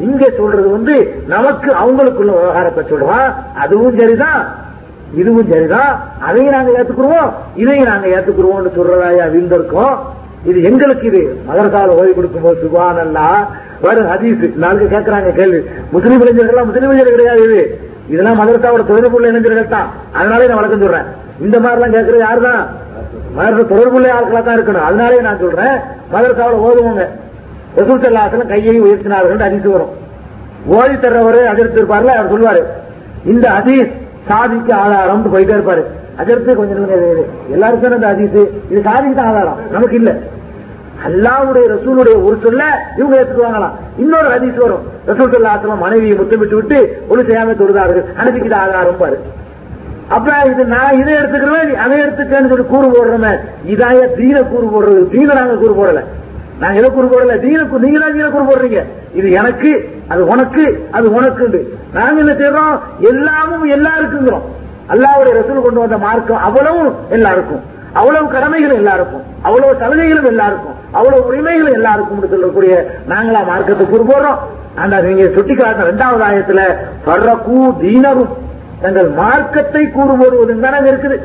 இங்க 0.00 0.30
சொல்றது 0.36 0.70
வந்து 0.70 1.22
நமக்கு 1.26 1.72
அவங்களுக்குள்ள 1.72 2.32
விவகாரத்தை 2.40 2.84
சொல்றான் 2.90 3.34
அதுவும் 3.56 3.98
சரிதான். 3.98 4.54
இதுவும் 5.14 5.50
சரிதான். 5.50 6.00
அதையும் 6.20 6.52
நாங்க 6.52 6.82
ஏத்துக்குருவோம். 6.82 7.32
இதையும் 7.56 7.88
நாங்க 7.88 8.06
ஏத்துக்குருவோம்னு 8.06 8.78
சொல்றதாயா 8.78 9.26
வீழ்ந்திருக்கோம். 9.34 9.98
இது 10.44 10.62
எங்களுக்கு 10.62 11.06
இது 11.06 11.40
மதர்கால 11.48 11.86
ஓய்வு 11.86 12.14
கொடுக்கும் 12.14 12.42
போது 12.42 12.58
சுபான் 12.62 13.00
அல்லா 13.06 13.46
வேற 13.84 13.98
ஹதீஸ். 14.10 14.42
நாளைக்கு 14.62 14.88
கேட்கறாங்க 14.94 15.30
கேள்வி 15.38 15.60
முஸ்லீம் 15.94 16.22
இளைஞர்கள் 16.24 16.68
முஸ்லீம் 16.70 16.90
இளைஞர் 16.90 17.14
கிடையாது 17.14 17.42
இது. 17.48 17.62
இதெல்லாம் 18.12 18.38
மதரசாவோட 18.40 18.82
தொடர்புள்ள 18.90 19.30
இளைஞர்கள் 19.32 19.74
தான். 19.76 19.88
அதனாலே 20.18 20.46
நான் 20.50 20.60
வழக்கம் 20.60 20.84
சொல்றேன். 20.84 21.08
இந்த 21.44 21.56
மாதிரிலாம் 21.64 21.94
கேட்கறது 21.96 22.26
யாருதான்? 22.26 22.62
மதரச 23.36 23.62
தொடர்புள்ள 23.72 24.06
ஆட்களா 24.18 24.42
தான் 24.48 24.58
இருக்கணும். 24.58 24.86
அதனாலே 24.88 25.20
நான் 25.26 25.42
சொல்றேன் 25.44 25.76
மதரசாவோட 26.12 26.58
ஓதுவோங்க 26.68 27.04
ரசூசல்லாசலம் 27.78 28.50
கையை 28.52 28.76
உயர்த்தினார்கள் 28.84 29.44
ஹதீஸ் 29.46 29.68
வரும். 29.76 29.94
ஓதி 30.78 30.96
தர்றவர் 31.04 31.40
அதிர்த்து 31.52 31.80
இருப்பார்ல 31.80 32.14
அவர் 32.18 32.32
சொல்வாரு. 32.32 32.62
இந்த 33.32 33.46
ஹதீஸ் 33.56 33.92
சாதிக்கு 34.28 34.72
ஆதாரம் 34.82 35.22
போயிட்டே 35.34 35.54
இருப்பாரு. 35.58 35.82
அதிர்த்து 36.22 36.56
கொஞ்சம் 36.58 36.90
எல்லாருக்கும் 37.54 37.96
அந்த 37.98 38.08
ஹதீஸ். 38.12 38.36
இது 38.70 38.80
சாதிக்கு 38.88 39.16
தான் 39.20 39.30
ஆதாரம். 39.32 39.58
நமக்கு 39.76 39.96
இல்லை. 40.00 40.14
அல்லாவுடைய 41.06 41.64
ரசூலுடைய 41.74 42.22
ஒரு 42.24 42.38
சொல்ல 42.44 42.64
இவங்க 42.96 43.16
ஏற்றுக்குவாங்களாம் 43.20 43.76
இன்னொரு 43.96 44.28
ஹதீஸ் 44.28 44.56
வரும். 44.56 44.82
ரசூல் 45.06 45.34
சொல்லாசலம் 45.34 45.78
மனைவியை 45.78 46.16
முத்தமிட்டு 46.16 46.54
விட்டு 46.54 47.04
ஒளி 47.08 47.22
செய்யாம 47.22 47.50
தொழுதார்கள். 47.50 48.04
அனுப்பிக்கிட்டு 48.18 48.54
ஆதாரம் 48.54 48.96
பாரு. 48.98 49.20
அப்ப 50.08 50.32
இது 50.46 50.64
நான் 50.64 50.98
இதை 50.98 51.14
எடுத்துக்கிறேன்? 51.14 51.74
அதை 51.74 52.00
எடுத்துக்கேன்னு 52.00 52.48
சொல்லி 52.48 52.64
கூறு 52.64 52.88
போடுறோமே. 52.88 53.32
இதாய 53.66 54.16
தீன 54.16 54.42
கூறு 54.42 54.66
போடுறது. 54.66 55.08
தீன 55.08 55.34
நாங்க 55.34 55.54
கூறு 55.54 55.74
போடல. 55.74 56.00
நாங்க 56.60 56.78
எதை 56.78 56.90
கூறு 56.90 57.06
போடல? 57.06 57.40
தீன 57.40 57.66
நீங்க 57.78 57.98
தான் 57.98 58.12
தீன 58.12 58.28
கூறு 58.28 58.44
போடுறீங்க. 58.44 58.82
இது 59.14 59.30
எனக்கு 59.30 60.00
அது 60.08 60.26
உனக்கு 60.26 60.86
அது 60.90 61.12
உனக்கு 61.12 61.76
நாங்க 61.94 62.20
என்ன 62.20 62.32
செய்யறோம் 62.32 62.80
எல்லாமும் 62.98 63.68
எல்லாருக்குங்கிறோம். 63.70 64.46
அல்லாவுடைய 64.88 65.32
ரசூல் 65.40 65.62
கொண்டு 65.62 65.80
வந்த 65.80 65.98
மார்க்கம் 65.98 66.36
அவ்வளவும் 66.36 66.94
எல்லாருக்கும். 67.10 67.62
அவ்வளவு 67.92 68.26
கடமைகளும் 68.32 68.80
எல்லாருக்கும். 68.82 69.22
அவ்வளவு 69.42 69.76
சலுகைகளும் 69.80 70.24
எல்லாருக்கும். 70.24 70.79
அவ்வளவு 70.98 71.26
உரிமைகள் 71.28 71.76
எல்லாருக்கும் 71.78 72.32
சொல்லக்கூடிய 72.34 72.72
நாங்களா 73.12 73.40
மார்க்கத்தை 73.50 73.84
கூறு 73.86 74.04
போடுறோம். 74.10 74.38
அந்த 74.82 74.96
நீங்க 75.06 75.24
சுட்டிக்காட்ட 75.36 75.86
இரண்டாவது 75.86 76.24
ஆயத்துல 76.28 76.62
பர்றக்கூ 77.06 77.58
தீனரும் 77.82 78.32
தங்கள் 78.82 79.08
மார்க்கத்தை 79.22 79.82
கூறுபடுவது 79.96 80.56
தானே 80.66 80.78
இருக்குது. 80.90 81.16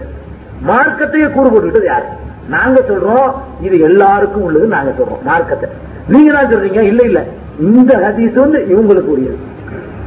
மார்க்கத்தையே 0.70 1.28
கூறு 1.36 1.50
போட்டுக்கிட்டது 1.52 1.90
யாரு? 1.94 2.08
நாங்க 2.54 2.80
சொல்றோம் 2.90 3.30
இது 3.66 3.76
எல்லாருக்கும் 3.90 4.46
உள்ளது 4.48 4.68
நாங்க 4.76 4.92
சொல்றோம் 5.00 5.24
மார்க்கத்தை. 5.30 5.68
நீங்க 6.14 6.32
தான் 6.38 6.52
சொல்றீங்க 6.52 6.82
இல்ல 6.92 7.02
இல்ல. 7.10 7.20
இந்த 7.70 7.92
ஹதீஸ் 8.06 8.36
வந்து 8.44 8.60
இவங்களுக்கு 8.72 9.14
உரியது. 9.16 9.38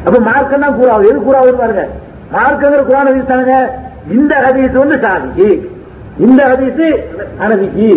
அப்ப 0.07 0.19
மார்க்கம் 0.31 0.65
தான் 0.65 0.77
கூறாவது 0.81 1.09
எது 1.11 1.19
கூறாவது 1.29 1.55
பாருங்க. 1.63 1.85
மார்க்கங்கிற 2.37 2.83
குரான் 2.91 3.11
ஹதீஸ் 3.11 3.33
தானுங்க? 3.33 3.57
இந்த 4.17 4.35
ஹதீஸ் 4.47 4.81
வந்து 4.83 4.99
சாதிக்கு. 5.07 5.49
இந்த 6.27 6.41
ஹதீஸ் 6.53 6.85
அனதிக்கு 7.45 7.89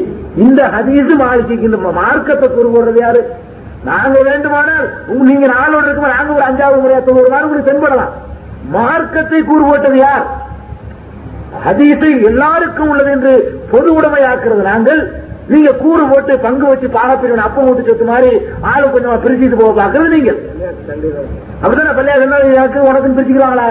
இந்த 0.45 0.61
ஹதீஸ் 0.74 1.14
மாலிக்கு 1.22 1.68
இந்த 1.69 1.77
மார்க்கத்தை 2.01 2.48
கூறு 2.50 2.69
போடுறது 2.74 3.00
யாரு? 3.06 3.22
நாங்க 3.90 4.18
வேண்டுமானால் 4.27 4.85
நீங்க 5.30 5.45
நாலோடு 5.53 5.88
இருக்கும் 5.88 6.16
நாங்க 6.18 6.32
ஒரு 6.38 6.45
அஞ்சாவது 6.50 6.82
முறையா 6.84 7.00
தொண்ணூறு 7.08 7.32
மார்க்கு 7.34 7.69
தென்படலாம். 7.69 8.11
மார்க்கத்தை 8.76 9.42
கூறு 9.50 9.64
போட்டது 9.69 9.98
யார்? 9.98 10.26
ஹதீஸை 11.66 12.11
எல்லாருக்கும் 12.30 12.92
உள்ளது 12.92 13.11
என்று 13.16 13.34
பொது 13.72 13.90
உடைமையாக்குறது 13.98 14.64
நாங்கள். 14.72 15.01
நீங்க 15.53 15.72
கூறு 15.84 16.03
போட்டு 16.11 16.34
பங்கு 16.45 16.66
வச்சு 16.69 16.88
பாகப்பிரிவின் 16.95 17.45
அப்பம் 17.45 17.68
விட்டு 17.68 17.88
சொத்து 17.90 18.06
மாதிரி 18.11 18.30
ஆளு 18.72 18.85
கொஞ்சமா 18.93 19.18
பிரிச்சுட்டு 19.24 19.60
போக 19.61 19.72
பாக்குறது 19.82 20.10
நீங்கள். 20.16 20.40
அப்படித்தானே 21.61 21.93
பள்ளியா 21.98 22.16
எனக்கு 22.53 22.80
உனக்கு 22.90 23.16
பிரிச்சுக்கிறாங்களா 23.18 23.66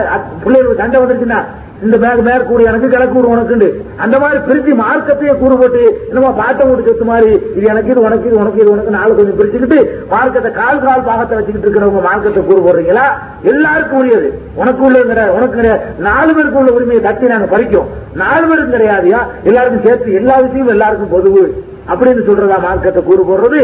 பிள்ளைகளுக்கு 0.45 0.83
சண்டை 0.83 1.01
வந்துருச்சுன்னா? 1.03 1.41
இந்த 1.85 1.97
மேற்கு 2.03 2.23
மேற்கூறு 2.29 2.63
எனக்கு 2.71 2.89
கிழக்கூறு 2.95 3.27
உனக்குண்டு. 3.35 3.69
அந்த 4.05 4.17
மாதிரி 4.23 4.39
பிரிச்சு 4.49 4.73
மார்க்கத்தையே 4.81 5.33
கூறு 5.43 5.55
போட்டு 5.61 5.83
என்னமோ 6.11 6.31
பாட்டை 6.41 6.65
விட்டு 6.69 6.85
செத்து 6.89 7.05
மாதிரி 7.11 7.31
இது 7.57 7.65
எனக்கு 7.73 7.91
இது 7.93 8.01
உனக்கு 8.09 8.27
இது 8.31 8.37
உனக்கு 8.43 8.61
இது 8.63 8.71
உனக்கு 8.75 8.93
நாலு 8.97 9.17
கொஞ்சம் 9.19 9.39
பிரிச்சுக்கிட்டு 9.39 9.79
மார்க்கத்தை 10.13 10.51
கால் 10.61 10.83
கால் 10.87 11.07
பாகத்தை 11.09 11.37
வச்சுக்கிட்டு 11.39 11.67
இருக்கிறவங்க 11.69 12.03
மார்க்கத்தை 12.09 12.43
கூறு 12.51 12.61
போடுறீங்களா? 12.67 13.07
எல்லாருக்கும் 13.53 14.01
உரியது. 14.03 14.29
உனக்கு 14.61 14.85
உள்ள 14.89 15.03
கிடையாது 15.11 15.35
உனக்கு 15.39 15.57
கிடையாது. 15.61 15.83
நாலு 16.09 16.31
பேருக்கு 16.37 16.61
உள்ள 16.63 16.71
உரிமையை 16.79 17.03
தட்டி 17.09 17.33
நாங்க 17.35 17.49
பறிக்கும் 17.55 17.89
நாலு 18.23 18.45
பேருக்கு 18.51 18.77
கிடையாதுயா? 18.77 19.23
எல்லாருக்கும் 19.49 19.85
சேர்த்து 19.89 20.19
எல்லா 20.21 20.37
விஷயமும் 20.45 20.75
எல்லாருக்கும் 20.77 21.15
பொதுவு. 21.17 21.45
அப்படின்னு 21.93 22.29
சொல்றதா 22.31 22.61
மார்க்கத்தை 22.69 23.03
கூறு 23.11 23.25
போடுறது? 23.31 23.61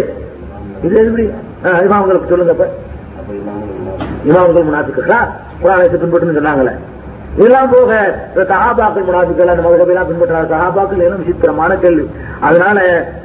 இது 0.87 0.97
எப்படி? 1.05 1.27
இமாமங்களுக்கு 1.87 2.33
சொல்லுங்க 2.33 2.55
இப்ப 2.57 2.67
இமாமங்கள் 4.31 4.69
முனாஃபிக்கா 4.69 5.19
குரானத்தை 5.63 5.97
பின்பற்றுன்னு 6.03 6.39
சொன்னாங்களே. 6.39 6.75
இதெல்லாம் 7.39 7.71
போக 7.73 7.91
சஹாபாக்கள் 8.51 9.07
முனாபிக்கள் 9.09 9.51
அந்த 9.53 9.63
மதுகபையெல்லாம் 9.65 10.09
பின்பற்றாங்க 10.11 10.49
சஹாபாக்கள் 10.55 11.05
எனும் 11.07 11.23
விசித்திரமான 11.23 11.73
கேள்வி. 11.83 12.05
அதனால 12.49 12.79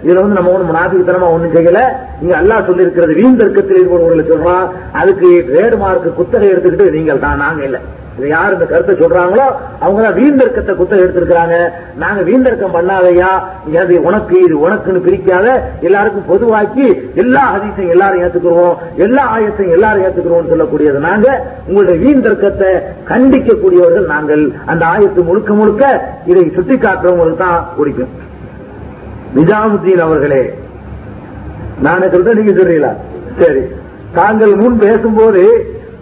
இதுல 0.06 0.22
வந்து 0.24 0.38
நம்ம 0.40 0.52
ஒண்ணு 0.56 0.70
முனாஃபித்தனமா 0.72 1.30
ஒண்ணும் 1.36 1.56
செய்யல. 1.56 1.82
இங்க 2.24 2.34
அல்லாஹ் 2.42 2.68
சொல்லி 2.70 2.86
இருக்கிறது 2.86 3.14
வீண் 3.20 3.40
தர்க்கத்தில் 3.42 3.80
ஈடுபடுவர்களை 3.82 4.58
அதுக்கு 5.02 5.30
ட்ரேட் 5.50 5.78
மார்க் 5.84 6.08
குத்தகை 6.20 6.50
எடுத்துக்கிட்டு 6.54 6.96
நீங்கள் 6.98 7.24
தான் 7.26 7.42
நாங்க 7.46 7.64
இல்ல. 7.70 7.80
இது 8.18 8.28
யார் 8.34 8.54
இந்த 8.56 8.66
கருத்தை 8.72 8.94
சொல்றாங்களோ 9.02 9.46
அவங்க 9.84 10.00
தான் 10.06 10.18
வீந்தர்க்கத்தை 10.20 10.74
குத்த 10.80 10.94
எடுத்திருக்கிறாங்க. 11.04 11.56
நாங்க 12.02 12.22
வீந்தர்க்கம் 12.30 12.76
பண்ணாதையா 12.78 13.30
அது 13.82 13.96
உனக்கு 14.08 14.36
இது 14.46 14.56
உனக்குன்னு 14.66 15.04
பிரிக்காத 15.08 15.48
எல்லாருக்கும் 15.88 16.30
பொதுவாக்கி 16.32 16.86
எல்லா 17.24 17.44
ஹதீசையும் 17.54 17.94
எல்லாரும் 17.96 18.24
ஏத்துக்கிறோம் 18.26 18.76
எல்லா 19.06 19.24
ஆயத்தையும் 19.36 19.76
எல்லாரும் 19.78 20.06
ஏத்துக்கிறோம் 20.08 20.52
சொல்லக்கூடியது 20.54 21.06
நாங்க 21.08 21.28
உங்களுடைய 21.68 21.98
வீந்தர்க்கத்தை 22.06 22.72
கண்டிக்கக்கூடியவர்கள் 23.12 24.12
நாங்கள். 24.16 24.44
அந்த 24.72 24.84
ஆயத்து 24.94 25.28
முழுக்க 25.30 25.54
முழுக்க 25.54 25.84
இதை 26.32 26.44
சுட்டி 26.58 26.78
காட்டுறவங்களுக்கு 26.78 27.44
தான் 27.46 27.62
பிடிக்கும். 27.78 28.12
நிஜாமுத்தீன் 29.38 30.06
அவர்களே 30.08 30.44
நானே 31.86 32.08
சொல்றேன்? 32.14 32.38
நீங்க 32.40 32.54
சொல்றீங்களா? 32.58 32.92
சரி. 33.42 33.62
தாங்கள் 34.18 34.54
முன் 34.62 34.76
பேசும்போது 34.84 35.42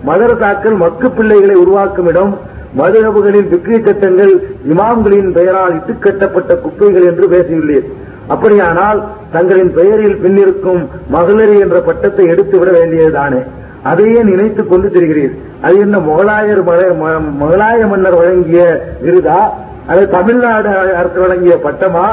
மதரசாக்கள் 0.07 0.77
மக்கு 0.77 1.11
பிள்ளைகளை 1.11 1.55
உருவாக்கும் 1.55 2.07
இடம் 2.07 2.37
மதுரபுகளின் 2.77 3.49
விக்ரி 3.49 3.85
சட்டங்கள் 3.85 4.43
இமாம்களின் 4.69 5.31
பெயரால் 5.31 5.73
இட்டுக்கட்டப்பட்ட 5.73 6.59
குப்பைகள் 6.59 7.05
என்று 7.05 7.29
பேசியுள்ளீர். 7.29 7.91
அப்படியானால் 8.27 9.03
தங்களின் 9.31 9.73
பெயரில் 9.73 10.15
பின்னிருக்கும் 10.15 10.87
மகளிர் 11.07 11.59
என்ற 11.59 11.79
பட்டத்தை 11.79 12.25
எடுத்துவிட 12.25 12.71
வேண்டியதுதானே? 12.71 13.43
அதையே 13.83 14.23
நினைத்துக் 14.23 14.69
கொண்டு 14.69 14.87
திரிகிறீர். 14.87 15.37
அது 15.61 15.79
என்ன 15.79 15.97
முகலாயர் 15.97 16.63
ம- 16.63 17.21
முகலாய 17.41 17.87
மன்னர் 17.87 18.15
வழங்கிய 18.15 18.83
விருதா? 19.05 19.49
அது 19.87 20.09
தமிழ்நாடு 20.09 20.67
அரசு 20.69 21.19
வழங்கிய 21.19 21.59
பட்டமா? 21.63 22.05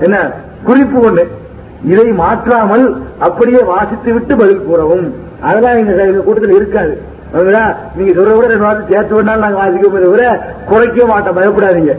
என்ன 0.00 0.30
குறிப்பு 0.64 1.10
ஒண்ணு. 1.10 1.26
இதை 1.86 2.04
மாற்றாமல் 2.04 3.02
அப்படியே 3.18 3.62
வாசித்து 3.62 4.12
விட்டு 4.12 4.36
பதில் 4.36 4.64
கூறவும். 4.64 5.14
அதெல்லாம் 5.40 5.86
எங்க 5.86 6.20
கூட்டத்தில் 6.20 6.54
இருக்காது. 6.54 7.09
நீங்க 7.96 8.12
சொல்ற 8.18 8.32
விட 8.36 8.46
ரெண்டு 8.52 8.66
வாரத்தை 8.66 8.86
சேர்த்து 8.92 9.16
வேணாலும் 9.16 9.44
நாங்க 9.46 9.58
வாசிக்க 9.62 9.88
விட 10.14 10.24
குறைக்க 10.70 11.06
மாட்டோம். 11.10 11.36
பயப்படாதீங்க. 11.38 11.94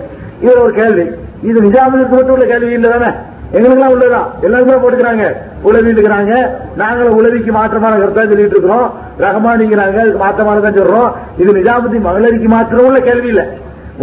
இது 0.46 0.56
ஒரு 0.64 0.74
கேள்வி. 0.80 1.06
இது 1.50 1.58
நிஜாமுக்கு 1.68 2.16
மட்டும் 2.16 2.36
உள்ள 2.38 2.46
கேள்வி 2.54 2.74
இல்ல 2.78 2.90
தானே? 2.96 3.12
எங்களுக்கெல்லாம் 3.56 3.94
உள்ளதான் 3.94 4.28
எல்லாருமே 4.46 4.76
போட்டுக்கிறாங்க. 4.82 5.26
உழவிட்டுக்கிறாங்க 5.68 6.34
நாங்களும் 6.82 7.18
உளவிக்கு 7.20 7.52
மாற்றமான 7.58 7.94
கருத்தா 8.02 8.24
சொல்லிட்டு 8.32 8.56
இருக்கிறோம். 8.56 8.88
ரகமானிங்கிறாங்க 9.24 9.98
அதுக்கு 10.04 10.22
மாற்றமான 10.26 10.62
தான் 10.66 10.78
சொல்றோம். 10.80 11.10
இது 11.42 11.58
நிஜாமதி 11.60 12.00
மகளிருக்கு 12.08 12.50
மாற்றம் 12.56 12.88
உள்ள 12.90 13.00
கேள்வி 13.08 13.30
இல்ல. 13.34 13.44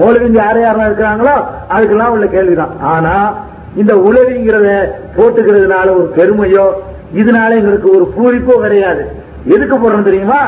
மௌலவிங்க 0.00 0.38
யார் 0.42 0.58
யாரெல்லாம் 0.64 0.90
இருக்கிறாங்களோ 0.90 1.34
அதுக்கெல்லாம் 1.74 2.14
உள்ள 2.16 2.26
கேள்விதான். 2.34 2.74
ஆனா 2.94 3.14
இந்த 3.80 3.94
உழவிங்கிறத 4.08 4.68
போட்டுக்கிறதுனால 5.16 5.86
ஒரு 5.98 6.06
பெருமையோ 6.18 6.66
இதனால 7.20 7.50
எங்களுக்கு 7.60 7.88
ஒரு 7.96 8.04
பூரிப்போ 8.16 8.54
கிடையாது. 8.64 9.02
எதுக்கு 9.54 9.76
போடுறோம் 9.76 10.08
தெரியுமா? 10.08 10.40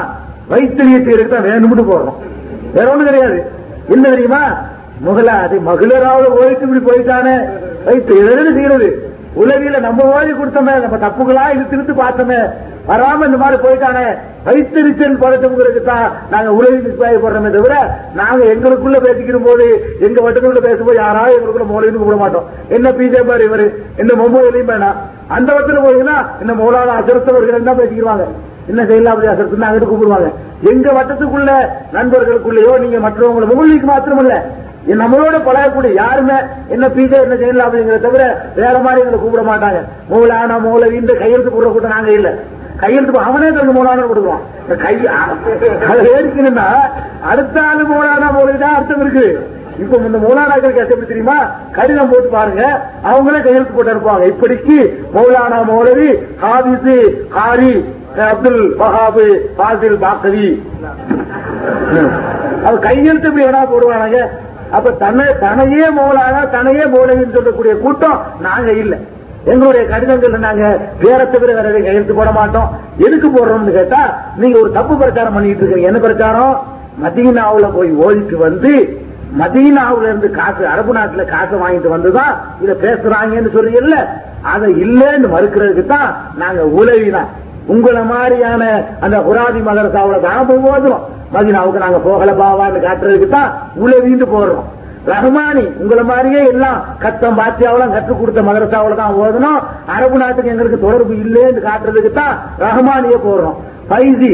வைத்திரியத்தை 0.53 1.29
தான் 1.35 1.47
வேணும்னு 1.49 1.85
போடுறோம் 1.91 2.19
வேற 2.75 2.87
ஒண்ணும் 2.93 3.09
கிடையாது. 3.11 3.39
என்ன 3.95 4.05
தெரியுமா? 4.15 4.43
முகலா 5.07 5.35
அது 5.45 5.57
மகளிராவது 5.69 6.29
ஓய்த்து 6.39 6.65
இப்படி 6.67 6.83
போயிட்டானே. 6.89 7.37
வைத்து 7.87 8.12
எதுன்னு 8.23 8.53
செய்யறது. 8.57 8.89
உலகில 9.43 9.79
நம்ம 9.87 10.05
ஓய்வு 10.15 10.33
கொடுத்தோமே 10.39 10.73
நம்ம 10.85 10.97
தப்புகளா 11.05 11.45
இழுத்து 11.55 11.77
இழுத்து 11.77 11.95
பார்த்தோமே. 12.01 12.41
வராம 12.89 13.27
இந்த 13.29 13.39
மாதிரி 13.43 13.57
போயிட்டானே. 13.65 14.05
வைத்தறிச்சல் 14.47 15.20
பழத்தவங்களுக்கு 15.23 15.83
தான் 15.91 16.07
நாங்க 16.33 16.51
உலகிக்கு 16.59 16.93
போடுறோமே 17.25 17.51
தவிர 17.57 17.75
நாங்க 18.20 18.43
எங்களுக்குள்ள 18.55 18.99
பேசிக்கிற 19.07 19.41
போது 19.49 19.67
எங்க 20.07 20.19
வட்டத்துக்குள்ள 20.25 20.62
பேசும்போது 20.69 20.99
யாராவது 21.05 21.37
எங்களுக்குள்ள 21.39 21.69
மௌலின்னு 21.73 22.01
கூப்பிட 22.03 22.19
மாட்டோம். 22.25 22.47
என்ன 22.77 22.93
பிஜே 22.99 23.23
பாரு 23.31 23.45
இவரு 23.49 23.67
என்ன 24.03 24.11
மொம்பையிலையும் 24.23 24.73
வேணாம். 24.73 24.99
அந்த 25.37 25.49
வட்டத்தில் 25.57 25.85
போயிங்கன்னா 25.87 26.19
என்ன 26.43 26.53
மௌலான 26.61 26.97
அசரத்தவர்கள் 27.01 27.69
தான் 27.70 27.81
பேசிக்கிறாங்க 27.83 28.27
என்ன 28.70 28.82
செய்யலாம் 28.90 29.12
அப்படியா 29.15 29.34
அங்கிட்டு 29.68 29.90
கூப்பிடுவாங்க. 29.90 30.31
எங்க 30.70 30.89
வட்டத்துக்குள்ள 30.99 31.50
நண்பர்களுக்குள்ளேயோ 31.97 32.73
நீங்க 32.84 32.99
மற்றவங்களை 33.07 33.47
மௌலிக்கு 33.52 33.89
மாத்திரமல்ல. 33.92 34.36
நம்மளோட 35.00 35.36
பழகக்கூடிய 35.47 35.90
யாருமே 36.02 36.36
என்ன 36.74 36.84
பீஜ 36.97 37.12
என்ன 37.24 37.34
செய்யலாம் 37.40 37.66
அப்படிங்கிறத 37.66 38.05
தவிர 38.07 38.23
வேற 38.60 38.74
மாதிரி 38.84 39.02
எங்களை 39.02 39.18
கூப்பிட 39.23 39.42
மாட்டாங்க. 39.50 39.81
மௌலானா 40.12 40.57
மௌலவி 40.66 40.97
இந்த 41.02 41.15
கையெழுத்து 41.23 41.52
போடுற 41.57 41.70
கூட்டம் 41.74 41.94
நாங்க 41.97 42.12
இல்ல. 42.18 42.31
கையெழுத்து 42.82 43.26
அவனே 43.28 43.49
தந்து 43.57 43.73
மௌலானா 43.76 44.05
கொடுக்குவான் 44.10 44.44
இந்த 44.65 44.76
கை 44.84 44.94
அதை 45.90 46.05
ஏறிக்கணும்னா 46.16 46.66
அடுத்த 47.32 47.57
ஆளு 47.70 47.82
மூலானா 47.90 48.28
மூலைதான் 48.36 48.62
தான் 48.65 48.76
அர்த்தம் 48.78 49.02
இருக்கு. 49.05 49.26
இப்ப 49.82 49.99
இந்த 50.08 50.18
மௌலானாக்களுக்கு 50.24 50.82
எப்படி 50.84 51.08
தெரியுமா? 51.10 51.36
கடிதம் 51.76 52.10
போட்டு 52.12 52.28
பாருங்க. 52.36 52.62
அவங்களே 53.10 53.40
கையெழுத்து 53.47 53.76
போட்டு 53.76 53.94
இருப்பாங்க 53.94 54.24
இப்படிக்கு 54.32 54.78
மௌலானா 55.16 55.58
மௌலவி 55.70 56.08
ஹாபிசு 56.44 56.97
ஹாரி 57.36 57.74
அப்துல் 58.31 58.63
வஹாபு 58.81 59.25
ஃபாசில் 59.57 59.99
பாக்கவி 60.05 60.47
அது 62.67 62.77
கையெழுத்து 62.87 63.29
வேணா 63.37 63.61
போடுவானாங்க? 63.71 64.19
அப்ப 64.77 64.91
தன்னை 65.03 65.27
தனையே 65.45 65.87
மௌலானா 65.97 66.41
தனையே 66.55 66.85
மௌலவின்னு 66.93 67.37
சொல்லக்கூடிய 67.37 67.73
கூட்டம் 67.85 68.19
நாங்க 68.41 68.71
இல்ல. 68.83 68.95
எங்களுடைய 69.53 69.89
கடிதங்கள் 69.89 70.47
நாங்க 70.47 70.79
வேற 71.05 71.25
தவிர 71.25 71.59
வேற 71.59 71.77
கையெழுத்து 71.77 72.19
போட 72.19 72.31
மாட்டோம். 72.31 72.69
எதுக்கு 73.07 73.29
போடுறோம்னு 73.29 73.79
கேட்டா 73.79 74.03
நீங்க 74.37 74.59
ஒரு 74.59 74.73
தப்பு 74.73 74.97
பிரச்சாரம் 74.97 75.35
பண்ணிட்டு 75.35 75.63
இருக்கீங்க. 75.63 75.89
என்ன 75.89 75.99
பிரச்சாரம்? 75.99 76.55
மதீனாவுல 77.05 77.77
போய் 77.77 77.91
ஓடிட்டு 78.05 78.37
வந்து 78.47 79.01
மதீனாவுல 79.41 80.09
இருந்து 80.09 80.31
காசு 80.31 80.67
அரபு 80.67 80.95
நாட்டுல 80.95 81.25
காசு 81.25 81.63
வாங்கிட்டு 81.63 81.97
வந்துதான் 81.97 82.61
இத 82.61 82.77
பேசுறாங்கன்னு 82.85 83.57
சொல்றீங்கல்ல? 83.57 84.09
அதை 84.53 84.71
இல்லைன்னு 84.85 85.29
மறுக்கிறதுக்கு 85.29 85.87
தான் 85.87 86.15
நாங்க 86.35 86.63
உதவிதான். 86.81 87.31
உங்களை 87.70 88.02
மாதிரியான 88.10 88.62
அந்த 89.05 89.16
குராதி 89.26 89.60
மதரசாவில் 89.66 90.26
தான் 90.26 90.47
போய் 90.49 90.68
ஓதுறோம். 90.70 91.05
மதினாவுக்கு 91.34 91.82
நாங்க 91.82 91.99
போகல 92.07 92.31
பாவான்னு 92.39 92.84
காட்டுறதுக்கு 92.84 93.28
தான் 93.34 93.50
உளவின்னு 93.82 94.28
போடுறோம் 94.32 94.68
ரஹ்மானி 95.10 95.65
உங்களை 95.82 96.02
மாதிரியே 96.08 96.40
எல்லாம் 96.52 96.78
கத்தம் 97.02 97.39
பாத்தியாவெல்லாம் 97.39 97.94
கற்றுக் 97.94 98.20
கொடுத்த 98.20 98.40
மதரசாவுல 98.49 98.97
தான் 98.99 99.18
ஓதணும் 99.20 99.60
அரபு 99.94 100.16
நாட்டுக்கு 100.23 100.52
எங்களுக்கு 100.55 100.78
தொடர்பு 100.82 101.15
இல்லைன்னு 101.23 101.60
காட்டுறதுக்கு 101.66 102.10
தான் 102.18 102.34
ரஹ்மானியே 102.65 103.18
போடுறோம் 103.26 103.57
பைசி 103.90 104.32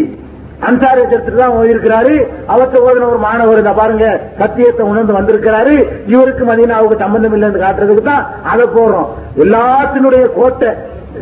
அன்சாரி 0.67 1.01
எடுத்துட்டு 1.03 1.41
தான் 1.41 1.55
ஓதிருக்கிறாரு 1.57 2.13
அவற்றை 2.53 2.79
ஓதின 2.85 3.09
ஒரு 3.09 3.21
மாணவர் 3.25 3.61
இந்த 3.63 3.73
பாருங்க 3.79 4.07
சத்தியத்தை 4.39 4.85
உணர்ந்து 4.91 5.17
வந்திருக்கிறாரு. 5.17 5.75
இவருக்கு 6.13 6.45
மதினாவுக்கு 6.51 6.97
சம்பந்தம் 7.03 7.35
இல்லைன்னு 7.37 7.65
காட்டுறதுக்கு 7.65 8.05
தான் 8.05 8.23
அதை 8.53 8.67
போடுறோம் 8.77 9.09
எல்லாத்தினுடைய 9.45 10.25
கோட்டை 10.37 10.71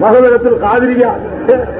மகதத்தில் 0.02 0.62
காதிரியா 0.64 1.10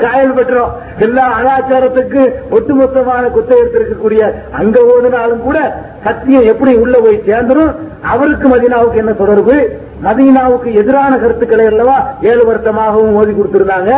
காயல் 0.02 0.34
பெற்றோம் 0.38 0.72
எல்லா 1.04 1.24
அனாச்சாரத்துக்கு 1.38 2.22
ஒட்டுமொத்தமான 2.56 3.30
குத்தை 3.36 3.56
எடுத்திருக்கக்கூடிய 3.60 4.22
அங்க 4.60 4.78
ஓடினாலும் 4.92 5.44
கூட 5.46 5.58
சத்தியம் 6.06 6.48
எப்படி 6.52 6.72
உள்ள 6.82 6.96
போய் 7.04 7.24
சேர்ந்துரும்? 7.28 7.72
அவருக்கு 8.12 8.46
மதீனாவுக்கு 8.54 9.00
என்ன 9.02 9.12
தொடர்பு? 9.22 9.56
மதீனாவுக்கு 10.06 10.70
எதிரான 10.80 11.12
கருத்துக்களை 11.22 11.66
அல்லவா 11.70 11.96
ஏழு 12.30 12.42
வருஷமாகவும் 12.50 13.16
ஓதி 13.20 13.32
கொடுத்திருந்தாங்க. 13.32 13.92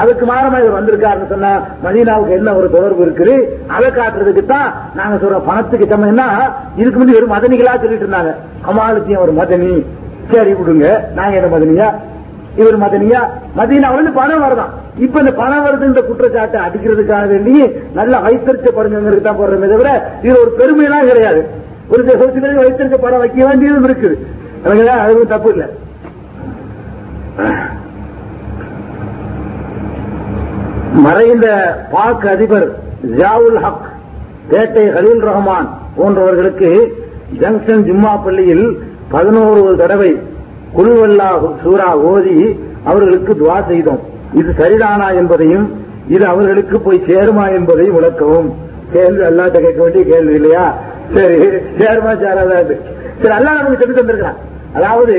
அதுக்கு 0.00 0.24
மாறமா 0.30 0.58
இவர் 0.62 0.78
வந்திருக்காருன்னு 0.78 1.32
சொன்னா 1.32 1.52
மதீனாவுக்கு 1.86 2.36
என்ன 2.38 2.54
ஒரு 2.60 2.68
தொடர்பு 2.76 3.02
இருக்குது? 3.06 3.34
அதை 3.76 3.88
காட்டுறதுக்கு 3.98 4.44
தான் 4.54 4.70
நாங்க 5.00 5.16
சொல்ற 5.24 5.40
பணத்துக்கு 5.50 5.92
சமயம்னா 5.94 6.28
இதுக்கு 6.80 6.98
முன்னாடி 7.00 7.20
ஒரு 7.22 7.32
மதனிகளா 7.36 7.74
சொல்லிட்டு 7.84 8.06
இருந்தாங்க. 8.06 8.32
கமாலத்தியம் 8.68 9.24
ஒரு 9.26 9.34
மதனி? 9.40 9.72
சரி 10.32 10.52
விடுங்க. 10.58 10.88
நாங்க 11.18 11.36
என்ன 11.40 11.50
மதனியா? 11.56 11.88
இவர் 12.60 12.76
மதனியா 12.82 13.20
மதீனாவுல 13.58 14.10
பணம் 14.20 14.42
வருதான். 14.44 14.72
இப்ப 15.04 15.20
இந்த 15.22 15.32
பணம் 15.40 15.64
வருதுன்ற 15.66 16.00
குற்றச்சாட்டை 16.06 16.58
அடிக்கிறதுக்காக 16.66 17.26
வேண்டி 17.32 17.54
நல்ல 17.98 18.12
வைத்தறிச்ச 18.26 18.68
படங்களுக்கு 18.78 19.26
தான் 19.26 19.38
போடுறமே 19.40 19.68
தவிர 19.72 19.90
இது 20.22 20.34
ஒரு 20.42 20.52
பெருமையெல்லாம் 20.60 21.08
கிடையாது. 21.10 21.42
ஒரு 21.92 22.02
சில 22.34 22.50
வைத்தறிச்ச 22.64 22.98
படம் 23.04 23.22
வைக்க 23.24 23.46
வேண்டியதும் 23.48 23.86
இருக்குது. 23.88 24.16
அதுவும் 25.04 25.32
தப்பு 25.34 25.50
இல்லை. 25.54 25.68
மறைந்த 31.04 31.46
பாக் 31.92 32.26
அதிபர் 32.32 32.68
ஜாவுல் 33.18 33.58
ஹக் 33.64 33.86
பேட்டை 34.50 34.84
ஹலீல் 34.96 35.22
ரஹ்மான் 35.28 35.68
போன்றவர்களுக்கு 35.96 36.70
ஜங்ஷன் 37.42 37.84
ஜும்மா 37.88 38.12
பள்ளியில் 38.24 38.66
பதினோரு 39.12 39.62
தடவை 39.80 40.10
குழுவல்லா 40.76 41.28
சூரா 41.62 41.88
ஓதி 42.10 42.36
அவர்களுக்கு 42.90 43.32
துவா 43.40 43.56
செய்தோம். 43.70 44.00
இது 44.40 44.50
சரிதானா 44.60 45.08
என்பதையும் 45.20 45.66
இது 46.14 46.24
அவர்களுக்கு 46.32 46.76
போய் 46.86 47.06
சேருமா 47.08 47.44
என்பதையும் 47.56 47.96
விளக்கவும். 47.98 48.48
கேள்வி 48.92 49.22
அல்லாட்ட 49.30 49.58
கேட்க 49.64 49.80
வேண்டிய 49.84 50.04
கேள்வி 50.12 50.34
இல்லையா? 50.40 50.64
சரி 51.14 51.36
சேருமா 51.80 52.12
சேராதாது 52.22 52.74
சரி 53.22 53.34
அல்லா 53.38 53.52
நமக்கு 53.58 53.80
சொல்லி 53.82 53.96
தந்திருக்கிறான். 53.98 54.38
அதாவது 54.78 55.14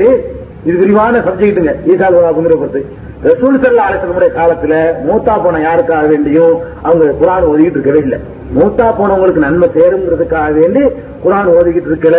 இது 0.68 0.76
விரிவான 0.82 1.20
சப்ஜெக்ட்டுங்க 1.28 1.72
ஈசா 1.92 2.08
குங்குற 2.36 2.56
பொறுத்து 2.62 2.80
ரசூல் 3.26 3.56
சல்லா 3.62 3.82
அலிசல்லமுடைய 3.88 4.30
காலத்துல 4.36 4.76
மூத்தா 5.08 5.34
போன 5.42 5.58
யாருக்காக 5.66 6.06
வேண்டியும் 6.12 6.54
அவங்க 6.86 7.04
குரான் 7.20 7.44
ஓதிக்கிட்டு 7.50 7.78
இருக்கவே 7.78 8.00
இல்லை. 8.06 8.18
மூத்தா 8.58 8.86
போனவங்களுக்கு 8.98 9.44
நன்மை 9.44 9.68
சேருங்கிறதுக்காக 9.76 10.50
வேண்டி 10.60 10.82
குரான் 11.24 11.52
ஓதிக்கிட்டு 11.56 11.90
இருக்கல. 11.92 12.18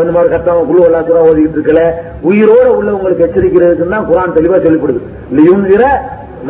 இந்த 0.00 0.12
மாதிரி 0.16 0.32
கத்தவங்க 0.34 0.66
குழு 0.70 0.80
குரான் 1.10 1.28
ஓதிக்கிட்டு 1.28 1.58
இருக்கல. 1.58 1.82
உயிரோட 2.30 2.66
உள்ளவங்களுக்கு 2.78 3.26
எச்சரிக்கிறதுக்கு 3.28 3.94
தான் 3.94 4.08
குரான் 4.10 4.36
தெளிவா 4.38 4.58
சொல்லிப்படுது 4.66 5.00
லியுந்திர 5.38 5.84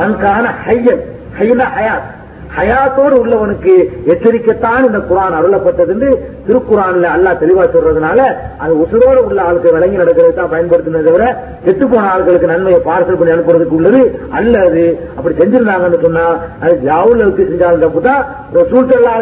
மண்கான 0.00 0.44
ஹையன். 0.66 1.02
ஹையன 1.38 1.62
ஹயாத். 1.76 2.08
ஹயாத்தோடு 2.56 3.14
உள்ளவனுக்கு 3.22 3.74
எச்சரிக்கத்தான் 4.12 4.86
இந்த 4.88 5.00
குரான் 5.08 5.36
அருளப்பட்டது 5.38 6.08
திருக்குறான்ல 6.46 7.06
அல்லாஹ் 7.14 7.40
தெளிவா 7.40 7.64
சொல்றதுனால 7.74 8.20
அது 8.62 8.72
உசுரோடு 8.82 9.20
உள்ள 9.28 9.40
ஆளுக்கு 9.46 9.74
விளங்கி 9.76 10.00
நடக்கிறது 10.02 10.34
தான் 10.38 10.52
பயன்படுத்தினதை 10.52 11.04
தவிர 11.08 11.26
கெட்டு 11.64 11.86
போன 11.86 12.08
ஆளுகளுக்கு 12.12 12.50
நன்மையை 12.52 12.80
பார்சல் 12.88 13.18
பண்ணி 13.18 13.34
அனுப்புறதுக்கு 13.34 13.78
உள்ளது 13.78 14.02
அல்ல 14.38 14.54
அது. 14.68 14.84
அப்படி 15.16 15.34
செஞ்சிருந்தாங்கன்னு 15.40 16.00
சொன்னா 16.04 16.24
அது 16.62 16.74
ஜாவுல 16.84 17.26
வச்சு 17.28 17.48
செஞ்சாலும் 17.50 17.84
தப்பு 17.84 18.02
தான். 18.02 18.22
சல்லா 18.90 19.14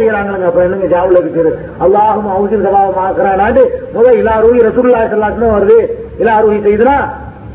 செய்யறாங்க 0.00 0.48
அப்ப 0.48 0.64
என்னங்க 0.66 0.88
ஜாவுல 0.94 1.20
வச்சு 1.20 1.44
அல்லாஹும் 1.84 2.30
அவசியம் 2.36 2.66
சலாவும் 2.66 3.02
ஆக்குறானாண்டு 3.04 3.64
முதல் 3.94 4.18
இலாரூஹி 4.22 4.66
ரசூல்லா 4.68 5.04
சல்லாத்துன்னு 5.12 5.54
வருது. 5.56 5.78
இலாரூஹி 6.22 6.58
செய்துனா 6.66 6.96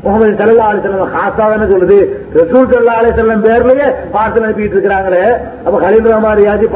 முகமது 0.04 0.32
சல்லா 0.40 0.66
அலிசல்லம் 0.72 1.14
ஹாசாதான 1.16 1.66
சொல்லுது. 1.72 1.98
ரசூல் 2.38 2.70
சல்லா 2.72 2.94
அலிசல்லம் 3.00 3.42
பேர்லயே 3.46 3.88
பார்சல் 4.14 4.46
அனுப்பிட்டு 4.46 4.76
இருக்கிறாங்களே. 4.76 5.24
அப்ப 5.64 5.76
கலீல் 5.84 6.08
ரஹ்மான் 6.12 6.42
யாஜி 6.48 6.68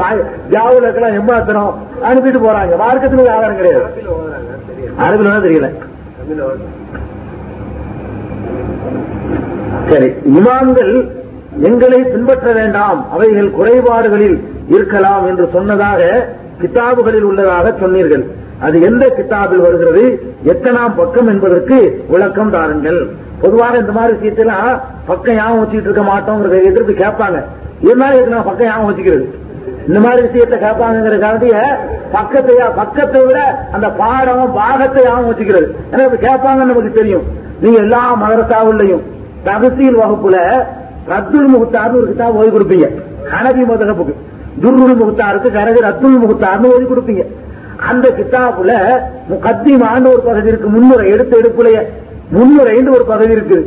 ஜாவுல 0.53 0.85
இருக்கலாம் 0.87 1.17
எம்பாத்தனம் 1.19 1.71
அனுப்பிட்டு 2.09 2.41
போறாங்க. 2.45 2.73
மார்க்கத்துக்கு 2.83 3.35
ஆதாரம் 3.37 3.59
கிடையாது. 3.61 3.85
அரபில் 5.05 5.45
தெரியல. 5.47 5.69
சரி 9.89 10.07
இமாம்கள் 10.37 10.93
எங்களை 11.67 11.99
பின்பற்ற 12.13 12.47
வேண்டாம். 12.59 12.99
அவைகள் 13.15 13.49
குறைபாடுகளில் 13.57 14.37
இருக்கலாம் 14.75 15.25
என்று 15.29 15.45
சொன்னதாக 15.55 16.01
கிதாபுகளில் 16.61 17.27
உள்ளதாக 17.29 17.73
சொன்னீர்கள். 17.83 18.23
அது 18.59 18.81
எந்த 18.81 19.05
கிட்டாபில் 19.07 19.63
வருகிறது? 19.65 20.03
எத்தனாம் 20.43 20.95
பக்கம் 20.95 21.27
என்பதற்கு 21.27 22.05
விளக்கம் 22.09 22.49
தாருங்கள். 22.49 22.99
பொதுவாக 23.41 23.77
இந்த 23.77 23.91
மாதிரி 23.91 24.17
விஷயத்தெல்லாம் 24.17 24.81
பக்கம் 25.05 25.35
யாவும் 25.35 25.61
வச்சுட்டு 25.61 25.89
இருக்க 25.89 26.01
மாட்டோங்கிற 26.01 26.63
எதிர்ப்பு 26.69 26.93
கேட்பாங்க. 26.93 27.39
இருந்தாலும் 27.81 28.17
எதுக்கு 28.17 28.35
நான் 28.35 28.43
பக்கம் 28.43 28.67
ஞாபகம் 28.67 28.89
வச்சுக்கிறது? 28.91 29.25
இந்த 29.87 29.99
மாதிரி 29.99 30.27
விஷயத்தை 30.27 30.57
கேட்பாங்கிறதுக்காண்டிய 30.59 31.55
பக்கத்தை 32.11 32.55
பக்கத்தை 32.75 33.25
விட 33.25 33.67
அந்த 33.71 33.89
பாடம் 33.89 34.53
பாகத்தை 34.53 35.03
யாவும் 35.03 35.29
வச்சுக்கிறது. 35.31 35.67
ஏன்னா 35.91 36.05
இப்ப 36.09 36.19
கேட்பாங்கன்னு 36.27 36.71
நமக்கு 36.71 36.91
தெரியும். 36.91 37.25
நீங்க 37.61 37.77
எல்லா 37.77 38.17
மதரசாவுலையும் 38.23 39.03
தகசீல் 39.45 40.01
வகுப்புல 40.01 40.37
ரத்துல் 41.11 41.51
முகத்தார்னு 41.53 41.99
ஒரு 42.01 42.07
கிட்டா 42.11 42.27
ஓய்வு 42.37 42.53
கொடுப்பீங்க. 42.55 42.87
ஹனபி 43.33 43.63
மதகப்புக்கு. 43.71 44.13
துர்ருல் 44.63 44.99
முகுத்தாருக்கு 45.01 45.49
கரகு 45.57 45.79
ரத்துல் 45.87 46.21
முகத்தார்னு 46.23 46.71
ஓய்வு 46.75 46.87
கொடுப்பீங்க. 46.91 47.25
அந்த 47.89 48.07
கிதாபுல 48.09 48.71
முகத்திமான்னு 49.29 50.11
ஒரு 50.13 50.21
பகுதி 50.21 50.47
இருக்கு 50.47 50.69
முன்னுரை 50.69 51.07
எடுத்து 51.11 51.35
எடுப்புலைய. 51.41 51.79
முன்னுரைன்னு 52.33 52.89
ஒரு 52.89 53.05
பகுதி 53.05 53.31
இருக்கு. 53.31 53.57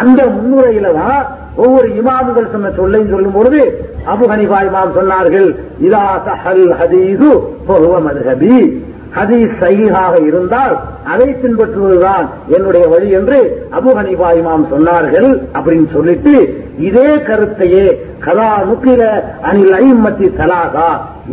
அந்த 0.00 0.20
முன்னுரையில 0.36 0.92
தான் 0.92 1.20
ஒவ்வொரு 1.56 1.88
இமாமுகள் 2.00 2.52
சொன்ன 2.52 2.72
சொல்லையும் 2.76 3.10
சொல்லும் 3.10 3.32
பொழுது 3.32 3.60
அபு 4.12 4.24
ஹனிஃபா 4.30 4.60
இமாம் 4.68 4.96
சொன்னார்கள் 4.96 5.48
இதா 5.80 6.06
சஹல் 6.26 6.66
ஹதீது 6.80 7.30
பகுவ 7.66 8.00
மதுஹபி. 8.00 8.56
ஹதீஸ் 9.16 9.56
சகிஹாக 9.62 10.14
இருந்தால் 10.28 10.74
அதை 11.04 11.26
பின்பற்றுவதுதான் 11.42 12.26
என்னுடைய 12.56 12.84
வழி 12.88 13.08
என்று 13.10 13.38
அபு 13.78 13.90
ஹனிஃபா 13.98 14.28
இமாம் 14.38 14.64
சொன்னார்கள் 14.70 15.28
அப்படின்னு 15.54 15.88
சொல்லிட்டு 15.92 16.34
இதே 16.78 17.10
கருத்தையே 17.28 17.84
கதா 18.20 18.50
நுக்கில 18.64 19.02
அனில் 19.42 19.74
ஐம்பத்தி 19.80 20.28
தலாகா 20.40 20.88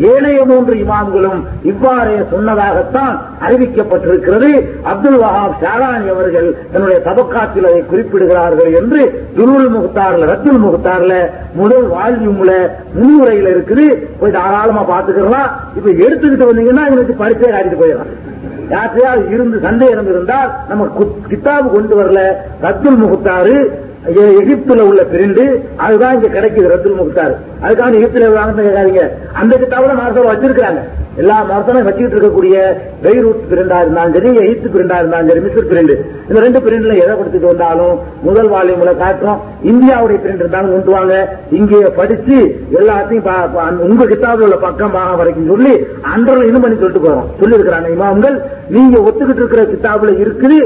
ஏனைய 0.09 0.45
மூன்று 0.45 0.73
இமாம்களும் 0.73 1.39
இவ்வாறே 1.63 2.17
சொன்னதாகத்தான் 2.33 3.15
அறிவிக்கப்பட்டிருக்கிறது. 3.47 4.49
அப்துல் 4.83 5.19
வஹாப் 5.23 5.57
ஷாரானி 5.63 6.07
அவர்கள் 6.15 6.49
தன்னுடைய 6.71 6.99
தபக்காத்தில் 7.05 7.67
அதை 7.69 7.81
குறிப்பிடுகிறார்கள் 7.91 8.71
என்று 8.81 9.01
துருள் 9.37 9.69
முகத்தார்ல 9.75 10.29
ரத்துல் 10.33 10.63
முகத்தார்ல 10.65 11.13
முதல் 11.53 11.87
வால்யூம்ல 11.95 12.51
முன்னுரையில் 12.93 13.51
இருக்குது. 13.55 13.87
போய் 14.19 14.31
தாராளமா 14.31 14.83
பாத்துக்கலாம் 14.93 15.49
இப்ப 15.75 15.89
எடுத்துக்கிட்டு 16.05 16.49
வந்தீங்கன்னா 16.51 16.85
எனக்கு 16.95 17.15
பரிச்சை 17.23 17.49
காட்டிட்டு 17.51 17.81
போயிடலாம். 17.83 18.13
யார்த்தையாவது 18.75 19.31
இருந்து 19.33 19.59
சந்தேகம் 19.59 20.07
இருந்தால் 20.07 20.49
நம்ம 20.67 20.87
கித்தாபு 21.29 21.67
கொண்டு 21.75 21.95
வரல. 22.01 22.19
ரத்துல் 22.61 23.01
முகத்தாறு 23.03 23.55
எகிப்துல 24.07 24.81
உள்ள 24.89 25.01
பிரிண்டு 25.11 25.45
அதுதான் 25.85 26.13
இங்க 26.17 26.29
கிடைக்குது 26.35 26.71
ரத்துல் 26.73 26.99
முக்தார். 26.99 27.33
அதுக்காக 27.63 27.99
எகிப்துல 27.99 28.29
கேட்காதீங்க. 28.67 29.03
அந்த 29.41 29.53
கித்தாபுல 29.61 29.95
மார்சல் 30.01 30.31
வச்சிருக்காங்க 30.31 30.81
எல்லா 31.21 31.37
மாசமும் 31.49 31.87
வச்சுக்கிட்டு 31.87 32.15
இருக்கக்கூடிய 32.15 32.57
பெய்ரூட் 33.03 33.39
பிரிண்டா 33.49 33.77
இருந்தாலும் 33.83 34.13
சரி 34.15 34.29
எகிப்து 34.43 34.69
பிரிண்டா 34.75 34.97
இருந்தாலும் 35.01 35.29
சரி 35.29 35.41
மிஸ்ர் 35.45 35.69
பிரிண்டு. 35.71 35.95
இந்த 36.29 36.39
ரெண்டு 36.45 36.59
பிரிண்ட்ல 36.65 36.93
எதை 37.03 37.13
கொடுத்துட்டு 37.19 37.49
வந்தாலும் 37.51 37.95
முதல் 38.27 38.49
வால்யூம்ல 38.53 38.91
காட்டுறோம் 39.01 39.39
இந்தியாவுடைய 39.71 40.17
பிரிண்ட் 40.25 40.43
இருந்தாலும் 40.43 40.73
கொண்டு 40.75 40.93
வாங்க. 40.97 41.15
இங்கே 41.57 41.81
படிச்சு 41.99 42.37
எல்லாத்தையும் 42.79 43.83
உங்க 43.89 44.07
கித்தாபுல 44.11 44.47
உள்ள 44.47 44.59
பக்கம் 44.67 44.95
பாகம் 44.97 45.19
வரைக்கும் 45.21 45.51
சொல்லி 45.53 45.73
அன்றல 46.13 46.61
பண்ணி 46.65 46.79
சொல்லிட்டு 46.83 47.05
போறோம். 47.07 47.27
சொல்லி 47.41 47.57
இருக்கிறாங்க 47.57 47.89
இமாம்கள் 47.97 48.37
நீங்க 48.75 48.97
ஒத்துக்கிட்டு 49.07 49.43
இருக்கிற 49.43 49.61
கித்தாபுல 49.73 50.11
இருக்குது 50.23 50.59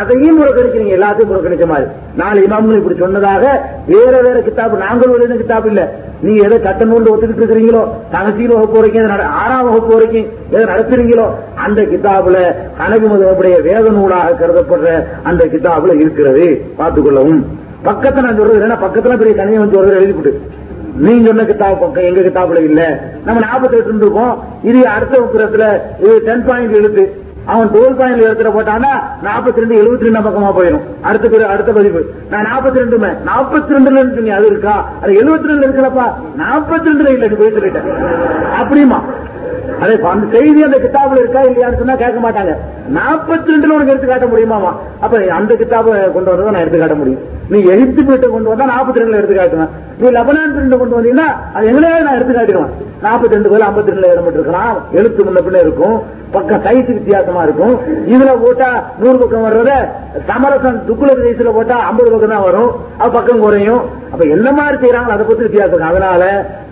அதையும் 0.00 0.40
புறக்கணிக்கிறீங்க 0.40 0.96
எல்லாத்தையும் 0.98 1.32
புறக்கணிச்ச 1.32 1.66
மாதிரி. 1.74 1.88
நாலு 2.22 2.38
இமாம்கள் 2.48 2.79
இப்படி 2.80 2.98
சொன்னதாக 2.98 3.44
வேற 3.86 4.20
வேற 4.20 4.40
கித்தாபு 4.40 4.76
நாங்கள் 4.76 5.12
எழுதின 5.12 5.34
கித்தாபு 5.34 5.66
இல்ல. 5.66 5.82
நீங்க 6.20 6.42
எதை 6.42 6.58
சட்ட 6.62 6.84
நூல் 6.84 7.02
ஒத்துக்கிட்டு 7.02 7.42
இருக்கிறீங்களோ 7.42 7.82
தகசீல் 8.12 8.54
வகுப்பு 8.54 8.80
வரைக்கும் 8.80 9.30
ஆறாம் 9.30 9.64
வகுப்பு 9.64 9.94
வரைக்கும் 9.94 10.26
எதை 10.50 10.64
நடத்துறீங்களோ 10.74 11.26
அந்த 11.54 11.82
கித்தாபுல 11.82 12.54
கனகு 12.76 13.08
முதலுடைய 13.08 13.62
வேத 13.62 13.90
நூலாக 13.90 14.30
கருதப்படுற 14.30 15.04
அந்த 15.22 15.44
கித்தாபுல 15.44 15.94
இருக்கிறது. 15.94 16.64
பார்த்துக்கொள்ளவும். 16.78 17.42
பக்கத்துல 17.84 18.20
நான் 18.20 18.36
சொல்றது 18.36 18.60
என்ன 18.60 18.74
பக்கத்துல 18.74 19.16
பெரிய 19.16 19.34
தனியை 19.34 19.58
வந்து 19.58 19.74
சொல்றது 19.74 20.00
எழுதிவிட்டு. 20.00 20.32
நீங்க 20.96 21.26
சொன்ன 21.26 21.42
கித்தாப் 21.42 21.80
பக்கம் 21.80 22.04
எங்க 22.04 22.20
கித்தாப்புல 22.20 22.62
இல்ல. 22.62 23.00
நம்ம 23.24 23.40
நாற்பத்தி 23.40 23.72
எட்டு 23.72 23.96
இருக்கோம். 23.96 24.44
இது 24.62 24.86
அடுத்த 24.86 25.18
உத்திரத்துல 25.18 25.80
இது 26.00 26.22
டென் 26.24 26.44
பாயிண்ட் 26.44 26.74
எழுத்து. 26.74 27.28
அவன் 27.52 27.70
டோல் 27.74 27.96
பாயிண்ட்ல 27.98 28.26
எடுத்துட 28.28 28.50
போட்டானா 28.56 28.90
நாற்பத்தி 29.26 29.60
ரெண்டு 29.62 29.76
எழுபத்தி 29.82 30.06
ரெண்டு 30.06 30.20
பக்கமா 30.26 30.50
போயிடும். 30.58 30.84
அடுத்த 31.02 31.46
அடுத்த 31.48 31.72
பதிவு. 31.72 32.00
நான் 32.30 32.46
நாற்பத்தி 32.50 32.80
ரெண்டுமே 32.82 33.10
நாற்பத்தி 33.28 33.74
ரெண்டுல 33.76 34.02
சொன்னி 34.16 34.30
அது 34.30 34.46
இருக்கா? 34.46 34.74
அது 35.02 35.12
எழுபத்தி 35.12 35.50
ரெண்டு 35.52 35.66
இருக்கலப்பா. 35.68 36.06
நாற்பத்தி 36.42 36.90
ரெண்டுல 36.90 37.12
இல்ல 37.16 37.26
நீ 37.26 37.34
போய் 37.34 37.56
சொல்லிட்டேன் 37.56 37.88
அப்படியுமா? 38.60 39.00
அதே 39.80 39.94
அந்த 40.14 40.38
செய்தி 40.38 40.62
அந்த 40.62 40.78
கிட்டாபுல 40.84 41.22
இருக்கா 41.24 41.42
இல்லையான்னு 41.42 41.80
சொன்னா 41.82 41.94
கேட்க 41.94 42.18
மாட்டாங்க. 42.26 42.54
நாற்பத்தி 42.96 43.52
ரெண்டுல 43.52 43.74
உனக்கு 43.76 43.92
எடுத்து 43.92 44.08
காட்ட 44.10 44.26
முடியுமாமா 44.30 44.70
அப்ப 45.04 45.18
அந்த 45.38 45.52
கிட்டாப 45.60 45.96
கொண்டு 46.14 46.30
வந்ததை 46.30 46.52
நான் 46.54 46.64
எடுத்து 46.64 46.80
காட்ட 46.82 46.96
முடியும். 47.00 47.22
நீ 47.52 47.58
எழுத்து 47.74 48.00
போயிட்டு 48.06 48.28
கொண்டு 48.34 48.50
வந்தா 48.50 48.70
நாற்பத்தி 48.72 49.02
ரெண்டுல 49.02 49.20
எடுத்து 49.20 49.36
காட்டுவேன். 49.38 49.70
நீ 50.00 50.08
லெபனான் 50.16 50.54
பிரிண்ட் 50.54 50.80
கொண்டு 50.80 50.96
வந்தீங்கன்னா 50.96 51.28
அது 51.54 51.68
எங்களையாவது 51.70 52.06
நான் 52.06 52.18
எடுத்து 52.18 52.34
காட்டிடுவேன். 52.36 52.72
நாற்பத்தி 53.04 53.36
ரெண்டு 53.36 53.50
பேர் 53.52 53.66
ஐம்பத்தி 53.68 53.92
ரெண்டுல 53.92 54.12
இடம் 54.14 54.30
இருக்கலாம் 54.38 54.76
எழுத்து 54.98 55.24
முன்ன 55.26 55.42
பின்ன 55.46 55.60
இருக்கும். 55.66 55.96
பக்கம் 56.34 56.62
சைஸ் 56.64 56.90
வித்தியாசமா 56.96 57.40
இருக்கும். 57.46 57.74
இதுல 58.14 58.32
போட்டா 58.42 58.70
நூறு 59.00 59.16
பக்கம் 59.22 59.46
வர்றத 59.46 59.72
சமரசம் 60.28 60.78
துக்குலர் 60.88 61.22
சைஸ்ல 61.24 61.52
போட்டா 61.58 61.76
ஐம்பது 61.88 62.10
பக்கம் 62.14 62.34
தான் 62.34 62.46
வரும். 62.48 62.70
அது 63.00 63.12
பக்கம் 63.16 63.44
குறையும். 63.44 63.82
அப்ப 64.12 64.22
என்ன 64.36 64.48
மாதிரி 64.58 64.76
செய்யறாங்க 64.82 65.14
அதை 65.16 65.24
பத்தி 65.30 65.42
வித்தியாசம் 65.48 65.88
அதனால 65.90 66.24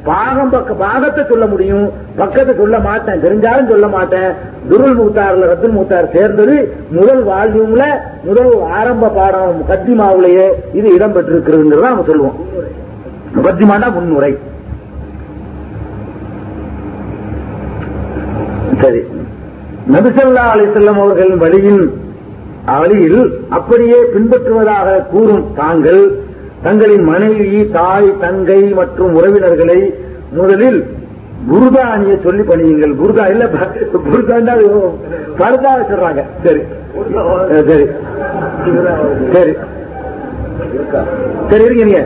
பாகம் 0.09 0.53
பக்க 0.53 0.73
பாகத்தை 0.83 1.23
சொல்ல 1.31 1.45
முடியும். 1.53 1.87
பக்கத்தை 2.21 2.53
சொல்ல 2.61 2.77
மாட்டேன். 2.87 3.23
தெரிஞ்சாலும் 3.25 3.71
சொல்ல 3.73 3.87
மாட்டேன். 3.97 4.31
துருள் 4.71 4.97
முத்தார்ல 5.01 5.49
ரத்துல் 5.51 5.77
மூத்தார் 5.79 6.08
சேர்ந்தது 6.13 6.57
முதல் 6.91 7.27
வால்யூம்ல 7.27 7.83
முதல் 8.25 8.63
ஆரம்ப 8.71 9.09
பாடம் 9.09 9.65
கத்திமாவுலயே 9.69 10.47
இது 10.73 10.89
இடம்பெற்றிருக்கிறதுங்கிறத 10.99 11.81
நம்ம 11.81 12.05
சொல்லுவோம். 12.07 12.37
முகத்திமாண்டா 13.37 13.93
முன்னுரை. 13.93 14.39
சரி. 18.81 19.01
நபிசல்லா 19.93 20.43
அலிசல்லம் 20.55 21.01
அவர்களின் 21.01 21.37
வழியின் 21.37 21.83
வழியில் 22.67 23.21
அப்படியே 23.49 23.99
பின்பற்றுவதாக 24.15 25.07
கூறும் 25.11 25.45
தாங்கள் 25.55 26.03
தங்களின் 26.63 27.05
மனைவி 27.05 27.69
தாய் 27.69 28.19
தங்கை 28.21 28.63
மற்றும் 28.73 29.15
உறவினர்களை 29.15 29.95
முதலில் 30.33 30.81
புருதா 31.51 31.83
அணிய 31.95 32.15
சொல்லி 32.27 32.45
பண்ணியுங்கள் 32.51 32.95
புருதா 33.01 33.25
இல்ல 33.33 33.45
புருதாண்டா 34.07 34.55
பருதா 35.41 35.73
வச்சிடுறாங்க. 35.79 36.23
சரி. 36.45 36.63
சரி. 37.69 37.87
சரி. 39.35 39.53
சரி 41.51 41.65
இருக்கீங்க 41.67 41.99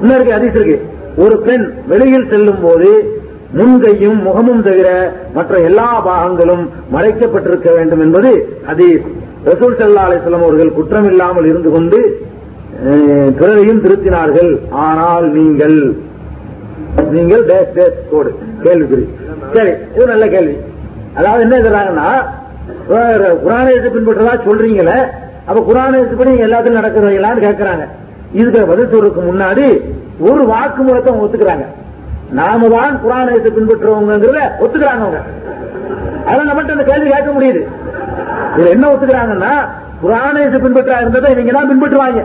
இன்னும் 0.00 0.16
இருக்கு 0.16 0.36
அதிசயம் 0.38 0.60
இருக்கு. 0.60 0.78
ஒரு 1.24 1.36
பெண் 1.46 1.64
வெளியில் 1.90 2.30
செல்லும் 2.32 2.62
போது 2.64 2.90
முன்கையும் 3.58 4.20
முகமும் 4.26 4.62
தவிர 4.66 4.88
மற்ற 5.34 5.58
எல்லா 5.68 5.88
பாகங்களும் 6.06 6.64
மறைக்கப்பட்டிருக்க 6.94 7.68
வேண்டும் 7.76 8.02
என்பது 8.06 8.30
ஹதீஸ். 8.70 9.04
ரசூல் 9.50 9.76
சல்லா 9.80 10.06
அலிஸ்லாம் 10.08 10.46
அவர்கள் 10.46 10.76
குற்றமில்லாமல் 10.78 11.48
இருந்து 11.50 11.70
கொண்டு 11.76 12.00
பிறரையும் 13.38 13.82
திருத்தினார்கள். 13.84 14.52
ஆனால் 14.86 15.26
நீங்கள் 15.38 15.76
நீங்கள் 17.14 17.44
டேஷ் 17.50 17.74
டேஷ் 17.78 17.98
கோடு. 18.12 18.30
கேள்விக்குறி. 18.64 19.04
சரி 19.56 19.72
இது 19.96 20.06
நல்ல 20.12 20.26
கேள்வி. 20.34 20.54
அதாவது 21.18 21.42
என்ன 21.46 21.56
சொல்றாங்கன்னா 21.66 22.08
வேற 22.92 23.22
குரானை 23.44 23.70
எடுத்து 23.74 23.94
பின்பற்றதா 23.96 24.34
சொல்றீங்களே 24.46 24.98
அப்ப 25.48 25.58
குரானை 25.68 25.94
எடுத்துப்படி 26.00 26.30
படி 26.30 26.44
எல்லாத்தையும் 26.46 26.78
நடக்கிறீங்களான்னு 26.80 27.44
கேட்கறாங்க 27.46 27.84
இதுக்கு 28.40 28.60
பதில் 28.70 28.92
சொல்றதுக்கு 28.92 29.22
முன்னாடி 29.30 29.66
ஒரு 30.28 30.42
வாக்கு 30.52 30.82
மூலத்தை 30.86 31.12
ஒத்துக்கிறாங்க. 31.24 31.64
நாம 32.38 32.68
தான் 32.76 32.94
குரானத்தை 33.04 33.50
பின்பற்றுறவங்கிறத 33.56 34.40
ஒத்துக்கிறாங்க 34.62 35.02
அவங்க. 35.06 35.20
அதான் 36.28 36.48
நம்மகிட்ட 36.48 36.76
அந்த 36.76 36.86
கேள்வி 36.90 37.08
கேட்க 37.14 37.30
முடியுது. 37.36 37.62
இதுல 38.54 38.72
என்ன 38.76 38.86
ஒத்துக்கிறாங்கன்னா 38.92 39.52
குரானத்தை 40.04 40.58
பின்பற்றா 40.64 40.96
இருந்ததை 41.02 41.30
இவங்க 41.34 41.52
தான் 41.58 41.70
பின்பற்றுவாங்க. 41.72 42.22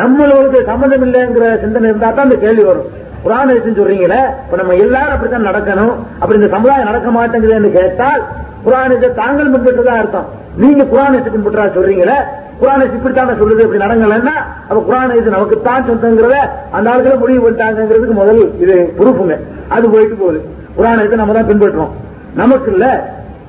நம்மளுக்கு 0.00 0.58
சம்பந்தம் 0.70 1.04
இல்லைங்கிற 1.06 1.46
சிந்தனை 1.62 1.88
இருந்தா 1.90 2.10
தான் 2.10 2.28
அந்த 2.28 2.38
கேள்வி 2.44 2.64
வரும். 2.70 2.90
குரானேசன் 3.24 3.78
சொல்றீங்களே? 3.78 4.20
இப்ப 4.44 4.56
நம்ம 4.60 4.76
எல்லாரும் 4.84 5.14
அப்படித்தான் 5.14 5.48
நடக்கணும். 5.50 5.94
அப்படி 6.20 6.38
இந்த 6.40 6.50
சமுதாயம் 6.54 6.88
நடக்க 6.90 7.08
மாட்டேங்குதுன்னு 7.16 7.70
கேட்டால் 7.78 8.22
புராணத்தை 8.64 9.08
தாங்கள் 9.20 9.52
பின்பற்றதா 9.54 9.94
அர்த்தம். 10.02 10.28
நீங்க 10.62 10.82
குரானேச 10.92 11.26
பின்பற்றா 11.34 11.66
சொல்றீங்களே? 11.76 12.16
குரானேஸ் 12.62 12.96
இப்படித்தான் 12.96 13.40
சொல்லுது 13.40 13.64
இப்படி 13.66 13.80
நடங்கலன்னா 13.84 14.34
அப்ப 14.68 14.80
குரானேஸ் 14.88 15.28
நமக்கு 15.36 15.56
தான் 15.68 15.86
சொந்தங்கிறத 15.88 16.36
அந்த 16.76 16.86
ஆளுகளை 16.92 17.14
முடிவு 17.22 17.40
பண்ணிட்டாங்கிறதுக்கு 17.44 18.18
முதல் 18.20 18.42
இது 18.64 18.74
பொறுப்புங்க. 18.98 19.36
அது 19.76 19.84
போயிட்டு 19.94 20.16
போகுது. 20.22 20.40
குரானேசை 20.76 21.16
நம்ம 21.22 21.34
தான் 21.38 21.48
பின்பற்றுவோம் 21.50 21.94
நமக்கு 22.40 22.70
இல்ல 22.74 22.86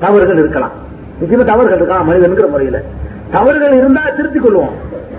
தவறுகள் 0.06 0.42
இருக்கலாம். 0.44 0.74
நிச்சயமா 1.20 1.46
தவறுகள் 1.52 1.80
இருக்கலாம் 1.80 2.08
மனிதனுங்கிற 2.10 2.48
முறையில. 2.56 2.80
தவறுகள் 3.36 3.76
இருந்தா 3.82 4.02
திருத்திக் 4.18 4.46
கொள்வோம். 4.46 4.74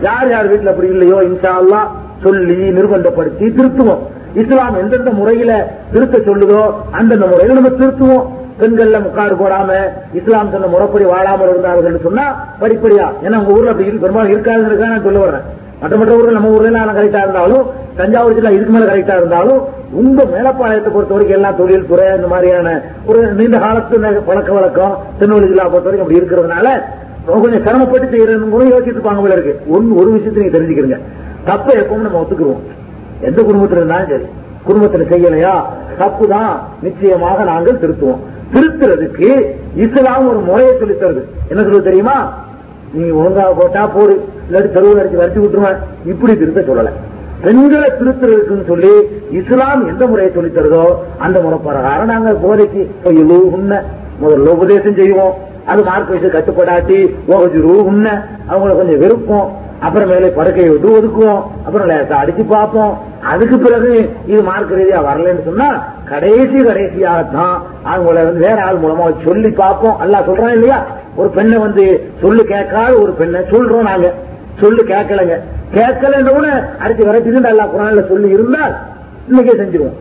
யார் 0.08 0.28
யார் 0.32 0.50
வீட்டுல 0.52 0.72
அப்படி 0.72 0.88
இல்லையோ 0.94 1.18
இன்ஷா 1.28 1.52
அல்லாஹ் 1.60 1.86
சொல்லி 2.24 2.58
நிர்பந்தப்படுத்தி 2.78 3.46
திருத்துவோம். 3.58 4.02
இஸ்லாம் 4.42 4.78
எந்தெந்த 4.82 5.10
முறையில 5.18 5.52
திருத்த 5.92 6.16
சொல்லுதோ 6.28 6.62
அந்தந்த 6.98 7.26
முறையில 7.32 7.56
நம்ம 7.58 7.72
திருத்துவோம். 7.80 8.24
பெண்கள்ல 8.60 8.98
முக்காடு 9.04 9.34
போடாம 9.40 9.70
இஸ்லாம் 10.18 10.50
சொன்ன 10.54 10.68
முறைப்படி 10.72 11.04
வாழாமல் 11.12 11.50
இருந்தார்கள் 11.52 12.04
சொன்னா 12.06 12.24
படிப்படியா. 12.60 13.06
ஏன்னா 13.24 13.38
உங்க 13.40 13.56
ஊர்ல 13.56 13.72
அப்படி 13.72 14.02
பெரும்பாலும் 14.04 14.32
இருக்காதுன்னு 14.34 14.90
நான் 14.92 15.06
சொல்ல 15.06 15.20
வர்றேன். 15.24 15.46
மற்ற 15.80 15.94
மற்ற 16.00 16.12
ஊர்ல 16.18 16.34
நம்ம 16.36 16.50
ஊர்ல 16.56 16.68
எல்லாம் 16.70 16.98
கரெக்டா 16.98 17.22
இருந்தாலும் 17.24 17.64
தஞ்சாவூர் 17.98 18.36
ஜில்லா 18.36 18.52
இதுக்கு 18.56 18.74
மேல 18.74 18.86
கரெக்டா 18.90 19.16
இருந்தாலும் 19.20 19.58
உங்க 20.02 20.20
மேலப்பாளையத்தை 20.34 20.90
பொறுத்த 20.94 21.14
வரைக்கும் 21.14 21.38
எல்லா 21.38 21.50
தொழில் 21.60 21.88
துறை 21.90 22.06
இந்த 22.18 22.28
மாதிரியான 22.34 22.68
ஒரு 23.08 23.20
நீண்ட 23.40 23.58
காலத்து 23.64 23.98
பழக்க 24.30 24.52
வழக்கம் 24.58 24.94
திருநெல்வேலி 25.18 25.50
ஜில்லா 25.52 25.66
பொறுத்த 25.72 25.88
வரைக்கும் 25.88 26.06
அப்படி 26.06 26.20
இருக்கிறதுனால 26.22 26.68
கொஞ்சம் 27.42 27.64
சிரமப்பட்டு 27.66 28.06
செய்யறதுன்னு 28.14 28.54
கூட 28.54 28.64
யோசிச்சுட்டு 28.72 29.04
போல 29.04 29.36
இருக்கு. 29.36 29.54
ஒன்னு 29.74 29.98
ஒரு 30.00 30.08
விஷயத்தை 30.16 30.40
நீங்க 30.42 30.54
தெரிஞ்சுக்கிறீங்க. 30.56 30.98
தப்ப 31.50 31.68
எப்பவும் 31.82 32.06
நம்ம 32.06 32.20
ஒத்துக்குருவோம் 32.22 32.64
எந்த 33.24 33.42
குடும்பத்தில் 33.42 33.76
இருந்தாலும் 33.76 34.08
சரி. 34.08 34.22
குடும்பத்தில் 34.64 35.08
செய்யலையா? 35.08 35.52
தப்பு 35.98 36.28
தான் 36.28 36.68
நிச்சயமாக 36.82 37.44
நாங்கள் 37.44 37.78
திருத்துவோம். 37.78 38.18
திருத்துறதுக்கு 38.54 39.54
இஸ்லாம் 39.76 40.28
ஒரு 40.28 40.38
முறையை 40.38 40.78
சொல்லித் 40.78 41.02
தருது. 41.02 41.24
என்ன 41.48 41.62
சொல்லுவது 41.62 41.82
தெரியுமா? 41.82 42.32
நீ 42.92 43.08
ஒழுங்கா 43.08 43.52
போட்டா 43.58 43.86
போடு. 43.86 44.28
இல்லாட்டி 44.50 44.70
தெருவில் 44.70 45.04
அடிச்சு 45.04 45.22
வரைச்சு 45.22 45.40
விட்டுருவேன். 45.40 45.76
இப்படி 46.06 46.36
திருத்த 46.36 46.60
சொல்லல. 46.60 46.90
பெண்களை 47.40 47.90
திருத்துறதுக்குன்னு 47.90 48.66
சொல்லி 48.66 48.90
இஸ்லாம் 49.30 49.86
எந்த 49.86 50.06
முறையை 50.06 50.34
சொல்லி 50.34 50.50
தருதோ 50.50 50.94
அந்த 51.18 51.40
முறை 51.40 51.58
பிரகாரம் 51.58 52.06
நாங்க 52.06 52.30
போதைக்கு 52.30 52.90
உன்ன 53.04 53.34
உண்ண. 53.34 53.84
முதல்ல 54.22 54.48
உபதேசம் 54.48 54.94
செய்வோம். 54.94 55.34
அது 55.64 55.84
மார்க் 55.84 56.08
வச்சு 56.08 56.28
கட்டுப்படாட்டி 56.28 57.60
ரூ 57.60 57.82
உண்ண. 57.82 58.28
அவங்களை 58.50 58.76
கொஞ்சம் 58.76 59.00
வெறுப்போம். 59.00 59.48
அப்புறம் 59.80 60.08
மேலே 60.08 60.28
படுக்கையை 60.28 60.72
விட்டு 60.72 61.00
ஒதுக்குவோம். 61.00 61.42
அப்புறம் 61.66 61.88
லேசா 61.88 62.14
அடிச்சு 62.24 62.46
பார்ப்போம். 62.48 62.98
அதுக்கு 63.22 63.58
பிறகு 63.58 64.10
இது 64.26 64.42
மார்க் 64.42 64.72
ரீதியா 64.72 65.00
வரலன்னு 65.00 65.44
சொன்னா 65.44 65.84
கடைசி 66.08 66.62
கடைசியாகத்தான் 66.62 67.62
அவங்கள 67.84 68.14
வந்து 68.14 68.32
வேற 68.32 68.64
ஆள் 68.64 68.76
மூலமா 68.76 69.26
சொல்லி 69.26 69.50
பார்ப்போம். 69.50 69.98
அல்ல 69.98 70.18
சொல்றான் 70.18 70.50
இல்லையா? 70.50 70.86
ஒரு 71.16 71.28
பெண்ணை 71.28 71.58
வந்து 71.58 72.08
சொல்லு 72.20 72.44
கேட்காத 72.44 72.94
ஒரு 72.94 73.12
பெண்ணை 73.12 73.40
சொல்றோம் 73.40 73.82
நாங்க. 73.82 74.12
சொல்லு 74.60 74.84
கேட்கலங்க. 74.84 75.38
கேட்கலன்ற 75.74 76.62
அடிச்சு 76.84 77.06
விரட்டிட்டு 77.06 77.50
அல்லா 77.52 77.66
குரான்ல 77.66 78.08
சொல்லி 78.08 78.28
இருந்தால் 78.28 78.76
இன்னைக்கே 79.30 79.52
செஞ்சிருவோம். 79.60 79.96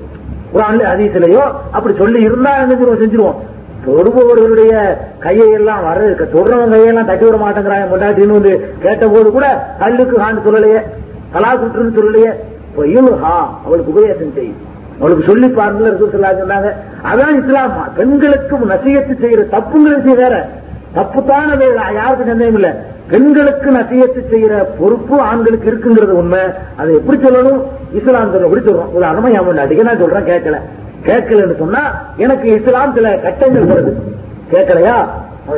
குரான்ல 0.54 0.84
ஹதீஸ்லயோ 0.84 1.52
அப்படி 1.72 1.96
சொல்லி 1.98 2.22
இருந்தா 2.22 2.58
என்ன 2.58 2.74
செஞ்சிருவோம் 2.74 3.02
செஞ்சிருவோம்? 3.04 3.36
தொடுபவர்களுடைய 3.86 4.74
கையை 5.20 5.52
எல்லாம் 5.52 5.84
வர 5.84 6.02
தொடுறவங்க 6.06 6.76
கையெல்லாம் 6.76 7.06
தட்டி 7.06 7.26
விட 7.26 7.38
மாட்டேங்கிறாங்க. 7.46 7.88
முன்னாடின்னு 7.94 8.38
வந்து 8.40 8.76
கேட்ட 8.82 9.08
போது 9.08 9.32
கூட 9.32 9.48
கல்லுக்கு 9.80 10.18
ஹான்னு 10.18 10.46
சொல்லலையே. 10.48 10.82
கலா 11.32 11.56
குற்றுன்னு 11.56 11.98
சொல்லலையே. 11.98 12.32
இப்போ 12.70 12.84
ஹா 13.16 13.62
அவளுக்கு 13.66 13.92
உபதேசம் 13.92 14.34
செய்யும். 14.36 14.72
அவளுக்கு 15.00 15.24
சொல்லி 15.28 15.48
பாருங்கள் 15.50 15.94
ரசூல் 15.94 16.44
சொன்னாங்க. 16.44 16.70
அதான் 17.12 17.44
இஸ்லாம்? 17.44 17.92
பெண்களுக்கு 17.96 18.58
நசியத்து 18.58 19.14
செய்யற 19.24 20.02
செய்ய 20.02 20.16
வேற. 20.16 20.50
தப்புத்தான 20.96 21.76
தான் 21.76 21.94
யாருக்கும் 21.94 22.28
சந்தேகம் 22.28 22.54
இல்ல. 22.54 22.70
பெண்களுக்கு 23.12 23.72
நசியத்து 23.72 24.22
செய்யற 24.32 24.66
பொறுப்பு 24.80 25.20
ஆண்களுக்கு 25.20 25.72
இருக்குங்கிறது 25.72 26.12
உண்மை. 26.12 26.40
அதை 26.78 26.96
எப்படி 26.96 27.18
சொல்லணும்? 27.18 27.62
இஸ்லாம் 27.94 28.32
சொல்ல 28.32 28.48
எப்படி 28.48 28.66
சொல்றோம்? 28.66 28.92
உதாரணமா 29.00 29.32
என் 29.32 29.58
அடிக்க 29.58 29.84
நான் 29.84 30.00
சொல்றேன் 30.00 30.30
கேட்கல. 30.32 30.60
கேட்கலன்னு 31.06 31.58
சொன்னா 31.58 32.02
எனக்கு 32.18 32.62
இஸ்லாம் 32.62 32.94
சில 32.94 33.18
கட்டங்கள் 33.18 33.66
வருது. 33.66 33.94
கேட்கலையா? 34.52 35.08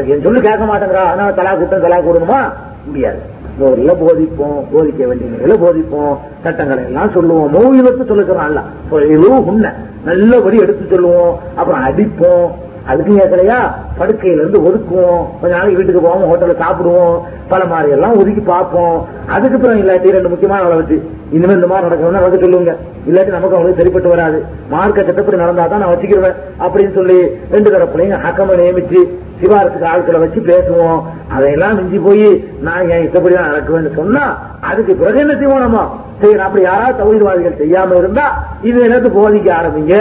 என் 0.07 0.21
சொல்லு 0.21 0.41
கேட்க 0.41 0.65
மாட்டேங்கிறா. 0.65 1.05
அதனால 1.05 1.31
தலா 1.31 1.53
கூட்டம் 1.53 1.81
தலா 1.81 1.97
கூடணுமா? 1.97 2.51
முடியாது. 2.85 3.33
நூறுல 3.59 3.95
போதிப்போம் 3.95 4.63
போதிக்க 4.73 5.07
வேண்டிய 5.07 5.29
நிலையில 5.31 5.57
போதிப்போம். 5.57 6.17
சட்டங்களை 6.43 6.83
எல்லாம் 6.83 7.11
சொல்லுவோம். 7.11 7.53
மௌவிதத்தை 7.53 8.11
சொல்லுக்கிறோம் 8.11 8.45
அல்ல. 8.47 8.61
இதுவும் 9.09 9.47
உண்மை 9.47 9.69
நல்லபடி 10.05 10.57
எடுத்து 10.57 10.95
சொல்லுவோம். 10.95 11.39
அப்புறம் 11.55 11.85
அடிப்போம். 11.85 12.51
அதுக்கு 12.85 13.17
கேட்கலையா 13.17 13.71
படுக்கையில 13.99 14.41
இருந்து 14.43 14.59
ஒதுக்குவோம். 14.67 15.23
கொஞ்ச 15.41 15.51
நாளைக்கு 15.55 15.79
வீட்டுக்கு 15.79 16.05
போவோம் 16.07 16.29
ஹோட்டல்ல 16.31 16.55
சாப்பிடுவோம் 16.63 17.15
பல 17.51 17.65
மாதிரி 17.71 17.91
எல்லாம் 17.97 18.17
ஒதுக்கி 18.21 18.43
பார்ப்போம். 18.53 18.97
அதுக்கு 19.35 19.57
அப்புறம் 19.57 19.81
இல்லாட்டி 19.81 20.15
ரெண்டு 20.17 20.31
முக்கியமான 20.33 20.63
அளவு 20.67 20.81
வச்சு 20.81 20.97
இந்த 21.35 21.45
மாதிரி 21.47 21.85
நடக்கணும்னா 21.87 22.19
நடக்க 22.19 22.45
சொல்லுங்க. 22.45 22.73
இல்லாட்டி 23.09 23.31
நமக்கு 23.35 23.55
அவங்களுக்கு 23.55 23.81
சரிப்பட்டு 23.81 24.13
வராது. 24.13 24.37
மார்க்க 24.73 25.07
சட்டப்படி 25.09 25.37
நடந்தா 25.43 25.67
தான் 25.67 25.83
நான் 25.83 25.93
வச்சுக்கிருவேன் 25.93 26.39
அப்படின்னு 26.65 26.93
சொல்லி 26.99 27.19
ரெண்டு 27.53 27.69
தரப்புலையும் 27.75 28.23
ஹக்கமை 28.25 28.55
நியமிச்சு 28.61 29.01
சிவாரத்துக்கு 29.39 29.87
ஆட்களை 29.91 30.19
வச்சு 30.19 30.39
பேசுவோம். 30.49 30.99
அதையெல்லாம் 31.35 31.77
மிஞ்சி 31.77 31.97
போய் 32.07 32.27
நான் 32.65 32.89
என் 32.89 33.05
இஷ்டப்படி 33.05 33.35
தான் 33.35 33.49
நடக்குவேன்னு 33.51 33.91
சொன்னா 33.99 34.23
அதுக்கு 34.69 34.93
பிறகு 34.95 35.19
என்ன 35.23 35.33
செய்வோம் 35.39 35.65
நம்ம? 35.65 35.79
சரி 36.21 36.39
அப்படி 36.45 36.61
யாராவது 36.63 36.99
தகுதிவாதிகள் 36.99 37.59
செய்யாம 37.61 37.97
இருந்தா 38.01 38.25
இது 38.69 38.77
எனக்கு 38.87 39.09
போதிக்க 39.17 39.49
ஆரம்பிங்க? 39.59 39.95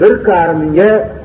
வெறுக்க 0.00 0.28
ஆரம்பிங்க? 0.42 0.82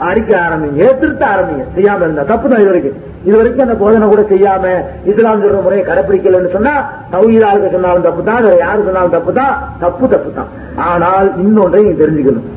அடிக்க 0.07 0.31
ஆரம்பிங்க? 0.45 0.83
திருத்த 1.01 1.23
ஆரம்பிங்க? 1.33 1.65
செய்யாம 1.75 2.05
இருந்தா 2.15 2.31
தப்பு 2.33 2.47
தான் 2.51 2.61
இது 2.63 2.71
வரைக்கும். 2.71 2.97
இது 3.27 3.35
வரைக்கும் 3.39 3.63
அந்த 3.65 3.75
போதனை 3.81 4.07
கூட 4.11 4.21
செய்யாம 4.31 4.65
இஸ்லாம் 5.11 5.41
சொல்ற 5.43 5.59
முறையை 5.65 5.83
கடைபிடிக்கலன்னு 5.89 6.51
சொன்னா 6.55 6.73
தௌஹீதாக 7.13 7.69
சொன்னாலும் 7.75 8.05
தப்பு 8.07 8.21
தான் 8.29 8.43
வேற 8.45 8.55
யாரு 8.65 8.85
சொன்னாலும் 8.87 9.15
தப்பு 9.17 9.31
தான் 9.39 9.55
தப்பு 9.83 10.05
தப்பு 10.13 10.29
தான் 10.37 10.49
ஆனால் 10.89 11.29
இன்னொன்றை 11.43 11.81
தெரிஞ்சுக்கணும். 12.01 12.47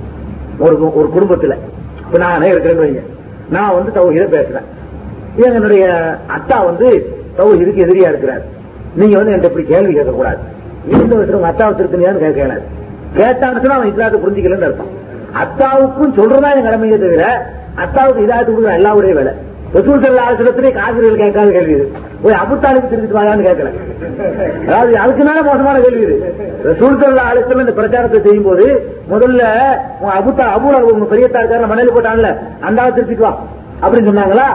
ஒரு 0.64 0.76
ஒரு 0.98 1.08
குடும்பத்துல. 1.16 1.56
இப்ப 2.04 2.18
நானே 2.24 2.50
இருக்கிறேன்னு 2.52 2.84
வைங்க. 2.84 3.02
நான் 3.56 3.74
வந்து 3.78 3.90
தௌஹீத 3.98 4.26
பேசுறேன். 4.36 4.68
என்னுடைய 5.46 5.84
அத்தா 6.36 6.58
வந்து 6.70 6.86
தௌஹீதுக்கு 7.40 7.84
எதிரியா 7.86 8.08
இருக்கிறார். 8.12 8.44
நீங்க 9.00 9.14
வந்து 9.18 9.32
என்கிட்ட 9.32 9.52
இப்படி 9.52 9.66
கேள்வி 9.72 9.92
கேட்கக்கூடாது. 9.98 10.40
இருந்த 10.94 11.14
வச்சு 11.18 11.48
அத்தாவை 11.52 11.72
திருத்தனியான்னு 11.78 12.24
கேட்க 12.24 12.56
கேட்டான்னு 13.18 13.60
சொன்னா 13.62 13.76
அவன் 13.78 13.90
இஸ்லாத்தை 13.92 14.18
புரிஞ்சுக்கலன்னு 14.22 14.68
அர்த்தம். 14.68 14.92
அத்தாவுக்கும் 15.42 16.16
சொல்றதா 16.18 16.50
என் 16.56 16.66
கடமையே 16.66 16.96
தவிர 17.04 17.24
அத்தாவுக்கு 17.82 18.24
இதாக 18.26 18.42
கொடுக்குற 18.46 18.72
எல்லாவுடைய 18.78 19.12
வேலை. 19.18 19.32
ரசூல் 19.74 20.02
சல்லா 20.02 20.22
ஆசிரத்திலே 20.28 20.72
காவிரிகள் 20.72 21.16
கேட்காத 21.16 21.50
கேள்வி 21.50 21.72
இது. 21.72 21.92
போய் 22.22 22.32
அபுத்தாலுக்கு 22.32 22.90
திருத்திட்டு 22.90 23.18
வாங்கன்னு 23.18 23.46
கேட்கல. 23.48 23.70
அதாவது 24.66 24.98
அதுக்கு 24.98 25.24
மேல 25.24 25.42
மோசமான 25.42 25.80
கேள்வி 25.80 26.02
இது. 26.02 26.34
ரசூல் 26.62 27.00
சல்லா 27.00 27.24
ஆலயத்துல 27.30 27.60
இந்த 27.60 27.72
பிரச்சாரத்தை 27.72 28.22
செய்யும் 28.22 28.44
போது 28.44 28.94
முதல்ல 29.10 29.42
உங்க 30.00 30.12
அபுத்தா 30.14 30.44
அபுல 30.44 30.92
உங்க 30.92 31.14
பெரியத்தா 31.14 31.38
இருக்காரு 31.38 31.66
மணல் 31.66 31.94
போட்டான்ல 31.94 32.36
அந்த 32.60 32.82
ஆள் 32.82 32.94
திருத்திட்டு 32.94 33.22
வா. 33.22 33.38
அப்படின்னு 33.82 34.08
சொன்னாங்களா? 34.08 34.48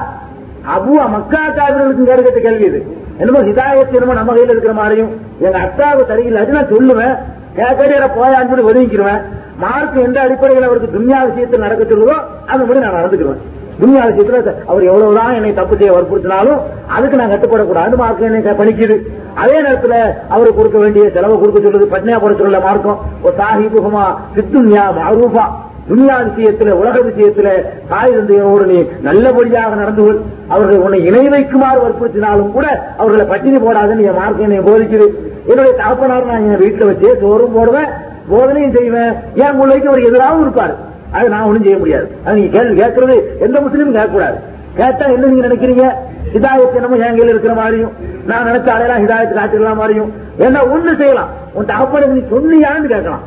அபு 0.75 1.07
மக்கா 1.07 1.49
காவிர்களுக்கு 1.49 2.05
கேட்கிற 2.05 2.39
கேள்வி 2.39 2.65
இது. 2.65 2.81
என்னமோ 3.17 3.39
ஹிதாயத்து 3.39 3.93
என்னமோ 3.93 4.13
நம்ம 4.13 4.33
கையில 4.33 4.49
இருக்கிற 4.49 4.73
மாதிரியும். 4.73 5.11
எங்க 5.39 5.57
அத்தாவுக்கு 5.57 6.37
அது 6.37 6.51
நான் 6.51 6.71
சொல்லுவேன். 6.75 7.15
கேட்கறேன் 7.55 8.17
போயான்னு 8.17 8.49
சொல்லி 8.49 8.69
ஒதுங்கிக்கிருவேன். 8.69 9.21
மார்க் 9.57 9.95
எந்த 9.95 10.21
அடிப்படையில் 10.21 10.63
அவருக்கு 10.63 10.99
துன்யா 10.99 11.25
விஷயத்தில் 11.25 11.59
நடக்க 11.59 11.83
சொல்லுதோ 11.83 12.15
அந்த 12.45 12.65
மாதிரி 12.65 12.79
நான் 12.79 12.97
நடந்துக்குவேன் 12.99 13.41
துன்யா 13.81 14.03
விஷயத்துல 14.09 14.53
அவர் 14.71 14.83
எவ்வளவுதான் 14.89 15.35
என்னை 15.37 15.51
தப்பு 15.59 15.75
செய்ய 15.77 15.91
வற்புறுத்தினாலும் 15.95 16.59
அதுக்கு 16.95 17.19
நான் 17.21 17.33
கட்டுப்படக்கூடாது. 17.33 17.95
மார்க்கம் 18.03 18.37
என்னை 18.39 18.53
பணிக்குது 18.61 18.95
அதே 19.41 19.57
நேரத்துல 19.65 19.95
அவரு 20.35 20.49
கொடுக்க 20.57 20.77
வேண்டிய 20.83 21.03
செலவு 21.17 21.35
கொடுக்க 21.41 21.59
சொல்லுது 21.65 21.93
பட்னியா 21.93 22.17
போட 22.23 22.33
சொல்லல 22.41 22.61
மார்க்கம். 22.67 22.99
ஒரு 23.25 23.35
சாஹிபுகமா 23.41 24.05
சித்துன்யா 24.37 24.85
மாரூபா. 24.99 25.45
துன்யா 25.89 26.17
விஷயத்துல 26.27 26.73
உலக 26.81 26.97
விஷயத்துல 27.07 27.47
தாய் 27.89 28.13
தந்தையோடு 28.15 28.65
நீ 28.69 28.77
நல்லபடியாக 29.07 29.75
நடந்து 29.81 30.03
கொள். 30.05 30.19
அவர்கள் 30.53 30.83
உன்னை 30.85 30.99
இணை 31.09 31.23
வைக்குமாறு 31.33 31.79
வற்புறுத்தினாலும் 31.85 32.53
கூட 32.55 32.67
அவர்களை 32.99 33.25
பட்டினி 33.31 33.59
போடாதுன்னு 33.65 34.07
என் 34.09 34.19
மார்க்கம் 34.21 34.47
என்னை 34.47 34.61
போதிக்குது. 34.69 35.07
என்னுடைய 35.49 35.73
தகப்பனார் 35.81 36.31
நான் 36.31 36.47
என் 36.51 36.61
வீட்டுல 36.63 36.89
வச்சு 36.91 37.09
சோறும் 37.23 37.55
போடுவேன் 37.57 37.91
போதனையும் 38.31 38.75
செய்வேன். 38.77 39.13
என் 39.43 39.57
முள்ளைக்கு 39.59 39.91
அவர் 39.91 40.07
எதிராகவும் 40.09 40.43
இருப்பாரு. 40.45 40.75
அது 41.15 41.27
நான் 41.33 41.47
ஒண்ணும் 41.47 41.65
செய்ய 41.65 41.77
முடியாது. 41.77 42.07
அது 42.25 42.35
நீங்க 42.39 42.51
கேள்வி 42.57 42.81
கேட்கறது 42.81 43.15
எந்த 43.45 43.57
முஸ்லீமும் 43.65 43.97
கேட்கக்கூடாது. 43.97 44.37
கேட்டா 44.79 45.05
என்ன 45.15 45.27
நீங்க 45.31 45.47
நினைக்கிறீங்க? 45.47 45.85
ஹிதாயத்தை 46.33 46.77
என்னமோ 46.79 46.95
என் 47.05 47.17
கையில 47.17 47.33
இருக்கிற 47.33 47.53
மாதிரியும் 47.53 47.91
நான் 48.29 48.47
நினைச்ச 48.49 48.67
ஆளையெல்லாம் 48.75 49.03
ஹிதாயத்து 49.03 49.35
காட்டிடலாம் 49.39 49.81
மாதிரியும். 49.81 50.11
ஏன்னா 50.45 50.61
ஒண்ணு 50.73 50.93
செய்யலாம்? 51.01 51.29
உன் 51.53 51.69
தகப்பனுக்கு 51.71 52.15
நீ 52.17 52.23
சொன்னியான்னு 52.33 52.91
கேட்கலாம். 52.93 53.23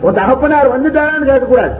உன் 0.00 0.18
தகப்பனார் 0.20 0.74
வந்துட்டாரான்னு 0.74 1.28
கேட்கக்கூடாது. 1.30 1.74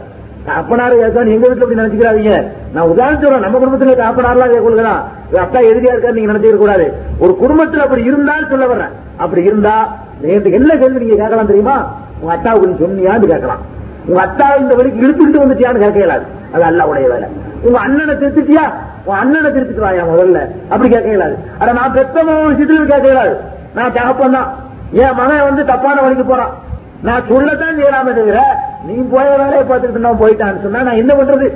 தகப்பனார் 0.46 0.94
ஏதாவது 0.98 1.32
எங்க 1.32 1.48
வீட்டுல 1.48 1.64
அப்படி 1.64 1.80
நினைச்சுக்கிறாதீங்க. 1.80 2.36
நான் 2.74 2.88
உதாரணம் 2.92 3.22
சொல்றேன் 3.22 3.44
நம்ம 3.44 3.58
குடும்பத்துல 3.58 3.96
தகப்பனாரெல்லாம் 4.02 4.54
கேட்கலாம் 4.54 5.02
அத்தா 5.42 5.60
எதிரியா 5.70 5.92
இருக்காரு 5.94 6.16
நீங்க 6.18 6.32
நினைச்சுக்க 6.32 6.62
கூடாது. 6.62 6.86
ஒரு 7.18 7.34
குடும்பத்துல 7.42 7.84
அப்படி 7.86 8.02
இருந்தால் 8.02 8.48
சொல்ல 8.48 8.66
வர்றேன். 8.66 8.94
அப்படி 9.16 9.42
இருந்தா 9.42 9.76
என்ன 10.22 10.76
கேள்வி 10.76 11.04
நீங்க 11.04 11.18
கேட்கலாம் 11.22 11.52
தெரியுமா? 11.52 11.76
உங்க 12.20 12.34
அட்டாவுக்கு 12.36 12.82
சொன்னியான்னு 12.84 13.30
கேட்கலாம். 13.32 13.62
உங்க 14.06 14.22
அத்தா 14.22 14.58
இந்த 14.58 14.74
வரைக்கும் 14.74 15.02
இழுத்துக்கிட்டு 15.02 15.38
வந்துட்டியான்னு 15.38 15.78
கேட்க 15.78 15.98
இயலாது. 15.98 16.24
அது 16.52 16.62
அல்ல 16.62 16.86
உடைய 16.86 17.08
வேலை. 17.08 17.28
உங்க 17.62 17.78
அண்ணனை 17.78 18.14
திருத்திட்டியா? 18.14 18.72
உன் 19.04 19.16
அண்ணனை 19.16 19.50
திருத்திட்டு 19.50 19.78
வாயா 19.78 20.04
முதல்ல? 20.04 20.46
அப்படி 20.68 20.88
கேட்க 20.88 21.08
இயலாது. 21.08 21.36
ஆனா 21.58 21.72
நான் 21.72 21.92
பெத்தவன் 21.92 22.52
விஷயத்துல 22.52 22.84
கேட்க 22.84 23.08
இயலாது. 23.08 23.36
நான் 23.74 23.92
தகப்பன் 23.92 24.32
தான். 24.32 24.54
என் 24.92 25.14
மகன் 25.14 25.42
வந்து 25.42 25.64
தப்பான 25.64 26.00
வழிக்கு 26.00 26.24
போறான். 26.24 26.50
நான் 27.02 27.22
சொல்லத்தான் 27.28 27.76
செய்யலாம 27.76 28.14
தவிர 28.14 28.56
நீ 28.86 28.94
போய 28.94 29.30
வேலையை 29.30 29.62
பார்த்துட்டு 29.62 29.98
நான் 29.98 30.20
போயிட்டான்னு 30.20 30.62
சொன்னா 30.62 30.82
நான் 30.82 30.96
என்ன 30.96 31.14
பண்றது? 31.14 31.50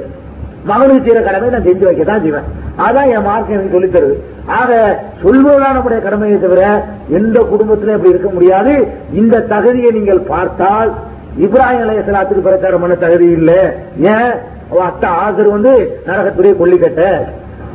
மகனுக்கு 0.65 1.11
செய்யற 1.11 1.25
கடமை 1.25 1.49
நான் 1.49 1.63
செஞ்சு 1.63 1.85
வைக்க 1.85 2.05
தான் 2.05 2.21
செய்வேன். 2.21 2.43
அதான் 2.79 3.17
என் 3.17 3.23
மார்க்கம் 3.23 3.59
எனக்கு 3.59 3.71
சொல்லித் 3.71 3.95
தருது. 3.95 4.23
ஆக 4.47 4.99
சொல்வதுதான் 5.23 5.73
நம்முடைய 5.73 6.03
கடமையை 6.03 6.41
தவிர 6.41 6.85
எந்த 7.09 7.41
குடும்பத்திலும் 7.41 7.95
அப்படி 7.95 8.09
இருக்க 8.09 8.31
முடியாது. 8.31 8.89
இந்த 9.13 9.41
தகுதியை 9.41 9.91
நீங்கள் 9.91 10.19
பார்த்தால் 10.19 10.93
இப்ராஹிம் 11.41 11.83
அலையலாத்துக்கு 11.85 12.47
பிரச்சாரம் 12.49 12.81
பண்ண 12.81 12.95
தகுதி 12.95 13.31
இல்லை. 13.31 13.59
ஏன்? 14.01 14.33
அத்த 14.71 14.85
அத்தா 14.89 15.09
ஆசர் 15.27 15.51
வந்து 15.51 16.01
நரகத்துடைய 16.07 16.55
கொல்லிக்கட்ட 16.61 17.25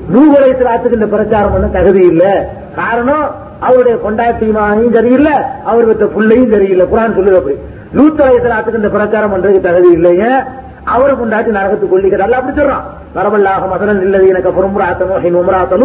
நூறு 0.09 0.39
அலையலாத்துக்கு 0.39 0.93
இந்த 0.93 1.05
பிரச்சாரம் 1.05 1.51
பண்ண 1.51 1.67
தகுதி 1.67 2.05
இல்லை. 2.05 2.31
காரணம் 2.75 3.35
அவருடைய 3.59 3.97
கொண்டாட்டியும் 3.97 4.93
சரியில்லை 4.93 5.33
அவர் 5.63 5.87
வித்த 5.87 6.05
பிள்ளையும் 6.05 6.51
சரியில்லை. 6.51 6.87
குரான் 6.91 7.15
சொல்லுது 7.17 7.35
அப்படி. 7.35 7.55
லூத் 7.93 8.19
அலையலாத்துக்கு 8.19 8.75
இந்த 8.75 8.89
பிரச்சாரம் 8.89 9.33
பண்றதுக்கு 9.33 9.61
தகுதி 9.61 9.89
இல்லைங்க 9.97 10.43
அவரை 10.83 11.15
கொண்டாட்டி 11.15 11.51
நரகத்துக்கு 11.51 11.93
கொல்லிக்கிற 11.93 12.19
அல்ல 12.19 12.35
அப்படி 12.35 12.61
சொல்றான். 12.61 12.85
வரவல்லாக 13.15 13.67
மசனன் 13.69 14.01
இல்லது 14.01 14.27
எனக்கு 14.27 14.49
புறம்புறாத்தனோ 14.49 15.41
உமராத்த 15.43 15.77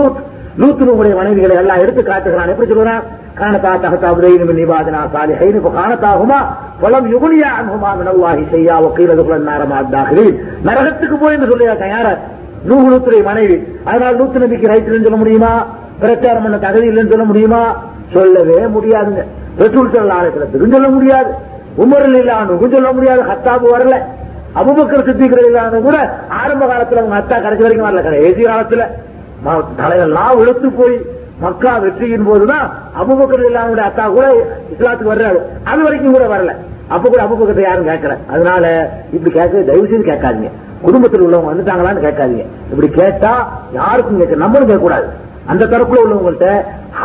லூத்துனுடைய 0.58 1.16
மனைவிகளை 1.16 1.56
எல்லாம் 1.56 1.78
எடுத்து 1.78 2.02
காட்டுகிறான். 2.02 2.48
எப்படி 2.48 2.70
சொல்றான் 2.70 3.02
காணத்தா 3.38 3.70
தகத்தாபுதையும் 3.82 4.56
நிபாதனா 4.56 5.08
சாலிஹைன் 5.12 5.54
இப்ப 5.54 5.70
காணத்தாகுமா? 5.70 6.46
புலம் 6.80 7.12
யுகுனியா 7.12 7.48
அனுகுமா 7.60 7.96
மினல்லாஹி 7.96 8.50
செய்யா 8.50 8.78
வக்கீலது 8.78 9.24
புலன் 9.24 9.48
நாரமாத்தாகிறேன் 9.48 10.34
நரகத்துக்கு 10.64 11.16
போய் 11.20 11.34
என்று 11.34 11.50
சொல்லியா 11.50 11.98
யார? 11.98 12.18
நூறு 12.64 13.22
மனைவி. 13.22 13.66
அதனால் 13.84 14.18
நூத்து 14.18 14.36
நபிக்கு 14.36 14.68
ரைட்டுன்னு 14.68 15.02
சொல்ல 15.02 15.16
முடியுமா? 15.16 15.66
பிரச்சாரம் 15.98 16.42
பண்ண 16.42 16.58
தகுதி 16.58 16.88
இல்லைன்னு 16.88 17.08
சொல்ல 17.08 17.24
முடியுமா? 17.24 17.76
சொல்லவே 18.12 18.54
முடியாதுங்க. 18.54 19.24
பெட்ரோல் 19.58 19.92
சொல்ல 19.92 20.14
ஆலோசனத்துக்கும் 20.14 20.72
சொல்ல 20.72 20.88
முடியாது. 20.88 21.30
உமரில் 21.78 22.22
இல்லானுக்கும் 22.22 22.72
சொல்ல 22.72 22.92
முடியாது. 22.92 23.22
ஹத்தாபு 23.22 23.78
வரல. 23.78 23.94
அபுபக்கர் 24.54 25.04
சித்திக்கிறது 25.04 25.80
கூட 25.80 26.14
ஆரம்ப 26.28 26.66
காலத்தில் 26.66 26.98
அவங்க 26.98 27.16
அத்தா 27.16 27.42
கடைசி 27.42 27.62
வரைக்கும் 27.62 27.90
வரல. 27.90 28.02
கடைசி 28.02 28.42
காலத்துல 28.42 28.78
ம- 28.78 29.05
தலையெல்லாம் 29.80 30.38
இழுத்து 30.42 30.68
போய் 30.78 30.96
மக்கா 31.42 31.72
வெற்றியின் 31.82 32.28
போதுதான் 32.28 32.66
அபுபக்கர் 33.00 33.44
இல்லாம 33.48 33.82
அத்தா 33.88 34.04
கூட 34.14 34.26
இஸ்லாத்துக்கு 34.74 35.12
வர்றாரு. 35.14 35.40
அது 35.70 35.80
வரைக்கும் 35.86 36.16
கூட 36.16 36.26
வரல. 36.34 36.52
அப்ப 36.94 37.04
கூட 37.08 37.20
அபுபக்கத்தை 37.24 37.64
யாரும் 37.64 37.88
கேட்கல. 37.90 38.14
அதனால 38.32 38.64
இப்படி 39.14 39.30
கேட்க 39.36 39.62
தயவு 39.68 39.90
செய்து 39.90 40.10
கேட்காதீங்க. 40.10 40.50
குடும்பத்தில் 40.82 41.24
உள்ளவங்க 41.26 41.50
வந்துட்டாங்களான்னு 41.52 42.04
கேட்காதீங்க. 42.06 42.44
இப்படி 42.70 42.88
கேட்டா 43.00 43.32
யாருக்கும் 43.78 44.20
கேட்க 44.20 44.42
நம்மளும் 44.44 44.70
கேட்க 44.70 44.82
கூடாது 44.82 45.08
அந்த 45.52 45.64
தரப்புல 45.72 46.04
உள்ளவங்கள்ட்ட 46.04 46.46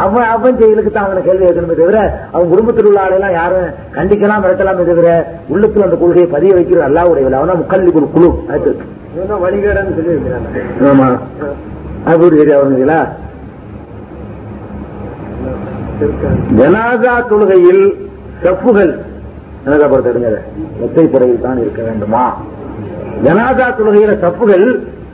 அவன் 0.03 0.30
அவன் 0.34 0.58
ஜெயிலுக்கு 0.60 0.92
தான் 0.92 1.08
அவனை 1.08 1.22
கேள்வி 1.26 1.44
கேட்கணுமே 1.45 1.76
தவிர 1.80 1.98
அவன் 2.34 2.52
குடும்பத்தில் 2.53 2.88
உள்ள 2.90 3.00
ஆளெல்லாம் 3.03 3.36
யாரும் 3.38 3.68
கண்டிக்கலாம் 3.98 4.42
மிரட்டலாமே 4.44 4.86
தவிர 4.90 5.10
உள்ளத்துல 5.53 5.88
அந்த 5.88 5.98
கொள்கையை 6.03 6.28
பதிய 6.34 6.53
வைக்கிறது 6.58 6.88
அல்லாவுடைய 6.88 7.34
அவனா 7.42 7.58
முக்கல்லி 7.61 7.94
ஒரு 8.00 8.10
குழு 8.16 8.30
அது 8.56 8.72
வழிகேடன்னு 9.44 9.95
சொல்லி 9.98 10.16
ஆமா. 10.92 11.08
அப்படி 12.06 12.38
சரியா 12.38 12.58
வருங்களா 12.60 13.00
ஜனாதா 16.60 17.14
தொழுகையில் 17.30 17.84
கப்புகள் 18.44 18.92
ஜனாதா 19.66 19.88
எடுங்க 20.12 20.30
ஒற்றைப்படையில் 20.86 21.44
தான் 21.44 21.60
இருக்க 21.64 21.82
வேண்டுமா? 21.88 22.24
ஜனாதா 23.26 23.66
தொழுகையில 23.78 24.14
சப்புகள் 24.24 24.66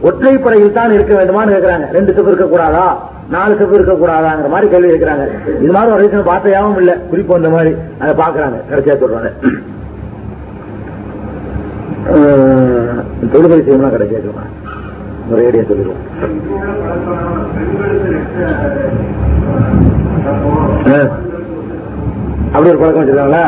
ஒற்றைப்படையில் 0.07 0.75
தான் 0.77 0.95
இருக்க 0.95 1.13
வேண்டுமான்னு 1.15 1.53
கேட்கிறாங்க 1.55 1.87
ரெண்டு 1.95 2.13
செப்பு 2.13 2.31
இருக்கக்கூடாதா 2.31 2.85
நாலு 3.29 3.53
செப்பு 3.59 3.77
இருக்கக்கூடாதாங்கிற 3.77 4.49
மாதிரி 4.49 4.67
கேள்வி 4.69 4.91
இருக்கிறாங்க 4.91 5.23
இது 5.57 5.71
மாதிரி 5.71 5.93
ஒரு 5.93 6.03
ரீசன் 6.03 6.29
பார்த்தையாவும் 6.29 6.79
இல்ல. 6.81 6.93
குறிப்பு 7.09 7.37
அந்த 7.37 7.49
மாதிரி 7.55 7.71
அதை 8.01 8.13
பாக்குறாங்க 8.21 8.59
கடைசியா 8.69 8.95
சொல்றாங்க 9.01 9.31
தொழுகை 13.33 13.57
செய்யணும்னா 13.57 13.91
கடைசியா 13.95 14.21
சொல்றாங்க 14.21 14.53
ஒரேடியா 15.29 15.63
சொல்லிடுவோம். 15.67 16.03
அஹ். 20.89 21.09
அப்படி 22.47 22.69
ஒரு 22.69 22.77
பழக்கம் 22.77 23.01
வச்சிருக்காங்களா? 23.01 23.43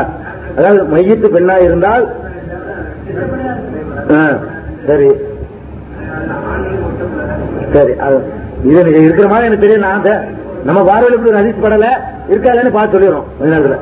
அதாவது 0.56 0.80
மையத்து 0.86 1.28
பெண்ணா 1.28 1.56
இருந்தால் 1.62 2.04
சரி. 4.86 5.08
சரி 7.72 7.92
இது 8.62 8.80
இருக்கிற 9.00 9.26
மாதிரி 9.28 9.46
எனக்கு 9.46 9.64
தெரியும் 9.64 9.86
நான் 9.86 10.06
நம்ம 10.64 10.80
பார்வையில் 10.84 11.16
இப்படி 11.16 11.30
ஒரு 11.30 11.40
அதிர்ச்சி 11.40 11.62
படல 11.62 11.86
இருக்காதுன்னு 12.30 12.72
பார்த்து 12.72 12.96
சொல்லிடுறோம் 12.96 13.28
கொஞ்ச 13.38 13.52
நேரத்துல. 13.52 13.76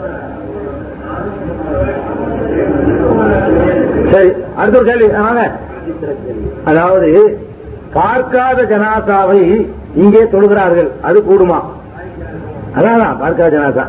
சரி 4.11 4.29
அடுத்த 4.57 4.79
ஒரு 4.79 4.87
கேள்வி 4.87 5.09
வாங்க. 5.19 5.43
அதாவது 6.65 7.09
பார்க்காத 7.93 8.63
ஜனாசாவை 8.63 9.67
இங்கே 9.95 10.23
தொழுகிறார்கள். 10.23 10.89
அது 11.03 11.25
கூடுமா? 11.31 11.61
அதான் 12.77 13.19
பார்க்காத 13.19 13.59
ஜனாசா. 13.59 13.85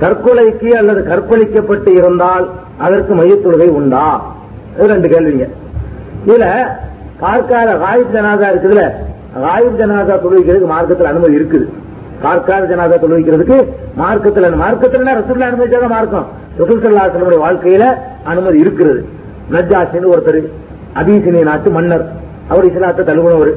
தற்கொலைக்கு 0.00 0.68
அல்லது 0.68 1.00
கற்பழிக்கப்பட்டு 1.00 1.88
இருந்தால் 1.88 2.50
அதற்கு 2.78 3.14
மையத்தொழுகை 3.14 3.68
உண்டா? 3.68 4.22
இது 4.78 4.86
ரெண்டு 4.86 5.08
கேள்விங்க. 5.08 5.48
இதுல 6.26 6.66
பார்க்காத 7.18 7.74
காயிப் 7.74 8.14
ஜனாதா 8.14 8.46
இருக்குதுல 8.52 8.90
ராயிப் 9.34 9.78
ஜனாதா 9.78 10.18
தொழுவிக்கிறதுக்கு 10.18 10.66
மார்க்கத்தில் 10.66 11.06
அனுமதி 11.06 11.36
இருக்குது. 11.36 11.68
பார்க்காத 12.22 12.74
ஜனாதா 12.74 13.02
தொழுவிக்கிறதுக்கு 13.02 13.68
மார்க்கத்தில் 13.94 14.54
மார்க்கத்தில் 14.54 15.06
ரசூல்லா 15.06 15.44
அனுமதிச்சாதான் 15.44 15.88
மார்க்கம்? 15.88 16.26
ரசூல் 16.58 16.84
சல்லாசனுடைய 16.84 17.38
வாழ்க்கையில 17.38 17.94
அனுமதி 18.24 18.58
இருக்கிறது. 18.58 19.04
நஜாசின்னு 19.52 20.12
ஒருத்தர் 20.12 20.50
அபிசினிய 20.94 21.42
நாட்டு 21.42 21.70
மன்னர். 21.70 22.22
அவர் 22.48 22.68
இஸ்லாத்தை 22.70 23.04
தழுவுனவர். 23.04 23.52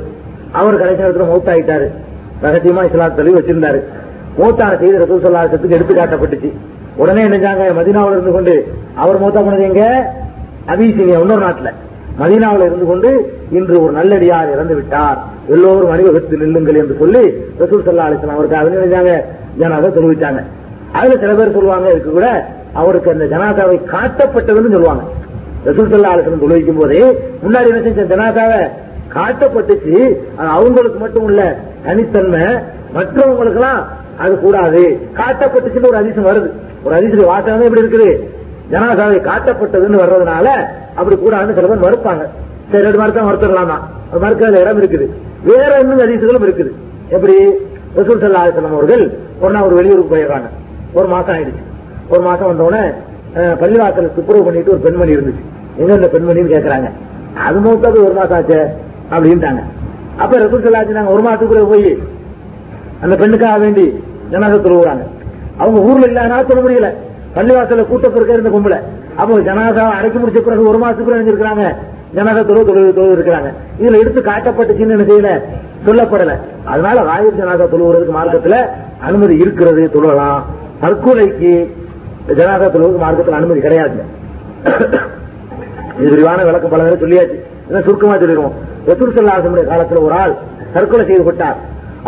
அவர் 0.59 0.79
கடைசி 0.81 1.01
நேரத்தில் 1.01 1.31
மௌத்தாயிட்டாரு 1.31 1.87
ரகசியமா 2.43 2.81
இஸ்லாத்தை 2.89 3.17
தழுவி 3.19 3.37
வச்சிருந்தாரு. 3.39 3.79
மூத்தான 4.39 4.77
செய்தி 4.81 4.97
ரசூல் 5.03 5.25
சொல்லாசத்துக்கு 5.25 5.77
எடுத்து 5.77 5.93
காட்டப்பட்டுச்சு. 5.95 6.49
உடனே 7.01 7.23
நினைஞ்சாங்க 7.27 7.63
மதினாவில் 7.79 8.15
இருந்து 8.15 8.31
கொண்டு 8.31 8.53
அவர் 8.95 9.21
மூத்தா 9.21 9.41
போனது 9.47 9.63
எங்க? 9.63 9.83
அபிசீனியா 10.73 11.19
இன்னொரு 11.23 11.43
நாட்டில். 11.45 11.73
மதீனாவில் 12.21 12.65
இருந்து 12.67 12.85
கொண்டு 12.85 13.09
இன்று 13.57 13.75
ஒரு 13.83 13.91
நல்லடியார் 13.97 14.53
இறந்து 14.53 14.75
விட்டார். 14.75 15.19
எல்லோரும் 15.47 15.91
அணிவகுத்து 15.95 16.37
நில்லுங்கள் 16.37 16.79
என்று 16.81 16.95
சொல்லி 17.01 17.23
ரசூல் 17.59 17.83
சல்லா 17.87 18.07
அலிஸ்லாம் 18.07 18.37
அவருக்கு 18.37 18.57
அது 18.59 18.77
நினைச்சாங்க. 18.77 19.11
ஜனாதா 19.59 19.89
தெரிவித்தாங்க 19.97 20.41
அதுல 20.97 21.15
சில 21.21 21.33
பேர் 21.33 21.55
சொல்லுவாங்க 21.57 21.87
இதுக்கு 21.91 22.11
கூட 22.11 22.27
அவருக்கு 22.73 23.09
அந்த 23.11 23.25
ஜனாதாவை 23.25 23.77
காட்டப்பட்டதுன்னு 23.93 24.73
சொல்லுவாங்க. 24.75 25.03
ரசூல் 25.65 25.91
சல்லா 25.93 26.11
தொழுவிக்கும் 26.43 26.79
போதே 26.81 27.01
முன்னாடி 27.43 27.69
என்ன 27.71 27.81
செஞ்ச 27.87 28.03
ஜனாதாவை 28.11 28.59
காட்டப்பட்டுச்சு. 29.15 29.93
அது 30.37 30.49
அவங்களுக்கு 30.57 30.99
மட்டும் 31.03 31.25
உள்ள 31.27 31.41
தனித்தன்மை 31.85 32.45
மற்றவங்களுக்கெல்லாம் 32.95 33.81
அது 34.23 34.33
கூடாது. 34.45 34.81
காட்டப்பட்டுச்சுன்னு 35.19 35.89
ஒரு 35.91 35.99
அதிசயம் 36.01 36.27
வருது. 36.29 36.49
ஒரு 36.85 36.93
அதிசய 36.97 37.27
வாசகம் 37.31 37.67
எப்படி 37.67 37.83
இருக்குது. 37.85 38.09
ஜனாதாவை 38.71 39.17
காட்டப்பட்டதுன்னு 39.29 40.01
வர்றதுனால 40.03 40.47
அப்படி 40.99 41.15
கூடாதுன்னு 41.15 41.55
சில 41.57 41.67
பேர் 41.71 41.85
மறுப்பாங்க. 41.87 42.23
சரி 42.71 42.83
ரெண்டு 42.85 42.99
மாதிரி 43.01 43.15
தான் 43.17 43.27
மறுத்துடலாம் 43.29 43.71
தான். 43.73 43.83
அது 44.09 44.21
மறுக்காத 44.25 44.61
இடம் 44.63 44.79
இருக்குது. 44.81 45.05
வேற 45.49 45.71
இன்னும் 45.83 46.03
அதிசயங்களும் 46.05 46.45
இருக்குது. 46.47 46.71
எப்படி? 47.15 47.35
ரசூல் 47.97 48.23
சல்லா 48.23 48.41
அவர்கள் 48.77 49.03
ஒரு 49.43 49.51
நாள் 49.53 49.67
ஒரு 49.67 49.75
வெளியூருக்கு 49.79 50.13
போயிடுறாங்க. 50.15 50.47
ஒரு 50.93 51.07
மாசம் 51.13 51.35
ஆயிடுச்சு. 51.35 51.63
ஒரு 52.13 52.21
மாசம் 52.27 52.49
வந்தோடனே 52.51 52.83
பள்ளிவாசல் 53.37 54.15
துப்புரவு 54.15 54.43
பண்ணிட்டு 54.43 54.71
ஒரு 54.71 54.79
பெண்மணி 54.79 55.15
இருந்துச்சு. 55.15 55.43
எங்க 55.77 55.93
இந்த 55.93 56.09
பெண்மணின்னு 56.13 56.53
கேட்கறாங்க 56.53 56.89
அது 57.45 57.59
மூத்தது 57.59 58.05
ஒரு 58.05 58.13
மாசம் 58.13 58.37
ஆச்சு 58.37 58.59
அப்படின்ட்டாங்க. 59.11 59.61
அப்ப 60.17 60.37
ரசூல் 60.37 60.65
சல்லா 60.65 60.87
நாங்க 60.87 61.11
ஒரு 61.11 61.23
மாசத்துக்குள்ள 61.29 61.67
போய் 61.67 61.97
அந்த 63.01 63.15
பெண்ணுக்காக 63.15 63.59
வேண்டி 63.59 64.03
ஜனாதா 64.31 64.57
தொழுவுறாங்க. 64.57 65.03
அவங்க 65.57 65.79
ஊர்ல 65.79 66.05
இல்லாதனால 66.05 66.47
சொல்ல 66.47 66.61
முடியல. 66.63 66.93
பள்ளிவாசல 67.35 67.83
இருக்க 68.15 68.33
இருந்த 68.33 68.49
கும்பல. 68.49 68.77
அப்போ 69.15 69.39
ஜனாதா 69.39 69.83
அடைக்க 69.89 70.19
முடிச்ச 70.19 70.39
பிறகு 70.41 70.67
ஒரு 70.67 70.79
மாசத்துக்குள்ள 70.85 71.19
நினைச்சிருக்காங்க 71.21 71.75
ஜனாதா 72.15 72.45
தொழுவு 72.45 72.65
தொழுவு 72.65 72.93
தொழுவு 72.93 73.15
இருக்கிறாங்க. 73.15 73.49
இதுல 73.81 73.99
எடுத்து 73.99 74.21
காட்டப்பட்டுச்சுன்னு 74.21 74.95
என்ன 74.95 75.03
செய்யல? 75.03 75.41
சொல்லப்படல. 75.85 76.35
அதனால 76.65 77.01
ராயர் 77.01 77.39
ஜனாதா 77.39 77.65
தொழுவுறதுக்கு 77.73 78.15
மார்க்கத்துல 78.15 78.57
அனுமதி 78.99 79.35
இருக்கிறது. 79.35 79.91
தொழலாம் 79.95 80.41
தற்கொலைக்கு 80.81 81.71
ஜனாதா 82.39 82.67
தொழுவுக்கு 82.75 82.99
மார்க்கத்தில் 83.03 83.37
அனுமதி 83.39 83.61
கிடையாது. 83.65 83.97
இது 85.99 86.09
விரிவான 86.13 86.43
விளக்கம் 86.47 86.73
பல 86.73 86.83
பேர் 86.87 87.03
சொல்லியாச்சு. 87.03 87.37
என்ன 87.69 87.79
சுருக்கமா 87.87 88.15
சொல்லிடுவோம். 88.21 88.55
ரசூல் 88.89 89.15
சல்லாசனுடைய 89.15 89.65
காலத்துல 89.71 90.01
ஒரு 90.07 90.15
ஆள் 90.21 90.33
தற்கொலை 90.73 91.05
செய்து 91.09 91.25
விட்டார். 91.27 91.57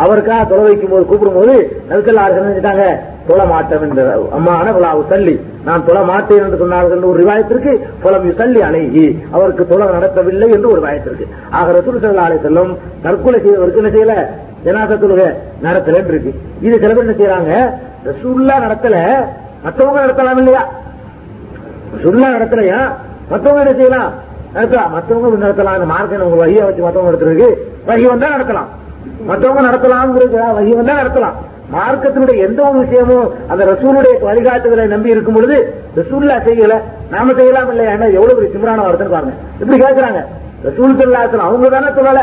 அவருக்காக 0.02 0.42
தொலை 0.50 0.64
வைக்கும் 0.66 0.92
போது 0.92 1.04
கூப்பிடும் 1.08 1.38
போது 1.38 1.54
நபிசல்லா 1.88 2.26
செஞ்சுட்டாங்க. 2.36 2.84
தொலை 3.28 3.44
மாட்டம் 3.52 3.82
என்ற 3.86 4.04
அம்மா 4.36 4.54
விழாவு 4.76 5.02
தள்ளி 5.12 5.34
நான் 5.66 5.84
தொலை 5.88 6.02
மாட்டேன் 6.10 6.44
என்று 6.44 6.60
சொன்னார்கள் 6.62 6.94
என்று 6.96 7.10
ஒரு 7.10 7.20
ரிவாயத்திற்கு 7.22 7.72
புலம் 8.04 8.28
தள்ளி 8.40 8.60
அணைகி 8.68 9.04
அவருக்கு 9.36 9.64
தொலை 9.72 9.88
நடத்தவில்லை 9.96 10.48
என்று 10.56 10.70
ஒரு 10.72 10.80
ரிவாயத்திற்கு. 10.82 11.26
ஆக 11.58 11.74
ரசூல் 11.78 12.00
சல்லா 12.04 12.28
அலை 12.28 12.38
செல்லும் 12.46 12.72
தற்கொலை 13.06 13.40
செய்தவருக்கு 13.44 13.82
என்ன 13.82 13.92
செய்யல? 13.96 14.16
ஜனாத 14.64 14.96
நடத்தலன்னு 15.66 16.12
இருக்கு 16.14 16.32
இது 16.66 16.74
சில 16.82 16.92
பேர் 16.94 17.06
என்ன 17.06 17.16
செய்யறாங்க 17.20 17.52
ரசூல்லா 18.08 18.56
நடத்தல. 18.66 18.96
மற்றவங்க 19.64 20.00
நடத்தலாம் 20.04 20.38
இல்லையா? 20.38 20.62
சுல்லா 22.02 22.28
நடத்தலையா 22.36 22.80
மற்றவங்க 23.30 23.60
என்ன 23.60 23.72
செய்யலாம்? 23.72 24.10
நடத்தலாம். 24.54 24.92
மற்றவங்க 24.96 25.44
நடத்தலாம். 25.46 25.74
இந்த 25.74 25.88
மார்க்கை 25.94 26.18
உங்க 26.18 26.36
வகையை 26.36 26.62
வச்சு 26.64 26.82
மற்றவங்க 26.82 27.10
நடத்துறதுக்கு 27.10 27.48
வகி 27.86 28.06
வந்தா 28.12 28.28
நடத்தலாம். 28.36 28.68
மற்றவங்க 29.28 29.62
நடத்தலாம்ங்கிறது 29.68 30.38
வகி 30.58 30.72
வந்தா 30.76 30.94
நடத்தலாம். 31.02 31.36
மார்க்கத்தினுடைய 31.74 32.36
எந்த 32.46 32.60
ஒரு 32.68 32.78
விஷயமும் 32.78 33.26
அந்த 33.48 33.64
ரசூலுடைய 33.64 34.14
வழிகாட்டுதலை 34.22 34.86
நம்பி 34.86 35.08
இருக்கும் 35.08 35.34
பொழுது 35.34 35.74
ரசூல்லா 35.96 36.36
செய்யல. 36.46 36.74
நாம 37.10 37.32
செய்யலாம் 37.32 37.70
இல்லையா? 37.70 37.90
என்ன 37.90 38.08
எவ்வளவு 38.08 38.36
பெரிய 38.38 38.50
சிம்ரான 38.54 38.82
வார்த்தை 38.82 39.06
பாருங்க. 39.06 39.34
இப்படி 39.60 39.82
கேட்கிறாங்க 39.82 40.20
ரசூல் 40.64 40.98
சொல்லாத்துல 41.00 41.46
அவங்க 41.48 41.68
தானே 41.68 41.86
சொல்லல. 41.86 42.22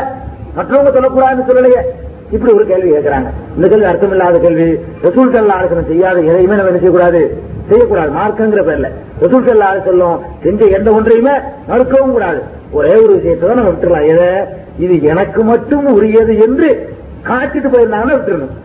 மற்றவங்க 0.56 0.90
சொல்லக்கூடாதுன்னு 0.96 1.48
சொல்லலையே. 1.50 1.82
இப்படி 2.30 2.52
ஒரு 2.52 2.66
கேள்வி 2.66 2.90
கேட்கிறாங்க. 2.92 3.28
இந்த 3.56 3.68
கேள்வி 3.68 3.84
அர்த்தம் 3.84 4.10
இல்லாத 4.10 4.38
கேள்வி. 4.38 4.68
ரசூல் 5.02 5.32
சல்லா 5.34 5.56
ஆலோசனை 5.58 5.84
செய்யாத 5.86 6.20
எதையுமே 6.20 6.54
நம்ம 6.54 6.70
என்ன 6.72 6.80
செய்யக்கூடாது? 6.84 7.42
செய்யக்கூடாது. 7.68 8.10
மார்க்கங்கிற 8.18 8.62
பேர்ல. 8.68 8.88
ரசூல் 9.20 9.46
சல்லா 9.46 9.84
சொல்லும் 9.84 10.18
செஞ்ச 10.44 10.64
எந்த 10.64 10.90
ஒன்றையுமே 10.90 11.34
மறுக்கவும் 11.68 12.12
கூடாது. 12.12 12.40
ஒரே 12.72 12.94
ஒரு 12.94 13.14
விஷயத்தை 13.14 13.48
தான் 13.48 13.58
நம்ம 13.58 13.70
விட்டுலாம் 13.70 14.08
எதை? 14.14 14.30
இது 14.78 15.02
எனக்கு 15.02 15.44
மட்டும் 15.44 15.86
உரியது 15.86 16.38
என்று 16.38 16.96
காட்டிட்டு 17.28 17.68
போயிருந்தாங்கன்னா 17.72 18.16
விட்டுருணும் 18.18 18.56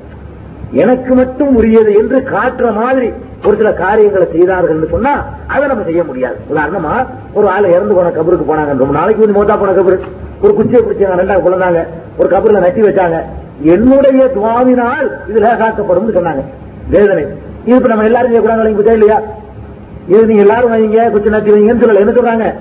எனக்கு 0.71 1.15
மட்டும் 1.15 1.55
உரியது 1.55 1.93
என்று 1.93 2.17
காட்டுற 2.19 2.73
மாதிரி 2.73 3.13
ஒரு 3.45 3.57
சில 3.57 3.73
காரியங்களை 3.73 4.27
செய்தார்கள் 4.31 4.87
சொன்னா 4.89 5.25
அதை 5.47 5.67
நம்ம 5.67 5.83
செய்ய 5.83 6.03
முடியாது. 6.03 6.35
உதாரணமா 6.53 6.93
ஒரு 7.33 7.47
ஆள் 7.47 7.63
இறந்து 7.63 7.93
போன 7.93 8.09
கபருக்கு 8.09 8.45
போனாங்க. 8.51 8.77
ரொம்ப 8.77 8.93
நாளைக்கு 8.93 9.25
வந்து 9.25 9.39
மோத்தா 9.39 9.59
போன 9.59 9.71
கபரு. 9.71 9.99
ஒரு 10.41 10.53
குச்சியை 10.53 10.81
பிடிச்சாங்க. 10.83 11.17
ரெண்டாவது 11.21 11.45
குழந்தாங்க. 11.45 11.81
ஒரு 12.17 12.29
கபர்ல 12.35 12.59
நட்டி 12.59 12.81
வச்சாங்க. 12.81 13.23
என்னுடைய 13.61 14.31
துவாவினால் 14.35 15.29
இது 15.29 15.39
லேசாக்கப்படும் 15.39 16.17
சொன்னாங்க. 16.17 16.43
வேதனை. 16.89 17.25
இது 17.65 17.75
இப்ப 17.75 17.87
நம்ம 17.87 18.03
எல்லாரும் 18.03 18.31
செய்யக்கூடாது 18.31 18.61
உங்களுக்கு 18.61 18.91
இல்லையா? 18.91 19.21
இது 20.07 20.25
நீங்க 20.25 20.41
எல்லாரும் 20.41 20.71
வைங்க 20.71 21.11
குச்சி 21.11 21.29
நட்டி 21.29 21.51
வைங்கன்னு 21.51 21.83
சொல்லல. 21.83 21.99
என்ன 21.99 22.11
சொல்றாங்க? 22.11 22.55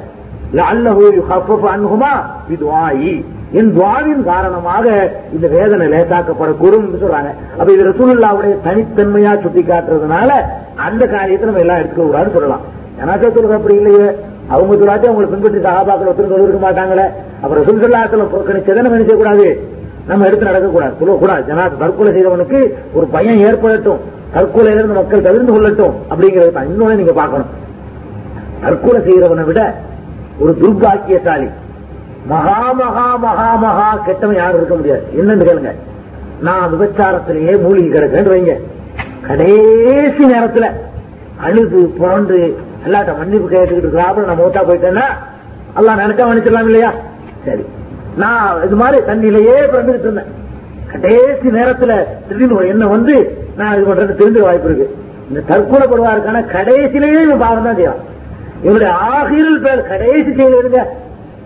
என் 3.53 3.77
துவாவின் 3.77 4.25
காரணமாக 4.25 5.13
இந்த 5.33 5.47
வேதனை 5.49 5.87
லேசாக்கப்படக்கூடும் 5.87 7.03
சொல்றாங்க. 7.03 7.31
அப்ப 7.59 7.73
இது 7.73 7.89
ரசூலுல்லாவுடைய 7.89 8.55
தனித்தன்மையா 8.65 9.43
சுட்டி 9.43 9.61
காட்டுறதுனால 9.61 10.31
அந்த 10.75 11.07
காரியத்தை 11.07 11.49
நம்ம 11.49 11.61
எல்லாம் 11.61 11.79
எடுத்துக்க 11.79 12.03
கூடாதுன்னு 12.03 12.33
சொல்லலாம். 12.33 12.61
எனக்கு 12.99 13.33
சொல்றது 13.33 13.55
அப்படி 13.55 13.75
இல்லையே. 13.75 14.17
அவங்க 14.49 14.75
சொல்லாச்சும் 14.75 15.11
அவங்களை 15.11 15.27
பின்பற்றி 15.27 15.59
சகாபாக்கள் 15.59 16.11
ஒருத்தர் 16.11 16.33
சொல்லிருக்க 16.33 16.61
மாட்டாங்களே. 16.61 17.07
அப்ப 17.41 17.57
ரசூல் 17.57 17.85
சொல்லாத்துல 17.85 18.27
புறக்கணிச்சதை 18.35 18.81
நம்ம 18.81 18.97
என்ன 18.97 19.07
செய்யக்கூடாது? 19.09 19.72
நம்ம 20.07 20.27
எடுத்து 20.27 20.47
நடக்கக்கூடாது. 20.47 20.95
சொல்லக்கூடாது 20.99 21.43
ஜனா 21.49 21.65
தற்கொலை 21.79 22.13
செய்தவனுக்கு 22.13 22.59
ஒரு 22.93 23.07
பயம் 23.07 23.43
ஏற்படட்டும். 23.49 24.01
தற்கொலையிலிருந்து 24.35 24.99
மக்கள் 25.01 25.27
தவிர்த்து 25.27 25.53
கொள்ளட்டும் 25.53 25.95
அப்படிங்கறது 26.11 26.53
இன்னொன்னு 26.71 27.01
நீங்க 27.01 27.13
பார்க்கணும். 27.13 27.51
தற்கொலை 28.63 29.01
செய்யறவனை 29.01 29.45
விட 29.45 29.75
ஒரு 30.39 30.53
துர்பாக்கியசாலி 30.63 31.49
மகா 32.27 32.73
மகா 32.73 33.17
மகா 33.17 33.55
மகா 33.55 33.87
கெட்டவன் 34.07 34.37
யாரும் 34.37 34.57
இருக்க 34.57 34.75
முடியாது. 34.75 35.05
என்னன்னு 35.19 35.47
கேளுங்க. 35.49 35.73
நான் 36.41 36.73
விபச்சாரத்திலேயே 36.73 37.55
மூலிகை 37.63 37.89
கிடக்கேன்னு 37.91 38.33
வைங்க. 38.35 38.55
கடைசி 39.27 40.25
நேரத்துல 40.35 40.69
அழுது 41.41 41.81
புரண்டு 41.99 42.39
எல்லாட்ட 42.87 43.19
மன்னிப்பு 43.19 43.49
கேட்டுக்கிட்டு 43.49 43.85
இருக்கிறாப்புல 43.85 44.25
நான் 44.27 44.41
மூத்தா 44.41 44.63
போயிட்டேன்னா 44.69 45.07
எல்லாம் 45.79 45.99
நினைச்சா 45.99 46.25
மன்னிச்சிடலாம் 46.29 46.69
இல்லையா? 46.71 46.93
சரி. 47.45 47.65
நான் 48.21 48.63
இது 48.67 48.77
மாதிரி 48.83 48.99
தண்ணியிலேயே 49.09 49.57
பிறந்துகிட்டு 49.73 50.09
இருந்தேன். 50.09 50.31
கடைசி 50.93 51.49
நேரத்துல 51.59 51.93
திடீர்னு 52.29 52.59
ஒரு 52.59 52.67
எண்ணம் 52.73 52.95
வந்து 52.97 53.15
நான் 53.59 53.75
இது 53.77 53.87
பண்றது 53.89 54.19
தெரிஞ்ச 54.21 54.41
வாய்ப்பு 54.47 54.69
இருக்கு. 54.71 54.87
இந்த 55.29 55.41
தற்கொலை 55.51 55.87
படுவாருக்கான 55.93 56.43
கடைசியிலேயே 56.55 57.21
இவன் 57.27 57.43
பாவம் 57.45 57.69
தான் 57.69 57.79
செய்யலாம் 57.79 58.03
இவனுடைய 58.65 58.91
ஆகிரில் 59.13 59.63
பேர் 59.65 59.89
கடைசி 59.93 60.31
செய்திருங்க 60.39 60.81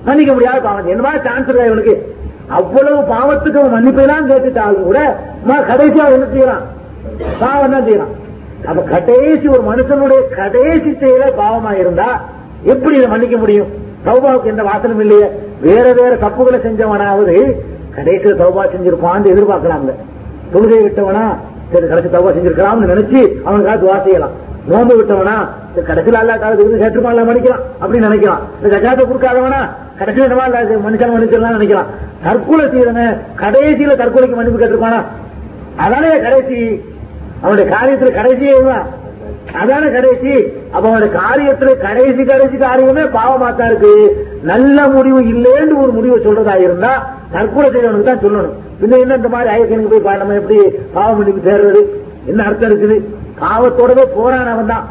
மன்னிக்க 0.06 0.32
முடியாத 0.34 0.58
பாவம். 0.66 0.90
என்னமா 0.94 1.12
சான்ஸ் 1.26 1.48
இருக்கா 1.48 1.68
இவனுக்கு? 1.70 1.94
அவ்வளவு 2.58 2.98
பாவத்துக்கு 3.12 3.60
அவன் 3.60 3.74
மன்னிப்பெல்லாம் 3.76 4.28
கேட்டுட்டாலும் 4.30 4.88
கூட 4.88 4.98
நான் 5.48 5.68
கடைசியா 5.70 6.04
என்ன 6.16 6.26
செய்யலாம் 6.34 6.64
பாவம் 7.40 7.74
தான் 7.74 7.86
செய்யலாம் 7.88 8.12
அப்ப 8.70 8.80
கடைசி 8.92 9.46
ஒரு 9.54 9.62
மனுஷனுடைய 9.70 10.20
கடைசி 10.38 10.90
செயல 11.02 11.24
பாவமா 11.40 11.72
இருந்தா 11.82 12.06
எப்படி 12.72 12.94
இதை 12.98 13.08
மன்னிக்க 13.14 13.36
முடியும்? 13.36 13.70
சௌபாவுக்கு 14.06 14.52
எந்த 14.54 14.62
வாசலும் 14.70 15.02
இல்லையே. 15.04 15.28
வேற 15.60 15.92
வேற 15.98 16.12
தப்புகளை 16.24 16.58
செஞ்சவனாவது 16.66 17.36
கடைசியில் 17.96 18.40
சௌபா 18.40 18.64
செஞ்சிருப்பான்னு 18.72 19.32
எதிர்பார்க்கலாம்ல. 19.34 19.92
தொழுகை 20.54 20.80
விட்டவனா 20.86 21.26
சரி 21.70 21.86
கடைசி 21.92 22.08
தவா 22.08 22.30
செஞ்சிருக்கலாம்னு 22.34 22.90
நினைச்சு 22.92 23.20
அவனுக்காக 23.44 23.76
துவா 23.84 23.96
செய்யலாம். 24.02 24.34
நோம்பு 24.70 24.94
விட்டவனா 24.98 25.34
கடைசியில் 25.88 26.18
அல்லா 26.20 26.34
காலத்துக்கு 26.42 26.82
சேற்றுமா 26.82 27.10
மன்னிக்கலாம் 27.28 27.62
அப்படின்னு 27.80 28.08
நினைக்கலாம். 28.08 28.42
இந்த 28.58 28.68
ஜக்காத்தை 28.74 29.04
கொடுக்காதவனா 29.10 29.60
கடைசியில் 30.00 30.84
மனுஷன் 30.86 31.12
மன்னிச்சிடலாம் 31.14 31.56
நினைக்கலாம். 31.58 31.88
தற்கொலை 32.24 32.66
செய்யறவன் 32.72 33.16
கடைசியில 33.42 33.96
தற்கொலைக்கு 34.02 34.38
மன்னிப்பு 34.38 34.60
கேட்டிருப்பானா? 34.62 35.00
அதானே 35.84 36.12
கடைசி. 36.26 36.58
அவனுடைய 37.42 37.66
காரியத்தில் 37.76 38.16
கடைசியே 38.18 38.54
அதான 39.52 39.88
கடைசி? 39.88 40.32
அவனோட 40.74 41.10
காரியத்துல 41.10 41.76
கடைசி 41.76 42.24
கடைசி 42.24 42.56
காரியமே 42.56 43.16
பாவமாத்தா 43.16 43.66
இருக்கு. 43.66 44.26
நல்ல 44.42 44.88
முடிவு 44.88 45.20
இல்லைன்னு 45.22 45.74
ஒரு 45.74 45.92
முடிவை 45.92 46.24
சொல்றதா 46.24 46.60
இருந்தா 46.60 47.14
தற்கொலை 47.30 47.70
செய்யறவனுக்கு 47.70 48.02
தான் 48.02 48.18
சொல்லணும். 48.18 48.50
பின்ன 48.80 48.98
என்ன 48.98 49.14
இந்த 49.14 49.28
மாதிரி 49.28 49.54
ஐயக்கனுக்கு 49.54 49.90
போய் 49.90 50.14
பா- 50.14 50.18
நம்ம 50.18 50.34
எப்படி 50.34 50.60
பாவம் 50.92 51.16
முடிவு 51.16 51.40
சேர்றது? 51.44 52.04
என்ன 52.28 52.44
அர்த்தம் 52.44 52.70
இருக்குது? 52.70 53.04
பாவத்தோடவே 53.40 54.02
போறான் 54.14 54.46
அவன் 54.46 54.66
தான். 54.66 54.86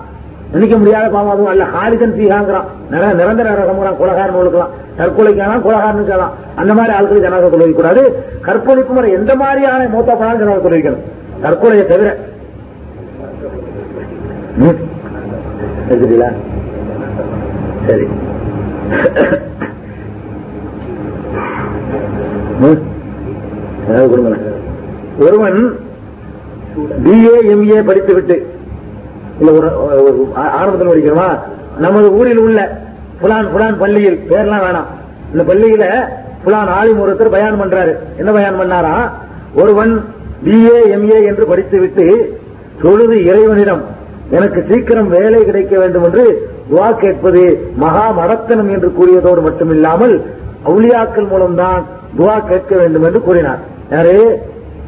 நினைக்க 0.52 0.78
முடியாத 0.78 1.10
பாவம் 1.10 1.30
அதுவும் 1.30 1.52
அல்ல. 1.52 1.64
ஹாரிதன் 1.64 2.14
சீகாங்கிறான். 2.14 2.64
நிரந்தர 3.16 3.50
நரகம்ங்கிறான். 3.50 3.96
குலகாரன் 3.96 4.36
ஒழுக்கலாம். 4.36 5.02
தற்கொலைக்கான 5.02 5.60
குலகாரன் 5.62 6.08
சொல்லலாம் 6.08 6.32
அந்த 6.56 6.74
மாதிரி 6.74 6.98
ஆட்களுக்கு 6.98 7.22
ஜனாக 7.22 7.50
தொழில் 7.50 7.74
கூடாது 7.74 8.24
கற்பழிப்பு 8.42 8.94
முறை 8.94 9.12
எந்த 9.12 9.36
மாதிரியான 9.36 9.84
மூத்தா 9.84 10.16
போனாலும் 10.16 10.38
ஜனாக 10.38 10.58
தொழில் 10.58 10.98
தற்கொலையை 11.44 11.86
தவிர 11.86 12.18
ம். 14.58 14.76
சரி. 17.88 18.08
ம். 22.60 22.80
ஒருவன் 25.20 25.80
பிஏ 27.06 27.44
எம்ஏ 27.44 27.84
படித்துவிட்டு 27.84 28.54
இல்ல 29.40 29.52
ஒரு 29.52 29.84
ஒரு 30.04 30.28
ஆரம்பத்தில் 30.36 30.88
படிக்கிறோமா? 30.88 31.40
நமது 31.80 32.14
ஊரில் 32.14 32.38
உள்ள 32.38 32.82
புலான் 33.22 33.52
புலான் 33.52 33.78
பள்ளியில் 33.78 34.20
பேர்லாம் 34.30 34.62
வேணாம். 34.62 34.86
இந்த 35.32 35.54
பள்ளியில 35.54 36.08
புலான் 36.44 36.68
ஆலிம் 36.68 37.00
ஒருத்தர் 37.00 37.30
பயான் 37.30 37.62
பண்றாரு. 37.62 37.96
என்ன 38.18 38.32
பயான் 38.32 38.60
பண்ணாரா? 38.60 39.10
ஒருவன் 39.56 40.06
பிஏ 40.46 40.88
எம்ஏ 40.88 41.26
என்று 41.26 41.48
படித்துவிட்டு 41.48 42.40
தொழுது 42.82 43.24
இறைவனிடம் 43.24 43.95
எனக்கு 44.30 44.66
சீக்கிரம் 44.70 45.08
வேலை 45.08 45.46
கிடைக்க 45.46 45.80
வேண்டும் 45.80 46.04
என்று 46.04 46.50
துவா 46.72 46.96
கேட்பது 46.96 47.72
மகா 47.76 48.12
மடத்தனம் 48.12 48.72
என்று 48.72 48.92
கூறியதோடு 49.00 49.42
மட்டுமில்லாமல் 49.42 50.22
அவுளியாக்கள் 50.66 51.28
மூலம்தான் 51.28 51.86
துவா 52.18 52.48
கேட்க 52.48 52.76
வேண்டும் 52.76 53.04
என்று 53.04 53.22
கூறினார். 53.22 53.60
யாரு? 53.92 54.40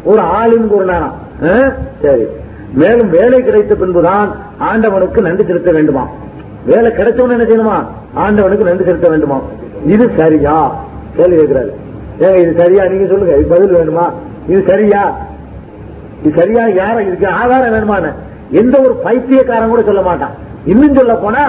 ஒரு 0.04 0.22
ஆலிம் 0.22 0.72
கூறினாராம் 0.72 1.16
ஆ? 1.44 1.74
சரி. 2.02 2.26
மேலும் 2.74 3.10
வேலை 3.10 3.44
கிடைத்த 3.44 3.76
பின்புதான் 3.76 4.36
ஆண்டவனுக்கு 4.60 5.22
நன்றி 5.22 5.46
செலுத்த 5.46 5.72
வேண்டுமா? 5.72 6.08
வேலை 6.66 6.92
கிடைச்சவன 6.92 7.32
என்ன 7.32 7.44
செய்யணுமா? 7.44 7.86
ஆண்டவனுக்கு 8.14 8.64
நன்றி 8.64 8.84
செலுத்த 8.84 9.10
வேண்டுமா? 9.10 9.42
இது 9.86 10.12
சரியா? 10.18 10.76
கேள்வி 11.16 11.38
கேட்கிறாரு. 11.38 11.72
ஏங்க 12.20 12.38
இது 12.38 12.56
சரியா? 12.58 12.86
நீங்க 12.86 13.08
சொல்லுங்க. 13.08 13.36
இது 13.36 13.48
பதில் 13.48 13.76
வேணுமா? 13.76 14.12
இது 14.48 14.64
சரியா? 14.68 15.18
இது 16.24 16.34
சரியா? 16.38 16.68
யார 16.68 17.08
இதுக்கு 17.08 17.28
ஆதாரம் 17.28 17.74
வேணுமான 17.74 18.14
எந்த 18.51 18.76
ஒரு 18.85 18.93
பைத்தியக்காரன் 19.06 19.69
கூட 19.69 19.82
சொல்ல 19.90 20.01
மாட்டான். 20.01 20.34
இன்னும் 20.66 20.98
சொல்ல 21.00 21.14
போனா 21.14 21.43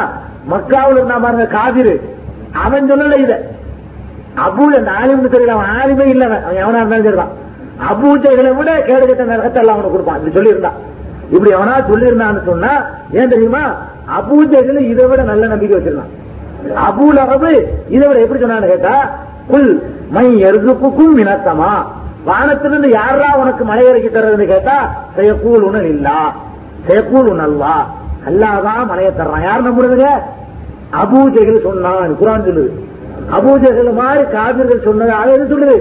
மக்காவில் 0.52 0.96
இருந்தா 0.96 1.18
பாருங்க 1.24 1.46
காதிரு 1.56 1.94
அவன் 2.64 2.90
சொல்லல 2.90 3.18
இத. 3.24 3.34
அபு 4.46 4.64
அந்த 4.78 4.90
ஆலிம்னு 5.00 5.32
தெரியல 5.34 5.54
அவன் 5.56 5.72
ஆலிமே 5.80 6.06
இல்ல 6.14 6.24
அவன். 6.24 6.44
எவனா 6.62 6.80
இருந்தாலும் 6.80 7.06
சரிதான் 7.08 7.34
அபு 7.90 8.08
ஜெயிலை 8.24 8.52
விட 8.58 8.70
கேடு 8.88 9.04
கட்ட 9.06 9.24
நரகத்தை 9.24 9.60
எல்லாம் 9.62 9.76
அவனுக்கு 9.76 9.94
கொடுப்பான். 9.96 10.18
இப்படி 10.18 10.36
சொல்லியிருந்தான். 10.38 10.78
இப்படி 11.30 11.50
எவனா 11.56 11.74
சொல்லியிருந்தான்னு 11.90 12.42
சொன்னா 12.50 12.72
ஏன் 13.12 13.32
தெரியுமா? 13.34 13.62
அபு 14.18 14.36
ஜெயில 14.52 14.80
இதை 14.92 15.06
விட 15.06 15.22
நல்ல 15.22 15.46
நம்பிக்கை 15.46 15.76
வச்சிருந்தான். 15.78 16.12
அபு 16.86 17.06
லகபு 17.18 17.50
இதை 17.88 18.04
விட 18.08 18.18
எப்படி 18.24 18.40
சொன்னான்னு 18.42 18.72
கேட்டா 18.74 18.94
குல் 19.50 19.70
மை 20.10 20.26
எருதுப்புக்கும் 20.48 21.18
இனத்தமா 21.18 21.70
வானத்திலிருந்து 22.24 22.88
யாரா 22.90 23.28
உனக்கு 23.42 23.64
மழை 23.64 23.84
இறக்கி 23.90 24.08
தர்றதுன்னு 24.08 24.46
கேட்டா 24.46 24.76
செய்யக்கூல் 25.16 25.62
உணல் 25.62 25.84
இல்லா. 25.84 26.18
செய்யக்கூல் 26.86 27.34
நல்லா. 27.34 27.74
அல்லாதான் 28.26 28.86
மலையை 28.86 29.12
தர்றான். 29.18 29.42
யார் 29.42 29.66
நம்புறதுங்க? 29.66 30.08
அபூஜைகள் 31.02 31.62
சொன்னான். 31.62 32.16
குரான் 32.20 32.46
சொல்லுது. 32.48 32.70
அபூஜைகள் 33.36 33.92
மாதிரி 33.92 34.24
காவிர்கள் 34.30 34.84
சொன்னதாக 34.84 35.32
எது 35.32 35.44
சொல்லுது? 35.52 35.76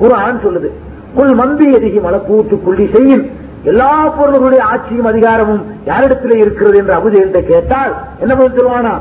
குரான் 0.00 0.42
சொல்லுது. 0.44 0.70
குல் 1.14 1.34
மந்தி 1.34 1.66
எதிகி 1.76 2.00
பூத்து 2.28 2.56
புள்ளி 2.56 2.90
செய்யும் 2.94 3.24
எல்லா 3.64 4.08
பொருள்களுடைய 4.08 4.60
ஆட்சியும் 4.60 5.04
அதிகாரமும் 5.04 5.62
யாரிடத்தில் 5.84 6.36
இருக்கிறது 6.36 6.78
என்று 6.78 6.94
அபூஜைகள்கிட்ட 6.94 7.42
கேட்டால் 7.44 7.94
என்ன 8.18 8.34
பதில் 8.34 8.58
சொல்லுவானா? 8.58 8.94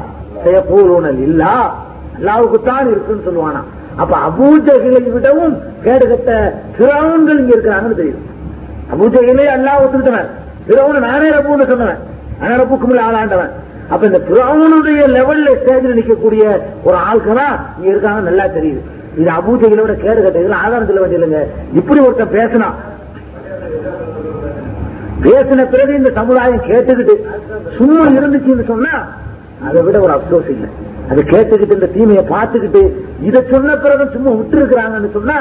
செய்யப்பூர்வனல் 0.44 1.20
இல்லா 1.20 1.76
அல்லாவுக்குத்தான் 2.18 2.88
இருக்குன்னு 2.92 3.28
சொல்லுவானா. 3.28 3.62
அப்ப 3.96 4.18
அபூஜைகளை 4.18 5.12
விடவும் 5.12 5.62
கேடுகட்ட 5.86 6.54
சிறவன்கள் 6.78 7.40
இங்க 7.40 7.56
இருக்கிறாங்கன்னு 7.56 7.96
தெரியும் 7.96 8.26
அபூஜைகளே 8.94 9.46
அல்லாஹ் 9.56 9.82
ஒத்துக்கிட்டவன் 9.84 10.30
பிறவனு 10.70 11.00
நானே 11.08 11.30
ரப்புன்னு 11.38 11.70
சொன்னவன். 11.72 12.00
நானே 12.42 12.56
ரப்புக்கும் 12.62 13.02
ஆளாண்டவன். 13.08 13.52
அப்ப 13.94 14.06
இந்த 14.10 14.20
பிறவனுடைய 14.30 15.04
லெவல்ல 15.18 15.54
ஸ்டேஜில் 15.60 15.98
நிக்கக்கூடிய 16.00 16.44
ஒரு 16.88 16.98
ஆள்கனா 17.10 17.46
இங்க 17.78 17.88
இருக்காங்க 17.94 18.22
நல்லா 18.30 18.46
தெரியுது. 18.58 18.82
இது 19.20 19.30
அபூஜைகளோட 19.38 19.86
விட 19.86 19.96
கேடு 20.04 20.20
கட்ட 20.24 20.40
இதுல 20.42 20.60
ஆதாரம் 20.64 20.90
சொல்ல 20.90 21.02
வேண்டியதுங்க 21.04 21.40
இப்படி 21.80 22.00
ஒருத்தன் 22.08 22.36
பேசினா. 22.38 22.68
பேசின 25.26 25.66
பிறகு 25.72 25.94
இந்த 26.00 26.12
சமுதாயம் 26.20 26.68
கேட்டுக்கிட்டு 26.68 27.16
சும்மா 27.78 28.04
இருந்துச்சுன்னு 28.18 28.66
சொன்னா 28.74 28.94
அதை 29.68 29.80
விட 29.88 29.98
ஒரு 30.06 30.14
அப்சோஸ் 30.18 30.52
இல்லை. 30.56 30.70
அது 31.12 31.22
கேட்டுக்கிட்டு 31.34 31.78
இந்த 31.80 31.90
தீமையை 31.96 32.24
பார்த்துக்கிட்டு 32.36 32.82
இதை 33.28 33.42
சொன்ன 33.54 33.76
பிறகு 33.86 34.06
சும்மா 34.16 34.32
விட்டு 34.40 34.58
இருக்கிறாங்கன்னு 34.60 35.12
சொன்னா 35.18 35.38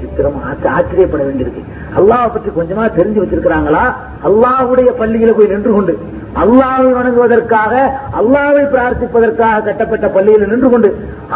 விசித்திரம் 0.00 0.38
ஆச்சரியப்பட 0.76 1.22
வேண்டியிருக்கு. 1.28 1.62
அல்லாவை 1.98 2.28
பற்றி 2.34 2.50
கொஞ்சமா 2.58 2.84
தெரிஞ்சு 2.98 3.22
வச்சிருக்கிறாங்களா? 3.22 3.84
அல்லாஹ்வுடைய 4.28 4.90
பள்ளியில 5.00 5.32
போய் 5.36 5.52
நின்று 5.52 5.72
கொண்டு 5.76 5.94
அல்லாவை 6.42 6.90
வணங்குவதற்காக 6.98 7.72
அல்லாவை 8.18 8.62
பிரார்த்திப்பதற்காக 8.74 9.62
கட்டப்பட்ட 9.68 10.08
பள்ளியில் 10.16 10.50
நின்று 10.52 10.68
கொண்டு 10.74 10.90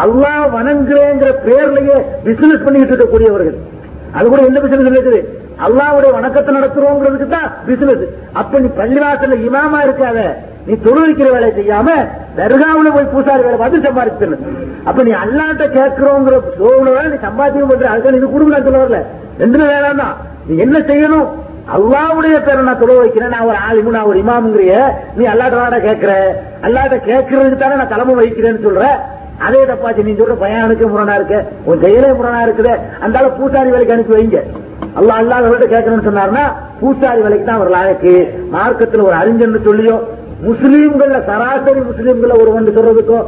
அல்லாஹ் 0.05 0.47
வணங்குறேங்கிற 0.57 1.31
பேர்லயே 1.47 1.99
பிசினஸ் 2.26 2.65
பண்ணிட்டு 2.67 2.93
இருக்கக்கூடியவர்கள். 2.94 3.59
அது 4.17 4.26
கூட 4.33 4.41
என்ன 4.49 4.59
பிசினஸ் 4.65 4.91
இருக்குது? 4.91 5.20
அல்லாவுடைய 5.67 6.10
வணக்கத்தை 6.18 6.51
நடத்துறோங்கிறதுக்கு 6.57 7.28
தான் 7.36 7.49
பிசினஸ் 7.68 8.05
அப்ப 8.41 8.60
நீ 8.65 8.68
பள்ளிவாசல்ல 8.81 9.39
இமாமா 9.49 9.81
இருக்காத. 9.86 10.20
நீ 10.67 10.75
தொழுவிக்கிற 10.84 11.28
வேலை 11.36 11.49
செய்யாம 11.59 11.89
தர்காவுல 12.36 12.91
போய் 12.94 13.12
பூசாரி 13.15 13.43
வேலை 13.47 13.59
பார்த்து 13.62 13.86
சம்பாதிச்சிடணும் 13.89 14.44
அப்ப 14.89 15.02
நீ 15.07 15.12
அல்லாட்ட 15.23 15.65
கேட்கிறோங்கிற 15.78 16.36
சோழ 16.59 16.86
நீ 17.12 17.17
சம்பாத்தியம் 17.26 17.70
பண்ற. 17.70 17.86
அதுக்கு 17.93 18.18
இது 18.20 18.28
குடும்பம் 18.34 18.67
சொல்ல 18.67 18.83
வரல. 18.83 19.01
ரெண்டு 19.43 19.67
வேலை 19.73 19.91
தான். 20.02 20.15
நீ 20.47 20.55
என்ன 20.65 20.78
செய்யணும்? 20.91 21.26
அல்லாவுடைய 21.75 22.36
பேரை 22.47 22.62
நான் 22.68 22.81
தொலை 22.83 22.97
வைக்கிறேன். 22.97 23.33
நான் 23.34 23.47
ஒரு 23.51 23.59
ஆலிமு 23.67 23.94
நான் 23.97 24.09
ஒரு 24.10 24.18
இமாமுங்கிறிய. 24.23 24.75
நீ 25.18 25.25
அல்லாட்ட 25.33 25.57
வாடா 25.60 25.78
கேட்கிற? 25.86 26.12
அல்லாட்ட 26.67 26.97
கேட்கறதுக்கு 27.10 27.62
தானே 27.62 27.76
நான் 27.81 27.93
தலைமை 27.94 28.15
வைக்கிறேன்னு 28.20 28.65
சொல்ற. 28.67 28.84
அதே 29.47 29.60
தப்பாச்சு. 29.70 30.07
நீ 30.09 30.12
சொல்ற 30.18 30.34
பையனுக்கு 30.43 30.89
முரணா 30.93 31.15
இருக்க. 31.20 31.39
உன் 31.68 31.83
செயலே 31.84 32.10
முரணா 32.18 32.41
இருக்குது. 32.47 32.75
அந்த 33.05 33.18
ஆளு 33.18 33.31
பூசாரி 33.39 33.70
வேலைக்கு 33.76 33.97
அனுப்பி 33.97 34.17
வைங்க. 34.17 34.41
அல்லா 34.99 35.15
அல்லாதவர்கிட்ட 35.23 35.68
கேட்கணும்னு 35.75 36.09
சொன்னாருன்னா 36.09 36.44
பூசாரி 36.81 37.20
வேலைக்கு 37.26 37.47
தான் 37.49 37.59
அவர் 37.60 37.75
லாயக்கு. 37.76 38.15
மார்க்கத்தில் 38.57 39.07
ஒரு 39.09 39.17
அறிஞர்னு 39.23 39.62
சொல்லியோ 39.70 39.97
முஸ்லீம்கள்ல 40.47 41.18
சராசரி 41.31 41.81
முஸ்லீம்கள 41.90 42.32
ஒரு 42.42 42.50
ஒன்று 42.56 42.76
சொல்றதுக்கோ 42.76 43.18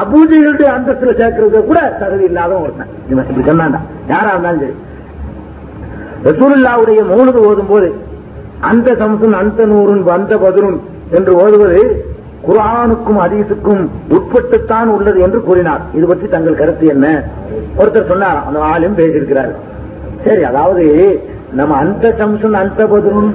அபூஜைகளுடைய 0.00 0.68
அந்தஸ்துல 0.76 1.12
சேர்க்கறதுக்கோ 1.20 1.60
கூட 1.70 1.80
தகுதி 2.00 2.24
இல்லாத 2.30 2.52
ஒருத்தன். 2.64 2.90
இவன் 3.10 3.28
இப்படி 3.30 3.46
சொன்னாண்டா 3.50 3.80
யாரா 4.12 4.32
இருந்தாலும் 4.34 4.62
சரி. 4.64 4.76
ரசூலுல்லாவுடைய 6.26 7.00
மௌனது 7.10 7.40
ஓதும் 7.48 7.70
போது 7.72 7.88
அந்த 8.70 8.88
சம்சன் 9.02 9.38
அந்த 9.40 9.66
நூறுன் 9.72 10.04
அந்த 10.18 10.36
பதிலும் 10.44 10.78
என்று 11.18 11.32
ஓதுவது 11.42 11.80
குரானுக்கும் 12.46 13.20
அதீசுக்கும் 13.24 13.82
உட்பட்டுத்தான் 14.16 14.88
உள்ளது 14.96 15.18
என்று 15.26 15.38
கூறினார். 15.46 15.82
இது 15.96 16.04
பற்றி 16.10 16.26
தங்கள் 16.34 16.60
கருத்து 16.60 16.84
என்ன? 16.94 17.06
ஒருத்தர் 17.80 18.10
சொன்னார் 18.12 18.38
அந்த 18.46 18.60
ஆளும் 18.72 18.98
பேசியிருக்கிறார். 19.00 19.52
சரி 20.24 20.42
அதாவது 20.50 20.84
நம்ம 21.58 21.76
அந்த 21.84 22.06
சம்சன் 22.20 22.60
அந்த 22.62 22.82
பதிலும் 22.92 23.30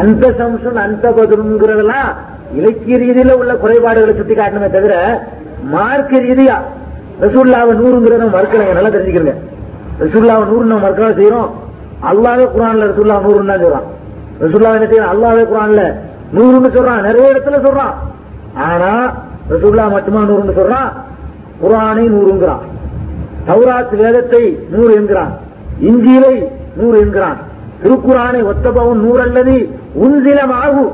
அந்த 0.00 0.24
சம்சன் 0.40 0.80
அந்த 0.86 1.06
பதிருங்கிறதெல்லாம் 1.18 2.10
இலக்கிய 2.54 2.98
ரீதியில 2.98 3.32
உள்ள 3.32 3.54
குறைபாடுகளை 3.54 4.16
சுட்டி 4.16 4.34
காட்டணுமே 4.34 4.70
தவிர 4.70 5.22
மார்க்க 5.62 6.18
ரீதியா 6.18 6.56
ரசூல்லாவை 7.20 7.72
நூறுங்கிறத 7.74 8.16
நம்ம 8.16 8.42
மறுக்கலைங்க 8.42 8.72
நல்லா 8.72 8.88
தெரிஞ்சுக்கிறங்க. 8.88 9.34
ரசூல்லாவை 10.00 10.46
நூறு 10.46 10.64
நம்ம 10.64 10.88
மறுக்கலாம் 10.88 11.18
செய்யறோம்? 11.20 11.50
அல்லாவே 12.02 12.48
குரான்ல 12.56 12.86
ரசூல்லா 12.90 13.16
நூறுன்னு 13.24 13.46
தான் 13.46 13.64
சொல்றான். 13.64 13.86
ரசூல்லா 14.40 14.74
என்ன 14.74 14.86
செய்யறான்? 14.86 15.14
அல்லாவே 15.14 15.44
குரான்ல 15.44 15.94
நூறுன்னு 16.34 16.76
சொல்றான். 16.76 17.02
நிறைய 17.02 17.32
இடத்துல 17.34 17.66
சொல்றான். 17.66 17.94
ஆனா 18.54 19.14
ரசூல்லா 19.50 19.90
மட்டுமா 19.90 20.22
நூறுன்னு 20.22 20.58
சொல்றான்? 20.58 20.92
குரானை 21.62 22.08
நூறுங்கிறான். 22.08 22.60
சௌராத் 23.48 23.96
வேதத்தை 23.96 24.58
நூறு 24.70 24.94
என்கிறான். 24.94 25.38
இஞ்சியிலை 25.82 26.48
நூறு 26.76 26.98
என்கிறான். 26.98 27.36
திருக்குறானை 27.82 28.44
ஒத்தபவன் 28.44 28.92
நூறு 28.92 29.20
அல்லது 29.22 29.68
உன்சிலமாகும் 29.94 30.90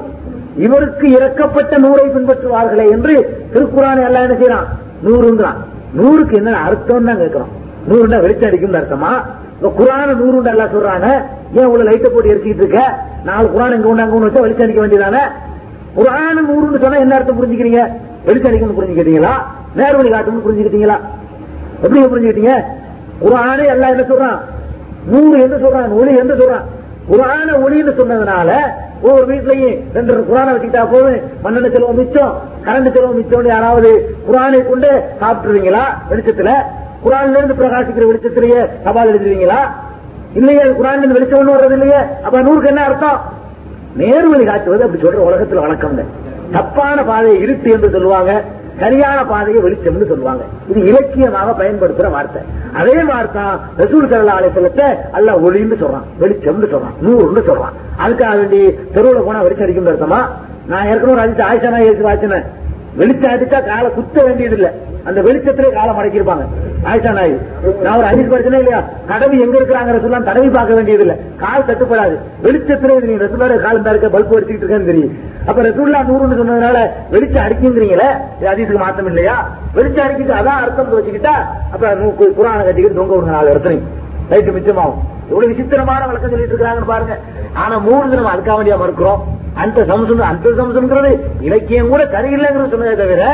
இவருக்கு 0.57 1.10
இறக்கப்பட்ட 1.10 1.78
நூறை 1.78 2.05
பின்பற்றுவார்களே 2.16 2.91
என்று 2.91 3.15
திருக்குறானை 3.55 4.02
எல்லாம் 4.05 4.23
என்ன 4.23 4.36
செய்யறான்? 4.41 4.66
நூறுங்கிறான் 5.05 5.57
நூறுக்கு 5.99 6.33
என்ன 6.33 6.58
அர்த்தம் 6.58 7.05
தான் 7.05 7.18
கேட்கிறோம். 7.18 7.49
நூறுண்டா 7.89 8.20
வெளிச்சம் 8.20 8.49
அடிக்கும் 8.49 8.73
அர்த்தமா? 8.73 9.24
இப்ப 9.57 9.73
குரான 9.78 10.15
நூறுண்டா 10.15 10.50
எல்லாம் 10.50 10.73
சொல்றாங்க 10.73 11.08
ஏன் 11.52 11.65
உள்ள 11.65 11.84
லைட்டை 11.84 12.10
போட்டு 12.10 12.31
எரிச்சிட்டு 12.31 12.62
இருக்க? 12.62 12.94
நாலு 13.24 13.49
குரான் 13.49 13.74
இங்க 13.74 13.89
ஒண்ணு 13.89 14.02
அங்க 14.02 14.16
ஒண்ணு 14.16 14.28
வச்சா 14.28 14.41
வெளிச்சம் 14.41 14.66
அடிக்க 14.66 14.81
வேண்டியதானே? 14.81 15.23
குரான 15.94 16.42
நூறுன்னு 16.49 16.83
சொன்னா 16.83 16.99
என்ன 16.99 17.15
அர்த்தம் 17.15 17.39
புரிஞ்சுக்கிறீங்க? 17.41 17.91
வெளிச்சம் 18.24 18.50
அடிக்கணும்னு 18.50 18.78
புரிஞ்சுக்கிட்டீங்களா? 18.81 19.34
நேர்வழி 19.76 20.08
காட்டும்னு 20.08 20.44
புரிஞ்சுக்கிட்டீங்களா? 20.47 21.00
எப்படி 21.83 22.05
புரிஞ்சுக்கிட்டீங்க? 22.05 22.65
குரானே 23.20 23.66
எல்லாம் 23.66 23.91
என்ன 23.91 24.02
சொல்றான்? 24.02 24.39
நூறு 25.07 25.42
என்று 25.42 25.58
சொல்றான் 25.58 25.91
ஒளி 25.91 26.16
என்று 26.16 26.36
சொல்றான். 26.36 26.65
குரான 27.10 27.52
ஒளின்னு 27.65 27.92
சொன்னதுனால 27.99 28.50
ஒவ்வொரு 29.05 29.24
வீட்லையும் 29.33 29.78
ரெண்டு 29.94 30.12
குரானை 30.31 30.52
வச்சுக்கிட்டா 30.55 30.91
போதும். 30.91 31.20
மண்ணெண்ண 31.44 31.73
செலவு 31.73 31.92
மிச்சம். 31.92 32.33
கரண்ட் 32.66 32.92
செலவு 32.94 33.15
மிச்சம் 33.15 33.47
யாராவது 33.47 33.91
குரானை 34.28 34.60
கொண்டு 34.68 34.91
சாப்பிட்டுருவீங்களா? 35.20 35.84
வெளிச்சத்துல? 36.10 36.52
குரான்ல 37.05 37.36
இருந்து 37.36 37.55
பிரகாசிக்கிற 37.55 38.05
வெளிச்சத்திலேயே 38.10 38.60
சவால் 38.84 39.10
எழுதுவீங்களா? 39.12 39.60
இல்லையே 40.34 40.65
குரான் 40.78 41.12
வெளிச்சம் 41.16 41.41
ஒண்ணு 41.41 41.57
வர்றது 41.57 41.73
இல்லையே 41.73 42.00
அப்ப 42.23 42.42
நூறுக்கு 42.42 42.66
என்ன 42.66 42.84
அர்த்தம்? 42.84 43.18
நேர்வழி 43.97 44.44
காட்டுவது 44.44 44.84
அப்படி 44.84 45.02
சொல்ற 45.02 45.20
உலகத்துல 45.31 45.60
வழக்கம் 45.60 45.99
தப்பான 46.52 47.05
பாதையை 47.05 47.42
இருட்டு 47.42 47.70
என்று 47.70 47.91
சொல்லுவாங்க. 47.91 48.33
சரியான 48.78 49.24
பாதையை 49.24 49.62
வெளிச்சம்னு 49.62 50.08
சொல்லுவாங்க. 50.08 50.42
இது 50.68 50.80
இலக்கியமாக 50.86 51.64
பயன்படுத்துற 51.64 52.10
வார்த்தை. 52.10 52.42
அதே 52.74 53.02
வார்த்தை 53.02 53.42
ரசூல் 53.78 54.10
சல்லா 54.10 54.34
அலைத்தலத்தை 54.38 55.10
அல்ல 55.12 55.32
ஒளின்னு 55.32 55.76
சொல்றான். 55.82 56.06
வெளிச்சம்னு 56.20 56.70
சொல்றான். 56.74 56.96
நூறுன்னு 57.02 57.42
சொல்றான். 57.48 57.74
அதுக்காக 57.98 58.36
வேண்டி 58.36 58.78
தெருவில் 58.94 59.24
போனா 59.24 59.40
வெளிச்சம் 59.40 59.66
அடிக்கும் 59.66 59.86
அர்த்தமா? 59.86 60.20
நான் 60.66 60.86
ஏற்கனவே 60.86 61.12
ஒரு 61.12 61.22
அடிச்சு 61.22 61.44
ஆயிஷா 61.48 61.68
நான் 61.68 61.82
ஏசி 61.82 62.04
வாச்சினேன் 62.10 62.44
வெளிச்சம் 63.00 63.32
அடிச்சா 63.34 63.58
காலை 63.68 63.89
குத்த 63.94 64.16
வேண்டியது 64.26 64.56
இல்ல 64.58 64.68
அந்த 65.08 65.20
வெளிச்சத்திலே 65.26 65.70
காலை 65.76 65.92
மடக்கிருப்பாங்க 65.97 66.44
ஆயிஷா 66.90 67.10
நாய் 67.16 67.32
நான் 67.84 67.97
ஒரு 67.98 68.06
அறிவு 68.10 68.28
படிச்சனே 68.32 68.58
இல்லையா? 68.62 68.81
தடவி 69.10 69.36
எங்க 69.44 69.56
இருக்கிறாங்க 69.60 69.94
ரசூல்லாம் 69.97 70.26
தடவி 70.28 70.48
பார்க்க 70.56 70.78
வேண்டியது 70.78 71.05
இல்ல 71.06 71.14
கால் 71.42 71.66
தட்டுப்படாது. 71.68 72.14
வெளிச்சத்திலே 72.47 72.97
நீ 73.08 73.16
ரசூலோட 73.24 73.56
கால் 73.64 73.78
இந்த 73.81 73.94
இருக்க 73.94 74.08
பல்ப் 74.16 74.34
அடிச்சுட்டு 74.36 74.64
இருக்கேன்னு 74.64 74.90
தெரியும். 74.90 75.12
அப்ப 75.48 75.62
ரசூல்லா 75.68 76.00
நூறுன்னு 76.10 76.39
சொன்னதுனால 76.40 76.78
வெளிச்சம் 77.14 77.44
அடிக்குங்கிறீங்களே? 77.47 78.08
இது 78.39 78.48
அதிசுக்கு 78.52 78.82
மாத்தம் 78.84 79.10
இல்லையா? 79.12 79.36
வெளிச்சம் 79.78 80.05
அடிக்கிட்டு 80.06 80.39
அதான் 80.40 80.62
அர்த்தம் 80.64 80.94
வச்சுக்கிட்டா 80.98 81.34
அப்ப 81.74 81.82
குரான 82.39 82.64
கட்டிக்கிட்டு 82.68 83.00
தொங்க 83.00 83.14
விடுங்க 83.16 83.36
நாலு 83.39 83.52
இடத்துலையும். 83.55 83.89
ரைட்டு 84.31 84.55
மிச்சமாகும். 84.58 85.00
எவ்வளவு 85.30 85.50
விசித்திரமான 85.52 86.06
வழக்கம் 86.08 86.32
சொல்லிட்டு 86.32 86.56
இருக்காங்கன்னு 86.56 86.92
பாருங்க. 86.92 87.14
ஆனா 87.62 87.74
மூணு 87.88 88.04
தினம் 88.10 88.32
அதுக்காக 88.34 88.56
வேண்டியா 88.58 88.78
மறுக்கிறோம். 88.82 89.20
அந்த 89.62 89.80
சம்சம் 89.90 90.24
அந்த 90.30 90.50
சம்சம்ங்கிறது 90.60 91.10
இலக்கியம் 91.48 91.92
கூட 91.92 92.04
சரியில்லைங்கிறது 92.14 92.72
சொன்னதே 92.74 92.94
தவிர 93.02 93.24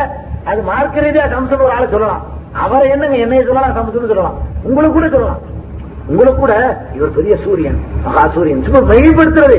அது 0.51 0.61
மார்க்க 0.71 1.05
ரீதியா 1.07 1.25
சம்சம் 1.37 1.65
ஒரு 1.67 1.73
ஆளை 1.77 1.87
சொல்லலாம். 1.95 2.23
அவரை 2.65 2.87
என்னங்க 2.95 3.17
என்னைய 3.25 3.43
சொல்லலாம் 3.49 3.77
சம்சம்னு 3.79 4.11
சொல்லலாம். 4.13 4.37
உங்களுக்கு 4.69 4.97
கூட 4.99 5.09
சொல்லலாம். 5.15 5.41
உங்களுக்கு 6.11 6.41
கூட 6.45 6.55
இவர் 6.97 7.17
பெரிய 7.19 7.35
சூரியன் 7.45 7.79
மகா 8.07 8.25
சூரியன். 8.37 8.63
சும்மா 8.67 8.81
வெளிப்படுத்துறது 8.93 9.59